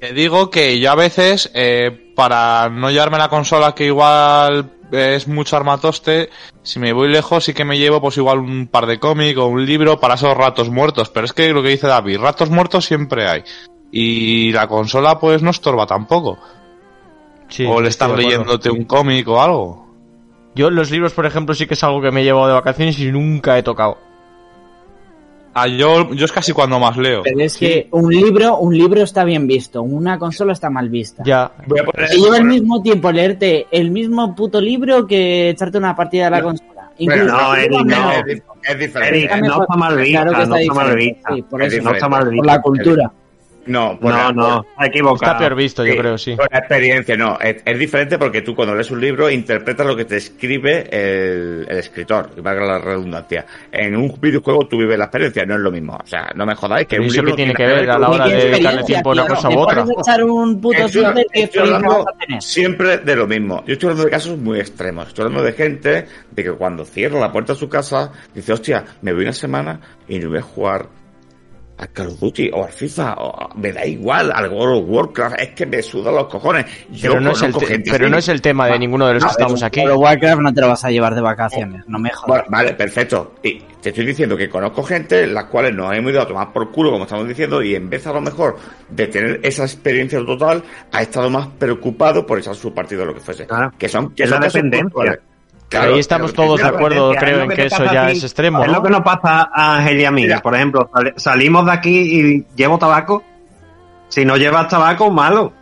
Te 0.00 0.12
digo 0.12 0.50
que 0.50 0.78
yo 0.78 0.90
a 0.90 0.94
veces, 0.94 1.50
eh, 1.54 2.12
para 2.14 2.68
no 2.68 2.90
llevarme 2.90 3.18
la 3.18 3.28
consola 3.28 3.74
que 3.74 3.86
igual 3.86 4.72
es 4.92 5.26
mucho 5.26 5.56
armatoste, 5.56 6.30
si 6.62 6.78
me 6.78 6.92
voy 6.92 7.08
lejos 7.08 7.44
sí 7.44 7.54
que 7.54 7.64
me 7.64 7.78
llevo 7.78 8.00
pues 8.00 8.16
igual 8.16 8.38
un 8.38 8.68
par 8.68 8.86
de 8.86 8.98
cómics 8.98 9.38
o 9.38 9.46
un 9.46 9.64
libro 9.64 9.98
para 9.98 10.14
esos 10.14 10.36
ratos 10.36 10.70
muertos. 10.70 11.08
Pero 11.10 11.26
es 11.26 11.32
que 11.32 11.52
lo 11.52 11.62
que 11.62 11.70
dice 11.70 11.86
David, 11.86 12.18
ratos 12.18 12.50
muertos 12.50 12.84
siempre 12.84 13.28
hay. 13.28 13.44
Y 13.90 14.52
la 14.52 14.68
consola 14.68 15.18
pues 15.18 15.42
no 15.42 15.50
estorba 15.50 15.86
tampoco. 15.86 16.38
Sí, 17.48 17.64
o 17.64 17.80
le 17.80 17.88
acuerdo. 17.88 18.16
leyéndote 18.16 18.70
un 18.70 18.84
cómic 18.84 19.26
o 19.28 19.40
algo. 19.40 19.86
Yo 20.54 20.70
los 20.70 20.90
libros, 20.90 21.12
por 21.12 21.26
ejemplo, 21.26 21.54
sí 21.54 21.66
que 21.66 21.74
es 21.74 21.84
algo 21.84 22.00
que 22.00 22.10
me 22.10 22.22
he 22.22 22.24
llevado 22.24 22.48
de 22.48 22.54
vacaciones 22.54 22.98
y 22.98 23.12
nunca 23.12 23.58
he 23.58 23.62
tocado. 23.62 23.98
Ah, 25.58 25.66
yo, 25.68 26.12
yo 26.12 26.26
es 26.26 26.32
casi 26.32 26.52
cuando 26.52 26.78
más 26.78 26.98
leo. 26.98 27.22
Pero 27.22 27.40
es 27.40 27.56
que 27.56 27.88
un 27.90 28.12
libro, 28.12 28.58
un 28.58 28.76
libro 28.76 29.02
está 29.02 29.24
bien 29.24 29.46
visto, 29.46 29.82
una 29.82 30.18
consola 30.18 30.52
está 30.52 30.68
mal 30.68 30.90
vista. 30.90 31.22
Ya. 31.24 31.50
Voy 31.66 31.80
a 31.80 31.84
poner- 31.84 32.10
Te 32.10 32.16
lleva 32.18 32.36
el 32.36 32.44
mismo 32.44 32.82
tiempo 32.82 33.10
leerte 33.10 33.66
el 33.70 33.90
mismo 33.90 34.34
puto 34.34 34.60
libro 34.60 35.06
que 35.06 35.48
echarte 35.48 35.78
una 35.78 35.96
partida 35.96 36.26
a 36.26 36.30
la 36.30 36.42
consola. 36.42 36.90
Incluso 36.98 37.24
no, 37.24 37.54
Eric, 37.54 37.70
no. 37.86 38.12
Es, 38.12 38.24
dif- 38.24 38.42
es 38.68 38.78
diferente. 38.78 39.18
Eric, 39.18 39.44
no 39.46 39.62
está 39.62 39.76
mal 39.76 39.96
vista, 39.96 40.22
Claro 40.22 40.30
que 40.40 40.46
no 40.46 40.56
está 40.56 40.74
mal 40.74 40.96
vista. 40.96 41.34
Sí, 41.34 41.42
por 41.42 41.62
Es 41.62 41.72
eso. 41.72 41.82
No 41.82 41.90
está 41.92 42.08
mal 42.10 42.22
Por 42.24 42.32
vista. 42.32 42.46
la 42.52 42.60
cultura. 42.62 43.12
No, 43.66 43.98
por 43.98 44.10
No, 44.12 44.16
la- 44.16 44.32
no, 44.32 44.66
está 44.70 44.86
equivocado. 44.86 45.32
Está 45.32 45.38
peor 45.38 45.54
visto, 45.56 45.84
yo 45.84 45.92
Sí, 45.92 45.98
creo, 45.98 46.18
sí. 46.18 46.36
Por 46.36 46.50
la 46.52 46.58
experiencia, 46.58 47.16
no. 47.16 47.38
Es, 47.40 47.62
es 47.64 47.78
diferente 47.78 48.18
porque 48.18 48.42
tú 48.42 48.54
cuando 48.54 48.74
lees 48.74 48.90
un 48.90 49.00
libro 49.00 49.28
interpretas 49.30 49.86
lo 49.86 49.96
que 49.96 50.04
te 50.04 50.16
escribe 50.16 50.86
el, 50.90 51.66
el 51.68 51.78
escritor, 51.78 52.30
y 52.36 52.40
valga 52.40 52.64
la 52.64 52.78
redundancia. 52.78 53.44
En 53.72 53.96
un 53.96 54.14
videojuego 54.20 54.66
tú 54.66 54.78
vives 54.78 54.98
la 54.98 55.04
experiencia, 55.06 55.44
no 55.46 55.54
es 55.54 55.60
lo 55.60 55.70
mismo. 55.72 55.98
O 56.02 56.06
sea, 56.06 56.30
no 56.34 56.46
me 56.46 56.54
jodáis 56.54 56.86
que 56.86 56.98
un 56.98 57.06
¿eso 57.06 57.16
libro 57.16 57.34
tiene 57.34 57.52
no 57.52 57.56
que 57.56 57.66
ver 57.66 57.90
a 57.90 57.98
la 57.98 58.08
¿Y 58.08 58.10
hora 58.14 58.28
de 58.28 58.36
dedicarle 58.36 58.82
tiempo 58.84 59.10
a 59.10 59.12
una 59.12 59.26
cosa 59.26 59.48
¿Me 59.48 59.56
u 59.56 59.58
otra? 59.60 59.84
echar 60.00 60.24
un 60.24 60.60
puto 60.60 60.78
Estoy, 60.78 61.02
Twitter, 61.04 61.26
¿qué 61.32 61.42
estoy 61.42 61.42
experiencia 61.42 61.62
hablando 61.62 62.04
vas 62.04 62.14
a 62.14 62.18
tener? 62.26 62.42
siempre 62.42 62.98
de 62.98 63.16
lo 63.16 63.26
mismo. 63.26 63.64
Yo 63.66 63.72
estoy 63.72 63.86
hablando 63.88 64.04
de 64.04 64.10
casos 64.10 64.38
muy 64.38 64.60
extremos. 64.60 65.08
Estoy 65.08 65.24
hablando 65.24 65.44
de 65.44 65.52
gente 65.52 66.06
de 66.30 66.44
que 66.44 66.52
cuando 66.52 66.84
cierra 66.84 67.18
la 67.20 67.32
puerta 67.32 67.52
de 67.54 67.58
su 67.58 67.68
casa 67.68 68.12
dice, 68.34 68.52
hostia, 68.52 68.84
me 69.02 69.12
voy 69.12 69.22
una 69.24 69.32
semana 69.32 69.80
y 70.08 70.18
no 70.18 70.28
voy 70.30 70.38
a 70.38 70.42
jugar 70.42 70.86
a 71.78 71.86
Call 71.88 72.08
of 72.08 72.20
Duty 72.20 72.50
o 72.52 72.64
al 72.64 72.72
FIFA 72.72 73.14
o 73.18 73.48
me 73.56 73.72
da 73.72 73.84
igual 73.84 74.32
al 74.32 74.50
World 74.50 74.82
of 74.82 74.88
Warcraft. 74.88 75.40
Es 75.40 75.48
que 75.50 75.66
me 75.66 75.82
sudan 75.82 76.14
los 76.14 76.26
cojones. 76.26 76.66
Yo 76.90 77.10
Pero 77.12 77.20
no, 77.20 77.32
es 77.32 77.42
el 77.42 77.54
gente 77.54 77.90
pero 77.90 78.08
no 78.08 78.18
es 78.18 78.28
el 78.28 78.40
tema 78.40 78.66
de 78.68 78.78
ninguno 78.78 79.06
de 79.06 79.14
los 79.14 79.24
que 79.24 79.30
estamos 79.30 79.62
aquí. 79.62 79.80
Pero 79.82 79.98
Warcraft 79.98 80.40
no 80.40 80.54
te 80.54 80.60
lo 80.60 80.68
vas 80.68 80.84
a 80.84 80.90
llevar 80.90 81.14
de 81.14 81.20
vacaciones, 81.20 81.82
no 81.86 81.98
me 81.98 82.10
jodas. 82.10 82.26
Bueno, 82.28 82.44
vale, 82.48 82.74
perfecto. 82.74 83.34
Y 83.42 83.60
te 83.80 83.90
estoy 83.90 84.06
diciendo 84.06 84.36
que 84.36 84.48
conozco 84.48 84.82
gente 84.82 85.26
las 85.26 85.44
cuales 85.44 85.74
nos 85.74 85.94
hemos 85.94 86.12
ido 86.12 86.22
a 86.22 86.26
tomar 86.26 86.52
por 86.52 86.70
culo, 86.70 86.90
como 86.90 87.04
estamos 87.04 87.28
diciendo, 87.28 87.62
y 87.62 87.74
en 87.74 87.88
vez 87.90 88.06
a 88.06 88.12
lo 88.12 88.20
mejor 88.20 88.56
de 88.88 89.06
tener 89.06 89.40
esa 89.42 89.64
experiencia 89.64 90.18
total, 90.24 90.62
ha 90.92 91.02
estado 91.02 91.30
más 91.30 91.48
preocupado 91.58 92.26
por 92.26 92.38
echar 92.38 92.54
su 92.54 92.72
partido 92.72 93.02
o 93.02 93.06
lo 93.06 93.14
que 93.14 93.20
fuese. 93.20 93.46
Claro. 93.46 93.72
Que 93.78 93.88
son, 93.88 94.14
que 94.14 94.24
Es 94.24 94.30
son 94.30 94.40
la 94.40 94.46
dependencia. 94.46 95.20
Puntuales. 95.68 95.94
Ahí 95.94 96.00
estamos 96.00 96.30
pero- 96.32 96.42
todos 96.44 96.56
de 96.58 96.62
claro, 96.62 96.76
acuerdo, 96.76 97.12
Es 97.12 97.18
creo, 97.20 97.42
en 97.42 97.48
que 97.50 97.66
eso 97.66 97.84
ya 97.84 98.06
ti. 98.06 98.12
es 98.16 98.24
extremo, 98.24 98.60
Es 98.62 98.66
¿no? 98.68 98.74
lo 98.74 98.82
que 98.82 98.90
nos 98.90 99.00
pasa 99.02 99.50
a 99.52 99.76
Ángel 99.78 100.00
y 100.00 100.04
a 100.04 100.10
mí. 100.10 100.22
Mira. 100.22 100.40
Por 100.40 100.54
ejemplo, 100.54 100.90
sal- 100.94 101.14
salimos 101.16 101.66
de 101.66 101.72
aquí 101.72 102.20
y 102.20 102.44
llevo 102.56 102.78
tabaco. 102.78 103.22
Si 104.08 104.24
no 104.24 104.36
llevas 104.36 104.68
tabaco, 104.68 105.10
malo. 105.10 105.52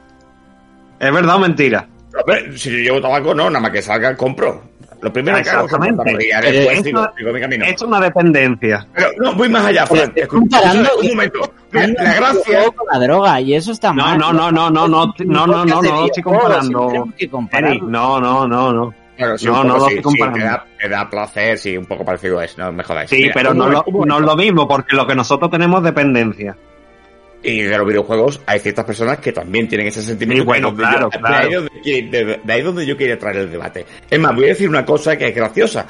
¿Es 1.00 1.12
verdad 1.12 1.36
o 1.36 1.38
mentira? 1.38 1.86
Hombre, 2.18 2.56
si 2.56 2.70
yo 2.70 2.78
llevo 2.78 3.00
tabaco, 3.00 3.34
no, 3.34 3.48
nada 3.50 3.60
más 3.60 3.70
que 3.70 3.82
salga, 3.82 4.16
compro. 4.16 4.62
Lo 5.00 5.12
primero 5.12 5.42
que 5.42 5.50
hago 5.50 5.66
es 5.66 5.72
comprar 5.72 5.96
tabaco 5.96 6.20
y 6.20 6.28
ya 6.30 6.40
Pero 6.40 6.52
después 6.52 6.76
esto- 6.78 6.84
sigo, 6.88 7.06
sigo 7.18 7.32
mi 7.32 7.40
camino. 7.40 7.64
Es 7.66 7.82
una 7.82 8.00
dependencia. 8.00 8.86
Pero 8.94 9.08
no, 9.18 9.34
voy 9.34 9.48
más 9.50 9.66
allá, 9.66 9.86
Fran. 9.86 10.12
Pero 10.14 10.24
Escucha, 10.26 10.58
comparando- 10.60 10.90
un 11.00 11.08
momento. 11.08 11.40
Mira, 11.72 11.84
Anda, 11.86 12.02
la 12.04 12.14
gracia... 12.14 12.42
juego 12.44 12.72
con 12.72 12.86
la 12.92 12.98
droga 13.06 13.40
y 13.40 13.54
eso 13.54 13.72
está 13.72 13.88
No, 13.92 14.02
mal. 14.02 14.18
no, 14.18 14.32
no, 14.32 14.52
no, 14.52 14.70
no, 14.70 14.88
no, 14.88 15.06
no, 15.06 15.14
no, 15.26 15.46
no, 15.46 15.64
no, 15.66 15.82
no, 15.82 16.04
estoy 16.06 16.22
comparando. 16.22 16.86
Tenemos 16.86 17.14
que 17.18 17.28
comparar. 17.28 17.70
Eric, 17.70 17.82
no, 17.82 18.20
no, 18.20 18.46
no, 18.48 18.72
no. 18.72 18.94
Claro, 19.16 19.38
sí, 19.38 19.46
No, 19.46 19.60
un 19.60 19.68
no 19.68 19.74
poco 19.74 19.84
lo 19.84 19.90
sí, 19.90 20.02
sí, 20.10 20.18
te 20.34 20.40
da, 20.40 20.66
te 20.80 20.88
da 20.88 21.08
placer, 21.10 21.58
sí, 21.58 21.76
un 21.76 21.86
poco 21.86 22.04
parecido 22.04 22.40
es, 22.42 22.58
no 22.58 22.72
me 22.72 22.82
jodáis. 22.82 23.10
Sí, 23.10 23.16
Mira, 23.22 23.32
pero 23.34 23.54
no, 23.54 23.68
lo, 23.68 23.84
no 24.06 24.16
es 24.18 24.24
lo 24.24 24.36
mismo, 24.36 24.66
porque 24.66 24.96
lo 24.96 25.06
que 25.06 25.14
nosotros 25.14 25.50
tenemos 25.50 25.78
es 25.80 25.84
dependencia. 25.84 26.56
Y 27.42 27.60
de 27.62 27.76
los 27.76 27.86
videojuegos 27.86 28.40
hay 28.46 28.58
ciertas 28.58 28.84
personas 28.86 29.18
que 29.18 29.30
también 29.30 29.68
tienen 29.68 29.86
ese 29.88 30.02
sentimiento. 30.02 30.42
Sí, 30.42 30.46
bueno, 30.46 30.74
claro, 30.74 31.10
yo- 31.12 31.20
claro. 31.20 31.36
De 31.36 31.44
ahí, 31.46 31.52
donde, 31.52 32.24
de- 32.24 32.40
de 32.42 32.52
ahí 32.52 32.62
donde 32.62 32.86
yo 32.86 32.96
quería 32.96 33.18
traer 33.18 33.36
el 33.36 33.50
debate. 33.50 33.84
Es 34.10 34.18
más, 34.18 34.34
voy 34.34 34.44
a 34.46 34.48
decir 34.48 34.68
una 34.68 34.84
cosa 34.84 35.16
que 35.18 35.28
es 35.28 35.34
graciosa. 35.34 35.86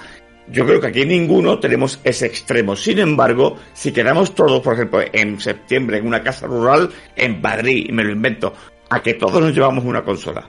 Yo 0.48 0.66
creo 0.66 0.78
que 0.80 0.88
aquí 0.88 1.06
ninguno 1.06 1.58
tenemos 1.58 2.00
ese 2.04 2.26
extremo. 2.26 2.76
Sin 2.76 2.98
embargo, 2.98 3.56
si 3.72 3.92
quedamos 3.92 4.34
todos, 4.34 4.60
por 4.60 4.74
ejemplo, 4.74 5.00
en 5.12 5.40
septiembre 5.40 5.96
en 5.98 6.06
una 6.06 6.22
casa 6.22 6.46
rural 6.46 6.90
en 7.16 7.40
Madrid, 7.40 7.86
y 7.88 7.92
me 7.92 8.04
lo 8.04 8.10
invento, 8.10 8.52
a 8.90 9.00
que 9.00 9.14
todos 9.14 9.40
nos 9.40 9.54
llevamos 9.54 9.84
una 9.84 10.02
consola. 10.02 10.46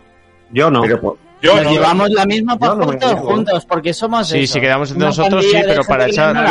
Yo 0.52 0.70
no. 0.70 0.82
Pero, 0.82 1.18
Yo 1.46 1.56
Nos 1.56 1.64
no, 1.64 1.72
llevamos 1.72 2.10
la 2.12 2.26
misma 2.26 2.54
no 2.54 2.60
por 2.60 2.98
todos 3.00 3.14
llevo. 3.16 3.28
juntos, 3.28 3.66
porque 3.66 3.94
somos 3.94 4.28
Sí, 4.28 4.40
eso, 4.40 4.54
si 4.54 4.60
quedamos 4.62 4.90
entre 4.92 5.04
una 5.06 5.16
nosotros, 5.16 5.46
sí, 5.46 5.58
pero 5.66 5.84
para 5.84 6.08
echar- 6.08 6.34
no 6.34 6.42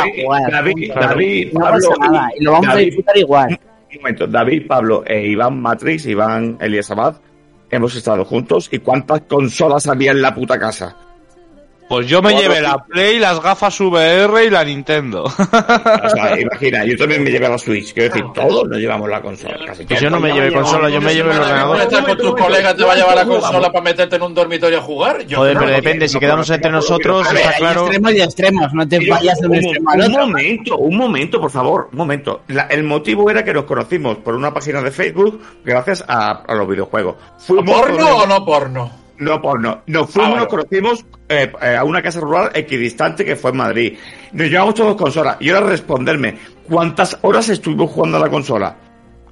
David, 0.51 0.91
David, 0.93 1.53
no 1.53 1.59
Pablo, 1.59 1.89
pasa 1.89 2.11
nada, 2.11 2.29
y 2.39 2.43
lo 2.43 2.51
vamos 2.53 2.67
a 2.67 2.71
David. 2.71 2.85
disfrutar 2.85 3.17
igual. 3.17 3.59
un 3.91 3.97
momento, 4.01 4.27
David, 4.27 4.67
Pablo 4.67 5.03
e 5.05 5.27
Iván 5.27 5.61
Matrix, 5.61 6.05
Iván 6.05 6.57
Elías 6.59 6.89
Abad, 6.91 7.15
hemos 7.71 7.95
estado 7.95 8.25
juntos. 8.25 8.67
¿Y 8.71 8.79
cuántas 8.79 9.21
consolas 9.21 9.87
había 9.87 10.11
en 10.11 10.21
la 10.21 10.33
puta 10.35 10.59
casa? 10.59 10.95
Pues 11.87 12.07
yo 12.07 12.19
me 12.21 12.33
llevé 12.35 12.61
la 12.61 12.77
Play, 12.83 13.19
las 13.19 13.39
gafas 13.41 13.79
VR 13.79 14.43
y 14.45 14.49
la 14.49 14.63
Nintendo. 14.63 15.23
O 15.25 15.29
sea, 16.09 16.39
imagina, 16.39 16.83
yo 16.83 16.97
también 16.97 17.23
me 17.23 17.29
llevé 17.29 17.47
la 17.47 17.59
Switch. 17.59 17.93
Quiero 17.93 18.09
decir, 18.13 18.25
todos 18.33 18.67
nos 18.67 18.79
llevamos 18.79 19.07
la 19.07 19.21
consola. 19.21 19.59
Casi 19.67 19.85
Pues 19.85 20.01
yo 20.01 20.09
no 20.09 20.19
me 20.19 20.31
llevé 20.33 20.51
consola, 20.51 20.89
yo 20.89 20.99
me 20.99 21.13
llevé 21.13 21.29
el 21.31 21.37
¿Puedes 21.37 21.51
ordenador. 21.51 21.81
estar 21.81 22.05
con 22.05 22.17
tus 22.17 22.35
colegas 22.35 22.75
te 22.75 22.83
va 22.83 22.93
a 22.93 22.95
llevar 22.95 23.15
la 23.15 23.25
consola 23.25 23.71
para 23.71 23.83
meterte 23.83 24.15
en 24.15 24.21
un 24.23 24.33
dormitorio 24.33 24.79
a 24.79 24.81
jugar? 24.81 25.25
Yo 25.27 25.37
Joder, 25.37 25.57
pero 25.59 25.69
depende, 25.71 26.07
si 26.07 26.17
quedamos 26.19 26.49
entre 26.49 26.71
nosotros, 26.71 27.27
está 27.31 27.53
claro. 27.57 27.81
extremos 27.83 28.13
y 28.13 28.21
extremos, 28.21 28.73
no 28.73 28.87
te 28.87 29.07
vayas 29.09 29.39
de 29.39 29.47
un 29.47 29.53
un, 29.53 29.63
extremo 29.63 29.91
un 30.05 30.11
momento, 30.11 30.77
un 30.77 30.97
momento, 30.97 31.39
por 31.39 31.51
favor, 31.51 31.89
un 31.91 31.97
momento. 31.99 32.41
La- 32.47 32.63
el 32.63 32.83
motivo 32.83 33.29
era 33.29 33.43
que 33.43 33.53
nos 33.53 33.65
conocimos 33.65 34.17
por 34.17 34.33
una 34.35 34.51
página 34.53 34.81
de 34.81 34.89
Facebook 34.91 35.39
gracias 35.63 36.03
a, 36.07 36.31
a 36.47 36.55
los 36.55 36.67
videojuegos. 36.67 37.15
¿Porno 37.47 38.17
o 38.17 38.25
no 38.25 38.43
porno? 38.43 39.04
No, 39.17 39.41
pues 39.41 39.55
no. 39.61 39.81
Nos 39.87 40.09
fuimos, 40.09 40.33
Ah, 40.35 40.39
nos 40.39 40.47
conocimos 40.47 41.05
eh, 41.29 41.51
eh, 41.61 41.75
a 41.75 41.83
una 41.83 42.01
casa 42.01 42.19
rural 42.19 42.51
equidistante 42.53 43.23
que 43.23 43.35
fue 43.35 43.51
en 43.51 43.57
Madrid. 43.57 43.97
Nos 44.33 44.49
llevamos 44.49 44.75
todos 44.75 44.95
consolas. 44.95 45.37
Y 45.39 45.49
ahora 45.49 45.67
responderme, 45.67 46.37
¿cuántas 46.67 47.17
horas 47.21 47.49
estuvimos 47.49 47.91
jugando 47.91 48.17
a 48.17 48.19
la 48.19 48.29
consola? 48.29 48.75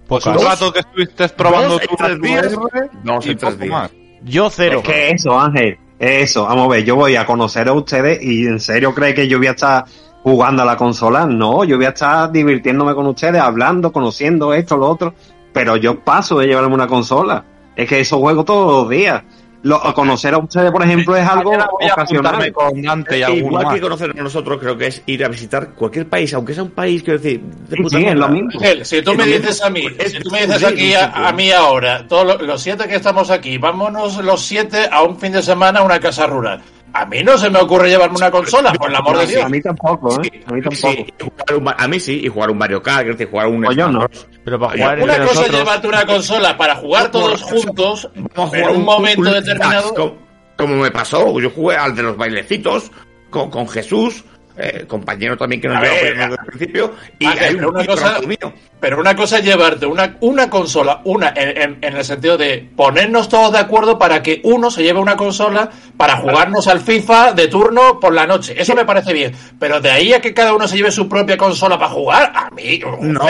Pues 0.07 0.25
un 0.25 0.39
rato 0.39 0.71
que 0.71 0.79
estuviste 0.79 1.29
probando 1.29 1.79
tú 1.79 1.95
tres 1.97 2.21
días. 2.21 2.55
Dos 3.03 3.27
y 3.27 3.35
tres 3.35 3.59
días. 3.59 3.71
más. 3.71 3.91
Yo 4.23 4.49
cero. 4.49 4.79
Es 4.83 4.89
que 4.89 5.09
eso, 5.11 5.39
Ángel, 5.39 5.77
eso, 5.99 6.43
vamos 6.43 6.65
a 6.65 6.69
ver, 6.75 6.83
yo 6.83 6.95
voy 6.95 7.15
a 7.15 7.25
conocer 7.25 7.67
a 7.67 7.73
ustedes 7.73 8.21
y 8.21 8.45
en 8.45 8.59
serio 8.59 8.93
cree 8.93 9.13
que 9.13 9.27
yo 9.27 9.37
voy 9.37 9.47
a 9.47 9.51
estar 9.51 9.85
jugando 10.23 10.63
a 10.63 10.65
la 10.65 10.77
consola, 10.77 11.25
no, 11.25 11.65
yo 11.65 11.75
voy 11.75 11.85
a 11.85 11.89
estar 11.89 12.31
divirtiéndome 12.31 12.95
con 12.95 13.05
ustedes, 13.07 13.41
hablando, 13.41 13.91
conociendo 13.91 14.53
esto, 14.53 14.77
lo 14.77 14.89
otro, 14.89 15.13
pero 15.51 15.75
yo 15.75 15.99
paso 15.99 16.39
de 16.39 16.47
llevarme 16.47 16.73
una 16.73 16.87
consola, 16.87 17.43
es 17.75 17.89
que 17.89 17.99
eso 17.99 18.19
juego 18.19 18.45
todos 18.45 18.83
los 18.83 18.89
días. 18.89 19.23
Lo, 19.63 19.81
conocer 19.93 20.33
a 20.33 20.37
ustedes, 20.39 20.71
por 20.71 20.83
ejemplo, 20.83 21.15
es 21.15 21.25
algo 21.27 21.53
a 21.53 21.69
ocasional. 21.93 22.51
con 22.51 22.81
Dante 22.81 23.17
y 23.19 23.23
alguno 23.23 23.47
Igual 23.47 23.63
más. 23.65 23.73
que 23.75 23.81
conocernos 23.81 24.23
nosotros, 24.23 24.59
creo 24.59 24.77
que 24.77 24.87
es 24.87 25.01
ir 25.05 25.23
a 25.23 25.29
visitar 25.29 25.69
cualquier 25.69 26.07
país, 26.09 26.33
aunque 26.33 26.53
sea 26.53 26.63
un 26.63 26.71
país, 26.71 27.01
quiero 27.01 27.17
decir, 27.19 27.39
de 27.41 27.77
Sí, 27.77 27.81
puta 27.81 27.97
sí, 27.97 28.05
es 28.05 28.15
lo 28.15 28.27
mismo. 28.27 28.49
Ángel, 28.53 28.85
si 28.85 29.01
tú 29.01 29.11
Es 29.11 29.17
me 29.17 29.25
dices 29.25 29.61
a 29.63 29.69
mí, 29.69 29.85
si 30.05 30.19
tú 30.19 30.29
me 30.31 30.41
es 30.43 30.47
dices 30.49 30.63
aquí 30.65 30.93
a, 30.93 31.05
a 31.29 31.31
mí 31.31 31.49
ahora, 31.51 32.05
todos 32.07 32.25
lo- 32.25 32.45
los 32.45 32.61
siete 32.61 32.87
que 32.89 32.95
estamos 32.95 33.29
aquí, 33.29 33.57
vámonos 33.57 34.17
los 34.23 34.41
siete 34.45 34.89
a 34.91 35.01
un 35.03 35.17
fin 35.17 35.31
de 35.31 35.41
semana 35.41 35.79
a 35.79 35.83
una 35.83 35.99
casa 35.99 36.27
rural. 36.27 36.61
A 36.95 37.05
mí 37.07 37.23
no 37.23 37.37
se 37.37 37.49
me 37.49 37.59
ocurre 37.59 37.89
llevarme 37.89 38.17
una 38.17 38.29
consola, 38.29 38.71
por 38.73 38.89
el 38.89 38.95
amor 38.95 39.17
de 39.17 39.25
Dios. 39.27 39.43
A 39.43 39.49
mí 39.49 39.59
tampoco, 39.61 40.21
¿eh? 40.23 40.43
A 40.45 40.53
mí 40.53 40.61
tampoco. 40.61 40.93
Sí, 40.93 41.05
y 41.19 41.23
jugar 41.23 41.57
un 41.57 41.63
ma- 41.63 41.75
a 41.77 41.87
mí 41.87 41.99
sí, 41.99 42.21
y 42.23 42.27
jugar 42.27 42.51
un 42.51 42.57
Mario 42.59 42.81
Kart, 42.83 43.07
decir, 43.07 43.29
jugar 43.29 43.47
un 43.47 43.63
yo 43.75 43.89
no. 43.89 44.07
Pero 44.45 44.59
para 44.59 44.73
Oye, 44.73 44.83
jugar 44.83 45.01
Una 45.01 45.25
cosa 45.25 45.45
es 45.45 45.51
llevarte 45.51 45.87
una 45.87 46.05
consola 46.05 46.57
para 46.57 46.75
jugar 46.75 47.09
todos 47.09 47.41
juntos, 47.41 48.09
Vamos 48.35 48.53
a 48.53 48.57
jugar 48.57 48.75
un 48.75 48.85
momento 48.85 49.23
determinado. 49.33 49.93
Como, 49.95 50.13
como 50.57 50.75
me 50.75 50.91
pasó, 50.91 51.39
yo 51.39 51.49
jugué 51.49 51.75
al 51.77 51.95
de 51.95 52.03
los 52.03 52.15
bailecitos 52.15 52.91
con, 53.31 53.49
con 53.49 53.67
Jesús, 53.67 54.23
eh, 54.57 54.85
compañero 54.87 55.35
también 55.37 55.61
que 55.61 55.67
nos 55.67 55.77
A 55.77 55.81
llevaba 55.81 56.01
ver, 56.01 56.17
desde 56.17 56.31
el 56.33 56.37
principio, 56.47 56.93
y 57.19 57.25
hay 57.25 57.37
pero 57.55 57.69
un 57.69 57.75
una 57.75 57.85
cosa- 57.85 58.19
mío. 58.21 58.53
Pero 58.79 58.99
una 58.99 59.15
cosa 59.15 59.37
es 59.39 59.45
llevarte 59.45 59.85
una, 59.85 60.17
una 60.19 60.49
consola, 60.49 60.99
una 61.05 61.29
en, 61.35 61.57
en- 61.61 61.77
en 61.81 61.95
el 61.97 62.03
sentido 62.03 62.37
de 62.37 62.69
ponernos 62.75 63.29
todos 63.29 63.53
de 63.53 63.59
acuerdo 63.59 63.97
para 63.97 64.21
que 64.21 64.41
uno 64.43 64.69
se 64.69 64.83
lleve 64.83 64.99
una 64.99 65.15
consola 65.15 65.69
para 65.95 66.17
jugarnos 66.17 66.67
al 66.67 66.81
FIFA 66.81 67.31
de 67.33 67.47
turno 67.47 67.99
por 67.99 68.13
la 68.13 68.27
noche. 68.27 68.53
Eso 68.57 68.75
me 68.75 68.83
parece 68.85 69.13
bien. 69.13 69.33
Pero 69.57 69.79
de 69.79 69.89
ahí 69.89 70.11
a 70.13 70.19
que 70.19 70.33
cada 70.33 70.53
uno 70.53 70.67
se 70.67 70.75
lleve 70.75 70.91
su 70.91 71.07
propia 71.07 71.37
consola 71.37 71.77
para 71.79 71.91
jugar, 71.91 72.31
a 72.35 72.49
mí. 72.51 72.81
No, 72.99 73.21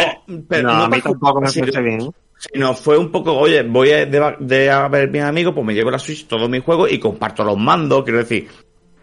pero 0.50 0.68
no, 0.70 0.78
no 0.78 0.84
a 0.86 0.90
mí 0.90 1.02
tampoco 1.02 1.40
me 1.40 1.52
parece 1.52 1.82
bien. 1.82 2.10
sino 2.52 2.74
fue 2.74 2.98
un 2.98 3.12
poco, 3.12 3.34
oye, 3.38 3.62
voy 3.62 3.92
a, 3.92 4.06
de, 4.08 4.36
de 4.40 4.72
a 4.72 4.88
ver 4.88 5.10
mis 5.12 5.22
amigos, 5.22 5.54
pues 5.54 5.66
me 5.68 5.74
llevo 5.76 5.92
la 5.92 6.00
Switch, 6.00 6.26
todos 6.28 6.50
mis 6.50 6.64
juegos 6.64 6.92
y 6.92 7.00
comparto 7.00 7.44
los 7.44 7.58
mandos, 7.58 8.04
quiero 8.04 8.18
decir, 8.20 8.50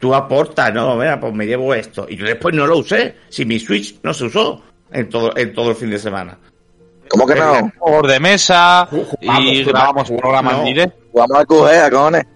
tú 0.01 0.15
aportas, 0.15 0.75
no, 0.75 0.97
mira, 0.97 1.21
pues 1.21 1.33
me 1.33 1.47
llevo 1.47 1.73
esto. 1.75 2.07
Y 2.09 2.17
yo 2.17 2.27
después 2.27 2.55
no 2.55 2.67
lo 2.67 2.79
usé, 2.79 3.17
si 3.29 3.45
mi 3.45 3.61
Switch 3.61 4.01
no 4.03 4.13
se 4.13 4.25
usó 4.25 4.61
en 4.91 5.09
todo, 5.09 5.37
en 5.37 5.53
todo 5.53 5.71
el 5.71 5.77
fin 5.77 5.91
de 5.91 5.99
semana. 5.99 6.37
¿Cómo 7.09 7.27
que 7.27 7.35
no? 7.35 7.71
Juegos 7.79 8.11
de 8.11 8.21
mesa 8.21 8.89
Jugamos, 8.89 9.19
y 9.21 9.65
jugamos, 9.65 9.67
grabamos 9.67 10.11
programas 10.11 10.53
no. 10.59 10.93
Jugamos 11.13 11.39
al 11.39 11.47
QG, 11.47 11.91
cojones. 11.91 12.27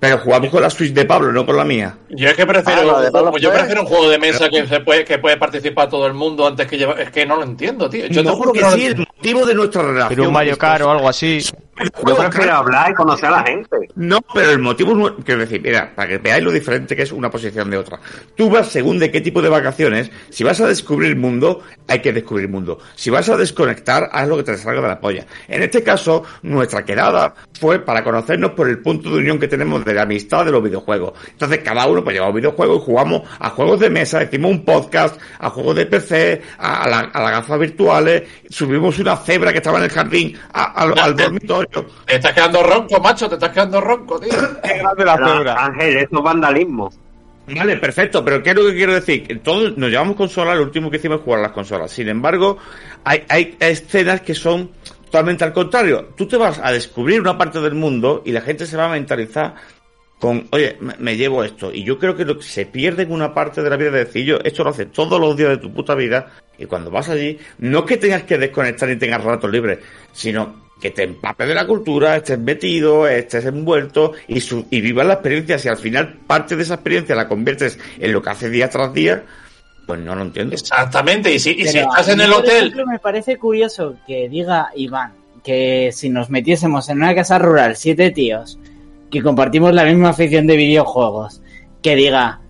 Pero 0.00 0.16
jugamos 0.16 0.50
con 0.50 0.62
la 0.62 0.70
Switch 0.70 0.94
de 0.94 1.04
Pablo, 1.04 1.30
no 1.30 1.44
con 1.44 1.58
la 1.58 1.64
mía. 1.64 1.94
Yo 2.08 2.30
es 2.30 2.34
que 2.34 2.46
prefiero, 2.46 2.80
Ah, 2.80 2.84
la 2.84 3.00
de 3.02 3.10
Pablo 3.10 3.36
yo 3.36 3.52
prefiero 3.52 3.82
un 3.82 3.86
juego 3.86 4.08
de 4.08 4.18
mesa 4.18 4.48
que 4.48 4.66
se 4.66 4.80
puede, 4.80 5.04
que 5.04 5.18
puede 5.18 5.36
participar 5.36 5.90
todo 5.90 6.06
el 6.06 6.14
mundo 6.14 6.46
antes 6.46 6.66
que 6.66 6.78
llevar. 6.78 6.98
Es 7.00 7.10
que 7.10 7.26
no 7.26 7.36
lo 7.36 7.42
entiendo, 7.42 7.90
tío. 7.90 8.06
Yo 8.06 8.22
te 8.22 8.28
no, 8.30 8.34
juro 8.34 8.52
que 8.52 8.62
no 8.62 8.70
sí, 8.70 8.86
el 8.86 8.96
motivo 8.96 9.44
de 9.44 9.54
nuestra 9.54 9.82
relación. 9.82 10.08
Pero 10.08 10.28
un 10.28 10.32
Mario 10.32 10.56
Kart 10.56 10.82
o 10.84 10.90
algo 10.90 11.06
así. 11.06 11.44
Yo 12.06 12.16
prefiero 12.16 12.56
hablar 12.56 12.90
y 12.90 12.94
conocer 12.94 13.26
a 13.28 13.30
la 13.32 13.42
gente. 13.42 13.76
No, 13.94 14.20
pero 14.34 14.50
el 14.50 14.58
motivo, 14.58 14.94
no- 14.94 15.16
quiero 15.16 15.40
decir, 15.40 15.60
mira, 15.62 15.92
para 15.94 16.08
que 16.08 16.18
veáis 16.18 16.42
lo 16.44 16.50
diferente 16.52 16.94
que 16.96 17.02
es 17.02 17.12
una 17.12 17.30
posición 17.30 17.70
de 17.70 17.76
otra. 17.78 17.98
Tú 18.36 18.50
vas 18.50 18.68
según 18.68 18.98
de 18.98 19.10
qué 19.10 19.20
tipo 19.20 19.40
de 19.42 19.48
vacaciones, 19.48 20.10
si 20.30 20.44
vas 20.44 20.60
a 20.60 20.66
descubrir 20.66 21.16
mundo, 21.16 21.62
hay 21.88 22.00
que 22.00 22.12
descubrir 22.12 22.48
mundo. 22.48 22.78
Si 22.94 23.10
vas 23.10 23.28
a 23.28 23.36
desconectar, 23.36 24.08
haz 24.12 24.28
lo 24.28 24.36
que 24.36 24.42
te 24.44 24.56
salga 24.56 24.80
de 24.82 24.88
la 24.88 25.00
polla. 25.00 25.26
En 25.48 25.62
este 25.62 25.82
caso, 25.82 26.22
nuestra 26.42 26.84
quedada 26.84 27.34
fue 27.58 27.78
para 27.80 28.02
conocernos 28.04 28.52
por 28.52 28.68
el 28.68 28.78
punto 28.80 29.10
de 29.10 29.18
unión 29.18 29.38
que 29.38 29.48
tenemos 29.48 29.84
de 29.84 29.94
la 29.94 30.02
amistad 30.02 30.44
de 30.44 30.52
los 30.52 30.62
videojuegos. 30.62 31.12
Entonces, 31.30 31.58
cada 31.64 31.86
uno 31.86 32.02
pues 32.04 32.14
lleva 32.14 32.28
un 32.28 32.34
videojuego 32.36 32.76
y 32.76 32.80
jugamos 32.80 33.22
a 33.38 33.50
juegos 33.50 33.80
de 33.80 33.90
mesa, 33.90 34.22
hicimos 34.22 34.50
un 34.50 34.64
podcast, 34.64 35.20
a 35.38 35.50
juegos 35.50 35.76
de 35.76 35.86
PC, 35.86 36.42
a, 36.58 36.82
a 36.84 36.88
la- 36.88 36.98
a 37.12 37.22
las 37.22 37.30
gafas 37.32 37.58
virtuales, 37.58 38.22
subimos 38.48 38.98
una 38.98 39.16
cebra 39.16 39.52
que 39.52 39.58
estaba 39.58 39.78
en 39.78 39.84
el 39.84 39.90
jardín 39.90 40.38
a- 40.52 40.64
al- 40.82 40.98
al 40.98 41.16
dormitorio. 41.16 41.69
Te 41.70 42.16
estás 42.16 42.32
quedando 42.32 42.62
ronco, 42.62 43.00
macho, 43.00 43.28
te 43.28 43.34
estás 43.34 43.50
quedando 43.50 43.80
ronco, 43.80 44.18
tío. 44.18 44.30
Qué 44.62 44.78
grande 44.78 45.04
la 45.04 45.16
Pero, 45.16 45.28
cebra. 45.28 45.64
Ángel, 45.64 45.96
esto 45.98 46.18
es 46.18 46.22
vandalismo. 46.22 46.90
Vale, 47.46 47.76
perfecto, 47.78 48.24
pero 48.24 48.42
¿qué 48.42 48.50
es 48.50 48.56
lo 48.56 48.66
que 48.66 48.74
quiero 48.74 48.94
decir? 48.94 49.26
Que 49.26 49.34
Todos 49.36 49.76
nos 49.76 49.90
llevamos 49.90 50.14
consolas, 50.14 50.56
lo 50.56 50.62
último 50.62 50.90
que 50.90 50.98
hicimos 50.98 51.18
es 51.18 51.24
jugar 51.24 51.40
a 51.40 51.42
las 51.44 51.52
consolas. 51.52 51.90
Sin 51.90 52.08
embargo, 52.08 52.58
hay, 53.02 53.24
hay 53.28 53.56
escenas 53.58 54.20
que 54.20 54.34
son 54.34 54.70
totalmente 55.06 55.42
al 55.42 55.52
contrario. 55.52 56.10
Tú 56.16 56.26
te 56.26 56.36
vas 56.36 56.60
a 56.62 56.70
descubrir 56.70 57.20
una 57.20 57.36
parte 57.36 57.60
del 57.60 57.74
mundo 57.74 58.22
y 58.24 58.30
la 58.30 58.40
gente 58.40 58.66
se 58.66 58.76
va 58.76 58.86
a 58.86 58.90
mentalizar 58.90 59.54
con, 60.20 60.46
oye, 60.52 60.76
me, 60.80 60.94
me 60.98 61.16
llevo 61.16 61.42
esto. 61.42 61.72
Y 61.72 61.82
yo 61.82 61.98
creo 61.98 62.14
que 62.14 62.24
lo 62.24 62.36
que 62.36 62.44
se 62.44 62.66
pierde 62.66 63.02
en 63.02 63.10
una 63.10 63.34
parte 63.34 63.62
de 63.62 63.70
la 63.70 63.76
vida 63.76 63.90
de 63.90 64.04
decir, 64.04 64.24
yo, 64.24 64.38
esto 64.44 64.62
lo 64.62 64.70
haces 64.70 64.92
todos 64.92 65.18
los 65.18 65.36
días 65.36 65.50
de 65.50 65.56
tu 65.56 65.72
puta 65.72 65.94
vida 65.94 66.30
y 66.56 66.66
cuando 66.66 66.90
vas 66.90 67.08
allí, 67.08 67.38
no 67.58 67.80
es 67.80 67.84
que 67.86 67.96
tengas 67.96 68.24
que 68.24 68.38
desconectar 68.38 68.88
ni 68.88 68.96
tengas 68.96 69.24
ratos 69.24 69.50
libres, 69.50 69.78
sino 70.12 70.69
que 70.80 70.90
te 70.90 71.04
empapes 71.04 71.46
de 71.48 71.54
la 71.54 71.66
cultura, 71.66 72.16
estés 72.16 72.38
metido, 72.38 73.06
estés 73.06 73.44
envuelto 73.44 74.12
y, 74.26 74.40
su, 74.40 74.66
y 74.70 74.80
vivas 74.80 75.06
la 75.06 75.14
experiencia. 75.14 75.58
Si 75.58 75.68
al 75.68 75.76
final 75.76 76.18
parte 76.26 76.56
de 76.56 76.62
esa 76.62 76.74
experiencia 76.74 77.14
la 77.14 77.28
conviertes 77.28 77.78
en 77.98 78.12
lo 78.12 78.22
que 78.22 78.30
hace 78.30 78.50
día 78.50 78.70
tras 78.70 78.92
día, 78.92 79.24
pues 79.86 80.00
no 80.00 80.14
lo 80.14 80.22
entiendo. 80.22 80.54
Exactamente, 80.54 81.32
y 81.32 81.38
si, 81.38 81.50
y 81.50 81.66
si 81.66 81.78
estás 81.78 82.08
en 82.08 82.20
el 82.20 82.30
por 82.30 82.40
hotel, 82.40 82.66
ejemplo, 82.66 82.86
me 82.86 82.98
parece 82.98 83.36
curioso 83.36 83.96
que 84.06 84.28
diga 84.28 84.70
Iván 84.74 85.20
que 85.42 85.90
si 85.92 86.08
nos 86.08 86.30
metiésemos 86.30 86.88
en 86.88 86.98
una 86.98 87.14
casa 87.14 87.38
rural, 87.38 87.76
siete 87.76 88.10
tíos, 88.10 88.58
que 89.10 89.22
compartimos 89.22 89.74
la 89.74 89.84
misma 89.84 90.10
afición 90.10 90.46
de 90.46 90.56
videojuegos, 90.56 91.40
que 91.82 91.96
diga, 91.96 92.40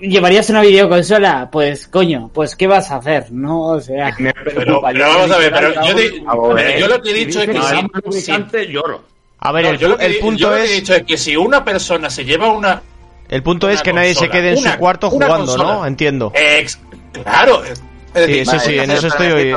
¿llevarías 0.00 0.48
una 0.50 0.60
videoconsola? 0.62 1.48
Pues 1.50 1.88
coño, 1.88 2.30
pues 2.32 2.54
¿qué 2.56 2.66
vas 2.66 2.90
a 2.90 2.96
hacer? 2.96 3.30
No, 3.32 3.62
o 3.68 3.80
sea, 3.80 4.14
me 4.18 4.32
pero, 4.32 4.80
vamos 4.80 5.30
a 5.30 5.38
ver, 5.38 5.52
pero 5.52 5.74
yo, 5.84 5.94
di- 5.94 6.22
A 6.26 6.30
pero 6.32 6.54
ver, 6.54 6.78
yo 6.80 6.88
lo 6.88 7.02
que 7.02 7.10
he 7.10 7.14
dicho 7.14 7.40
es 7.42 7.46
que 7.48 7.60
Si 7.62 7.74
lubricante, 8.04 8.66
lloro. 8.66 9.02
A 9.40 9.52
ver, 9.52 9.64
no, 9.64 9.70
el, 9.70 9.78
yo 9.78 9.86
pu- 9.86 9.90
lo 9.90 9.96
que 9.98 10.06
el 10.06 10.12
di- 10.12 10.18
punto 10.18 10.38
yo 10.40 10.50
lo 10.50 10.56
que 10.56 10.60
he 10.62 10.64
es. 10.64 10.70
dicho 10.80 10.94
es 10.94 11.02
que 11.04 11.16
si 11.16 11.36
una 11.36 11.64
persona 11.64 12.10
se 12.10 12.24
lleva 12.24 12.50
una 12.52 12.82
El 13.28 13.42
punto 13.42 13.68
es 13.68 13.82
que 13.82 13.92
nadie 13.92 14.14
se 14.14 14.28
quede 14.28 14.52
en 14.52 14.58
una- 14.58 14.72
su 14.72 14.78
cuarto 14.78 15.10
jugando, 15.10 15.36
consola. 15.36 15.64
¿no? 15.64 15.86
Entiendo. 15.86 16.32
ex, 16.34 16.78
claro, 17.12 17.62
es 17.64 17.78
Sí, 18.14 18.20
decir, 18.20 18.46
sí, 18.46 18.58
sí, 18.60 18.78
en 18.78 18.90
eso 18.90 19.06
estoy, 19.08 19.54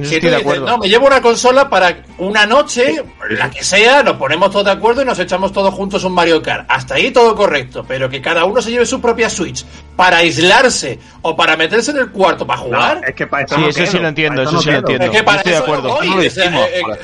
en 0.00 0.04
eso 0.04 0.10
Si 0.10 0.16
estoy 0.16 0.30
tú 0.30 0.34
de 0.34 0.38
dices, 0.42 0.52
acuerdo. 0.58 0.66
no, 0.66 0.78
me 0.78 0.88
llevo 0.88 1.06
una 1.06 1.20
consola 1.22 1.68
para 1.70 2.02
una 2.18 2.46
noche, 2.46 3.02
la 3.30 3.50
que 3.50 3.62
sea, 3.64 4.02
nos 4.02 4.16
ponemos 4.16 4.50
todos 4.50 4.64
de 4.66 4.72
acuerdo 4.72 5.02
y 5.02 5.04
nos 5.04 5.18
echamos 5.18 5.52
todos 5.52 5.72
juntos 5.74 6.02
un 6.04 6.12
Mario 6.12 6.42
Kart. 6.42 6.66
Hasta 6.68 6.94
ahí 6.94 7.10
todo 7.10 7.34
correcto, 7.34 7.84
pero 7.86 8.08
que 8.10 8.20
cada 8.20 8.44
uno 8.44 8.60
se 8.60 8.70
lleve 8.70 8.86
su 8.86 9.00
propia 9.00 9.30
Switch 9.30 9.64
para 9.96 10.18
aislarse 10.18 10.98
o 11.22 11.36
para 11.36 11.56
meterse 11.56 11.90
en 11.92 11.98
el 11.98 12.10
cuarto 12.10 12.46
para 12.46 12.58
jugar. 12.60 13.00
No, 13.00 13.06
es 13.06 13.14
que 13.14 13.26
para 13.26 13.42
esto 13.44 13.54
Sí, 13.56 13.60
no 13.60 13.68
eso 13.68 13.86
sí 13.86 13.98
lo 13.98 14.08
entiendo, 14.08 14.42
eso 14.42 14.50
esto 14.50 14.62
sí 14.62 14.70
lo 14.70 14.78
entiendo. 14.78 15.04
es 15.04 15.10
que 15.10 15.22
para 15.22 15.36
estoy 15.38 15.52
de 15.52 15.58
eso 15.58 15.64
acuerdo. 15.64 15.88
No 15.88 15.94
lo 15.94 16.16
o 16.16 16.20
sea, 16.30 16.44
hicimos, 16.44 16.66
eh, 16.66 16.80
eh. 16.80 16.98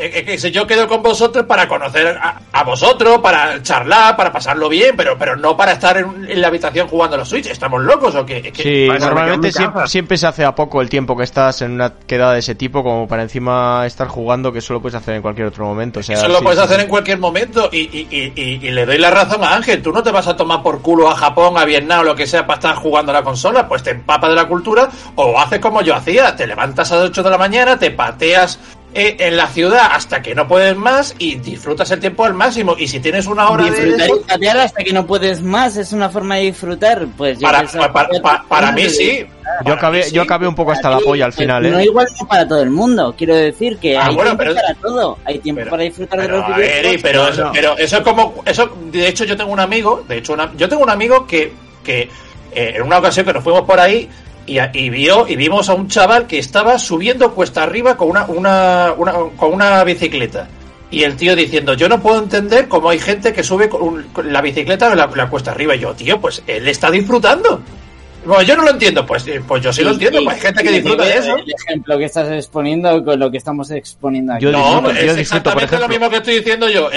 Eh, 0.00 0.24
eh, 0.42 0.50
yo 0.50 0.66
quedo 0.66 0.86
con 0.88 1.02
vosotros 1.02 1.44
para 1.46 1.66
conocer 1.68 2.18
a, 2.20 2.40
a 2.52 2.64
vosotros, 2.64 3.18
para 3.18 3.62
charlar, 3.62 4.16
para 4.16 4.32
pasarlo 4.32 4.68
bien, 4.68 4.94
pero, 4.96 5.16
pero 5.18 5.36
no 5.36 5.56
para 5.56 5.72
estar 5.72 5.96
en, 5.98 6.26
en 6.28 6.40
la 6.40 6.48
habitación 6.48 6.88
jugando 6.88 7.16
a 7.16 7.18
los 7.20 7.28
Switch. 7.28 7.46
¿Estamos 7.46 7.82
locos 7.82 8.14
o 8.14 8.24
qué? 8.26 8.38
Es 8.38 8.52
que- 8.52 8.62
Sí, 8.62 8.88
normalmente 9.00 9.50
siempre, 9.86 10.16
se 10.16 10.26
hace 10.26 10.44
a 10.44 10.54
poco 10.54 10.80
el 10.80 10.88
tiempo 10.88 11.16
que 11.16 11.24
estás 11.24 11.62
en 11.62 11.72
una 11.72 11.92
quedada 12.06 12.34
de 12.34 12.40
ese 12.40 12.54
tipo 12.54 12.82
como 12.82 13.06
para 13.08 13.22
encima 13.22 13.84
estar 13.86 14.08
jugando 14.08 14.52
que 14.52 14.58
eso 14.60 14.72
lo 14.72 14.80
puedes 14.82 14.94
hacer 14.96 15.14
en 15.14 15.22
cualquier 15.22 15.46
otro 15.48 15.64
momento. 15.64 16.00
O 16.00 16.02
sea, 16.02 16.16
Eso 16.16 16.28
lo 16.28 16.38
sí, 16.38 16.44
puedes 16.44 16.58
sí, 16.58 16.64
hacer 16.64 16.76
sí. 16.78 16.82
en 16.84 16.88
cualquier 16.88 17.18
momento 17.18 17.68
y, 17.72 17.78
y- 17.78 18.08
y- 18.10 18.32
y- 18.34 18.66
y 18.66 18.70
le 18.70 18.86
doy 18.86 18.98
la 18.98 19.10
razón 19.10 19.42
a 19.44 19.54
Ángel. 19.54 19.82
Tú 19.82 19.92
no 19.92 20.02
te 20.02 20.10
vas 20.10 20.26
a 20.26 20.36
tomar 20.36 20.62
por 20.62 20.80
culo 20.82 21.08
a 21.10 21.14
Japón, 21.16 21.56
a 21.58 21.64
Vietnam 21.64 22.00
o 22.00 22.04
lo 22.04 22.14
que 22.14 22.26
sea 22.26 22.46
para 22.46 22.58
estar 22.58 22.74
jugando 22.76 23.10
a 23.12 23.14
la 23.14 23.22
consola. 23.22 23.66
Pues 23.68 23.82
te 23.82 23.90
empapas 23.90 24.30
de 24.30 24.36
la 24.36 24.46
cultura 24.46 24.88
o 25.14 25.38
haces 25.38 25.58
como 25.60 25.82
yo 25.82 25.94
hacía. 25.94 26.34
Te 26.36 26.46
levantas 26.46 26.90
a 26.92 26.96
las 26.96 27.04
8 27.10 27.22
de 27.22 27.30
la 27.30 27.38
mañana, 27.38 27.78
te 27.78 27.90
pateas 27.90 28.58
en 28.94 29.36
la 29.36 29.46
ciudad 29.48 29.90
hasta 29.92 30.22
que 30.22 30.34
no 30.34 30.48
puedes 30.48 30.76
más 30.76 31.14
y 31.18 31.36
disfrutas 31.36 31.90
el 31.90 32.00
tiempo 32.00 32.24
al 32.24 32.34
máximo. 32.34 32.74
Y 32.78 32.88
si 32.88 33.00
tienes 33.00 33.26
una 33.26 33.48
hora 33.50 33.64
de 33.64 33.70
Disfrutar 33.84 34.08
y 34.08 34.24
patear 34.28 34.56
hasta 34.58 34.82
que 34.82 34.92
no 34.92 35.06
puedes 35.06 35.42
más 35.42 35.76
es 35.76 35.92
una 35.92 36.08
forma 36.08 36.36
de 36.36 36.42
disfrutar. 36.42 37.06
Pues 37.16 37.38
yo 37.38 37.46
para, 37.46 37.64
para, 37.92 38.08
que- 38.08 38.20
para- 38.20 38.42
para 38.44 38.72
mí 38.72 38.88
sí. 38.88 39.26
Yo 39.64 39.72
acabé, 39.72 40.02
sí. 40.04 40.14
yo 40.14 40.22
acabé 40.22 40.46
un 40.46 40.54
poco 40.54 40.72
hasta 40.72 40.90
la 40.90 40.98
polla 41.00 41.24
al 41.24 41.32
final, 41.32 41.70
No 41.70 41.78
¿eh? 41.78 41.84
igual 41.84 42.06
no 42.20 42.28
para 42.28 42.46
todo 42.46 42.62
el 42.62 42.70
mundo. 42.70 43.14
Quiero 43.16 43.34
decir 43.34 43.78
que 43.78 43.96
Ah, 43.96 44.06
hay 44.06 44.14
bueno, 44.14 44.36
tiempo 44.36 44.44
pero- 44.44 44.54
para 44.54 44.74
todo. 44.74 45.18
Hay 45.24 45.38
tiempo 45.38 45.60
pero- 45.60 45.70
para 45.70 45.82
disfrutar 45.84 46.20
de 46.20 46.26
Pero, 46.26 46.38
los 46.38 46.48
ver, 46.48 46.56
videojuegos. 46.58 46.92
Eri, 46.92 47.02
pero, 47.02 47.22
No, 47.22 47.28
eso, 47.28 47.44
no. 47.44 47.52
pero 47.52 47.78
eso 47.78 47.96
es 47.96 48.02
como. 48.02 48.34
eso 48.46 48.76
De 48.90 49.08
hecho, 49.08 49.24
yo 49.24 49.36
tengo 49.36 49.52
un 49.52 49.60
amigo. 49.60 50.04
De 50.08 50.18
hecho, 50.18 50.32
una- 50.34 50.52
yo 50.56 50.68
tengo 50.68 50.82
un 50.82 50.90
amigo 50.90 51.26
que, 51.26 51.52
que 51.82 52.08
eh, 52.52 52.72
en 52.76 52.82
una 52.82 52.98
ocasión 52.98 53.24
que 53.26 53.32
nos 53.32 53.42
fuimos 53.44 53.62
por 53.62 53.78
ahí 53.80 54.08
y, 54.48 54.58
y 54.72 54.90
vio 54.90 55.28
y 55.28 55.36
vimos 55.36 55.68
a 55.68 55.74
un 55.74 55.88
chaval 55.88 56.26
que 56.26 56.38
estaba 56.38 56.78
subiendo 56.78 57.34
cuesta 57.34 57.62
arriba 57.62 57.96
con 57.96 58.08
una, 58.08 58.24
una, 58.24 58.94
con 59.36 59.52
una 59.52 59.84
bicicleta. 59.84 60.48
Y 60.90 61.02
el 61.02 61.16
tío 61.16 61.36
diciendo, 61.36 61.74
yo 61.74 61.88
no 61.88 62.00
puedo 62.00 62.18
entender 62.18 62.66
cómo 62.66 62.88
hay 62.88 62.98
gente 62.98 63.32
que 63.34 63.44
sube 63.44 63.68
con 63.68 64.06
la 64.24 64.40
bicicleta 64.40 64.94
la, 64.94 65.06
la 65.14 65.28
cuesta 65.28 65.50
arriba. 65.50 65.76
Y 65.76 65.80
yo, 65.80 65.94
tío, 65.94 66.18
pues 66.18 66.42
él 66.46 66.66
está 66.66 66.90
disfrutando. 66.90 67.60
Bueno, 68.24 68.42
yo 68.42 68.56
no 68.56 68.64
lo 68.64 68.70
entiendo, 68.70 69.06
pues, 69.06 69.26
eh, 69.26 69.40
pues 69.46 69.62
yo 69.62 69.72
sí, 69.72 69.82
lo 69.82 69.92
entiendo, 69.92 70.22
pues 70.24 70.36
hay 70.36 70.40
gente 70.42 70.62
que 70.62 70.70
disfruta 70.72 71.04
de 71.04 71.16
eso. 71.16 71.36
El 71.36 71.44
ejemplo 71.66 71.98
que 71.98 72.04
estás 72.04 72.28
exponiendo 72.30 73.04
con 73.04 73.18
lo 73.18 73.30
que 73.30 73.38
estamos 73.38 73.70
exponiendo 73.70 74.34
aquí. 74.34 74.44
Yo 74.44 74.52
No, 74.52 74.58
disfruto- 74.82 74.90
es 74.90 75.06
yo 75.06 75.14
disfruto, 75.14 75.42
por 75.52 75.62
exactamente 75.62 75.78
lo 75.78 75.88
mismo 75.88 76.10
que 76.10 76.16
estoy 76.16 76.34
diciendo 76.36 76.68
yo. 76.68 76.90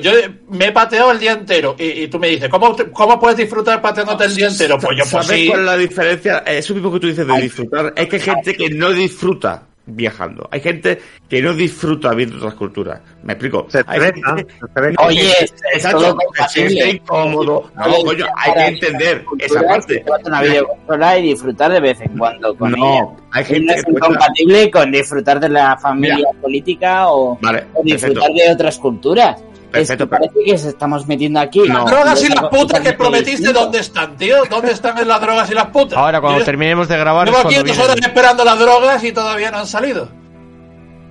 Yo 0.00 0.12
me 0.48 0.66
he 0.66 0.72
pateado 0.72 1.12
el 1.12 1.18
día 1.18 1.32
entero 1.32 1.76
y, 1.78 1.84
y 2.04 2.08
tú 2.08 2.18
me 2.18 2.28
dices, 2.28 2.48
¿cómo, 2.48 2.74
¿cómo 2.92 3.18
puedes 3.20 3.36
disfrutar 3.36 3.82
pateándote 3.82 4.24
el 4.24 4.34
día 4.34 4.48
entero? 4.48 4.78
Pues 4.78 4.96
yo, 4.96 5.04
pues 5.10 5.26
¿Sabes 5.26 5.40
sí. 5.40 5.46
cuál 5.48 5.60
es 5.60 5.66
la 5.66 5.76
diferencia? 5.76 6.38
Eso 6.46 6.72
mismo 6.74 6.92
que 6.92 7.00
tú 7.00 7.06
dices 7.08 7.26
de 7.26 7.40
disfrutar. 7.40 7.92
Es 7.96 8.08
que 8.08 8.16
hay 8.16 8.22
gente 8.22 8.54
que 8.56 8.70
no 8.70 8.90
disfruta 8.90 9.62
viajando. 9.90 10.48
Hay 10.50 10.60
gente 10.60 11.00
que 11.28 11.42
no 11.42 11.52
disfruta 11.54 12.14
viendo 12.14 12.36
otras 12.38 12.54
culturas. 12.54 13.00
¿Me 13.22 13.34
explico? 13.34 13.66
Se 13.68 13.82
Hay 13.86 14.00
estresa, 14.00 14.36
gente-. 14.36 14.94
Oye, 14.98 15.30
es 15.42 15.54
Exacto, 15.74 15.98
todo 15.98 16.10
se 16.18 16.24
compatible. 16.26 16.70
siente 16.70 16.90
incómodo. 16.96 17.70
No, 17.76 17.84
Oye, 17.84 18.04
coño, 18.04 18.26
hay 18.36 18.52
que 18.54 18.66
entender 18.86 19.24
esa 19.38 19.62
parte. 19.62 20.04
una 20.24 20.42
videoconsola 20.42 21.18
y 21.18 21.22
disfrutar 21.22 21.72
de 21.72 21.80
vez 21.80 22.00
en 22.00 22.18
cuando 22.18 22.56
con 22.56 22.70
ella. 22.74 22.78
No, 22.78 23.16
hay 23.32 23.44
gente 23.44 23.74
es 23.74 23.84
cuesta- 23.84 24.06
incompatible 24.06 24.70
con 24.70 24.90
disfrutar 24.92 25.40
de 25.40 25.48
la 25.48 25.76
familia 25.78 26.26
política 26.40 27.08
o, 27.10 27.38
Vale, 27.40 27.64
o 27.74 27.82
disfrutar 27.82 28.22
perfecto. 28.22 28.42
de 28.48 28.52
otras 28.54 28.78
culturas. 28.78 29.42
Perfecto, 29.70 29.92
es 29.92 29.98
que 29.98 30.06
parece 30.06 30.44
que 30.44 30.58
se 30.58 30.68
estamos 30.70 31.06
metiendo 31.06 31.40
aquí. 31.40 31.66
Las 31.66 31.84
drogas 31.86 32.24
y 32.24 32.28
las 32.28 32.44
putas 32.48 32.80
que 32.80 32.92
prometiste, 32.92 33.52
¿dónde 33.52 33.78
están, 33.80 34.16
tío? 34.16 34.36
¿Dónde 34.50 34.72
están 34.72 35.06
las 35.08 35.20
drogas 35.20 35.50
y 35.50 35.54
las 35.54 35.66
putas? 35.66 35.98
Ahora, 35.98 36.20
cuando 36.20 36.44
terminemos 36.44 36.88
de 36.88 36.96
grabar, 36.98 37.26
Llevo 37.26 37.38
aquí 37.38 37.54
dos 37.56 37.78
horas 37.78 37.96
esperando 38.00 38.44
las 38.44 38.58
drogas 38.58 39.04
y 39.04 39.12
todavía 39.12 39.50
no 39.50 39.58
han 39.58 39.66
salido. 39.66 40.08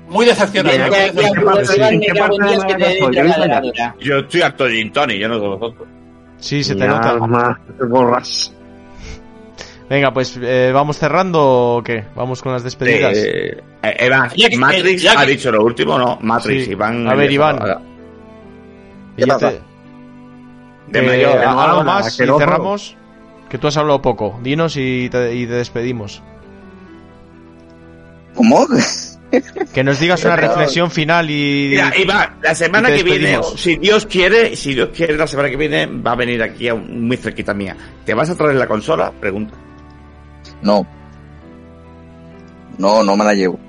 Muy 0.10 0.26
decepcionado. 0.26 0.76
Desde 0.76 0.90
muy 0.90 0.98
aquí 1.00 1.10
a 1.10 1.14
decepcionado. 1.14 1.52
Cuba, 1.52 1.66
sí. 1.66 1.76
Iván, 1.78 1.94
¿En 1.94 2.00
me 2.00 2.06
qué 2.06 2.12
cago 2.14 2.34
en 2.34 2.40
parte 2.40 2.44
de 2.44 2.50
Dios 2.50 2.66
que 2.66 2.74
te 2.74 2.80
Málaga 2.80 2.90
dé 2.90 3.00
soy? 3.00 3.02
la 3.02 3.10
¿Qué 3.12 3.24
dice 3.28 3.46
heladera. 3.46 3.96
Yo 4.00 4.18
estoy 4.18 4.42
harto 4.42 4.64
de 4.66 4.72
gin 4.76 4.92
tonic, 4.92 5.20
yo 5.22 5.28
no 5.28 5.34
sé 5.40 5.46
vosotros. 5.48 5.88
Sí, 6.38 6.64
se 6.64 6.76
te 6.76 6.88
nota. 6.88 7.10
alma, 7.12 7.62
te 7.78 7.86
borras. 7.86 8.54
Venga, 9.90 10.14
pues 10.14 10.40
eh, 10.42 10.72
vamos 10.74 10.98
cerrando 10.98 11.42
o 11.78 11.84
qué? 11.84 12.06
Vamos 12.16 12.42
con 12.44 12.54
las 12.54 12.64
despedidas. 12.64 13.18
Eh, 13.18 13.58
eh, 13.84 14.10
que- 14.50 14.58
Matrix 14.58 15.02
ya 15.02 15.12
que- 15.14 15.18
ha 15.18 15.26
dicho 15.26 15.52
lo 15.52 15.64
último, 15.64 15.98
¿no? 15.98 16.18
Matrix, 16.22 16.66
Sí. 16.66 16.72
Iván. 16.72 17.08
A 17.08 17.16
ver, 17.16 17.32
Iván. 17.32 17.60
Ahora, 19.22 19.26
Y 19.26 19.28
ya 19.28 19.34
pasa? 19.34 19.50
te- 19.52 19.62
De 20.92 21.00
Eh, 21.00 21.08
mayor. 21.08 21.38
¿Algo 21.46 21.56
no, 21.56 21.84
nada, 21.84 22.00
más? 22.02 22.18
que 22.18 22.24
y 22.24 22.28
no, 22.28 22.38
cerramos. 22.40 22.96
Que 23.50 23.58
tú 23.58 23.68
has 23.68 23.78
hablado 23.78 24.02
poco. 24.02 24.40
Dinos 24.44 24.76
y 24.78 25.10
te, 25.10 25.36
y 25.36 25.46
te 25.46 25.54
despedimos. 25.54 26.22
¿Cómo? 28.36 28.66
Que 29.74 29.84
nos 29.84 30.00
digas 30.00 30.24
una 30.26 30.36
reflexión 30.36 30.90
final 30.90 31.30
y. 31.30 31.70
Mira, 31.72 31.92
Iván, 31.98 32.38
la 32.42 32.56
semana 32.56 32.90
y 32.92 32.98
que 32.98 33.04
viene, 33.04 33.40
si 33.56 33.76
Dios 33.78 34.06
quiere, 34.06 34.56
si 34.56 34.74
Dios 34.74 34.90
quiere, 34.96 35.16
la 35.18 35.28
semana 35.28 35.50
que 35.50 35.58
viene 35.58 35.86
va 35.86 36.14
a 36.14 36.16
venir 36.16 36.42
aquí 36.42 36.68
a 36.68 36.74
un- 36.74 37.08
muy 37.08 37.18
cerquita 37.18 37.54
mía. 37.54 37.76
¿Te 38.06 38.14
vas 38.14 38.30
a 38.30 38.36
traer 38.36 38.56
la 38.56 38.68
consola? 38.68 39.12
Pregunta. 39.20 39.54
No. 40.62 40.86
No, 42.78 43.04
no 43.04 43.16
me 43.18 43.26
la 43.26 43.34
llevo. 43.34 43.60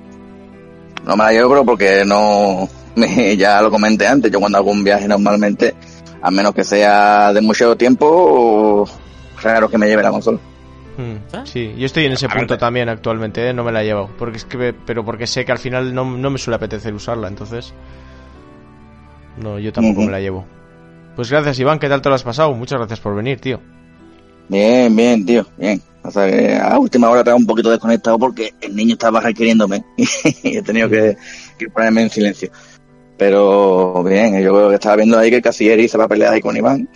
No 1.05 1.15
me 1.17 1.23
la 1.25 1.31
llevo, 1.31 1.49
pero 1.49 1.65
porque 1.65 2.03
no. 2.05 2.67
Me- 2.95 3.35
ya 3.37 3.61
lo 3.61 3.69
comenté 3.71 4.07
antes. 4.07 4.31
Yo 4.31 4.39
cuando 4.39 4.57
hago 4.57 4.71
un 4.71 4.83
viaje 4.83 5.07
normalmente, 5.07 5.73
a 6.21 6.31
menos 6.31 6.53
que 6.53 6.63
sea 6.63 7.33
de 7.33 7.41
mucho 7.41 7.75
tiempo, 7.75 8.87
raro 9.41 9.69
que 9.69 9.77
me 9.77 9.87
lleve 9.87 10.03
la 10.03 10.11
consola. 10.11 10.39
Mm, 10.97 11.45
Sí, 11.45 11.73
yo 11.77 11.85
estoy 11.85 12.05
en 12.05 12.11
ese 12.11 12.27
punto 12.27 12.57
también 12.57 12.89
actualmente, 12.89 13.49
¿eh? 13.49 13.53
no 13.53 13.63
me 13.63 13.71
la 13.71 13.81
llevo. 13.83 14.09
Porque 14.19 14.37
es 14.37 14.45
que, 14.45 14.73
pero 14.85 15.03
porque 15.05 15.25
sé 15.25 15.45
que 15.45 15.51
al 15.51 15.57
final 15.57 15.93
no, 15.95 16.05
no 16.05 16.29
me 16.29 16.37
suele 16.37 16.55
apetecer 16.57 16.93
usarla, 16.93 17.27
entonces. 17.27 17.73
No, 19.37 19.57
yo 19.59 19.71
tampoco 19.71 20.01
me 20.01 20.11
la 20.11 20.19
llevo. 20.19 20.45
Pues 21.15 21.29
gracias, 21.31 21.59
Iván, 21.59 21.79
¿qué 21.79 21.89
tal 21.89 22.01
te 22.01 22.09
lo 22.09 22.15
has 22.15 22.23
pasado? 22.23 22.53
Muchas 22.53 22.77
gracias 22.79 22.99
por 22.99 23.15
venir, 23.15 23.39
tío. 23.39 23.59
Bien, 24.49 24.93
bien, 24.95 25.25
tío, 25.25 25.45
bien. 25.57 25.81
O 26.03 26.11
sea 26.11 26.29
que 26.29 26.55
a 26.57 26.77
última 26.79 27.09
hora 27.09 27.19
estaba 27.21 27.37
un 27.37 27.45
poquito 27.45 27.69
desconectado 27.69 28.17
porque 28.19 28.53
el 28.61 28.75
niño 28.75 28.93
estaba 28.93 29.19
requiriéndome 29.21 29.83
y 30.43 30.57
he 30.57 30.61
tenido 30.61 30.89
que, 30.89 31.15
que 31.57 31.69
ponerme 31.69 32.01
en 32.03 32.09
silencio. 32.09 32.49
Pero 33.21 34.03
bien, 34.03 34.41
yo 34.41 34.51
creo 34.51 34.69
que 34.69 34.75
estaba 34.75 34.95
viendo 34.95 35.19
ahí 35.19 35.29
que 35.29 35.43
Casieri 35.43 35.87
se 35.87 35.95
va 35.95 36.05
a 36.05 36.07
pelear 36.07 36.33
ahí 36.33 36.41
con 36.41 36.57
Iván, 36.57 36.89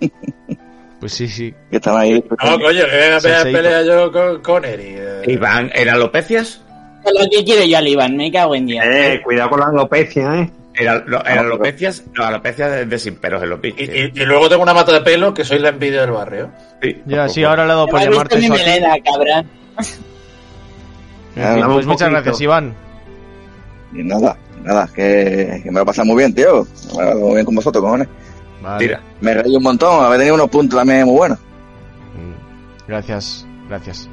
Pues 0.98 1.12
sí, 1.12 1.28
sí. 1.28 1.54
que 1.70 1.76
estaba 1.76 2.00
ahí. 2.00 2.14
No, 2.44 2.58
coño, 2.58 2.84
que 2.84 2.96
venga 2.96 3.16
a 3.16 3.20
pelear, 3.20 3.42
pelea 3.44 3.82
yo 3.84 4.10
con, 4.10 4.42
con 4.42 4.64
Eri. 4.64 4.96
eh. 4.98 5.22
Iván, 5.28 5.70
¿en 5.72 5.88
alopecias? 5.88 6.60
Lo 7.04 7.30
que 7.30 7.44
quiero 7.44 7.64
yo 7.64 7.78
al 7.78 7.86
Iván, 7.86 8.16
me 8.16 8.32
cago 8.32 8.56
en 8.56 8.66
Dios. 8.66 8.84
Eh, 8.84 9.20
cuidado 9.22 9.50
con 9.50 9.60
la 9.60 9.66
alopecia, 9.66 10.34
eh. 10.40 10.50
No, 11.06 11.20
en 11.24 11.34
No, 11.36 11.40
alopecias, 11.42 12.02
no, 12.12 12.24
alopecias 12.24 12.72
de, 12.72 12.86
de 12.86 12.98
sin 12.98 13.14
pelos 13.14 13.40
en 13.40 13.50
los. 13.50 13.60
Y, 13.62 13.68
y- 13.68 14.12
y 14.12 14.24
luego 14.24 14.48
tengo 14.48 14.64
una 14.64 14.74
mata 14.74 14.90
de 14.92 15.00
pelo 15.02 15.32
que 15.32 15.44
soy 15.44 15.60
la 15.60 15.68
envidia 15.68 16.00
del 16.00 16.10
barrio. 16.10 16.50
Sí, 16.82 17.00
Ya, 17.06 17.28
sí, 17.28 17.44
ahora 17.44 17.64
le 17.66 17.72
he 17.72 17.74
dado 17.76 17.86
por 17.86 18.00
¿Has 18.00 18.06
visto 18.08 18.14
llamarte 18.24 18.36
mi 18.40 18.48
melena, 18.50 18.96
cabrón? 19.04 19.48
En 21.36 21.54
fin, 21.54 21.64
pues 21.72 21.86
muchas 21.86 22.10
gracias, 22.10 22.40
Iván. 22.40 22.74
Y 23.94 24.02
nada, 24.02 24.36
nada, 24.64 24.88
que, 24.94 25.60
que 25.62 25.70
me 25.70 25.80
lo 25.80 25.86
pasa 25.86 26.04
muy 26.04 26.16
bien, 26.16 26.34
tío. 26.34 26.66
Me 26.96 27.04
lo 27.04 27.20
muy 27.20 27.34
bien 27.34 27.44
con 27.46 27.54
vosotros, 27.54 27.82
cojones. 27.82 28.08
Vale. 28.62 28.78
Tira. 28.78 29.00
Me 29.20 29.34
reí 29.34 29.56
un 29.56 29.62
montón, 29.62 30.04
haber 30.04 30.18
tenido 30.18 30.34
unos 30.34 30.48
puntos 30.50 30.78
también 30.78 31.04
muy 31.06 31.16
buenos. 31.16 31.38
Mm, 31.38 32.86
Gracias, 32.88 33.46
gracias. 33.68 34.08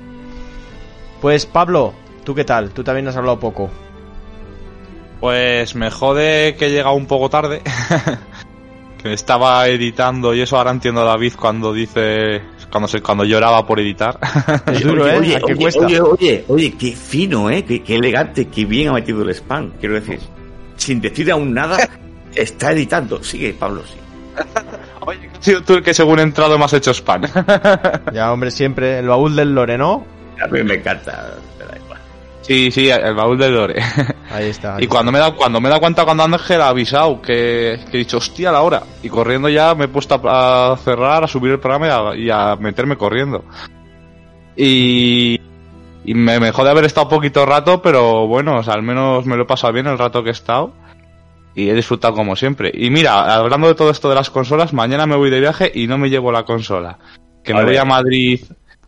Pues 1.21 1.45
Pablo, 1.45 1.93
¿tú 2.23 2.33
qué 2.35 2.43
tal? 2.43 2.69
Tú 2.71 2.83
también 2.83 3.07
has 3.07 3.17
hablado 3.17 3.39
poco. 3.39 3.69
Pues 5.19 5.75
me 5.75 5.89
jode 5.89 6.55
que 6.55 6.67
he 6.67 6.69
llegado 6.69 6.95
un 6.95 7.07
poco 7.07 7.29
tarde. 7.29 7.61
que 9.01 9.13
estaba 9.13 9.67
editando 9.67 10.33
y 10.33 10.41
eso 10.41 10.57
ahora 10.57 10.71
entiendo 10.71 11.01
a 11.01 11.05
David 11.05 11.33
cuando 11.39 11.71
dice 11.73 12.41
cuando 12.71 12.87
se, 12.87 13.01
cuando 13.01 13.23
lloraba 13.25 13.65
por 13.65 13.79
editar. 13.79 14.19
Es 14.71 14.83
duro, 14.83 15.03
oye, 15.03 15.13
¿eh? 15.13 15.17
Oye, 15.19 15.35
¿A 15.35 15.39
qué 15.39 15.53
oye, 15.53 15.55
cuesta? 15.61 15.85
oye, 15.85 16.01
oye, 16.01 16.45
oye, 16.47 16.73
qué 16.77 16.91
fino, 16.93 17.49
¿eh? 17.49 17.63
Qué, 17.63 17.81
qué 17.81 17.95
elegante, 17.95 18.47
qué 18.47 18.65
bien 18.65 18.89
ha 18.89 18.93
metido 18.93 19.21
el 19.23 19.29
spam. 19.31 19.71
Quiero 19.79 19.95
decir, 19.95 20.19
sin 20.87 21.01
decir 21.01 21.29
aún 21.29 21.53
nada, 21.53 21.77
está 22.33 22.71
editando. 22.71 23.21
Sigue, 23.21 23.53
Pablo, 23.53 23.83
sí. 23.85 23.97
Has 25.37 25.43
sido 25.43 25.61
tú 25.61 25.73
el 25.73 25.83
que 25.83 25.93
según 25.93 26.19
he 26.19 26.21
entrado 26.21 26.57
me 26.57 26.65
has 26.65 26.73
hecho 26.73 26.91
spam. 26.93 27.23
Ya, 28.13 28.31
hombre, 28.31 28.51
siempre. 28.51 28.99
El 28.99 29.07
baúl 29.07 29.35
del 29.35 29.53
Lore, 29.53 29.77
¿no? 29.77 30.05
A 30.41 30.47
mí 30.47 30.63
me 30.63 30.75
encanta. 30.75 31.35
me 31.57 31.65
da 31.65 31.77
igual. 31.77 31.99
sí, 32.41 32.71
sí, 32.71 32.89
el 32.89 33.13
baúl 33.15 33.37
de 33.37 33.49
Lore. 33.49 33.81
Ahí 34.31 34.47
está. 34.47 34.75
ahí 34.75 34.85
Y 34.85 34.87
cuando 34.87 35.11
me, 35.11 35.19
da, 35.19 35.31
cuando 35.31 35.61
me 35.61 35.69
da 35.69 35.79
cuenta 35.79 36.03
cuando 36.03 36.23
Ángel 36.23 36.61
ha 36.61 36.69
avisado 36.69 37.21
que, 37.21 37.79
que 37.89 37.97
he 37.97 37.99
dicho, 37.99 38.17
hostia, 38.17 38.51
la 38.51 38.61
hora. 38.61 38.83
Y 39.03 39.09
corriendo 39.09 39.47
ya 39.49 39.75
me 39.75 39.85
he 39.85 39.87
puesto 39.89 40.15
a, 40.15 40.73
a 40.73 40.77
cerrar, 40.77 41.23
a 41.23 41.27
subir 41.27 41.51
el 41.51 41.59
programa 41.59 41.87
y 41.87 41.91
a, 41.91 42.25
y 42.25 42.29
a 42.29 42.55
meterme 42.55 42.97
corriendo. 42.97 43.45
Y, 44.55 45.39
y 46.07 46.13
me, 46.13 46.39
me 46.39 46.53
jode 46.53 46.69
haber 46.69 46.85
estado 46.85 47.09
poquito 47.09 47.45
rato, 47.45 47.81
pero 47.81 48.27
bueno, 48.27 48.59
o 48.59 48.63
sea, 48.63 48.75
al 48.75 48.81
menos 48.81 49.25
me 49.25 49.35
lo 49.35 49.43
he 49.43 49.45
pasado 49.45 49.73
bien 49.73 49.87
el 49.87 49.97
rato 49.97 50.23
que 50.23 50.29
he 50.29 50.31
estado. 50.31 50.71
Y 51.53 51.69
he 51.69 51.73
disfrutado 51.73 52.13
como 52.13 52.37
siempre. 52.37 52.71
Y 52.73 52.89
mira, 52.89 53.35
hablando 53.35 53.67
de 53.67 53.75
todo 53.75 53.89
esto 53.89 54.07
de 54.07 54.15
las 54.15 54.29
consolas, 54.29 54.71
mañana 54.71 55.05
me 55.05 55.17
voy 55.17 55.29
de 55.29 55.41
viaje 55.41 55.69
y 55.73 55.87
no 55.87 55.97
me 55.97 56.09
llevo 56.09 56.31
la 56.31 56.45
consola. 56.45 56.97
Que 57.43 57.53
me 57.53 57.65
voy 57.65 57.75
a 57.75 57.83
Madrid 57.83 58.41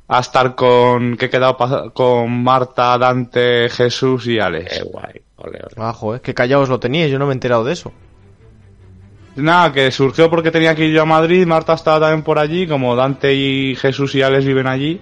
a 0.07 0.19
estar 0.19 0.55
con, 0.55 1.17
que 1.17 1.25
he 1.25 1.29
quedado 1.29 1.57
con 1.93 2.41
Marta, 2.41 2.97
Dante, 2.97 3.67
Jesús 3.67 4.25
y 4.27 4.39
Alex. 4.39 4.77
Qué 4.77 4.83
guay. 4.83 5.21
Ole, 5.35 5.59
ole. 5.61 5.75
Ah, 5.75 5.91
joder, 5.91 6.21
que 6.21 6.33
callados 6.33 6.69
lo 6.69 6.79
teníais, 6.79 7.11
yo 7.11 7.19
no 7.19 7.25
me 7.25 7.31
he 7.31 7.33
enterado 7.33 7.65
de 7.65 7.73
eso. 7.73 7.91
Nada, 9.35 9.73
que 9.73 9.91
surgió 9.91 10.29
porque 10.29 10.51
tenía 10.51 10.73
que 10.73 10.85
ir 10.85 10.93
yo 10.93 11.01
a 11.01 11.05
Madrid, 11.05 11.45
Marta 11.45 11.73
estaba 11.73 11.99
también 11.99 12.23
por 12.23 12.39
allí, 12.39 12.65
como 12.65 12.95
Dante 12.95 13.33
y 13.33 13.75
Jesús 13.75 14.15
y 14.15 14.21
Alex 14.21 14.45
viven 14.45 14.67
allí, 14.67 15.01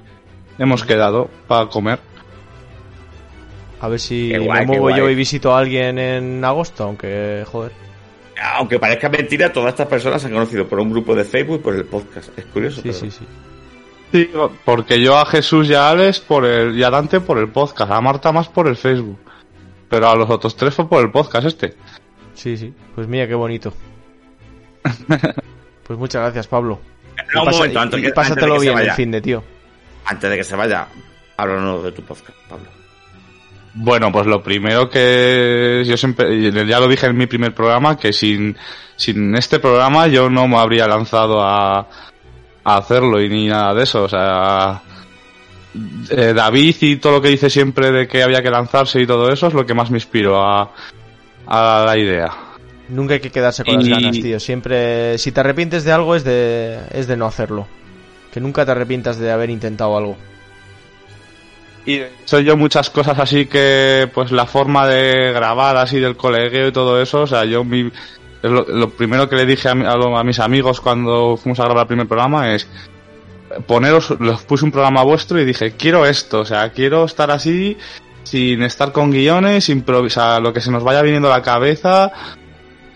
hemos 0.57 0.83
quedado 0.83 1.29
para 1.47 1.67
comer. 1.67 2.06
A 3.80 3.88
ver 3.88 3.99
si 3.99 4.35
guay, 4.38 4.61
me 4.61 4.65
muevo 4.65 4.89
yo 4.89 5.09
y 5.09 5.15
visito 5.15 5.53
a 5.53 5.59
alguien 5.59 5.99
en 5.99 6.43
agosto, 6.43 6.83
aunque, 6.85 7.43
joder. 7.45 7.72
Aunque 8.56 8.80
parezca 8.80 9.09
mentira, 9.09 9.51
todas 9.51 9.69
estas 9.69 9.88
personas 9.88 10.22
se 10.22 10.27
han 10.27 10.33
conocido 10.33 10.67
por 10.67 10.80
un 10.80 10.91
grupo 10.91 11.15
de 11.15 11.23
Facebook 11.23 11.57
y 11.59 11.64
por 11.64 11.75
el 11.75 11.85
podcast. 11.85 12.38
Es 12.38 12.45
curioso. 12.45 12.77
Sí, 12.81 12.89
pero- 12.89 12.97
sí, 12.99 13.11
sí. 13.11 13.25
Sí, 14.11 14.31
porque 14.64 15.01
yo 15.01 15.17
a 15.17 15.25
Jesús 15.25 15.69
y 15.69 15.73
a 15.73 15.89
Alex 15.89 16.19
por 16.22 16.45
el, 16.45 16.77
y 16.77 16.83
a 16.83 16.89
Dante 16.89 17.19
por 17.19 17.38
el 17.39 17.49
podcast, 17.49 17.91
a 17.91 17.99
Marta 17.99 18.31
más 18.31 18.47
por 18.47 18.67
el 18.67 18.77
Facebook. 18.77 19.19
pero 19.89 20.09
a 20.09 20.15
los 20.15 20.30
otros 20.30 20.56
tres 20.56 20.73
fue 20.73 20.88
por 20.89 21.01
el 21.03 21.11
podcast 21.11 21.47
este. 21.47 21.73
Sí, 22.33 22.56
sí. 22.57 22.73
Pues 22.95 23.07
mira, 23.07 23.27
qué 23.27 23.35
bonito. 23.35 23.73
Pues 25.83 25.97
muchas 25.97 26.22
gracias, 26.23 26.47
Pablo. 26.47 26.80
No, 27.15 27.23
y 27.23 27.39
un 27.39 27.45
pasa- 27.45 27.57
momento, 27.59 27.80
y- 27.80 27.81
antes 27.81 27.99
y 27.99 28.03
que- 28.03 28.09
pásatelo 28.11 28.53
antes 28.56 28.59
de 28.59 28.59
que 28.59 28.59
se 28.59 28.65
bien 28.65 28.77
el 28.80 28.83
vaya. 28.88 28.95
fin 28.95 29.11
de 29.11 29.22
tío. 29.22 29.43
Antes 30.06 30.30
de 30.30 30.38
que 30.38 30.43
se 30.43 30.56
vaya, 30.56 30.88
háblanos 31.38 31.83
de 31.83 31.91
tu 31.93 32.01
podcast, 32.03 32.38
Pablo. 32.49 32.65
Bueno, 33.80 34.11
pues 34.11 34.25
lo 34.25 34.41
primero 34.41 34.89
que 34.89 35.83
yo 35.85 35.95
siempre, 35.97 36.51
ya 36.51 36.80
lo 36.80 36.88
dije 36.88 37.06
en 37.06 37.15
mi 37.15 37.27
primer 37.27 37.53
programa, 37.53 37.95
que 37.95 38.11
sin, 38.11 38.57
sin 38.95 39.35
este 39.35 39.59
programa 39.59 40.07
yo 40.07 40.30
no 40.31 40.47
me 40.47 40.57
habría 40.57 40.88
lanzado 40.88 41.43
a, 41.43 41.88
a 42.64 42.77
hacerlo 42.77 43.22
y 43.22 43.30
ni 43.30 43.47
nada 43.47 43.75
de 43.75 43.83
eso. 43.83 44.03
O 44.03 44.09
sea, 44.09 44.81
eh, 46.09 46.33
David 46.35 46.75
y 46.81 46.95
todo 46.95 47.14
lo 47.14 47.22
que 47.22 47.30
dice 47.30 47.51
siempre 47.51 47.91
de 47.91 48.07
que 48.07 48.23
había 48.23 48.41
que 48.41 48.49
lanzarse 48.49 48.99
y 48.99 49.06
todo 49.06 49.30
eso 49.30 49.47
es 49.47 49.53
lo 49.53 49.65
que 49.65 49.75
más 49.75 49.91
me 49.91 49.97
inspiró 49.97 50.41
a, 50.43 50.72
a 51.45 51.83
la 51.85 51.97
idea. 51.99 52.31
Nunca 52.89 53.14
hay 53.14 53.19
que 53.19 53.30
quedarse 53.30 53.64
con 53.64 53.75
las 53.75 53.88
ganas, 53.88 54.19
tío. 54.19 54.39
Siempre, 54.39 55.19
si 55.19 55.31
te 55.31 55.39
arrepientes 55.39 55.83
de 55.83 55.91
algo, 55.91 56.15
es 56.15 56.23
de, 56.23 56.80
es 56.91 57.07
de 57.07 57.15
no 57.15 57.27
hacerlo. 57.27 57.67
Que 58.33 58.39
nunca 58.39 58.65
te 58.65 58.72
arrepientas 58.72 59.19
de 59.19 59.30
haber 59.30 59.51
intentado 59.51 59.95
algo. 59.95 60.17
Y 61.88 62.01
soy 62.25 62.43
yo 62.43 62.56
muchas 62.57 62.90
cosas 62.90 63.17
así 63.17 63.45
que, 63.48 64.09
pues 64.14 64.32
la 64.32 64.45
forma 64.45 64.85
de 64.88 65.32
grabar 65.32 65.77
así 65.77 65.99
del 65.99 66.17
colegueo 66.17 66.67
y 66.67 66.72
todo 66.74 67.01
eso, 67.01 67.22
o 67.22 67.27
sea, 67.27 67.45
yo 67.45 67.64
mi, 67.64 67.90
lo, 68.43 68.90
primero 68.90 69.30
que 69.30 69.38
le 69.38 69.45
dije 69.45 69.69
a, 69.69 69.72
a 69.72 69.95
lo- 69.95 70.17
a 70.17 70.24
mis 70.24 70.40
amigos 70.40 70.82
cuando 70.82 71.38
fuimos 71.38 71.59
a 71.61 71.64
grabar 71.64 71.83
el 71.83 71.88
primer 71.88 72.07
programa 72.07 72.53
es 72.53 72.67
poneros, 73.66 74.14
les 74.19 74.41
puse 74.41 74.66
un 74.66 74.72
programa 74.72 75.01
vuestro 75.03 75.40
y 75.40 75.45
dije, 75.45 75.72
quiero 75.77 76.06
esto, 76.06 76.41
o 76.41 76.45
sea, 76.45 76.69
quiero 76.72 77.06
estar 77.06 77.32
así, 77.32 77.77
sin 78.24 78.61
estar 78.64 78.91
con 78.91 79.09
guiones, 79.09 79.69
improvisar 79.69 80.41
lo 80.41 80.51
que 80.51 80.59
se 80.59 80.69
nos 80.72 80.83
vaya 80.83 81.01
viniendo 81.01 81.32
a 81.32 81.38
la 81.38 81.41
cabeza, 81.41 82.11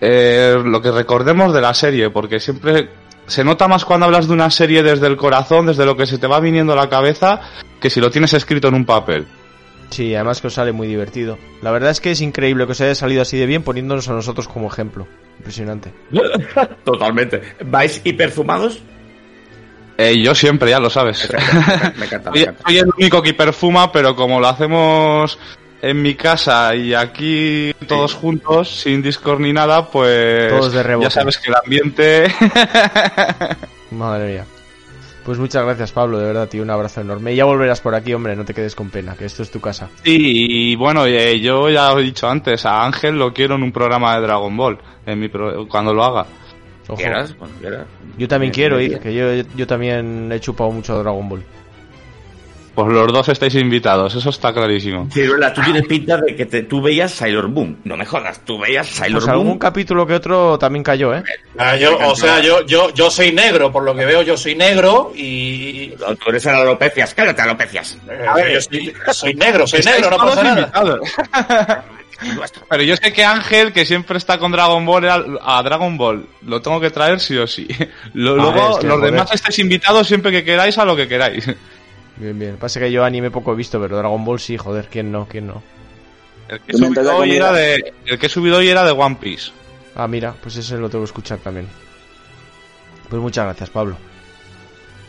eh, 0.02 0.60
lo 0.62 0.82
que 0.82 0.90
recordemos 0.90 1.54
de 1.54 1.60
la 1.62 1.72
serie, 1.72 2.10
porque 2.10 2.38
siempre 2.40 2.90
se 3.26 3.44
nota 3.44 3.68
más 3.68 3.84
cuando 3.84 4.06
hablas 4.06 4.26
de 4.28 4.34
una 4.34 4.50
serie 4.50 4.82
desde 4.82 5.06
el 5.06 5.16
corazón, 5.16 5.66
desde 5.66 5.86
lo 5.86 5.96
que 5.96 6.06
se 6.06 6.18
te 6.18 6.26
va 6.26 6.40
viniendo 6.40 6.72
a 6.72 6.76
la 6.76 6.88
cabeza, 6.88 7.40
que 7.80 7.90
si 7.90 8.00
lo 8.00 8.10
tienes 8.10 8.34
escrito 8.34 8.68
en 8.68 8.74
un 8.74 8.84
papel. 8.84 9.26
Sí, 9.90 10.14
además 10.14 10.40
que 10.40 10.46
os 10.46 10.54
sale 10.54 10.72
muy 10.72 10.88
divertido. 10.88 11.38
La 11.60 11.70
verdad 11.70 11.90
es 11.90 12.00
que 12.00 12.10
es 12.12 12.20
increíble 12.22 12.64
que 12.66 12.72
os 12.72 12.80
haya 12.80 12.94
salido 12.94 13.20
así 13.22 13.36
de 13.36 13.44
bien 13.46 13.62
poniéndonos 13.62 14.08
a 14.08 14.14
nosotros 14.14 14.48
como 14.48 14.68
ejemplo. 14.68 15.06
Impresionante. 15.38 15.92
Totalmente. 16.84 17.42
¿Vais 17.66 18.00
hiperfumados? 18.02 18.80
Eh, 19.98 20.22
yo 20.22 20.34
siempre, 20.34 20.70
ya 20.70 20.80
lo 20.80 20.88
sabes. 20.88 21.28
Me 21.98 22.06
encanta, 22.06 22.30
me 22.30 22.38
Soy, 22.38 22.42
encanta. 22.44 22.62
soy 22.66 22.78
el 22.78 22.86
único 22.98 23.22
que 23.22 23.34
perfuma, 23.34 23.92
pero 23.92 24.16
como 24.16 24.40
lo 24.40 24.48
hacemos 24.48 25.38
en 25.82 26.00
mi 26.00 26.14
casa 26.14 26.74
y 26.74 26.94
aquí 26.94 27.74
todos 27.88 28.14
juntos, 28.14 28.70
sin 28.82 29.02
Discord 29.02 29.40
ni 29.40 29.52
nada, 29.52 29.90
pues 29.90 30.48
Todos 30.48 30.72
de 30.72 30.82
rebote. 30.82 31.06
ya 31.06 31.10
sabes 31.10 31.38
que 31.38 31.50
el 31.50 31.56
ambiente... 31.62 32.26
Madre 33.90 34.32
mía. 34.32 34.44
Pues 35.24 35.38
muchas 35.38 35.64
gracias, 35.64 35.92
Pablo, 35.92 36.18
de 36.18 36.24
verdad, 36.26 36.48
tío. 36.48 36.62
Un 36.62 36.70
abrazo 36.70 37.00
enorme. 37.00 37.32
Y 37.32 37.36
ya 37.36 37.44
volverás 37.44 37.80
por 37.80 37.94
aquí, 37.94 38.12
hombre, 38.12 38.34
no 38.34 38.44
te 38.44 38.54
quedes 38.54 38.74
con 38.74 38.90
pena, 38.90 39.14
que 39.14 39.24
esto 39.26 39.42
es 39.44 39.50
tu 39.52 39.60
casa. 39.60 39.88
Sí, 40.02 40.16
y 40.18 40.74
bueno, 40.76 41.06
eh, 41.06 41.38
yo 41.40 41.68
ya 41.70 41.92
lo 41.92 42.00
he 42.00 42.02
dicho 42.02 42.28
antes, 42.28 42.66
a 42.66 42.84
Ángel 42.84 43.16
lo 43.18 43.32
quiero 43.32 43.54
en 43.54 43.62
un 43.62 43.70
programa 43.70 44.16
de 44.16 44.22
Dragon 44.22 44.56
Ball, 44.56 44.78
en 45.06 45.20
mi 45.20 45.28
pro- 45.28 45.68
cuando 45.68 45.94
lo 45.94 46.02
haga. 46.04 46.26
Ojo. 46.88 46.96
¿Quieras? 46.96 47.34
Cuando 47.38 47.56
quieras. 47.60 47.86
Yo 48.18 48.26
también 48.26 48.50
Bien, 48.50 48.52
quiero 48.52 48.78
bien, 48.78 48.92
ir, 48.92 48.98
que 48.98 49.14
yo, 49.14 49.48
yo 49.56 49.66
también 49.66 50.30
he 50.32 50.40
chupado 50.40 50.70
mucho 50.72 50.98
Dragon 50.98 51.28
Ball. 51.28 51.44
Pues 52.74 52.88
los 52.88 53.12
dos 53.12 53.28
estáis 53.28 53.54
invitados, 53.56 54.14
eso 54.14 54.30
está 54.30 54.50
clarísimo. 54.54 55.06
Ciruela, 55.12 55.52
tú 55.52 55.60
tienes 55.62 55.86
pinta 55.86 56.16
de 56.16 56.34
que 56.34 56.46
te- 56.46 56.62
tú 56.62 56.80
veías 56.80 57.12
Sailor 57.12 57.48
Moon. 57.48 57.78
No 57.84 57.98
me 57.98 58.06
jodas, 58.06 58.40
tú 58.46 58.58
veías 58.58 58.86
Sailor 58.88 59.20
Pues 59.20 59.28
algún 59.30 59.46
Moon. 59.48 59.58
capítulo 59.58 60.06
que 60.06 60.14
otro 60.14 60.58
también 60.58 60.82
cayó, 60.82 61.14
¿eh? 61.14 61.22
Ah, 61.58 61.76
yo, 61.76 61.98
o 61.98 62.16
sea, 62.16 62.40
yo, 62.40 62.64
yo, 62.64 62.88
yo 62.94 63.10
soy 63.10 63.30
negro, 63.30 63.70
por 63.70 63.82
lo 63.82 63.94
que 63.94 64.06
veo, 64.06 64.22
yo 64.22 64.38
soy 64.38 64.54
negro 64.54 65.12
y. 65.14 65.92
No, 66.00 66.14
Tú 66.16 66.30
eres 66.30 66.46
alopecias, 66.46 67.12
cállate 67.12 67.42
alopecias. 67.42 67.98
eh, 68.10 68.52
yo 68.54 68.60
soy, 68.62 68.94
soy 69.12 69.34
negro, 69.34 69.66
soy 69.66 69.80
negro, 69.82 70.10
no 70.10 70.16
pasa 70.16 70.42
nada. 70.42 70.72
Pero 72.70 72.82
yo 72.84 72.96
sé 72.96 73.12
que 73.12 73.24
Ángel, 73.24 73.72
que 73.72 73.84
siempre 73.84 74.16
está 74.16 74.38
con 74.38 74.52
Dragon 74.52 74.86
Ball, 74.86 75.04
era- 75.04 75.24
a 75.42 75.62
Dragon 75.62 75.96
Ball 75.98 76.26
lo 76.46 76.62
tengo 76.62 76.80
que 76.80 76.90
traer 76.90 77.18
sí 77.20 77.36
o 77.36 77.46
sí. 77.46 77.66
Lo- 78.14 78.32
Ah, 78.32 78.36
luego, 78.36 78.70
es 78.70 78.78
que, 78.78 78.86
los 78.86 79.02
demás 79.02 79.30
estáis 79.34 79.58
invitados 79.58 80.06
siempre 80.06 80.30
que 80.30 80.44
queráis 80.44 80.78
a 80.78 80.84
lo 80.84 80.94
que 80.96 81.08
queráis. 81.08 81.50
Bien, 82.22 82.38
bien. 82.38 82.56
Pasa 82.56 82.78
que 82.78 82.92
yo 82.92 83.04
anime 83.04 83.32
poco 83.32 83.52
he 83.52 83.56
visto, 83.56 83.80
pero 83.80 83.96
Dragon 83.96 84.24
Ball 84.24 84.38
sí, 84.38 84.56
joder, 84.56 84.86
¿quién 84.88 85.10
no? 85.10 85.26
¿Quién 85.26 85.48
no? 85.48 85.60
El 86.48 86.60
que, 86.60 86.76
subido 86.76 87.16
hoy 87.16 87.32
era 87.32 87.52
de, 87.52 87.92
el 88.06 88.18
que 88.18 88.26
he 88.26 88.28
subido 88.28 88.58
hoy 88.58 88.68
era 88.68 88.84
de 88.84 88.92
One 88.92 89.16
Piece. 89.20 89.50
Ah, 89.96 90.06
mira, 90.06 90.32
pues 90.40 90.56
ese 90.56 90.76
lo 90.76 90.88
tengo 90.88 91.02
que 91.02 91.08
escuchar 91.08 91.38
también. 91.38 91.66
Pues 93.08 93.20
muchas 93.20 93.44
gracias, 93.46 93.70
Pablo. 93.70 93.96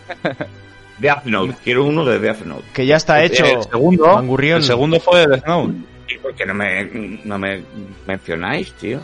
Death 0.97 1.25
Note. 1.25 1.55
Quiero 1.63 1.85
uno 1.85 2.03
de 2.03 2.17
Death 2.17 2.41
Note. 2.45 2.65
Que 2.73 2.87
ya 2.87 2.95
está 2.95 3.23
hecho. 3.23 3.45
El 3.45 3.61
segundo, 3.61 4.07
Mangurrión. 4.07 4.57
el 4.57 4.63
segundo 4.63 4.99
fue 4.99 5.19
de 5.19 5.27
Death 5.27 5.45
Note. 5.45 5.73
¿Y 6.09 6.17
por 6.17 6.33
qué 6.33 6.47
no 6.47 6.55
me, 6.55 6.83
no 7.23 7.37
me 7.37 7.63
mencionáis, 8.07 8.73
tío? 8.73 9.01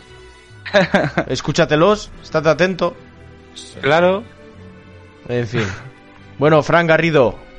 Escúchatelos, 1.28 2.10
estate 2.20 2.48
atento. 2.48 2.96
Claro. 3.80 4.24
En 5.28 5.46
fin. 5.46 5.66
Bueno, 6.38 6.60
Fran 6.64 6.88
Garrido. 6.88 7.49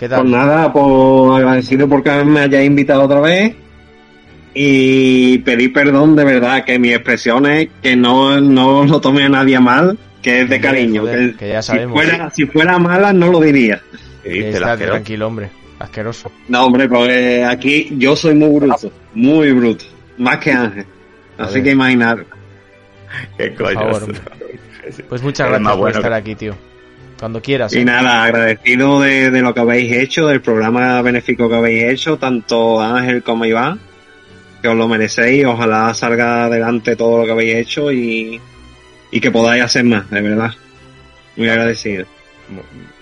¿Qué 0.00 0.08
tal? 0.08 0.22
Pues 0.22 0.32
nada, 0.32 0.72
pues 0.72 1.42
agradecido 1.42 1.86
porque 1.86 2.10
me 2.24 2.40
hayáis 2.40 2.66
invitado 2.66 3.02
otra 3.02 3.20
vez 3.20 3.54
y 4.54 5.36
pedir 5.40 5.74
perdón 5.74 6.16
de 6.16 6.24
verdad 6.24 6.64
que 6.64 6.78
mis 6.78 6.94
expresiones 6.94 7.68
que 7.82 7.96
no, 7.96 8.40
no 8.40 8.86
lo 8.86 8.98
tome 8.98 9.24
a 9.24 9.28
nadie 9.28 9.60
mal, 9.60 9.98
que 10.22 10.40
es 10.40 10.48
de 10.48 10.58
cariño. 10.58 11.02
joder, 11.02 11.32
que 11.32 11.36
que 11.36 11.48
ya 11.50 11.60
si, 11.60 11.66
sabemos. 11.72 11.92
fuera, 11.92 12.30
si 12.30 12.46
fuera 12.46 12.78
mala 12.78 13.12
no 13.12 13.30
lo 13.30 13.40
diría. 13.40 13.82
¿Qué 14.22 14.30
dices, 14.30 14.54
Estate 14.54 14.70
asqueroso? 14.70 14.94
tranquilo, 14.94 15.26
hombre. 15.26 15.50
Asqueroso. 15.78 16.32
No, 16.48 16.64
hombre, 16.64 16.88
porque 16.88 17.44
aquí 17.44 17.88
yo 17.98 18.16
soy 18.16 18.34
muy 18.34 18.58
bruto, 18.58 18.90
muy 19.12 19.52
bruto, 19.52 19.84
más 20.16 20.38
que 20.38 20.50
Ángel. 20.50 20.86
Así 21.36 21.50
Joder. 21.50 21.62
que 21.62 21.70
imaginar. 21.72 22.24
¿Qué 23.36 23.54
coño? 23.54 23.80
Pues 25.10 25.22
muchas 25.22 25.46
gracias 25.46 25.68
por 25.68 25.78
bueno 25.78 25.98
estar 25.98 26.12
aquí, 26.14 26.34
tío. 26.36 26.69
Cuando 27.20 27.42
quieras. 27.42 27.74
Y 27.74 27.80
¿eh? 27.80 27.84
nada, 27.84 28.24
agradecido 28.24 29.02
de, 29.02 29.30
de 29.30 29.42
lo 29.42 29.52
que 29.52 29.60
habéis 29.60 29.92
hecho, 29.92 30.26
del 30.26 30.40
programa 30.40 31.02
benéfico 31.02 31.50
que 31.50 31.54
habéis 31.56 31.84
hecho, 31.84 32.16
tanto 32.16 32.80
Ángel 32.80 33.22
como 33.22 33.44
Iván, 33.44 33.78
que 34.62 34.68
os 34.68 34.74
lo 34.74 34.88
merecéis, 34.88 35.44
ojalá 35.44 35.92
salga 35.92 36.46
adelante 36.46 36.96
todo 36.96 37.18
lo 37.18 37.26
que 37.26 37.32
habéis 37.32 37.56
hecho 37.56 37.92
y, 37.92 38.40
y 39.10 39.20
que 39.20 39.30
podáis 39.30 39.62
hacer 39.62 39.84
más, 39.84 40.08
de 40.10 40.22
verdad. 40.22 40.52
Muy 41.36 41.50
agradecido. 41.50 42.06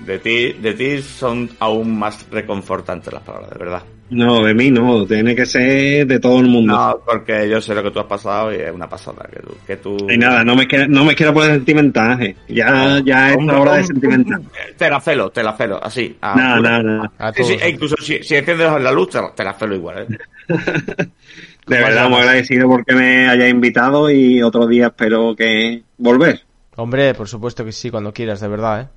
De 0.01 0.19
ti, 0.19 0.53
de 0.55 0.75
ti 0.75 1.01
son 1.01 1.49
aún 1.61 1.97
más 1.97 2.27
reconfortantes 2.29 3.13
las 3.13 3.23
palabras, 3.23 3.51
de 3.51 3.59
verdad. 3.59 3.83
No, 4.11 4.43
de 4.43 4.55
mí 4.55 4.70
no, 4.70 5.07
tiene 5.07 5.35
que 5.35 5.45
ser 5.45 6.07
de 6.07 6.19
todo 6.19 6.41
el 6.41 6.47
mundo. 6.47 6.73
No, 6.73 7.01
porque 7.05 7.49
yo 7.49 7.61
sé 7.61 7.75
lo 7.75 7.83
que 7.83 7.91
tú 7.91 8.01
has 8.01 8.07
pasado 8.07 8.53
y 8.53 8.57
es 8.57 8.73
una 8.73 8.89
pasada. 8.89 9.28
Que 9.31 9.41
tú, 9.41 9.57
que 9.67 9.77
tú... 9.77 9.97
Y 10.11 10.17
nada, 10.17 10.45
no 10.45 10.57
me 10.57 10.67
quiero, 10.67 10.87
no 10.89 11.05
me 11.05 11.15
quiero 11.15 11.35
poner 11.35 11.53
sentimental, 11.53 12.12
Ángel. 12.12 12.37
Ya, 12.49 13.01
ya 13.05 13.33
es 13.33 13.45
la 13.45 13.61
hora 13.61 13.75
de 13.75 13.85
sentimental. 13.85 14.43
Te 14.77 14.89
la 14.89 15.01
celo, 15.01 15.31
te 15.31 15.43
la 15.43 15.53
celo, 15.55 15.83
así. 15.83 16.17
a 16.20 16.35
No, 16.35 16.61
no, 16.61 16.83
no. 16.83 17.12
Sí, 17.35 17.45
sí, 17.45 17.57
e 17.61 17.69
incluso 17.69 17.97
si, 17.99 18.23
si 18.23 18.37
enciendes 18.37 18.81
la 18.81 18.93
luz, 18.93 19.11
te 19.11 19.20
la, 19.20 19.35
te 19.35 19.45
la 19.45 19.53
celo 19.53 19.75
igual, 19.75 20.07
¿eh? 20.09 20.19
De 21.69 21.78
verdad, 21.78 22.09
muy 22.09 22.20
agradecido 22.20 22.67
porque 22.67 22.95
me 22.95 23.28
hayáis 23.28 23.53
invitado 23.53 24.11
y 24.11 24.43
otro 24.43 24.67
día 24.67 24.87
espero 24.87 25.37
que 25.37 25.83
volver. 25.99 26.41
Hombre, 26.77 27.12
por 27.12 27.28
supuesto 27.28 27.62
que 27.65 27.73
sí, 27.73 27.91
cuando 27.91 28.15
quieras, 28.15 28.41
de 28.41 28.49
verdad, 28.49 28.81
¿eh? 28.81 28.89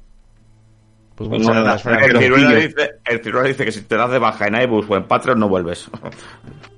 Pues 1.15 1.29
Pues 1.29 1.41
muchas 1.41 1.63
gracias. 1.63 2.03
El 2.03 2.17
ciruela, 2.19 2.55
dice, 2.55 2.91
el 3.05 3.19
ciruela 3.21 3.47
dice 3.47 3.65
que 3.65 3.71
si 3.71 3.81
te 3.81 3.95
das 3.95 4.09
de 4.11 4.17
baja 4.19 4.47
en 4.47 4.55
iBooks 4.61 4.89
o 4.89 4.95
en 4.97 5.03
Patreon 5.03 5.39
no 5.39 5.49
vuelves. 5.49 5.89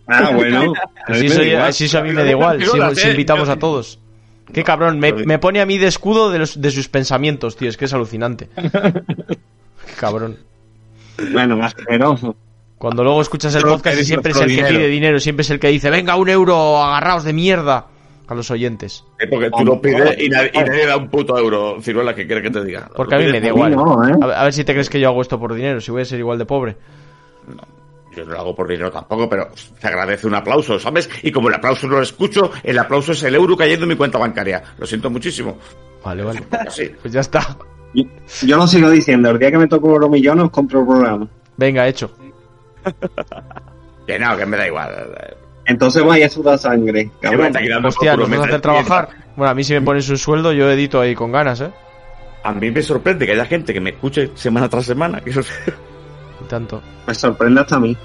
Ah, 0.05 0.31
bueno. 0.35 0.73
Así, 1.07 1.29
soy, 1.29 1.53
así 1.53 1.85
eso 1.85 1.99
a 1.99 2.01
mí 2.01 2.11
me 2.11 2.25
da 2.25 2.29
igual, 2.31 2.59
si, 2.59 2.65
Ciruelas, 2.65 2.97
si 2.99 3.07
eh. 3.07 3.11
invitamos 3.11 3.47
a 3.47 3.55
todos. 3.57 3.99
Qué 4.51 4.61
cabrón, 4.61 4.99
me, 4.99 5.13
me 5.13 5.39
pone 5.39 5.61
a 5.61 5.65
mí 5.65 5.77
de 5.77 5.87
escudo 5.87 6.29
de, 6.29 6.39
los- 6.39 6.59
de 6.61 6.71
sus 6.71 6.89
pensamientos, 6.89 7.55
tío, 7.55 7.69
es 7.69 7.77
que 7.77 7.85
es 7.85 7.93
alucinante. 7.93 8.49
Qué 8.53 9.93
cabrón. 9.97 10.37
Bueno, 11.31 11.55
más 11.55 11.73
asqueroso. 11.73 12.35
Cuando 12.77 13.01
luego 13.05 13.21
escuchas 13.21 13.55
el 13.55 13.63
podcast 13.63 13.97
y 14.01 14.03
siempre 14.03 14.33
es 14.33 14.37
el 14.39 14.47
que 14.47 14.51
dinero. 14.55 14.69
pide 14.69 14.87
dinero, 14.89 15.19
siempre 15.21 15.43
es 15.43 15.49
el 15.51 15.59
que 15.59 15.69
dice, 15.69 15.89
venga, 15.89 16.17
un 16.17 16.27
euro, 16.27 16.83
agarraos 16.83 17.23
de 17.23 17.31
mierda 17.31 17.87
a 18.27 18.35
los 18.35 18.49
oyentes. 18.51 19.03
Es 19.19 19.29
porque 19.29 19.49
tú 19.51 19.65
lo 19.65 19.81
pides 19.81 20.15
y 20.19 20.29
nadie, 20.29 20.51
y 20.53 20.57
nadie 20.59 20.85
da 20.85 20.97
un 20.97 21.09
puto 21.09 21.37
euro. 21.37 21.77
Ciruela, 21.81 22.13
¿qué 22.15 22.25
quiere 22.25 22.41
que 22.41 22.49
te 22.51 22.63
diga? 22.63 22.89
Porque 22.95 23.15
a 23.15 23.19
mí 23.19 23.25
me 23.31 23.41
da 23.41 23.47
igual. 23.47 23.75
no, 23.75 24.07
¿eh? 24.07 24.13
A 24.21 24.43
ver- 24.45 24.53
si 24.53 24.63
te 24.63 24.73
crees 24.73 24.89
que 24.89 24.99
yo 24.99 25.09
hago 25.09 25.21
esto 25.21 25.39
por 25.39 25.53
dinero, 25.53 25.79
si 25.81 25.91
voy 25.91 26.01
a 26.03 26.05
ser 26.05 26.19
igual 26.19 26.37
de 26.37 26.45
pobre. 26.45 26.75
por- 27.45 28.15
Yo 28.15 28.23
no 28.25 28.31
lo 28.33 28.39
hago 28.39 28.55
por 28.55 28.67
dinero 28.67 28.91
tampoco, 28.91 29.27
pero 29.27 29.47
te 29.81 29.87
agradece 29.87 30.27
un 30.27 30.35
aplauso, 30.35 30.79
¿sabes? 30.79 31.09
Y 31.23 31.31
como 31.31 31.49
el 31.49 31.55
aplauso 31.55 31.87
no 31.87 31.95
lo 31.95 32.03
escucho, 32.03 32.51
el 32.63 32.77
aplauso 32.77 33.11
es 33.13 33.23
el 33.23 33.33
euro 33.35 33.57
cayendo 33.57 33.85
en 33.85 33.89
mi 33.89 33.95
cuenta 33.95 34.19
bancaria. 34.19 34.61
Lo 34.77 34.85
siento 34.85 35.09
muchísimo. 35.09 35.57
Vale, 36.05 36.23
vale. 36.23 36.41
Pues 37.01 37.11
ya 37.13 37.21
está. 37.21 37.57
Yo, 37.95 38.03
yo 38.45 38.57
lo 38.57 38.67
sigo 38.67 38.89
diciendo, 38.89 39.29
el 39.31 39.39
día 39.39 39.49
que 39.51 39.57
me 39.57 39.67
toque 39.67 39.87
los 39.87 40.09
millones 40.09 40.45
os 40.45 40.51
compro 40.51 40.81
el 40.81 40.85
programa. 40.87 41.27
Venga, 41.57 41.87
hecho. 41.87 42.11
Que 44.05 44.19
no, 44.19 44.35
que 44.37 44.45
me 44.45 44.57
da 44.57 44.67
igual. 44.67 45.35
Entonces 45.65 46.03
vaya 46.03 46.25
a 46.25 46.29
sudar 46.29 46.57
sangre, 46.57 47.09
cabrón. 47.21 47.53
Hostia, 47.85 48.15
¿nos 48.15 48.29
vas 48.29 48.37
a 48.39 48.41
me 48.41 48.47
hacer 48.47 48.61
trabajar? 48.61 49.09
Bueno, 49.35 49.51
a 49.51 49.55
mí 49.55 49.63
si 49.63 49.73
me 49.73 49.81
pones 49.81 50.09
un 50.09 50.17
sueldo, 50.17 50.51
yo 50.51 50.69
edito 50.69 50.99
ahí 50.99 51.15
con 51.15 51.31
ganas, 51.31 51.61
¿eh? 51.61 51.71
A 52.43 52.51
mí 52.53 52.69
me 52.71 52.81
sorprende 52.81 53.25
que 53.25 53.31
haya 53.31 53.45
gente 53.45 53.73
que 53.73 53.79
me 53.79 53.91
escuche 53.91 54.31
semana 54.35 54.67
tras 54.67 54.85
semana. 54.85 55.21
Que 55.21 55.29
eso... 55.29 55.41
Y 56.41 56.45
tanto. 56.49 56.81
Me 57.07 57.15
sorprende 57.15 57.61
hasta 57.61 57.77
a 57.77 57.79
mí. 57.79 57.95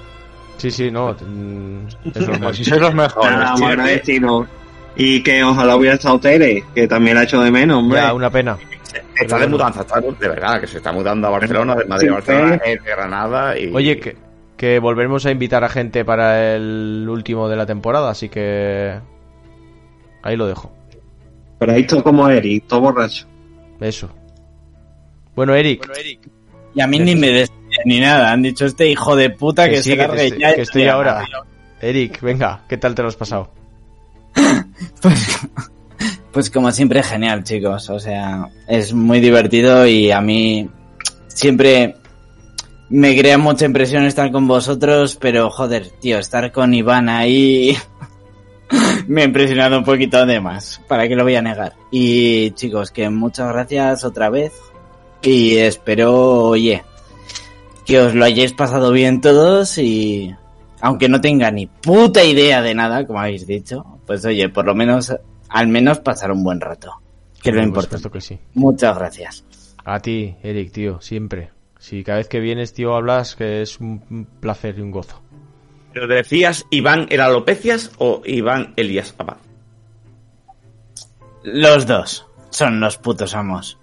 Sí, 0.57 0.71
sí, 0.71 0.89
no. 0.91 1.13
mm, 1.13 1.87
Es 2.15 2.27
normal. 2.27 2.55
Si 2.55 2.63
sois 2.63 2.81
los 2.81 2.93
mejores. 2.95 3.31
Nada, 3.31 3.55
tío. 3.55 3.63
más 3.65 3.71
agradecido. 3.73 4.47
Y 4.95 5.21
que 5.23 5.43
ojalá 5.43 5.75
hubiera 5.75 5.95
estado 5.95 6.19
Tere, 6.19 6.63
que 6.73 6.87
también 6.87 7.15
la 7.15 7.21
ha 7.21 7.23
hecho 7.25 7.41
de 7.41 7.51
menos, 7.51 7.77
hombre. 7.79 7.99
Ya, 7.99 8.13
una 8.13 8.29
pena. 8.29 8.57
Está 9.21 9.37
de 9.37 9.47
mudanza, 9.47 9.81
está 9.81 9.99
de 9.99 10.27
verdad, 10.27 10.59
que 10.61 10.67
se 10.67 10.77
está 10.77 10.91
mudando 10.91 11.27
a 11.27 11.31
Barcelona, 11.31 11.75
de 11.75 11.85
Madrid 11.85 12.09
a 12.09 12.13
Barcelona, 12.13 12.55
es 12.65 12.83
de 12.83 12.89
Granada 12.89 13.57
y... 13.59 13.71
Oye, 13.73 13.99
que, 13.99 14.15
que 14.59 14.77
volveremos 14.79 15.25
a 15.25 15.31
invitar 15.31 15.63
a 15.63 15.69
gente 15.69 16.03
para 16.03 16.53
el 16.53 17.07
último 17.07 17.47
de 17.47 17.55
la 17.55 17.65
temporada, 17.65 18.09
así 18.09 18.27
que. 18.27 18.99
Ahí 20.21 20.35
lo 20.35 20.47
dejo. 20.47 20.69
Pero 21.59 21.71
ahí 21.71 21.87
todo 21.87 22.03
como 22.03 22.27
Eric, 22.27 22.65
todo 22.67 22.81
borracho. 22.81 23.25
Eso. 23.79 24.09
Bueno, 25.33 25.55
Eric. 25.55 25.89
Y 26.75 26.81
a 26.81 26.87
mí 26.87 26.99
ni 26.99 27.15
me 27.15 27.29
despiden 27.29 27.85
ni 27.85 28.01
nada. 28.01 28.33
Han 28.33 28.41
dicho 28.41 28.65
este 28.65 28.89
hijo 28.89 29.15
de 29.15 29.29
puta 29.29 29.69
que, 29.69 29.75
que 29.75 29.83
sí, 29.83 29.91
se 29.91 29.97
que, 29.97 30.07
te 30.09 30.25
estoy, 30.25 30.39
ya. 30.41 30.55
que 30.55 30.61
estoy 30.63 30.83
ya. 30.83 30.93
ahora. 30.93 31.25
Eric, 31.79 32.19
venga, 32.19 32.63
¿qué 32.67 32.75
tal 32.75 32.93
te 32.95 33.01
lo 33.01 33.07
has 33.07 33.15
pasado? 33.15 33.51
Pues, 35.01 35.39
pues 36.33 36.49
como 36.49 36.69
siempre, 36.71 37.01
genial, 37.01 37.45
chicos. 37.45 37.89
O 37.89 37.99
sea, 37.99 38.49
es 38.67 38.93
muy 38.93 39.21
divertido 39.21 39.87
y 39.87 40.11
a 40.11 40.19
mí 40.19 40.69
siempre 41.27 41.95
me 42.89 43.17
crea 43.17 43.37
mucha 43.37 43.65
impresión 43.65 44.05
estar 44.05 44.31
con 44.31 44.47
vosotros, 44.47 45.17
pero 45.19 45.49
joder, 45.49 45.89
tío, 45.99 46.17
estar 46.17 46.51
con 46.51 46.73
Iván 46.73 47.07
ahí 47.09 47.77
me 49.07 49.21
ha 49.21 49.25
impresionado 49.25 49.77
un 49.77 49.83
poquito 49.83 50.25
de 50.25 50.39
más. 50.39 50.81
¿Para 50.87 51.07
qué 51.07 51.15
lo 51.15 51.23
voy 51.23 51.35
a 51.35 51.41
negar? 51.41 51.73
Y 51.91 52.51
chicos, 52.51 52.91
que 52.91 53.09
muchas 53.09 53.51
gracias 53.51 54.03
otra 54.03 54.29
vez 54.29 54.53
y 55.21 55.57
espero, 55.57 56.47
oye, 56.47 56.83
que 57.85 57.99
os 57.99 58.15
lo 58.15 58.25
hayáis 58.25 58.53
pasado 58.53 58.91
bien 58.91 59.21
todos 59.21 59.77
y 59.77 60.35
aunque 60.81 61.09
no 61.09 61.21
tenga 61.21 61.51
ni 61.51 61.67
puta 61.67 62.23
idea 62.23 62.61
de 62.61 62.73
nada, 62.73 63.05
como 63.05 63.19
habéis 63.19 63.45
dicho, 63.45 63.85
pues 64.05 64.25
oye, 64.25 64.49
por 64.49 64.65
lo 64.65 64.73
menos, 64.73 65.13
al 65.49 65.67
menos 65.67 65.99
pasar 65.99 66.31
un 66.31 66.43
buen 66.43 66.59
rato. 66.59 66.93
Que 67.41 67.51
es 67.51 67.55
lo 67.55 67.63
importante. 67.63 68.09
que 68.09 68.21
sí. 68.21 68.37
Muchas 68.53 68.97
gracias. 68.97 69.45
A 69.85 69.99
ti, 69.99 70.35
Eric, 70.43 70.71
tío, 70.71 70.99
siempre. 70.99 71.51
Si 71.79 72.03
cada 72.03 72.19
vez 72.19 72.27
que 72.27 72.39
vienes, 72.39 72.73
tío, 72.73 72.95
hablas, 72.95 73.35
que 73.35 73.61
es 73.63 73.79
un 73.79 74.27
placer 74.39 74.77
y 74.77 74.81
un 74.81 74.91
gozo. 74.91 75.21
¿Pero 75.93 76.05
decías 76.07 76.65
Iván 76.69 77.07
el 77.09 77.19
Alopecias 77.21 77.91
o 77.97 78.21
Iván 78.25 78.73
Elías 78.75 79.15
Abad? 79.17 79.37
Los 81.43 81.87
dos 81.87 82.27
son 82.49 82.79
los 82.79 82.97
putos 82.97 83.33
amos. 83.33 83.77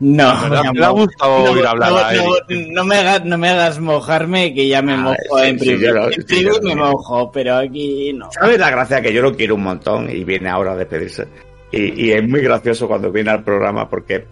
No, 0.00 0.34
Me 0.72 0.84
ha 0.84 0.88
gustado 0.90 1.52
oír 1.52 1.64
hablar 1.64 1.90
no, 1.92 1.98
a 1.98 2.12
no, 2.12 2.22
Eric. 2.48 2.68
no 2.72 2.84
me 2.84 2.96
hagas, 2.96 3.24
no 3.24 3.38
me 3.38 3.48
hagas 3.50 3.78
mojarme 3.78 4.52
que 4.52 4.66
ya 4.66 4.82
me 4.82 4.94
Ah, 4.94 4.96
mojo 4.96 5.38
sí, 5.38 5.44
en 5.46 5.58
sí, 5.60 5.76
privado. 5.76 6.06
en 6.08 6.12
sí, 6.14 6.22
privado 6.22 6.60
me 6.62 6.74
mojo, 6.74 7.30
pero 7.30 7.56
aquí 7.58 8.12
no. 8.12 8.28
¿Sabes 8.32 8.58
la 8.58 8.70
gracia 8.70 9.00
que 9.00 9.12
yo 9.12 9.22
lo 9.22 9.36
quiero 9.36 9.54
un 9.54 9.62
montón 9.62 10.10
y 10.10 10.24
viene 10.24 10.48
ahora 10.48 10.72
a 10.72 10.76
despedirse? 10.76 11.28
Y, 11.70 12.06
y 12.06 12.12
es 12.12 12.28
muy 12.28 12.40
gracioso 12.40 12.88
cuando 12.88 13.12
viene 13.12 13.30
al 13.30 13.44
programa 13.44 13.88
porque 13.88 14.26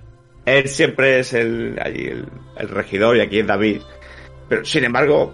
él 0.44 0.68
siempre 0.68 1.20
es 1.20 1.32
el, 1.32 1.78
allí 1.82 2.06
el, 2.56 2.68
regidor 2.68 3.16
y 3.16 3.20
aquí 3.20 3.40
es 3.40 3.46
David. 3.46 3.82
Pero 4.48 4.64
sin 4.64 4.84
embargo, 4.84 5.32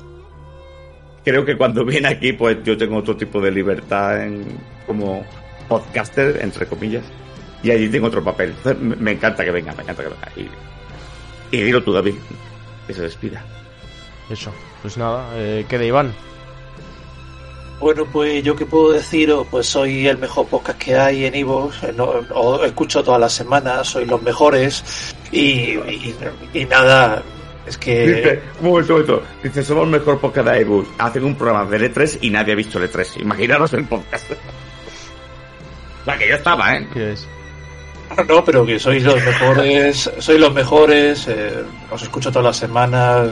creo 1.24 1.44
que 1.44 1.56
cuando 1.56 1.84
viene 1.86 2.08
aquí, 2.08 2.32
pues 2.32 2.58
yo 2.64 2.76
tengo 2.76 2.96
otro 2.96 3.16
tipo 3.16 3.40
de 3.40 3.50
libertad 3.50 4.24
en, 4.24 4.44
como 4.86 5.24
podcaster, 5.68 6.38
entre 6.42 6.66
comillas, 6.66 7.04
y 7.62 7.70
allí 7.70 7.88
tengo 7.88 8.06
otro 8.06 8.22
papel. 8.22 8.54
Me 8.80 9.12
encanta 9.12 9.44
que 9.44 9.50
venga, 9.50 9.74
me 9.74 9.82
encanta 9.82 10.02
que 10.02 10.08
venga. 10.08 10.28
Y, 10.36 11.56
y 11.56 11.62
dilo 11.62 11.82
tú, 11.82 11.92
David, 11.92 12.14
que 12.86 12.94
se 12.94 13.02
despida. 13.02 13.44
Eso. 14.30 14.52
Pues 14.82 14.96
nada, 14.96 15.30
eh, 15.36 15.64
queda 15.68 15.84
Iván. 15.84 16.12
Bueno, 17.80 18.04
pues 18.12 18.42
yo 18.42 18.56
qué 18.56 18.66
puedo 18.66 18.90
deciros, 18.92 19.46
pues 19.50 19.66
soy 19.66 20.08
el 20.08 20.18
mejor 20.18 20.46
podcast 20.48 20.78
que 20.78 20.96
hay 20.96 21.24
en 21.26 21.34
Ivo, 21.36 21.70
os 22.34 22.64
escucho 22.64 23.04
todas 23.04 23.20
las 23.20 23.32
semanas, 23.32 23.86
sois 23.88 24.08
los 24.08 24.20
mejores 24.20 25.14
y, 25.30 25.38
y- 25.78 26.14
y 26.54 26.64
nada, 26.64 27.22
es 27.66 27.78
que 27.78 28.06
Dice, 28.08 28.42
un 28.60 28.68
momento, 28.70 28.94
un 28.96 29.00
momento. 29.02 29.22
Dice, 29.44 29.62
somos 29.62 29.84
el 29.84 29.90
mejor 29.90 30.18
podcast 30.18 30.48
de 30.48 30.54
Airbus. 30.56 30.88
Hacen 30.98 31.22
un 31.24 31.36
programa 31.36 31.70
de 31.70 31.92
E3 31.94 32.18
y 32.22 32.30
nadie 32.30 32.54
ha 32.54 32.56
visto 32.56 32.78
el 32.82 32.90
E3. 32.90 33.20
Imaginaros 33.20 33.72
el 33.74 33.84
podcast. 33.84 34.28
La 36.06 36.16
que 36.18 36.28
yo 36.28 36.34
estaba, 36.36 36.74
¿eh? 36.76 36.88
¿Qué 36.92 37.12
es? 37.12 37.28
no, 38.26 38.42
pero 38.42 38.64
que 38.64 38.78
sois 38.78 39.02
los 39.04 39.22
mejores, 39.22 40.10
sois 40.18 40.40
los 40.40 40.52
mejores, 40.54 41.28
eh, 41.28 41.62
os 41.90 42.02
escucho 42.02 42.30
todas 42.30 42.46
las 42.46 42.56
semanas, 42.56 43.28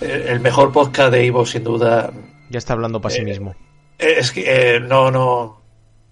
eh, 0.00 0.26
el 0.28 0.38
mejor 0.40 0.70
podcast 0.70 1.10
de 1.12 1.24
Ivo 1.26 1.44
sin 1.44 1.64
duda, 1.64 2.08
Ya 2.50 2.58
está 2.58 2.72
hablando 2.72 3.00
para 3.00 3.14
sí 3.14 3.20
Eh, 3.20 3.24
mismo. 3.24 3.54
Eh, 3.98 4.14
Es 4.18 4.30
que 4.32 4.44
eh, 4.76 4.80
no, 4.80 5.10
no, 5.10 5.60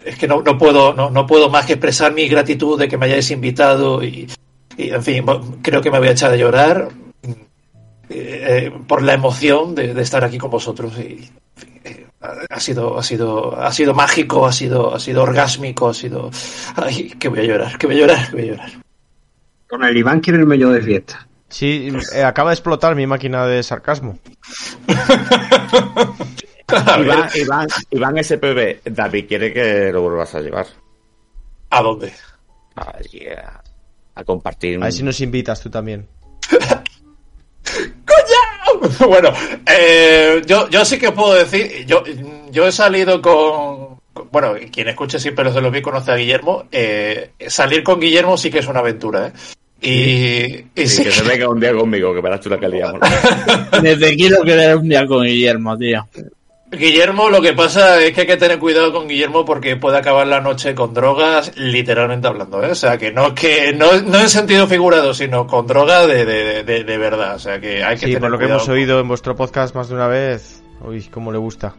es 0.04 0.16
que 0.16 0.26
no, 0.28 0.42
no 0.42 0.58
puedo, 0.58 0.92
no, 0.94 1.10
no 1.10 1.26
puedo 1.26 1.48
más 1.50 1.66
que 1.66 1.74
expresar 1.74 2.12
mi 2.12 2.28
gratitud 2.28 2.78
de 2.78 2.88
que 2.88 2.96
me 2.98 3.06
hayáis 3.06 3.30
invitado 3.30 4.02
y, 4.02 4.30
y, 4.76 4.90
en 4.90 5.02
fin, 5.02 5.24
creo 5.62 5.80
que 5.80 5.90
me 5.90 5.98
voy 5.98 6.08
a 6.08 6.12
echar 6.12 6.30
a 6.32 6.36
llorar 6.36 6.88
eh, 8.08 8.68
eh, 8.68 8.72
por 8.86 9.02
la 9.02 9.14
emoción 9.14 9.74
de, 9.74 9.94
de 9.94 10.02
estar 10.02 10.24
aquí 10.24 10.38
con 10.38 10.50
vosotros 10.50 10.92
y 10.98 11.02
en 11.02 11.56
fin, 11.56 12.06
ha 12.50 12.60
sido, 12.60 12.98
ha 12.98 13.02
sido, 13.02 13.56
ha 13.56 13.72
sido 13.72 13.94
mágico, 13.94 14.46
ha 14.46 14.52
sido, 14.52 14.94
ha 14.94 14.98
sido 15.00 15.22
orgásmico, 15.22 15.88
ha 15.88 15.94
sido, 15.94 16.30
ay, 16.76 17.10
que 17.18 17.28
voy 17.28 17.40
a 17.40 17.44
llorar, 17.44 17.78
que 17.78 17.86
voy 17.86 17.96
a 17.96 18.00
llorar, 18.00 18.26
que 18.30 18.36
voy 18.36 18.42
a 18.42 18.50
llorar. 18.52 18.70
Con 19.68 19.84
el 19.84 19.96
Iván 19.96 20.20
quiero 20.20 20.40
irme 20.40 20.58
yo 20.58 20.70
de 20.70 20.82
fiesta. 20.82 21.26
Sí, 21.48 21.90
eh, 22.14 22.22
acaba 22.24 22.50
de 22.50 22.54
explotar 22.54 22.94
mi 22.96 23.06
máquina 23.06 23.46
de 23.46 23.62
sarcasmo. 23.62 24.18
Iván, 26.98 27.28
Iván, 27.34 27.68
Iván 27.90 28.24
SPB, 28.24 28.80
David 28.86 29.26
quiere 29.28 29.52
que 29.52 29.92
lo 29.92 30.02
vuelvas 30.02 30.34
a 30.34 30.40
llevar. 30.40 30.66
¿A 31.70 31.80
dónde? 31.82 32.12
Allí 32.74 33.26
a, 33.28 33.62
a 34.16 34.24
compartir. 34.24 34.78
A 34.80 34.84
ver 34.86 34.92
si 34.92 35.02
nos 35.04 35.20
invitas 35.20 35.60
tú 35.60 35.70
también. 35.70 36.08
bueno, 39.08 39.30
eh, 39.66 40.42
yo, 40.46 40.68
yo 40.68 40.84
sí 40.84 40.98
que 40.98 41.12
puedo 41.12 41.34
decir, 41.34 41.86
yo, 41.86 42.02
yo 42.50 42.66
he 42.66 42.72
salido 42.72 43.22
con, 43.22 43.98
con- 44.12 44.28
bueno, 44.30 44.54
quien 44.72 44.88
escuche 44.88 45.18
siempre 45.18 45.44
los 45.44 45.54
de 45.54 45.60
los 45.60 45.72
vi 45.72 45.82
conoce 45.82 46.12
a 46.12 46.16
Guillermo, 46.16 46.64
eh, 46.70 47.32
salir 47.48 47.82
con 47.82 47.98
Guillermo 48.00 48.36
sí 48.36 48.50
que 48.50 48.58
es 48.58 48.66
una 48.66 48.80
aventura, 48.80 49.28
¿eh? 49.28 49.32
Y, 49.80 50.64
y 50.74 50.86
Sí, 50.86 51.04
que 51.04 51.10
se 51.12 51.22
venga 51.22 51.48
un 51.48 51.60
día 51.60 51.72
conmigo, 51.74 52.14
que 52.14 52.20
verás 52.20 52.40
tú 52.40 52.48
la 52.50 52.58
que 52.58 52.68
liamos. 52.68 53.00
Desde 53.82 54.16
quiero 54.16 54.42
quedar 54.42 54.76
un 54.76 54.88
día 54.88 55.06
con 55.06 55.24
Guillermo, 55.24 55.76
tío. 55.76 56.06
Guillermo, 56.68 57.30
lo 57.30 57.40
que 57.40 57.52
pasa 57.52 58.02
es 58.02 58.12
que 58.12 58.22
hay 58.22 58.26
que 58.26 58.36
tener 58.36 58.58
cuidado 58.58 58.92
con 58.92 59.06
Guillermo 59.06 59.44
porque 59.44 59.76
puede 59.76 59.98
acabar 59.98 60.26
la 60.26 60.40
noche 60.40 60.74
con 60.74 60.92
drogas, 60.92 61.52
literalmente 61.56 62.26
hablando, 62.26 62.60
¿eh? 62.64 62.72
O 62.72 62.74
sea, 62.74 62.98
que 62.98 63.12
no, 63.12 63.34
que 63.34 63.72
no, 63.72 64.00
no 64.02 64.18
en 64.20 64.28
sentido 64.28 64.66
figurado, 64.66 65.14
sino 65.14 65.46
con 65.46 65.66
droga 65.66 66.06
de, 66.08 66.24
de, 66.24 66.64
de, 66.64 66.82
de 66.84 66.98
verdad. 66.98 67.36
O 67.36 67.38
sea, 67.38 67.60
que 67.60 67.84
hay 67.84 67.94
que 67.94 68.06
Sí, 68.06 68.12
tener 68.14 68.20
por 68.22 68.30
lo 68.32 68.38
que 68.38 68.46
hemos 68.46 68.64
con- 68.64 68.74
oído 68.74 68.98
en 68.98 69.06
vuestro 69.06 69.36
podcast 69.36 69.74
más 69.76 69.88
de 69.88 69.94
una 69.94 70.08
vez. 70.08 70.62
Uy, 70.84 71.02
cómo 71.04 71.30
le 71.30 71.38
gusta. 71.38 71.74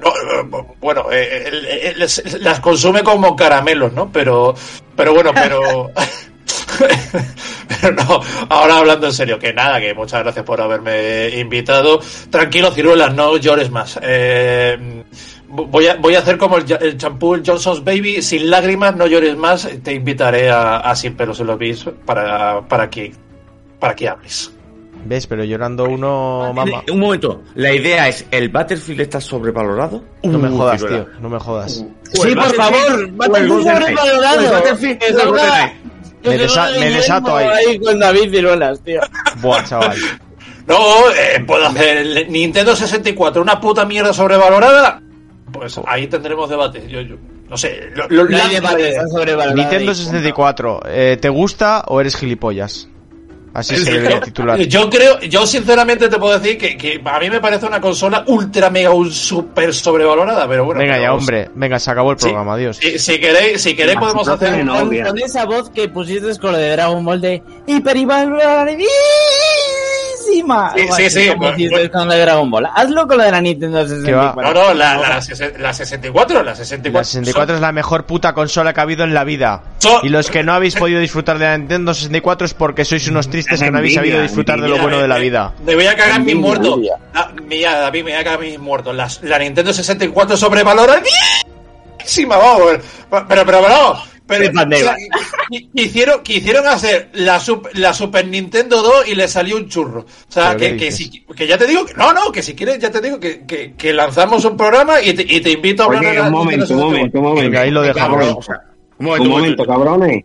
No, 0.00 0.08
eh, 0.08 0.64
bueno, 0.80 1.06
eh, 1.12 1.92
él 1.94 2.06
las 2.40 2.60
consume 2.60 3.02
como 3.04 3.36
caramelos, 3.36 3.92
¿no? 3.92 4.10
Pero, 4.10 4.54
pero 4.96 5.12
bueno, 5.12 5.30
pero, 5.34 5.90
pero 7.80 7.94
no. 7.94 8.20
Ahora 8.48 8.78
hablando 8.78 9.06
en 9.06 9.12
serio, 9.12 9.38
que 9.38 9.52
nada, 9.52 9.80
que 9.80 9.94
muchas 9.94 10.22
gracias 10.22 10.44
por 10.44 10.60
haberme 10.60 11.28
invitado. 11.38 12.00
Tranquilo, 12.30 12.70
ciruelas, 12.72 13.14
no 13.14 13.36
llores 13.36 13.70
más. 13.70 13.98
Eh, 14.02 15.04
voy 15.48 15.86
a, 15.86 15.96
voy 15.96 16.14
a 16.14 16.20
hacer 16.20 16.38
como 16.38 16.58
el, 16.58 16.96
champú 16.96 17.34
el 17.34 17.42
Johnson's 17.44 17.84
Baby, 17.84 18.22
sin 18.22 18.50
lágrimas, 18.50 18.96
no 18.96 19.06
llores 19.06 19.36
más. 19.36 19.68
Te 19.82 19.92
invitaré 19.92 20.50
a, 20.50 20.78
a 20.78 20.94
Sin 20.96 21.14
pelos 21.14 21.40
en 21.40 21.46
los 21.48 21.58
bis 21.58 21.84
para, 22.04 22.60
para 22.68 22.88
que, 22.90 23.12
para 23.78 23.94
que 23.94 24.08
hables. 24.08 24.52
¿Ves? 25.04 25.26
Pero 25.26 25.42
llorando 25.42 25.82
uno, 25.84 26.52
mamá. 26.54 26.84
Un 26.88 27.00
momento, 27.00 27.42
la 27.56 27.72
idea 27.72 28.06
es, 28.08 28.24
¿el 28.30 28.50
Battlefield 28.50 29.00
está 29.00 29.20
sobrevalorado? 29.20 30.00
No 30.22 30.38
me 30.38 30.48
Uh, 30.48 30.56
jodas, 30.58 30.86
tío. 30.86 31.08
No 31.20 31.28
me 31.28 31.40
jodas. 31.40 31.84
O 32.20 32.24
el 32.24 32.30
Sí, 32.30 32.36
por 32.36 32.56
Battlefield, 32.56 32.56
favor, 32.56 33.10
Battlefield 33.16 33.62
sobrevalorado. 33.64 34.52
Battlefield. 34.52 35.02
Me 36.24 36.38
desa- 36.38 36.78
me 36.78 36.90
desato 36.90 37.36
ahí. 37.36 37.46
ahí 37.46 37.78
con 37.80 37.98
David 37.98 38.30
Ciruelas, 38.30 38.80
tío. 38.82 39.00
Buah, 39.40 39.64
chaval. 39.64 39.96
No, 40.64 41.10
eh, 41.10 41.42
puedo 41.44 41.66
hacer 41.66 41.96
el 41.98 42.30
Nintendo 42.30 42.76
64, 42.76 43.42
una 43.42 43.60
puta 43.60 43.84
mierda 43.84 44.12
sobrevalorada. 44.12 45.00
Pues 45.52 45.78
ahí 45.88 46.06
tendremos 46.06 46.48
debate. 46.48 46.86
Yo, 46.88 47.00
yo 47.00 47.16
no 47.48 47.56
sé. 47.56 47.90
Lo, 47.96 48.06
lo- 48.08 48.24
No 48.26 48.36
hay 48.40 48.54
debate, 48.54 48.94
sobrevalorado. 49.10 49.56
Nintendo 49.56 49.90
y- 49.90 49.94
64, 49.96 50.80
eh, 50.86 51.18
¿te 51.20 51.28
gusta 51.28 51.82
o 51.88 52.00
eres 52.00 52.14
gilipollas? 52.16 52.88
Así 53.54 53.76
se 53.76 53.90
debería 53.92 54.20
titular. 54.20 54.58
Yo 54.60 54.88
creo, 54.88 55.20
yo 55.20 55.46
sinceramente 55.46 56.08
te 56.08 56.18
puedo 56.18 56.38
decir 56.38 56.56
que, 56.56 56.76
que 56.76 57.00
a 57.04 57.18
mí 57.20 57.28
me 57.28 57.40
parece 57.40 57.66
una 57.66 57.80
consola 57.80 58.24
ultra 58.26 58.70
mega 58.70 58.90
un 58.90 59.10
super 59.10 59.74
sobrevalorada, 59.74 60.48
pero 60.48 60.64
bueno. 60.64 60.80
Venga 60.80 60.96
ya, 60.98 61.08
vamos. 61.08 61.22
hombre. 61.24 61.50
Venga, 61.54 61.78
se 61.78 61.90
acabó 61.90 62.12
el 62.12 62.18
Sí, 62.18 62.24
programa, 62.26 62.54
adiós. 62.54 62.78
Si, 62.78 62.98
si 62.98 63.20
queréis, 63.20 63.60
si 63.60 63.74
queréis 63.76 63.98
podemos 63.98 64.26
no 64.26 64.32
hacer 64.32 64.54
un- 64.54 64.66
novia. 64.66 65.04
Con 65.06 65.18
esa 65.18 65.44
voz 65.44 65.68
que 65.70 65.88
pusiste 65.88 66.38
con 66.38 66.52
lo 66.52 66.58
de 66.58 66.70
Dragon 66.72 67.04
Ball 67.04 67.20
de 67.20 67.42
hiper 67.66 67.96
valoradísima. 70.40 70.72
Sí, 70.76 70.88
sí, 70.96 71.10
sí, 71.10 71.28
Como 71.28 71.50
hiciste 71.50 71.90
con 71.90 72.08
lo 72.08 72.14
de 72.14 72.20
Dragon 72.20 72.50
Ball. 72.50 72.68
Hazlo 72.74 73.06
con 73.06 73.18
lo 73.18 73.24
de 73.24 73.30
la 73.30 73.40
Nintendo 73.40 73.86
64. 73.86 74.42
No, 74.42 74.52
no, 74.52 74.74
la, 74.74 74.96
la, 74.96 75.20
la 75.58 75.72
64, 75.72 76.42
la 76.42 76.54
64. 76.54 76.92
La 76.92 77.04
64 77.04 77.54
es 77.56 77.60
la 77.60 77.72
mejor 77.72 78.06
puta 78.06 78.32
consola 78.32 78.72
que 78.72 78.80
ha 78.80 78.84
habido 78.84 79.04
en 79.04 79.14
la 79.14 79.24
vida. 79.24 79.62
Y 80.02 80.08
los 80.08 80.30
que 80.30 80.42
no 80.42 80.52
habéis 80.52 80.76
podido 80.76 81.00
disfrutar 81.00 81.38
de 81.38 81.44
la 81.44 81.58
Nintendo 81.58 81.94
64 81.94 82.46
es 82.46 82.54
porque 82.54 82.84
sois 82.84 83.06
unos 83.08 83.28
tristes 83.28 83.60
que 83.60 83.70
no 83.70 83.78
habéis 83.78 83.94
sabido 83.94 84.20
disfrutar 84.20 84.60
de 84.60 84.68
lo 84.68 84.78
bueno 84.78 84.98
de 84.98 85.08
la 85.08 85.18
vida. 85.18 85.52
Me 85.64 85.74
voy 85.74 85.86
a 85.86 85.96
cagar 85.96 86.20
mis 86.20 86.36
muertos. 86.36 86.78
mira, 87.46 87.80
David, 87.80 88.04
me 88.04 88.12
voy 88.12 88.20
a 88.20 88.24
cagar 88.24 88.40
mis 88.40 88.58
muertos. 88.58 88.94
La, 88.94 89.08
la 89.22 89.38
Nintendo 89.38 89.72
64 89.72 90.36
sobrevaloradísima, 90.36 92.36
vamos. 92.36 92.72
Pero, 93.10 93.26
pero, 93.28 93.44
pero, 93.44 93.96
sea, 94.32 94.96
qui- 95.50 95.68
quisieron, 95.74 96.22
quisieron 96.22 96.66
hacer 96.66 97.10
la, 97.14 97.38
sup- 97.40 97.68
la 97.74 97.92
Super 97.92 98.26
Nintendo 98.26 98.82
2 98.82 99.08
y 99.08 99.14
le 99.14 99.28
salió 99.28 99.56
un 99.56 99.68
churro. 99.68 100.00
O 100.00 100.06
sea, 100.32 100.48
¿Pero 100.56 100.58
qué 100.58 100.70
que, 100.70 100.76
que, 100.86 100.92
si, 100.92 101.10
que 101.24 101.46
ya 101.46 101.58
te 101.58 101.66
digo 101.66 101.84
que 101.84 101.94
no, 101.94 102.12
no, 102.12 102.30
que 102.32 102.42
si 102.42 102.54
quieres, 102.54 102.78
ya 102.78 102.90
te 102.90 103.00
digo 103.00 103.18
que, 103.20 103.44
que, 103.46 103.74
que 103.74 103.92
lanzamos 103.92 104.44
un 104.44 104.56
programa 104.56 105.00
y 105.00 105.12
te, 105.14 105.22
y 105.22 105.40
te 105.40 105.50
invito 105.50 105.82
a 105.82 105.86
hablar 105.86 106.04
Oye, 106.04 106.14
la 106.14 106.22
un 106.28 106.32
Nintendo 106.32 106.38
momento, 106.38 106.62
un 106.62 106.68
64. 106.68 106.88
momento, 106.96 107.18
un 107.18 107.24
momento. 107.24 107.60
Ahí 107.60 107.70
lo 107.70 107.82
dejamos. 107.82 108.18
Cabrón. 108.18 108.36
O 108.38 108.42
sea, 108.42 108.56
un 108.98 109.06
Un 109.06 109.06
momento, 109.06 109.30
momento, 109.30 109.64
cabrones. 109.66 110.24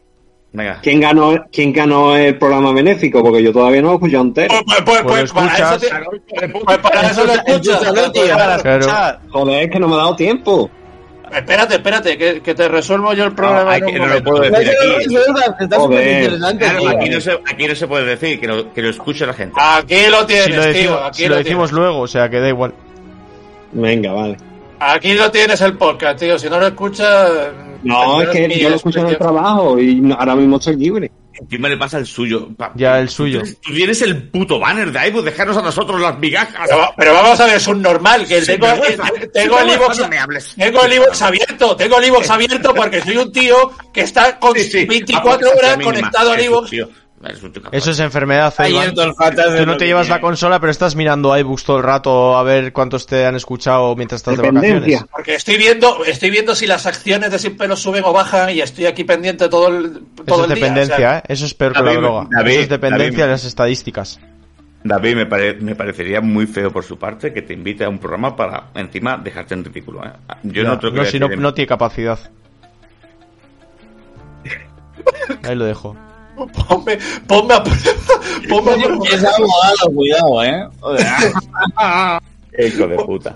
Venga. 0.53 0.79
¿Quién 0.81 1.01
ganó, 1.01 1.35
¿Quién 1.51 1.73
ganó 1.73 2.15
el 2.15 2.37
programa 2.37 2.71
benéfico? 2.71 3.21
Porque 3.21 3.43
yo 3.43 3.51
todavía 3.51 3.81
no 3.81 3.87
lo 3.89 3.93
he 3.93 3.95
escuchado 3.97 4.23
entero. 4.23 4.55
Pues, 4.65 4.81
pues, 4.85 5.01
pues, 5.03 5.03
Pues 5.03 5.31
pues, 5.33 5.51
para 5.51 5.75
eso 5.75 5.79
te- 5.79 6.47
pues 6.49 6.77
para 6.79 7.11
eso 7.11 7.25
lo 7.25 7.33
escuchas. 7.33 9.19
Joder, 9.29 9.63
es 9.63 9.69
que 9.71 9.79
no 9.79 9.87
me 9.87 9.93
ha 9.95 9.97
dado 9.97 10.15
tiempo. 10.15 10.69
Espérate, 11.31 11.75
espérate, 11.75 12.17
que, 12.17 12.41
que 12.41 12.55
te 12.55 12.67
resuelvo 12.67 13.13
yo 13.13 13.25
el 13.25 13.33
problema. 13.33 13.77
No 13.79 14.07
lo 14.07 14.23
puedo 14.23 14.41
decir 14.41 14.69
aquí. 14.69 15.15
Joder. 15.75 16.39
Claro, 16.57 16.81
no 17.11 17.21
se, 17.21 17.31
aquí 17.45 17.67
no 17.67 17.75
se 17.75 17.87
puede 17.87 18.05
decir, 18.05 18.39
que 18.39 18.47
lo, 18.47 18.73
que 18.73 18.81
lo 18.81 18.89
escuche 18.89 19.25
la 19.25 19.33
gente. 19.33 19.55
Aquí 19.61 20.07
lo 20.09 20.25
tienes, 20.25 20.45
Si 20.45 20.51
lo 20.53 20.61
tío. 20.61 20.73
decimos, 20.73 20.99
Aquí 21.03 21.17
si 21.17 21.23
lo, 21.27 21.29
lo 21.29 21.35
decimos 21.37 21.69
tienes. 21.69 21.71
luego, 21.85 21.99
o 22.01 22.07
sea 22.07 22.29
que 22.29 22.39
da 22.39 22.47
igual. 22.49 22.73
Venga, 23.71 24.13
vale. 24.13 24.37
Aquí 24.79 25.13
lo 25.13 25.29
tienes 25.31 25.59
el 25.61 25.77
podcast, 25.77 26.19
tío. 26.19 26.37
Si 26.39 26.49
no 26.49 26.59
lo 26.59 26.67
escuchas. 26.67 27.31
No, 27.83 28.21
es 28.21 28.29
que 28.29 28.59
yo 28.59 28.69
lo 28.69 28.75
escucho 28.75 28.99
en 29.01 29.07
el 29.07 29.17
trabajo 29.17 29.79
y 29.79 30.01
ahora 30.17 30.35
mismo 30.35 30.57
estoy 30.57 30.75
libre. 30.77 31.11
Encima 31.39 31.69
le 31.69 31.77
pasa 31.77 31.97
el 31.97 32.05
suyo. 32.05 32.49
Pa- 32.57 32.71
Ya, 32.75 32.99
el 32.99 33.09
suyo. 33.09 33.41
Tú 33.61 33.73
tienes 33.73 34.01
el 34.01 34.29
puto 34.29 34.59
banner 34.59 34.91
de 34.91 35.07
iVoox, 35.07 35.25
dejarnos 35.25 35.57
a 35.57 35.61
nosotros 35.61 35.99
las 36.01 36.17
migajas. 36.19 36.55
Pero, 36.65 36.77
va- 36.79 36.93
pero 36.97 37.13
vamos 37.13 37.39
a 37.39 37.45
ver, 37.45 37.55
es 37.57 37.67
un 37.67 37.81
normal. 37.81 38.27
Que 38.27 38.41
tengo, 38.41 38.67
eh, 38.67 38.97
tengo 39.33 39.59
el 39.59 39.67
no 39.67 40.07
me 40.07 40.17
hables. 40.19 40.53
tengo 40.57 40.83
el 40.83 40.93
iVoox 40.93 41.21
abierto. 41.21 41.75
Tengo 41.75 41.99
el 41.99 42.05
iVoox 42.05 42.29
abierto 42.29 42.73
porque 42.73 43.01
soy 43.01 43.17
un 43.17 43.31
tío 43.31 43.71
que 43.93 44.01
está 44.01 44.37
con 44.39 44.53
Sí, 44.55 44.63
sí. 44.63 44.85
24 44.85 45.31
Ah, 45.31 45.51
pues, 45.53 45.63
horas 45.63 45.77
conectado 45.83 46.31
al 46.31 46.39
Eres 46.39 46.49
Eso 47.71 47.91
es 47.91 47.99
enfermedad, 47.99 48.53
Ayer 48.59 48.93
Iván. 48.93 48.93
Tú 49.57 49.65
no 49.65 49.75
te 49.77 49.85
llevas 49.87 50.07
la 50.07 50.21
consola, 50.21 50.59
pero 50.59 50.69
estás 50.71 50.95
mirando 50.95 51.35
iBooks 51.35 51.63
todo 51.63 51.77
el 51.77 51.83
rato 51.83 52.37
a 52.37 52.43
ver 52.43 52.71
cuántos 52.71 53.07
te 53.07 53.25
han 53.25 53.35
escuchado 53.35 53.95
mientras 53.95 54.19
estás 54.19 54.37
de 54.37 54.51
vacaciones. 54.51 55.03
Porque 55.11 55.33
estoy 55.35 55.57
viendo, 55.57 56.05
estoy 56.05 56.29
viendo 56.29 56.53
si 56.55 56.67
las 56.67 56.85
acciones 56.85 57.31
de 57.31 57.39
Sin 57.39 57.57
Pelo 57.57 57.75
suben 57.75 58.03
o 58.05 58.13
bajan 58.13 58.51
y 58.51 58.61
estoy 58.61 58.85
aquí 58.85 59.03
pendiente 59.03 59.49
todo 59.49 59.67
el, 59.69 59.85
Eso 59.85 60.01
todo 60.25 60.45
es 60.45 60.51
el 60.51 60.55
día. 60.55 60.63
dependencia, 60.65 60.95
o 60.95 60.99
sea, 60.99 61.17
¿eh? 61.19 61.23
Eso 61.27 61.45
es 61.47 61.53
peor 61.55 61.73
que 61.73 61.81
la 61.81 61.93
droga. 61.93 62.27
David, 62.29 62.51
Eso 62.51 62.61
es 62.61 62.69
dependencia 62.69 63.09
David. 63.09 63.23
de 63.23 63.27
las 63.31 63.45
estadísticas. 63.45 64.19
David, 64.83 65.15
me, 65.15 65.25
pare- 65.25 65.55
me 65.55 65.75
parecería 65.75 66.21
muy 66.21 66.45
feo 66.45 66.71
por 66.71 66.83
su 66.83 66.99
parte 66.99 67.33
que 67.33 67.41
te 67.41 67.51
invite 67.53 67.83
a 67.83 67.89
un 67.89 67.97
programa 67.97 68.35
para 68.35 68.65
encima 68.75 69.17
dejarte 69.17 69.55
en 69.55 69.65
ridículo. 69.65 70.05
¿eh? 70.05 70.11
Yo 70.43 70.61
Ya, 70.63 70.69
no 70.69 70.91
no, 70.91 71.03
si 71.05 71.19
no, 71.19 71.27
no 71.29 71.53
tiene 71.55 71.67
capacidad. 71.67 72.19
Ahí 75.43 75.55
lo 75.55 75.65
dejo. 75.65 75.97
Ponme, 76.45 76.97
ponme 77.27 77.53
a 77.55 77.63
prueba. 77.63 77.81
Ponme 78.49 78.71
a 78.71 78.75
prueba. 78.75 79.05
Es 79.11 79.23
abogado, 79.23 79.91
cuidado, 79.95 80.43
eh. 80.43 80.67
Hijo 82.67 82.87
de 82.87 82.95
puta. 82.97 83.35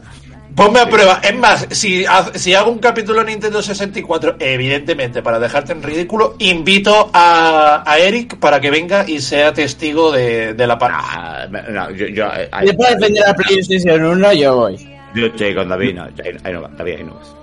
Ponme 0.55 0.79
a 0.81 0.85
prueba. 0.89 1.19
Es 1.23 1.35
más, 1.35 1.65
si, 1.71 2.05
ha- 2.05 2.31
si 2.35 2.53
hago 2.53 2.71
un 2.71 2.79
capítulo 2.79 3.21
en 3.21 3.27
Nintendo 3.27 3.61
64, 3.61 4.35
evidentemente, 4.39 5.21
para 5.21 5.39
dejarte 5.39 5.71
en 5.71 5.81
ridículo, 5.81 6.35
invito 6.39 7.09
a, 7.13 7.83
a 7.89 7.97
Eric 7.99 8.37
para 8.37 8.59
que 8.59 8.69
venga 8.69 9.05
y 9.07 9.21
sea 9.21 9.53
testigo 9.53 10.11
de, 10.11 10.53
de 10.53 10.67
la 10.67 10.77
parte. 10.77 10.97
Ah, 10.99 11.47
no, 11.49 11.89
yo, 11.91 12.07
yo, 12.07 12.25
eh, 12.35 12.49
Si 12.67 12.73
puedes 12.73 12.99
vender 12.99 13.23
la 13.25 13.33
PlayStation 13.33 14.03
1, 14.05 14.33
yo 14.33 14.55
voy. 14.57 14.89
yo 15.15 15.27
estoy 15.27 15.55
con 15.55 15.69
David, 15.69 15.95
no, 15.95 16.03
ahí, 16.03 16.11
ahí 16.43 16.53
no 16.53 16.61
va, 16.63 16.67
David, 16.77 16.95
ahí 16.97 17.03
no 17.05 17.13
vas. 17.15 17.35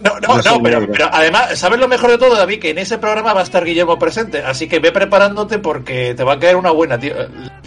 No, 0.00 0.18
no, 0.20 0.36
No 0.36 0.42
no, 0.42 0.62
pero, 0.62 0.86
pero 0.92 1.08
además, 1.12 1.58
¿sabes 1.58 1.80
lo 1.80 1.88
mejor 1.88 2.10
de 2.10 2.18
todo, 2.18 2.36
David? 2.36 2.60
Que 2.60 2.70
en 2.70 2.78
ese 2.78 2.98
programa 2.98 3.32
va 3.34 3.40
a 3.40 3.44
estar 3.44 3.64
Guillermo 3.64 3.98
presente. 3.98 4.42
Así 4.42 4.68
que 4.68 4.78
ve 4.78 4.92
preparándote 4.92 5.58
porque 5.58 6.14
te 6.14 6.22
va 6.24 6.34
a 6.34 6.38
caer 6.38 6.56
una 6.56 6.70
buena, 6.70 6.98
tío. 6.98 7.14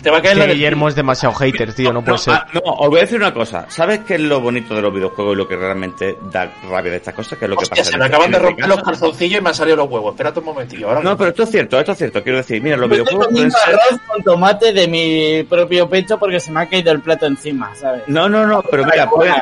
Te 0.01 0.09
va 0.09 0.17
a 0.17 0.21
caer 0.21 0.33
Que 0.35 0.39
la 0.39 0.45
del- 0.47 0.55
Guillermo 0.55 0.87
es 0.87 0.95
demasiado 0.95 1.35
hater, 1.35 1.73
tío, 1.73 1.91
no 1.93 2.03
puede 2.03 2.17
ser. 2.17 2.33
ah, 2.33 2.47
no, 2.53 2.61
os 2.63 2.89
voy 2.89 2.99
a 2.99 3.01
decir 3.01 3.17
una 3.17 3.33
cosa. 3.33 3.65
¿Sabes 3.69 3.99
qué 4.07 4.15
es 4.15 4.21
lo 4.21 4.39
bonito 4.39 4.73
de 4.73 4.81
los 4.81 4.93
videojuegos 4.93 5.33
y 5.35 5.37
lo 5.37 5.47
que 5.47 5.55
realmente 5.57 6.17
da 6.31 6.49
rabia 6.69 6.91
de 6.91 6.97
estas 6.97 7.13
cosas? 7.13 7.37
Que 7.37 7.45
es 7.45 7.49
lo 7.49 7.55
que 7.57 7.63
Hostia, 7.63 7.81
pasa 7.81 7.91
se 7.91 7.97
me 7.97 8.05
este- 8.05 8.15
acaban 8.15 8.31
de 8.31 8.37
este 8.37 8.47
romper 8.47 8.67
los 8.67 8.81
calzoncillos 8.83 9.39
y 9.39 9.43
me 9.43 9.49
han 9.49 9.55
salido 9.55 9.77
los 9.77 9.89
huevos. 9.89 10.11
Espérate 10.13 10.39
un 10.39 10.45
momentillo. 10.45 10.87
Ahora 10.89 11.01
No, 11.01 11.17
pero 11.17 11.29
esto 11.31 11.43
es 11.43 11.51
cierto, 11.51 11.79
esto 11.79 11.91
es 11.91 11.97
cierto. 11.97 12.23
Quiero 12.23 12.37
decir, 12.37 12.61
mira, 12.63 12.77
los 12.77 12.89
Me 12.89 12.95
videojuegos 12.95 13.27
pueden 13.27 13.49
comiendo 13.51 13.57
ser... 13.59 13.75
arroz 13.75 14.01
con 14.07 14.23
tomate 14.23 14.73
de 14.73 14.87
mi 14.87 15.43
propio 15.43 15.87
pecho 15.89 16.17
porque 16.17 16.39
se 16.39 16.51
me 16.51 16.61
ha 16.61 16.69
caído 16.69 16.91
el 16.91 17.01
plato 17.01 17.25
encima, 17.27 17.75
¿sabes? 17.75 18.03
No, 18.07 18.27
no, 18.29 18.47
no, 18.47 18.61
pero 18.63 18.85
mira, 18.85 19.07
pueden-. 19.09 19.35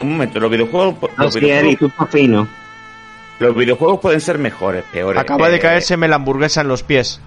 Un 0.00 0.10
momento, 0.12 0.38
los 0.40 0.50
videojuegos... 0.50 0.94
Los 1.16 1.34
videojuegos, 1.34 1.92
fino. 2.10 2.48
los 3.40 3.56
videojuegos 3.56 4.00
pueden 4.00 4.20
ser 4.20 4.38
mejores, 4.38 4.84
peores. 4.92 5.20
Acaba 5.20 5.48
de 5.48 5.56
eh, 5.56 5.60
caérseme 5.60 6.06
la 6.08 6.16
hamburguesa 6.16 6.60
en 6.60 6.68
los 6.68 6.82
pies. 6.82 7.20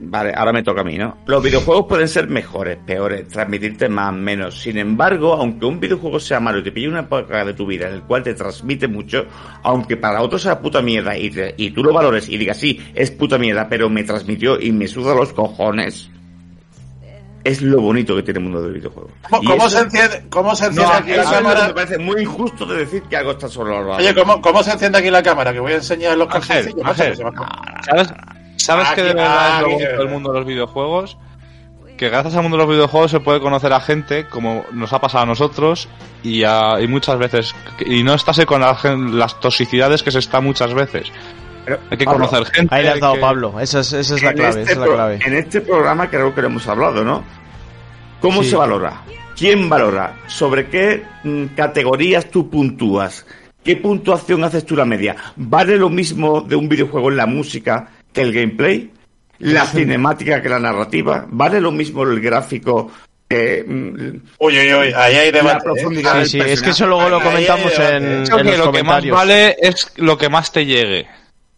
Vale, 0.00 0.32
ahora 0.36 0.52
me 0.52 0.62
toca 0.62 0.82
a 0.82 0.84
mí, 0.84 0.96
¿no? 0.96 1.16
Los 1.26 1.42
videojuegos 1.42 1.86
pueden 1.88 2.06
ser 2.06 2.28
mejores, 2.28 2.78
peores, 2.86 3.26
transmitirte 3.26 3.88
más, 3.88 4.12
menos. 4.14 4.60
Sin 4.60 4.78
embargo, 4.78 5.32
aunque 5.32 5.66
un 5.66 5.80
videojuego 5.80 6.20
sea 6.20 6.38
malo 6.38 6.58
y 6.60 6.62
te 6.62 6.70
pille 6.70 6.88
una 6.88 7.00
época 7.00 7.44
de 7.44 7.52
tu 7.54 7.66
vida 7.66 7.88
en 7.88 7.94
el 7.94 8.02
cual 8.02 8.22
te 8.22 8.34
transmite 8.34 8.86
mucho, 8.86 9.26
aunque 9.64 9.96
para 9.96 10.22
otros 10.22 10.42
sea 10.42 10.60
puta 10.60 10.82
mierda 10.82 11.16
y, 11.18 11.30
te- 11.30 11.52
y 11.56 11.70
tú 11.72 11.82
lo 11.82 11.92
valores 11.92 12.28
y 12.28 12.36
digas, 12.36 12.58
sí, 12.58 12.80
es 12.94 13.10
puta 13.10 13.38
mierda, 13.38 13.68
pero 13.68 13.90
me 13.90 14.04
transmitió 14.04 14.60
y 14.60 14.70
me 14.70 14.86
suda 14.86 15.16
los 15.16 15.32
cojones, 15.32 16.08
es 17.44 17.62
lo 17.62 17.80
bonito 17.80 18.14
que 18.16 18.22
tiene 18.22 18.38
el 18.38 18.44
mundo 18.44 18.62
del 18.62 18.72
videojuego. 18.74 19.10
¿Cómo, 19.30 19.42
cómo 19.50 19.66
eso- 19.66 19.78
se 19.78 19.84
enciende, 19.84 20.24
cómo 20.28 20.54
se 20.56 20.66
enciende 20.66 20.92
No, 20.92 20.98
aquí 20.98 21.10
la 21.12 21.24
cámara? 21.24 21.66
me 21.68 21.74
parece 21.74 21.98
muy 21.98 22.22
injusto 22.22 22.66
de 22.66 22.78
decir 22.78 23.02
que 23.04 23.16
algo 23.16 23.30
está 23.32 23.48
sobrevalorado. 23.48 23.98
Oye, 23.98 24.14
¿cómo, 24.14 24.40
¿cómo 24.42 24.62
se 24.62 24.72
enciende 24.72 24.98
aquí 24.98 25.10
la 25.10 25.22
cámara? 25.22 25.52
Que 25.52 25.60
voy 25.60 25.72
a 25.72 25.76
enseñar 25.76 26.16
los 26.16 26.28
Ángel, 26.34 26.74
Ángel. 26.84 27.14
ha- 27.24 27.82
¿Sabes, 27.84 28.08
¿sabes 28.56 28.86
Ah, 28.90 28.94
que 28.94 29.02
de 29.02 29.14
verdad 29.14 29.38
ah, 29.38 29.62
es 29.66 29.92
lo 29.92 29.98
del 29.98 30.08
mundo 30.08 30.32
de 30.32 30.38
los 30.40 30.46
videojuegos? 30.46 31.16
Que 31.96 32.10
gracias 32.10 32.36
al 32.36 32.42
mundo 32.42 32.56
de 32.58 32.62
los 32.64 32.70
videojuegos 32.72 33.10
se 33.10 33.18
puede 33.18 33.40
conocer 33.40 33.72
a 33.72 33.80
gente, 33.80 34.26
como 34.28 34.64
nos 34.72 34.92
ha 34.92 35.00
pasado 35.00 35.24
a 35.24 35.26
nosotros, 35.26 35.88
y, 36.22 36.44
a- 36.44 36.80
y 36.80 36.86
muchas 36.86 37.18
veces. 37.18 37.54
Y 37.84 38.04
no 38.04 38.14
estarse 38.14 38.46
con 38.46 38.60
la 38.60 38.76
las 39.10 39.40
toxicidades 39.40 40.02
que 40.04 40.10
se 40.12 40.20
está 40.20 40.40
muchas 40.40 40.74
veces. 40.74 41.10
Pero, 41.68 41.80
Hay 41.90 41.98
que 41.98 42.04
Pablo, 42.04 42.26
conocer 42.28 42.54
gente. 42.54 42.74
Ahí 42.74 42.82
le 42.82 42.88
has 42.90 43.00
dado, 43.00 43.14
que- 43.14 43.20
Pablo. 43.20 43.60
Esa 43.60 43.80
es, 43.80 43.92
esa 43.92 44.14
es 44.16 44.22
la 44.22 44.32
clave, 44.32 44.48
este 44.48 44.62
esa 44.62 44.72
es 44.72 44.78
la 44.78 44.84
pro- 44.84 44.94
clave. 44.94 45.18
En 45.24 45.34
este 45.34 45.60
programa 45.60 46.08
creo 46.10 46.34
que 46.34 46.40
lo 46.40 46.46
hemos 46.46 46.66
hablado, 46.66 47.04
¿no? 47.04 47.22
¿Cómo 48.20 48.42
Sí. 48.42 48.50
se 48.50 48.56
valora? 48.56 49.02
¿Quién 49.36 49.68
valora? 49.68 50.16
¿Sobre 50.26 50.68
qué 50.68 51.04
mm, 51.24 51.44
categorías 51.54 52.30
tú 52.30 52.48
puntúas? 52.50 53.26
¿Qué 53.62 53.76
puntuación 53.76 54.42
haces 54.44 54.64
tú 54.64 54.74
la 54.74 54.84
media? 54.86 55.14
¿Vale 55.36 55.76
lo 55.76 55.90
mismo 55.90 56.40
de 56.40 56.56
un 56.56 56.68
videojuego 56.68 57.10
en 57.10 57.16
la 57.18 57.26
música 57.26 57.88
que 58.12 58.22
el 58.22 58.32
gameplay? 58.32 58.90
¿La 59.40 59.66
cinemática 59.66 60.40
que 60.42 60.48
la 60.48 60.58
narrativa? 60.58 61.26
¿Vale 61.28 61.60
lo 61.60 61.70
mismo 61.70 62.02
el 62.02 62.18
gráfico 62.20 62.90
que 63.28 63.62
mm, 63.68 64.16
Uy, 64.38 64.58
uy, 64.58 64.74
uy, 64.74 64.92
ahí 64.96 65.14
hay 65.16 65.30
debate. 65.30 65.58
¿eh? 65.58 65.62
profundidad 65.62 66.22
Sí, 66.24 66.30
sí, 66.30 66.40
es 66.40 66.62
que 66.62 66.70
eso 66.70 66.86
luego 66.86 67.08
lo 67.10 67.18
Ahí 67.18 67.22
comentamos 67.24 67.78
en, 67.78 68.04
en 68.04 68.20
los 68.22 68.58
lo 68.58 68.72
que 68.72 68.82
más 68.82 69.06
vale 69.08 69.56
es 69.60 69.92
lo 69.96 70.16
que 70.18 70.28
más 70.30 70.50
te 70.50 70.64
llegue. 70.64 71.06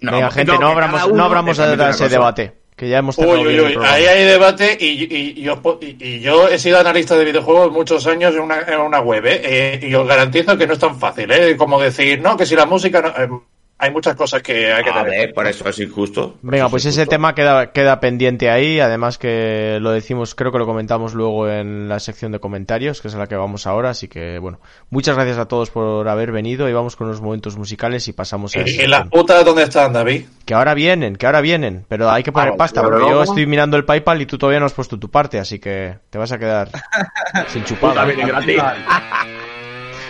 No, 0.00 0.12
Venga, 0.12 0.30
gente, 0.30 0.56
no, 0.58 0.68
abramos, 0.68 1.12
no 1.12 1.24
abramos 1.24 1.58
una 1.58 1.90
ese 1.90 2.04
cosa. 2.04 2.08
debate. 2.08 2.52
Que 2.76 2.88
ya 2.88 2.98
hemos 2.98 3.18
Uy, 3.18 3.26
uy, 3.26 3.60
uy, 3.60 3.76
ahí 3.84 4.04
hay 4.06 4.24
debate 4.24 4.74
y, 4.80 4.86
y- 5.04 5.34
y 5.36 5.42
yo, 5.42 5.60
y- 5.82 5.96
y 6.02 6.20
yo 6.20 6.48
he 6.48 6.58
sido 6.58 6.78
analista 6.80 7.14
de 7.18 7.26
videojuegos 7.26 7.70
muchos 7.70 8.06
años 8.06 8.34
en 8.34 8.40
una, 8.40 8.62
en 8.62 8.80
una 8.80 9.00
web, 9.00 9.26
¿eh? 9.26 9.40
Eh, 9.44 9.80
y 9.86 9.94
os 9.94 10.08
garantizo 10.08 10.56
que 10.56 10.66
no 10.66 10.72
es 10.72 10.78
tan 10.78 10.98
fácil, 10.98 11.30
¿eh? 11.30 11.54
Como 11.58 11.78
decir, 11.78 12.20
no, 12.22 12.38
que 12.38 12.46
si 12.46 12.56
la 12.56 12.64
música 12.64 13.02
no... 13.02 13.44
hay 13.80 13.90
muchas 13.90 14.14
cosas 14.14 14.42
que 14.42 14.72
hay 14.72 14.84
que 14.84 14.90
A 14.90 15.02
tener. 15.04 15.10
ver, 15.10 15.34
por 15.34 15.46
eso 15.46 15.68
es 15.68 15.78
injusto. 15.80 16.36
Venga, 16.42 16.68
pues 16.68 16.84
ese 16.84 17.06
tema 17.06 17.34
queda, 17.34 17.72
queda 17.72 17.98
pendiente 17.98 18.50
ahí. 18.50 18.78
Además 18.78 19.18
que 19.18 19.78
lo 19.80 19.90
decimos, 19.90 20.34
creo 20.34 20.52
que 20.52 20.58
lo 20.58 20.66
comentamos 20.66 21.14
luego 21.14 21.48
en 21.48 21.88
la 21.88 21.98
sección 21.98 22.30
de 22.32 22.38
comentarios, 22.40 23.00
que 23.00 23.08
es 23.08 23.14
a 23.14 23.18
la 23.18 23.26
que 23.26 23.36
vamos 23.36 23.66
ahora. 23.66 23.90
Así 23.90 24.06
que, 24.08 24.38
bueno, 24.38 24.60
muchas 24.90 25.16
gracias 25.16 25.38
a 25.38 25.46
todos 25.48 25.70
por 25.70 26.06
haber 26.08 26.30
venido 26.30 26.68
y 26.68 26.72
vamos 26.72 26.94
con 26.96 27.08
los 27.08 27.20
momentos 27.20 27.56
musicales 27.56 28.06
y 28.08 28.12
pasamos 28.12 28.54
a... 28.54 28.60
¿Y, 28.60 28.82
y 28.82 28.86
las 28.86 29.08
putas 29.08 29.44
dónde 29.44 29.62
están, 29.62 29.92
David? 29.92 30.24
Que 30.44 30.54
ahora 30.54 30.74
vienen, 30.74 31.16
que 31.16 31.26
ahora 31.26 31.40
vienen, 31.40 31.84
pero 31.88 32.10
hay 32.10 32.22
que 32.22 32.32
poner 32.32 32.50
Ah, 32.50 32.56
pasta, 32.56 32.82
porque 32.82 33.08
yo 33.08 33.22
estoy 33.22 33.46
mirando 33.46 33.76
el 33.76 33.84
PayPal 33.84 34.20
y 34.20 34.26
tú 34.26 34.36
todavía 34.36 34.60
no 34.60 34.66
has 34.66 34.72
puesto 34.74 34.98
tu 34.98 35.10
parte, 35.10 35.38
así 35.38 35.58
que 35.58 35.94
te 36.10 36.18
vas 36.18 36.32
a 36.32 36.38
quedar 36.38 36.68
sin 37.48 37.64
chupada. 37.64 38.02
Puta, 38.02 38.04
viene 38.04 38.26
gratis. 38.26 38.62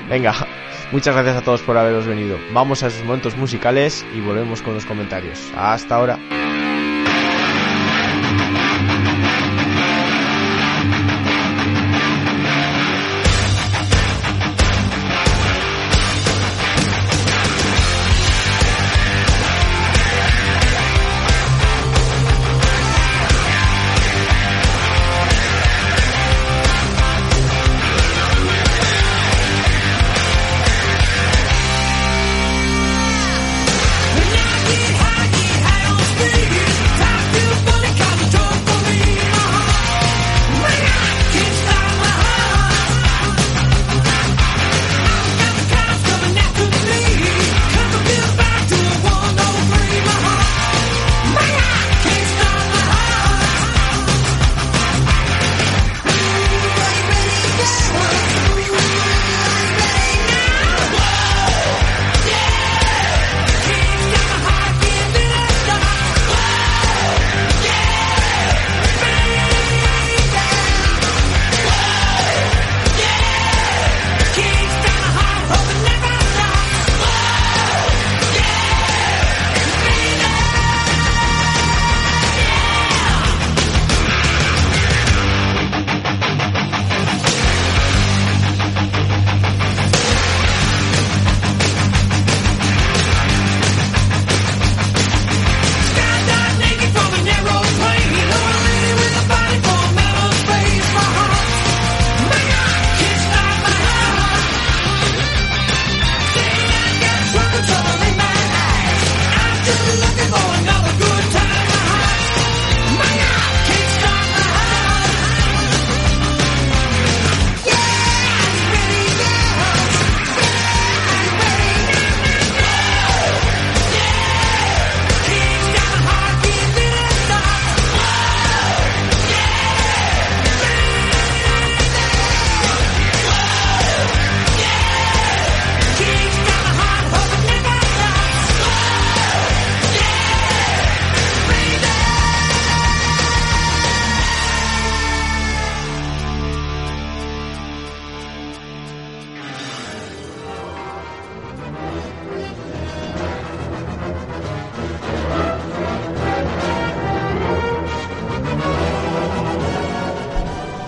Venga, 0.08 0.34
muchas 0.92 1.14
gracias 1.14 1.36
a 1.36 1.42
todos 1.42 1.62
por 1.62 1.76
haberos 1.76 2.06
venido. 2.06 2.38
Vamos 2.52 2.82
a 2.82 2.88
esos 2.88 3.04
momentos 3.04 3.36
musicales 3.36 4.04
y 4.14 4.20
volvemos 4.20 4.62
con 4.62 4.74
los 4.74 4.86
comentarios. 4.86 5.52
Hasta 5.56 5.96
ahora. 5.96 6.18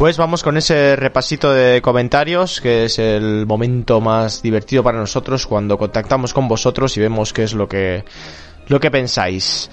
Pues 0.02 0.16
vamos 0.16 0.42
con 0.42 0.56
ese 0.56 0.96
repasito 0.96 1.52
de 1.52 1.80
comentarios, 1.80 2.60
que 2.60 2.86
es 2.86 2.98
el 2.98 3.46
momento 3.46 4.00
más 4.00 4.42
divertido 4.42 4.82
para 4.82 4.98
nosotros 4.98 5.46
cuando 5.46 5.78
contactamos 5.78 6.34
con 6.34 6.48
vosotros 6.48 6.96
y 6.96 7.00
vemos 7.00 7.32
qué 7.32 7.44
es 7.44 7.54
lo 7.54 7.68
que, 7.68 8.04
lo 8.66 8.80
que 8.80 8.90
pensáis. 8.90 9.70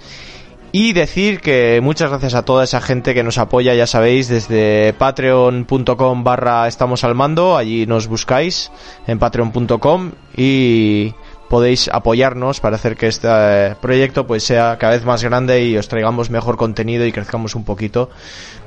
Y 0.72 0.94
decir 0.94 1.42
que 1.42 1.80
muchas 1.82 2.12
gracias 2.12 2.36
a 2.36 2.46
toda 2.46 2.66
esa 2.66 2.80
gente 2.80 3.16
que 3.16 3.24
nos 3.24 3.40
apoya, 3.40 3.74
ya 3.74 3.88
sabéis, 3.88 4.28
desde 4.28 4.94
patreon.com 5.00 6.24
barra 6.24 6.68
estamos 6.68 7.04
al 7.04 7.16
mando, 7.16 7.58
allí 7.58 7.88
nos 7.88 8.06
buscáis 8.06 8.72
en 9.08 9.18
patreon.com 9.18 10.12
y 10.38 11.12
podéis 11.50 11.90
apoyarnos 11.92 12.60
para 12.60 12.76
hacer 12.76 12.96
que 12.96 13.08
este 13.08 13.28
eh, 13.28 13.76
proyecto 13.82 14.28
pues 14.28 14.44
sea 14.44 14.78
cada 14.78 14.94
vez 14.94 15.04
más 15.04 15.24
grande 15.24 15.66
y 15.66 15.76
os 15.76 15.88
traigamos 15.88 16.30
mejor 16.30 16.56
contenido 16.56 17.06
y 17.06 17.12
crezcamos 17.12 17.56
un 17.56 17.66
poquito 17.66 18.12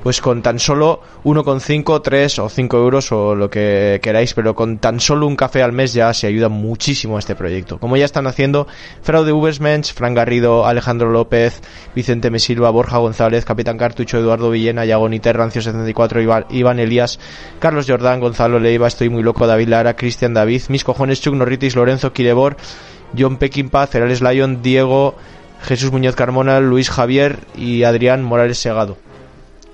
pues 0.03 0.19
con 0.19 0.41
tan 0.41 0.59
solo 0.59 0.99
1,5, 1.23 2.01
3 2.01 2.39
o 2.39 2.49
5 2.49 2.77
euros 2.77 3.11
o 3.13 3.35
lo 3.35 3.49
que 3.49 4.01
queráis, 4.03 4.33
pero 4.33 4.53
con 4.53 4.77
tan 4.77 4.99
solo 4.99 5.25
un 5.25 5.37
café 5.37 5.63
al 5.63 5.71
mes 5.71 5.93
ya 5.93 6.13
se 6.13 6.27
ayuda 6.27 6.49
muchísimo 6.49 7.15
a 7.15 7.19
este 7.19 7.35
proyecto. 7.35 7.79
Como 7.79 7.95
ya 7.95 8.03
están 8.03 8.27
haciendo 8.27 8.67
Fraude 9.01 9.31
Ubersmensch, 9.31 9.93
Fran 9.93 10.13
Garrido, 10.13 10.65
Alejandro 10.65 11.09
López, 11.09 11.61
Vicente 11.95 12.29
Mesilva, 12.29 12.69
Borja 12.69 12.97
González, 12.97 13.45
Capitán 13.45 13.77
Cartucho, 13.77 14.19
Eduardo 14.19 14.49
Villena, 14.49 14.83
Yagoniter, 14.83 15.37
Rancio74, 15.37 16.21
Iván, 16.21 16.45
Iván 16.49 16.79
Elías, 16.79 17.17
Carlos 17.59 17.85
Jordán, 17.87 18.19
Gonzalo 18.19 18.59
Leiva, 18.59 18.87
Estoy 18.87 19.07
Muy 19.07 19.23
Loco, 19.23 19.47
David 19.47 19.69
Lara, 19.69 19.95
Cristian 19.95 20.33
David, 20.33 20.63
Mis 20.67 20.83
Cojones, 20.83 21.21
Chuck 21.21 21.35
Norritis, 21.35 21.77
Lorenzo 21.77 22.11
Quilebor, 22.11 22.57
John 23.17 23.37
Peckinpah, 23.37 23.87
Cerales 23.87 24.21
Lyon, 24.21 24.61
Diego, 24.61 25.15
Jesús 25.61 25.93
Muñoz 25.93 26.15
Carmona, 26.15 26.59
Luis 26.59 26.89
Javier 26.89 27.39
y 27.55 27.83
Adrián 27.83 28.21
Morales 28.21 28.57
Segado. 28.57 28.97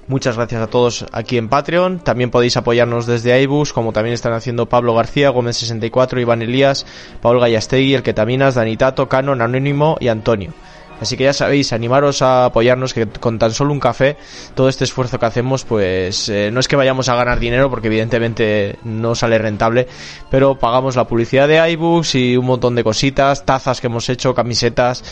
Muchas 0.10 0.38
gracias 0.38 0.64
a 0.64 0.66
todos 0.66 1.06
aquí 1.12 1.38
en 1.38 1.50
Patreon. 1.50 2.00
También 2.00 2.32
podéis 2.32 2.58
apoyarnos 2.58 3.06
desde 3.06 3.40
iBooks, 3.44 3.74
como 3.74 3.94
también 3.94 4.16
están 4.16 4.34
haciendo 4.34 4.66
Pablo 4.66 4.96
García, 4.96 5.30
Gómez64, 5.32 6.20
Iván 6.20 6.42
Elías, 6.42 6.88
Paul 7.22 7.40
Gallastegui, 7.40 7.94
El 7.94 8.02
Ketaminas, 8.02 8.56
Danitato, 8.56 9.08
Canon, 9.08 9.44
Anónimo 9.44 9.98
y 10.00 10.08
Antonio. 10.08 10.52
Así 11.00 11.16
que 11.16 11.26
ya 11.26 11.34
sabéis, 11.34 11.74
animaros 11.74 12.24
a 12.24 12.46
apoyarnos 12.46 12.96
que 12.96 13.06
con 13.08 13.38
tan 13.38 13.52
solo 13.52 13.72
un 13.72 13.80
café, 13.80 14.18
todo 14.56 14.68
este 14.68 14.84
esfuerzo 14.84 15.20
que 15.20 15.28
hacemos, 15.28 15.64
pues 15.64 16.28
eh, 16.28 16.50
no 16.52 16.60
es 16.60 16.68
que 16.68 16.76
vayamos 16.76 17.08
a 17.08 17.16
ganar 17.16 17.40
dinero, 17.40 17.70
porque 17.70 17.88
evidentemente 17.88 18.80
no 18.84 19.14
sale 19.14 19.38
rentable, 19.38 19.88
pero 20.32 20.58
pagamos 20.58 20.96
la 20.96 21.08
publicidad 21.08 21.48
de 21.48 21.72
iBooks 21.74 22.16
y 22.16 22.36
un 22.36 22.48
montón 22.48 22.74
de 22.74 22.84
cositas, 22.84 23.46
tazas 23.46 23.80
que 23.80 23.86
hemos 23.86 24.10
hecho, 24.10 24.34
camisetas, 24.34 25.04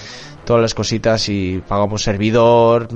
todas 0.44 0.62
las 0.64 0.74
cositas 0.74 1.30
y 1.30 1.62
pagamos 1.68 2.02
servidor, 2.02 2.90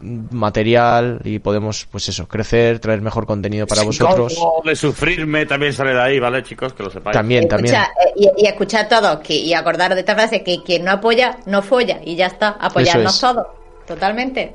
material 0.00 1.20
y 1.24 1.38
podemos, 1.38 1.86
pues 1.90 2.08
eso, 2.08 2.28
crecer, 2.28 2.78
traer 2.78 3.00
mejor 3.00 3.26
contenido 3.26 3.66
para 3.66 3.82
vosotros. 3.82 4.38
De 4.64 4.76
sufrirme 4.76 5.46
también 5.46 5.72
sale 5.72 5.92
de 5.92 6.00
ahí, 6.00 6.20
¿vale, 6.20 6.42
chicos? 6.42 6.72
Que 6.72 6.82
lo 6.82 6.90
sepáis. 6.90 7.16
También, 7.16 7.48
también. 7.48 7.74
Escucha, 7.74 7.92
eh, 8.06 8.12
y, 8.16 8.44
y 8.44 8.46
escuchad 8.46 8.88
todos 8.88 9.18
que, 9.18 9.34
y 9.34 9.54
acordaros 9.54 9.96
de 9.96 10.00
esta 10.00 10.14
frase 10.14 10.42
que 10.42 10.62
quien 10.62 10.84
no 10.84 10.92
apoya 10.92 11.38
no 11.46 11.62
folla 11.62 12.00
y 12.04 12.16
ya 12.16 12.26
está, 12.26 12.50
apoyarnos 12.50 13.14
es. 13.14 13.20
todos, 13.20 13.46
totalmente. 13.86 14.54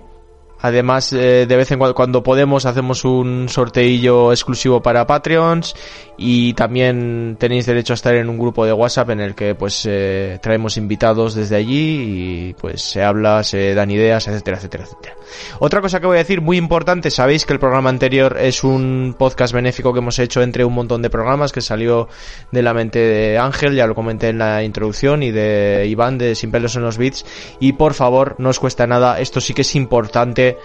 Además, 0.65 1.11
eh, 1.11 1.45
de 1.45 1.55
vez 1.57 1.69
en 1.71 1.77
cuando, 1.77 1.93
cuando 1.93 2.23
podemos, 2.23 2.65
hacemos 2.65 3.03
un 3.03 3.49
sorteillo 3.49 4.31
exclusivo 4.31 4.81
para 4.81 5.05
Patreons 5.05 5.75
y 6.17 6.53
también 6.53 7.35
tenéis 7.37 7.65
derecho 7.65 7.91
a 7.91 7.95
estar 7.95 8.15
en 8.15 8.29
un 8.29 8.39
grupo 8.39 8.65
de 8.65 8.71
WhatsApp 8.71 9.09
en 9.09 9.19
el 9.19 9.35
que 9.35 9.55
pues 9.55 9.85
eh, 9.85 10.39
traemos 10.41 10.77
invitados 10.77 11.35
desde 11.35 11.57
allí 11.57 12.47
y 12.49 12.53
pues 12.53 12.81
se 12.81 13.03
habla, 13.03 13.43
se 13.43 13.73
dan 13.73 13.91
ideas, 13.91 14.25
etcétera, 14.29 14.55
etcétera, 14.55 14.85
etcétera. 14.85 15.15
Otra 15.59 15.81
cosa 15.81 15.99
que 15.99 16.07
voy 16.07 16.15
a 16.15 16.19
decir 16.19 16.41
muy 16.41 16.57
importante, 16.57 17.11
sabéis 17.11 17.45
que 17.45 17.53
el 17.53 17.59
programa 17.59 17.89
anterior 17.89 18.37
es 18.39 18.63
un 18.63 19.15
podcast 19.17 19.53
benéfico 19.53 19.93
que 19.93 19.99
hemos 19.99 20.19
hecho 20.19 20.41
entre 20.41 20.65
un 20.65 20.73
montón 20.73 21.01
de 21.01 21.09
programas 21.09 21.51
que 21.51 21.61
salió 21.61 22.07
de 22.51 22.61
la 22.61 22.73
mente 22.73 22.99
de 22.99 23.37
Ángel, 23.37 23.75
ya 23.75 23.87
lo 23.87 23.95
comenté 23.95 24.29
en 24.29 24.39
la 24.39 24.63
introducción, 24.63 25.23
y 25.23 25.31
de 25.31 25.85
Iván 25.87 26.17
de 26.17 26.35
Sin 26.35 26.51
pelos 26.51 26.75
en 26.75 26.83
los 26.83 26.97
Beats. 26.97 27.25
Y 27.59 27.73
por 27.73 27.93
favor, 27.93 28.35
no 28.37 28.49
os 28.49 28.59
cuesta 28.59 28.87
nada, 28.87 29.19
esto 29.19 29.41
sí 29.41 29.53
que 29.53 29.61
es 29.61 29.75
importante 29.75 30.57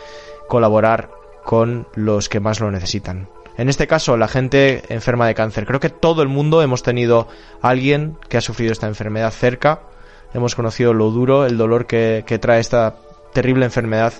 colaborar 0.49 1.11
con 1.45 1.87
los 1.95 2.29
que 2.29 2.41
más 2.41 2.61
lo 2.61 2.71
necesitan. 2.71 3.29
En 3.57 3.69
este 3.69 3.89
caso, 3.89 4.17
la 4.17 4.29
gente 4.29 4.85
enferma 4.89 5.27
de 5.27 5.35
cáncer. 5.35 5.67
Creo 5.67 5.81
que 5.81 5.91
todo 5.91 6.23
el 6.23 6.29
mundo 6.29 6.63
hemos 6.63 6.85
tenido 6.85 7.27
alguien 7.61 8.17
que 8.29 8.37
ha 8.37 8.41
sufrido 8.41 8.71
esta 8.71 8.87
enfermedad 8.87 9.33
cerca. 9.33 9.81
Hemos 10.33 10.55
conocido 10.55 10.95
lo 10.95 11.11
duro, 11.11 11.45
el 11.45 11.57
dolor 11.57 11.87
que, 11.87 12.23
que 12.25 12.39
trae 12.39 12.61
esta 12.61 12.95
terrible 13.33 13.65
enfermedad. 13.65 14.13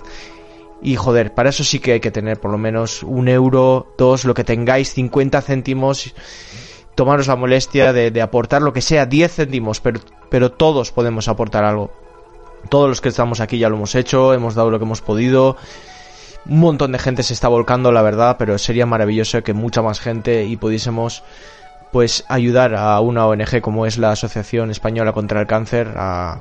Y 0.81 0.95
joder, 0.95 1.33
para 1.33 1.49
eso 1.49 1.63
sí 1.63 1.79
que 1.79 1.93
hay 1.93 1.99
que 1.99 2.11
tener 2.11 2.39
por 2.39 2.51
lo 2.51 2.57
menos 2.57 3.03
un 3.03 3.27
euro, 3.27 3.93
dos, 3.97 4.23
lo 4.25 4.33
que 4.33 4.43
tengáis, 4.43 4.93
50 4.93 5.41
céntimos. 5.41 6.13
Tomaros 6.95 7.27
la 7.27 7.35
molestia 7.35 7.93
de, 7.93 8.21
aportar 8.21 8.61
lo 8.61 8.73
que 8.73 8.81
sea, 8.81 9.05
10 9.05 9.33
céntimos, 9.33 9.79
pero, 9.79 9.99
pero 10.29 10.51
todos 10.51 10.91
podemos 10.91 11.27
aportar 11.27 11.63
algo. 11.63 11.91
Todos 12.69 12.89
los 12.89 13.01
que 13.01 13.09
estamos 13.09 13.39
aquí 13.39 13.57
ya 13.57 13.69
lo 13.69 13.75
hemos 13.75 13.95
hecho, 13.95 14.33
hemos 14.33 14.55
dado 14.55 14.69
lo 14.69 14.79
que 14.79 14.85
hemos 14.85 15.01
podido. 15.01 15.57
Un 16.45 16.59
montón 16.59 16.91
de 16.91 16.99
gente 16.99 17.23
se 17.23 17.33
está 17.33 17.47
volcando, 17.47 17.91
la 17.91 18.01
verdad, 18.01 18.37
pero 18.37 18.57
sería 18.57 18.85
maravilloso 18.85 19.43
que 19.43 19.53
mucha 19.53 19.81
más 19.81 19.99
gente 19.99 20.45
y 20.45 20.57
pudiésemos 20.57 21.23
pues 21.91 22.23
ayudar 22.27 22.75
a 22.75 22.99
una 22.99 23.25
ONG 23.25 23.61
como 23.61 23.85
es 23.85 23.97
la 23.97 24.11
Asociación 24.11 24.69
Española 24.71 25.11
contra 25.11 25.41
el 25.41 25.47
Cáncer 25.47 25.93
a, 25.95 26.39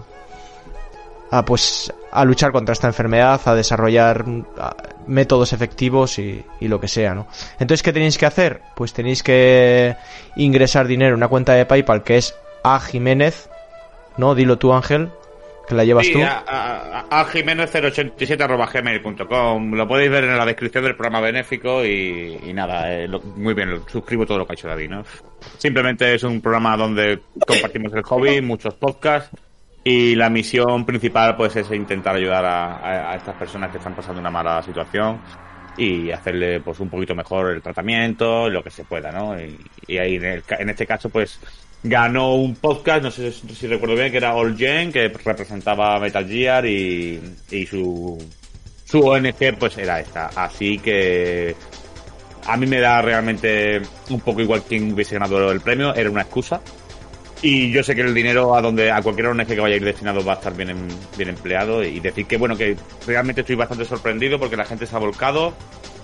a 1.30 1.44
pues 1.44 1.92
a 2.10 2.24
luchar 2.24 2.52
contra 2.52 2.72
esta 2.72 2.86
enfermedad, 2.86 3.40
a 3.44 3.54
desarrollar 3.54 4.24
métodos 5.06 5.52
efectivos 5.52 6.18
y, 6.18 6.44
y, 6.60 6.68
lo 6.68 6.80
que 6.80 6.88
sea, 6.88 7.14
¿no? 7.14 7.26
Entonces, 7.58 7.82
¿qué 7.82 7.92
tenéis 7.92 8.16
que 8.16 8.26
hacer? 8.26 8.62
Pues 8.74 8.92
tenéis 8.92 9.22
que 9.22 9.96
ingresar 10.36 10.86
dinero 10.86 11.10
en 11.10 11.16
una 11.16 11.28
cuenta 11.28 11.54
de 11.54 11.66
PayPal 11.66 12.02
que 12.02 12.16
es 12.16 12.34
a 12.62 12.80
Jiménez, 12.80 13.50
¿no? 14.16 14.34
Dilo 14.34 14.58
tú, 14.58 14.72
Ángel, 14.72 15.10
que 15.68 15.74
la 15.74 15.84
llevas 15.84 16.06
sí, 16.06 16.14
tú. 16.14 16.22
A, 16.22 16.44
a, 16.46 17.20
a 17.20 17.26
jiménez087.gmail.com. 17.26 19.74
Lo 19.74 19.86
podéis 19.86 20.10
ver 20.10 20.24
en 20.24 20.38
la 20.38 20.46
descripción 20.46 20.84
del 20.84 20.96
programa 20.96 21.20
benéfico 21.20 21.84
y, 21.84 22.40
y 22.46 22.54
nada, 22.54 22.90
eh, 22.92 23.06
lo, 23.06 23.20
muy 23.20 23.54
bien, 23.54 23.70
lo, 23.70 23.86
suscribo 23.88 24.24
todo 24.24 24.38
lo 24.38 24.46
que 24.46 24.52
ha 24.52 24.54
hecho 24.54 24.68
David, 24.68 24.90
¿no? 24.90 25.04
Simplemente 25.58 26.14
es 26.14 26.22
un 26.22 26.40
programa 26.40 26.74
donde 26.76 27.20
compartimos 27.46 27.92
el 27.92 28.02
hobby, 28.02 28.40
muchos 28.40 28.72
podcasts 28.74 29.36
y 29.84 30.14
la 30.14 30.28
misión 30.28 30.84
principal 30.84 31.36
pues 31.36 31.56
es 31.56 31.70
intentar 31.70 32.16
ayudar 32.16 32.44
a, 32.44 33.16
estas 33.16 33.36
personas 33.36 33.70
que 33.70 33.78
están 33.78 33.94
pasando 33.94 34.20
una 34.20 34.30
mala 34.30 34.62
situación 34.62 35.20
y 35.76 36.10
hacerle 36.10 36.60
pues 36.60 36.80
un 36.80 36.88
poquito 36.88 37.14
mejor 37.14 37.52
el 37.52 37.62
tratamiento, 37.62 38.50
lo 38.50 38.62
que 38.62 38.70
se 38.70 38.84
pueda, 38.84 39.12
¿no? 39.12 39.36
Y, 39.38 39.96
ahí 39.96 40.16
en, 40.16 40.68
este 40.68 40.86
caso 40.86 41.08
pues 41.08 41.38
ganó 41.82 42.34
un 42.34 42.56
podcast, 42.56 43.02
no 43.02 43.10
sé 43.10 43.30
si, 43.30 43.66
recuerdo 43.68 43.94
bien, 43.94 44.10
que 44.10 44.16
era 44.16 44.34
All 44.34 44.56
Gen, 44.56 44.92
que 44.92 45.08
representaba 45.08 46.00
Metal 46.00 46.26
Gear 46.26 46.66
y, 46.66 47.20
y 47.50 47.66
su, 47.66 48.18
su 48.84 49.06
ONG 49.06 49.56
pues 49.58 49.78
era 49.78 50.00
esta. 50.00 50.26
Así 50.34 50.78
que 50.78 51.54
a 52.46 52.56
mí 52.56 52.66
me 52.66 52.80
da 52.80 53.02
realmente 53.02 53.80
un 54.08 54.20
poco 54.20 54.40
igual 54.40 54.62
quien 54.62 54.92
hubiese 54.92 55.14
ganado 55.14 55.52
el 55.52 55.60
premio, 55.60 55.94
era 55.94 56.10
una 56.10 56.22
excusa. 56.22 56.60
Y 57.40 57.70
yo 57.70 57.84
sé 57.84 57.94
que 57.94 58.00
el 58.00 58.14
dinero 58.14 58.54
a 58.56 58.60
donde 58.60 58.90
a 58.90 59.00
cualquier 59.00 59.28
ONG 59.28 59.46
que 59.46 59.60
vaya 59.60 59.74
a 59.74 59.76
ir 59.76 59.84
destinado 59.84 60.24
va 60.24 60.32
a 60.32 60.36
estar 60.36 60.56
bien, 60.56 60.88
bien 61.16 61.28
empleado 61.28 61.84
y 61.84 62.00
decir 62.00 62.26
que 62.26 62.36
bueno 62.36 62.56
que 62.56 62.76
realmente 63.06 63.42
estoy 63.42 63.54
bastante 63.54 63.84
sorprendido 63.84 64.38
porque 64.40 64.56
la 64.56 64.64
gente 64.64 64.86
se 64.86 64.96
ha 64.96 64.98
volcado. 64.98 65.54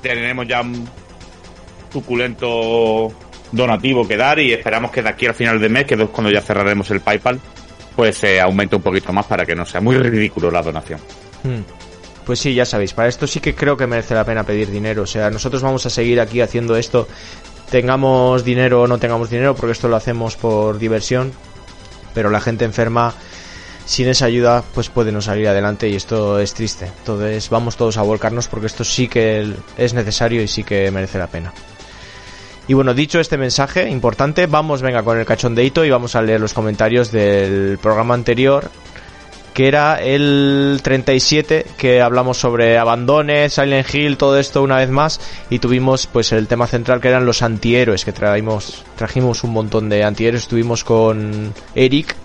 Tenemos 0.01 0.47
ya 0.47 0.61
un 0.61 0.89
suculento 1.93 3.13
donativo 3.51 4.07
que 4.07 4.17
dar 4.17 4.39
y 4.39 4.53
esperamos 4.53 4.91
que 4.91 5.03
de 5.03 5.09
aquí 5.09 5.27
al 5.27 5.35
final 5.35 5.61
de 5.61 5.69
mes, 5.69 5.87
que 5.87 5.95
es 5.95 6.09
cuando 6.11 6.31
ya 6.31 6.41
cerraremos 6.41 6.91
el 6.91 7.01
PayPal, 7.01 7.41
pues 7.97 8.17
se 8.17 8.41
aumente 8.41 8.77
un 8.77 8.83
poquito 8.83 9.13
más 9.13 9.27
para 9.27 9.45
que 9.45 9.55
no 9.55 9.65
sea 9.65 9.81
muy 9.81 9.97
ridículo 9.97 10.51
la 10.51 10.63
donación. 10.63 11.01
Hmm. 11.43 11.63
Pues 12.25 12.39
sí, 12.39 12.55
ya 12.55 12.65
sabéis, 12.65 12.95
para 12.95 13.09
esto 13.09 13.27
sí 13.27 13.41
que 13.41 13.55
creo 13.55 13.77
que 13.77 13.87
merece 13.87 14.15
la 14.15 14.25
pena 14.25 14.45
pedir 14.45 14.71
dinero. 14.71 15.03
O 15.03 15.07
sea, 15.07 15.31
nosotros 15.31 15.63
vamos 15.63 15.85
a 15.85 15.91
seguir 15.91 16.21
aquí 16.21 16.41
haciendo 16.41 16.77
esto 16.77 17.07
tengamos 17.71 18.45
dinero 18.45 18.83
o 18.83 18.87
no 18.87 18.99
tengamos 18.99 19.31
dinero, 19.31 19.55
porque 19.55 19.73
esto 19.73 19.89
lo 19.89 19.97
hacemos 19.97 20.37
por 20.37 20.79
diversión, 20.79 21.33
pero 22.15 22.31
la 22.31 22.41
gente 22.41 22.65
enferma 22.65 23.15
sin 23.85 24.09
esa 24.09 24.27
ayuda 24.27 24.65
pues 24.75 24.89
puede 24.89 25.13
no 25.13 25.21
salir 25.21 25.49
adelante 25.49 25.89
y 25.89 25.97
esto 25.97 26.39
es 26.39 26.55
triste. 26.55 26.87
Entonces 26.87 27.51
vamos 27.51 27.77
todos 27.77 27.97
a 27.97 28.03
volcarnos 28.03 28.49
porque 28.49 28.67
esto 28.67 28.85
sí 28.85 29.09
que 29.09 29.53
es 29.77 29.95
necesario 29.95 30.43
y 30.43 30.49
sí 30.49 30.65
que 30.65 30.91
merece 30.91 31.19
la 31.19 31.27
pena. 31.27 31.53
Y 32.67 32.73
bueno, 32.73 32.95
dicho 32.95 33.21
este 33.21 33.37
mensaje 33.37 33.91
importante, 33.91 34.47
vamos 34.47 34.81
venga 34.81 35.03
con 35.03 35.19
el 35.19 35.27
cachondeito 35.27 35.85
y 35.85 35.91
vamos 35.91 36.17
a 36.17 36.23
leer 36.23 36.41
los 36.41 36.55
comentarios 36.55 37.13
del 37.13 37.79
programa 37.79 38.15
anterior 38.15 38.71
que 39.55 39.69
era 39.69 40.03
el 40.03 40.81
37 40.83 41.65
que 41.79 42.03
hablamos 42.03 42.39
sobre 42.39 42.77
abandones, 42.77 43.55
Silent 43.55 43.95
Hill, 43.95 44.17
todo 44.17 44.39
esto 44.39 44.63
una 44.63 44.79
vez 44.79 44.91
más 44.91 45.21
y 45.49 45.61
tuvimos 45.61 46.09
pues 46.09 46.33
el 46.33 46.49
tema 46.49 46.67
central 46.67 47.01
que 47.01 47.09
eran 47.09 47.25
los 47.25 47.41
antihéroes 47.41 48.05
que 48.05 48.13
traímos, 48.13 48.85
trajimos 48.97 49.45
un 49.45 49.53
montón 49.53 49.89
de 49.89 50.03
antihéroes, 50.03 50.43
estuvimos 50.43 50.83
con 50.83 51.55
Eric, 51.77 52.17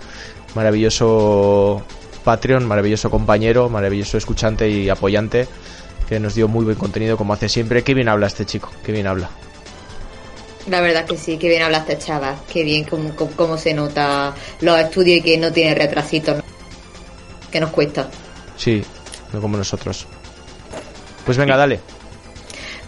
maravilloso 0.55 1.83
Patreon, 2.23 2.67
maravilloso 2.67 3.11
compañero, 3.11 3.69
maravilloso 3.69 4.17
escuchante 4.17 4.67
y 4.67 4.89
apoyante 4.89 5.47
que 6.09 6.19
nos 6.19 6.33
dio 6.33 6.47
muy 6.47 6.65
buen 6.65 6.77
contenido 6.77 7.15
como 7.15 7.33
hace 7.33 7.47
siempre. 7.47 7.83
Qué 7.83 7.93
bien 7.93 8.09
habla 8.09 8.25
este 8.25 8.45
chico, 8.45 8.71
qué 8.83 8.91
bien 8.91 9.05
habla. 9.05 9.29
La 10.67 10.81
verdad 10.81 11.05
que 11.05 11.15
sí, 11.15 11.37
qué 11.37 11.47
bien 11.47 11.61
habla 11.61 11.79
este 11.79 11.99
chaval, 11.99 12.35
qué 12.51 12.63
bien 12.63 12.83
cómo, 12.85 13.15
cómo, 13.15 13.31
cómo 13.35 13.57
se 13.57 13.75
nota 13.75 14.33
los 14.61 14.79
estudios 14.79 15.19
y 15.19 15.21
que 15.21 15.37
no 15.37 15.51
tiene 15.51 15.75
retrasitos. 15.75 16.43
Que 17.51 17.59
nos 17.59 17.71
cuesta. 17.71 18.07
Sí, 18.57 18.83
no 19.33 19.41
como 19.41 19.57
nosotros. 19.57 20.05
Pues 21.25 21.37
venga, 21.37 21.55
dale. 21.57 21.79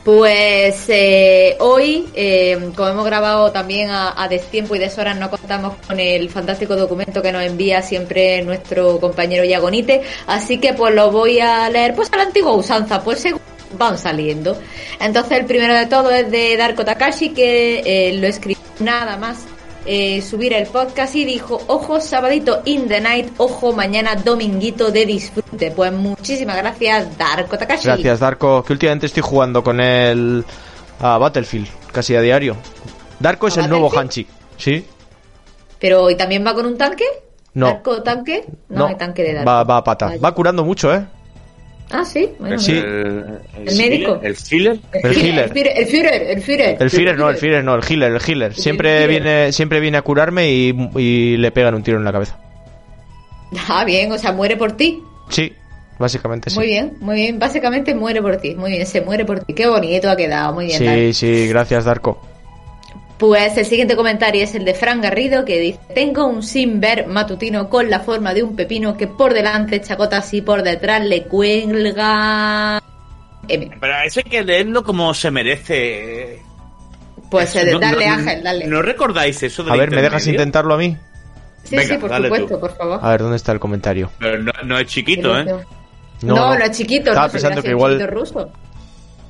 Pues 0.04 0.86
eh, 0.88 1.56
hoy, 1.60 2.10
eh, 2.16 2.72
como 2.76 2.90
hemos 2.90 3.06
grabado 3.06 3.52
también 3.52 3.92
a, 3.92 4.20
a, 4.20 4.28
destiempo 4.28 4.76
y 4.76 4.80
deshoras, 4.80 5.16
no 5.16 5.30
contamos 5.30 5.76
con 5.88 6.00
el 6.00 6.28
fantástico 6.32 6.76
documento 6.76 7.22
que 7.22 7.32
nos 7.32 7.44
envía 7.44 7.84
siempre 7.84 8.42
nuestro 8.42 9.00
compañero 9.00 9.44
Yagonite, 9.44 10.02
así 10.26 10.58
que 10.58 10.74
pues 10.74 10.96
lo 10.96 11.12
voy 11.12 11.40
a 11.40 11.70
leer 11.70 11.94
pues 11.94 12.12
a 12.12 12.18
la 12.18 12.24
antigua 12.24 12.54
usanza, 12.54 13.04
pues 13.04 13.20
según 13.20 13.42
van 13.78 13.98
saliendo. 13.98 14.58
Entonces 15.00 15.38
el 15.40 15.46
primero 15.46 15.76
de 15.76 15.86
todo 15.86 16.10
es 16.10 16.32
de 16.32 16.58
Darko 16.58 16.84
Takashi, 16.84 17.30
que 17.30 17.82
eh, 17.86 18.14
lo 18.14 18.26
escribió 18.26 18.58
nada 18.80 19.18
más 19.18 19.46
eh, 19.86 20.22
subir 20.22 20.54
el 20.54 20.68
podcast 20.68 21.16
y 21.16 21.26
dijo, 21.26 21.60
ojo, 21.68 22.00
sabadito 22.00 22.62
in 22.66 22.88
the 22.88 23.02
night, 23.02 23.34
ojo, 23.38 23.74
mañana 23.74 24.16
dominguito 24.16 24.92
de 24.92 25.06
disfrute. 25.06 25.72
Pues 25.72 25.92
muchísimas 25.92 26.58
gracias, 26.58 27.18
Darko 27.18 27.58
Takashi. 27.58 27.88
Gracias, 27.88 28.20
Darko, 28.20 28.64
que 28.64 28.74
últimamente 28.74 29.08
estoy 29.08 29.24
jugando 29.24 29.64
con 29.64 29.80
él 29.80 30.46
a 31.00 31.18
Battlefield, 31.18 31.68
casi 31.92 32.16
a 32.16 32.22
diario. 32.22 32.56
Darko 33.20 33.48
es 33.48 33.58
el 33.58 33.70
nuevo 33.70 33.90
Hanchi, 33.90 34.26
¿sí? 34.58 34.86
Pero, 35.80 36.10
¿y 36.10 36.16
también 36.16 36.46
va 36.46 36.54
con 36.54 36.66
un 36.66 36.78
tanque? 36.78 37.06
No. 37.54 37.68
¿Darko 37.68 38.04
tanque? 38.04 38.46
No, 38.70 38.80
no. 38.80 38.88
hay 38.88 38.96
tanque 38.96 39.24
de 39.24 39.34
Darko. 39.34 39.50
Va, 39.50 39.64
va 39.64 39.78
a 39.78 39.84
pata. 39.84 40.06
Vaya. 40.08 40.22
Va 40.22 40.34
curando 40.34 40.64
mucho, 40.64 40.94
¿eh? 40.94 41.06
Ah, 41.94 42.06
sí. 42.06 42.30
Bueno, 42.40 42.58
Sí. 42.58 42.72
El, 42.72 43.40
¿El 43.68 43.78
médico? 43.78 44.20
¿El 44.24 44.36
healer? 44.52 44.80
El 44.94 45.18
healer. 45.18 45.46
El 45.46 45.52
Führer, 45.52 45.74
el 45.78 45.88
Führer, 45.88 46.22
el 46.32 46.42
Führer. 46.42 46.78
El 46.80 46.90
Führer 46.90 47.18
no, 47.18 47.30
el 47.30 47.36
Führer 47.38 47.64
no, 47.64 47.76
el 47.76 47.82
healer, 47.88 48.12
el 48.14 48.22
healer. 48.26 48.54
Siempre 48.56 48.90
Führer. 49.06 49.10
viene, 49.10 49.52
siempre 49.52 49.80
viene 49.80 49.98
a 49.98 50.02
curarme 50.02 50.50
y, 50.52 50.74
y 50.98 51.38
le 51.38 51.52
pegan 51.52 51.76
un 51.76 51.84
tiro 51.84 51.98
en 51.98 52.04
la 52.06 52.12
cabeza. 52.12 52.40
Ah, 53.68 53.84
bien, 53.84 54.12
o 54.12 54.18
sea, 54.18 54.32
muere 54.32 54.56
por 54.56 54.72
ti. 54.78 55.04
Sí, 55.30 55.52
básicamente 56.00 56.50
sí. 56.50 56.58
Muy 56.58 56.68
bien, 56.68 56.94
muy 57.02 57.16
bien. 57.16 57.40
Básicamente 57.40 57.94
muere 57.94 58.22
por 58.22 58.38
ti. 58.38 58.56
Muy 58.56 58.72
bien, 58.72 58.86
se 58.86 59.02
muere 59.02 59.26
por 59.26 59.42
ti. 59.42 59.54
Qué 59.54 59.68
bonito 59.68 60.10
ha 60.10 60.16
quedado. 60.16 60.54
Muy 60.54 60.68
bien. 60.68 60.80
Sí, 60.80 61.14
sí, 61.14 61.48
gracias, 61.50 61.84
Darko. 61.86 62.22
Pues 63.22 63.56
el 63.56 63.66
siguiente 63.68 63.96
comentario 63.96 64.44
es 64.44 64.56
el 64.56 64.66
de 64.66 64.74
Fran 64.74 65.00
Garrido 65.00 65.46
que 65.46 65.60
dice 65.60 65.80
Tengo 65.94 66.26
un 66.26 66.42
Simber 66.42 67.06
matutino 67.06 67.70
con 67.70 67.88
la 67.88 68.00
forma 68.00 68.34
de 68.34 68.42
un 68.42 68.56
pepino 68.56 68.98
que 68.98 69.06
por 69.06 69.36
delante 69.36 69.80
chacotas 69.80 70.34
y 70.34 70.42
por 70.42 70.64
detrás 70.64 71.06
le 71.06 71.26
cuelga... 71.26 72.82
M. 73.48 73.70
Pero 73.80 73.94
eso 74.04 74.22
hay 74.26 74.30
que 74.32 74.44
leerlo 74.44 74.84
como 74.84 75.14
se 75.14 75.30
merece. 75.30 76.42
Pues 77.30 77.56
eh, 77.56 77.70
No- 77.72 77.78
dale 77.80 78.08
no- 78.08 78.14
Ángel, 78.14 78.44
dale. 78.44 78.66
¿No 78.66 78.82
recordáis 78.82 79.44
eso 79.44 79.64
del 79.64 79.74
A 79.74 79.76
ver, 79.76 79.92
¿me 79.92 80.02
dejas 80.02 80.26
intentarlo 80.26 80.74
a 80.74 80.78
mí? 80.78 80.98
sí, 81.64 81.76
venga, 81.76 81.94
sí, 81.94 82.02
por 82.02 82.16
supuesto, 82.16 82.48
tú. 82.56 82.60
por 82.60 82.76
favor. 82.76 83.00
A 83.04 83.10
ver, 83.12 83.22
¿dónde 83.22 83.38
está 83.38 83.52
el 83.52 83.60
comentario? 83.60 84.10
Pero 84.18 84.40
no, 84.42 84.52
no 84.66 84.80
es 84.80 84.88
chiquito, 84.88 85.38
¿eh? 85.40 85.46
No, 85.46 85.64
no, 86.24 86.54
es 86.56 86.72
chiquito, 86.76 87.12
Estaba 87.12 87.28
no, 87.28 87.32
pensando 87.34 87.62
que 87.62 87.70
igual. 87.70 88.08
ruso. 88.08 88.50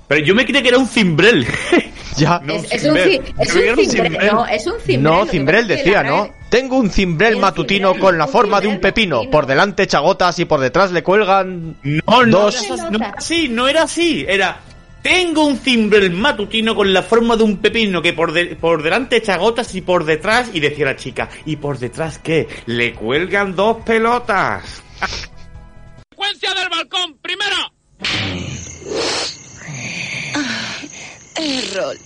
Pero 0.07 0.25
yo 0.25 0.33
me 0.33 0.45
creía 0.45 0.61
que 0.61 0.69
era 0.69 0.77
un 0.77 0.87
cimbrel. 0.87 1.45
Ya. 2.17 2.40
No, 2.43 2.53
es, 2.56 2.72
es 2.72 2.83
un, 2.83 2.98
cimbrel. 2.98 3.33
es 3.40 3.56
un 3.56 4.14
no, 4.35 4.45
es 4.45 4.67
un 4.67 4.80
cimbrel. 4.81 5.01
No, 5.03 5.25
decía, 5.67 6.03
¿no? 6.03 6.30
Tengo 6.49 6.77
un 6.77 6.90
cimbrel 6.90 7.38
matutino 7.38 7.90
cimbrel, 7.90 8.01
con 8.01 8.17
la 8.17 8.27
forma 8.27 8.59
de 8.59 8.67
un 8.67 8.80
pepino. 8.80 9.30
Por 9.30 9.45
delante 9.45 9.88
chagotas 9.88 10.38
y 10.40 10.45
por 10.45 10.59
detrás 10.59 10.91
le 10.91 11.03
cuelgan 11.03 11.77
No, 11.83 12.25
no, 12.25 12.25
dos. 12.25 12.67
no, 12.69 12.90
no 12.91 12.98
era 12.98 13.14
así, 13.17 13.48
no 13.48 13.67
era 13.69 13.83
así. 13.83 14.25
Era, 14.27 14.59
tengo 15.01 15.45
un 15.45 15.57
cimbrel 15.57 16.11
matutino 16.11 16.75
con 16.75 16.91
la 16.93 17.01
forma 17.01 17.38
de 17.38 17.43
un 17.43 17.57
pepino 17.57 18.01
que 18.01 18.11
por, 18.14 18.33
de- 18.33 18.56
por 18.57 18.83
delante 18.83 19.15
echa 19.17 19.38
gotas 19.38 19.73
y 19.75 19.81
por 19.81 20.03
detrás, 20.03 20.49
y 20.53 20.59
decía 20.59 20.85
la 20.85 20.95
chica, 20.98 21.30
¿y 21.45 21.56
por 21.56 21.80
detrás 21.80 22.19
qué? 22.19 22.48
Le 22.65 22.93
cuelgan 22.93 23.56
dos 23.56 23.77
pelotas. 23.85 24.83
¡Secuencia 26.11 26.53
del 26.53 26.69
balcón! 26.69 27.17
¡Primero! 27.22 27.56
Errol. 31.72 31.98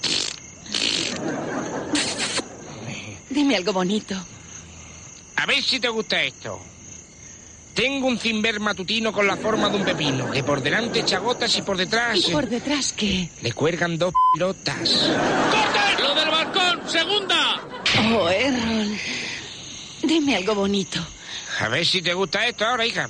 Dime 3.30 3.56
algo 3.56 3.74
bonito. 3.74 4.16
A 5.36 5.46
ver 5.46 5.64
si 5.64 5.80
te 5.80 5.90
gusta 5.90 6.22
esto. 6.22 6.60
Tengo 7.74 8.08
un 8.08 8.18
cimber 8.18 8.60
matutino 8.60 9.12
con 9.12 9.28
la 9.28 9.36
forma 9.36 9.68
de 9.70 9.76
un 9.78 9.84
pepino, 9.84 10.32
que 10.32 10.44
por 10.44 10.62
delante 10.62 11.00
echa 11.00 11.20
gotas 11.20 11.58
y 11.58 11.62
por 11.62 11.76
detrás... 11.76 12.16
¿Y 12.16 12.32
por 12.32 12.48
detrás 12.48 12.94
qué? 12.94 13.30
Le 13.42 13.52
cuelgan 13.52 13.98
dos 13.98 14.14
pelotas. 14.34 14.78
¡Corte! 14.78 16.02
¡Lo 16.02 16.16
del 16.16 16.30
balcón! 16.30 16.90
¡Segunda! 16.90 17.62
Oh, 18.14 18.30
Errol. 18.30 18.98
Dime 20.04 20.38
algo 20.38 20.56
bonito. 20.56 21.06
A 21.60 21.68
ver 21.68 21.86
si 21.86 22.02
te 22.02 22.14
gusta 22.14 22.48
esto 22.48 22.66
ahora, 22.66 22.86
hija. 22.86 23.10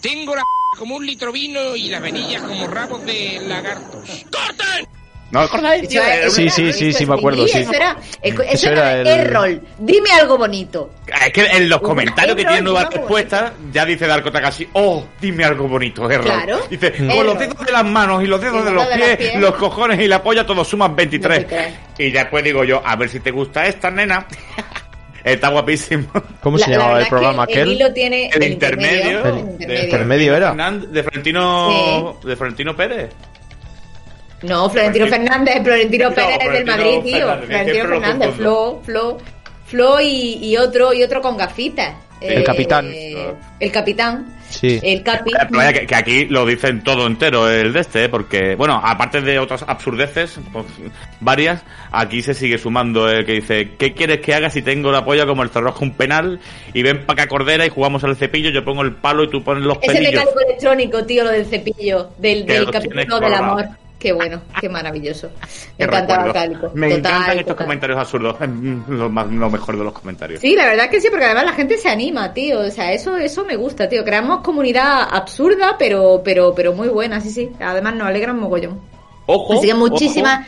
Tengo 0.00 0.34
la 0.34 0.42
como 0.76 0.96
un 0.96 1.06
litro 1.06 1.32
vino 1.32 1.76
y 1.76 1.88
las 1.88 2.02
venillas 2.02 2.42
como 2.42 2.66
rabos 2.66 3.04
de 3.04 3.40
lagartos. 3.46 4.24
¡Corten! 4.30 4.95
¿No 5.30 5.40
acordáis, 5.40 5.88
tío? 5.88 6.00
Sí, 6.30 6.42
una- 6.44 6.50
sí, 6.52 6.72
sí, 6.72 6.92
sí, 6.92 7.04
me 7.04 7.14
acuerdo, 7.14 7.46
sí. 7.48 7.58
Eso 7.58 7.72
era, 7.72 7.96
eso 8.22 8.42
Eso 8.42 8.70
era, 8.70 8.92
era 8.92 9.00
el- 9.14 9.20
Errol. 9.26 9.60
Dime 9.78 10.10
algo 10.12 10.38
bonito. 10.38 10.90
Es 11.26 11.32
que 11.32 11.44
en 11.46 11.68
los 11.68 11.80
comentarios 11.80 12.36
que 12.36 12.42
Errol, 12.42 12.52
tienen 12.54 12.64
nuevas 12.64 12.90
respuestas, 12.94 13.52
ya 13.72 13.84
dice 13.84 14.06
Darko 14.06 14.30
Takashi, 14.30 14.68
oh, 14.74 15.04
dime 15.20 15.44
algo 15.44 15.66
bonito, 15.66 16.08
error. 16.08 16.24
Claro. 16.26 16.60
Dice, 16.70 16.92
con 16.92 17.26
los 17.26 17.38
dedos 17.38 17.66
de 17.66 17.72
las 17.72 17.84
manos 17.84 18.22
y 18.22 18.26
los 18.26 18.40
dedos 18.40 18.64
de 18.64 18.70
los 18.70 18.86
pies, 18.86 19.34
los 19.40 19.54
cojones 19.56 20.00
y 20.00 20.06
la 20.06 20.22
polla, 20.22 20.46
todos 20.46 20.68
suman 20.68 20.94
23. 20.94 21.38
23. 21.48 21.74
Y 21.98 22.12
ya 22.12 22.20
después 22.20 22.44
digo 22.44 22.62
yo, 22.62 22.80
a 22.84 22.94
ver 22.94 23.08
si 23.08 23.18
te 23.20 23.32
gusta 23.32 23.66
esta, 23.66 23.90
nena. 23.90 24.26
Está 25.24 25.48
guapísimo. 25.48 26.06
¿Cómo 26.40 26.56
se 26.56 26.70
La- 26.70 26.76
la 26.76 26.82
llamaba 26.84 27.00
el 27.00 27.08
programa 27.08 27.46
que 27.48 27.52
aquel? 27.54 27.68
El 27.70 27.74
hilo 27.74 27.92
tiene 27.92 28.30
El 28.32 28.44
intermedio. 28.44 29.24
el 29.24 29.26
El 29.34 29.38
intermedio. 29.40 29.84
intermedio 29.84 30.36
era. 30.36 30.54
De 30.54 31.02
Florentino, 31.02 32.20
de 32.24 32.36
Florentino 32.36 32.76
Pérez. 32.76 33.10
No, 34.46 34.70
Florentino 34.70 35.06
Fernández, 35.06 35.62
Florentino 35.62 36.08
No, 36.08 36.14
Pérez 36.14 36.52
del 36.52 36.64
Madrid, 36.66 36.98
tío. 37.04 37.26
Fernández, 37.26 37.46
Florentino 37.46 37.88
Fernández. 37.88 38.34
Flo, 38.36 38.82
Flo, 38.84 39.18
Flo 39.66 40.00
y, 40.00 40.38
y 40.42 40.56
otro 40.56 40.92
y 40.92 41.02
otro 41.02 41.20
con 41.20 41.36
gafitas. 41.36 41.94
El 42.20 42.44
capitán. 42.44 42.90
El 43.60 43.72
capitán. 43.72 44.36
Sí. 44.48 44.80
El 44.82 45.02
capi. 45.02 45.30
Eh, 45.30 45.36
pero 45.48 45.58
vaya, 45.58 45.72
que, 45.72 45.86
que 45.86 45.94
aquí 45.94 46.24
lo 46.26 46.46
dicen 46.46 46.82
todo 46.82 47.06
entero 47.06 47.50
el 47.50 47.72
de 47.72 47.80
este, 47.80 48.04
¿eh? 48.04 48.08
porque, 48.08 48.54
bueno, 48.54 48.80
aparte 48.82 49.20
de 49.20 49.38
otras 49.38 49.64
absurdeces, 49.66 50.38
pues, 50.52 50.64
varias, 51.20 51.62
aquí 51.90 52.22
se 52.22 52.32
sigue 52.32 52.56
sumando 52.56 53.08
el 53.08 53.26
que 53.26 53.32
dice, 53.32 53.72
¿qué 53.76 53.92
quieres 53.92 54.20
que 54.20 54.34
haga 54.34 54.48
si 54.48 54.62
tengo 54.62 54.90
la 54.92 55.04
polla 55.04 55.26
como 55.26 55.42
el 55.42 55.50
cerrojo 55.50 55.84
un 55.84 55.94
penal? 55.94 56.40
Y 56.72 56.82
ven 56.82 57.04
para 57.04 57.24
acá 57.24 57.28
cordera 57.28 57.66
y 57.66 57.70
jugamos 57.70 58.02
al 58.04 58.16
cepillo, 58.16 58.50
yo 58.50 58.64
pongo 58.64 58.82
el 58.82 58.94
palo 58.94 59.24
y 59.24 59.30
tú 59.30 59.42
pones 59.42 59.64
los 59.64 59.76
pelillos. 59.78 60.12
mecánico 60.12 60.40
electrónico, 60.46 61.04
tío, 61.04 61.24
lo 61.24 61.30
del 61.30 61.44
cepillo, 61.44 62.10
del, 62.18 62.46
del 62.46 62.70
capítulo 62.70 63.20
del 63.20 63.34
amor. 63.34 63.66
Qué 64.06 64.12
bueno, 64.12 64.40
qué 64.60 64.68
maravilloso. 64.68 65.30
Me 65.78 65.84
encantaba. 65.84 66.32
Cálico. 66.32 66.70
Me 66.74 66.90
Total, 66.90 67.12
encantan 67.12 67.38
estos 67.40 67.56
comentarios 67.56 67.98
absurdos, 67.98 68.36
es 68.40 68.48
lo, 68.88 69.10
más, 69.10 69.26
lo 69.26 69.50
mejor 69.50 69.76
de 69.76 69.82
los 69.82 69.92
comentarios. 69.92 70.40
Sí, 70.40 70.54
la 70.54 70.66
verdad 70.66 70.84
es 70.84 70.90
que 70.92 71.00
sí, 71.00 71.08
porque 71.10 71.24
además 71.24 71.46
la 71.46 71.54
gente 71.54 71.76
se 71.76 71.88
anima, 71.88 72.32
tío. 72.32 72.60
O 72.60 72.70
sea, 72.70 72.92
eso, 72.92 73.16
eso 73.16 73.44
me 73.44 73.56
gusta, 73.56 73.88
tío. 73.88 74.04
Creamos 74.04 74.42
comunidad 74.42 75.08
absurda, 75.10 75.74
pero, 75.76 76.22
pero, 76.24 76.54
pero 76.54 76.72
muy 76.72 76.86
buena, 76.86 77.20
sí, 77.20 77.30
sí. 77.30 77.50
Además 77.58 77.96
nos 77.96 78.06
alegran 78.06 78.38
mogollón. 78.38 78.80
Ojo. 79.26 79.54
Así 79.54 79.66
que 79.66 79.72
ojo. 79.72 79.88
muchísimas. 79.88 80.46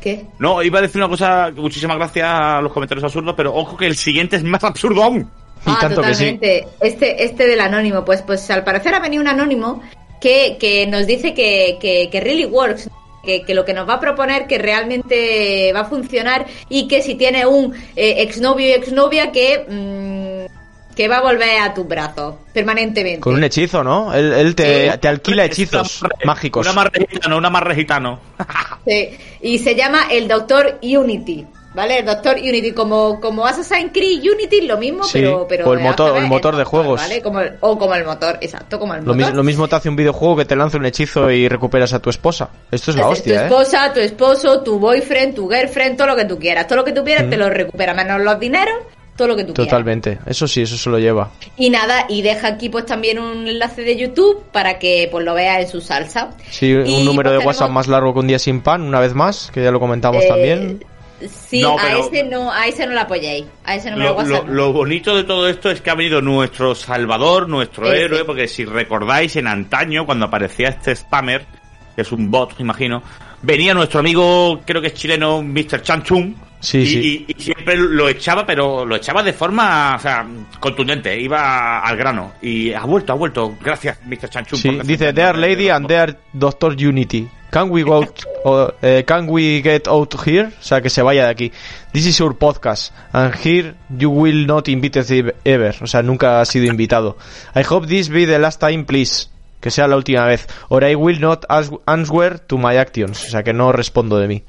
¿Qué? 0.00 0.24
No, 0.38 0.62
iba 0.62 0.78
a 0.78 0.82
decir 0.82 1.00
una 1.02 1.10
cosa, 1.10 1.50
muchísimas 1.56 1.96
gracias 1.96 2.28
a 2.28 2.60
los 2.60 2.72
comentarios 2.72 3.02
absurdos, 3.02 3.34
pero 3.36 3.52
ojo 3.52 3.76
que 3.76 3.86
el 3.86 3.96
siguiente 3.96 4.36
es 4.36 4.44
más 4.44 4.62
absurdo 4.62 5.02
aún. 5.02 5.28
Ah, 5.66 5.78
tanto 5.80 6.02
que 6.02 6.14
sí. 6.14 6.36
totalmente. 6.38 6.68
Este, 6.80 7.24
este 7.24 7.46
del 7.48 7.60
anónimo, 7.60 8.04
pues, 8.04 8.22
pues 8.22 8.48
al 8.52 8.62
parecer 8.62 8.94
ha 8.94 9.00
venido 9.00 9.22
un 9.22 9.28
anónimo 9.28 9.82
que, 10.22 10.56
que 10.58 10.86
nos 10.86 11.06
dice 11.06 11.34
que, 11.34 11.76
que, 11.80 12.08
que 12.10 12.20
really 12.20 12.46
works. 12.46 12.88
Que, 13.24 13.42
que 13.44 13.54
lo 13.54 13.64
que 13.64 13.72
nos 13.72 13.88
va 13.88 13.94
a 13.94 14.00
proponer 14.00 14.48
que 14.48 14.58
realmente 14.58 15.72
va 15.72 15.80
a 15.82 15.84
funcionar 15.84 16.44
y 16.68 16.88
que 16.88 17.02
si 17.02 17.14
tiene 17.14 17.46
un 17.46 17.72
eh, 17.94 18.16
exnovio 18.18 18.66
y 18.66 18.72
exnovia 18.72 19.30
que, 19.30 19.64
mm, 19.68 20.94
que 20.96 21.06
va 21.06 21.18
a 21.18 21.22
volver 21.22 21.60
a 21.60 21.72
tus 21.72 21.86
brazos 21.86 22.34
permanentemente. 22.52 23.20
Con 23.20 23.34
un 23.36 23.44
hechizo, 23.44 23.84
¿no? 23.84 24.12
Él, 24.12 24.32
él 24.32 24.54
te, 24.56 24.90
Sí. 24.90 24.98
te 24.98 25.06
alquila 25.06 25.44
hechizos 25.44 26.02
mágicos. 26.24 26.66
Una 26.66 26.72
amarre 26.72 27.06
gitano, 27.08 27.36
una 27.38 27.46
amarre 27.46 27.76
gitano. 27.76 28.18
Sí, 28.84 29.10
y 29.40 29.58
se 29.60 29.76
llama 29.76 30.08
el 30.10 30.26
Doctor 30.26 30.80
Unity, 30.82 31.46
¿vale? 31.74 31.98
El 32.00 32.06
Doctor 32.06 32.36
Unity, 32.36 32.72
como, 32.72 33.20
como 33.20 33.46
Assassin's 33.46 33.90
Creed 33.92 34.20
Unity, 34.22 34.62
lo 34.62 34.76
mismo, 34.78 35.04
Sí, 35.04 35.20
pero, 35.20 35.46
pero... 35.48 35.68
o 35.68 35.74
el 35.74 35.80
motor- 35.80 36.16
el 36.16 36.26
motor 36.26 36.54
de 36.56 36.62
Doctor, 36.64 36.80
juegos. 36.80 37.00
¿vale? 37.00 37.22
Como 37.22 37.40
el- 37.40 37.52
o 37.60 37.78
como 37.78 37.94
el 37.94 38.04
motor, 38.04 38.38
exacto, 38.40 38.78
como 38.78 38.94
el 38.94 39.04
Lo, 39.04 39.14
mi- 39.14 39.20
motor. 39.22 39.36
lo 39.36 39.42
mismo 39.42 39.68
te 39.68 39.76
hace 39.76 39.88
un 39.88 39.96
videojuego 39.96 40.36
que 40.36 40.44
te 40.44 40.56
lanza 40.56 40.78
un 40.78 40.86
hechizo 40.86 41.30
y 41.30 41.48
recuperas 41.48 41.92
a 41.92 41.98
tu 42.00 42.10
esposa. 42.10 42.50
Esto 42.70 42.90
es 42.90 42.96
la 42.96 43.02
tu 43.04 43.08
hostia, 43.10 43.40
¿eh? 43.42 43.44
esposa, 43.44 43.92
tu 43.92 44.00
esposo, 44.00 44.60
tu 44.62 44.78
boyfriend, 44.78 45.34
tu 45.34 45.48
girlfriend, 45.48 45.96
todo 45.96 46.08
lo 46.08 46.16
que 46.16 46.24
tú 46.24 46.38
quieras. 46.38 46.66
Todo 46.66 46.76
lo 46.78 46.84
que 46.84 46.92
tú 46.92 47.02
quieras 47.04 47.26
Mm. 47.26 47.30
te 47.30 47.36
lo 47.36 47.48
recupera, 47.50 47.94
menos 47.94 48.20
los 48.20 48.38
dineros, 48.38 48.74
todo 49.16 49.28
lo 49.28 49.36
que 49.36 49.44
tú 49.44 49.52
quieras. 49.52 49.70
Totalmente. 49.70 50.18
Eso 50.26 50.48
sí, 50.48 50.62
eso 50.62 50.76
se 50.76 50.88
lo 50.90 50.98
lleva. 50.98 51.30
Y 51.56 51.68
nada, 51.70 52.06
y 52.08 52.22
deja 52.22 52.48
aquí 52.48 52.68
pues 52.70 52.86
también 52.86 53.18
un 53.18 53.46
enlace 53.46 53.82
de 53.82 53.96
YouTube 53.96 54.42
para 54.52 54.78
que 54.78 55.08
pues 55.10 55.24
lo 55.24 55.34
veas 55.34 55.60
en 55.60 55.68
su 55.68 55.80
salsa. 55.80 56.30
Sí, 56.50 56.66
Y, 56.68 56.74
un 56.74 57.04
número 57.04 57.30
pues, 57.30 57.40
de 57.40 57.46
WhatsApp 57.46 57.70
más 57.70 57.88
largo 57.88 58.12
que 58.14 58.20
un 58.20 58.26
día 58.26 58.38
sin 58.38 58.60
pan, 58.62 58.82
una 58.82 59.00
vez 59.00 59.14
más, 59.14 59.50
que 59.52 59.62
ya 59.62 59.70
lo 59.70 59.80
comentamos 59.80 60.24
Eh, 60.24 60.28
también. 60.28 60.84
Sí, 61.28 61.60
No, 61.62 61.78
a 61.78 61.92
ese 61.98 62.24
no, 62.24 62.50
a 62.52 62.66
ese 62.66 62.86
no 62.86 62.92
lo 62.94 63.00
apoyéis. 63.00 63.46
A 63.64 63.74
ese 63.76 63.90
número 63.90 64.10
Lo, 64.10 64.16
de 64.22 64.22
WhatsApp. 64.30 64.48
lo- 64.48 64.54
lo 64.54 64.72
bonito 64.72 65.16
de 65.16 65.24
todo 65.24 65.48
esto 65.48 65.70
es 65.70 65.80
que 65.80 65.90
ha 65.90 65.94
venido 65.94 66.20
nuestro 66.22 66.74
salvador, 66.74 67.48
nuestro 67.48 67.86
Ese. 67.92 68.04
héroe, 68.04 68.24
porque 68.24 68.48
si 68.48 68.64
recordáis 68.64 69.36
en 69.36 69.46
antaño, 69.46 70.04
cuando 70.06 70.26
aparecía 70.26 70.68
este 70.68 70.94
spammer, 70.96 71.46
que 71.94 72.02
es 72.02 72.12
un 72.12 72.30
bot, 72.30 72.58
imagino, 72.58 73.02
venía 73.42 73.74
nuestro 73.74 74.00
amigo, 74.00 74.60
creo 74.64 74.80
que 74.80 74.88
es 74.88 74.94
chileno, 74.94 75.42
Mr. 75.42 75.82
Chanchun, 75.82 76.34
Sí, 76.60 76.78
y, 76.78 76.86
sí. 76.86 77.26
y- 77.28 77.32
y 77.36 77.42
siempre 77.42 77.76
lo 77.76 78.08
echaba, 78.08 78.46
pero 78.46 78.84
lo 78.86 78.94
echaba 78.96 79.22
de 79.22 79.32
forma, 79.32 79.96
o 79.96 79.98
sea, 79.98 80.24
contundente, 80.60 81.20
iba 81.20 81.80
al 81.80 81.96
grano. 81.96 82.34
Y 82.40 82.72
ha 82.72 82.84
vuelto, 82.84 83.12
ha 83.12 83.16
vuelto. 83.16 83.56
Gracias, 83.60 83.98
Mr. 84.06 84.28
Chanchun. 84.30 84.58
Sí, 84.58 84.70
por 84.70 84.86
dice 84.86 85.12
Dear 85.12 85.34
de- 85.36 85.40
Lady 85.48 85.68
and 85.68 85.88
Dear 85.88 86.16
Doctor 86.32 86.72
Unity. 86.74 87.28
Can 87.52 87.68
we 87.70 87.82
go 87.82 88.02
o, 88.44 88.72
eh, 88.80 89.04
can 89.06 89.28
we 89.28 89.60
get 89.62 89.86
out 89.86 90.14
here? 90.26 90.46
O 90.58 90.62
sea, 90.62 90.80
que 90.80 90.88
se 90.88 91.02
vaya 91.02 91.24
de 91.26 91.30
aquí. 91.30 91.52
This 91.92 92.06
is 92.06 92.18
your 92.18 92.34
podcast 92.38 92.94
and 93.12 93.34
here 93.44 93.74
you 93.90 94.08
will 94.10 94.46
not 94.46 94.68
invited 94.68 95.34
ever. 95.44 95.74
O 95.82 95.86
sea, 95.86 96.02
nunca 96.02 96.40
has 96.40 96.48
sido 96.48 96.64
invitado. 96.64 97.18
I 97.54 97.62
hope 97.68 97.86
this 97.86 98.08
be 98.08 98.24
the 98.24 98.38
last 98.38 98.58
time, 98.58 98.84
please. 98.84 99.28
Que 99.60 99.70
sea 99.70 99.86
la 99.86 99.96
última 99.96 100.24
vez. 100.24 100.48
Or 100.70 100.82
I 100.82 100.94
will 100.94 101.20
not 101.20 101.44
answer 101.86 102.38
to 102.38 102.56
my 102.56 102.78
actions. 102.78 103.22
O 103.26 103.30
sea, 103.30 103.42
que 103.42 103.52
no 103.52 103.70
respondo 103.70 104.18
de 104.18 104.28
mí. 104.28 104.42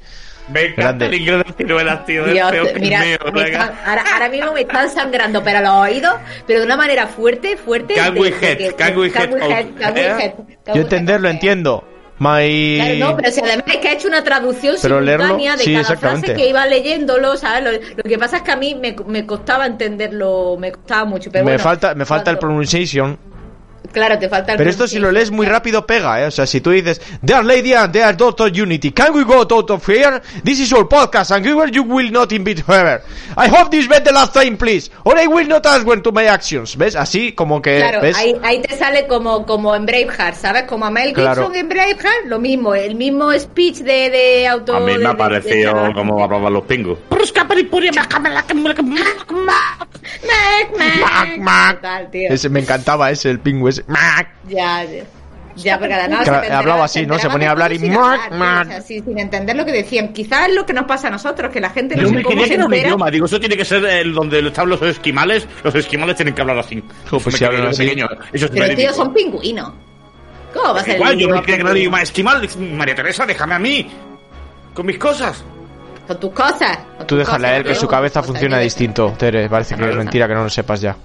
Me 0.48 0.62
encanta 0.62 0.82
Grande. 0.82 1.06
el 1.06 1.14
inglés 1.14 1.44
de 1.46 1.52
ciruelas, 1.52 2.06
tío. 2.06 2.24
Dios, 2.24 2.46
es 2.46 2.52
peor 2.52 2.66
que 2.68 2.72
el 2.72 2.80
mira, 2.80 3.00
mío, 3.00 3.16
están- 3.34 3.74
ahora, 3.86 4.04
ahora 4.14 4.28
mismo 4.30 4.52
me 4.52 4.60
están 4.62 4.90
sangrando, 4.90 5.42
pero 5.44 5.60
los 5.60 5.70
oídos, 5.70 6.14
pero 6.46 6.60
de 6.60 6.66
una 6.66 6.76
manera 6.76 7.06
fuerte, 7.06 7.56
fuerte. 7.58 7.94
Can 7.94 8.18
we 8.18 8.28
head, 8.28 8.74
can 8.76 8.98
we 8.98 9.08
head 9.10 10.34
Yo 10.74 10.80
entenderlo 10.82 11.28
entiendo. 11.28 11.84
My... 12.18 12.76
Claro, 12.76 12.94
no, 13.12 13.16
pero 13.16 13.30
si 13.32 13.40
además 13.40 13.64
es 13.66 13.76
que 13.78 13.88
ha 13.88 13.92
hecho 13.92 14.08
una 14.08 14.22
traducción 14.22 14.76
Pero 14.80 15.00
simultánea 15.00 15.56
leerlo, 15.56 15.58
de 15.58 15.64
sí, 15.64 15.74
cada 15.74 15.96
frase 15.96 16.34
que 16.34 16.48
iba 16.48 16.66
leyéndolo, 16.66 17.36
¿sabes? 17.36 17.64
Lo, 17.64 17.96
lo 17.96 18.02
que 18.02 18.18
pasa 18.18 18.36
es 18.36 18.42
que 18.42 18.52
a 18.52 18.56
mí 18.56 18.74
me, 18.74 18.94
me 19.06 19.26
costaba 19.26 19.66
entenderlo, 19.66 20.56
me 20.58 20.70
costaba 20.72 21.04
mucho. 21.04 21.30
Pero 21.32 21.44
me 21.44 21.52
bueno, 21.52 21.62
falta, 21.62 21.94
me 21.94 22.04
falta 22.04 22.30
el 22.30 22.38
pronunciation. 22.38 23.18
Claro, 23.94 24.18
te 24.18 24.28
falta 24.28 24.52
el 24.52 24.58
Pero 24.58 24.68
esto 24.68 24.88
si 24.88 24.98
lo 24.98 25.12
lees 25.12 25.30
muy 25.30 25.46
rápido 25.46 25.86
pega, 25.86 26.20
¿eh? 26.20 26.26
O 26.26 26.30
sea, 26.32 26.46
si 26.46 26.60
tú 26.60 26.70
dices, 26.70 27.00
Dear 27.22 27.44
Lady 27.44 27.72
and 27.74 27.92
Dear 27.92 28.16
Doctor 28.16 28.50
Unity, 28.50 28.90
can 28.90 29.14
we 29.14 29.22
go 29.22 29.34
out 29.40 29.70
of 29.70 29.88
here? 29.88 30.20
This 30.44 30.58
is 30.58 30.68
your 30.68 30.88
podcast 30.88 31.30
and 31.30 31.46
here 31.46 31.70
you 31.70 31.84
will 31.84 32.10
not 32.10 32.32
invite 32.32 32.60
whoever. 32.66 33.00
I 33.36 33.48
hope 33.48 33.70
this 33.70 33.86
be 33.88 34.00
the 34.00 34.12
last 34.12 34.34
time, 34.34 34.56
please. 34.56 34.90
Or 35.04 35.16
I 35.16 35.28
will 35.28 35.46
not 35.46 35.64
answer 35.64 36.00
to 36.02 36.10
my 36.12 36.26
actions. 36.26 36.76
¿Ves? 36.76 36.96
Así 36.96 37.32
como 37.32 37.62
que, 37.62 37.78
Claro, 37.78 38.00
¿ves? 38.00 38.16
ahí, 38.16 38.34
ahí 38.42 38.60
te 38.60 38.76
sale 38.76 39.06
como, 39.06 39.46
como 39.46 39.74
en 39.76 39.86
Braveheart, 39.86 40.34
¿sabes? 40.36 40.64
Como 40.64 40.86
a 40.86 40.90
Mel 40.90 41.14
Gibson 41.14 41.22
Claro. 41.34 41.54
en 41.54 41.68
Braveheart, 41.68 42.26
lo 42.26 42.40
mismo, 42.40 42.74
el 42.74 42.96
mismo 42.96 43.32
speech 43.38 43.78
de, 43.78 44.10
de 44.10 44.48
auto... 44.48 44.74
A 44.74 44.80
mí 44.80 44.98
me 44.98 45.06
ha 45.06 45.16
parecido 45.16 45.92
como 45.94 46.22
hablaban 46.22 46.52
los 46.52 46.64
pingos. 46.64 46.98
Mac, 50.26 50.70
Mac. 50.76 51.00
Mac, 51.00 51.38
Mac. 51.38 51.76
Total, 51.76 52.10
tío. 52.10 52.28
Ese, 52.30 52.48
me 52.48 52.60
encantaba 52.60 53.10
ese, 53.10 53.30
el 53.30 53.40
pingüe 53.40 53.70
ese. 53.70 53.83
Mac. 53.86 54.28
Ya, 54.48 54.84
ya. 54.84 55.04
Ya, 55.56 55.78
porque 55.78 55.94
además 55.94 56.24
Claro, 56.24 56.52
hablaba 56.52 56.84
así, 56.86 57.06
¿no? 57.06 57.16
Se 57.16 57.30
ponía 57.30 57.46
a 57.48 57.52
hablar 57.52 57.72
y 57.72 57.76
hablar, 57.76 58.32
Mark. 58.32 58.66
o 58.66 58.70
sea, 58.72 58.80
sí, 58.80 59.00
sin 59.06 59.16
entender 59.20 59.54
lo 59.54 59.64
que 59.64 59.70
decían. 59.70 60.12
Quizás 60.12 60.48
es 60.48 60.54
lo 60.56 60.66
que 60.66 60.72
nos 60.72 60.84
pasa 60.84 61.06
a 61.06 61.10
nosotros, 61.12 61.52
que 61.52 61.60
la 61.60 61.70
gente 61.70 61.94
no 61.94 62.02
Yo 62.02 62.10
me 62.10 62.22
cómo 62.24 62.30
creía 62.34 62.42
se 62.44 62.48
que 62.48 62.54
era 62.56 62.66
un 62.66 62.74
idioma. 62.74 63.08
Digo, 63.12 63.26
eso 63.26 63.38
tiene 63.38 63.56
que 63.56 63.64
ser 63.64 63.84
el 63.84 64.12
donde 64.14 64.40
están 64.40 64.68
los 64.68 64.82
esquimales. 64.82 65.46
Los 65.62 65.72
esquimales 65.76 66.16
tienen 66.16 66.34
que 66.34 66.40
hablar 66.40 66.58
así. 66.58 66.82
pues 67.08 67.26
Me 67.26 67.32
si 67.32 67.38
creía 67.38 67.46
hablan 67.46 67.62
yo 67.62 67.68
así. 67.70 67.84
pequeño. 67.84 68.06
Eso 68.32 68.44
es 68.46 68.50
Pero 68.50 68.74
tío, 68.76 68.92
son 68.92 69.14
pingüinos. 69.14 69.72
¿Cómo 70.52 70.74
va 70.74 70.80
a 70.80 70.84
ser 70.84 70.96
Igual, 70.96 71.12
el 71.12 71.18
yo 71.20 71.26
me 71.28 71.30
idioma 71.34 71.42
creía 71.42 71.56
que 71.58 71.62
pingüino? 71.62 71.78
idioma 71.78 72.02
esquimal. 72.02 72.48
María 72.72 72.94
Teresa, 72.96 73.24
déjame 73.24 73.54
a 73.54 73.58
mí. 73.60 73.90
Con 74.74 74.86
mis 74.86 74.98
cosas. 74.98 75.44
Con 76.08 76.18
tus 76.18 76.32
cosas. 76.32 76.78
con 76.98 77.06
Tú 77.06 77.16
tus 77.16 77.18
déjale 77.18 77.46
a 77.46 77.56
él 77.58 77.64
que 77.64 77.76
su 77.76 77.86
cabeza 77.86 78.24
funciona 78.24 78.58
distinto, 78.58 79.14
Tere. 79.16 79.48
Parece 79.48 79.76
que 79.76 79.88
es 79.88 79.94
mentira 79.94 80.26
que 80.26 80.34
no 80.34 80.42
lo 80.42 80.50
sepas 80.50 80.80
ya. 80.80 80.96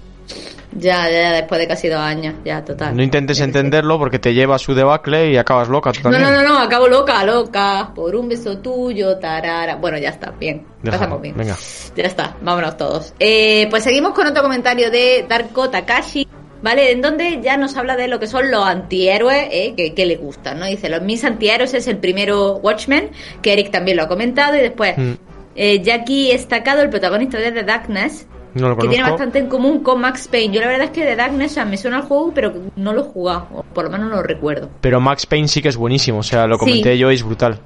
Ya, 0.72 1.10
ya, 1.10 1.20
ya, 1.22 1.32
después 1.32 1.60
de 1.60 1.66
casi 1.66 1.88
dos 1.88 2.00
años. 2.00 2.34
Ya, 2.44 2.64
total. 2.64 2.96
No 2.96 3.02
intentes 3.02 3.40
entenderlo 3.40 3.98
porque 3.98 4.18
te 4.18 4.32
lleva 4.34 4.54
a 4.54 4.58
su 4.58 4.72
debacle 4.74 5.30
y 5.32 5.36
acabas 5.36 5.68
loca 5.68 5.92
tú 5.92 6.00
No, 6.04 6.10
también. 6.10 6.22
no, 6.22 6.42
no, 6.42 6.48
no, 6.48 6.58
acabo 6.60 6.86
loca, 6.88 7.24
loca. 7.24 7.90
Por 7.94 8.14
un 8.14 8.28
beso 8.28 8.58
tuyo, 8.58 9.18
tarara. 9.18 9.76
Bueno, 9.76 9.98
ya 9.98 10.10
está, 10.10 10.30
bien. 10.30 10.64
Déjalo, 10.82 11.00
Pasamos 11.00 11.22
bien. 11.22 11.36
Venga. 11.36 11.56
Ya 11.96 12.04
está, 12.04 12.36
vámonos 12.40 12.76
todos. 12.76 13.14
Eh, 13.18 13.66
pues 13.70 13.82
seguimos 13.84 14.12
con 14.12 14.26
otro 14.26 14.42
comentario 14.42 14.90
de 14.90 15.26
Darko 15.28 15.68
Takashi, 15.70 16.26
¿vale? 16.62 16.92
En 16.92 17.02
donde 17.02 17.40
ya 17.42 17.56
nos 17.56 17.76
habla 17.76 17.96
de 17.96 18.06
lo 18.08 18.20
que 18.20 18.26
son 18.28 18.50
los 18.50 18.64
antihéroes 18.64 19.48
eh, 19.50 19.74
que, 19.76 19.92
que 19.94 20.06
le 20.06 20.16
gustan, 20.16 20.60
¿no? 20.60 20.66
Dice, 20.66 20.88
los 20.88 21.02
mis 21.02 21.24
antihéroes 21.24 21.74
es 21.74 21.88
el 21.88 21.98
primero 21.98 22.56
Watchmen, 22.58 23.10
que 23.42 23.52
Eric 23.54 23.70
también 23.72 23.96
lo 23.96 24.04
ha 24.04 24.08
comentado, 24.08 24.54
y 24.56 24.60
después 24.60 24.96
Mm, 24.96 25.12
eh, 25.56 25.82
Jackie 25.82 26.30
Estacado, 26.30 26.80
el 26.82 26.90
protagonista 26.90 27.38
de 27.38 27.50
The 27.50 27.64
Darkness, 27.64 28.26
No 28.54 28.68
lo 28.68 28.76
que 28.76 28.88
tiene 28.88 29.08
bastante 29.08 29.38
en 29.38 29.48
común 29.48 29.82
con 29.82 30.00
Max 30.00 30.28
Payne. 30.28 30.54
Yo 30.54 30.60
la 30.60 30.68
verdad 30.68 30.86
es 30.86 30.90
que 30.90 31.04
The 31.04 31.16
Darkness 31.16 31.52
o 31.52 31.54
sea, 31.54 31.64
me 31.64 31.76
suena 31.76 31.98
al 31.98 32.02
juego, 32.04 32.32
pero 32.34 32.52
no 32.76 32.92
lo 32.92 33.00
he 33.02 33.04
jugado, 33.04 33.46
o 33.54 33.62
por 33.62 33.84
lo 33.84 33.90
menos 33.90 34.10
no 34.10 34.16
lo 34.16 34.22
recuerdo. 34.22 34.68
Pero 34.80 35.00
Max 35.00 35.26
Payne 35.26 35.48
sí 35.48 35.62
que 35.62 35.68
es 35.68 35.76
buenísimo. 35.76 36.18
O 36.18 36.22
sea, 36.22 36.46
lo 36.46 36.56
Sí. 36.56 36.60
comenté 36.60 36.98
yo 36.98 37.10
y 37.10 37.14
es 37.14 37.22
brutal. 37.22 37.58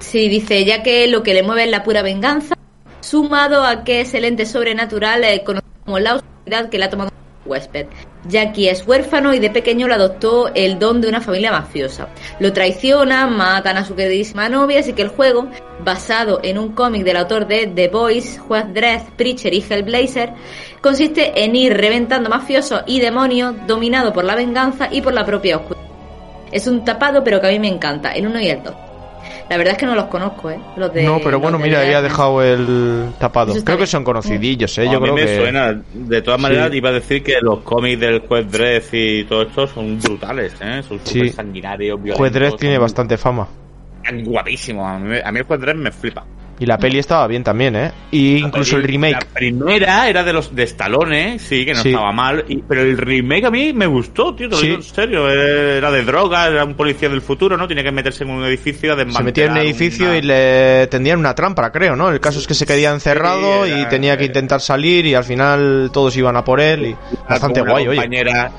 Sí, 0.00 0.28
dice, 0.28 0.64
ya 0.64 0.82
que 0.82 1.06
lo 1.08 1.22
que 1.22 1.34
le 1.34 1.42
mueve 1.42 1.64
es 1.64 1.70
la 1.70 1.82
pura 1.84 2.02
venganza, 2.02 2.54
sumado 3.00 3.64
a 3.64 3.84
que 3.84 4.00
es 4.00 4.14
el 4.14 4.24
ente 4.24 4.46
sobrenatural 4.46 5.22
eh, 5.24 5.42
conocido 5.44 5.70
como 5.84 5.98
la 5.98 6.14
oscuridad 6.16 6.68
que 6.70 6.78
le 6.78 6.84
ha 6.84 6.90
tomado 6.90 7.10
como 7.10 7.52
huésped. 7.52 7.86
Jackie 8.28 8.68
es 8.68 8.86
huérfano 8.86 9.32
y 9.32 9.38
de 9.38 9.50
pequeño 9.50 9.88
le 9.88 9.94
adoptó 9.94 10.50
el 10.54 10.78
don 10.78 11.00
de 11.00 11.08
una 11.08 11.20
familia 11.20 11.52
mafiosa. 11.52 12.08
Lo 12.38 12.52
traiciona, 12.52 13.26
matan 13.26 13.78
a 13.78 13.84
su 13.84 13.94
queridísima 13.94 14.48
novia, 14.48 14.80
así 14.80 14.92
que 14.92 15.02
el 15.02 15.08
juego, 15.08 15.48
basado 15.84 16.40
en 16.42 16.58
un 16.58 16.72
cómic 16.72 17.04
del 17.04 17.16
autor 17.16 17.46
de 17.46 17.66
The 17.66 17.88
Boys, 17.88 18.38
Juez 18.38 18.64
Dredd, 18.72 19.02
Preacher 19.16 19.54
y 19.54 19.64
Hellblazer, 19.68 20.34
consiste 20.80 21.44
en 21.44 21.56
ir 21.56 21.76
reventando 21.76 22.28
mafiosos 22.28 22.82
y 22.86 23.00
demonios 23.00 23.54
dominado 23.66 24.12
por 24.12 24.24
la 24.24 24.34
venganza 24.34 24.88
y 24.90 25.00
por 25.00 25.14
la 25.14 25.24
propia 25.24 25.56
oscuridad. 25.56 25.80
Es 26.52 26.66
un 26.66 26.84
tapado, 26.84 27.22
pero 27.24 27.40
que 27.40 27.46
a 27.46 27.50
mí 27.50 27.58
me 27.58 27.68
encanta, 27.68 28.12
el 28.12 28.26
1 28.26 28.40
y 28.40 28.48
el 28.48 28.62
2. 28.62 28.89
La 29.50 29.56
verdad 29.58 29.72
es 29.72 29.78
que 29.78 29.86
no 29.86 29.94
los 29.96 30.04
conozco, 30.04 30.48
¿eh? 30.48 30.58
Los 30.76 30.94
de, 30.94 31.02
no, 31.02 31.18
pero 31.18 31.32
los 31.32 31.40
bueno, 31.42 31.58
de 31.58 31.64
mira, 31.64 31.80
había 31.80 32.00
Darkness. 32.00 32.12
dejado 32.12 32.42
el 32.42 33.12
tapado. 33.18 33.52
Creo 33.52 33.64
que 33.64 33.74
bien. 33.76 33.86
son 33.88 34.04
conocidillos, 34.04 34.78
¿eh? 34.78 34.82
a 34.88 34.92
Yo 34.92 35.00
mí 35.00 35.02
creo 35.02 35.14
me 35.16 35.26
que. 35.26 35.36
suena. 35.36 35.82
De 35.92 36.22
todas 36.22 36.40
maneras, 36.40 36.70
Sí. 36.70 36.76
iba 36.76 36.88
a 36.88 36.92
decir 36.92 37.22
que 37.24 37.34
los 37.42 37.58
cómics 37.60 37.98
del 38.00 38.20
juez 38.20 38.50
Dredd 38.50 38.84
y 38.92 39.24
todo 39.24 39.42
esto 39.42 39.66
son 39.66 39.98
brutales, 39.98 40.54
¿eh? 40.62 40.82
Son 40.88 41.00
Sí. 41.02 41.28
sanguinarios, 41.30 41.98
violentos. 42.00 42.18
Juez 42.18 42.32
Dredd 42.32 42.54
tiene 42.54 42.76
son 42.76 42.82
bastante 42.84 43.18
fama. 43.18 43.48
Guapísimos. 44.24 44.86
A 44.86 44.98
mí, 44.98 45.16
a 45.22 45.32
mí 45.32 45.38
el 45.40 45.44
juez 45.44 45.60
Dredd 45.60 45.76
me 45.76 45.90
flipa. 45.90 46.24
Y 46.60 46.66
la 46.66 46.76
peli 46.78 46.98
estaba 46.98 47.26
bien 47.26 47.42
también, 47.42 47.74
¿eh? 47.74 47.90
Y 48.10 48.36
incluso 48.36 48.76
el 48.76 48.82
La 48.82 48.86
remake. 48.88 49.26
primera 49.32 50.08
era 50.10 50.22
de 50.22 50.32
los 50.34 50.54
de 50.54 50.64
Stallone, 50.64 51.38
sí, 51.38 51.64
que 51.64 51.72
no 51.72 51.82
Sí. 51.82 51.88
estaba 51.88 52.12
mal. 52.12 52.44
y- 52.48 52.58
pero 52.58 52.82
el 52.82 52.98
remake 52.98 53.46
a 53.46 53.50
mí 53.50 53.72
me 53.72 53.86
gustó, 53.86 54.34
tío, 54.34 54.46
te 54.48 54.54
lo 54.56 54.60
Sí. 54.60 54.66
digo 54.66 54.76
en 54.78 54.82
serio. 54.82 55.28
Era 55.30 55.90
de 55.90 56.02
drogas, 56.04 56.50
era 56.50 56.64
un 56.64 56.74
policía 56.74 57.08
del 57.08 57.22
futuro, 57.22 57.56
¿no? 57.56 57.66
Tenía 57.66 57.82
que 57.82 57.90
meterse 57.92 58.24
en 58.24 58.30
un 58.30 58.44
edificio 58.44 58.92
a 58.92 58.96
Se 59.10 59.22
metía 59.22 59.46
en 59.46 59.52
un 59.52 59.58
edificio 59.58 60.06
una- 60.06 60.18
y 60.18 60.22
le 60.22 60.86
tendían 60.88 61.18
una 61.18 61.34
trampa, 61.34 61.72
creo, 61.72 61.96
¿no? 61.96 62.10
El 62.10 62.20
caso 62.20 62.38
es 62.38 62.46
que 62.46 62.54
se 62.54 62.66
quedía 62.66 62.90
encerrado 62.90 63.64
Sí, 63.64 63.70
era- 63.72 63.80
y 63.80 63.84
tenía 63.86 64.16
que 64.18 64.26
intentar 64.26 64.60
salir 64.60 65.06
y 65.06 65.14
al 65.14 65.24
final 65.24 65.90
todos 65.92 66.14
iban 66.16 66.36
a 66.36 66.44
por 66.44 66.60
él 66.60 66.86
y 66.86 66.96
bastante 67.28 67.62
guay, 67.62 67.88
oye. 67.88 68.00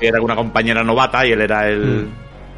Era 0.00 0.20
una 0.20 0.34
compañera 0.34 0.82
novata 0.82 1.24
y 1.26 1.32
él 1.32 1.40
era 1.40 1.68
el, 1.68 1.78
Mm. 1.80 2.08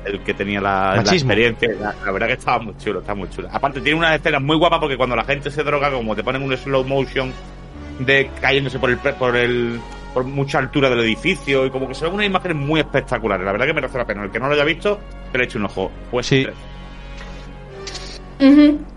El 0.05 0.20
que 0.20 0.34
tenía 0.34 0.60
la, 0.60 1.02
experiencia. 1.12 1.68
La, 1.81 1.94
la 2.05 2.12
verdad 2.12 2.26
que 2.28 2.33
estaba 2.34 2.58
muy 2.60 2.76
chulo, 2.78 3.00
está 3.00 3.15
muy 3.15 3.28
chulo. 3.31 3.49
Aparte 3.52 3.81
tiene 3.81 3.99
unas 3.99 4.15
escenas 4.16 4.42
muy 4.42 4.57
guapas 4.57 4.78
porque 4.81 4.97
cuando 4.97 5.16
la 5.16 5.24
gente 5.24 5.50
se 5.50 5.62
droga, 5.62 5.91
como 5.91 6.15
te 6.15 6.23
ponen 6.24 6.42
un 6.42 6.57
slow 6.57 6.84
motion 6.84 7.33
de 7.99 8.31
cayéndose 8.41 8.78
por 8.78 8.91
el 8.91 8.99
pre- 8.99 9.12
por 9.15 9.36
el 9.36 9.81
por 10.12 10.24
mucha 10.24 10.58
altura 10.58 10.89
del 10.91 11.00
edificio 11.00 11.66
y 11.66 11.70
como 11.70 11.89
que 11.89 11.94
se 11.94 12.05
ven 12.05 12.15
unas 12.15 12.26
imágenes 12.26 12.57
muy 12.57 12.78
espectaculares. 12.81 13.44
La 13.44 13.50
verdad 13.52 13.66
que 13.66 13.73
merece 13.74 13.99
la 13.99 14.05
pena. 14.07 14.23
El 14.24 14.31
que 14.31 14.39
no 14.39 14.47
lo 14.49 14.55
haya 14.55 14.62
visto, 14.65 15.00
que 15.33 15.39
le 15.39 15.44
eche 15.44 15.58
un 15.58 15.65
ojo. 15.65 15.91
Pues 16.10 16.26
Sí. 16.26 16.47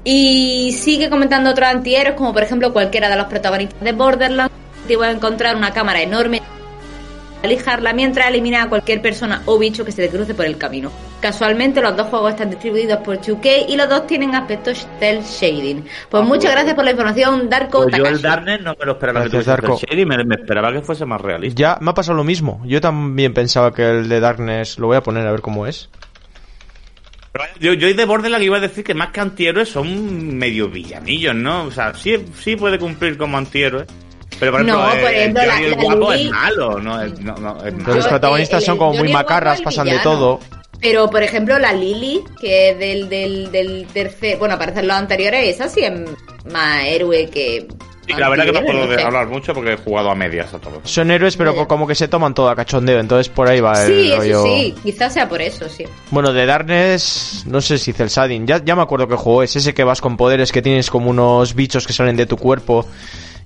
Y 0.03 0.71
sigue 0.73 1.09
comentando 1.09 1.51
otros 1.51 1.67
antihéroes, 1.69 2.15
como 2.15 2.33
por 2.33 2.43
ejemplo 2.43 2.71
cualquiera 2.73 3.09
de 3.09 3.15
los 3.17 3.27
protagonistas 3.27 3.79
de 3.81 3.91
Borderlands. 3.93 4.53
Te 4.87 4.95
voy 4.95 5.07
a 5.07 5.11
encontrar 5.11 5.55
una 5.55 5.71
cámara 5.71 6.01
enorme, 6.01 6.41
alijarla 7.47 7.93
mientras 7.93 8.27
elimina 8.27 8.63
a 8.63 8.69
cualquier 8.69 9.01
persona 9.01 9.41
o 9.45 9.57
bicho 9.57 9.83
que 9.83 9.91
se 9.91 10.03
le 10.03 10.09
cruce 10.09 10.33
por 10.35 10.45
el 10.45 10.57
camino. 10.57 10.91
Casualmente 11.19 11.81
los 11.81 11.97
dos 11.97 12.07
juegos 12.07 12.31
están 12.31 12.49
distribuidos 12.51 12.99
por 12.99 13.19
2K 13.19 13.65
y 13.69 13.75
los 13.75 13.89
dos 13.89 14.05
tienen 14.07 14.35
aspectos 14.35 14.87
cel 14.99 15.21
shading. 15.23 15.83
Pues 16.09 16.23
Ah, 16.23 16.25
muchas 16.25 16.43
pues- 16.45 16.53
gracias 16.53 16.75
por 16.75 16.85
la 16.85 16.91
información, 16.91 17.49
Darko 17.49 17.83
Pues 17.83 17.97
yo 17.97 18.05
el. 18.05 18.21
Darkness 18.21 18.61
no 18.61 18.75
me 18.79 18.85
lo 18.85 18.91
esperaba 18.93 19.23
que 19.23 19.29
Gracias, 19.29 19.45
tuviese 19.45 19.49
Darko. 19.49 19.77
cel 19.77 19.89
shading, 19.89 20.07
me, 20.07 20.23
me 20.23 20.35
esperaba 20.35 20.71
que 20.71 20.81
fuese 20.81 21.05
más 21.05 21.19
realista. 21.21 21.59
Ya 21.59 21.77
me 21.81 21.89
ha 21.91 21.93
pasado 21.93 22.15
lo 22.17 22.23
mismo. 22.23 22.61
Yo 22.65 22.79
también 22.79 23.33
pensaba 23.33 23.73
que 23.73 23.83
el 23.89 24.07
de 24.09 24.19
Darkness 24.19 24.77
lo 24.77 24.87
voy 24.87 24.97
a 24.97 25.01
poner 25.01 25.25
a 25.25 25.31
ver 25.31 25.41
cómo 25.41 25.65
es. 25.65 25.89
Yo, 27.59 27.73
yo 27.73 27.93
de 27.93 28.05
Borderlands 28.05 28.45
iba 28.45 28.57
a 28.57 28.59
decir 28.59 28.83
que 28.83 28.95
más 28.95 29.09
que 29.11 29.19
antihéroes 29.19 29.69
son 29.69 30.37
medio 30.37 30.69
villanillos, 30.69 31.35
¿no? 31.35 31.65
O 31.65 31.71
sea, 31.71 31.93
sí, 31.93 32.15
sí 32.39 32.55
puede 32.55 32.79
cumplir 32.79 33.15
como 33.17 33.37
antihéroe. 33.37 33.85
Pero 34.39 34.51
por 34.51 34.61
ejemplo, 34.61 34.83
No, 34.83 34.89
por 34.91 34.99
eh, 35.11 35.19
ejemplo, 35.21 35.45
la- 35.45 35.59
el 35.59 35.71
la 35.71 35.77
guapo 35.83 36.11
Lily- 36.13 36.25
es 36.25 36.31
malo, 36.31 36.79
no 36.79 37.01
es, 37.01 37.19
no, 37.19 37.35
no, 37.37 37.57
es 37.57 37.63
Pero 37.63 37.77
malo. 37.77 37.95
los 37.95 38.07
protagonistas 38.07 38.63
son 38.63 38.77
como 38.77 38.93
muy 38.93 39.11
macarras, 39.11 39.61
pasan 39.61 39.87
de 39.87 39.99
todo. 39.99 40.39
Pero, 40.79 41.09
por 41.09 41.23
ejemplo, 41.23 41.57
la 41.57 41.73
Lily, 41.73 42.23
que 42.39 42.69
es 42.69 42.77
del, 42.79 43.09
del, 43.09 43.51
del 43.51 43.87
tercer... 43.91 44.37
Bueno, 44.37 44.53
aparece 44.55 44.81
en 44.81 44.87
los 44.87 44.95
anteriores, 44.97 45.43
esa 45.55 45.69
sí 45.69 45.81
es 45.83 45.91
más 46.51 46.83
héroe 46.85 47.27
que... 47.31 47.67
Sí, 48.07 48.13
la 48.17 48.29
verdad 48.29 48.45
que 48.45 48.51
no 48.53 48.61
puedo 48.61 48.87
sé. 48.95 49.01
hablar 49.05 49.27
mucho 49.27 49.53
porque 49.53 49.73
he 49.73 49.77
jugado 49.77 50.09
a 50.09 50.15
medias 50.15 50.53
a 50.53 50.59
todo. 50.59 50.81
Son 50.85 51.11
héroes, 51.11 51.35
pero 51.37 51.67
como 51.67 51.85
que 51.85 51.93
se 51.95 52.07
toman 52.07 52.33
todo 52.33 52.49
a 52.49 52.55
cachondeo. 52.55 52.99
Entonces 52.99 53.29
por 53.29 53.47
ahí 53.47 53.59
va 53.59 53.83
el 53.83 53.91
Sí, 53.91 54.07
eso 54.07 54.17
rollo. 54.17 54.43
sí, 54.45 54.75
quizás 54.83 55.13
sea 55.13 55.27
por 55.27 55.41
eso, 55.41 55.67
sí. 55.69 55.83
Bueno, 56.11 56.31
de 56.33 56.45
Darkness, 56.45 57.43
no 57.47 57.61
sé 57.61 57.77
si 57.77 57.93
Celsadin. 57.93 58.47
Ya, 58.47 58.63
ya 58.63 58.75
me 58.75 58.81
acuerdo 58.81 59.07
que 59.07 59.15
juego. 59.15 59.43
Es 59.43 59.55
ese 59.55 59.73
que 59.73 59.83
vas 59.83 60.01
con 60.01 60.17
poderes 60.17 60.51
que 60.51 60.61
tienes 60.61 60.89
como 60.89 61.09
unos 61.09 61.53
bichos 61.53 61.85
que 61.85 61.93
salen 61.93 62.15
de 62.15 62.25
tu 62.25 62.37
cuerpo 62.37 62.85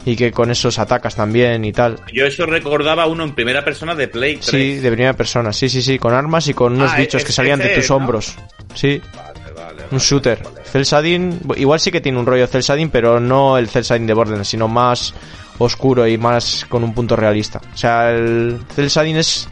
y 0.03 0.15
que 0.15 0.31
con 0.31 0.49
esos 0.49 0.80
atacas 0.80 1.15
también 1.15 1.64
y 1.64 1.72
tal. 1.73 1.99
Yo 2.11 2.25
eso 2.25 2.45
recordaba 2.48 3.06
uno 3.06 3.23
en 3.23 3.33
primera 3.35 3.64
persona 3.64 3.93
de 3.95 4.07
Play 4.07 4.35
3. 4.38 4.45
Sí, 4.45 4.75
de 4.80 4.91
primera 4.91 5.14
persona. 5.14 5.53
Sí, 5.53 5.69
sí, 5.69 5.81
sí, 5.81 5.99
con 5.99 6.14
armas 6.14 6.48
y 6.48 6.53
con 6.53 6.73
unos 6.73 6.91
Ah, 6.93 6.98
bichos 6.98 7.22
es- 7.22 7.27
que 7.27 7.31
salían 7.33 7.59
de 7.59 7.65
ese 7.65 7.75
tus 7.75 7.83
es, 7.85 7.90
¿no? 7.91 7.98
hombros. 7.98 8.35
Sí, 8.73 8.99
vale, 9.15 9.31
un 9.91 9.99
shooter. 9.99 10.41
Celsadin, 10.65 11.39
igual 11.57 11.79
sí 11.79 11.91
que 11.91 12.01
tiene 12.01 12.17
un 12.19 12.25
rollo 12.25 12.47
Celsadin, 12.47 12.89
pero 12.89 13.19
no 13.19 13.57
el 13.57 13.67
Celsadin 13.67 14.07
de 14.07 14.13
Borderlands, 14.13 14.47
sino 14.49 14.67
más 14.67 15.13
oscuro 15.57 16.07
y 16.07 16.17
más 16.17 16.65
con 16.69 16.83
un 16.83 16.93
punto 16.93 17.15
realista. 17.15 17.61
O 17.73 17.77
sea, 17.77 18.11
el 18.11 18.59
Celsadin 18.75 19.17
es 19.17 19.47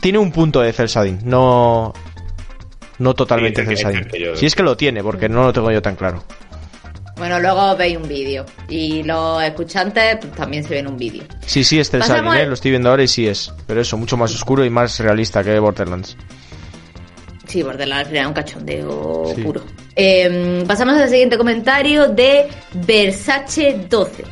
tiene 0.00 0.18
un 0.18 0.32
punto 0.32 0.60
de 0.60 0.72
Celsadin, 0.72 1.20
no 1.24 1.92
no 2.98 3.14
totalmente 3.14 3.62
Sí, 3.62 3.68
Celsadin. 3.68 4.08
yo- 4.18 4.36
Si 4.36 4.46
es 4.46 4.54
que 4.54 4.62
lo 4.62 4.76
tiene, 4.76 5.02
porque 5.02 5.28
no 5.28 5.42
lo 5.44 5.52
tengo 5.52 5.70
yo 5.70 5.82
tan 5.82 5.96
claro. 5.96 6.22
Bueno, 7.16 7.38
luego 7.38 7.76
veis 7.76 7.96
un 7.96 8.08
vídeo. 8.08 8.44
Y 8.68 9.02
los 9.04 9.40
escuchantes 9.42 10.16
pues, 10.20 10.32
también 10.32 10.64
se 10.64 10.70
ven 10.74 10.88
un 10.88 10.96
vídeo. 10.96 11.22
Sí, 11.46 11.62
sí, 11.62 11.78
es 11.78 11.88
Celsadin, 11.90 12.32
¿eh? 12.34 12.46
lo 12.46 12.54
estoy 12.54 12.72
viendo 12.72 12.90
ahora 12.90 13.02
y 13.04 13.08
sí 13.08 13.26
es. 13.28 13.52
Pero 13.66 13.80
eso, 13.80 13.96
mucho 13.96 14.16
más 14.16 14.32
oscuro 14.34 14.64
y 14.64 14.70
más 14.70 14.98
realista 14.98 15.42
que 15.44 15.56
Borderlands. 15.58 16.16
Sí, 17.46 17.62
Borderlands 17.62 18.10
era 18.10 18.26
un 18.28 18.34
cachondeo 18.34 19.32
Sí. 19.34 19.42
puro. 19.42 19.62
Eh, 19.96 20.64
pasamos 20.66 20.96
al 20.96 21.08
siguiente 21.08 21.36
comentario 21.38 22.08
de 22.08 22.48
Versace 22.86 23.86
12. 23.88 24.24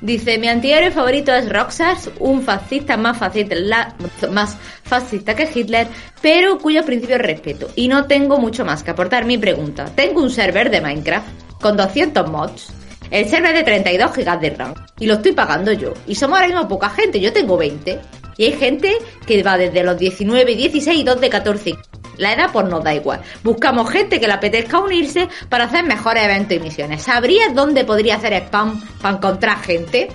Dice, 0.00 0.38
mi 0.38 0.48
antihéroe 0.48 0.90
favorito 0.90 1.30
es 1.34 1.46
Roxas, 1.52 2.08
un 2.20 2.40
fascista 2.42 2.96
más 2.96 3.18
fascista, 3.18 3.54
la- 3.56 3.94
más 4.30 4.56
fascista 4.82 5.36
que 5.36 5.46
Hitler, 5.54 5.88
pero 6.22 6.58
cuyo 6.58 6.82
principio 6.86 7.18
respeto. 7.18 7.68
Y 7.76 7.86
no 7.88 8.06
tengo 8.06 8.38
mucho 8.38 8.64
más 8.64 8.82
que 8.82 8.92
aportar 8.92 9.26
mi 9.26 9.36
pregunta. 9.36 9.84
Tengo 9.94 10.22
un 10.22 10.30
server 10.30 10.70
de 10.70 10.80
Minecraft 10.80 11.26
con 11.60 11.76
200 11.76 12.30
mods. 12.30 12.72
El 13.10 13.28
server 13.28 13.52
de 13.54 13.62
32 13.62 14.12
GB 14.16 14.40
de 14.40 14.50
RAM. 14.50 14.74
Y 14.98 15.06
lo 15.06 15.14
estoy 15.14 15.32
pagando 15.32 15.72
yo. 15.72 15.92
Y 16.06 16.14
somos 16.14 16.38
ahora 16.38 16.46
mismo 16.48 16.66
poca 16.68 16.88
gente. 16.90 17.20
Yo 17.20 17.32
tengo 17.34 17.58
20. 17.58 17.98
Y 18.38 18.44
hay 18.44 18.52
gente 18.52 18.92
que 19.26 19.42
va 19.42 19.58
desde 19.58 19.82
los 19.82 19.98
19, 19.98 20.54
16 20.54 20.98
y 21.00 21.02
2 21.02 21.20
de 21.20 21.28
14. 21.28 21.74
La 22.20 22.34
edad 22.34 22.50
pues 22.52 22.66
nos 22.66 22.84
da 22.84 22.94
igual. 22.94 23.20
Buscamos 23.42 23.90
gente 23.90 24.20
que 24.20 24.26
le 24.26 24.34
apetezca 24.34 24.78
unirse 24.78 25.28
para 25.48 25.64
hacer 25.64 25.84
mejores 25.84 26.22
eventos 26.24 26.56
y 26.56 26.60
misiones. 26.60 27.02
¿Sabrías 27.02 27.54
dónde 27.54 27.84
podría 27.84 28.16
hacer 28.16 28.34
spam 28.34 28.80
para 29.00 29.16
encontrar 29.16 29.58
gente? 29.62 30.08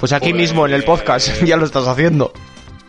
Pues 0.00 0.12
aquí 0.12 0.30
Pues- 0.30 0.42
mismo 0.42 0.66
en 0.66 0.74
el 0.74 0.84
podcast 0.84 1.42
ya 1.44 1.56
lo 1.56 1.64
estás 1.64 1.86
haciendo. 1.86 2.32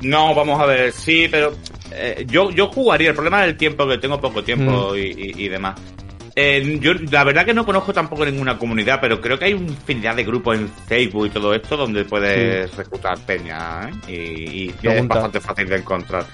No, 0.02 0.34
vamos 0.34 0.60
a 0.62 0.66
ver, 0.66 0.92
sí, 0.92 1.28
pero 1.30 1.54
eh, 1.92 2.26
yo, 2.28 2.52
yo 2.52 2.68
jugaría, 2.68 3.10
el 3.10 3.16
problema 3.16 3.42
del 3.42 3.58
tiempo, 3.58 3.88
que 3.88 3.98
tengo 3.98 4.20
poco 4.22 4.42
Mm. 4.42 4.46
tiempo 4.46 4.96
y, 4.96 5.02
y- 5.36 5.44
y 5.46 5.50
demás. 5.50 5.80
Eh, 6.36 6.78
yo 6.82 6.94
la 6.94 7.24
verdad 7.26 7.44
que 7.46 7.54
no 7.54 7.66
conozco 7.66 7.92
tampoco 7.92 8.26
ninguna 8.26 8.58
comunidad, 8.58 9.00
pero 9.02 9.20
creo 9.20 9.38
que 9.38 9.46
hay 9.46 9.52
infinidad 9.52 10.16
de 10.16 10.24
grupos 10.24 10.58
en 10.58 10.70
Facebook 10.88 11.26
y 11.26 11.30
todo 11.32 11.54
esto 11.54 11.76
donde 11.76 12.06
puedes 12.06 12.74
reclutar 12.78 13.18
peña 13.20 13.90
¿eh? 14.08 14.12
y, 14.12 14.64
y 14.70 14.76
es 14.84 15.08
bastante 15.08 15.42
fácil 15.42 15.68
de 15.68 15.76
encontrar. 15.78 16.26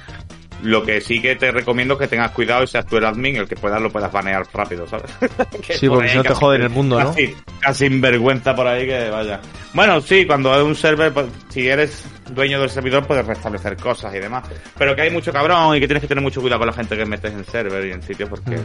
Lo 0.64 0.84
que 0.84 1.01
sí 1.01 1.22
que 1.22 1.35
te 1.35 1.51
recomiendo 1.51 1.93
es 1.95 2.00
que 2.00 2.08
tengas 2.08 2.32
cuidado 2.32 2.64
y 2.64 2.67
seas 2.67 2.85
tú 2.85 2.98
el 2.98 3.06
admin, 3.06 3.35
el 3.35 3.48
que 3.48 3.56
puedas 3.56 3.82
lo 3.82 3.92
puedas 3.92 4.11
banear 4.11 4.43
rápido, 4.53 4.88
¿sabes? 4.88 5.11
Que 5.61 5.77
Sí, 5.77 5.88
por 5.88 5.98
porque 5.98 6.09
si 6.11 6.17
no 6.17 6.24
te 6.24 6.34
joden 6.34 6.61
el 6.64 6.69
mundo, 6.69 7.00
¿no? 7.00 7.09
Casi, 7.09 7.35
casi 7.59 7.85
sinvergüenza 7.88 8.56
por 8.56 8.66
ahí 8.67 8.85
que 8.85 9.09
vaya. 9.09 9.40
Bueno, 9.74 10.01
sí, 10.01 10.25
cuando 10.25 10.56
es 10.56 10.64
un 10.64 10.75
server, 10.75 11.14
pues, 11.14 11.27
si 11.50 11.67
eres 11.67 12.03
dueño 12.32 12.59
del 12.59 12.69
servidor 12.69 13.06
puedes 13.06 13.25
restablecer 13.25 13.75
cosas 13.77 14.14
y 14.16 14.19
demás. 14.19 14.45
Pero 14.77 14.95
que 14.95 15.03
hay 15.03 15.11
mucho 15.11 15.32
cabrón 15.32 15.75
y 15.75 15.80
que 15.80 15.88
tienes 15.88 16.01
que 16.01 16.08
tener 16.08 16.24
mucho 16.24 16.42
cuidado 16.42 16.59
con 16.59 16.67
la 16.67 16.74
gente 16.74 16.95
que 16.98 17.06
metes 17.06 17.34
en 17.34 17.43
server 17.45 17.85
y 17.85 17.92
en 17.92 18.01
sitios 18.01 18.30
porque 18.30 18.58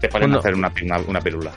te 0.00 0.08
pueden 0.08 0.28
Bueno. 0.30 0.38
hacer 0.40 0.54
una, 0.54 0.72
una, 0.82 0.98
una 1.06 1.20
pirula. 1.20 1.52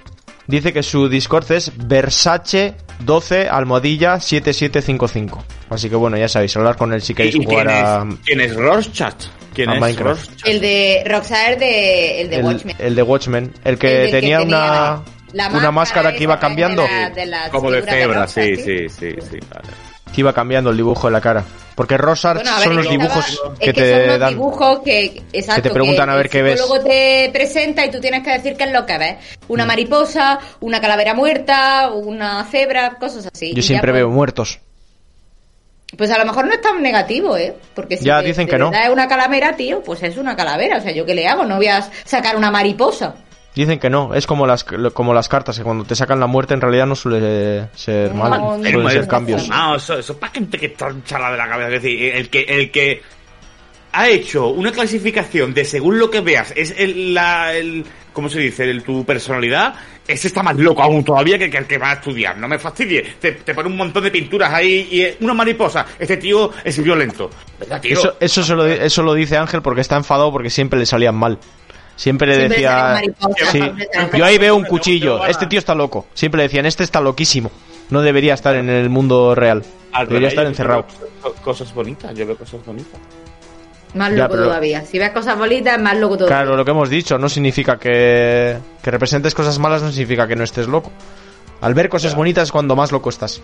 Dice 0.47 0.71
que 0.71 0.83
su 0.83 1.09
Discord 1.09 1.51
es 1.53 1.71
Versace 1.75 2.75
12 2.99 3.49
almohadilla 3.49 4.19
7755. 4.19 5.43
Así 5.71 5.89
que 5.89 5.95
bueno, 5.95 6.17
ya 6.17 6.27
sabéis, 6.29 6.55
hablar 6.55 6.77
con 6.77 6.93
él 6.93 7.01
si 7.01 7.15
queréis 7.15 7.35
¿Y 7.35 7.43
jugar 7.43 7.65
quién 7.65 7.85
a, 7.85 8.07
quién 8.23 8.41
es 8.41 8.55
Rorschach? 8.55 9.15
¿Quién 9.55 9.69
a 9.69 9.75
es 9.75 9.79
Minecraft. 9.81 10.29
El 10.45 10.59
de 10.61 11.03
Roxanne, 11.07 11.55
de, 11.55 12.21
el 12.21 12.29
de 12.29 12.35
el, 12.35 12.43
Watchmen. 12.45 12.75
el 12.77 12.95
de 12.95 13.01
Watchmen, 13.01 13.53
el 13.63 13.77
que 13.79 13.87
El 13.87 13.93
del 14.01 14.05
que 14.11 14.11
tenía, 14.21 14.37
tenía 14.39 14.57
una, 14.59 15.03
la 15.33 15.47
una 15.49 15.71
máscara 15.71 16.13
que 16.13 16.23
iba 16.23 16.37
cambiando. 16.39 16.83
de 17.15 17.25
la- 17.25 17.45
de 17.45 17.49
Como 17.51 17.71
de 17.71 17.81
cebra, 17.81 18.27
sí, 18.27 18.55
sí, 18.57 18.89
sí, 18.89 19.11
sí. 19.21 19.37
vale. 19.49 19.67
Que 20.13 20.21
iba 20.21 20.31
cambiando 20.33 20.69
el 20.69 20.77
dibujo 20.77 21.07
de 21.07 21.13
la 21.13 21.19
cara. 21.21 21.43
Porque 21.75 21.97
Rosart 21.97 22.41
Bueno, 22.41 22.57
son 22.61 22.75
los 22.77 22.89
dibujos 22.89 23.27
estaba- 23.27 23.55
que 23.59 23.65
es 23.69 23.73
que 23.73 23.81
te 23.81 23.91
son 23.91 24.03
unos 24.03 24.19
dan. 24.19 24.29
dibujos 24.29 24.79
que, 24.79 25.23
exacto, 25.33 25.61
que 25.61 25.69
te 25.69 25.73
preguntan 25.73 26.05
que 26.05 26.11
a 26.11 26.15
ver 26.15 26.29
qué 26.29 26.41
ves. 26.41 26.61
psicólogo 26.61 26.85
te 26.87 27.29
presenta 27.33 27.85
y 27.85 27.91
tú 27.91 27.99
tienes 27.99 28.23
que 28.23 28.31
decir 28.31 28.55
qué 28.55 28.63
es 28.63 28.71
lo 28.71 28.85
que 28.85 28.97
ves. 28.97 29.15
Una 29.49 29.65
Mm. 29.65 29.67
mariposa, 29.67 30.39
una 30.61 30.79
calavera 30.79 31.13
muerta, 31.13 31.91
una 31.93 32.45
cebra, 32.45 32.95
cosas 32.97 33.27
así. 33.33 33.51
Yo 33.53 33.59
Y 33.59 33.61
siempre 33.61 33.91
ya, 33.91 33.95
veo 33.95 34.05
pues, 34.07 34.15
muertos. 34.15 34.59
Pues 35.97 36.11
a 36.11 36.17
lo 36.17 36.25
mejor 36.25 36.45
no 36.47 36.53
es 36.53 36.61
tan 36.61 36.81
negativo, 36.81 37.37
¿eh? 37.37 37.53
Porque 37.73 37.97
si 37.97 38.05
Ya, 38.05 38.21
de- 38.21 38.27
dicen 38.27 38.45
de 38.47 38.51
que 38.51 38.57
no. 38.57 38.69
verdad 38.71 38.87
es 38.87 38.93
una 38.93 39.07
calavera, 39.07 39.55
tío, 39.55 39.81
pues 39.83 40.01
es 40.03 40.17
una 40.17 40.35
calavera. 40.35 40.77
O 40.77 40.81
sea, 40.81 40.91
¿yo 40.91 41.05
qué 41.05 41.15
le 41.15 41.27
hago? 41.27 41.45
No 41.45 41.57
voy 41.57 41.67
a 41.67 41.81
sacar 42.03 42.35
una 42.35 42.51
mariposa. 42.51 43.15
Dicen 43.55 43.79
que 43.79 43.89
no, 43.89 44.13
es 44.13 44.27
como 44.27 44.45
las 44.45 44.65
como 44.65 45.13
las 45.13 45.29
cartas, 45.29 45.57
que 45.57 45.63
cuando 45.63 45.85
te 45.85 45.95
sacan 45.95 46.19
la 46.19 46.27
muerte 46.27 46.53
en 46.53 46.59
realidad 46.59 46.85
no 46.87 46.95
suele 46.95 47.69
ser 47.73 48.13
No, 48.13 48.23
malo, 48.23 48.37
no, 48.37 48.55
suelen 48.57 48.83
no, 48.83 48.89
ser 48.89 49.01
no, 49.03 49.07
cambios. 49.07 49.47
No, 49.47 49.75
eso, 49.77 49.97
eso 49.97 50.11
es 50.11 50.19
para 50.19 50.33
gente 50.33 50.57
que 50.57 50.65
está 50.65 50.89
hinchada 50.91 51.31
de 51.31 51.37
la 51.37 51.47
cabeza. 51.47 51.67
Es 51.73 51.81
decir, 51.81 52.15
el 52.15 52.29
que, 52.29 52.41
el 52.41 52.69
que 52.69 53.01
ha 53.95 54.09
hecho 54.09 54.47
una 54.47 54.71
clasificación 54.71 55.53
de 55.53 55.63
según 55.65 55.97
lo 55.97 56.09
que 56.09 56.21
veas, 56.21 56.53
es 56.55 56.73
el, 56.77 57.13
la, 57.13 57.53
el 57.53 57.85
¿cómo 58.11 58.29
se 58.29 58.39
dice? 58.39 58.69
El, 58.69 58.83
tu 58.83 59.05
personalidad, 59.05 59.73
ese 60.07 60.27
está 60.27 60.43
más 60.43 60.57
loco 60.57 60.83
aún 60.83 61.03
todavía 61.03 61.37
que, 61.37 61.49
que 61.49 61.57
el 61.57 61.65
que 61.65 61.77
va 61.77 61.91
a 61.91 61.93
estudiar. 61.95 62.37
No 62.37 62.47
me 62.47 62.59
fastidie. 62.59 63.01
Te, 63.19 63.31
te 63.33 63.53
pone 63.53 63.69
un 63.69 63.77
montón 63.77 64.03
de 64.03 64.11
pinturas 64.11 64.53
ahí 64.53 64.87
y 64.91 65.23
una 65.23 65.33
mariposa. 65.33 65.85
Este 65.97 66.17
tío 66.17 66.51
es 66.63 66.81
violento. 66.83 67.29
¿Verdad, 67.59 67.81
tío? 67.81 67.93
Eso, 67.97 68.15
eso, 68.19 68.43
se 68.43 68.53
lo, 68.53 68.65
eso 68.65 69.01
lo 69.01 69.13
dice 69.13 69.37
Ángel 69.37 69.61
porque 69.61 69.81
está 69.81 69.95
enfadado 69.95 70.31
porque 70.31 70.49
siempre 70.49 70.77
le 70.79 70.85
salían 70.85 71.15
mal. 71.15 71.39
Siempre 71.95 72.27
le 72.27 72.35
Siempre 72.35 72.57
decía... 72.57 73.01
Sí, 73.51 73.61
yo 74.17 74.25
ahí 74.25 74.37
veo 74.37 74.55
un 74.55 74.65
cuchillo, 74.65 75.25
este 75.25 75.47
tío 75.47 75.59
está 75.59 75.73
loco. 75.73 76.07
Siempre 76.13 76.39
le 76.39 76.43
decían, 76.43 76.65
este 76.65 76.83
está 76.83 76.99
loquísimo. 76.99 77.49
No 77.89 78.01
debería 78.01 78.33
estar 78.33 78.55
en 78.55 78.69
el 78.69 78.89
mundo 78.89 79.35
real. 79.35 79.63
Al 79.93 80.07
Debería 80.07 80.27
estar 80.27 80.43
yo 80.43 80.49
encerrado. 80.49 80.85
Cosas 81.41 81.73
bonitas, 81.73 82.13
yo 82.13 82.25
veo 82.25 82.35
cosas 82.37 82.65
bonitas. 82.65 82.99
Más 83.95 84.11
Ya, 84.11 84.17
loco 84.17 84.31
pero- 84.31 84.43
todavía. 84.45 84.81
Si 84.85 84.99
ves 84.99 85.09
cosas 85.11 85.37
bonitas, 85.37 85.79
más 85.81 85.97
loco 85.97 86.17
todavía. 86.17 86.37
Claro, 86.37 86.55
lo 86.57 86.63
que 86.65 86.71
hemos 86.71 86.89
dicho, 86.89 87.17
no 87.17 87.29
significa 87.29 87.77
que, 87.77 88.57
que 88.81 88.91
representes 88.91 89.33
cosas 89.33 89.57
malas, 89.57 89.81
no 89.81 89.89
significa 89.91 90.27
que 90.27 90.35
no 90.35 90.43
estés 90.43 90.67
loco. 90.67 90.91
Al 91.61 91.73
ver 91.73 91.87
cosas 91.89 92.13
bonitas 92.15 92.43
es 92.43 92.51
cuando 92.51 92.75
más 92.75 92.91
loco 92.91 93.09
estás. 93.09 93.41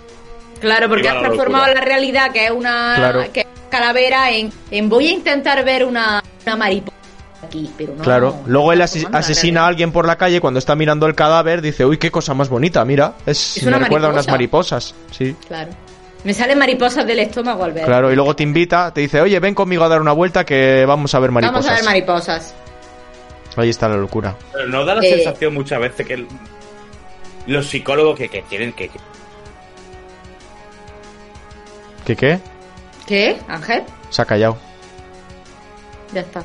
Claro, 0.60 0.90
porque 0.90 1.10
has 1.10 1.20
transformado 1.20 1.66
locura. 1.68 1.82
la 1.82 1.86
realidad, 1.88 2.32
que 2.32 2.46
es 2.46 2.52
una 2.52 2.94
Claro. 2.96 3.24
que 3.34 3.40
es 3.42 3.48
calavera, 3.70 4.30
en, 4.32 4.52
en 4.70 4.90
voy 4.90 5.08
a 5.08 5.12
intentar 5.12 5.64
ver 5.66 5.86
una, 5.86 6.22
una 6.46 6.56
mariposa 6.58 6.98
aquí, 7.44 7.72
pero 7.78 7.96
no. 7.96 8.04
Claro, 8.04 8.36
luego 8.46 8.74
él 8.74 8.80
transformando 8.80 9.10
la 9.14 9.20
asesina 9.20 9.62
a 9.64 9.68
alguien 9.68 9.92
por 9.92 10.06
la 10.06 10.18
calle 10.18 10.40
cuando 10.42 10.60
está 10.60 10.76
mirando 10.76 11.08
el 11.08 11.16
cadáver, 11.16 11.62
dice, 11.62 11.86
uy, 11.86 11.98
qué 11.98 12.12
cosa 12.12 12.34
más 12.34 12.50
bonita, 12.50 12.84
mira, 12.86 13.14
es, 13.26 13.58
Es 13.58 13.64
me 13.64 13.70
una 13.70 13.80
recuerda 13.80 14.08
a 14.08 14.12
unas 14.12 14.28
mariposa. 14.28 14.76
mariposas, 14.76 14.96
sí. 15.18 15.36
Claro. 15.48 15.72
Me 16.24 16.34
salen 16.34 16.58
mariposas 16.60 17.06
del 17.08 17.20
estómago 17.20 17.64
al 17.64 17.74
ver. 17.74 17.86
Claro, 17.86 18.12
y 18.12 18.16
luego 18.16 18.36
te 18.36 18.44
invita, 18.44 18.94
te 18.94 19.02
dice, 19.02 19.20
oye, 19.22 19.40
ven 19.40 19.56
conmigo 19.56 19.84
a 19.84 19.90
dar 19.90 20.02
una 20.02 20.12
vuelta 20.12 20.46
que 20.46 20.86
vamos 20.86 21.14
a 21.16 21.20
ver 21.20 21.32
mariposas. 21.32 21.66
Vamos 21.66 21.72
a 21.72 21.76
ver 21.76 21.84
mariposas. 21.84 22.54
Ahí 23.58 23.70
está 23.70 23.90
la 23.90 23.98
locura. 23.98 24.36
Pero 24.54 24.68
no 24.68 24.86
da 24.86 24.96
la 24.96 25.02
Eh. 25.06 25.16
sensación 25.16 25.54
muchas 25.54 25.80
veces 25.80 26.06
que 26.06 26.14
el- 26.14 26.28
los 27.48 27.68
psicólogos 27.68 28.18
que, 28.18 28.30
que 28.30 28.44
tienen 28.44 28.72
que, 28.74 28.88
que- 28.90 29.00
¿Qué 32.06 32.16
qué? 32.16 32.40
¿Qué, 33.08 33.38
Ángel? 33.48 33.84
Se 34.10 34.22
ha 34.22 34.26
callado. 34.26 34.58
Ya 36.14 36.22
está. 36.22 36.44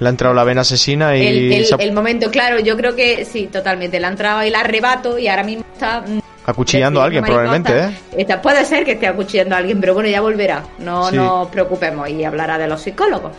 Le 0.00 0.06
ha 0.08 0.10
entrado 0.10 0.34
la 0.34 0.44
vena 0.44 0.62
asesina 0.62 1.16
y... 1.16 1.26
El, 1.26 1.52
el- 1.52 1.66
se 1.66 1.74
ha- 1.74 1.78
el 1.78 1.92
momento, 1.92 2.30
claro, 2.30 2.58
yo 2.58 2.76
creo 2.76 2.94
que 2.96 3.24
sí, 3.24 3.46
totalmente. 3.46 4.00
Le 4.00 4.06
ha 4.06 4.10
entrado 4.10 4.38
ahí 4.40 4.48
el 4.48 4.54
arrebato 4.54 5.18
y 5.18 5.28
ahora 5.28 5.44
mismo 5.44 5.64
está. 5.72 6.04
Acuchillando 6.46 7.00
a 7.00 7.04
alguien, 7.04 7.24
probablemente. 7.24 7.78
¿eh? 7.78 7.98
Está- 8.18 8.42
puede 8.42 8.64
ser 8.64 8.84
que 8.84 8.92
esté 8.92 9.06
acuchillando 9.06 9.54
a 9.54 9.58
alguien, 9.58 9.80
pero 9.80 9.94
bueno, 9.94 10.08
ya 10.08 10.20
volverá. 10.20 10.62
No 10.78 11.08
Sí. 11.10 11.16
nos 11.16 11.48
preocupemos 11.48 12.08
y 12.10 12.22
hablará 12.24 12.58
de 12.58 12.66
los 12.68 12.82
psicólogos. 12.82 13.32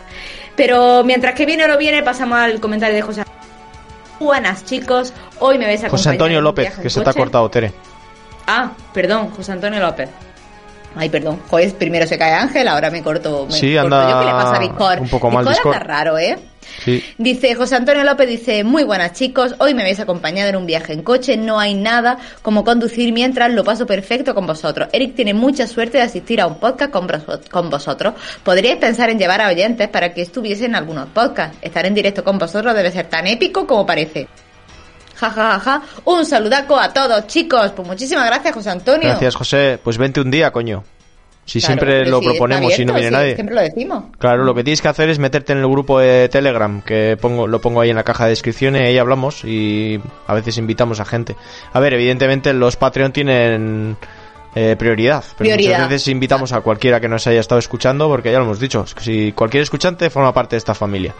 Pero 0.56 1.04
mientras 1.04 1.34
que 1.34 1.46
viene 1.46 1.64
o 1.64 1.68
no 1.68 1.78
viene, 1.78 2.02
pasamos 2.02 2.38
al 2.38 2.58
comentario 2.60 2.96
de 2.96 3.02
José. 3.02 3.22
Buenas 4.18 4.64
chicos, 4.64 5.12
hoy 5.40 5.58
me 5.58 5.66
ves 5.66 5.84
a 5.84 5.90
José 5.90 6.08
Antonio 6.10 6.40
López, 6.40 6.74
que 6.78 6.88
se 6.90 7.00
te 7.02 7.10
ha 7.10 7.12
cortado, 7.12 7.48
Tere. 7.50 7.72
Ah, 8.46 8.70
perdón, 8.94 9.30
José 9.30 9.52
Antonio 9.52 9.78
López. 9.80 10.08
Ay, 10.96 11.10
perdón. 11.10 11.40
Joder, 11.50 11.74
primero 11.74 12.06
se 12.06 12.16
cae 12.16 12.32
Ángel, 12.32 12.66
ahora 12.68 12.90
me 12.90 13.02
corto. 13.02 13.46
Me 13.46 13.52
Sí, 13.52 13.74
corto 13.74 13.94
anda 13.96 14.10
yo. 14.10 14.18
¿Qué 14.20 14.24
le 14.24 14.30
pasa 14.32 14.56
a 14.56 14.58
Discord? 14.60 15.00
un 15.02 15.08
poco 15.10 15.30
mal 15.30 15.44
Discord 15.44 15.56
Discord. 15.56 15.74
anda 15.82 15.86
raro, 15.94 16.18
¿eh? 16.18 16.38
Sí. 16.84 17.02
Dice 17.18 17.54
José 17.54 17.76
Antonio 17.76 18.04
López, 18.04 18.28
dice, 18.28 18.62
muy 18.64 18.84
buenas 18.84 19.12
chicos, 19.12 19.54
hoy 19.58 19.74
me 19.74 19.82
habéis 19.82 20.00
acompañado 20.00 20.50
en 20.50 20.56
un 20.56 20.66
viaje 20.66 20.92
en 20.92 21.02
coche, 21.02 21.36
no 21.36 21.58
hay 21.58 21.74
nada 21.74 22.18
como 22.42 22.64
conducir 22.64 23.12
mientras 23.12 23.52
lo 23.52 23.64
paso 23.64 23.86
perfecto 23.86 24.34
con 24.34 24.46
vosotros. 24.46 24.88
Eric 24.92 25.14
tiene 25.14 25.34
mucha 25.34 25.66
suerte 25.66 25.98
de 25.98 26.04
asistir 26.04 26.40
a 26.40 26.46
un 26.46 26.58
podcast 26.58 26.90
con, 26.90 27.06
vos- 27.06 27.40
con 27.50 27.70
vosotros. 27.70 28.14
Podríais 28.42 28.76
pensar 28.78 29.10
en 29.10 29.18
llevar 29.18 29.40
a 29.40 29.48
oyentes 29.48 29.88
para 29.88 30.12
que 30.12 30.22
estuviesen 30.22 30.66
en 30.70 30.76
algunos 30.76 31.08
podcasts. 31.08 31.56
Estar 31.62 31.86
en 31.86 31.94
directo 31.94 32.22
con 32.24 32.38
vosotros 32.38 32.74
debe 32.74 32.90
ser 32.90 33.06
tan 33.08 33.26
épico 33.26 33.66
como 33.66 33.84
parece. 33.86 34.28
Ja, 35.14 35.30
ja, 35.30 35.52
ja, 35.52 35.60
ja. 35.60 35.82
Un 36.04 36.26
saludaco 36.26 36.78
a 36.78 36.92
todos, 36.92 37.26
chicos. 37.26 37.72
Pues 37.74 37.88
muchísimas 37.88 38.26
gracias, 38.26 38.52
José 38.54 38.70
Antonio. 38.70 39.08
Gracias, 39.08 39.34
José. 39.34 39.78
Pues 39.82 39.96
vente 39.96 40.20
un 40.20 40.30
día, 40.30 40.50
coño. 40.50 40.84
Si 41.46 41.60
Claro, 41.60 41.74
siempre 41.74 42.06
lo 42.06 42.20
proponemos 42.20 42.76
y 42.78 42.84
no 42.84 42.92
viene 42.92 43.10
nadie. 43.10 43.34
Siempre 43.36 43.54
lo 43.54 43.62
decimos. 43.62 44.04
Claro, 44.18 44.44
lo 44.44 44.54
que 44.54 44.64
tienes 44.64 44.82
que 44.82 44.88
hacer 44.88 45.08
es 45.08 45.18
meterte 45.20 45.52
en 45.52 45.60
el 45.60 45.68
grupo 45.68 46.00
de 46.00 46.28
Telegram, 46.28 46.82
que 46.82 47.16
pongo, 47.20 47.46
lo 47.46 47.60
pongo 47.60 47.80
ahí 47.80 47.90
en 47.90 47.96
la 47.96 48.02
caja 48.02 48.24
de 48.24 48.30
descripciones, 48.30 48.82
y 48.82 48.84
ahí 48.86 48.98
hablamos 48.98 49.44
y 49.44 50.00
a 50.26 50.34
veces 50.34 50.58
invitamos 50.58 50.98
a 50.98 51.04
gente. 51.04 51.36
A 51.72 51.78
ver, 51.80 51.94
evidentemente 51.94 52.52
los 52.52 52.76
Patreon 52.76 53.12
tienen 53.12 53.96
eh, 54.56 54.74
prioridad, 54.76 55.22
pero 55.38 55.48
Prioridad. 55.48 55.74
muchas 55.74 55.90
veces 55.90 56.08
invitamos 56.08 56.52
a 56.52 56.62
cualquiera 56.62 56.98
que 57.00 57.08
nos 57.08 57.26
haya 57.28 57.40
estado 57.40 57.60
escuchando, 57.60 58.08
porque 58.08 58.32
ya 58.32 58.38
lo 58.38 58.44
hemos 58.44 58.58
dicho, 58.58 58.84
si 58.86 59.30
cualquier 59.32 59.62
escuchante 59.62 60.10
forma 60.10 60.34
parte 60.34 60.56
de 60.56 60.58
esta 60.58 60.74
familia. 60.74 61.14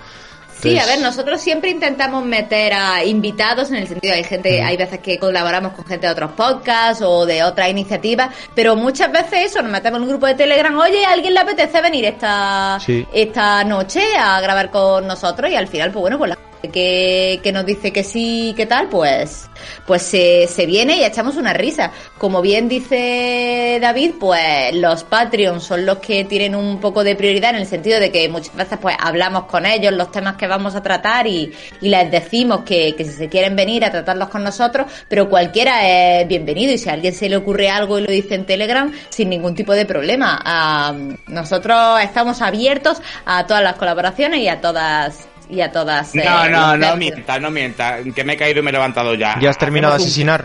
Sí, 0.62 0.78
a 0.78 0.86
ver, 0.86 1.00
nosotros 1.00 1.40
siempre 1.40 1.70
intentamos 1.70 2.24
meter 2.24 2.72
a 2.72 3.04
invitados 3.04 3.68
en 3.70 3.76
el 3.76 3.88
sentido 3.88 4.14
hay 4.14 4.24
gente, 4.24 4.62
hay 4.62 4.76
veces 4.76 5.00
que 5.00 5.18
colaboramos 5.18 5.72
con 5.72 5.84
gente 5.84 6.06
de 6.06 6.12
otros 6.12 6.32
podcasts 6.32 7.02
o 7.02 7.26
de 7.26 7.42
otras 7.44 7.68
iniciativas, 7.68 8.34
pero 8.54 8.74
muchas 8.74 9.12
veces 9.12 9.50
eso, 9.50 9.62
nos 9.62 9.70
metemos 9.70 9.98
en 9.98 10.04
un 10.04 10.08
grupo 10.08 10.26
de 10.26 10.34
Telegram, 10.34 10.76
oye, 10.78 11.04
¿a 11.04 11.12
alguien 11.12 11.34
le 11.34 11.40
apetece 11.40 11.80
venir 11.80 12.04
esta, 12.06 12.78
Sí. 12.80 13.06
esta 13.12 13.64
noche 13.64 14.02
a 14.18 14.40
grabar 14.40 14.70
con 14.70 15.06
nosotros? 15.06 15.50
Y 15.50 15.54
al 15.56 15.68
final, 15.68 15.90
pues 15.92 16.00
bueno, 16.00 16.18
pues 16.18 16.30
la 16.30 16.38
que, 16.68 17.50
nos 17.52 17.64
dice 17.64 17.92
que 17.92 18.04
sí, 18.04 18.54
que 18.56 18.66
tal, 18.66 18.88
pues, 18.88 19.48
pues 19.86 20.02
se, 20.02 20.46
se 20.46 20.66
viene 20.66 20.98
y 20.98 21.04
echamos 21.04 21.36
una 21.36 21.52
risa. 21.52 21.92
Como 22.18 22.42
bien 22.42 22.68
dice 22.68 23.78
David, 23.80 24.12
pues 24.18 24.74
los 24.74 25.04
Patreons 25.04 25.64
son 25.64 25.86
los 25.86 25.98
que 25.98 26.24
tienen 26.24 26.54
un 26.54 26.80
poco 26.80 27.04
de 27.04 27.16
prioridad 27.16 27.50
en 27.50 27.56
el 27.56 27.66
sentido 27.66 28.00
de 28.00 28.10
que 28.10 28.28
muchas 28.28 28.54
veces 28.54 28.78
pues 28.80 28.96
hablamos 28.98 29.44
con 29.44 29.66
ellos 29.66 29.92
los 29.92 30.10
temas 30.10 30.36
que 30.36 30.46
vamos 30.46 30.74
a 30.74 30.82
tratar 30.82 31.26
y, 31.26 31.52
y 31.80 31.88
les 31.88 32.10
decimos 32.10 32.60
que, 32.60 32.94
que 32.96 33.04
si 33.04 33.12
se 33.12 33.28
quieren 33.28 33.56
venir 33.56 33.84
a 33.84 33.90
tratarlos 33.90 34.28
con 34.28 34.42
nosotros, 34.42 34.86
pero 35.08 35.28
cualquiera 35.28 36.20
es 36.20 36.28
bienvenido 36.28 36.72
y 36.72 36.78
si 36.78 36.88
a 36.88 36.92
alguien 36.92 37.14
se 37.14 37.28
le 37.28 37.36
ocurre 37.36 37.68
algo 37.68 37.98
y 37.98 38.02
lo 38.02 38.10
dice 38.10 38.34
en 38.34 38.46
Telegram, 38.46 38.92
sin 39.08 39.30
ningún 39.30 39.54
tipo 39.54 39.72
de 39.72 39.86
problema. 39.86 40.40
Ah, 40.44 40.94
nosotros 41.26 42.00
estamos 42.02 42.42
abiertos 42.42 43.00
a 43.24 43.46
todas 43.46 43.62
las 43.62 43.76
colaboraciones 43.76 44.40
y 44.40 44.48
a 44.48 44.60
todas 44.60 45.28
y 45.48 45.60
a 45.60 45.70
todas 45.72 46.14
eh, 46.14 46.22
No, 46.24 46.48
no, 46.48 46.66
los 46.70 46.78
no 46.78 46.80
temas. 46.86 46.98
mienta, 46.98 47.38
no 47.40 47.50
mienta. 47.50 47.98
Que 48.14 48.24
me 48.24 48.32
he 48.34 48.36
caído 48.36 48.60
y 48.60 48.62
me 48.62 48.70
he 48.70 48.72
levantado 48.72 49.14
ya. 49.14 49.38
¿Ya 49.40 49.50
has 49.50 49.58
terminado 49.58 49.94
de 49.94 50.00
un 50.02 50.06
asesinar? 50.06 50.44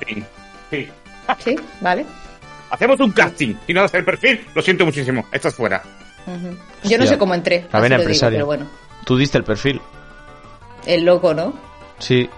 Sí. 0.70 0.90
Sí, 1.40 1.56
vale. 1.80 2.06
Hacemos 2.70 3.00
un 3.00 3.12
casting. 3.12 3.56
Si 3.68 3.74
no 3.74 3.82
das 3.82 3.94
el 3.94 4.06
perfil, 4.06 4.46
lo 4.56 4.62
siento 4.62 4.86
muchísimo. 4.86 5.26
Estás 5.32 5.54
fuera. 5.56 5.82
Yo 6.84 6.98
no 6.98 7.06
sé 7.06 7.18
cómo 7.18 7.34
entré. 7.34 7.68
La 7.72 7.80
vena 7.80 7.96
digo, 7.96 8.04
empresaria. 8.04 8.38
pero 8.38 8.46
bueno. 8.46 8.68
Tú 9.06 9.18
diste 9.18 9.38
el 9.38 9.44
perfil. 9.44 9.82
El 10.86 11.04
loco, 11.04 11.34
¿no? 11.34 11.54
Sí. 12.00 12.30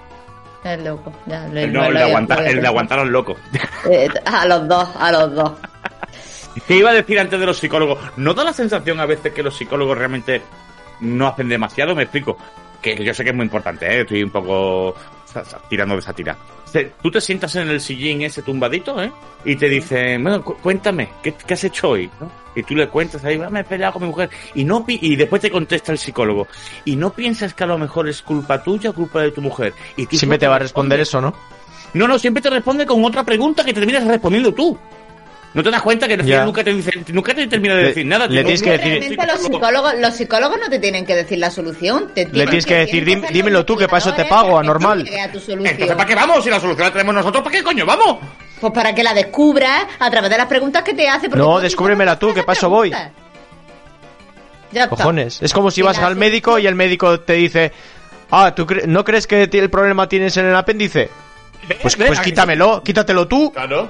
El 0.64 0.84
loco. 0.86 1.14
Ya, 1.26 1.48
lo- 1.48 1.68
No, 1.68 1.82
lo- 1.82 1.88
el 1.88 1.94
lo 1.94 2.00
de, 2.00 2.04
aguantar, 2.04 2.48
el 2.48 2.62
de 2.62 2.68
aguantar 2.68 3.00
al 3.00 3.10
loco. 3.10 3.36
Eh, 3.90 4.08
a 4.26 4.46
los 4.48 4.68
dos, 4.68 4.90
a 4.98 5.12
los 5.12 5.34
dos. 5.36 5.52
¿Qué 6.68 6.78
iba 6.78 6.92
a 6.92 6.94
decir 6.94 7.20
antes 7.20 7.40
de 7.40 7.46
los 7.46 7.58
psicólogos? 7.58 8.00
¿No 8.18 8.34
da 8.34 8.44
la 8.44 8.54
sensación 8.54 9.00
a 9.00 9.06
veces 9.06 9.34
que 9.34 9.44
los 9.44 9.56
psicólogos 9.58 9.98
realmente 9.98 10.42
no 11.04 11.28
hacen 11.28 11.50
demasiado? 11.50 11.94
Me 11.96 12.04
explico. 12.04 12.38
Que 12.82 13.02
yo 13.04 13.14
sé 13.14 13.24
que 13.24 13.30
es 13.30 13.36
muy 13.36 13.46
importante, 13.46 13.86
¿eh? 13.88 14.02
estoy 14.02 14.24
un 14.24 14.30
poco 14.30 14.94
tirando 15.70 15.96
de 15.96 16.02
esa 16.02 16.12
tira. 16.14 16.36
Tú 17.02 17.12
te 17.12 17.22
sientas 17.22 17.56
en 17.56 17.70
el 17.70 17.80
sillín 17.80 18.24
ese 18.24 18.42
tumbadito, 18.42 19.02
¿eh? 19.02 19.12
Y 19.46 19.56
te 19.56 19.70
dicen, 19.70 20.22
bueno, 20.24 20.44
cu- 20.44 20.56
cuéntame, 20.58 21.10
¿qué, 21.22 21.34
qué 21.34 21.54
has 21.54 21.64
hecho 21.64 21.90
hoy? 21.90 22.10
¿no? 22.20 22.30
Y 22.56 22.64
tú 22.64 22.74
le 22.76 22.88
cuentas 22.90 23.24
ahí, 23.24 23.40
"Ah, 23.42 23.50
me 23.50 23.60
he 23.60 23.64
peleado 23.64 23.94
con 23.94 24.02
mi 24.02 24.08
mujer. 24.10 24.30
Y, 24.56 24.64
no 24.64 24.84
pi- 24.86 24.98
y 25.02 25.16
después 25.16 25.40
te 25.42 25.52
contesta 25.52 25.92
el 25.92 25.98
psicólogo. 26.00 26.48
Y 26.84 26.96
no 26.96 27.12
piensas 27.12 27.54
que 27.54 27.64
a 27.64 27.68
lo 27.68 27.78
mejor 27.78 28.10
es 28.10 28.22
culpa 28.24 28.62
tuya 28.64 28.90
o 28.90 28.94
culpa 28.94 29.22
de 29.22 29.32
tu 29.32 29.42
mujer. 29.42 29.74
Y 29.96 30.08
tú 30.08 30.18
Siempre 30.18 30.40
te 30.40 30.48
va 30.48 30.56
a 30.56 30.60
responder 30.60 31.00
eso, 31.00 31.22
¿no? 31.22 31.34
no, 31.94 32.08
no, 32.08 32.18
siempre 32.18 32.42
te 32.42 32.50
responde 32.50 32.86
con 32.88 33.06
otra 33.06 33.24
pregunta 33.24 33.64
que 33.64 33.74
terminas 33.74 34.06
respondiendo 34.08 34.52
tú. 34.54 34.78
¿No 35.54 35.62
te 35.62 35.70
das 35.70 35.82
cuenta 35.84 36.08
que 36.08 36.18
Ya. 36.24 36.44
nunca 36.46 36.64
te 36.64 36.74
dice, 36.74 36.92
nunca 37.14 37.34
te 37.36 37.46
termina 37.46 37.76
de 37.76 37.82
Le- 37.84 37.88
decir 37.90 38.06
nada? 38.08 38.26
le 38.28 38.42
tienes 38.44 38.62
que 38.64 38.72
decir- 38.72 39.16
los 39.28 39.40
psicólogos, 39.40 39.94
los 40.00 40.16
psicólogos 40.16 40.58
no 40.60 40.68
te 40.70 40.80
tienen 40.80 41.06
que 41.06 41.16
decir 41.16 41.38
la 41.38 41.52
solución. 41.52 42.10
Te 42.16 42.26
Le 42.26 42.46
tienes 42.48 42.66
que 42.66 42.74
decir, 42.76 43.04
tienen 43.06 43.22
"Dim- 43.22 43.26
ser 43.28 43.34
dímelo 43.34 43.64
tú, 43.66 43.78
que 43.78 43.86
para 43.88 44.00
eso 44.00 44.14
te 44.14 44.26
pago, 44.26 44.58
anormal". 44.58 45.08
Entonces, 45.08 45.56
¿para 45.96 46.06
qué 46.06 46.16
vamos? 46.16 46.44
Si 46.44 46.50
la 46.50 46.60
solución 46.60 46.88
la 46.88 46.92
tenemos 46.92 47.14
nosotros, 47.14 47.44
¿para 47.44 47.56
qué 47.56 47.64
coño 47.64 47.86
vamos? 47.86 48.18
Pues 48.60 48.74
para 48.74 48.96
que 48.96 49.04
la 49.04 49.14
descubras 49.14 49.86
a 50.00 50.10
través 50.10 50.30
de 50.32 50.38
las 50.38 50.48
preguntas 50.48 50.82
que 50.84 50.94
te 50.96 51.08
hace. 51.08 51.28
porque 51.30 51.38
No, 51.44 51.60
descúbremela 51.60 52.18
tú, 52.18 52.34
que 52.34 52.42
para 52.44 52.58
eso 52.58 52.70
voy. 52.70 52.92
Ya. 54.72 54.88
Cojones. 54.90 55.40
Es 55.42 55.54
como 55.54 55.70
si 55.70 55.82
vas 55.84 56.00
al 56.00 56.16
médico 56.16 56.58
y 56.58 56.66
el 56.66 56.74
médico 56.74 57.20
te 57.20 57.34
dice, 57.34 57.72
ah, 58.32 58.56
¿tú 58.56 58.66
cre- 58.66 58.86
no 58.88 59.04
crees 59.04 59.28
que 59.28 59.44
el 59.44 59.70
problema 59.70 60.10
tienes 60.10 60.36
en 60.38 60.48
el 60.48 60.56
apéndice? 60.56 61.10
Pues, 61.82 61.96
pues 61.96 62.20
quítamelo, 62.22 62.82
quítatelo 62.84 63.28
tú. 63.28 63.52
Claro. 63.54 63.90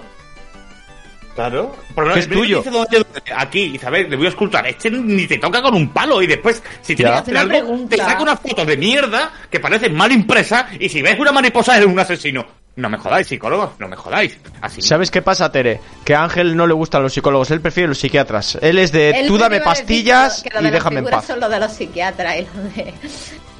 Claro. 1.35 1.75
Por 1.95 2.07
lo 2.07 2.13
Que 2.13 2.19
menos 2.21 2.31
es 2.31 2.39
tuyo. 2.39 2.57
dice 2.59 2.69
dónde. 2.69 3.05
Aquí, 3.35 3.61
Isabel, 3.75 4.09
le 4.09 4.15
voy 4.15 4.27
a 4.27 4.29
escultar. 4.29 4.67
Este 4.67 4.91
ni 4.91 5.25
te 5.27 5.37
toca 5.39 5.61
con 5.61 5.73
un 5.73 5.89
palo 5.89 6.21
y 6.21 6.27
después, 6.27 6.61
si 6.81 6.93
hacer 6.93 7.07
Hace 7.07 7.37
algo, 7.37 7.49
pregunta. 7.49 7.95
te 7.95 8.01
saca 8.01 8.21
una 8.21 8.37
foto 8.37 8.63
de 8.65 8.77
mierda 8.77 9.31
que 9.49 9.59
parece 9.59 9.89
mal 9.89 10.11
impresa 10.11 10.67
y 10.79 10.89
si 10.89 11.01
ves 11.01 11.19
una 11.19 11.31
mariposa 11.31 11.75
eres 11.77 11.87
un 11.87 11.99
asesino. 11.99 12.45
No 12.75 12.89
me 12.89 12.97
jodáis, 12.97 13.27
psicólogos, 13.27 13.71
no 13.79 13.87
me 13.87 13.95
jodáis. 13.95 14.37
Así 14.61 14.81
¿Sabes 14.81 15.11
qué 15.11 15.21
pasa, 15.21 15.51
Tere? 15.51 15.79
Que 16.03 16.15
a 16.15 16.23
Ángel 16.23 16.55
no 16.55 16.65
le 16.65 16.73
gustan 16.73 17.03
los 17.03 17.13
psicólogos, 17.13 17.51
él 17.51 17.61
prefiere 17.61 17.87
los 17.87 17.99
psiquiatras. 17.99 18.57
Él 18.61 18.79
es 18.79 18.91
de, 18.91 19.11
Él 19.11 19.27
tú 19.27 19.37
dame 19.37 19.57
a 19.57 19.63
pastillas 19.63 20.41
que 20.41 20.49
lo 20.59 20.67
y 20.67 20.71
déjame 20.71 20.99
en 20.99 21.05
paz. 21.05 21.25
son 21.25 21.39
los 21.39 21.51
de 21.51 21.59
los 21.59 21.71
psiquiatras 21.71 22.35
y 22.37 22.41
los 22.41 22.75
de... 22.75 22.93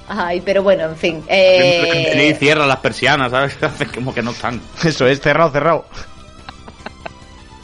Ay, 0.07 0.41
pero 0.43 0.63
bueno, 0.63 0.85
en 0.85 0.97
fin. 0.97 1.17
Y 1.27 1.29
Eh, 1.29 2.35
cierra 2.39 2.65
las 2.65 2.77
persianas, 2.77 3.31
¿sabes? 3.31 3.55
Hace 3.61 3.85
como 3.85 4.13
que 4.13 4.21
no 4.23 4.31
están. 4.31 4.59
Eso 4.83 5.05
es, 5.07 5.21
cerrado, 5.21 5.51
cerrado. 5.51 5.85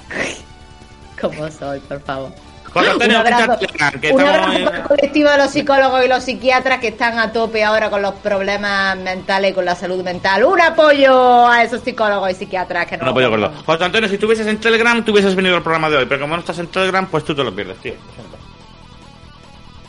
¿Cómo 1.21 1.49
soy, 1.51 1.79
por 1.81 2.01
favor? 2.01 2.31
José 2.71 2.85
Un 2.85 2.91
Antonio, 2.93 3.17
abrazo, 3.19 3.57
que 3.99 4.11
un 4.13 4.21
estamos 4.21 4.45
abrazo 4.45 4.75
el 4.75 4.83
colectivo 4.83 5.29
de 5.31 5.37
los 5.39 5.49
psicólogos 5.49 6.05
y 6.05 6.07
los 6.07 6.23
psiquiatras 6.23 6.79
que 6.79 6.89
están 6.89 7.17
a 7.17 7.31
tope 7.31 7.63
ahora 7.63 7.89
con 7.89 8.01
los 8.03 8.13
problemas 8.15 8.95
mentales 8.97 9.51
y 9.51 9.53
con 9.55 9.65
la 9.65 9.73
salud 9.75 10.03
mental. 10.03 10.43
Un 10.45 10.61
apoyo 10.61 11.47
a 11.47 11.63
esos 11.63 11.81
psicólogos 11.81 12.29
y 12.29 12.35
psiquiatras 12.35 12.85
que 12.85 12.97
no. 12.97 13.05
No 13.05 13.13
puedo 13.13 13.27
gordo. 13.31 13.51
José 13.65 13.83
Antonio, 13.83 14.07
si 14.07 14.15
estuvieses 14.15 14.45
en 14.45 14.59
Telegram, 14.59 15.03
tú 15.03 15.13
hubieses 15.13 15.33
venido 15.35 15.55
al 15.55 15.63
programa 15.63 15.89
de 15.89 15.97
hoy. 15.97 16.05
Pero 16.05 16.21
como 16.21 16.35
no 16.35 16.41
estás 16.41 16.59
en 16.59 16.67
Telegram, 16.67 17.07
pues 17.07 17.23
tú 17.23 17.33
te 17.33 17.43
lo 17.43 17.53
pierdes, 17.55 17.77
tío. 17.79 17.93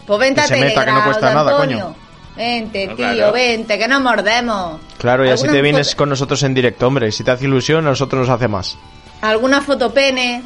Pues 0.06 0.18
vente 0.20 0.40
a 0.40 0.44
meta, 0.44 0.54
que 0.54 0.60
no 0.64 0.68
Telegram, 0.80 1.04
cuesta 1.04 1.34
nada, 1.34 1.56
coño. 1.58 1.94
Vente, 2.36 2.86
No, 2.86 2.96
tío, 2.96 3.06
claro. 3.14 3.32
vente, 3.32 3.78
que 3.78 3.88
nos 3.88 4.00
mordemos. 4.00 4.80
Claro, 4.98 5.26
y 5.26 5.28
así 5.28 5.46
te 5.48 5.60
vienes 5.60 5.94
con 5.94 6.08
nosotros 6.08 6.42
en 6.44 6.54
directo, 6.54 6.86
hombre. 6.86 7.12
Si 7.12 7.22
te 7.24 7.30
hace 7.30 7.44
ilusión, 7.44 7.86
a 7.86 7.90
nosotros 7.90 8.26
nos 8.26 8.34
hace 8.34 8.48
más. 8.48 8.78
Alguna 9.20 9.60
foto 9.60 9.92
pene, 9.92 10.42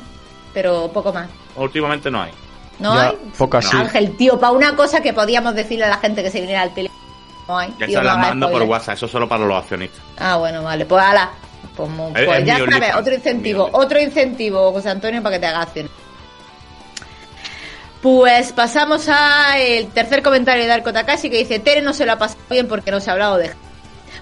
pero 0.53 0.91
poco 0.93 1.13
más. 1.13 1.29
Últimamente 1.57 2.11
no 2.11 2.23
hay. 2.23 2.33
¿No 2.79 2.95
Ya, 2.95 3.09
hay? 3.11 3.17
pocas 3.39 3.65
sí. 3.67 3.77
Ángel, 3.77 4.17
tío, 4.17 4.39
para 4.39 4.53
una 4.53 4.75
cosa 4.75 5.01
que 5.01 5.13
podíamos 5.13 5.55
decirle 5.55 5.85
a 5.85 5.89
la 5.91 5.99
gente 5.99 6.23
que 6.23 6.31
se 6.31 6.41
viniera 6.41 6.63
al 6.63 6.75
tele. 6.75 6.91
No 7.47 7.59
hay. 7.59 7.73
Ya 7.79 7.87
tío, 7.87 7.99
se 7.99 8.05
no 8.05 8.11
hagas 8.11 8.29
mando 8.29 8.51
por. 8.51 8.63
WhatsApp, 8.63 8.95
eso 8.95 9.07
solo 9.07 9.29
para 9.29 9.45
los 9.45 9.57
accionistas. 9.59 10.01
Ah, 10.19 10.37
bueno, 10.37 10.63
vale. 10.63 10.85
Pues 10.87 11.03
ala. 11.03 11.31
Pues, 11.77 11.91
pues 12.13 12.39
es 12.41 12.45
ya 12.45 12.59
sabes, 12.59 12.95
otro 12.95 13.15
incentivo, 13.15 13.69
otro 13.73 14.01
incentivo, 14.01 14.71
José 14.73 14.91
Antonio, 14.91 15.23
para 15.23 15.37
que 15.37 15.41
te 15.41 15.47
hagas 15.47 15.67
acciones. 15.67 15.91
Pues 18.01 18.53
pasamos 18.53 19.09
a 19.09 19.59
el 19.59 19.89
tercer 19.89 20.23
comentario 20.23 20.65
de 20.65 20.73
Arco 20.73 20.93
Takashi 20.93 21.31
que 21.31 21.39
dice 21.39 21.59
Tere 21.59 21.81
no 21.81 21.95
se 21.95 22.05
lo 22.05 22.13
ha 22.13 22.19
pasado 22.19 22.39
bien 22.51 22.69
porque 22.69 22.91
no 22.91 23.01
se 23.01 23.09
ha 23.09 23.15
hablado 23.15 23.39
de 23.39 23.51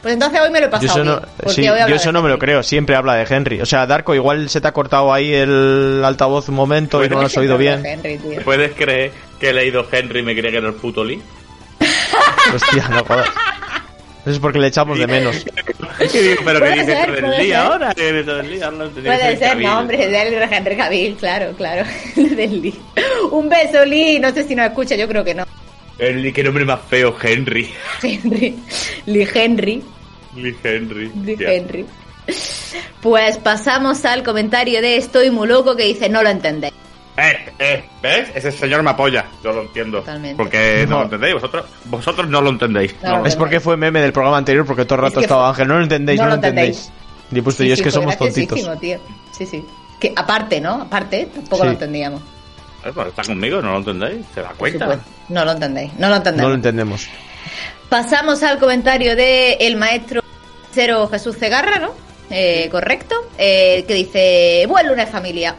Pues 0.02 0.14
entonces 0.14 0.40
hoy 0.40 0.50
me 0.50 0.60
lo 0.60 0.66
he 0.66 0.68
Yo 0.68 0.70
pasado 0.70 0.92
eso 0.92 1.04
no, 1.04 1.16
bien, 1.18 1.28
porque 1.36 1.62
sí, 1.62 1.68
hoy 1.68 1.78
yo 1.88 1.94
eso 1.94 2.12
no 2.12 2.22
me 2.22 2.28
lo 2.28 2.38
creo, 2.38 2.62
siempre 2.64 2.96
habla 2.96 3.14
de 3.14 3.26
Henry. 3.32 3.60
O 3.60 3.66
sea, 3.66 3.86
Darko, 3.86 4.14
igual 4.16 4.48
se 4.48 4.60
te 4.60 4.66
ha 4.66 4.72
cortado 4.72 5.12
ahí 5.12 5.32
el 5.32 6.02
altavoz 6.04 6.48
un 6.48 6.56
momento 6.56 7.04
y 7.04 7.08
no 7.08 7.20
lo 7.20 7.26
has 7.26 7.36
oído 7.36 7.56
bien. 7.56 7.86
Henry. 7.86 8.18
¿Puedes 8.44 8.72
creer 8.72 9.12
que 9.38 9.50
he 9.50 9.52
leído 9.52 9.86
Henry 9.90 10.20
y 10.20 10.22
me 10.24 10.34
creía 10.34 10.50
que 10.50 10.56
era 10.58 10.68
el 10.68 10.74
puto 10.74 11.04
Lee? 11.04 11.22
Hostia, 12.54 12.88
no 12.88 13.04
jodas. 13.04 13.28
Eso 14.22 14.30
es 14.30 14.38
porque 14.38 14.58
le 14.58 14.68
echamos 14.68 14.98
de 14.98 15.06
menos. 15.06 15.44
Pero 15.98 16.60
que 16.60 16.70
dice 16.72 16.86
ser, 16.86 17.20
puede 17.20 17.42
día 17.42 17.62
ser. 17.62 17.72
ahora, 17.72 17.94
día, 17.94 18.70
Puede 18.94 19.36
ser, 19.36 19.56
no, 19.58 19.78
hombre, 19.80 20.08
del 20.08 20.42
Henry 20.42 20.76
Cavill, 20.76 21.16
claro, 21.16 21.52
claro. 21.56 21.84
del 22.16 22.62
Lee. 22.62 22.80
Un 23.30 23.48
beso, 23.48 23.84
Lee. 23.84 24.18
No 24.20 24.32
sé 24.32 24.44
si 24.44 24.54
nos 24.54 24.66
escucha, 24.66 24.94
yo 24.94 25.08
creo 25.08 25.24
que 25.24 25.34
no. 25.34 25.44
El 26.02 26.20
Lee, 26.20 26.32
qué 26.32 26.42
nombre 26.42 26.64
más 26.64 26.80
feo, 26.88 27.14
Henry. 27.22 27.70
Henry. 28.02 28.56
Lee 29.06 29.28
Henry. 29.32 29.82
Lee 30.34 30.56
Henry. 30.64 31.12
Lee. 31.24 31.36
Henry. 31.38 31.86
Pues 33.00 33.38
pasamos 33.38 34.04
al 34.04 34.24
comentario 34.24 34.82
de 34.82 34.96
Estoy 34.96 35.30
muy 35.30 35.46
loco 35.46 35.76
que 35.76 35.84
dice 35.84 36.08
no 36.08 36.22
lo 36.22 36.28
entendéis. 36.28 36.72
Eh, 37.16 37.52
eh, 37.58 37.84
¿ves? 38.02 38.30
Ese 38.34 38.50
señor 38.50 38.82
me 38.82 38.90
apoya, 38.90 39.26
yo 39.44 39.52
lo 39.52 39.62
entiendo. 39.62 39.98
Totalmente. 40.00 40.36
Porque 40.36 40.86
no, 40.88 40.94
No. 40.94 40.98
lo 40.98 41.04
entendéis, 41.04 41.34
vosotros, 41.34 41.64
vosotros 41.84 42.28
no 42.28 42.40
lo 42.40 42.50
entendéis. 42.50 42.96
No, 43.02 43.18
No. 43.18 43.26
Es 43.26 43.36
porque 43.36 43.60
fue 43.60 43.76
meme 43.76 44.00
del 44.00 44.12
programa 44.12 44.38
anterior, 44.38 44.64
porque 44.66 44.84
todo 44.84 44.96
el 44.98 45.04
Es 45.04 45.10
rato 45.10 45.20
que 45.20 45.24
estaba 45.26 45.42
fue- 45.42 45.50
Ángel. 45.50 45.68
No 45.68 45.76
lo 45.76 45.82
entendéis, 45.84 46.18
no 46.18 46.24
no, 46.24 46.28
lo 46.30 46.34
entendéis. 46.36 46.90
Y 47.30 47.38
he 47.38 47.42
puesto 47.42 47.62
Sí, 47.62 47.68
yo, 47.68 47.74
es 47.74 47.82
que 47.82 47.90
somos 47.92 48.16
tontitos. 48.18 48.58
tío. 48.80 48.98
Sí, 49.36 49.46
sí. 49.46 49.64
Que 50.00 50.12
aparte, 50.16 50.60
¿no? 50.60 50.82
Aparte, 50.82 51.28
tampoco 51.32 51.58
Sí. 51.58 51.64
lo 51.66 51.70
entendíamos. 51.72 52.22
Está 52.84 53.22
conmigo, 53.22 53.62
no 53.62 53.72
lo 53.72 53.78
entendéis, 53.78 54.26
se 54.34 54.42
da 54.42 54.50
cuenta. 54.50 54.98
No 55.28 55.44
lo 55.44 55.52
entendéis. 55.52 55.92
No 55.98 56.08
lo 56.08 56.16
entendemos. 56.16 56.42
No 56.42 56.48
lo 56.48 56.54
entendemos. 56.54 57.08
Pasamos 57.88 58.42
al 58.42 58.58
comentario 58.58 59.14
de 59.14 59.54
el 59.60 59.76
maestro 59.76 60.22
Cero 60.72 61.08
Jesús 61.08 61.36
Cegarra, 61.36 61.78
¿no? 61.78 61.92
Eh, 62.30 62.68
correcto. 62.70 63.14
Eh, 63.38 63.84
que 63.86 63.94
dice, 63.94 64.64
buen 64.66 64.88
lunes 64.88 65.08
familia. 65.10 65.54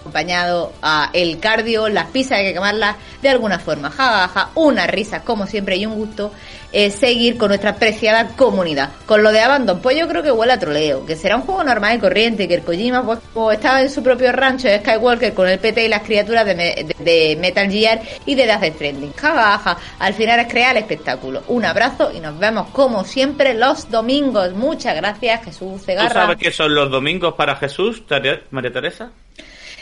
Acompañado 0.00 0.72
a 0.82 1.10
el 1.12 1.38
cardio, 1.40 1.88
las 1.88 2.06
pizzas 2.06 2.38
hay 2.38 2.46
que 2.46 2.54
quemarlas 2.54 2.96
de 3.22 3.28
alguna 3.28 3.58
forma. 3.58 3.90
Ja, 3.90 4.26
ja, 4.26 4.28
ja, 4.28 4.50
una 4.54 4.86
risa 4.86 5.22
como 5.22 5.46
siempre 5.46 5.76
y 5.76 5.84
un 5.86 5.94
gusto 5.94 6.32
eh, 6.72 6.90
seguir 6.90 7.36
con 7.36 7.48
nuestra 7.48 7.70
apreciada 7.70 8.28
comunidad. 8.36 8.90
Con 9.06 9.22
lo 9.22 9.30
de 9.30 9.40
Abandon, 9.40 9.80
pues 9.80 9.98
yo 9.98 10.08
creo 10.08 10.22
que 10.22 10.30
huele 10.32 10.52
a 10.54 10.58
troleo, 10.58 11.04
que 11.04 11.16
será 11.16 11.36
un 11.36 11.42
juego 11.42 11.62
normal 11.64 11.96
y 11.96 12.00
corriente, 12.00 12.48
que 12.48 12.54
el 12.54 12.62
Kojima 12.62 13.04
pues, 13.04 13.18
estaba 13.58 13.82
en 13.82 13.90
su 13.90 14.02
propio 14.02 14.32
rancho 14.32 14.68
de 14.68 14.78
Skywalker 14.78 15.34
con 15.34 15.48
el 15.48 15.58
PT 15.58 15.84
y 15.84 15.88
las 15.88 16.02
criaturas 16.02 16.46
de, 16.46 16.54
de- 16.98 17.36
Metal 17.40 17.70
Gear 17.70 18.00
y 18.24 18.34
de 18.34 18.46
Death 18.46 18.74
Stranding. 18.76 19.12
Ja, 19.14 19.32
ja, 19.34 19.58
ja. 19.58 19.78
Al 19.98 20.14
final 20.14 20.40
es 20.40 20.48
crear 20.48 20.76
el 20.76 20.82
espectáculo. 20.82 21.42
Un 21.48 21.64
abrazo 21.66 22.10
y 22.14 22.20
nos 22.20 22.38
vemos 22.38 22.68
como 22.70 23.04
siempre 23.04 23.52
los 23.54 23.90
domingos. 23.90 24.52
Muchas 24.54 24.94
gracias 24.96 25.44
Jesús 25.44 25.72
¿Tú 25.80 25.84
Cegarra. 25.86 26.10
sabes 26.14 26.36
qué 26.38 26.50
son 26.50 26.74
los 26.74 26.90
domingos 26.90 27.34
para 27.34 27.56
Jesús, 27.56 28.02
María 28.50 28.72
Teresa? 28.72 29.10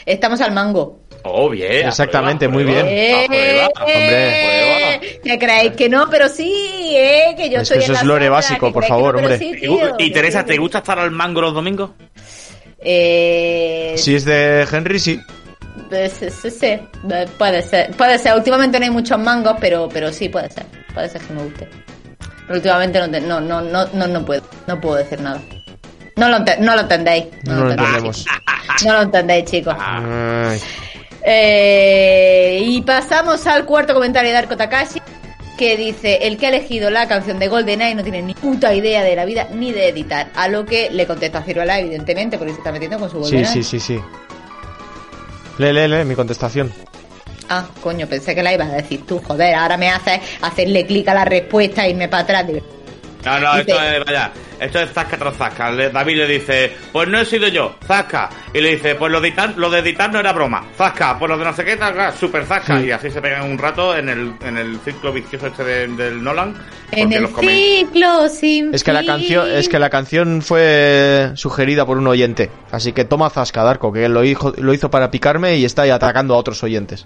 Estamos 0.09 0.41
al 0.41 0.51
mango. 0.51 0.99
Oh, 1.23 1.49
bien. 1.49 1.87
Exactamente, 1.87 2.47
muy 2.47 2.63
bien. 2.63 2.85
Eh, 2.87 3.23
aprueba, 3.25 3.67
hombre. 3.85 4.95
eh, 4.95 5.19
que 5.23 5.37
creéis 5.37 5.71
que 5.73 5.87
no, 5.89 6.09
pero 6.09 6.27
sí, 6.29 6.51
eh, 6.95 7.35
que 7.37 7.49
yo 7.49 7.59
Es 7.59 7.67
soy 7.67 7.77
que 7.77 7.83
eso 7.83 7.93
es 7.93 8.03
lore 8.03 8.27
básico, 8.29 8.71
por 8.71 8.85
favor, 8.85 9.13
no, 9.15 9.19
hombre. 9.21 9.37
sí, 9.37 9.51
Y, 9.99 10.11
Teresa, 10.11 10.43
¿te 10.45 10.57
gusta 10.57 10.79
estar 10.79 10.97
al 10.97 11.11
mango 11.11 11.41
los 11.41 11.53
domingos? 11.53 11.91
Eh, 12.79 13.93
Si 13.97 14.15
es 14.15 14.25
de 14.25 14.65
Henry, 14.71 14.99
sí. 14.99 15.19
pues, 15.89 16.13
sí, 16.13 16.29
sí, 16.29 16.49
sí, 16.49 16.65
eh, 16.67 16.81
puede 17.37 17.61
ser, 17.61 17.91
puede 17.91 18.17
ser. 18.17 18.35
Últimamente 18.35 18.79
no 18.79 18.85
hay 18.85 18.91
muchos 18.91 19.19
mangos, 19.19 19.55
pero, 19.59 19.89
pero 19.89 20.11
sí 20.11 20.29
puede 20.29 20.49
ser, 20.49 20.65
puede 20.93 21.09
ser 21.09 21.21
que 21.21 21.33
me 21.33 21.43
guste. 21.43 21.67
Pero 22.47 22.55
últimamente 22.55 22.99
no, 22.99 23.11
te- 23.11 23.21
no, 23.21 23.39
no, 23.41 23.61
no, 23.61 23.85
no, 23.93 24.07
no 24.07 24.25
puedo, 24.25 24.41
no 24.65 24.79
puedo 24.81 24.95
decir 24.95 25.19
nada. 25.21 25.39
No 26.19 26.29
lo, 26.29 26.39
no 26.39 26.75
lo 26.75 26.81
entendéis. 26.81 27.25
No, 27.45 27.53
No 27.55 27.59
lo 27.61 27.65
lo 27.65 27.71
entendéis. 27.71 27.95
entendemos. 27.95 28.25
No 28.85 28.93
lo 28.93 29.01
entendéis, 29.01 29.45
chicos. 29.45 29.75
Ay. 29.79 30.59
Eh, 31.23 32.59
y 32.63 32.81
pasamos 32.81 33.45
al 33.47 33.65
cuarto 33.65 33.93
comentario 33.93 34.31
de 34.31 34.37
Arko 34.37 34.55
Takashi, 34.55 35.01
que 35.57 35.75
dice, 35.75 36.19
el 36.21 36.37
que 36.37 36.45
ha 36.45 36.49
elegido 36.49 36.89
la 36.89 37.07
canción 37.07 37.39
de 37.39 37.47
GoldenEye 37.49 37.95
no 37.95 38.03
tiene 38.03 38.21
ni 38.21 38.33
puta 38.33 38.73
idea 38.73 39.03
de 39.03 39.15
la 39.15 39.25
vida 39.25 39.47
ni 39.53 39.71
de 39.73 39.89
editar. 39.89 40.29
A 40.35 40.47
lo 40.47 40.65
que 40.65 40.89
le 40.91 41.05
contesta 41.05 41.41
Ciruela, 41.43 41.79
evidentemente, 41.79 42.37
porque 42.37 42.53
se 42.53 42.59
está 42.59 42.71
metiendo 42.71 42.99
con 42.99 43.09
su 43.09 43.17
Sí, 43.17 43.21
GoldenEye. 43.35 43.47
sí, 43.47 43.63
sí, 43.63 43.79
sí. 43.79 43.99
Lee, 45.57 45.73
lee, 45.73 45.87
lee 45.87 46.05
mi 46.05 46.15
contestación. 46.15 46.71
Ah, 47.49 47.65
coño, 47.81 48.07
pensé 48.07 48.35
que 48.35 48.43
la 48.43 48.53
ibas 48.53 48.69
a 48.69 48.73
decir 48.75 49.05
tú, 49.05 49.19
joder, 49.25 49.55
ahora 49.55 49.75
me 49.75 49.89
haces 49.89 50.19
hacerle 50.41 50.85
clic 50.85 51.07
a 51.09 51.13
la 51.15 51.25
respuesta 51.25 51.85
y 51.87 51.91
irme 51.91 52.07
para 52.07 52.23
atrás. 52.23 52.45
No, 53.25 53.39
no, 53.39 53.51
Dice- 53.57 53.71
esto 53.71 53.81
es, 53.83 54.05
vaya, 54.05 54.31
esto 54.61 54.79
es 54.79 54.91
zasca 54.91 55.17
tras 55.17 55.35
zasca. 55.35 55.71
David 55.73 56.17
le 56.17 56.27
dice, 56.27 56.73
pues 56.93 57.07
no 57.09 57.19
he 57.19 57.25
sido 57.25 57.47
yo, 57.49 57.75
zasca. 57.85 58.29
Y 58.53 58.61
le 58.61 58.71
dice, 58.75 58.95
pues 58.95 59.11
lo 59.11 59.19
de 59.19 59.27
editar, 59.27 59.53
lo 59.57 59.69
de 59.69 59.79
editar 59.79 60.11
no 60.11 60.19
era 60.19 60.31
broma, 60.31 60.63
zasca. 60.77 61.19
Pues 61.19 61.29
lo 61.29 61.37
de 61.37 61.43
no 61.43 61.53
sé 61.53 61.65
qué, 61.65 61.75
zasca, 61.75 62.13
super 62.13 62.45
zasca. 62.45 62.79
Y 62.81 62.91
así 62.91 63.11
se 63.11 63.21
pegan 63.21 63.49
un 63.51 63.57
rato 63.57 63.95
en 63.97 64.07
el, 64.09 64.33
en 64.41 64.57
el 64.57 64.79
ciclo 64.79 65.11
vicioso 65.11 65.47
este 65.47 65.63
de- 65.65 65.87
del 65.87 66.23
Nolan. 66.23 66.53
En 66.91 67.11
el 67.11 67.27
ciclo 67.27 68.29
sin 68.29 68.73
Es 68.73 68.83
que 68.83 68.93
la 68.93 69.05
canción, 69.05 69.49
es 69.51 69.67
que 69.69 69.79
la 69.79 69.89
canción 69.89 70.41
fue 70.41 71.31
sugerida 71.35 71.85
por 71.85 71.97
un 71.97 72.07
oyente. 72.07 72.49
Así 72.71 72.93
que 72.93 73.03
toma 73.05 73.29
zasca, 73.29 73.63
Darko, 73.63 73.91
que 73.91 74.07
lo 74.07 74.23
hizo, 74.23 74.53
lo 74.57 74.73
hizo 74.73 74.89
para 74.89 75.11
picarme 75.11 75.57
y 75.57 75.65
está 75.65 75.81
ahí 75.83 75.89
atacando 75.89 76.33
a 76.35 76.37
otros 76.37 76.63
oyentes. 76.63 77.05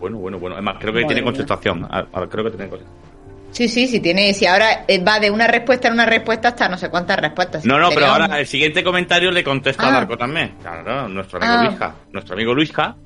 Bueno, 0.00 0.18
bueno, 0.18 0.38
bueno. 0.38 0.56
Además, 0.56 0.76
creo 0.80 0.92
que 0.92 1.00
Madre 1.02 1.14
tiene 1.14 1.24
contestación. 1.24 1.88
Creo 2.30 2.44
que 2.44 2.50
tiene 2.50 2.68
contestación. 2.68 3.15
Sí, 3.56 3.68
sí, 3.68 3.86
sí, 3.86 4.00
tiene. 4.00 4.34
Si 4.34 4.44
ahora 4.44 4.84
eh, 4.86 5.02
va 5.02 5.18
de 5.18 5.30
una 5.30 5.46
respuesta 5.46 5.88
en 5.88 5.94
una 5.94 6.04
respuesta 6.04 6.48
hasta 6.48 6.68
no 6.68 6.76
sé 6.76 6.90
cuántas 6.90 7.16
respuestas. 7.18 7.64
No, 7.64 7.78
no, 7.78 7.88
pero 7.88 8.04
ahora 8.04 8.38
el 8.38 8.46
siguiente 8.46 8.84
comentario 8.84 9.30
le 9.30 9.42
contesta 9.42 9.84
a 9.84 9.88
Ah. 9.88 9.92
Darko 9.92 10.18
también. 10.18 10.56
Claro, 10.60 11.08
nuestro 11.08 11.38
amigo 11.38 11.54
Ah. 11.54 11.64
Luisja. 11.64 11.94
Nuestro 12.12 12.34
amigo 12.34 12.52
Luisja. 12.54 12.96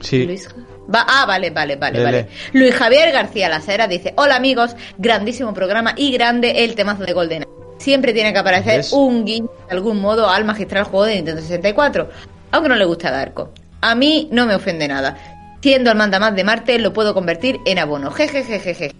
Sí. 0.00 0.24
Luis- 0.24 0.48
Va, 0.94 1.04
ah, 1.06 1.26
vale, 1.26 1.50
vale, 1.50 1.76
vale, 1.76 1.98
Lele. 1.98 2.04
vale. 2.04 2.28
Luis 2.54 2.74
Javier 2.74 3.12
García 3.12 3.50
Lasera 3.50 3.86
dice: 3.86 4.14
Hola 4.16 4.36
amigos, 4.36 4.74
grandísimo 4.96 5.52
programa 5.52 5.92
y 5.94 6.10
grande 6.10 6.64
el 6.64 6.74
temazo 6.74 7.04
de 7.04 7.12
Golden. 7.12 7.44
Siempre 7.76 8.14
tiene 8.14 8.32
que 8.32 8.38
aparecer 8.38 8.78
¿Ves? 8.78 8.92
un 8.94 9.26
guiño 9.26 9.50
de 9.68 9.74
algún 9.76 10.00
modo 10.00 10.30
al 10.30 10.46
magistral 10.46 10.84
juego 10.84 11.04
de 11.04 11.16
Nintendo 11.16 11.42
64, 11.42 12.08
aunque 12.52 12.70
no 12.70 12.76
le 12.76 12.86
gusta 12.86 13.08
a 13.08 13.12
Darko. 13.12 13.52
A 13.82 13.94
mí 13.94 14.30
no 14.32 14.46
me 14.46 14.54
ofende 14.54 14.88
nada. 14.88 15.18
Siendo 15.60 15.90
el 15.90 15.98
mandamás 15.98 16.34
de 16.34 16.44
Marte, 16.44 16.78
lo 16.78 16.94
puedo 16.94 17.12
convertir 17.12 17.58
en 17.66 17.78
abono. 17.78 18.10
Jejejejeje. 18.10 18.92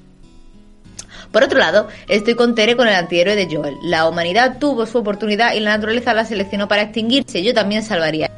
Por 1.33 1.43
otro 1.43 1.59
lado, 1.59 1.89
estoy 2.09 2.35
con 2.35 2.55
Tere 2.55 2.77
con 2.77 2.89
el 2.89 2.95
antihéroe 2.95 3.37
de 3.37 3.55
Joel. 3.55 3.77
La 3.83 4.09
humanidad 4.09 4.59
tuvo 4.59 4.87
su 4.87 4.99
oportunidad 4.99 5.55
y 5.55 5.61
la 5.61 5.77
naturaleza 5.77 6.15
la 6.15 6.25
seleccionó 6.25 6.69
para 6.69 6.83
extinguirse. 6.83 7.43
Yo 7.43 7.55
también 7.55 7.83
salvaría. 7.83 8.31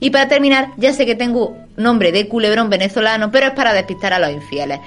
Y 0.00 0.10
para 0.10 0.28
terminar, 0.28 0.68
ya 0.76 0.92
sé 0.92 1.06
que 1.06 1.14
tengo 1.14 1.56
nombre 1.76 2.12
de 2.12 2.28
culebrón 2.28 2.70
venezolano, 2.70 3.30
pero 3.30 3.46
es 3.46 3.52
para 3.52 3.72
despistar 3.72 4.12
a 4.12 4.18
los 4.18 4.30
infieles. 4.30 4.80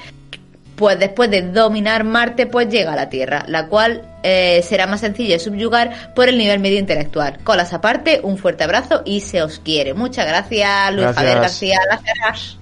Pues 0.76 0.98
después 0.98 1.30
de 1.30 1.42
dominar 1.42 2.04
Marte, 2.04 2.48
pues 2.48 2.70
llega 2.70 2.94
a 2.94 2.96
la 2.96 3.10
Tierra, 3.10 3.44
la 3.48 3.68
cual 3.68 4.04
eh, 4.24 4.64
será 4.64 4.88
más 4.88 5.02
sencilla 5.02 5.34
de 5.34 5.40
subyugar 5.40 6.14
por 6.16 6.30
el 6.30 6.38
nivel 6.38 6.60
medio 6.60 6.80
intelectual. 6.80 7.40
Colas 7.44 7.74
aparte, 7.74 8.22
un 8.24 8.38
fuerte 8.38 8.64
abrazo 8.64 9.02
y 9.06 9.20
se 9.20 9.44
os 9.44 9.60
quiere. 9.60 9.94
Muchas 9.94 10.26
gracias, 10.26 10.92
Luis 10.92 11.04
Gracias. 11.04 11.16
Javier 11.16 11.42
García 11.42 11.78
Láceras. 11.90 12.61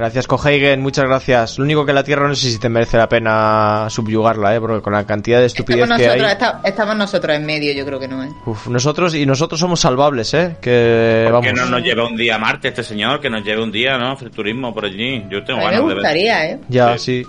Gracias, 0.00 0.26
Coheigen, 0.26 0.80
muchas 0.80 1.04
gracias. 1.04 1.58
Lo 1.58 1.64
único 1.64 1.84
que 1.84 1.92
la 1.92 2.02
Tierra 2.02 2.26
no 2.26 2.34
sé 2.34 2.50
si 2.50 2.58
te 2.58 2.70
merece 2.70 2.96
la 2.96 3.06
pena 3.06 3.86
subyugarla, 3.90 4.56
¿eh? 4.56 4.58
Porque 4.58 4.80
con 4.80 4.94
la 4.94 5.04
cantidad 5.04 5.40
de 5.40 5.44
estupidez 5.44 5.82
Estamos 5.82 6.00
que 6.00 6.08
hay... 6.08 6.18
nosotros, 6.22 6.32
esta- 6.54 6.68
estamos 6.68 6.96
nosotros 6.96 7.36
en 7.36 7.44
medio, 7.44 7.74
yo 7.74 7.84
creo 7.84 8.00
que 8.00 8.08
no, 8.08 8.24
¿eh? 8.24 8.30
Uf, 8.46 8.68
nosotros 8.68 9.14
y 9.14 9.26
nosotros 9.26 9.60
somos 9.60 9.78
salvables, 9.80 10.32
¿eh? 10.32 10.56
Que 10.58 11.24
Que 11.26 11.30
vamos. 11.30 11.52
no 11.52 11.66
nos 11.66 11.82
lleve 11.82 12.02
un 12.02 12.16
día 12.16 12.36
a 12.36 12.38
Marte 12.38 12.68
este 12.68 12.82
señor, 12.82 13.20
que 13.20 13.28
nos 13.28 13.44
lleve 13.44 13.62
un 13.62 13.70
día, 13.70 13.98
¿no? 13.98 14.12
Hacer 14.12 14.30
turismo 14.30 14.72
por 14.72 14.86
allí. 14.86 15.22
Yo 15.28 15.44
tengo 15.44 15.60
A 15.60 15.64
me 15.64 15.70
ganas 15.72 15.80
de 15.80 15.86
ver. 15.88 15.94
gustaría, 15.96 16.46
¿eh? 16.50 16.60
Ya, 16.70 16.96
sí. 16.96 17.22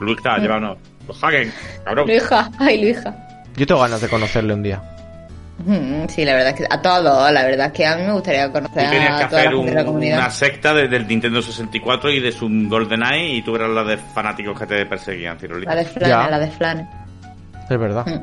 Luisja, 0.00 0.38
llévanos. 0.38 0.78
Los 1.06 1.22
Hagen, 1.22 1.52
cabrón. 1.84 2.08
Luija, 2.08 2.50
ay, 2.58 2.82
Luija. 2.82 3.14
Yo 3.56 3.66
tengo 3.68 3.80
ganas 3.82 4.00
de 4.00 4.08
conocerle 4.08 4.52
un 4.54 4.64
día. 4.64 4.82
Mm, 5.64 6.08
Sí, 6.08 6.24
la 6.24 6.32
verdad 6.34 6.48
es 6.50 6.54
que 6.56 6.66
a 6.68 6.82
todos, 6.82 7.30
la 7.32 7.42
verdad 7.44 7.66
es 7.66 7.72
que 7.72 7.86
a 7.86 7.96
mí 7.96 8.02
me 8.04 8.12
gustaría 8.12 8.50
conocer 8.50 8.84
Tú 8.84 8.90
tenías 8.90 9.18
que 9.18 9.24
a 9.24 9.28
toda 9.28 9.42
la 9.44 9.48
hacer 9.48 9.56
gente 9.56 9.70
de 9.70 9.74
la 9.76 9.80
un- 9.82 9.86
comunidad. 9.86 10.18
una 10.18 10.30
secta 10.30 10.74
de- 10.74 10.88
del 10.88 11.06
Nintendo 11.06 11.40
64 11.42 12.10
y 12.10 12.20
de 12.20 12.32
su 12.32 12.48
GoldenEye 12.68 13.34
y 13.36 13.42
tú 13.42 13.54
eras 13.56 13.70
la 13.70 13.84
de 13.84 13.96
fanáticos 13.96 14.58
que 14.58 14.66
te 14.66 14.86
perseguían, 14.86 15.38
Cirolito. 15.38 15.70
La 15.70 15.76
de 15.76 15.84
Flane, 15.84 16.08
Ya. 16.08 16.28
la 16.30 16.38
de 16.38 16.50
Flane. 16.50 16.88
Es 17.70 17.78
verdad. 17.78 18.06
Mm. 18.06 18.20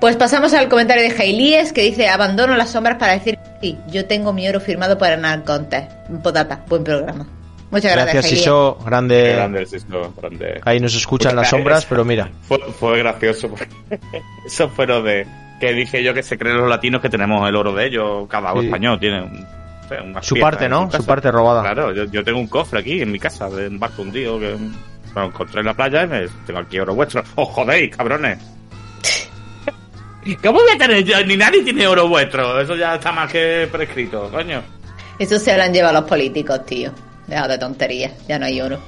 Pues 0.00 0.16
pasamos 0.16 0.54
al 0.54 0.68
comentario 0.68 1.02
de 1.02 1.10
Jailíes 1.10 1.72
que 1.72 1.82
dice 1.82 2.08
abandono 2.08 2.56
las 2.56 2.70
sombras 2.70 2.98
para 2.98 3.12
decir 3.14 3.36
sí, 3.60 3.76
yo 3.88 4.06
tengo 4.06 4.32
mi 4.32 4.48
oro 4.48 4.60
firmado 4.60 4.96
para 4.96 5.14
Anal 5.14 5.42
Contest. 5.44 5.90
Potata, 6.22 6.60
buen 6.68 6.84
programa. 6.84 7.26
Muchas 7.70 7.92
gracias, 7.92 8.14
Gracias, 8.14 8.24
Jailíes. 8.24 8.40
Siso. 8.44 8.78
Grande. 8.86 9.32
grande 9.34 9.62
es 9.62 9.72
esto, 9.74 10.14
grande. 10.16 10.60
Ahí 10.64 10.78
nos 10.80 10.94
escuchan 10.94 11.34
las 11.36 11.50
sombras, 11.50 11.84
pero 11.84 12.04
mira. 12.04 12.30
Fue, 12.42 12.58
fue 12.78 12.98
gracioso 12.98 13.48
porque 13.48 13.68
eso 14.46 14.68
fue 14.70 14.86
lo 14.86 15.02
de 15.02 15.26
que 15.60 15.72
dije 15.72 16.02
yo 16.02 16.14
que 16.14 16.22
se 16.22 16.38
creen 16.38 16.58
los 16.58 16.68
latinos 16.68 17.00
que 17.02 17.08
tenemos 17.08 17.46
el 17.48 17.56
oro 17.56 17.72
de 17.74 17.86
ellos, 17.86 18.26
cada 18.28 18.52
Sí. 18.54 18.60
español 18.66 18.98
tiene 19.00 19.22
un, 19.22 19.46
Su 20.20 20.36
parte, 20.36 20.68
¿no? 20.68 20.90
Su 20.90 21.04
parte 21.04 21.30
robada. 21.30 21.62
Claro, 21.62 21.92
yo, 21.94 22.04
yo 22.04 22.22
tengo 22.22 22.38
un 22.38 22.46
cofre 22.48 22.80
aquí 22.80 23.00
en 23.00 23.10
mi 23.10 23.18
casa 23.18 23.48
de 23.48 23.68
un 23.68 23.78
barco 23.78 24.02
hundido 24.02 24.38
que 24.38 24.54
me 24.56 25.20
lo 25.22 25.26
encontré 25.26 25.60
en 25.60 25.66
la 25.66 25.74
playa 25.74 26.04
y 26.04 26.06
me, 26.06 26.28
tengo 26.46 26.60
aquí 26.60 26.78
oro 26.78 26.94
vuestro. 26.94 27.22
¡Os 27.36 27.48
jodéis, 27.48 27.96
cabrones! 27.96 28.38
¿Cómo 30.42 30.60
voy 30.60 30.72
a 30.74 30.78
tener 30.78 31.02
yo? 31.04 31.24
Ni 31.24 31.36
nadie 31.36 31.62
tiene 31.62 31.86
oro 31.86 32.06
vuestro. 32.08 32.60
Eso 32.60 32.74
ya 32.76 32.96
está 32.96 33.12
más 33.12 33.30
que 33.32 33.66
prescrito, 33.72 34.28
coño. 34.30 34.62
Eso 35.18 35.38
se 35.38 35.56
lo 35.56 35.62
han 35.62 35.72
llevado 35.72 36.00
los 36.00 36.08
políticos, 36.08 36.64
tío. 36.66 36.92
Deja 37.26 37.48
de 37.48 37.58
tonterías, 37.58 38.12
ya 38.28 38.38
no 38.38 38.44
hay 38.46 38.60
oro. 38.60 38.78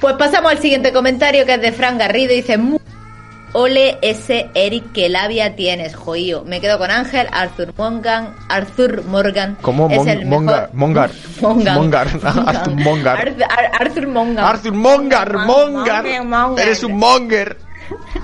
Pues 0.00 0.16
pasamos 0.16 0.50
al 0.52 0.58
siguiente 0.58 0.92
comentario 0.92 1.46
que 1.46 1.54
es 1.54 1.60
de 1.60 1.72
Fran 1.72 1.96
Garrido 1.96 2.34
dice 2.34 2.58
"Mu- 2.58 2.78
Ole 3.54 3.98
ese 4.00 4.48
Eric 4.54 4.92
que 4.92 5.08
labia 5.10 5.54
tienes, 5.56 5.94
joío. 5.94 6.42
Me 6.46 6.60
quedo 6.60 6.78
con 6.78 6.90
Ángel, 6.90 7.28
Arthur 7.32 7.74
Morgan, 7.76 8.34
Arthur 8.48 9.04
Morgan. 9.04 9.58
¿Cómo? 9.60 9.88
es 9.90 9.98
Mon- 9.98 10.08
el 10.08 10.24
Mongar, 10.26 10.70
Mongar. 10.72 11.10
Mongan. 11.42 11.74
Mongar. 11.74 12.08
Arthur 12.24 12.74
Mongar. 12.76 13.18
Arthur, 13.18 13.44
Ar- 13.44 13.72
Arthur 13.80 14.06
Mongan. 14.08 14.44
Arthur 14.44 14.72
Mongar, 14.72 15.32
Mongar. 15.34 16.02
Mongar, 16.04 16.24
Mongar. 16.24 16.66
Eres 16.66 16.82
un 16.82 16.96
monger. 16.96 17.58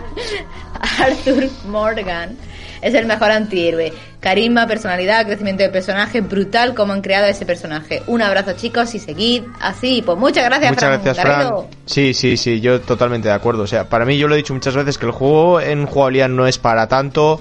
Arthur 0.98 1.48
Morgan 1.66 2.38
es 2.82 2.94
el 2.94 3.06
mejor 3.06 3.30
antihéroe. 3.30 3.92
Carisma, 4.20 4.66
personalidad, 4.66 5.26
crecimiento 5.26 5.62
de 5.62 5.68
personaje, 5.68 6.20
brutal 6.20 6.74
como 6.74 6.92
han 6.92 7.02
creado 7.02 7.26
ese 7.26 7.46
personaje. 7.46 8.02
Un 8.06 8.20
abrazo 8.22 8.52
chicos 8.54 8.94
y 8.94 8.98
seguid 8.98 9.44
así. 9.60 10.02
Pues 10.04 10.18
muchas 10.18 10.44
gracias, 10.44 10.70
Muchas 10.72 10.88
Fran 10.88 11.02
gracias, 11.04 11.24
Fran. 11.26 11.54
Sí, 11.86 12.14
sí, 12.14 12.36
sí, 12.36 12.60
yo 12.60 12.80
totalmente 12.80 13.28
de 13.28 13.34
acuerdo. 13.34 13.62
O 13.62 13.66
sea, 13.66 13.88
para 13.88 14.04
mí 14.04 14.18
yo 14.18 14.26
lo 14.28 14.34
he 14.34 14.38
dicho 14.38 14.54
muchas 14.54 14.74
veces 14.74 14.98
que 14.98 15.06
el 15.06 15.12
juego 15.12 15.60
en 15.60 15.86
jugabilidad 15.86 16.28
no 16.28 16.46
es 16.46 16.58
para 16.58 16.88
tanto. 16.88 17.40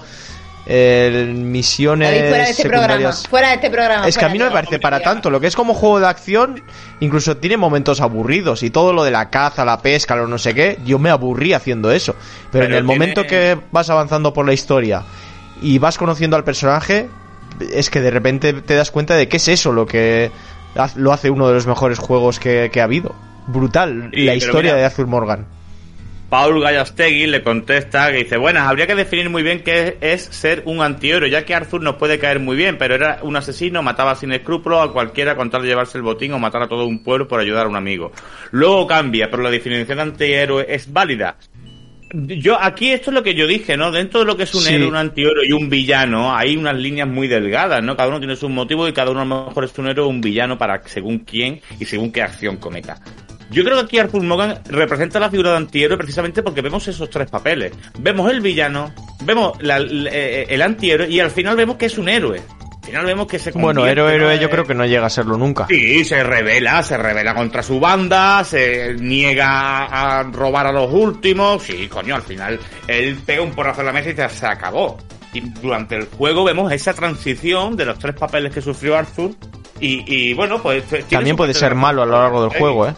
El 0.69 1.33
misiones 1.33 2.09
David, 2.11 2.27
fuera 2.29 2.43
de 2.43 2.49
este 2.51 2.63
programa. 2.63 2.87
secundarias. 2.87 3.27
Fuera 3.29 3.47
de 3.49 3.53
este 3.55 3.69
programa. 3.69 4.07
Es 4.07 4.17
que 4.17 4.25
a 4.25 4.29
mí 4.29 4.37
no 4.37 4.45
me 4.45 4.51
parece 4.51 4.79
para 4.79 4.99
tanto. 4.99 5.29
Lo 5.29 5.39
que 5.39 5.47
es 5.47 5.55
como 5.55 5.73
juego 5.73 6.01
de 6.01 6.07
acción, 6.07 6.61
incluso 6.99 7.37
tiene 7.37 7.55
momentos 7.55 8.01
aburridos. 8.01 8.63
Y 8.63 8.69
todo 8.69 8.91
lo 8.91 9.05
de 9.05 9.11
la 9.11 9.29
caza, 9.29 9.63
la 9.63 9.81
pesca, 9.81 10.17
lo 10.17 10.27
no 10.27 10.37
sé 10.37 10.53
qué, 10.53 10.77
yo 10.85 10.99
me 10.99 11.09
aburrí 11.09 11.53
haciendo 11.53 11.89
eso. 11.89 12.15
Pero, 12.51 12.65
en 12.65 12.73
el 12.73 12.77
tiene- 12.79 12.93
momento 12.93 13.25
que 13.25 13.57
vas 13.71 13.89
avanzando 13.89 14.33
por 14.33 14.45
la 14.45 14.51
historia 14.51 15.03
y 15.61 15.79
vas 15.79 15.97
conociendo 15.97 16.35
al 16.35 16.43
personaje, 16.43 17.07
es 17.71 17.89
que 17.89 18.01
de 18.01 18.11
repente 18.11 18.53
te 18.53 18.75
das 18.75 18.91
cuenta 18.91 19.15
de 19.15 19.27
qué 19.27 19.37
es 19.37 19.47
eso 19.47 19.71
lo 19.71 19.85
que 19.85 20.31
lo 20.95 21.11
hace 21.11 21.29
uno 21.29 21.47
de 21.47 21.55
los 21.55 21.65
mejores 21.67 21.97
juegos 21.99 22.39
que, 22.39 22.69
que 22.71 22.81
ha 22.81 22.85
habido. 22.85 23.15
Brutal, 23.47 24.09
la 24.11 24.35
historia 24.35 24.71
mira- 24.73 24.75
de 24.75 24.85
Arthur 24.85 25.07
Morgan. 25.07 25.45
Paul 26.29 26.61
Gallastegui 26.61 27.25
le 27.25 27.41
contesta 27.41 28.11
que 28.11 28.17
dice, 28.17 28.35
buenas, 28.35 28.67
habría 28.67 28.85
que 28.85 28.95
definir 28.95 29.29
muy 29.29 29.43
bien 29.43 29.63
qué 29.63 29.97
es 30.01 30.23
ser 30.23 30.61
un 30.65 30.81
antihéroe, 30.81 31.29
ya 31.29 31.45
que 31.45 31.55
Arthur 31.55 31.81
nos 31.81 31.95
puede 31.95 32.19
caer 32.19 32.41
muy 32.41 32.57
bien, 32.57 32.77
pero 32.77 32.95
era 32.95 33.19
un 33.21 33.37
asesino, 33.37 33.81
mataba 33.81 34.13
sin 34.13 34.33
escrúpulos 34.33 34.89
a 34.89 34.91
cualquiera 34.91 35.37
con 35.37 35.49
tal 35.49 35.61
de 35.61 35.69
llevarse 35.69 35.97
el 35.97 36.01
botín 36.01 36.33
o 36.33 36.39
matar 36.39 36.63
a 36.63 36.67
todo 36.67 36.85
un 36.85 37.01
pueblo 37.01 37.29
por 37.29 37.39
ayudar 37.39 37.67
a 37.67 37.69
un 37.69 37.77
amigo. 37.77 38.11
Luego 38.51 38.85
cambia, 38.85 39.29
pero 39.31 39.41
la 39.41 39.49
definición 39.49 39.95
de 39.95 40.01
antihéroe 40.03 40.65
es 40.67 40.91
válida. 40.91 41.37
Yo, 42.13 42.57
aquí 42.61 42.91
esto 42.91 43.11
es 43.11 43.15
lo 43.15 43.23
que 43.23 43.35
yo 43.35 43.47
dije, 43.47 43.75
¿no? 43.75 43.91
Dentro 43.91 44.21
de 44.21 44.25
lo 44.25 44.37
que 44.37 44.43
es 44.43 44.55
un 44.55 44.61
Sí. 44.61 44.73
héroe, 44.73 44.87
un 44.87 44.95
antihéroe 44.95 45.45
y 45.45 45.51
un 45.51 45.69
villano, 45.69 46.33
hay 46.35 46.55
unas 46.55 46.75
líneas 46.77 47.07
muy 47.07 47.27
delgadas, 47.27 47.83
¿no? 47.83 47.97
Cada 47.97 48.07
uno 48.09 48.19
tiene 48.19 48.35
su 48.37 48.47
motivo 48.47 48.87
y 48.87 48.93
cada 48.93 49.11
uno 49.11 49.21
a 49.21 49.25
lo 49.25 49.45
mejor 49.47 49.65
es 49.65 49.77
un 49.77 49.87
héroe 49.87 50.05
o 50.05 50.09
un 50.09 50.21
villano 50.21 50.57
para 50.57 50.81
según 50.87 51.19
quién 51.19 51.59
y 51.79 51.85
según 51.85 52.11
qué 52.11 52.21
acción 52.21 52.57
cometa. 52.57 52.97
Yo 53.49 53.63
creo 53.63 53.77
que 53.77 53.83
aquí 53.83 53.97
Arthur 53.97 54.23
Morgan 54.23 54.59
representa 54.69 55.19
la 55.19 55.29
figura 55.29 55.51
de 55.51 55.57
antihéroe 55.57 55.97
precisamente 55.97 56.43
porque 56.43 56.61
vemos 56.61 56.87
esos 56.87 57.09
tres 57.09 57.29
papeles. 57.29 57.71
Vemos 57.99 58.29
el 58.31 58.41
villano, 58.41 58.93
vemos 59.23 59.53
la- 59.61 59.77
el, 59.77 60.07
eh, 60.11 60.45
el 60.49 60.61
antihéroe 60.61 61.09
y 61.09 61.19
al 61.19 61.31
final 61.31 61.55
vemos 61.55 61.77
que 61.77 61.85
es 61.87 61.97
un 61.97 62.09
héroe. 62.09 62.41
Al 62.87 62.91
final 62.91 63.05
vemos 63.05 63.27
que 63.27 63.37
se 63.37 63.51
Bueno, 63.51 63.85
héroe, 63.85 64.15
héroe, 64.15 64.35
Eh, 64.35 64.39
yo 64.39 64.49
creo 64.49 64.63
que 64.63 64.73
no 64.73 64.85
llega 64.85 65.07
a 65.07 65.09
serlo 65.09 65.37
nunca. 65.37 65.67
Sí, 65.67 66.05
se 66.05 66.23
revela, 66.23 66.81
se 66.83 66.95
revela 66.97 67.35
contra 67.35 67.61
su 67.61 67.81
banda, 67.81 68.45
se 68.45 68.93
niega 68.93 69.83
a 70.19 70.23
robar 70.23 70.67
a 70.67 70.71
los 70.71 70.89
últimos. 70.93 71.63
Sí, 71.63 71.89
coño, 71.89 72.15
al 72.15 72.21
final 72.21 72.57
él 72.87 73.19
pega 73.25 73.41
un 73.41 73.51
porrazo 73.51 73.81
en 73.81 73.87
la 73.87 73.91
mesa 73.91 74.11
y 74.11 74.15
ya 74.15 74.29
se 74.29 74.45
acabó. 74.45 74.97
Y 75.33 75.41
durante 75.41 75.97
el 75.97 76.05
juego 76.05 76.45
vemos 76.45 76.71
esa 76.71 76.93
transición 76.93 77.75
de 77.75 77.83
los 77.83 77.99
tres 77.99 78.15
papeles 78.15 78.53
que 78.53 78.61
sufrió 78.61 78.97
Arthur. 78.97 79.31
Y, 79.81 80.05
y 80.07 80.33
bueno, 80.33 80.61
pues. 80.63 80.85
También 81.09 81.35
puede 81.35 81.53
ser 81.53 81.75
malo 81.75 82.03
a 82.03 82.05
lo 82.05 82.13
largo 82.13 82.41
del 82.47 82.57
juego, 82.57 82.87
¿eh? 82.87 82.93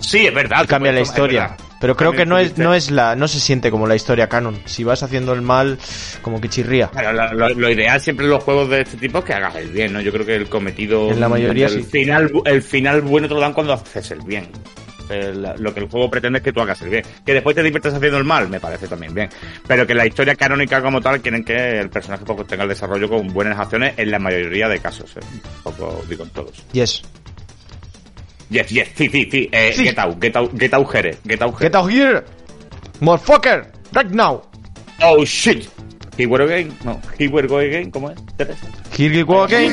Sí, 0.00 0.26
es 0.26 0.34
verdad. 0.34 0.66
cambia 0.66 0.92
la 0.92 1.00
historia. 1.00 1.56
Pero 1.80 1.96
creo 1.96 2.12
que 2.12 2.26
no 2.26 2.36
es, 2.38 2.58
no 2.58 2.74
es 2.74 2.90
la, 2.90 3.16
no 3.16 3.26
se 3.26 3.40
siente 3.40 3.70
como 3.70 3.86
la 3.86 3.96
historia 3.96 4.28
canon. 4.28 4.60
Si 4.66 4.84
vas 4.84 5.02
haciendo 5.02 5.32
el 5.32 5.40
mal, 5.40 5.78
como 6.20 6.38
que 6.40 6.48
chirría. 6.50 6.88
Claro, 6.88 7.12
lo, 7.12 7.32
lo- 7.48 7.54
lo 7.54 7.70
ideal 7.70 7.98
siempre 8.00 8.26
en 8.26 8.32
los 8.32 8.44
juegos 8.44 8.68
de 8.68 8.82
este 8.82 8.98
tipo 8.98 9.20
es 9.20 9.24
que 9.24 9.32
hagas 9.32 9.56
el 9.56 9.70
bien, 9.70 9.92
¿no? 9.94 10.00
Yo 10.02 10.12
creo 10.12 10.26
que 10.26 10.34
el 10.34 10.48
cometido. 10.48 11.10
En 11.10 11.20
la 11.20 11.28
mayoría 11.30 11.66
el 11.66 11.72
sí. 11.72 11.82
Final, 11.90 12.30
el 12.44 12.62
final 12.62 13.00
bueno 13.00 13.28
te 13.28 13.34
lo 13.34 13.40
dan 13.40 13.54
cuando 13.54 13.72
haces 13.72 14.10
el 14.10 14.20
bien. 14.20 14.48
El- 15.08 15.42
lo 15.58 15.72
que 15.74 15.80
el 15.80 15.88
juego 15.88 16.08
pretende 16.10 16.38
es 16.40 16.44
que 16.44 16.52
tú 16.52 16.60
hagas 16.60 16.82
el 16.82 16.90
bien. 16.90 17.02
Que 17.24 17.32
después 17.32 17.56
te 17.56 17.62
diviertes 17.62 17.94
haciendo 17.94 18.18
el 18.18 18.24
mal, 18.24 18.48
me 18.50 18.60
parece 18.60 18.86
también 18.86 19.14
bien. 19.14 19.30
Pero 19.66 19.86
que 19.86 19.94
la 19.94 20.06
historia 20.06 20.34
canónica 20.36 20.82
como 20.82 21.00
tal 21.00 21.20
quieren 21.22 21.42
que 21.44 21.80
el 21.80 21.88
personaje 21.88 22.24
poco 22.26 22.44
tenga 22.44 22.64
el 22.64 22.68
desarrollo 22.68 23.08
con 23.08 23.26
buenas 23.32 23.58
acciones 23.58 23.94
en 23.96 24.10
la 24.10 24.18
mayoría 24.18 24.68
de 24.68 24.78
casos. 24.80 25.16
¿eh? 25.16 25.20
Un 25.32 25.62
poco 25.64 26.04
digo 26.08 26.24
en 26.24 26.30
todos. 26.30 26.62
Yes. 26.72 27.02
Yes, 28.50 28.70
yes, 28.72 28.88
sí, 28.96 29.08
sí, 29.08 29.28
sí. 29.30 29.48
Eh, 29.52 29.72
Sí. 29.74 29.84
Get 29.84 29.98
out, 29.98 30.18
get 30.20 30.36
out, 30.36 30.52
get 30.58 30.74
out, 30.74 30.86
Jere, 30.92 31.16
Get 31.24 31.40
out, 31.42 31.54
Jere. 31.56 31.68
Get 31.70 31.74
out 31.76 31.90
here, 31.90 32.24
motherfucker, 33.00 33.66
right 33.94 34.10
now. 34.10 34.42
Oh 35.02 35.24
shit. 35.24 35.68
He 36.16 36.26
were 36.26 36.42
again. 36.42 36.76
No, 36.84 37.00
he 37.18 37.28
were 37.28 37.46
go 37.46 37.58
again. 37.58 37.90
¿Cómo 37.90 38.10
es? 38.10 38.18
Teresa? 38.36 38.66
Here 38.96 39.10
we 39.10 39.22
go 39.24 39.44
again. 39.44 39.72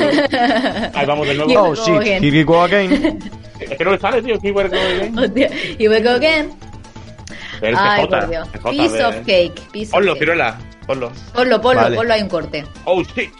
Ahí 0.93 1.05
vamos 1.05 1.27
de 1.27 1.33
nuevo. 1.33 1.49
Here 1.49 1.59
we 1.59 1.67
Oh 1.67 1.75
go 1.75 1.75
shit, 1.75 2.01
again. 2.01 2.23
here 2.23 2.31
we 2.31 2.43
go 2.43 2.61
again. 2.63 3.19
Es 3.59 3.77
que 3.77 3.83
no 3.83 3.91
le 3.91 3.99
sale, 3.99 4.21
tío. 4.21 4.37
He 4.41 4.51
were 4.51 4.69
go 4.69 4.77
again. 4.77 5.17
Hostia, 5.17 5.49
y 5.79 5.87
we 5.89 5.99
go 6.01 6.11
again. 6.11 6.53
El 7.61 7.75
Ay, 7.75 8.05
CJ, 8.05 8.09
por 8.09 8.29
Dios. 8.29 8.47
CJ 8.49 8.69
Piece 8.69 8.93
de- 8.93 9.03
of 9.03 9.25
cake. 9.25 9.61
Piece 9.71 9.89
of 9.89 9.93
Ponlo, 9.97 10.13
cake. 10.13 10.19
Ciruela. 10.21 10.57
Ponlo. 10.85 11.11
Ponlo, 11.33 11.59
ponlo, 11.61 11.81
Vale. 11.81 11.95
ponlo 11.97 12.13
ahí 12.13 12.21
un 12.21 12.29
corte. 12.29 12.63
Oh 12.85 13.03
shit. 13.03 13.31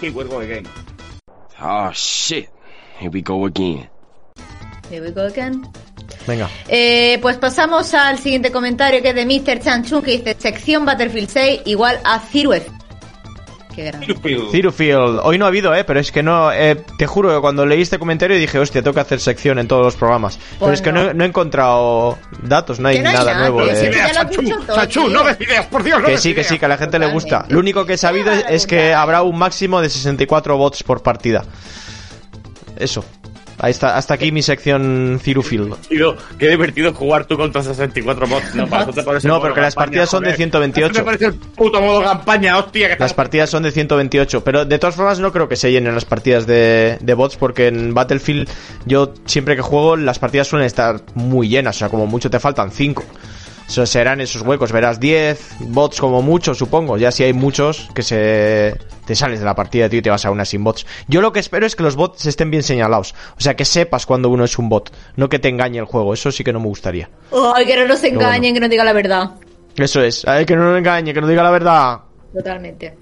He 0.00 0.08
were 0.10 0.26
go 0.28 0.40
again. 0.40 0.66
Oh 1.60 1.90
shit. 1.92 2.48
Here 2.98 3.10
we 3.10 3.20
go 3.22 3.44
again. 3.44 3.88
Here 4.90 5.00
we 5.04 5.10
go 5.12 5.22
again. 5.22 5.66
Venga. 6.26 6.48
Eh, 6.68 7.18
pues 7.22 7.36
pasamos 7.36 7.92
al 7.94 8.18
siguiente 8.18 8.50
comentario 8.50 9.00
que 9.02 9.10
es 9.10 9.14
de 9.14 9.24
Mr. 9.26 9.60
Chanchun 9.60 10.02
que 10.02 10.12
dice 10.12 10.36
sección 10.38 10.84
Battlefield 10.84 11.28
6 11.28 11.60
igual 11.66 12.00
a 12.04 12.18
Zero 12.20 12.52
F. 12.54 12.70
Qué 13.74 13.84
grande. 13.84 14.14
Field. 14.72 15.20
Hoy 15.22 15.36
no 15.36 15.44
ha 15.44 15.48
habido, 15.48 15.74
eh, 15.74 15.84
pero 15.84 16.00
es 16.00 16.10
que 16.10 16.22
no. 16.22 16.50
eh, 16.50 16.82
te 16.96 17.06
juro 17.06 17.34
que 17.34 17.40
cuando 17.42 17.66
leí 17.66 17.82
este 17.82 17.98
comentario 17.98 18.34
dije, 18.38 18.58
hostia, 18.58 18.82
tengo 18.82 18.94
que 18.94 19.00
hacer 19.00 19.20
sección 19.20 19.58
en 19.58 19.68
todos 19.68 19.84
los 19.84 19.96
programas. 19.96 20.38
pero 20.38 20.60
Pues 20.60 20.74
es 20.74 20.80
que 20.82 20.92
no. 20.92 21.10
he 21.10 21.26
encontrado 21.26 22.16
datos, 22.42 22.80
no 22.80 22.88
hay 22.88 22.96
Que 22.96 23.02
no 23.02 23.08
hay 23.10 23.14
nada 23.16 23.34
nada, 23.34 23.48
nuevo. 23.50 23.66
que 23.68 23.74
de- 23.74 23.90
todo, 23.90 24.76
Chachu, 24.76 25.00
tío. 25.02 25.08
no 25.10 25.24
des 25.24 25.38
ideas, 25.42 25.66
por 25.66 25.82
Dios, 25.82 26.00
no 26.00 26.06
Que 26.08 26.16
sí, 26.16 26.28
que 26.30 26.40
ideas. 26.40 26.46
sí, 26.48 26.58
que 26.58 26.64
a 26.64 26.68
la 26.68 26.78
gente 26.78 26.98
le 26.98 27.12
gusta. 27.12 27.44
Lo 27.50 27.58
único 27.58 27.84
que 27.84 27.92
he 27.94 27.98
sabido 27.98 28.32
es, 28.32 28.44
es 28.48 28.66
que 28.66 28.94
habrá 28.94 29.20
un 29.22 29.36
máximo 29.38 29.82
de 29.82 29.90
64 29.90 30.56
bots 30.56 30.82
por 30.82 31.02
partida. 31.02 31.44
Eso. 32.78 33.04
Ahí 33.58 33.70
está, 33.70 33.96
hasta 33.96 34.14
aquí 34.14 34.32
mi 34.32 34.42
sección 34.42 35.18
Cirufield. 35.22 35.76
Tío, 35.88 36.14
qué 36.38 36.50
divertido 36.50 36.92
jugar 36.92 37.24
tú 37.24 37.36
contra 37.36 37.62
64 37.62 38.26
bots. 38.26 38.54
No, 38.54 38.66
para 38.66 38.86
te 38.86 39.02
No, 39.02 39.34
modo 39.34 39.40
porque 39.40 39.60
las 39.60 39.74
campaña, 39.74 39.86
partidas 39.86 40.10
son 40.10 40.20
de 40.24 40.26
joder. 40.26 40.36
128. 40.36 40.92
Eso 40.92 41.00
me 41.00 41.04
parece 41.04 41.24
el 41.26 41.34
puto 41.34 41.80
modo 41.80 42.02
campaña, 42.02 42.58
hostia. 42.58 42.96
Que 42.96 43.02
Las 43.02 43.14
partidas 43.14 43.48
son 43.48 43.62
de 43.62 43.72
128, 43.72 44.44
pero 44.44 44.64
de 44.64 44.78
todas 44.78 44.94
formas 44.94 45.20
no 45.20 45.32
creo 45.32 45.48
que 45.48 45.56
se 45.56 45.72
llenen 45.72 45.94
las 45.94 46.04
partidas 46.04 46.46
de, 46.46 46.98
de 47.00 47.14
bots 47.14 47.36
porque 47.36 47.68
en 47.68 47.94
Battlefield 47.94 48.48
yo 48.84 49.14
siempre 49.24 49.56
que 49.56 49.62
juego 49.62 49.96
las 49.96 50.18
partidas 50.18 50.48
suelen 50.48 50.66
estar 50.66 51.00
muy 51.14 51.48
llenas, 51.48 51.76
o 51.76 51.78
sea, 51.78 51.88
como 51.88 52.06
mucho 52.06 52.28
te 52.28 52.38
faltan 52.40 52.70
5. 52.70 53.04
Eso 53.68 53.84
serán 53.84 54.20
esos 54.20 54.42
huecos, 54.42 54.72
verás 54.72 55.00
10 55.00 55.56
bots 55.60 56.00
como 56.00 56.22
mucho, 56.22 56.54
supongo. 56.54 56.98
Ya 56.98 57.10
si 57.10 57.24
hay 57.24 57.32
muchos 57.32 57.88
que 57.94 58.02
se 58.02 58.78
te 59.06 59.14
sales 59.14 59.40
de 59.40 59.44
la 59.44 59.54
partida 59.54 59.88
tío, 59.88 60.00
y 60.00 60.02
te 60.02 60.10
vas 60.10 60.24
a 60.24 60.30
una 60.30 60.44
sin 60.44 60.62
bots. 60.64 60.86
Yo 61.08 61.20
lo 61.20 61.32
que 61.32 61.40
espero 61.40 61.66
es 61.66 61.76
que 61.76 61.82
los 61.82 61.96
bots 61.96 62.26
estén 62.26 62.50
bien 62.50 62.62
señalados, 62.62 63.14
o 63.36 63.40
sea, 63.40 63.54
que 63.54 63.64
sepas 63.64 64.06
cuando 64.06 64.28
uno 64.28 64.44
es 64.44 64.58
un 64.58 64.68
bot, 64.68 64.92
no 65.16 65.28
que 65.28 65.38
te 65.38 65.48
engañe 65.48 65.78
el 65.78 65.84
juego, 65.84 66.14
eso 66.14 66.30
sí 66.30 66.44
que 66.44 66.52
no 66.52 66.60
me 66.60 66.66
gustaría. 66.66 67.08
Ay, 67.54 67.66
que 67.66 67.76
no 67.76 67.86
nos 67.86 68.02
engañen, 68.04 68.40
bueno. 68.40 68.54
que 68.54 68.60
nos 68.60 68.70
diga 68.70 68.84
la 68.84 68.92
verdad. 68.92 69.30
Eso 69.76 70.02
es, 70.02 70.26
ay, 70.26 70.44
que 70.44 70.56
no 70.56 70.70
nos 70.70 70.78
engañe, 70.78 71.12
que 71.12 71.20
nos 71.20 71.30
diga 71.30 71.42
la 71.42 71.50
verdad. 71.50 72.00
Totalmente. 72.32 72.96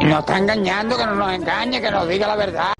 Nos 0.00 0.20
está 0.20 0.38
engañando, 0.38 0.96
que 0.96 1.06
no 1.06 1.14
nos 1.14 1.32
engañe, 1.32 1.80
que 1.80 1.90
nos 1.90 2.08
diga 2.08 2.26
la 2.26 2.36
verdad. 2.36 2.72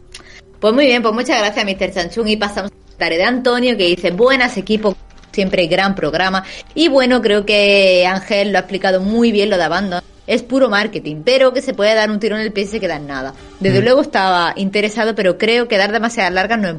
Pues 0.60 0.75
muy 0.75 0.86
bien, 0.86 1.02
pues 1.02 1.15
muchas 1.15 1.39
gracias, 1.39 1.65
Mr. 1.65 1.94
Chanchun. 1.94 2.28
Y 2.28 2.36
pasamos 2.36 2.70
al 2.70 2.78
comentario 2.78 3.18
de 3.18 3.25
Antonio 3.25 3.76
que 3.76 3.84
dice: 3.84 4.10
Buenas, 4.10 4.57
equipo. 4.59 4.94
Siempre 5.33 5.67
gran 5.67 5.94
programa. 5.94 6.44
Y 6.75 6.89
bueno, 6.89 7.20
creo 7.23 7.44
que 7.47 8.05
Ángel 8.07 8.52
lo 8.52 8.59
ha 8.59 8.62
explicado 8.62 9.00
muy 9.00 9.33
bien 9.33 9.50
lo 9.50 9.57
de 9.57 9.65
Abandon. 9.65 10.02
Es 10.26 10.42
puro 10.42 10.68
marketing, 10.68 11.23
pero 11.25 11.52
que 11.52 11.60
se 11.62 11.75
puede 11.75 11.94
dar 11.94 12.10
un 12.10 12.20
tiro 12.20 12.36
en 12.36 12.42
el 12.42 12.52
pie 12.52 12.65
y 12.65 12.67
se 12.67 12.78
queda 12.81 12.97
en 12.97 13.07
nada. 13.07 13.34
Desde 13.59 13.83
luego 13.83 14.00
estaba 14.02 14.52
interesado, 14.57 15.15
pero 15.15 15.39
creo 15.39 15.67
que 15.67 15.76
dar 15.76 15.91
demasiadas 15.92 16.33
largas 16.33 16.59
no 16.59 16.68
es. 16.68 16.76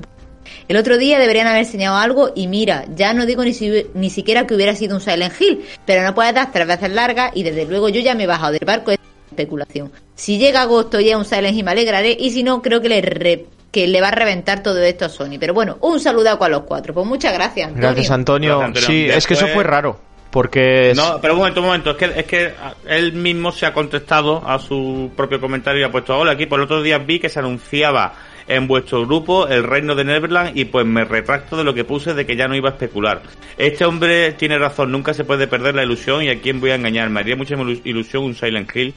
El 0.67 0.77
otro 0.77 0.97
día 0.97 1.19
deberían 1.19 1.47
haber 1.47 1.59
enseñado 1.65 1.97
algo 1.97 2.31
y 2.35 2.47
mira, 2.47 2.85
ya 2.95 3.13
no 3.13 3.25
digo 3.25 3.43
ni, 3.43 3.53
si- 3.53 3.87
ni 3.93 4.09
siquiera 4.09 4.47
que 4.47 4.55
hubiera 4.55 4.75
sido 4.75 4.95
un 4.95 5.01
Silent 5.01 5.33
Hill, 5.39 5.65
pero 5.85 6.03
no 6.03 6.13
puedes 6.15 6.33
dar 6.33 6.51
tres 6.51 6.65
veces 6.67 6.91
largas 6.91 7.31
y 7.35 7.43
desde 7.43 7.65
luego 7.65 7.89
yo 7.89 7.99
ya 8.01 8.15
me 8.15 8.23
he 8.23 8.27
bajado 8.27 8.53
del 8.53 8.65
barco 8.65 8.91
especulación. 9.31 9.91
Si 10.15 10.37
llega 10.37 10.61
agosto 10.61 10.99
ya 10.99 11.17
un 11.17 11.25
Silent 11.25 11.57
Hill 11.57 11.63
me 11.65 11.71
alegraré 11.71 12.15
y 12.19 12.31
si 12.31 12.43
no 12.43 12.61
creo 12.61 12.81
que 12.81 12.89
le, 12.89 13.01
re- 13.01 13.45
que 13.71 13.87
le 13.87 14.01
va 14.01 14.09
a 14.09 14.11
reventar 14.11 14.61
todo 14.61 14.79
esto 14.81 15.05
a 15.05 15.09
Sony. 15.09 15.37
Pero 15.39 15.53
bueno, 15.53 15.77
un 15.81 15.99
saludo 15.99 16.37
a 16.41 16.49
los 16.49 16.61
cuatro. 16.63 16.93
Pues 16.93 17.05
muchas 17.07 17.33
gracias, 17.33 17.67
Antonio. 17.69 17.87
Gracias 17.89 18.11
Antonio. 18.11 18.59
Gracias, 18.59 18.85
Sí, 18.85 19.07
es 19.09 19.25
que 19.25 19.33
eso 19.33 19.47
fue 19.47 19.63
raro, 19.63 19.99
porque... 20.29 20.91
es- 20.91 20.97
No, 20.97 21.19
pero 21.21 21.33
un 21.33 21.39
momento, 21.39 21.61
un 21.61 21.67
momento. 21.67 21.91
Es 21.91 21.97
que, 21.97 22.05
es 22.19 22.25
que 22.25 22.51
él 22.87 23.13
mismo 23.13 23.51
se 23.51 23.65
ha 23.65 23.73
contestado 23.73 24.43
a 24.47 24.59
su 24.59 25.11
propio 25.15 25.39
comentario 25.39 25.81
y 25.81 25.83
ha 25.83 25.91
puesto, 25.91 26.17
hola, 26.17 26.33
aquí 26.33 26.45
por 26.45 26.59
el 26.59 26.65
otro 26.65 26.81
día 26.83 26.97
vi 26.99 27.19
que 27.19 27.29
se 27.29 27.39
anunciaba 27.39 28.13
en 28.47 28.67
vuestro 28.67 29.05
grupo 29.05 29.47
el 29.47 29.63
reino 29.63 29.95
de 29.95 30.03
Neverland 30.03 30.57
y 30.57 30.65
pues 30.65 30.85
me 30.85 31.05
retracto 31.05 31.55
de 31.55 31.63
lo 31.63 31.73
que 31.73 31.85
puse 31.85 32.13
de 32.13 32.25
que 32.25 32.35
ya 32.35 32.47
no 32.49 32.55
iba 32.55 32.69
a 32.69 32.71
especular. 32.73 33.21
Este 33.57 33.85
hombre 33.85 34.33
tiene 34.33 34.57
razón, 34.57 34.91
nunca 34.91 35.13
se 35.13 35.23
puede 35.23 35.47
perder 35.47 35.75
la 35.75 35.83
ilusión 35.83 36.21
y 36.23 36.29
a 36.29 36.39
quién 36.41 36.59
voy 36.59 36.71
a 36.71 36.75
engañar. 36.75 37.09
Me 37.09 37.21
haría 37.21 37.37
mucha 37.37 37.55
ilu- 37.55 37.79
ilusión 37.85 38.23
un 38.23 38.35
Silent 38.35 38.75
Hill 38.75 38.93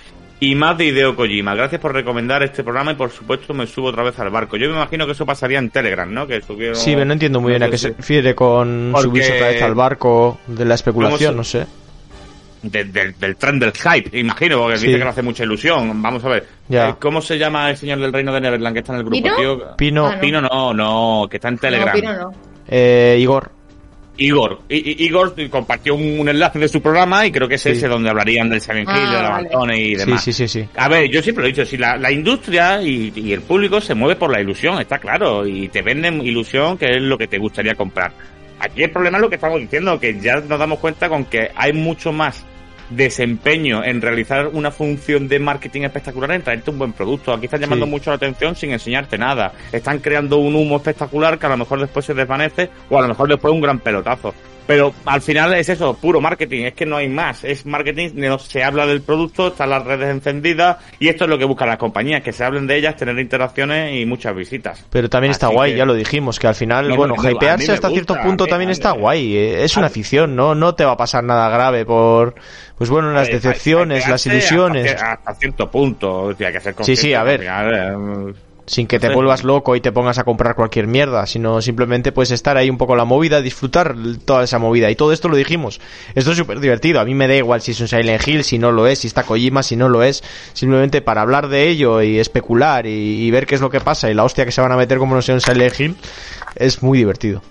y 0.51 0.55
más 0.55 0.77
de 0.79 0.87
Hideo 0.87 1.15
Kojima. 1.17 1.55
Gracias 1.55 1.81
por 1.81 1.93
recomendar 1.93 2.43
este 2.43 2.63
programa 2.63 2.93
y 2.93 2.95
por 2.95 3.11
supuesto 3.11 3.55
me 3.55 3.67
subo 3.67 3.89
otra 3.89 4.03
vez 4.03 4.19
al 4.19 4.31
barco. 4.31 4.57
Yo 4.57 4.69
me 4.69 4.75
imagino 4.77 5.07
que 5.07 5.13
eso 5.13 5.25
pasaría 5.27 5.59
en 5.59 5.71
Telegram, 5.71 6.13
¿no? 6.13 6.27
Que 6.27 6.41
subieron- 6.43 6.77
Sí, 6.77 6.93
pero 6.93 7.05
no 7.05 7.13
entiendo 7.13 7.41
muy 7.41 7.51
bien 7.53 7.63
a 7.63 7.71
qué 7.71 7.79
se 7.79 7.89
refiere 7.91 8.35
con 8.35 8.91
Porque- 8.93 9.09
subirse 9.09 9.33
otra 9.35 9.49
vez 9.49 9.63
al 9.63 9.75
barco 9.75 10.39
de 10.47 10.65
la 10.65 10.75
especulación, 10.75 11.31
¿Cómo 11.33 11.39
no 11.39 11.45
sé. 11.45 11.67
de- 12.63 12.85
del- 12.85 13.15
del 13.19 13.37
tren 13.37 13.59
del 13.59 13.73
hype, 13.73 14.19
imagino, 14.19 14.59
porque 14.59 14.79
Sí. 14.79 14.87
dice 14.87 14.99
que 14.99 15.05
le 15.05 15.11
hace 15.11 15.23
mucha 15.23 15.45
ilusión. 15.45 16.01
Vamos 16.03 16.25
a 16.25 16.29
ver. 16.29 16.47
Ya. 16.69 16.89
Eh, 16.91 16.95
¿Cómo 16.99 17.21
se 17.21 17.37
llama 17.39 17.69
el 17.71 17.77
señor 17.77 17.99
del 18.01 18.13
reino 18.13 18.33
de 18.33 18.41
Neverland 18.41 18.75
que 18.75 18.81
está 18.81 18.93
en 18.95 18.99
el 19.01 19.05
grupo, 19.05 19.23
¿Pino? 19.23 19.37
tío? 19.37 19.77
Pino, 19.77 20.07
Ah, 20.07 20.15
no. 20.15 20.21
Pino 20.21 20.41
no, 20.41 20.73
no, 20.75 21.29
que 21.31 21.37
está 21.37 21.49
en 21.49 21.59
Telegram. 21.59 21.95
No, 21.95 22.01
Pino 22.01 22.13
no. 22.15 22.33
eh, 22.67 23.19
Igor. 23.21 23.51
Igor. 24.17 24.61
I- 24.69 24.77
I- 24.77 25.05
Igor 25.07 25.35
compartió 25.51 25.95
un, 25.95 26.21
un 26.21 26.29
enlace 26.29 26.59
de 26.59 26.69
su 26.69 26.81
programa 26.81 27.27
y 27.27 27.33
creo 27.33 27.49
que 27.49 27.57
es 27.57 27.63
Sí. 27.63 27.71
ese 27.71 27.89
donde 27.89 28.11
hablarían 28.11 28.49
del 28.49 28.61
Silent 28.61 28.89
Hill, 28.89 28.95
Ah, 28.97 29.41
de 29.41 29.49
la 29.53 29.57
vale. 29.59 29.79
Y 29.81 29.91
Sí, 29.91 29.97
demás. 29.97 30.23
sí, 30.25 30.33
sí, 30.33 30.47
sí. 30.49 30.69
A 30.77 30.89
ver, 30.89 31.11
yo 31.11 31.21
siempre 31.23 31.43
lo 31.43 31.49
he 31.49 31.53
dicho, 31.53 31.65
si 31.67 31.77
la, 31.77 31.97
la 31.97 32.13
industria 32.13 32.81
y, 32.83 33.13
y 33.17 33.33
el 33.33 33.41
público 33.43 33.81
se 33.81 33.95
mueve 33.95 34.17
por 34.17 34.31
la 34.31 34.41
ilusión, 34.41 34.81
está 34.81 34.99
claro, 34.99 35.47
y 35.47 35.69
te 35.69 35.83
venden 35.83 36.21
ilusión 36.25 36.79
que 36.79 36.87
es 36.97 37.03
lo 37.03 37.19
que 37.19 37.27
te 37.27 37.39
gustaría 37.39 37.75
comprar. 37.75 38.13
Aquí 38.61 38.83
el 38.85 38.91
problema 38.91 39.19
es 39.19 39.23
lo 39.23 39.29
que 39.29 39.35
estamos 39.35 39.61
diciendo, 39.61 39.99
que 39.99 40.19
ya 40.21 40.37
nos 40.37 40.59
damos 40.59 40.79
cuenta 40.79 41.09
con 41.09 41.25
que 41.25 41.51
hay 41.57 41.73
mucho 41.73 42.13
más 42.13 42.45
desempeño 42.97 43.83
en 43.85 44.01
realizar 44.01 44.49
una 44.49 44.71
función 44.71 45.29
de 45.29 45.39
marketing 45.39 45.83
espectacular 45.83 46.33
en 46.33 46.43
traerte 46.43 46.71
un 46.71 46.79
buen 46.79 46.93
producto. 46.93 47.33
Aquí 47.33 47.47
están 47.47 47.61
llamando 47.61 47.87
Sí. 47.87 47.91
mucho 47.91 48.11
la 48.11 48.17
atención 48.17 48.55
sin 48.57 48.71
enseñarte 48.73 49.19
nada. 49.19 49.53
Están 49.73 49.99
creando 49.99 50.39
un 50.39 50.55
humo 50.55 50.77
espectacular 50.77 51.39
que 51.39 51.47
a 51.47 51.51
lo 51.51 51.57
mejor 51.59 51.81
después 51.81 52.05
se 52.05 52.15
desvanece 52.15 52.71
o 52.91 52.99
a 52.99 53.03
lo 53.03 53.09
mejor 53.09 53.29
después 53.29 53.53
un 53.53 53.61
gran 53.61 53.79
pelotazo. 53.79 54.35
Pero 54.67 54.95
al 55.05 55.21
final 55.21 55.53
es 55.55 55.69
eso, 55.69 55.93
puro 55.95 56.23
marketing, 56.23 56.63
es 56.65 56.73
que 56.75 56.87
no 56.87 56.97
hay 56.97 57.07
más, 57.09 57.45
es 57.45 57.67
marketing, 57.67 58.11
no 58.15 58.39
se 58.39 58.65
habla 58.65 58.87
del 58.87 59.03
producto, 59.03 59.49
están 59.49 59.69
las 59.69 59.85
redes 59.85 60.09
encendidas 60.09 60.79
y 60.99 61.09
esto 61.09 61.25
es 61.25 61.31
lo 61.31 61.37
que 61.37 61.45
buscan 61.45 61.69
las 61.69 61.77
compañías, 61.77 62.23
que 62.23 62.33
se 62.33 62.45
hablen 62.45 62.67
de 62.67 62.77
ellas, 62.79 62.97
tener 62.97 63.19
interacciones 63.19 63.95
y 63.95 64.07
muchas 64.07 64.35
visitas. 64.35 64.87
Pero 64.91 65.11
también 65.11 65.33
está 65.33 65.49
guay, 65.49 65.73
que- 65.73 65.79
ya 65.79 65.85
lo 65.85 65.93
dijimos, 65.93 66.39
que 66.39 66.47
al 66.47 66.55
final, 66.55 66.89
No, 66.89 66.97
bueno, 66.97 67.15
no, 67.15 67.31
hypearse 67.31 67.73
hasta 67.73 67.91
cierto 67.91 68.15
gusta, 68.15 68.27
punto 68.27 68.45
mí- 68.45 68.51
también 68.51 68.71
está 68.71 68.93
guay. 68.93 69.37
eh, 69.37 69.65
Es 69.65 69.77
una 69.77 69.89
afición, 69.89 70.35
¿no? 70.35 70.55
No 70.55 70.75
te 70.75 70.85
va 70.87 70.93
a 70.93 70.97
pasar 70.97 71.23
nada 71.25 71.51
grave 71.51 71.85
por, 71.85 72.35
pues 72.79 72.89
bueno, 72.89 73.13
las 73.13 73.29
Eh, 73.29 73.33
decepciones, 73.33 74.09
las 74.09 74.25
ilusiones. 74.27 74.93
Hasta, 74.95 75.13
hasta 75.13 75.35
cierto 75.35 75.71
punto, 75.71 76.23
o 76.23 76.35
sea, 76.35 76.51
que 76.51 76.61
ser 76.61 76.75
Sí, 76.81 76.97
sí, 76.97 77.13
a 77.13 77.23
ver. 77.23 77.41
final, 77.41 77.75
eh, 78.31 78.35
Sin 78.67 78.87
que 78.87 78.99
te 78.99 79.09
Sí. 79.09 79.15
vuelvas 79.15 79.45
loco 79.45 79.77
y 79.77 79.83
te 79.83 79.93
pongas 79.93 80.17
a 80.19 80.25
comprar 80.25 80.55
cualquier 80.57 80.87
mierda, 80.87 81.27
sino 81.27 81.61
simplemente 81.61 82.13
puedes 82.13 82.31
estar 82.31 82.57
ahí 82.57 82.71
un 82.71 82.79
poco 82.79 82.97
la 82.97 83.05
movida, 83.05 83.43
disfrutar 83.43 83.95
toda 84.25 84.45
esa 84.45 84.59
movida. 84.59 84.91
Y 84.91 84.97
todo 84.97 85.13
esto 85.13 85.29
lo 85.29 85.37
dijimos. 85.37 85.83
Esto 86.15 86.31
es 86.31 86.37
súper 86.39 86.61
divertido. 86.61 86.99
A 87.01 87.05
mí 87.05 87.15
me 87.15 87.29
da 87.29 87.35
igual 87.37 87.61
si 87.61 87.73
es 87.73 87.81
un 87.83 87.89
Silent 87.89 88.27
Hill, 88.27 88.43
si 88.43 88.59
no 88.59 88.73
lo 88.73 88.87
es, 88.87 89.01
si 89.01 89.07
está 89.07 89.25
Kojima, 89.25 89.63
si 89.63 89.77
no 89.77 89.91
lo 89.91 90.03
es. 90.03 90.25
Simplemente 90.55 91.03
para 91.03 91.21
hablar 91.21 91.49
de 91.49 91.69
ello 91.69 92.01
y 92.01 92.19
especular 92.19 92.87
y, 92.87 92.91
y 93.27 93.31
ver 93.31 93.47
qué 93.47 93.55
es 93.57 93.61
lo 93.61 93.69
que 93.69 93.81
pasa 93.81 94.11
y 94.11 94.15
la 94.15 94.25
hostia 94.25 94.47
que 94.47 94.53
se 94.53 94.63
van 94.63 94.73
a 94.73 94.77
meter 94.77 94.97
como 94.97 95.15
no 95.15 95.21
sea 95.21 95.35
un 95.35 95.43
Silent 95.43 95.79
Hill, 95.79 95.97
es 96.57 96.83
muy 96.83 96.97
divertido. 96.97 97.43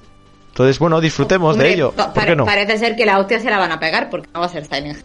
Entonces, 0.50 0.80
bueno, 0.80 1.00
disfrutemos 1.00 1.53
Hombre, 1.53 1.67
de 1.69 1.74
ello. 1.75 1.92
pa- 1.92 2.06
¿Por 2.06 2.14
pare- 2.16 2.27
qué 2.32 2.35
no? 2.35 2.45
Parece 2.45 2.77
ser 2.80 2.95
que 2.95 3.06
la 3.06 3.19
hostia 3.19 3.40
se 3.40 3.51
la 3.51 3.59
van 3.59 3.72
a 3.72 3.80
pegar 3.80 4.09
porque 4.09 4.30
no 4.33 4.40
va 4.40 4.48
a 4.48 4.50
ser 4.50 4.66
Silent 4.66 4.98
Hill. 4.98 5.03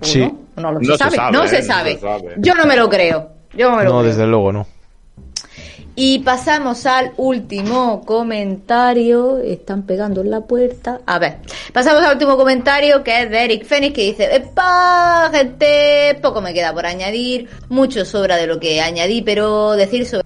¿O 0.00 0.04
Sí. 0.04 0.20
No, 0.20 0.62
no 0.62 0.72
lo 0.72 0.80
No 0.80 0.86
se 0.86 0.92
se 0.92 0.98
sabe. 0.98 1.16
sabe, 1.16 1.32
no 1.32 1.44
¿eh? 1.44 1.48
se 1.48 1.58
No 1.60 1.64
sabe. 1.64 1.94
se 1.94 2.00
sabe. 2.00 2.34
Yo 2.38 2.54
no 2.56 2.64
me 2.66 2.74
lo 2.74 2.88
creo. 2.88 3.28
Yo 3.56 3.70
no 3.70 3.76
me 3.76 3.84
lo 3.84 3.90
No, 3.92 3.98
creo. 4.00 4.10
desde 4.10 4.26
luego 4.26 4.52
no. 4.52 4.66
Y 5.96 6.18
pasamos 6.20 6.86
al 6.86 7.12
último 7.16 8.02
comentario. 8.04 9.38
Están 9.38 9.82
pegando 9.82 10.22
en 10.22 10.30
la 10.30 10.40
puerta. 10.40 11.00
A 11.06 11.18
ver, 11.18 11.38
pasamos 11.72 12.02
al 12.02 12.14
último 12.14 12.36
comentario 12.36 13.04
que 13.04 13.22
es 13.22 13.30
de 13.30 13.44
Eric 13.44 13.64
Fenix 13.64 13.94
que 13.94 14.02
dice: 14.02 14.34
¡Epa, 14.34 15.30
gente! 15.32 16.18
Poco 16.20 16.40
me 16.40 16.52
queda 16.52 16.72
por 16.72 16.86
añadir. 16.86 17.48
Mucho 17.68 18.04
sobra 18.04 18.36
de 18.36 18.46
lo 18.46 18.58
que 18.58 18.80
añadí, 18.80 19.22
pero 19.22 19.72
decir 19.72 20.04
sobre 20.06 20.24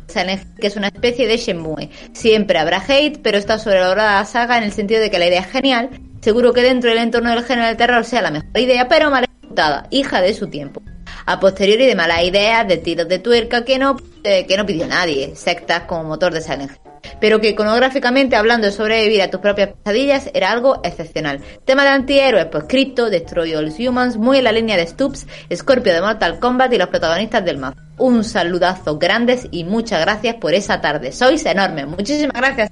que 0.59 0.67
es 0.67 0.77
una 0.77 0.89
especie 0.89 1.29
de 1.29 1.37
Shenmue. 1.37 1.91
Siempre 2.13 2.59
habrá 2.59 2.83
hate, 2.87 3.21
pero 3.23 3.39
está 3.39 3.59
sobrevalorada 3.59 4.19
la 4.19 4.25
saga 4.25 4.59
en 4.59 4.65
el 4.65 4.73
sentido 4.73 5.01
de 5.01 5.11
que 5.11 5.19
la 5.19 5.27
idea 5.27 5.41
es 5.41 5.47
genial. 5.47 5.91
Seguro 6.23 6.53
que 6.53 6.63
dentro 6.63 6.91
del 6.91 6.99
entorno 6.99 7.31
del 7.31 7.45
género 7.45 7.69
del 7.69 7.77
terror 7.77 8.05
sea 8.05 8.23
la 8.23 8.31
mejor 8.31 8.59
idea, 8.59 8.89
pero 8.89 9.11
mal 9.11 9.25
ejecutada, 9.25 9.87
hija 9.91 10.21
de 10.21 10.35
su 10.35 10.49
tiempo 10.49 10.83
a 11.29 11.39
posteriori 11.39 11.85
de 11.85 11.95
malas 11.95 12.25
ideas, 12.25 12.67
de 12.67 12.79
tiros 12.79 13.07
de 13.07 13.19
tuerca 13.19 13.63
que 13.63 13.79
no, 13.79 13.99
eh, 14.25 14.47
que 14.47 14.57
no 14.57 14.65
pidió 14.65 14.87
nadie, 14.87 15.37
sectas 15.37 15.83
como 15.83 16.05
motor 16.05 16.33
de 16.33 16.41
Silent. 16.41 16.73
Pero 17.21 17.39
que 17.39 17.51
iconográficamente, 17.51 18.35
hablando 18.35 18.67
de 18.67 18.73
sobrevivir 18.73 19.21
a 19.21 19.29
tus 19.31 19.41
propias 19.41 19.75
pesadillas, 19.75 20.31
era 20.33 20.51
algo 20.51 20.81
excepcional. 20.83 21.41
Tema 21.67 21.83
de 21.83 21.91
antihéroes, 21.91 22.47
pues 22.47 22.65
Cristo, 22.67 23.11
Destroy 23.11 23.55
All 23.55 23.71
Humans, 23.79 24.17
muy 24.17 24.39
en 24.39 24.45
la 24.45 24.53
línea 24.53 24.79
de 24.79 24.87
Stoops, 24.87 25.27
Scorpio 25.55 25.93
de 25.93 26.01
Mortal 26.01 26.39
Kombat 26.39 26.73
y 26.73 26.79
los 26.79 26.89
protagonistas 26.89 27.45
del 27.45 27.59
mazo. 27.59 27.77
Un 27.99 28.25
saludazo 28.25 28.99
grandes 28.99 29.49
y 29.51 29.65
muchas 29.65 30.01
gracias 30.01 30.37
por 30.37 30.55
esa 30.55 30.81
tarde. 30.81 31.13
Sois 31.13 31.45
enormes. 31.45 31.89
Muchísimas 31.89 32.41
gracias. 32.41 32.71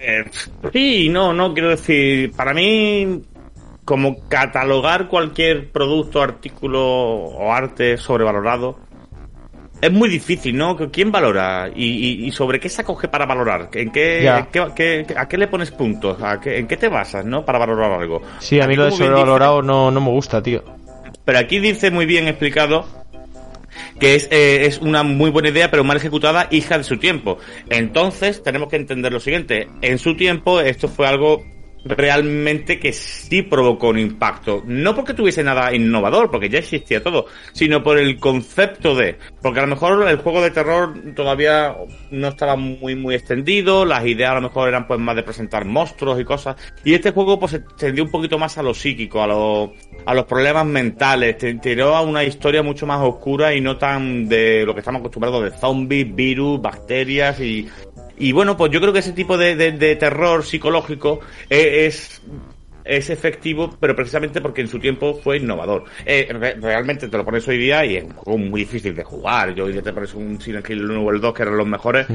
Eh, 0.00 0.24
sí, 0.72 1.08
no, 1.08 1.32
no, 1.32 1.52
quiero 1.52 1.70
decir, 1.70 2.32
para 2.32 2.54
mí, 2.54 3.22
como 3.88 4.28
catalogar 4.28 5.08
cualquier 5.08 5.70
producto, 5.72 6.20
artículo 6.20 6.84
o 6.84 7.50
arte 7.54 7.96
sobrevalorado, 7.96 8.78
es 9.80 9.90
muy 9.90 10.10
difícil, 10.10 10.54
¿no? 10.58 10.76
¿Quién 10.92 11.10
valora? 11.10 11.70
¿Y, 11.74 11.86
y, 11.86 12.26
y 12.26 12.30
sobre 12.32 12.60
qué 12.60 12.68
se 12.68 12.82
acoge 12.82 13.08
para 13.08 13.24
valorar? 13.24 13.70
¿En 13.72 13.90
qué, 13.90 14.20
Ya. 14.24 14.40
en 14.40 14.46
qué- 14.74 15.04
qué- 15.08 15.14
¿A 15.16 15.26
qué 15.26 15.38
le 15.38 15.48
pones 15.48 15.70
puntos? 15.70 16.22
¿A 16.22 16.38
qué- 16.38 16.58
¿En 16.58 16.66
qué 16.66 16.76
te 16.76 16.88
basas, 16.90 17.24
no? 17.24 17.46
Para 17.46 17.58
valorar 17.60 17.90
algo. 17.92 18.20
Sí, 18.40 18.60
a 18.60 18.66
mí 18.66 18.76
lo 18.76 18.84
de 18.84 18.90
sobrevalorado 18.90 19.62
no, 19.62 19.90
no 19.90 20.00
me 20.02 20.10
gusta, 20.10 20.42
tío. 20.42 20.62
Pero 21.24 21.38
aquí 21.38 21.58
dice 21.58 21.90
muy 21.90 22.04
bien 22.04 22.28
explicado 22.28 22.84
que 23.98 24.16
es, 24.16 24.28
eh, 24.30 24.66
es 24.66 24.80
una 24.82 25.02
muy 25.02 25.30
buena 25.30 25.48
idea, 25.48 25.70
pero 25.70 25.82
mal 25.82 25.96
ejecutada, 25.96 26.46
hija 26.50 26.76
de 26.76 26.84
su 26.84 26.98
tiempo. 26.98 27.38
Entonces, 27.70 28.42
tenemos 28.42 28.68
que 28.68 28.76
entender 28.76 29.14
lo 29.14 29.20
siguiente. 29.20 29.68
En 29.80 29.98
su 29.98 30.14
tiempo, 30.14 30.60
esto 30.60 30.88
fue 30.88 31.06
algo 31.06 31.42
realmente 31.88 32.78
que 32.78 32.92
sí 32.92 33.42
provocó 33.42 33.88
un 33.88 33.98
impacto. 33.98 34.62
No 34.66 34.94
porque 34.94 35.14
tuviese 35.14 35.42
nada 35.42 35.74
innovador, 35.74 36.30
porque 36.30 36.48
ya 36.48 36.58
existía 36.58 37.02
todo, 37.02 37.26
sino 37.52 37.82
por 37.82 37.98
el 37.98 38.18
concepto 38.18 38.94
de... 38.94 39.18
Porque 39.42 39.60
a 39.60 39.62
lo 39.62 39.68
mejor 39.68 40.06
el 40.08 40.16
juego 40.18 40.42
de 40.42 40.50
terror 40.50 40.94
todavía 41.14 41.76
no 42.10 42.28
estaba 42.28 42.56
muy, 42.56 42.94
muy 42.94 43.14
extendido, 43.14 43.84
las 43.84 44.06
ideas 44.06 44.32
a 44.32 44.34
lo 44.34 44.42
mejor 44.42 44.68
eran 44.68 44.86
pues 44.86 45.00
más 45.00 45.16
de 45.16 45.22
presentar 45.22 45.64
monstruos 45.64 46.20
y 46.20 46.24
cosas. 46.24 46.56
Y 46.84 46.94
este 46.94 47.10
juego 47.10 47.38
pues 47.38 47.52
se 47.52 47.58
extendió 47.58 48.04
un 48.04 48.10
poquito 48.10 48.38
más 48.38 48.58
a 48.58 48.62
lo 48.62 48.74
psíquico, 48.74 49.22
a 49.22 49.26
lo, 49.26 49.72
a 50.04 50.14
los 50.14 50.24
problemas 50.24 50.66
mentales, 50.66 51.38
te 51.38 51.54
tiró 51.54 51.94
a 51.94 52.02
una 52.02 52.24
historia 52.24 52.62
mucho 52.62 52.86
más 52.86 53.00
oscura 53.00 53.54
y 53.54 53.60
no 53.60 53.76
tan 53.76 54.28
de 54.28 54.64
lo 54.64 54.74
que 54.74 54.80
estamos 54.80 55.00
acostumbrados 55.00 55.44
de 55.44 55.58
zombies, 55.58 56.14
virus, 56.14 56.60
bacterias 56.60 57.40
y, 57.40 57.68
y 58.18 58.32
bueno, 58.32 58.56
pues 58.56 58.70
yo 58.72 58.80
creo 58.80 58.92
que 58.92 58.98
ese 59.00 59.12
tipo 59.12 59.36
de, 59.36 59.56
de- 59.56 59.72
de 59.72 59.96
terror 59.96 60.44
psicológico 60.44 61.20
eh, 61.50 61.86
es, 61.86 62.20
es 62.84 63.10
efectivo, 63.10 63.76
pero 63.78 63.94
precisamente 63.94 64.40
porque 64.40 64.62
en 64.62 64.68
su 64.68 64.78
tiempo 64.78 65.14
fue 65.22 65.36
innovador. 65.38 65.84
Eh, 66.06 66.26
re- 66.30 66.54
realmente 66.60 67.08
te 67.08 67.16
lo 67.16 67.24
pones 67.24 67.46
hoy 67.48 67.58
día 67.58 67.84
y 67.84 67.96
es 67.96 68.04
un 68.04 68.12
juego 68.14 68.38
muy 68.38 68.60
difícil 68.62 68.94
de 68.94 69.04
jugar. 69.04 69.54
Yo 69.54 69.64
hoy 69.66 69.72
día 69.72 69.82
te 69.82 69.92
pones 69.92 70.14
un 70.14 70.40
Silent 70.40 70.68
Hill 70.70 70.90
1 70.90 71.02
o 71.02 71.10
el 71.12 71.20
2 71.20 71.34
que 71.34 71.42
eran 71.42 71.56
los 71.56 71.66
mejores 71.66 72.06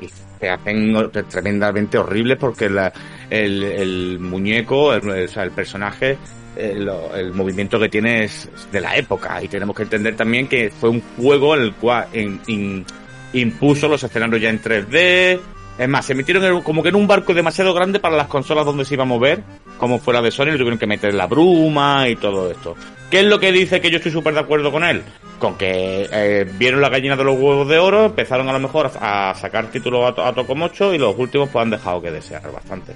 y 0.00 0.06
te 0.38 0.48
hacen 0.48 0.94
tremendamente 1.28 1.98
horribles 1.98 2.38
porque 2.38 2.68
la- 2.70 2.92
el, 3.28 3.62
el 3.64 4.18
muñeco, 4.20 4.94
el, 4.94 5.08
o 5.08 5.28
sea, 5.28 5.42
el 5.42 5.50
personaje, 5.50 6.16
el, 6.56 6.88
el 7.16 7.32
movimiento 7.32 7.78
que 7.78 7.88
tiene 7.88 8.24
es 8.24 8.48
de 8.72 8.80
la 8.80 8.96
época 8.96 9.42
y 9.42 9.48
tenemos 9.48 9.74
que 9.76 9.82
entender 9.84 10.16
también 10.16 10.46
que 10.48 10.70
fue 10.70 10.90
un 10.90 11.00
juego 11.16 11.54
en 11.56 11.62
el 11.62 11.74
cual 11.74 12.06
en- 12.12 12.40
in- 12.46 12.84
impuso 13.32 13.88
los 13.88 14.02
escenarios 14.02 14.40
ya 14.40 14.50
en 14.50 14.60
3D. 14.60 15.40
Es 15.78 15.88
más, 15.88 16.04
se 16.04 16.14
metieron 16.14 16.44
en- 16.44 16.60
como 16.62 16.82
que 16.82 16.90
en 16.90 16.96
un 16.96 17.06
barco 17.06 17.32
demasiado 17.32 17.72
grande 17.72 18.00
para 18.00 18.16
las 18.16 18.26
consolas 18.26 18.66
donde 18.66 18.84
se 18.84 18.94
iba 18.94 19.04
a 19.04 19.06
mover, 19.06 19.42
como 19.78 19.98
fuera 19.98 20.20
de 20.20 20.30
Sony, 20.30 20.46
le 20.46 20.58
tuvieron 20.58 20.78
que 20.78 20.86
meter 20.86 21.14
la 21.14 21.26
bruma 21.26 22.06
y 22.08 22.16
todo 22.16 22.50
esto. 22.50 22.76
¿Qué 23.10 23.20
es 23.20 23.24
lo 23.26 23.40
que 23.40 23.50
dice 23.50 23.80
que 23.80 23.90
yo 23.90 23.96
estoy 23.96 24.12
súper 24.12 24.34
de 24.34 24.40
acuerdo 24.40 24.70
con 24.70 24.84
él? 24.84 25.02
Con 25.38 25.56
que 25.56 26.06
eh, 26.12 26.46
vieron 26.58 26.80
la 26.82 26.90
gallina 26.90 27.16
de 27.16 27.24
los 27.24 27.34
huevos 27.38 27.66
de 27.66 27.78
oro, 27.78 28.06
empezaron 28.06 28.48
a 28.48 28.52
lo 28.52 28.58
mejor 28.60 28.90
a, 29.00 29.30
a 29.30 29.34
sacar 29.34 29.68
títulos 29.70 30.14
a, 30.18 30.28
a 30.28 30.32
tocomocho 30.34 30.92
y 30.94 30.98
los 30.98 31.16
últimos 31.18 31.48
pues 31.48 31.62
han 31.62 31.70
dejado 31.70 32.02
que 32.02 32.10
desear 32.10 32.52
bastante. 32.52 32.92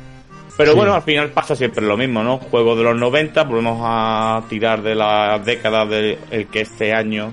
Pero 0.57 0.73
Sí. 0.73 0.77
bueno, 0.77 0.95
al 0.95 1.03
final 1.03 1.31
pasa 1.31 1.57
siempre 1.57 1.85
lo 1.85 1.97
mismo, 1.97 2.23
¿no? 2.23 2.37
Juego 2.39 2.77
de 2.77 2.85
los 2.85 2.97
90, 2.97 3.43
volvemos 3.45 3.79
a 3.83 4.43
tirar 4.49 4.83
de 4.83 4.95
la 4.95 5.41
década 5.45 5.85
del 5.87 6.17
el 6.31 6.47
que 6.49 6.61
este 6.61 6.93
año 6.93 7.33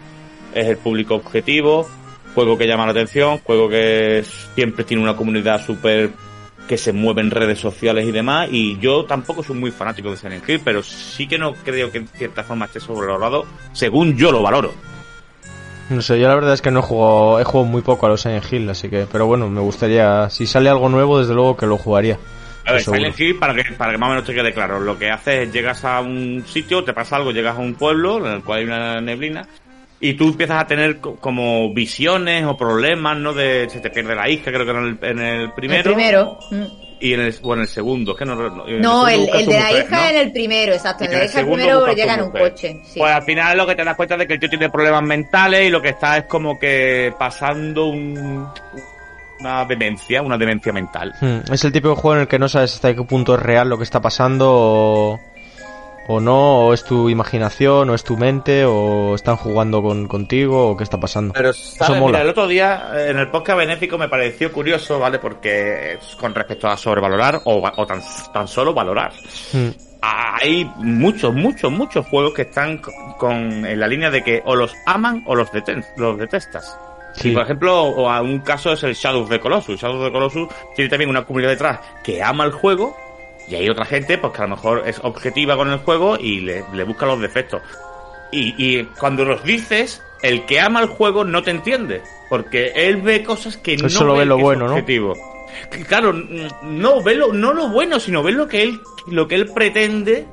es 0.56 0.66
el 0.66 0.78
público 0.78 1.16
objetivo, 1.16 1.88
juego 2.34 2.58
que 2.58 2.68
llama 2.68 2.86
la 2.86 2.92
atención, 2.92 3.40
juego 3.40 3.70
que 3.70 4.24
siempre 4.56 4.84
tiene 4.84 5.04
una 5.04 5.16
comunidad 5.16 5.66
súper 5.66 6.12
que 6.68 6.78
se 6.78 6.94
mueve 6.94 7.22
en 7.22 7.32
redes 7.32 7.60
sociales 7.60 8.08
y 8.08 8.12
demás, 8.12 8.48
y 8.52 8.80
yo 8.80 9.04
tampoco 9.04 9.44
soy 9.44 9.58
muy 9.58 9.72
fanático 9.72 10.10
de 10.10 10.18
Silent 10.18 10.48
Hill, 10.48 10.62
pero 10.64 10.82
sí 10.82 11.28
que 11.28 11.38
no 11.38 11.54
creo 11.54 11.92
que 11.92 11.98
en 11.98 12.08
cierta 12.08 12.44
forma 12.44 12.66
esté 12.66 12.80
sobrevalorado, 12.80 13.46
según 13.74 14.16
yo 14.16 14.32
lo 14.32 14.42
valoro. 14.42 14.74
No 15.90 16.02
sé, 16.02 16.18
yo 16.18 16.30
la 16.30 16.36
verdad 16.36 16.54
es 16.54 16.62
que 16.62 16.72
no 16.72 16.80
he 16.80 16.84
jugado, 16.84 17.40
he 17.42 17.44
jugado 17.44 17.70
muy 17.70 17.82
poco 17.82 18.06
a 18.06 18.10
los 18.10 18.22
Silent 18.22 18.46
Hill, 18.50 18.70
así 18.70 18.90
que, 18.90 19.06
pero 19.12 19.26
bueno, 19.26 19.50
me 19.50 19.60
gustaría, 19.60 20.30
si 20.30 20.48
sale 20.48 20.70
algo 20.70 20.88
nuevo, 20.88 21.20
desde 21.20 21.34
luego 21.34 21.58
que 21.58 21.66
lo 21.66 21.78
jugaría. 21.78 22.18
A 22.66 22.74
ver. 22.74 22.82
Silent 22.82 23.20
Hill, 23.20 23.38
para 23.38 23.54
que, 23.54 23.64
para 23.74 23.92
que 23.92 23.98
más 23.98 24.08
o 24.08 24.12
menos 24.12 24.26
te 24.26 24.34
quede 24.34 24.54
claro, 24.54 24.80
lo 24.80 24.98
que 24.98 25.10
haces 25.10 25.48
es 25.48 25.54
llegas 25.54 25.84
a 25.84 26.00
un 26.00 26.46
sitio, 26.48 26.86
te 26.86 26.94
pasa 26.94 27.18
algo, 27.18 27.32
llegas 27.32 27.58
a 27.58 27.60
un 27.60 27.74
pueblo 27.74 28.26
en 28.26 28.34
el 28.34 28.44
cual 28.44 28.60
hay 28.60 28.66
una 28.66 29.02
neblina 29.02 29.46
y 30.02 30.14
tú 30.16 30.30
empiezas 30.30 30.64
a 30.64 30.68
tener 30.68 31.00
co- 31.00 31.16
como 31.18 31.72
visiones 31.74 32.44
o 32.46 32.58
problemas, 32.58 33.18
¿no? 33.18 33.34
De 33.34 33.70
se 33.70 33.80
te 33.80 33.90
pierde 33.92 34.16
la 34.16 34.28
hija, 34.28 34.52
creo 34.52 34.66
que 34.66 34.72
era 34.72 34.80
en 34.82 34.88
el, 35.02 35.10
en 35.10 35.20
el 35.20 35.52
primero. 35.54 35.90
El 35.92 35.96
primero. 35.96 36.40
Mm. 36.50 36.64
Y 37.04 37.14
en 37.14 37.20
el, 37.22 37.36
o 37.42 37.54
en 37.56 37.62
el 37.62 37.68
segundo, 37.68 38.16
que 38.16 38.26
no, 38.26 38.36
no, 38.36 38.68
en 38.68 38.80
No, 38.80 39.08
el, 39.08 39.28
el 39.30 39.46
de 39.48 39.54
la 39.54 39.62
mujer, 39.70 39.86
hija 39.88 40.02
¿no? 40.04 40.10
en 40.12 40.16
el 40.18 40.32
primero, 40.32 40.74
exacto. 40.74 41.04
En 41.04 41.12
en 41.12 41.18
la 41.18 41.24
el 41.24 41.30
hija 41.30 41.40
el 41.40 41.46
segundo 41.46 41.64
primero 41.66 41.94
llega 41.96 42.14
en 42.14 42.22
un 42.22 42.32
coche. 42.32 42.82
Sí. 42.86 43.00
Pues 43.00 43.12
al 43.12 43.24
final 43.24 43.58
lo 43.58 43.66
que 43.66 43.74
te 43.76 43.84
das 43.84 43.96
cuenta 43.96 44.16
es 44.16 44.20
de 44.20 44.28
que 44.28 44.34
el 44.36 44.40
tío 44.40 44.50
tiene 44.50 44.70
problemas 44.70 45.02
mentales 45.04 45.66
y 45.68 45.70
lo 45.72 45.82
que 45.82 45.90
está 45.90 46.18
es 46.18 46.24
como 46.26 46.60
que 46.60 47.12
pasando 47.18 47.86
un, 47.88 48.48
una 49.40 49.66
demencia, 49.66 50.22
una 50.22 50.38
demencia 50.38 50.72
mental. 50.72 51.12
Hmm, 51.20 51.52
Es 51.52 51.64
el 51.66 51.72
tipo 51.72 51.90
de 51.90 51.96
juego 51.96 52.16
en 52.18 52.22
el 52.22 52.28
que 52.28 52.38
no 52.38 52.48
sabes 52.48 52.76
hasta 52.76 52.94
qué 52.94 53.02
punto 53.02 53.34
es 53.34 53.42
real 53.42 53.68
lo 53.70 53.78
que 53.80 53.84
está 53.84 54.00
pasando 54.00 54.48
o, 54.52 55.20
o 56.14 56.20
no, 56.20 56.66
o 56.68 56.74
es 56.74 56.84
tu 56.84 57.10
imaginación, 57.10 57.90
o 57.90 57.94
es 57.94 58.04
tu 58.04 58.18
mente, 58.18 58.66
o 58.66 59.16
están 59.16 59.36
jugando 59.38 59.82
con, 59.82 60.08
contigo, 60.08 60.70
o 60.70 60.78
qué 60.78 60.84
está 60.84 61.00
pasando. 61.00 61.34
Pero, 61.34 61.52
Eso 61.52 61.76
¿sabes? 61.86 62.00
mola. 62.00 62.18
Mira, 62.20 62.22
el 62.24 62.30
otro 62.30 62.48
día 62.48 62.92
eh, 62.96 63.12
en 63.12 63.18
el 63.20 63.30
podcast 63.30 63.58
benéfico 63.58 63.98
me 63.98 64.10
pareció 64.10 64.52
curioso, 64.52 65.00
¿vale? 65.00 65.20
Porque 65.20 65.98
con 66.20 66.34
respecto 66.36 66.68
a 66.68 66.76
sobrevalorar 66.78 67.42
o, 67.46 67.62
o 67.76 67.86
tan, 67.86 68.02
tan 68.34 68.48
solo 68.48 68.74
valorar. 68.74 69.12
Hmm. 69.54 69.70
Hay 70.04 70.70
muchos, 70.78 71.34
muchos, 71.34 71.72
muchos 71.72 72.06
juegos 72.08 72.34
que 72.34 72.42
están 72.44 72.80
co- 72.80 72.92
con, 73.20 73.66
en 73.66 73.80
la 73.80 73.88
línea 73.88 74.10
de 74.10 74.24
que 74.24 74.42
o 74.46 74.56
los 74.56 74.74
aman 74.88 75.24
o 75.28 75.36
los, 75.36 75.52
deten- 75.52 75.86
los 75.98 76.18
detestas. 76.18 76.76
Sí. 77.14 77.30
Y 77.30 77.34
por 77.34 77.44
ejemplo, 77.44 77.84
o 77.84 78.10
a 78.10 78.22
un 78.22 78.40
caso 78.40 78.72
es 78.72 78.82
el 78.84 78.96
Shadow 78.96 79.24
of 79.24 79.30
the 79.30 79.40
Colossus. 79.40 79.80
Shadow 79.80 79.98
of 80.00 80.06
the 80.06 80.12
Colossus 80.12 80.48
tiene 80.76 80.90
también 80.90 81.10
una 81.10 81.24
comunidad 81.26 81.52
detrás 81.52 81.80
que 82.04 82.24
ama 82.24 82.46
el 82.46 82.52
juego 82.52 82.98
y 83.52 83.56
hay 83.56 83.70
otra 83.70 83.86
gente 83.86 84.18
pues 84.18 84.32
que 84.34 84.40
a 84.40 84.48
lo 84.48 84.56
mejor 84.56 84.84
es 84.86 85.00
objetiva 85.04 85.58
con 85.58 85.70
el 85.70 85.80
juego 85.80 86.18
y 86.18 86.40
le, 86.40 86.64
le 86.74 86.84
busca 86.86 87.06
los 87.06 87.20
defectos. 87.20 87.62
Y, 88.32 88.56
y 88.58 88.86
cuando 88.98 89.26
los 89.26 89.44
dices, 89.44 90.02
el 90.22 90.46
que 90.46 90.62
ama 90.62 90.80
el 90.80 90.88
juego 90.88 91.26
no 91.26 91.44
te 91.44 91.52
entiende. 91.52 92.02
Porque 92.30 92.72
él 92.74 93.02
ve 93.02 93.24
cosas 93.24 93.58
que 93.58 93.74
Él 93.74 93.82
no 93.82 93.90
solo 93.90 94.16
ve 94.16 94.26
lo 94.26 94.38
que 94.38 94.44
bueno, 94.44 94.68
¿no? 94.68 94.72
objetivo. 94.72 95.14
Que, 95.70 95.84
Claro, 95.84 96.14
no 96.14 97.04
ve 97.04 97.16
lo, 97.16 97.34
no 97.34 97.52
lo 97.52 97.68
bueno, 97.70 98.00
sino 98.00 98.24
ve 98.24 98.32
lo 98.32 98.48
que 98.48 98.64
él, 98.64 98.80
lo 99.08 99.28
que 99.28 99.36
él 99.36 99.52
pretende 99.54 100.26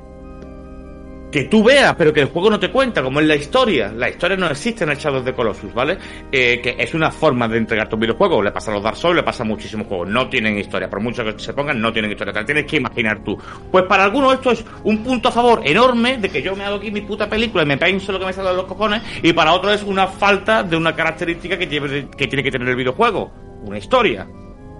que 1.31 1.43
tú 1.43 1.63
veas, 1.63 1.95
pero 1.95 2.11
que 2.11 2.21
el 2.21 2.27
juego 2.27 2.49
no 2.49 2.59
te 2.59 2.71
cuenta, 2.71 3.03
como 3.03 3.19
es 3.19 3.27
la 3.27 3.35
historia. 3.35 3.91
La 3.95 4.09
historia 4.09 4.35
no 4.35 4.47
existe 4.47 4.83
en 4.83 4.91
el 4.91 4.97
Shadow 4.97 5.23
the 5.23 5.33
Colossus, 5.33 5.73
¿vale? 5.73 5.97
Eh, 6.31 6.59
que 6.61 6.75
es 6.77 6.93
una 6.93 7.11
forma 7.11 7.47
de 7.47 7.57
entregarte 7.57 7.95
un 7.95 8.01
videojuego. 8.01 8.41
Le 8.41 8.51
pasa 8.51 8.71
a 8.71 8.73
los 8.73 8.83
Dark 8.83 8.97
Souls, 8.97 9.15
le 9.15 9.23
pasa 9.23 9.43
a 9.43 9.45
muchísimos 9.45 9.87
juegos. 9.87 10.07
No 10.07 10.27
tienen 10.27 10.57
historia. 10.57 10.89
Por 10.89 11.01
mucho 11.01 11.23
que 11.23 11.37
se 11.37 11.53
pongan, 11.53 11.79
no 11.79 11.93
tienen 11.93 12.11
historia. 12.11 12.33
Te 12.33 12.39
la 12.39 12.45
tienes 12.45 12.65
que 12.65 12.77
imaginar 12.77 13.23
tú. 13.23 13.37
Pues 13.71 13.85
para 13.85 14.03
algunos 14.03 14.33
esto 14.33 14.51
es 14.51 14.65
un 14.83 15.03
punto 15.03 15.29
a 15.29 15.31
favor 15.31 15.61
enorme 15.63 16.17
de 16.17 16.29
que 16.29 16.41
yo 16.41 16.55
me 16.55 16.63
hago 16.63 16.77
aquí 16.77 16.91
mi 16.91 17.01
puta 17.01 17.29
película 17.29 17.63
y 17.63 17.67
me 17.67 17.77
pienso 17.77 18.11
lo 18.11 18.19
que 18.19 18.25
me 18.25 18.33
sale 18.33 18.49
de 18.49 18.55
los 18.55 18.65
cojones. 18.65 19.01
Y 19.21 19.33
para 19.33 19.53
otros 19.53 19.75
es 19.75 19.83
una 19.83 20.07
falta 20.07 20.63
de 20.63 20.75
una 20.75 20.95
característica 20.95 21.57
que 21.57 21.67
tiene 21.67 22.43
que 22.43 22.51
tener 22.51 22.67
el 22.67 22.75
videojuego. 22.75 23.31
Una 23.65 23.77
historia. 23.77 24.27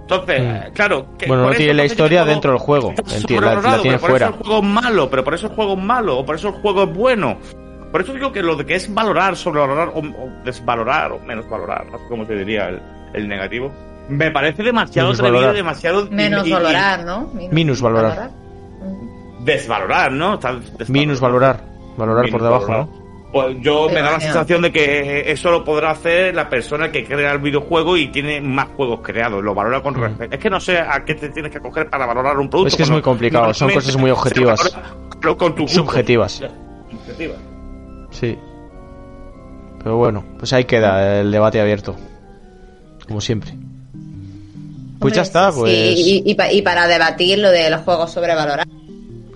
Entonces, 0.09 0.41
Mm. 0.41 0.45
eh, 0.55 0.71
claro. 0.73 1.05
que 1.17 1.27
Bueno, 1.27 1.43
por 1.43 1.47
no 1.47 1.51
eso 1.53 1.57
tiene 1.57 1.73
la 1.75 1.85
historia 1.85 2.25
dentro 2.25 2.51
del 2.51 2.59
juego, 2.59 2.89
está 2.91 3.03
enti- 3.17 3.39
la- 3.39 3.61
tiene 3.81 3.97
pero 3.97 3.99
por 3.99 4.09
fuera. 4.09 4.25
eso 4.27 4.35
el 4.37 4.43
juego 4.43 4.57
es 4.59 4.65
malo, 4.65 5.09
pero 5.09 5.23
por 5.23 5.33
eso 5.35 5.47
el 5.47 5.53
juego 5.53 5.73
es 5.73 5.79
malo, 5.83 6.17
o 6.19 6.25
por 6.25 6.35
eso 6.35 6.47
el 6.49 6.53
juego 6.55 6.83
es 6.83 6.93
bueno. 6.93 7.37
Por 7.91 8.01
eso 8.01 8.13
digo 8.13 8.31
que 8.31 8.41
lo 8.43 8.55
de 8.55 8.65
que 8.65 8.75
es 8.75 8.93
valorar, 8.93 9.35
sobrevalorar 9.35 9.89
o, 9.89 9.99
o 9.99 10.29
desvalorar 10.45 11.11
o 11.11 11.19
menos 11.19 11.49
valorar, 11.49 11.85
no 11.91 11.97
sé 11.97 12.03
cómo 12.09 12.25
se 12.25 12.35
diría, 12.35 12.69
el, 12.69 12.79
el 13.13 13.27
negativo. 13.27 13.71
Me 14.09 14.31
parece 14.31 14.63
demasiado 14.63 15.11
atrevido, 15.11 15.53
demasiado... 15.53 16.07
Menos 16.09 16.45
y- 16.45 16.49
y 16.49 16.53
valorar, 16.53 17.05
¿no? 17.05 17.29
Minus 17.51 17.81
valorar. 17.81 18.31
Desvalorar, 19.41 20.11
¿no? 20.11 20.33
Está. 20.35 20.55
Minus 20.87 21.19
valorar. 21.19 21.61
Valorar 21.97 22.29
por 22.29 22.41
debajo, 22.43 22.67
valorar. 22.67 22.87
¿no? 22.87 22.98
Pues 23.31 23.57
yo 23.61 23.89
me 23.89 24.01
da 24.01 24.11
la 24.13 24.19
sensación 24.19 24.63
de 24.63 24.71
que 24.71 25.31
eso 25.31 25.51
lo 25.51 25.63
podrá 25.63 25.91
hacer 25.91 26.33
la 26.33 26.49
persona 26.49 26.91
que 26.91 27.05
crea 27.05 27.33
el 27.33 27.37
videojuego 27.37 27.95
y 27.95 28.07
tiene 28.07 28.41
más 28.41 28.69
juegos 28.69 29.01
creados. 29.03 29.43
Lo 29.43 29.53
valora 29.53 29.83
con 29.83 29.93
respecto. 29.93 30.35
Es 30.35 30.41
que 30.41 30.49
no 30.49 30.59
sé 30.59 30.79
a 30.79 31.05
qué 31.05 31.13
te 31.13 31.29
tienes 31.29 31.51
que 31.51 31.59
coger 31.59 31.89
para 31.89 32.07
valorar 32.07 32.39
un 32.39 32.49
producto. 32.49 32.65
Mm. 32.65 32.73
Es 32.73 32.75
que 32.75 32.83
es 32.83 32.89
muy 32.89 33.01
complicado, 33.01 33.53
son 33.53 33.71
cosas 33.71 33.95
muy 33.97 34.09
objetivas. 34.09 34.59
valora 34.73 34.95
Pero 35.21 35.37
con 35.37 35.53
tu 35.53 35.61
gusto. 35.63 35.77
Subjetivas. 35.81 36.41
Subjetivas. 36.89 37.37
Sí. 38.09 38.35
Pero 39.83 39.97
bueno, 39.97 40.25
pues 40.39 40.51
ahí 40.53 40.65
queda 40.65 41.21
el 41.21 41.31
debate 41.31 41.61
abierto. 41.61 41.95
Como 43.07 43.21
siempre. 43.21 43.53
Pues 44.99 45.13
ya 45.13 45.21
está, 45.21 45.51
pues. 45.51 45.71
Sí, 45.71 46.23
y, 46.25 46.31
y 46.31 46.57
y 46.57 46.61
para 46.63 46.87
debatir 46.87 47.37
lo 47.37 47.51
de 47.51 47.69
los 47.69 47.81
juegos 47.81 48.11
sobrevalorados. 48.11 48.78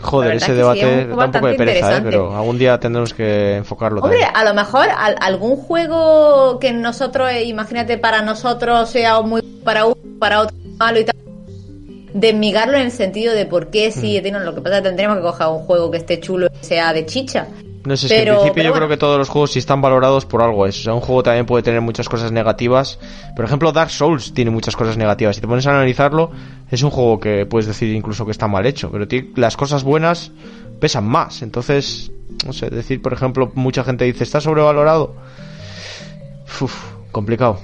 Joder, 0.03 0.35
ese 0.35 0.53
debate 0.53 1.07
da 1.07 1.25
un 1.25 1.31
poco 1.31 1.47
de 1.47 1.53
pereza, 1.55 1.97
¿eh? 1.97 2.01
Pero 2.03 2.35
algún 2.35 2.57
día 2.57 2.79
tendremos 2.79 3.13
que 3.13 3.55
enfocarlo 3.57 4.01
Hombre, 4.01 4.19
también. 4.19 4.35
a 4.35 4.43
lo 4.49 4.53
mejor 4.53 4.87
al- 4.95 5.15
algún 5.21 5.55
juego 5.57 6.59
que 6.59 6.71
nosotros, 6.73 7.29
eh, 7.31 7.45
imagínate, 7.45 7.97
para 7.97 8.21
nosotros 8.21 8.89
sea 8.89 9.21
muy 9.21 9.41
para 9.63 9.85
uno, 9.85 9.95
para 10.19 10.41
otro 10.41 10.55
malo 10.77 10.99
y 10.99 11.05
tal, 11.05 11.15
desmigarlo 12.13 12.75
en 12.77 12.83
el 12.83 12.91
sentido 12.91 13.33
de 13.33 13.45
por 13.45 13.67
qué 13.71 13.89
Mm. 13.89 13.91
sí, 13.93 14.19
tiene- 14.21 14.39
lo 14.41 14.53
que 14.53 14.61
pasa 14.61 14.81
tendríamos 14.81 15.17
que 15.17 15.23
coger 15.23 15.47
un 15.47 15.59
juego 15.59 15.89
que 15.89 15.97
esté 15.97 16.19
chulo 16.19 16.47
y 16.61 16.65
sea 16.65 16.93
de 16.93 17.05
chicha. 17.05 17.47
No 17.85 17.97
sé, 17.97 18.05
es 18.05 18.11
que 18.13 18.19
en 18.19 18.25
principio 18.27 18.53
pero 18.53 18.63
yo 18.65 18.69
bueno. 18.71 18.85
creo 18.85 18.89
que 18.89 18.97
todos 18.99 19.17
los 19.17 19.27
juegos 19.27 19.51
si 19.51 19.59
están 19.59 19.81
valorados 19.81 20.25
por 20.25 20.41
algo 20.41 20.65
es. 20.65 20.79
O 20.79 20.83
sea, 20.83 20.93
un 20.93 21.01
juego 21.01 21.21
también 21.23 21.45
puede 21.45 21.63
tener 21.63 21.81
muchas 21.81 22.07
cosas 22.07 22.31
negativas. 22.31 22.97
Por 23.35 23.43
ejemplo, 23.43 23.71
Dark 23.73 23.89
Souls 23.91 24.33
tiene 24.33 24.51
muchas 24.51 24.75
cosas 24.77 24.95
negativas. 24.95 25.35
Si 25.35 25.41
te 25.41 25.47
pones 25.47 25.67
a 25.67 25.71
analizarlo, 25.71 26.31
es 26.71 26.81
un 26.81 26.91
juego 26.91 27.19
que 27.19 27.45
puedes 27.45 27.67
decir 27.67 27.93
incluso 27.93 28.25
que 28.25 28.31
está 28.31 28.47
mal 28.47 28.65
hecho. 28.65 28.89
Pero 28.89 29.05
las 29.35 29.57
cosas 29.57 29.83
buenas 29.83 30.31
pesan 30.79 31.05
más. 31.05 31.41
Entonces, 31.41 32.11
no 32.45 32.53
sé, 32.53 32.69
decir, 32.69 33.01
por 33.01 33.11
ejemplo, 33.11 33.51
mucha 33.55 33.83
gente 33.83 34.05
dice, 34.05 34.23
está 34.23 34.39
sobrevalorado. 34.39 35.15
Uf, 36.61 36.73
complicado. 37.11 37.59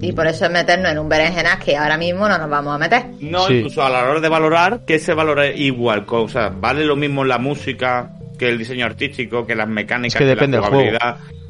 Y 0.00 0.12
por 0.12 0.26
eso 0.26 0.46
es 0.46 0.50
meternos 0.50 0.92
en 0.92 0.98
un 0.98 1.08
berenjenas 1.08 1.58
que 1.62 1.76
ahora 1.76 1.98
mismo 1.98 2.26
no 2.28 2.38
nos 2.38 2.48
vamos 2.48 2.74
a 2.74 2.78
meter. 2.78 3.06
No, 3.20 3.46
Sí. 3.46 3.54
incluso 3.54 3.82
a 3.82 3.90
la 3.90 4.08
hora 4.08 4.20
de 4.20 4.28
valorar, 4.30 4.84
que 4.86 4.98
se 4.98 5.12
valora 5.12 5.46
igual. 5.48 6.06
O 6.08 6.28
sea, 6.28 6.48
vale 6.48 6.84
lo 6.86 6.96
mismo 6.96 7.24
la 7.24 7.38
música 7.38 8.12
que 8.40 8.48
el 8.48 8.58
diseño 8.58 8.86
artístico, 8.86 9.46
que 9.46 9.54
las 9.54 9.68
mecánicas, 9.68 10.14
Es 10.14 10.18
que 10.18 10.24
depende 10.24 10.56
la 10.58 10.62
del 10.70 10.72
juego. 10.74 10.98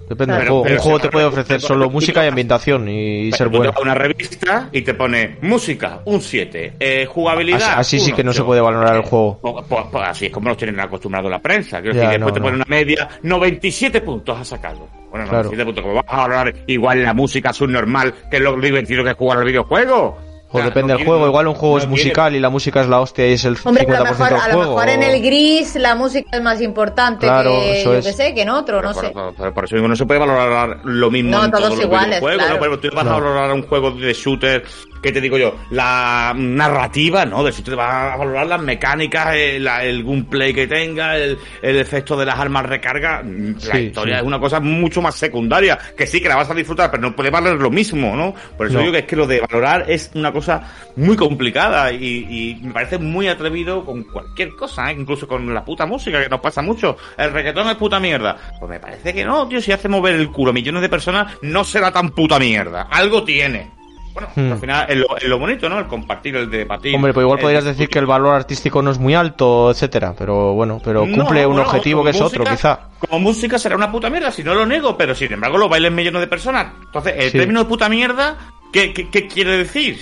Depende 0.09 0.35
del 0.35 0.43
Pero- 0.43 0.61
juego. 0.63 0.75
un 0.75 0.79
juego 0.81 0.99
te 0.99 1.09
puede 1.09 1.25
ofrecer 1.27 1.61
solo 1.61 1.89
música 1.89 2.25
y 2.25 2.29
ambientación 2.29 2.89
y 2.89 3.31
ser 3.31 3.49
bueno. 3.49 3.73
una 3.81 3.95
revista 3.95 4.69
y 4.73 4.83
te 4.83 4.95
pone 4.95 5.37
música, 5.43 6.01
un 6.05 6.21
7, 6.21 6.73
eh, 6.81 7.07
jugabilidad. 7.07 7.79
Así, 7.79 7.97
así 7.99 8.07
sí 8.07 8.13
que 8.13 8.25
no 8.25 8.33
se 8.33 8.43
puede 8.43 8.61
valorar 8.61 8.97
el 8.97 9.03
juego. 9.03 9.39
Pues, 9.41 9.65
pues- 9.69 9.85
pues 9.93 10.05
así 10.09 10.27
es 10.27 10.33
como 10.33 10.49
nos 10.49 10.57
tienen 10.59 10.81
acostumbrado 10.81 11.31
la 11.31 11.39
prensa. 11.41 11.81
Quiero 11.81 11.95
Ya, 11.95 12.09
decir, 12.09 12.19
después 12.19 12.33
no, 12.33 12.35
te 12.35 12.41
pone 12.41 12.57
no. 12.59 12.65
una 12.67 12.77
media, 12.77 13.09
97 13.23 14.01
puntos 14.01 14.37
ha 14.37 14.45
sacado. 14.45 14.89
Bueno, 15.13 15.27
Claro. 15.29 15.45
97 15.45 15.65
puntos, 15.65 15.83
como 15.85 15.95
vas 15.95 16.05
a 16.09 16.17
valorar 16.17 16.55
igual 16.67 17.03
la 17.05 17.15
música 17.15 17.53
subnormal, 17.53 18.13
que 18.29 18.39
es 18.39 18.43
lo 18.43 18.61
divertido 18.61 19.05
que 19.05 19.11
es 19.11 19.17
jugar 19.17 19.39
al 19.39 19.45
videojuego. 19.45 20.19
O 20.53 20.61
depende 20.61 20.95
del 20.95 21.05
juego. 21.05 21.27
Igual 21.27 21.47
un 21.47 21.55
juego 21.55 21.79
es 21.79 21.87
musical 21.87 22.35
y 22.35 22.41
la 22.41 22.51
música 22.51 22.81
es 22.81 22.89
la 22.89 23.01
hostia 23.01 23.29
y 23.29 23.35
es 23.35 23.45
el 23.45 23.57
50% 23.57 23.67
Hombre, 23.69 23.85
a 23.97 23.99
lo 24.01 24.05
mejor, 24.05 24.29
del 24.29 24.41
a 24.41 24.49
lo 24.49 24.55
juego. 24.55 24.75
mejor 24.77 24.89
en 24.89 25.03
el 25.05 25.23
gris 25.23 25.75
la 25.77 25.95
música 25.95 26.29
es 26.37 26.43
más 26.43 26.61
importante 26.61 27.27
Claro, 27.27 27.51
que, 27.53 27.81
eso 27.83 27.93
yo 27.93 27.99
es. 27.99 28.07
que 28.07 28.13
sé, 28.13 28.35
que 28.35 28.43
en 28.43 28.51
otro, 28.51 28.83
no 28.83 28.93
por, 28.93 29.05
sé. 29.05 29.13
por- 29.53 29.65
eso 29.65 29.77
digo, 29.77 29.87
no 29.87 29.95
se 29.95 30.07
puede 30.07 30.19
valorar 30.19 30.81
lo 30.85 31.11
mismo 31.11 31.31
No, 31.31 31.45
en 31.45 31.51
todos 31.53 31.65
todos 31.65 31.77
los 31.77 31.85
iguales, 31.87 32.09
videojuegos, 32.21 32.37
claro. 32.39 32.55
¿no? 32.55 32.59
Por 32.59 32.69
ejemplo, 32.69 32.91
tú 32.91 32.97
vas 32.97 33.05
No. 33.05 33.11
a 33.11 33.15
valorar 33.15 33.53
un 33.53 33.63
juego 33.63 33.91
de 33.93 34.13
shooter, 34.13 34.65
que 35.03 35.13
te 35.13 35.21
digo 35.21 35.39
yo? 35.39 35.57
La 35.71 36.33
narrativa, 36.37 37.25
¿no? 37.25 37.43
De 37.43 37.53
shooter 37.53 37.77
vas 37.77 38.13
a 38.13 38.17
valorar 38.17 38.47
las 38.47 38.61
mecánicas, 38.63 39.35
el, 39.35 39.65
la- 39.65 39.85
el 39.85 40.05
gameplay 40.05 40.53
que 40.53 40.67
tenga, 40.67 41.17
el, 41.17 41.39
el 41.63 41.77
efecto 41.77 42.17
de 42.17 42.27
las 42.27 42.39
armas 42.39 42.67
recarga. 42.67 43.23
La 43.23 43.59
Sí, 43.59 43.79
historia 43.79 44.17
sí. 44.17 44.21
es 44.21 44.27
una 44.27 44.39
cosa 44.39 44.61
mucho 44.61 45.01
más 45.03 45.15
secundaria, 45.15 45.79
que 45.97 46.07
sí 46.07 46.21
que 46.21 46.29
la 46.29 46.37
vas 46.37 46.51
a 46.51 46.55
disfrutar, 46.55 46.91
pero 46.91 47.03
no 47.03 47.17
puede 47.17 47.31
valer 47.31 47.55
lo 47.55 47.71
mismo, 47.71 48.15
¿no? 48.17 48.35
Por 48.57 48.67
eso 48.67 48.75
No. 48.77 48.81
digo 48.81 48.93
que 48.93 48.99
es 49.01 49.05
que 49.07 49.17
lo 49.17 49.27
de 49.27 49.41
valorar 49.41 49.85
es 49.89 50.11
una 50.15 50.33
cosa 50.33 50.63
muy 50.97 51.17
complicada 51.17 51.93
y, 51.93 52.27
y 52.29 52.61
me 52.63 52.73
parece 52.73 52.99
muy 52.99 53.29
atrevido 53.29 53.85
con 53.85 54.03
cualquier 54.05 54.51
cosa, 54.57 54.91
¿eh? 54.91 54.97
incluso 54.99 55.27
con 55.27 55.53
la 55.55 55.65
puta 55.65 55.87
música, 55.87 56.23
que 56.23 56.29
nos 56.29 56.41
pasa 56.41 56.63
mucho. 56.63 56.97
El 57.17 57.33
reggaetón 57.33 57.69
es 57.69 57.77
puta 57.77 57.99
mierda. 58.01 58.37
Pues 58.59 58.71
me 58.71 58.81
parece 58.81 59.15
que 59.15 59.25
no, 59.25 59.49
tío, 59.49 59.61
si 59.61 59.73
hace 59.73 59.89
mover 59.89 60.15
el 60.15 60.31
culo 60.31 60.51
a 60.51 60.55
millones 60.55 60.83
de 60.83 60.89
personas, 60.89 61.35
no 61.43 61.65
será 61.65 61.91
tan 61.93 62.11
puta 62.11 62.39
mierda. 62.39 62.83
Algo 62.91 63.25
tiene. 63.25 63.71
Bueno, 64.13 64.29
Hmm. 64.35 64.53
al 64.53 64.59
final 64.59 64.87
es 64.89 64.97
lo, 64.97 65.17
es 65.17 65.25
lo 65.25 65.39
bonito, 65.39 65.69
¿no? 65.69 65.79
El 65.79 65.87
compartir, 65.87 66.37
el 66.37 66.51
debatir. 66.51 66.95
Hombre, 66.95 67.13
pues 67.13 67.25
igual 67.25 67.39
el 67.39 67.43
podrías 67.43 67.65
decir 67.65 67.89
que 67.89 67.99
el 67.99 68.07
valor 68.07 68.35
artístico 68.35 68.83
no 68.83 68.91
es 68.91 68.99
muy 68.99 69.15
alto, 69.15 69.71
etcétera, 69.71 70.15
pero 70.19 70.53
bueno, 70.55 70.81
pero 70.85 71.07
No, 71.07 71.17
cumple 71.17 71.47
un 71.47 71.55
bueno, 71.55 71.69
objetivo 71.69 72.03
que 72.05 72.11
es 72.11 72.21
otro, 72.21 72.45
quizá. 72.45 72.81
Como 72.99 73.21
música 73.21 73.59
será 73.59 73.77
una 73.77 73.91
puta 73.91 74.11
mierda, 74.11 74.31
si 74.31 74.43
no 74.43 74.55
lo 74.55 74.67
niego, 74.67 74.97
pero 74.97 75.15
sin 75.15 75.33
embargo 75.33 75.59
lo 75.59 75.69
bailan 75.69 75.95
millones 75.95 76.21
de 76.23 76.27
personas. 76.27 76.73
Entonces, 76.87 77.15
el 77.19 77.31
Sí. 77.31 77.39
término 77.39 77.61
de 77.61 77.67
puta 77.69 77.89
mierda, 77.89 78.37
¿qué, 78.73 78.93
qué, 78.93 79.09
qué 79.11 79.27
quiere 79.29 79.57
decir? 79.59 79.99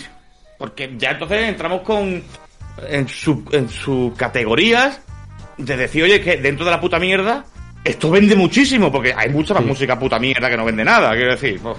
Porque 0.58 0.94
ya 0.96 1.10
entonces 1.12 1.48
entramos 1.48 1.82
con 1.82 2.22
en 2.88 3.08
su 3.08 3.44
en 3.52 3.68
sus 3.68 4.14
categorías 4.16 5.00
de 5.56 5.76
decir, 5.76 6.04
oye, 6.04 6.20
que 6.20 6.36
dentro 6.36 6.64
de 6.64 6.70
la 6.70 6.80
puta 6.80 6.98
mierda 6.98 7.44
esto 7.84 8.10
vende 8.10 8.34
muchísimo, 8.36 8.90
porque 8.92 9.14
hay 9.16 9.30
mucha 9.30 9.54
más 9.54 9.62
Sí. 9.62 9.68
música 9.68 9.98
puta 9.98 10.18
mierda 10.18 10.48
que 10.50 10.56
no 10.56 10.64
vende 10.64 10.84
nada, 10.84 11.12
quiero 11.14 11.32
decir. 11.32 11.60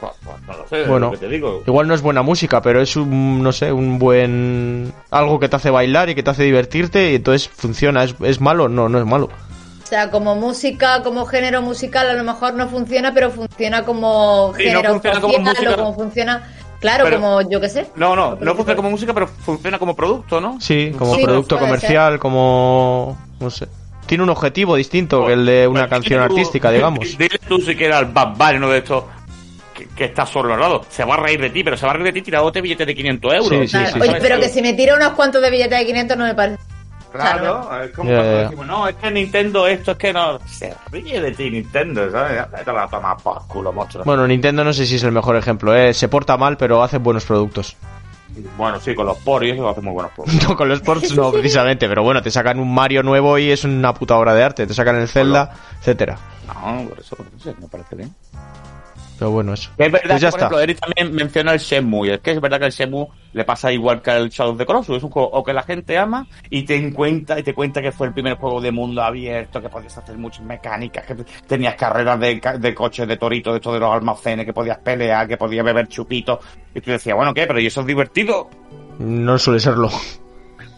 Pues, 0.00 0.14
pues, 0.24 0.36
pues, 0.36 0.36
no 0.48 0.56
lo 0.62 0.66
sé, 0.68 0.80
es 0.80 0.88
Bueno, 0.88 1.06
lo 1.08 1.12
que 1.12 1.18
te 1.18 1.28
digo. 1.28 1.62
igual 1.66 1.86
no 1.86 1.92
es 1.92 2.00
buena 2.00 2.22
música, 2.22 2.62
pero 2.62 2.80
es 2.80 2.96
un, 2.96 3.42
no 3.42 3.52
sé, 3.52 3.70
un 3.70 3.98
buen... 3.98 4.94
algo 5.10 5.38
que 5.38 5.50
te 5.50 5.56
hace 5.56 5.68
bailar 5.68 6.08
y 6.08 6.14
que 6.14 6.22
te 6.22 6.30
hace 6.30 6.42
divertirte 6.44 7.12
y 7.12 7.16
entonces 7.16 7.50
funciona. 7.50 8.04
¿Es, 8.04 8.14
es 8.22 8.40
malo? 8.40 8.66
No, 8.70 8.88
no 8.88 8.98
es 8.98 9.04
malo. 9.04 9.26
O 9.26 9.86
sea, 9.86 10.10
como 10.10 10.36
música, 10.36 11.02
como 11.02 11.26
género 11.26 11.60
musical, 11.60 12.08
a 12.08 12.14
lo 12.14 12.24
mejor 12.24 12.54
no 12.54 12.66
funciona, 12.68 13.12
pero 13.12 13.30
funciona 13.30 13.84
como 13.84 14.54
Sí, 14.56 14.64
no 14.64 14.70
género 14.78 14.90
funciona 14.94 15.20
como 15.20 15.34
social 15.34 15.54
música. 15.54 15.70
o 15.74 15.76
como 15.76 15.94
funciona, 15.94 16.48
claro, 16.80 17.04
Pero- 17.04 17.20
como 17.20 17.42
yo 17.50 17.60
qué 17.60 17.68
sé. 17.68 17.86
No, 17.96 18.16
no, 18.16 18.36
no 18.40 18.54
funciona 18.54 18.76
como 18.76 18.90
música, 18.90 19.12
pero 19.12 19.26
funciona 19.26 19.78
como 19.78 19.94
producto, 19.94 20.40
¿no? 20.40 20.58
Sí, 20.62 20.92
como 20.98 21.14
Sí, 21.14 21.24
producto 21.24 21.58
comercial, 21.58 22.18
como... 22.18 23.18
no 23.38 23.50
sé. 23.50 23.66
Tiene 24.10 24.24
un 24.24 24.30
objetivo 24.30 24.74
distinto 24.74 25.24
que 25.24 25.34
el 25.34 25.46
de 25.46 25.68
una 25.68 25.82
Bueno, 25.82 25.88
canción 25.88 26.18
tú- 26.26 26.34
artística, 26.34 26.70
digamos. 26.72 27.16
Dile 27.16 27.38
tú 27.46 27.58
si 27.60 27.76
quieres 27.76 27.94
al 27.96 28.06
Bad 28.06 28.34
Bunny, 28.36 28.56
uno 28.56 28.68
de 28.70 28.78
estos 28.78 29.04
que, 29.72 29.86
que 29.86 30.04
está 30.06 30.26
sobrevalorado. 30.26 30.84
Se 30.90 31.04
va 31.04 31.14
a 31.14 31.18
reír 31.18 31.40
de 31.40 31.50
ti, 31.50 31.62
pero 31.62 31.76
se 31.76 31.86
va 31.86 31.92
a 31.92 31.94
reír 31.94 32.06
de 32.06 32.12
ti 32.14 32.22
tirándote 32.22 32.60
billetes 32.60 32.88
de 32.88 32.94
500 32.96 33.32
euros. 33.34 33.48
Sí, 33.50 33.68
sí, 33.68 33.70
Claro. 33.76 33.92
sí, 33.92 34.00
Oye, 34.00 34.10
sí. 34.10 34.16
pero 34.20 34.40
que 34.40 34.48
si 34.48 34.62
me 34.62 34.72
tira 34.74 34.96
unos 34.96 35.10
cuantos 35.10 35.40
de 35.40 35.48
billetes 35.48 35.78
de 35.78 35.86
500 35.86 36.16
no 36.18 36.24
me 36.24 36.34
parece. 36.34 36.58
Claro, 37.12 37.82
es 37.82 37.90
como 37.92 38.08
Ya, 38.10 38.16
cuando 38.16 38.36
decimos, 38.38 38.66
no, 38.66 38.88
es 38.88 38.94
que 38.96 39.10
Nintendo 39.10 39.66
esto, 39.66 39.92
es 39.92 39.96
que 39.96 40.12
no... 40.12 40.38
Se 40.46 40.74
ríe 40.92 41.20
de 41.20 41.32
ti 41.32 41.50
Nintendo, 41.50 42.08
¿sabes? 42.10 42.38
A 42.40 42.72
la 42.72 42.88
toma 42.88 43.16
por 43.16 43.46
culo, 43.48 43.72
monstruo. 43.72 44.04
Bueno, 44.04 44.26
Nintendo 44.28 44.62
no 44.64 44.72
sé 44.72 44.86
si 44.86 44.94
es 44.96 45.02
el 45.04 45.10
mejor 45.12 45.34
ejemplo, 45.36 45.74
¿eh? 45.74 45.92
Se 45.94 46.08
porta 46.08 46.36
mal, 46.36 46.56
pero 46.56 46.82
hace 46.82 46.98
buenos 46.98 47.24
productos. 47.24 47.76
Bueno, 48.56 48.80
sí, 48.80 48.94
con 48.94 49.06
los 49.06 49.18
por 49.18 49.44
y 49.44 49.50
eso 49.50 49.68
hace 49.68 49.80
muy 49.80 49.92
buenos 49.92 50.12
productos. 50.12 50.42
No, 50.48 50.56
con 50.56 50.68
los 50.68 50.80
ports 50.80 51.14
no, 51.16 51.30
precisamente, 51.32 51.88
pero 51.88 52.02
bueno, 52.02 52.22
te 52.22 52.30
sacan 52.30 52.58
un 52.58 52.72
Mario 52.72 53.02
nuevo 53.02 53.38
y 53.38 53.50
es 53.50 53.64
una 53.64 53.92
puta 53.94 54.16
obra 54.16 54.34
de 54.34 54.42
arte. 54.42 54.66
Te 54.66 54.74
sacan 54.74 54.96
el 54.96 55.08
Zelda, 55.08 55.52
etcétera. 55.80 56.18
No, 56.46 56.88
por 56.88 57.00
eso, 57.00 57.16
por 57.16 57.26
eso, 57.38 57.54
me 57.60 57.68
parece 57.68 57.96
bien. 57.96 58.14
Pero 59.20 59.32
bueno, 59.32 59.52
eso. 59.52 59.70
Es 59.76 59.92
verdad 59.92 60.08
Pues 60.08 60.20
ya 60.22 60.28
que, 60.28 60.32
por 60.32 60.40
está. 60.40 60.46
ejemplo, 60.46 60.60
Eric 60.60 60.78
también 60.80 61.14
menciona 61.14 61.52
el 61.52 61.58
Shenmue, 61.60 62.08
y 62.08 62.10
es 62.12 62.20
que 62.20 62.30
es 62.32 62.40
verdad 62.40 62.58
que 62.58 62.64
el 62.66 62.72
Shenmue 62.72 63.06
le 63.34 63.44
pasa 63.44 63.70
igual 63.70 64.00
que 64.00 64.10
el 64.10 64.30
Shadow 64.30 64.52
of 64.54 64.58
the 64.58 64.64
Colossus, 64.64 64.96
es 64.96 65.02
un 65.02 65.10
juego 65.10 65.28
o 65.28 65.44
que 65.44 65.52
la 65.52 65.62
gente 65.62 65.96
ama 65.98 66.26
y 66.48 66.62
te 66.62 66.74
encuentra 66.76 67.38
y 67.38 67.42
te 67.42 67.52
cuenta 67.54 67.82
que 67.82 67.92
fue 67.92 68.06
el 68.06 68.14
primer 68.14 68.34
juego 68.38 68.60
de 68.62 68.72
mundo 68.72 69.02
abierto, 69.02 69.60
que 69.60 69.68
podías 69.68 69.96
hacer 69.98 70.16
muchas 70.16 70.42
mecánicas, 70.44 71.04
que 71.04 71.14
tenías 71.46 71.74
carreras 71.74 72.18
de, 72.18 72.40
de 72.58 72.74
coches, 72.74 73.06
de 73.06 73.18
toritos, 73.18 73.52
de 73.52 73.56
esto 73.58 73.72
de 73.74 73.78
los 73.80 73.92
almacenes, 73.94 74.46
que 74.46 74.54
podías 74.54 74.78
pelear, 74.78 75.28
que 75.28 75.36
podías 75.36 75.64
beber 75.64 75.86
chupitos, 75.86 76.38
y 76.74 76.80
tú 76.80 76.90
decías, 76.90 77.14
bueno, 77.14 77.34
¿qué? 77.34 77.46
Pero 77.46 77.60
¿y 77.60 77.66
eso 77.66 77.82
es 77.82 77.86
divertido? 77.86 78.48
No 78.98 79.38
suele 79.38 79.60
serlo. 79.60 79.90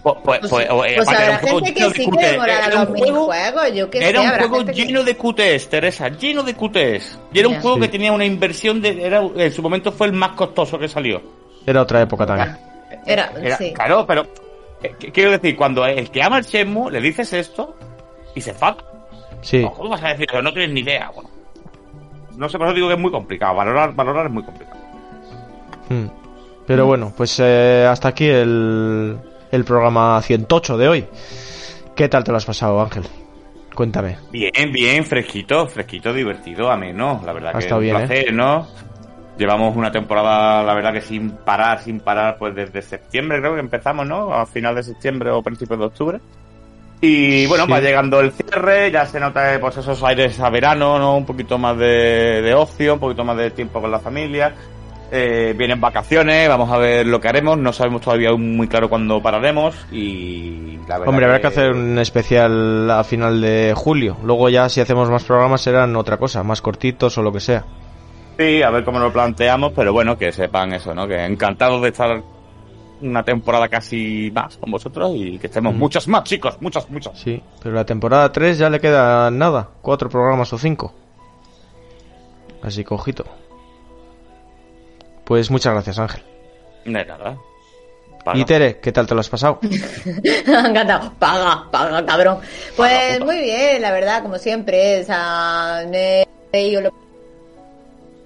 Pues, 0.03 0.17
pues, 0.25 0.41
pues, 0.51 0.65
eh, 0.67 0.95
Pues 0.97 1.09
habrá 1.09 1.31
un 1.31 1.39
juego 1.39 1.59
gente 1.61 1.81
lleno 1.81 1.93
que 1.93 1.99
de 1.99 2.05
sí 2.05 2.11
demorará 2.33 2.67
Era 2.67 2.69
los 2.69 2.89
un 2.89 2.97
juego- 2.97 3.05
minijuegos, 3.29 3.73
yo 3.75 3.91
qué 3.91 3.99
sé, 4.01 4.09
Era 4.09 4.21
un 4.21 4.29
juego 4.31 4.63
lleno 4.73 5.05
de 5.05 5.17
QTEs, 5.17 5.69
Teresa, 5.69 6.09
lleno 6.09 6.43
de 6.43 6.55
QTEs. 6.55 7.19
Y 7.33 7.39
era 7.39 7.49
un 7.49 7.61
juego 7.61 7.77
Sí. 7.77 7.83
que 7.83 7.89
tenía 7.89 8.13
una 8.13 8.25
inversión 8.25 8.81
de, 8.83 9.07
era, 9.07 9.21
en 9.37 9.53
su 9.53 9.63
momento 9.63 9.93
fue 9.93 10.09
el 10.09 10.13
más 10.13 10.31
costoso 10.33 10.77
que 10.79 10.89
salió. 10.89 11.23
Era 11.65 11.83
otra 11.83 12.03
época 12.03 12.27
también. 12.27 12.57
Era, 13.07 13.33
Era- 13.41 13.57
sí. 13.59 13.73
Claro, 13.73 14.05
pero 14.07 14.23
eh, 14.83 14.93
qu- 14.99 15.13
quiero 15.13 15.31
decir, 15.31 15.57
cuando 15.57 15.87
el 15.87 16.11
que 16.11 16.21
ama 16.23 16.39
el 16.39 16.45
Shenmue 16.45 16.91
le 16.91 17.01
dices 17.01 17.33
esto 17.33 17.77
y 18.35 18.41
se 18.41 18.51
enfada. 18.51 18.79
Sí. 19.41 19.63
¿Cómo 19.77 19.91
vas 19.91 20.03
a 20.03 20.09
decir 20.09 20.27
eso? 20.31 20.43
No 20.43 20.53
tienes 20.53 20.73
ni 20.73 20.81
idea. 20.81 21.11
Bueno, 21.15 21.31
no 22.37 22.49
sé, 22.49 22.59
por 22.59 22.67
eso 22.67 22.75
digo 22.75 22.89
que 22.89 22.95
es 22.95 23.01
muy 23.01 23.11
complicado. 23.13 23.55
Valorar, 23.55 23.95
valorar 23.95 24.27
es 24.27 24.33
muy 24.33 24.43
complicado. 24.43 24.81
Mm. 25.91 26.07
Pero 26.67 26.87
bueno, 26.87 27.13
pues 27.17 27.39
eh, 27.41 27.87
hasta 27.89 28.09
aquí 28.09 28.27
el, 28.29 29.19
el 29.53 29.65
programa 29.65 30.21
108 30.21 30.77
de 30.77 30.89
hoy. 30.89 31.07
¿Qué 31.95 32.09
tal 32.09 32.25
te 32.25 32.31
lo 32.33 32.39
has 32.39 32.45
pasado, 32.45 32.81
Ángel? 32.81 33.05
Cuéntame. 33.75 34.19
Bien, 34.33 34.73
bien, 34.73 35.05
fresquito, 35.05 35.67
fresquito, 35.67 36.13
divertido, 36.13 36.71
ameno. 36.71 37.21
La 37.25 37.33
verdad 37.33 37.51
Ha 37.51 37.59
que 37.59 37.65
estado 37.65 37.79
un 37.81 37.85
bien, 37.85 37.97
¿eh? 37.97 38.07
placer, 38.07 38.33
¿no? 38.35 38.67
Llevamos 39.39 39.77
una 39.77 39.91
temporada, 39.91 40.63
la 40.63 40.75
verdad 40.75 40.93
que 40.93 41.01
sin 41.01 41.31
parar, 41.31 41.81
sin 41.81 42.01
parar, 42.01 42.37
pues 42.39 42.55
desde 42.55 42.83
septiembre 42.83 43.41
creo 43.41 43.55
que 43.55 43.61
empezamos, 43.61 44.07
¿no? 44.07 44.33
A 44.35 44.45
final 44.47 44.75
de 44.75 44.83
septiembre 44.83 45.31
o 45.31 45.43
principios 45.43 45.79
de 45.79 45.87
octubre. 45.87 46.21
Y 47.01 47.47
bueno, 47.47 47.65
Sí. 47.67 47.73
va 47.73 47.81
llegando 47.81 48.21
el 48.21 48.31
cierre, 48.33 48.91
ya 48.91 49.05
se 49.07 49.19
nota 49.19 49.59
pues 49.61 49.77
esos 49.77 50.03
aires 50.05 50.39
a 50.39 50.51
verano, 50.51 50.99
¿no? 50.99 51.17
Un 51.17 51.27
poquito 51.27 51.59
más 51.59 51.77
de, 51.77 52.41
de 52.43 52.55
ocio, 52.55 52.95
un 52.95 53.01
poquito 53.01 53.25
más 53.25 53.37
de 53.37 53.51
tiempo 53.51 53.81
con 53.81 53.91
la 53.91 53.99
familia. 53.99 54.55
Eh, 55.15 55.53
vienen 55.55 55.79
vacaciones, 55.79 56.49
vamos 56.49 56.71
a 56.73 56.79
ver 56.79 57.07
lo 57.07 57.21
que 57.21 57.29
haremos, 57.29 57.59
no 57.59 57.71
sabemos 57.75 58.01
todavía 58.01 58.33
muy 58.33 58.67
claro 58.67 58.89
cuándo 58.89 59.21
pararemos 59.21 59.75
y 59.93 60.79
la 60.89 60.97
verdad 60.97 61.09
Hombre, 61.09 61.27
habrá 61.27 61.39
que 61.39 61.49
hacer 61.49 61.73
un 61.73 61.99
especial 61.99 62.91
a 62.91 63.05
final 63.05 63.43
de 63.43 63.75
julio. 63.77 64.17
Luego 64.25 64.49
ya 64.49 64.71
si 64.71 64.81
hacemos 64.81 65.11
más 65.11 65.25
programas 65.25 65.61
serán 65.61 65.95
otra 65.97 66.17
cosa, 66.17 66.43
más 66.43 66.63
cortitos 66.63 67.19
o 67.19 67.23
lo 67.23 67.31
que 67.31 67.41
sea. 67.41 67.63
Sí, 68.39 68.63
a 68.63 68.71
ver 68.71 68.85
cómo 68.85 68.99
lo 68.99 69.13
planteamos, 69.13 69.73
pero 69.77 69.93
bueno, 69.93 70.17
que 70.17 70.33
sepan 70.33 70.73
eso, 70.73 70.95
¿no? 70.95 71.07
Que 71.07 71.23
encantados 71.27 71.83
de 71.83 71.89
estar 71.91 72.23
una 73.03 73.23
temporada 73.23 73.69
casi 73.69 74.31
más 74.35 74.57
con 74.57 74.71
vosotros 74.71 75.13
y 75.15 75.39
que 75.39 75.49
estemos 75.49 75.75
Mm. 75.75 75.79
muchos 75.79 76.09
más, 76.09 76.25
chicos, 76.25 76.57
muchos, 76.63 76.89
muchos. 76.89 77.19
Sí, 77.19 77.43
pero 77.63 77.75
la 77.75 77.85
temporada 77.85 78.33
3 78.33 78.57
ya 78.57 78.71
le 78.71 78.81
queda 78.81 79.31
nada, 79.31 79.69
cuatro 79.83 80.09
programas 80.09 80.51
o 80.55 80.57
cinco. 80.59 80.95
Así 82.63 82.83
que 82.83 82.95
ojito. 82.95 83.27
Pues 85.25 85.51
muchas 85.51 85.73
gracias 85.73 85.99
Ángel. 85.99 86.23
De 86.85 87.05
nada. 87.05 87.39
Y 88.35 88.45
Tere, 88.45 88.79
¿qué 88.79 88.93
tal 88.93 89.07
te 89.07 89.15
lo 89.15 89.21
has 89.21 89.29
pasado? 89.29 89.59
Encantado. 90.47 91.13
Paga, 91.19 91.67
paga, 91.71 92.05
cabrón. 92.07 92.39
Pues 92.77 93.21
muy 93.21 93.41
bien, 93.41 93.83
la 93.83 93.91
verdad, 93.91 94.23
como 94.23 94.39
siempre. 94.39 95.01
O 95.01 95.05
sea, 95.05 95.85
me 95.89 96.23
he 96.23 96.27
leído 96.53 96.83
las 96.83 96.93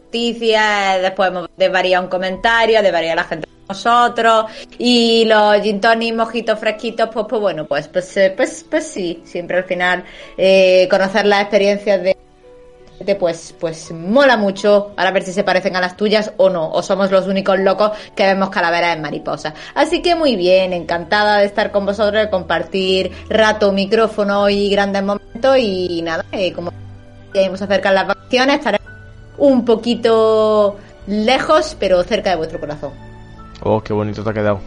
noticias, 0.05 1.03
después 1.03 1.31
hemos 1.31 1.49
desvariado 1.57 2.05
un 2.05 2.11
comentario, 2.11 2.83
desvariado 2.83 3.17
la 3.17 3.25
gente 3.25 3.47
con 3.47 3.67
nosotros. 3.69 4.47
Y 4.79 5.25
los 5.25 5.63
gin 5.63 5.81
tonic, 5.81 6.15
mojitos 6.15 6.59
fresquitos, 6.59 7.09
pues, 7.13 7.27
pues 7.29 7.41
bueno, 7.41 7.65
pues, 7.67 7.89
pues, 7.89 8.17
eh, 8.19 8.35
pues, 8.37 8.67
pues 8.69 8.87
sí, 8.87 9.23
siempre 9.25 9.59
al 9.59 9.65
final 9.65 10.05
eh, 10.37 10.87
conocer 10.91 11.25
las 11.25 11.41
experiencias 11.43 12.03
de 12.03 12.17
pues, 13.19 13.55
pues 13.59 13.93
mola 13.93 14.37
mucho. 14.37 14.93
Ahora 14.97 15.11
a 15.11 15.13
ver 15.13 15.23
si 15.23 15.33
se 15.33 15.45
parecen 15.45 15.77
a 15.77 15.81
las 15.81 15.97
tuyas 15.97 16.33
o 16.37 16.49
no. 16.51 16.71
O 16.71 16.83
somos 16.83 17.11
los 17.11 17.27
únicos 17.27 17.59
locos 17.59 17.93
que 18.15 18.25
vemos 18.25 18.51
calaveras 18.51 18.97
en 18.97 19.03
mariposa. 19.03 19.55
Así 19.75 20.03
que 20.03 20.15
muy 20.15 20.37
bien, 20.37 20.73
encantada 20.73 21.39
de 21.39 21.47
estar 21.47 21.71
con 21.71 21.87
vosotros, 21.87 22.23
de 22.23 22.31
compartir 22.31 23.13
rato, 23.29 23.73
micrófono 23.73 24.49
y 24.49 24.71
grandes 24.71 25.03
momentos. 25.03 25.59
Y 25.59 26.03
nada, 26.03 26.25
eh, 26.33 26.53
como 26.53 26.73
ya 27.35 27.49
nos 27.49 27.63
acercan 27.63 27.95
las 27.95 28.07
vacaciones, 28.07 28.59
estaremos 28.59 28.87
un 29.39 29.65
poquito 29.65 30.77
lejos, 31.07 31.77
pero 31.79 32.03
cerca 32.03 32.31
de 32.31 32.37
vuestro 32.37 32.59
corazón. 32.59 32.93
Oh, 33.63 33.81
qué 33.83 33.93
bonito 33.93 34.23
te 34.25 34.31
ha 34.31 34.33
quedado. 34.33 34.61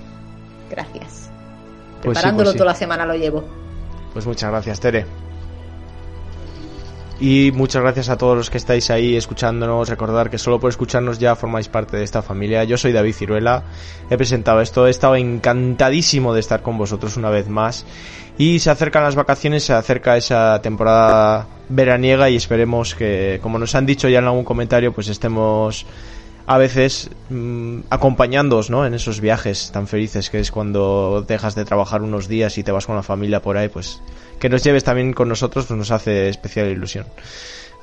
Gracias. 0.70 1.30
Pues 2.02 2.18
sí, 2.18 2.24
Preparándolo 2.24 2.46
pues 2.46 2.54
sí. 2.54 2.58
toda 2.58 2.72
la 2.72 2.78
semana 2.78 3.06
lo 3.06 3.16
llevo. 3.16 3.44
Pues 4.14 4.26
muchas 4.26 4.50
gracias, 4.52 4.80
Tere. 4.80 5.06
Y 7.22 7.52
muchas 7.54 7.82
gracias 7.82 8.08
a 8.08 8.18
todos 8.18 8.38
los 8.38 8.50
que 8.50 8.58
estáis 8.58 8.90
ahí 8.90 9.18
escuchándonos. 9.18 9.90
Recordar 9.90 10.30
que 10.30 10.38
solo 10.38 10.60
por 10.60 10.70
escucharnos 10.70 11.20
ya 11.20 11.36
formáis 11.36 11.68
parte 11.68 11.98
de 11.98 12.04
esta 12.04 12.22
familia. 12.22 12.64
Yo 12.64 12.78
soy 12.78 12.94
David 12.94 13.14
Ciruela. 13.14 13.64
He 14.10 14.16
presentado 14.16 14.62
esto. 14.62 14.88
He 14.88 14.90
estado 14.90 15.18
encantadísimo 15.18 16.34
de 16.34 16.40
estar 16.40 16.62
con 16.62 16.78
vosotros 16.78 17.18
una 17.18 17.30
vez 17.30 17.50
más. 17.50 17.86
Y 18.38 18.60
se 18.60 18.70
acercan 18.70 19.04
las 19.04 19.16
vacaciones, 19.16 19.66
se 19.66 19.74
acerca 19.74 20.16
esa 20.16 20.62
temporada 20.62 21.46
veraniega 21.68 22.30
y 22.30 22.38
esperemos 22.38 22.96
que, 22.96 23.40
como 23.44 23.60
nos 23.60 23.76
han 23.76 23.86
dicho 23.86 24.08
ya 24.08 24.20
en 24.20 24.26
algún 24.26 24.46
comentario, 24.46 24.94
pues 24.94 25.10
estemos 25.10 25.86
a 26.48 26.58
veces 26.58 27.12
mm, 27.30 27.82
acompañándoos 27.90 28.70
¿no? 28.70 28.86
en 28.86 28.94
esos 28.94 29.20
viajes 29.20 29.72
tan 29.72 29.88
felices 29.88 30.30
que 30.30 30.40
es 30.40 30.52
cuando 30.52 31.24
dejas 31.28 31.54
de 31.54 31.66
trabajar 31.66 32.02
unos 32.02 32.28
días 32.28 32.58
y 32.58 32.64
te 32.64 32.72
vas 32.72 32.88
con 32.88 32.96
la 32.96 33.04
familia 33.04 33.42
por 33.42 33.58
ahí, 33.58 33.68
pues 33.68 34.02
que 34.40 34.50
nos 34.50 34.64
lleves 34.64 34.84
también 34.84 35.14
con 35.14 35.28
nosotros 35.30 35.66
pues 35.66 35.78
nos 35.78 35.92
hace 35.92 36.30
especial 36.30 36.70
ilusión. 36.70 37.06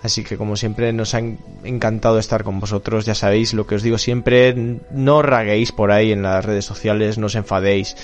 Así 0.02 0.22
que 0.24 0.36
como 0.36 0.56
siempre 0.56 0.92
nos 0.92 1.14
ha 1.14 1.18
en- 1.20 1.38
encantado 1.64 2.18
estar 2.18 2.44
con 2.44 2.60
vosotros, 2.60 3.06
ya 3.06 3.14
sabéis 3.14 3.54
lo 3.54 3.66
que 3.66 3.74
os 3.76 3.82
digo 3.82 3.98
siempre, 3.98 4.54
no 4.90 5.22
raguéis 5.22 5.72
por 5.72 5.90
ahí 5.90 6.12
en 6.12 6.22
las 6.22 6.44
redes 6.44 6.64
sociales, 6.64 7.18
no 7.18 7.26
os 7.26 7.34
enfadéis, 7.34 7.96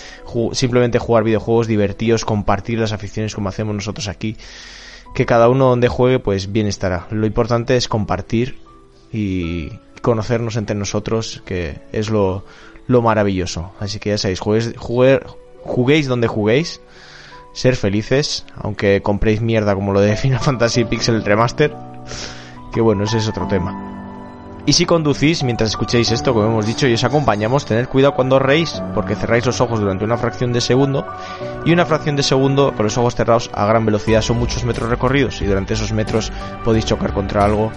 simplemente 0.53 0.99
jugar 0.99 1.23
videojuegos, 1.23 1.67
divertíos, 1.67 2.25
compartir 2.25 2.79
las 2.79 2.93
aficiones 2.93 3.35
como 3.35 3.51
hacemos 3.51 3.75
nosotros 3.75 4.09
aquí, 4.09 4.37
que 5.15 5.27
cada 5.27 5.49
uno 5.51 5.69
donde 5.69 5.89
juegue 5.89 6.19
pues 6.19 6.51
bien 6.51 6.67
estará. 6.67 7.07
Lo 7.11 7.27
importante 7.27 7.77
es 7.77 7.87
compartir 7.89 8.59
y 9.13 9.69
conocernos 10.01 10.57
entre 10.57 10.75
nosotros, 10.75 11.43
que 11.45 11.79
es 11.93 12.09
lo, 12.11 12.45
lo 12.89 13.03
maravilloso. 13.03 13.73
Así 13.79 13.99
que 14.01 14.11
ya 14.11 14.19
sabéis, 14.19 14.41
juguéis, 14.41 14.75
jugué- 14.77 15.21
juguéis 15.63 16.09
donde 16.09 16.27
juguéis, 16.27 16.81
ser 17.53 17.77
felices, 17.77 18.45
aunque 18.57 19.03
compréis 19.03 19.41
mierda 19.41 19.75
como 19.75 19.93
lo 19.93 20.01
de 20.01 20.17
Final 20.23 20.41
Fantasy 20.41 20.85
Pixel 20.85 21.25
Remaster, 21.25 21.75
que 22.73 22.81
bueno, 22.81 23.05
ese 23.05 23.19
es 23.19 23.29
otro 23.29 23.47
tema. 23.47 23.93
Y 24.65 24.75
si 24.75 24.87
conducís 24.87 25.43
mientras 25.43 25.71
escuchéis 25.71 26.13
esto, 26.13 26.33
como 26.33 26.47
hemos 26.47 26.67
dicho, 26.67 26.87
y 26.87 26.95
os 26.95 27.03
acompañamos, 27.03 27.67
tened 27.67 27.89
cuidado 27.89 28.15
cuando 28.15 28.37
os 28.37 28.43
reís, 28.43 28.81
porque 28.95 29.17
cerráis 29.17 29.45
los 29.45 29.61
ojos 29.61 29.81
durante 29.81 30.05
una 30.05 30.17
fracción 30.17 30.53
de 30.53 30.61
segundo, 30.61 31.05
y 31.65 31.73
una 31.73 31.85
fracción 31.85 32.15
de 32.15 32.23
segundo 32.23 32.73
con 32.77 32.85
los 32.85 32.97
ojos 32.97 33.17
cerrados 33.17 33.51
a 33.55 33.67
gran 33.67 33.85
velocidad 33.85 34.23
son 34.23 34.39
muchos 34.39 34.65
metros 34.65 34.89
recorridos, 34.89 35.43
y 35.43 35.47
durante 35.47 35.75
esos 35.75 35.93
metros 35.93 36.31
podéis 36.65 36.85
chocar 36.85 37.13
contra 37.13 37.45
algo 37.45 37.73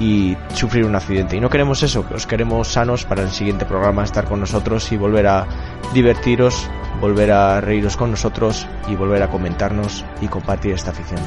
y 0.00 0.36
sufrir 0.54 0.84
un 0.84 0.94
accidente. 0.94 1.36
Y 1.36 1.40
no 1.40 1.50
queremos 1.50 1.82
eso, 1.82 2.04
os 2.14 2.26
queremos 2.26 2.68
sanos 2.68 3.04
para 3.04 3.22
el 3.22 3.30
siguiente 3.30 3.64
programa, 3.64 4.04
estar 4.04 4.24
con 4.24 4.40
nosotros 4.40 4.90
y 4.92 4.96
volver 4.96 5.26
a 5.26 5.46
divertiros, 5.92 6.68
volver 7.00 7.32
a 7.32 7.60
reíros 7.60 7.96
con 7.96 8.10
nosotros 8.10 8.66
y 8.88 8.94
volver 8.94 9.22
a 9.22 9.28
comentarnos 9.28 10.04
y 10.20 10.28
compartir 10.28 10.72
esta 10.72 10.90
afición. 10.90 11.20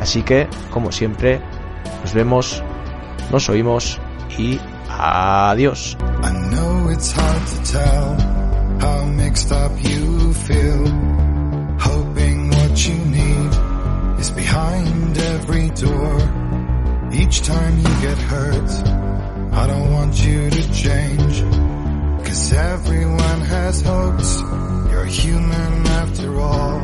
Así 0.00 0.22
que, 0.22 0.48
como 0.70 0.92
siempre, 0.92 1.40
nos 2.02 2.14
vemos, 2.14 2.62
nos 3.30 3.48
oímos 3.48 4.00
y 4.38 4.58
adiós. 4.88 5.96
Each 17.12 17.42
time 17.42 17.76
you 17.78 17.84
get 18.00 18.18
hurt, 18.18 18.70
I 19.52 19.66
don't 19.66 19.92
want 19.92 20.24
you 20.24 20.48
to 20.48 20.72
change. 20.72 21.42
Cause 22.24 22.52
everyone 22.52 23.40
has 23.40 23.82
hopes. 23.82 24.40
You're 24.90 25.06
human 25.06 25.86
after 25.88 26.38
all. 26.38 26.78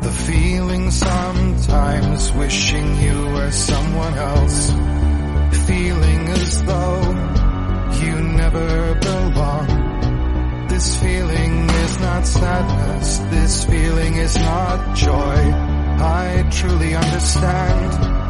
The 0.00 0.12
feeling 0.26 0.90
sometimes 0.90 2.32
wishing 2.32 3.02
you 3.02 3.26
were 3.34 3.50
someone 3.50 4.14
else. 4.14 4.70
Feeling 5.66 6.28
as 6.28 6.62
though 6.64 7.02
you 8.02 8.14
never 8.14 8.94
belong. 8.94 10.68
This 10.68 10.96
feeling 11.02 11.68
is 11.68 12.00
not 12.00 12.26
sadness, 12.26 13.18
this 13.30 13.64
feeling 13.64 14.14
is 14.14 14.36
not 14.36 14.96
joy. 14.96 15.36
I 16.02 16.48
truly 16.50 16.94
understand. 16.94 18.29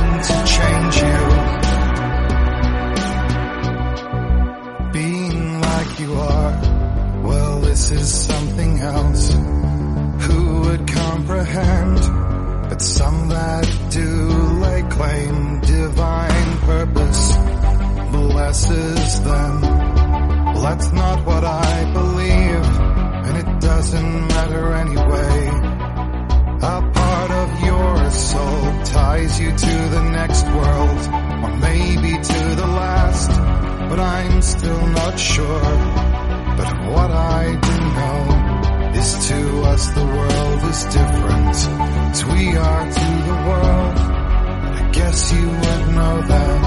is 7.91 8.25
something 8.25 8.79
else. 8.79 9.33
Who 10.25 10.61
would 10.61 10.87
comprehend? 10.87 11.99
But 12.69 12.81
some 12.81 13.29
that 13.29 13.67
do 13.91 14.09
lay 14.63 14.81
claim 14.83 15.59
divine 15.61 16.57
purpose 16.59 17.35
blesses 18.11 19.21
them. 19.21 19.61
Well, 19.61 20.61
that's 20.61 20.91
not 20.91 21.25
what 21.25 21.43
I 21.43 21.91
believe, 21.93 22.65
and 23.25 23.37
it 23.37 23.61
doesn't 23.61 24.27
matter 24.27 24.73
anyway. 24.73 25.47
A 26.63 26.91
part 26.93 27.31
of 27.31 27.63
your 27.65 28.11
soul 28.11 28.83
ties 28.85 29.39
you 29.39 29.49
to 29.49 29.75
the 29.95 30.03
next 30.11 30.45
world, 30.45 31.01
or 31.43 31.57
maybe 31.57 32.11
to 32.21 32.55
the 32.55 32.67
last, 32.67 33.29
but 33.89 33.99
I'm 33.99 34.41
still 34.41 34.87
not 34.87 35.19
sure. 35.19 36.10
But 36.57 36.73
what 36.91 37.11
I 37.11 37.43
do 37.67 37.75
know 37.97 38.91
is 38.99 39.27
to 39.29 39.39
us 39.71 39.83
the 39.99 40.05
world 40.05 40.61
is 40.71 40.83
different 40.85 41.55
as 42.11 42.25
we 42.25 42.55
are 42.57 42.85
to 42.99 43.07
the 43.29 43.37
world. 43.49 43.97
I 44.79 44.89
guess 44.93 45.31
you 45.33 45.47
would 45.47 45.85
know 45.97 46.21
that. 46.31 46.59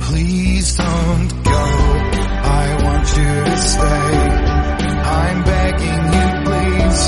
Please 0.00 0.76
don't 0.76 1.28
go. 1.44 1.64
I 2.62 2.64
want 2.84 3.06
you 3.16 3.32
to 3.50 3.56
stay. 3.72 4.12
I'm 5.22 5.38
begging 5.44 6.04
you, 6.16 6.28
please. 6.46 7.02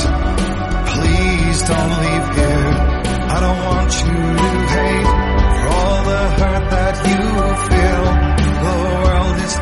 Please 0.94 1.58
don't 1.70 1.94
leave 2.04 2.28
here. 2.38 2.72
I 3.34 3.36
don't 3.44 3.60
want 3.70 3.92
you 4.06 4.18
to 4.42 4.65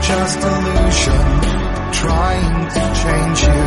just 0.07 0.39
illusion 0.39 1.27
trying 1.97 2.59
to 2.77 2.83
change 3.03 3.41
you. 3.49 3.63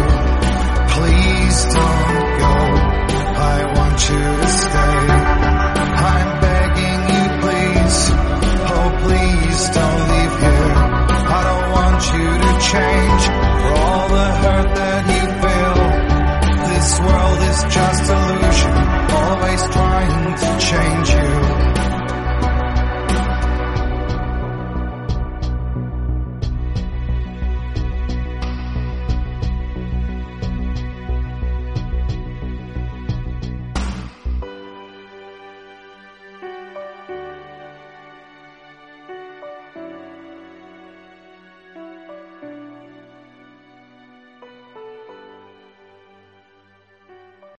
Please 0.93 1.57
don't 1.77 2.27
go. 2.43 2.55
I 3.53 3.57
want 3.77 3.97
you 4.09 4.23
to 4.43 4.49
stay. 4.61 4.97
I'm 6.13 6.29
begging 6.45 7.01
you, 7.13 7.25
please. 7.41 7.97
Oh, 8.75 8.89
please 9.03 9.61
don't 9.77 10.01
leave 10.13 10.35
here. 10.45 10.73
I 11.37 11.41
don't 11.49 11.67
want 11.77 12.01
you 12.13 12.27
to 12.45 12.53
change 12.71 13.23
for 13.61 13.73
all 13.85 14.05
the 14.15 14.27
hurt 14.41 14.69
that 14.77 15.03
you 15.15 15.25
feel. 15.41 15.77
This 16.69 16.89
world 17.05 17.39
is 17.49 17.59
just 17.77 18.03
illusion, 18.17 18.75
always 19.21 19.61
trying 19.73 20.25
to 20.41 20.49
change. 20.69 21.06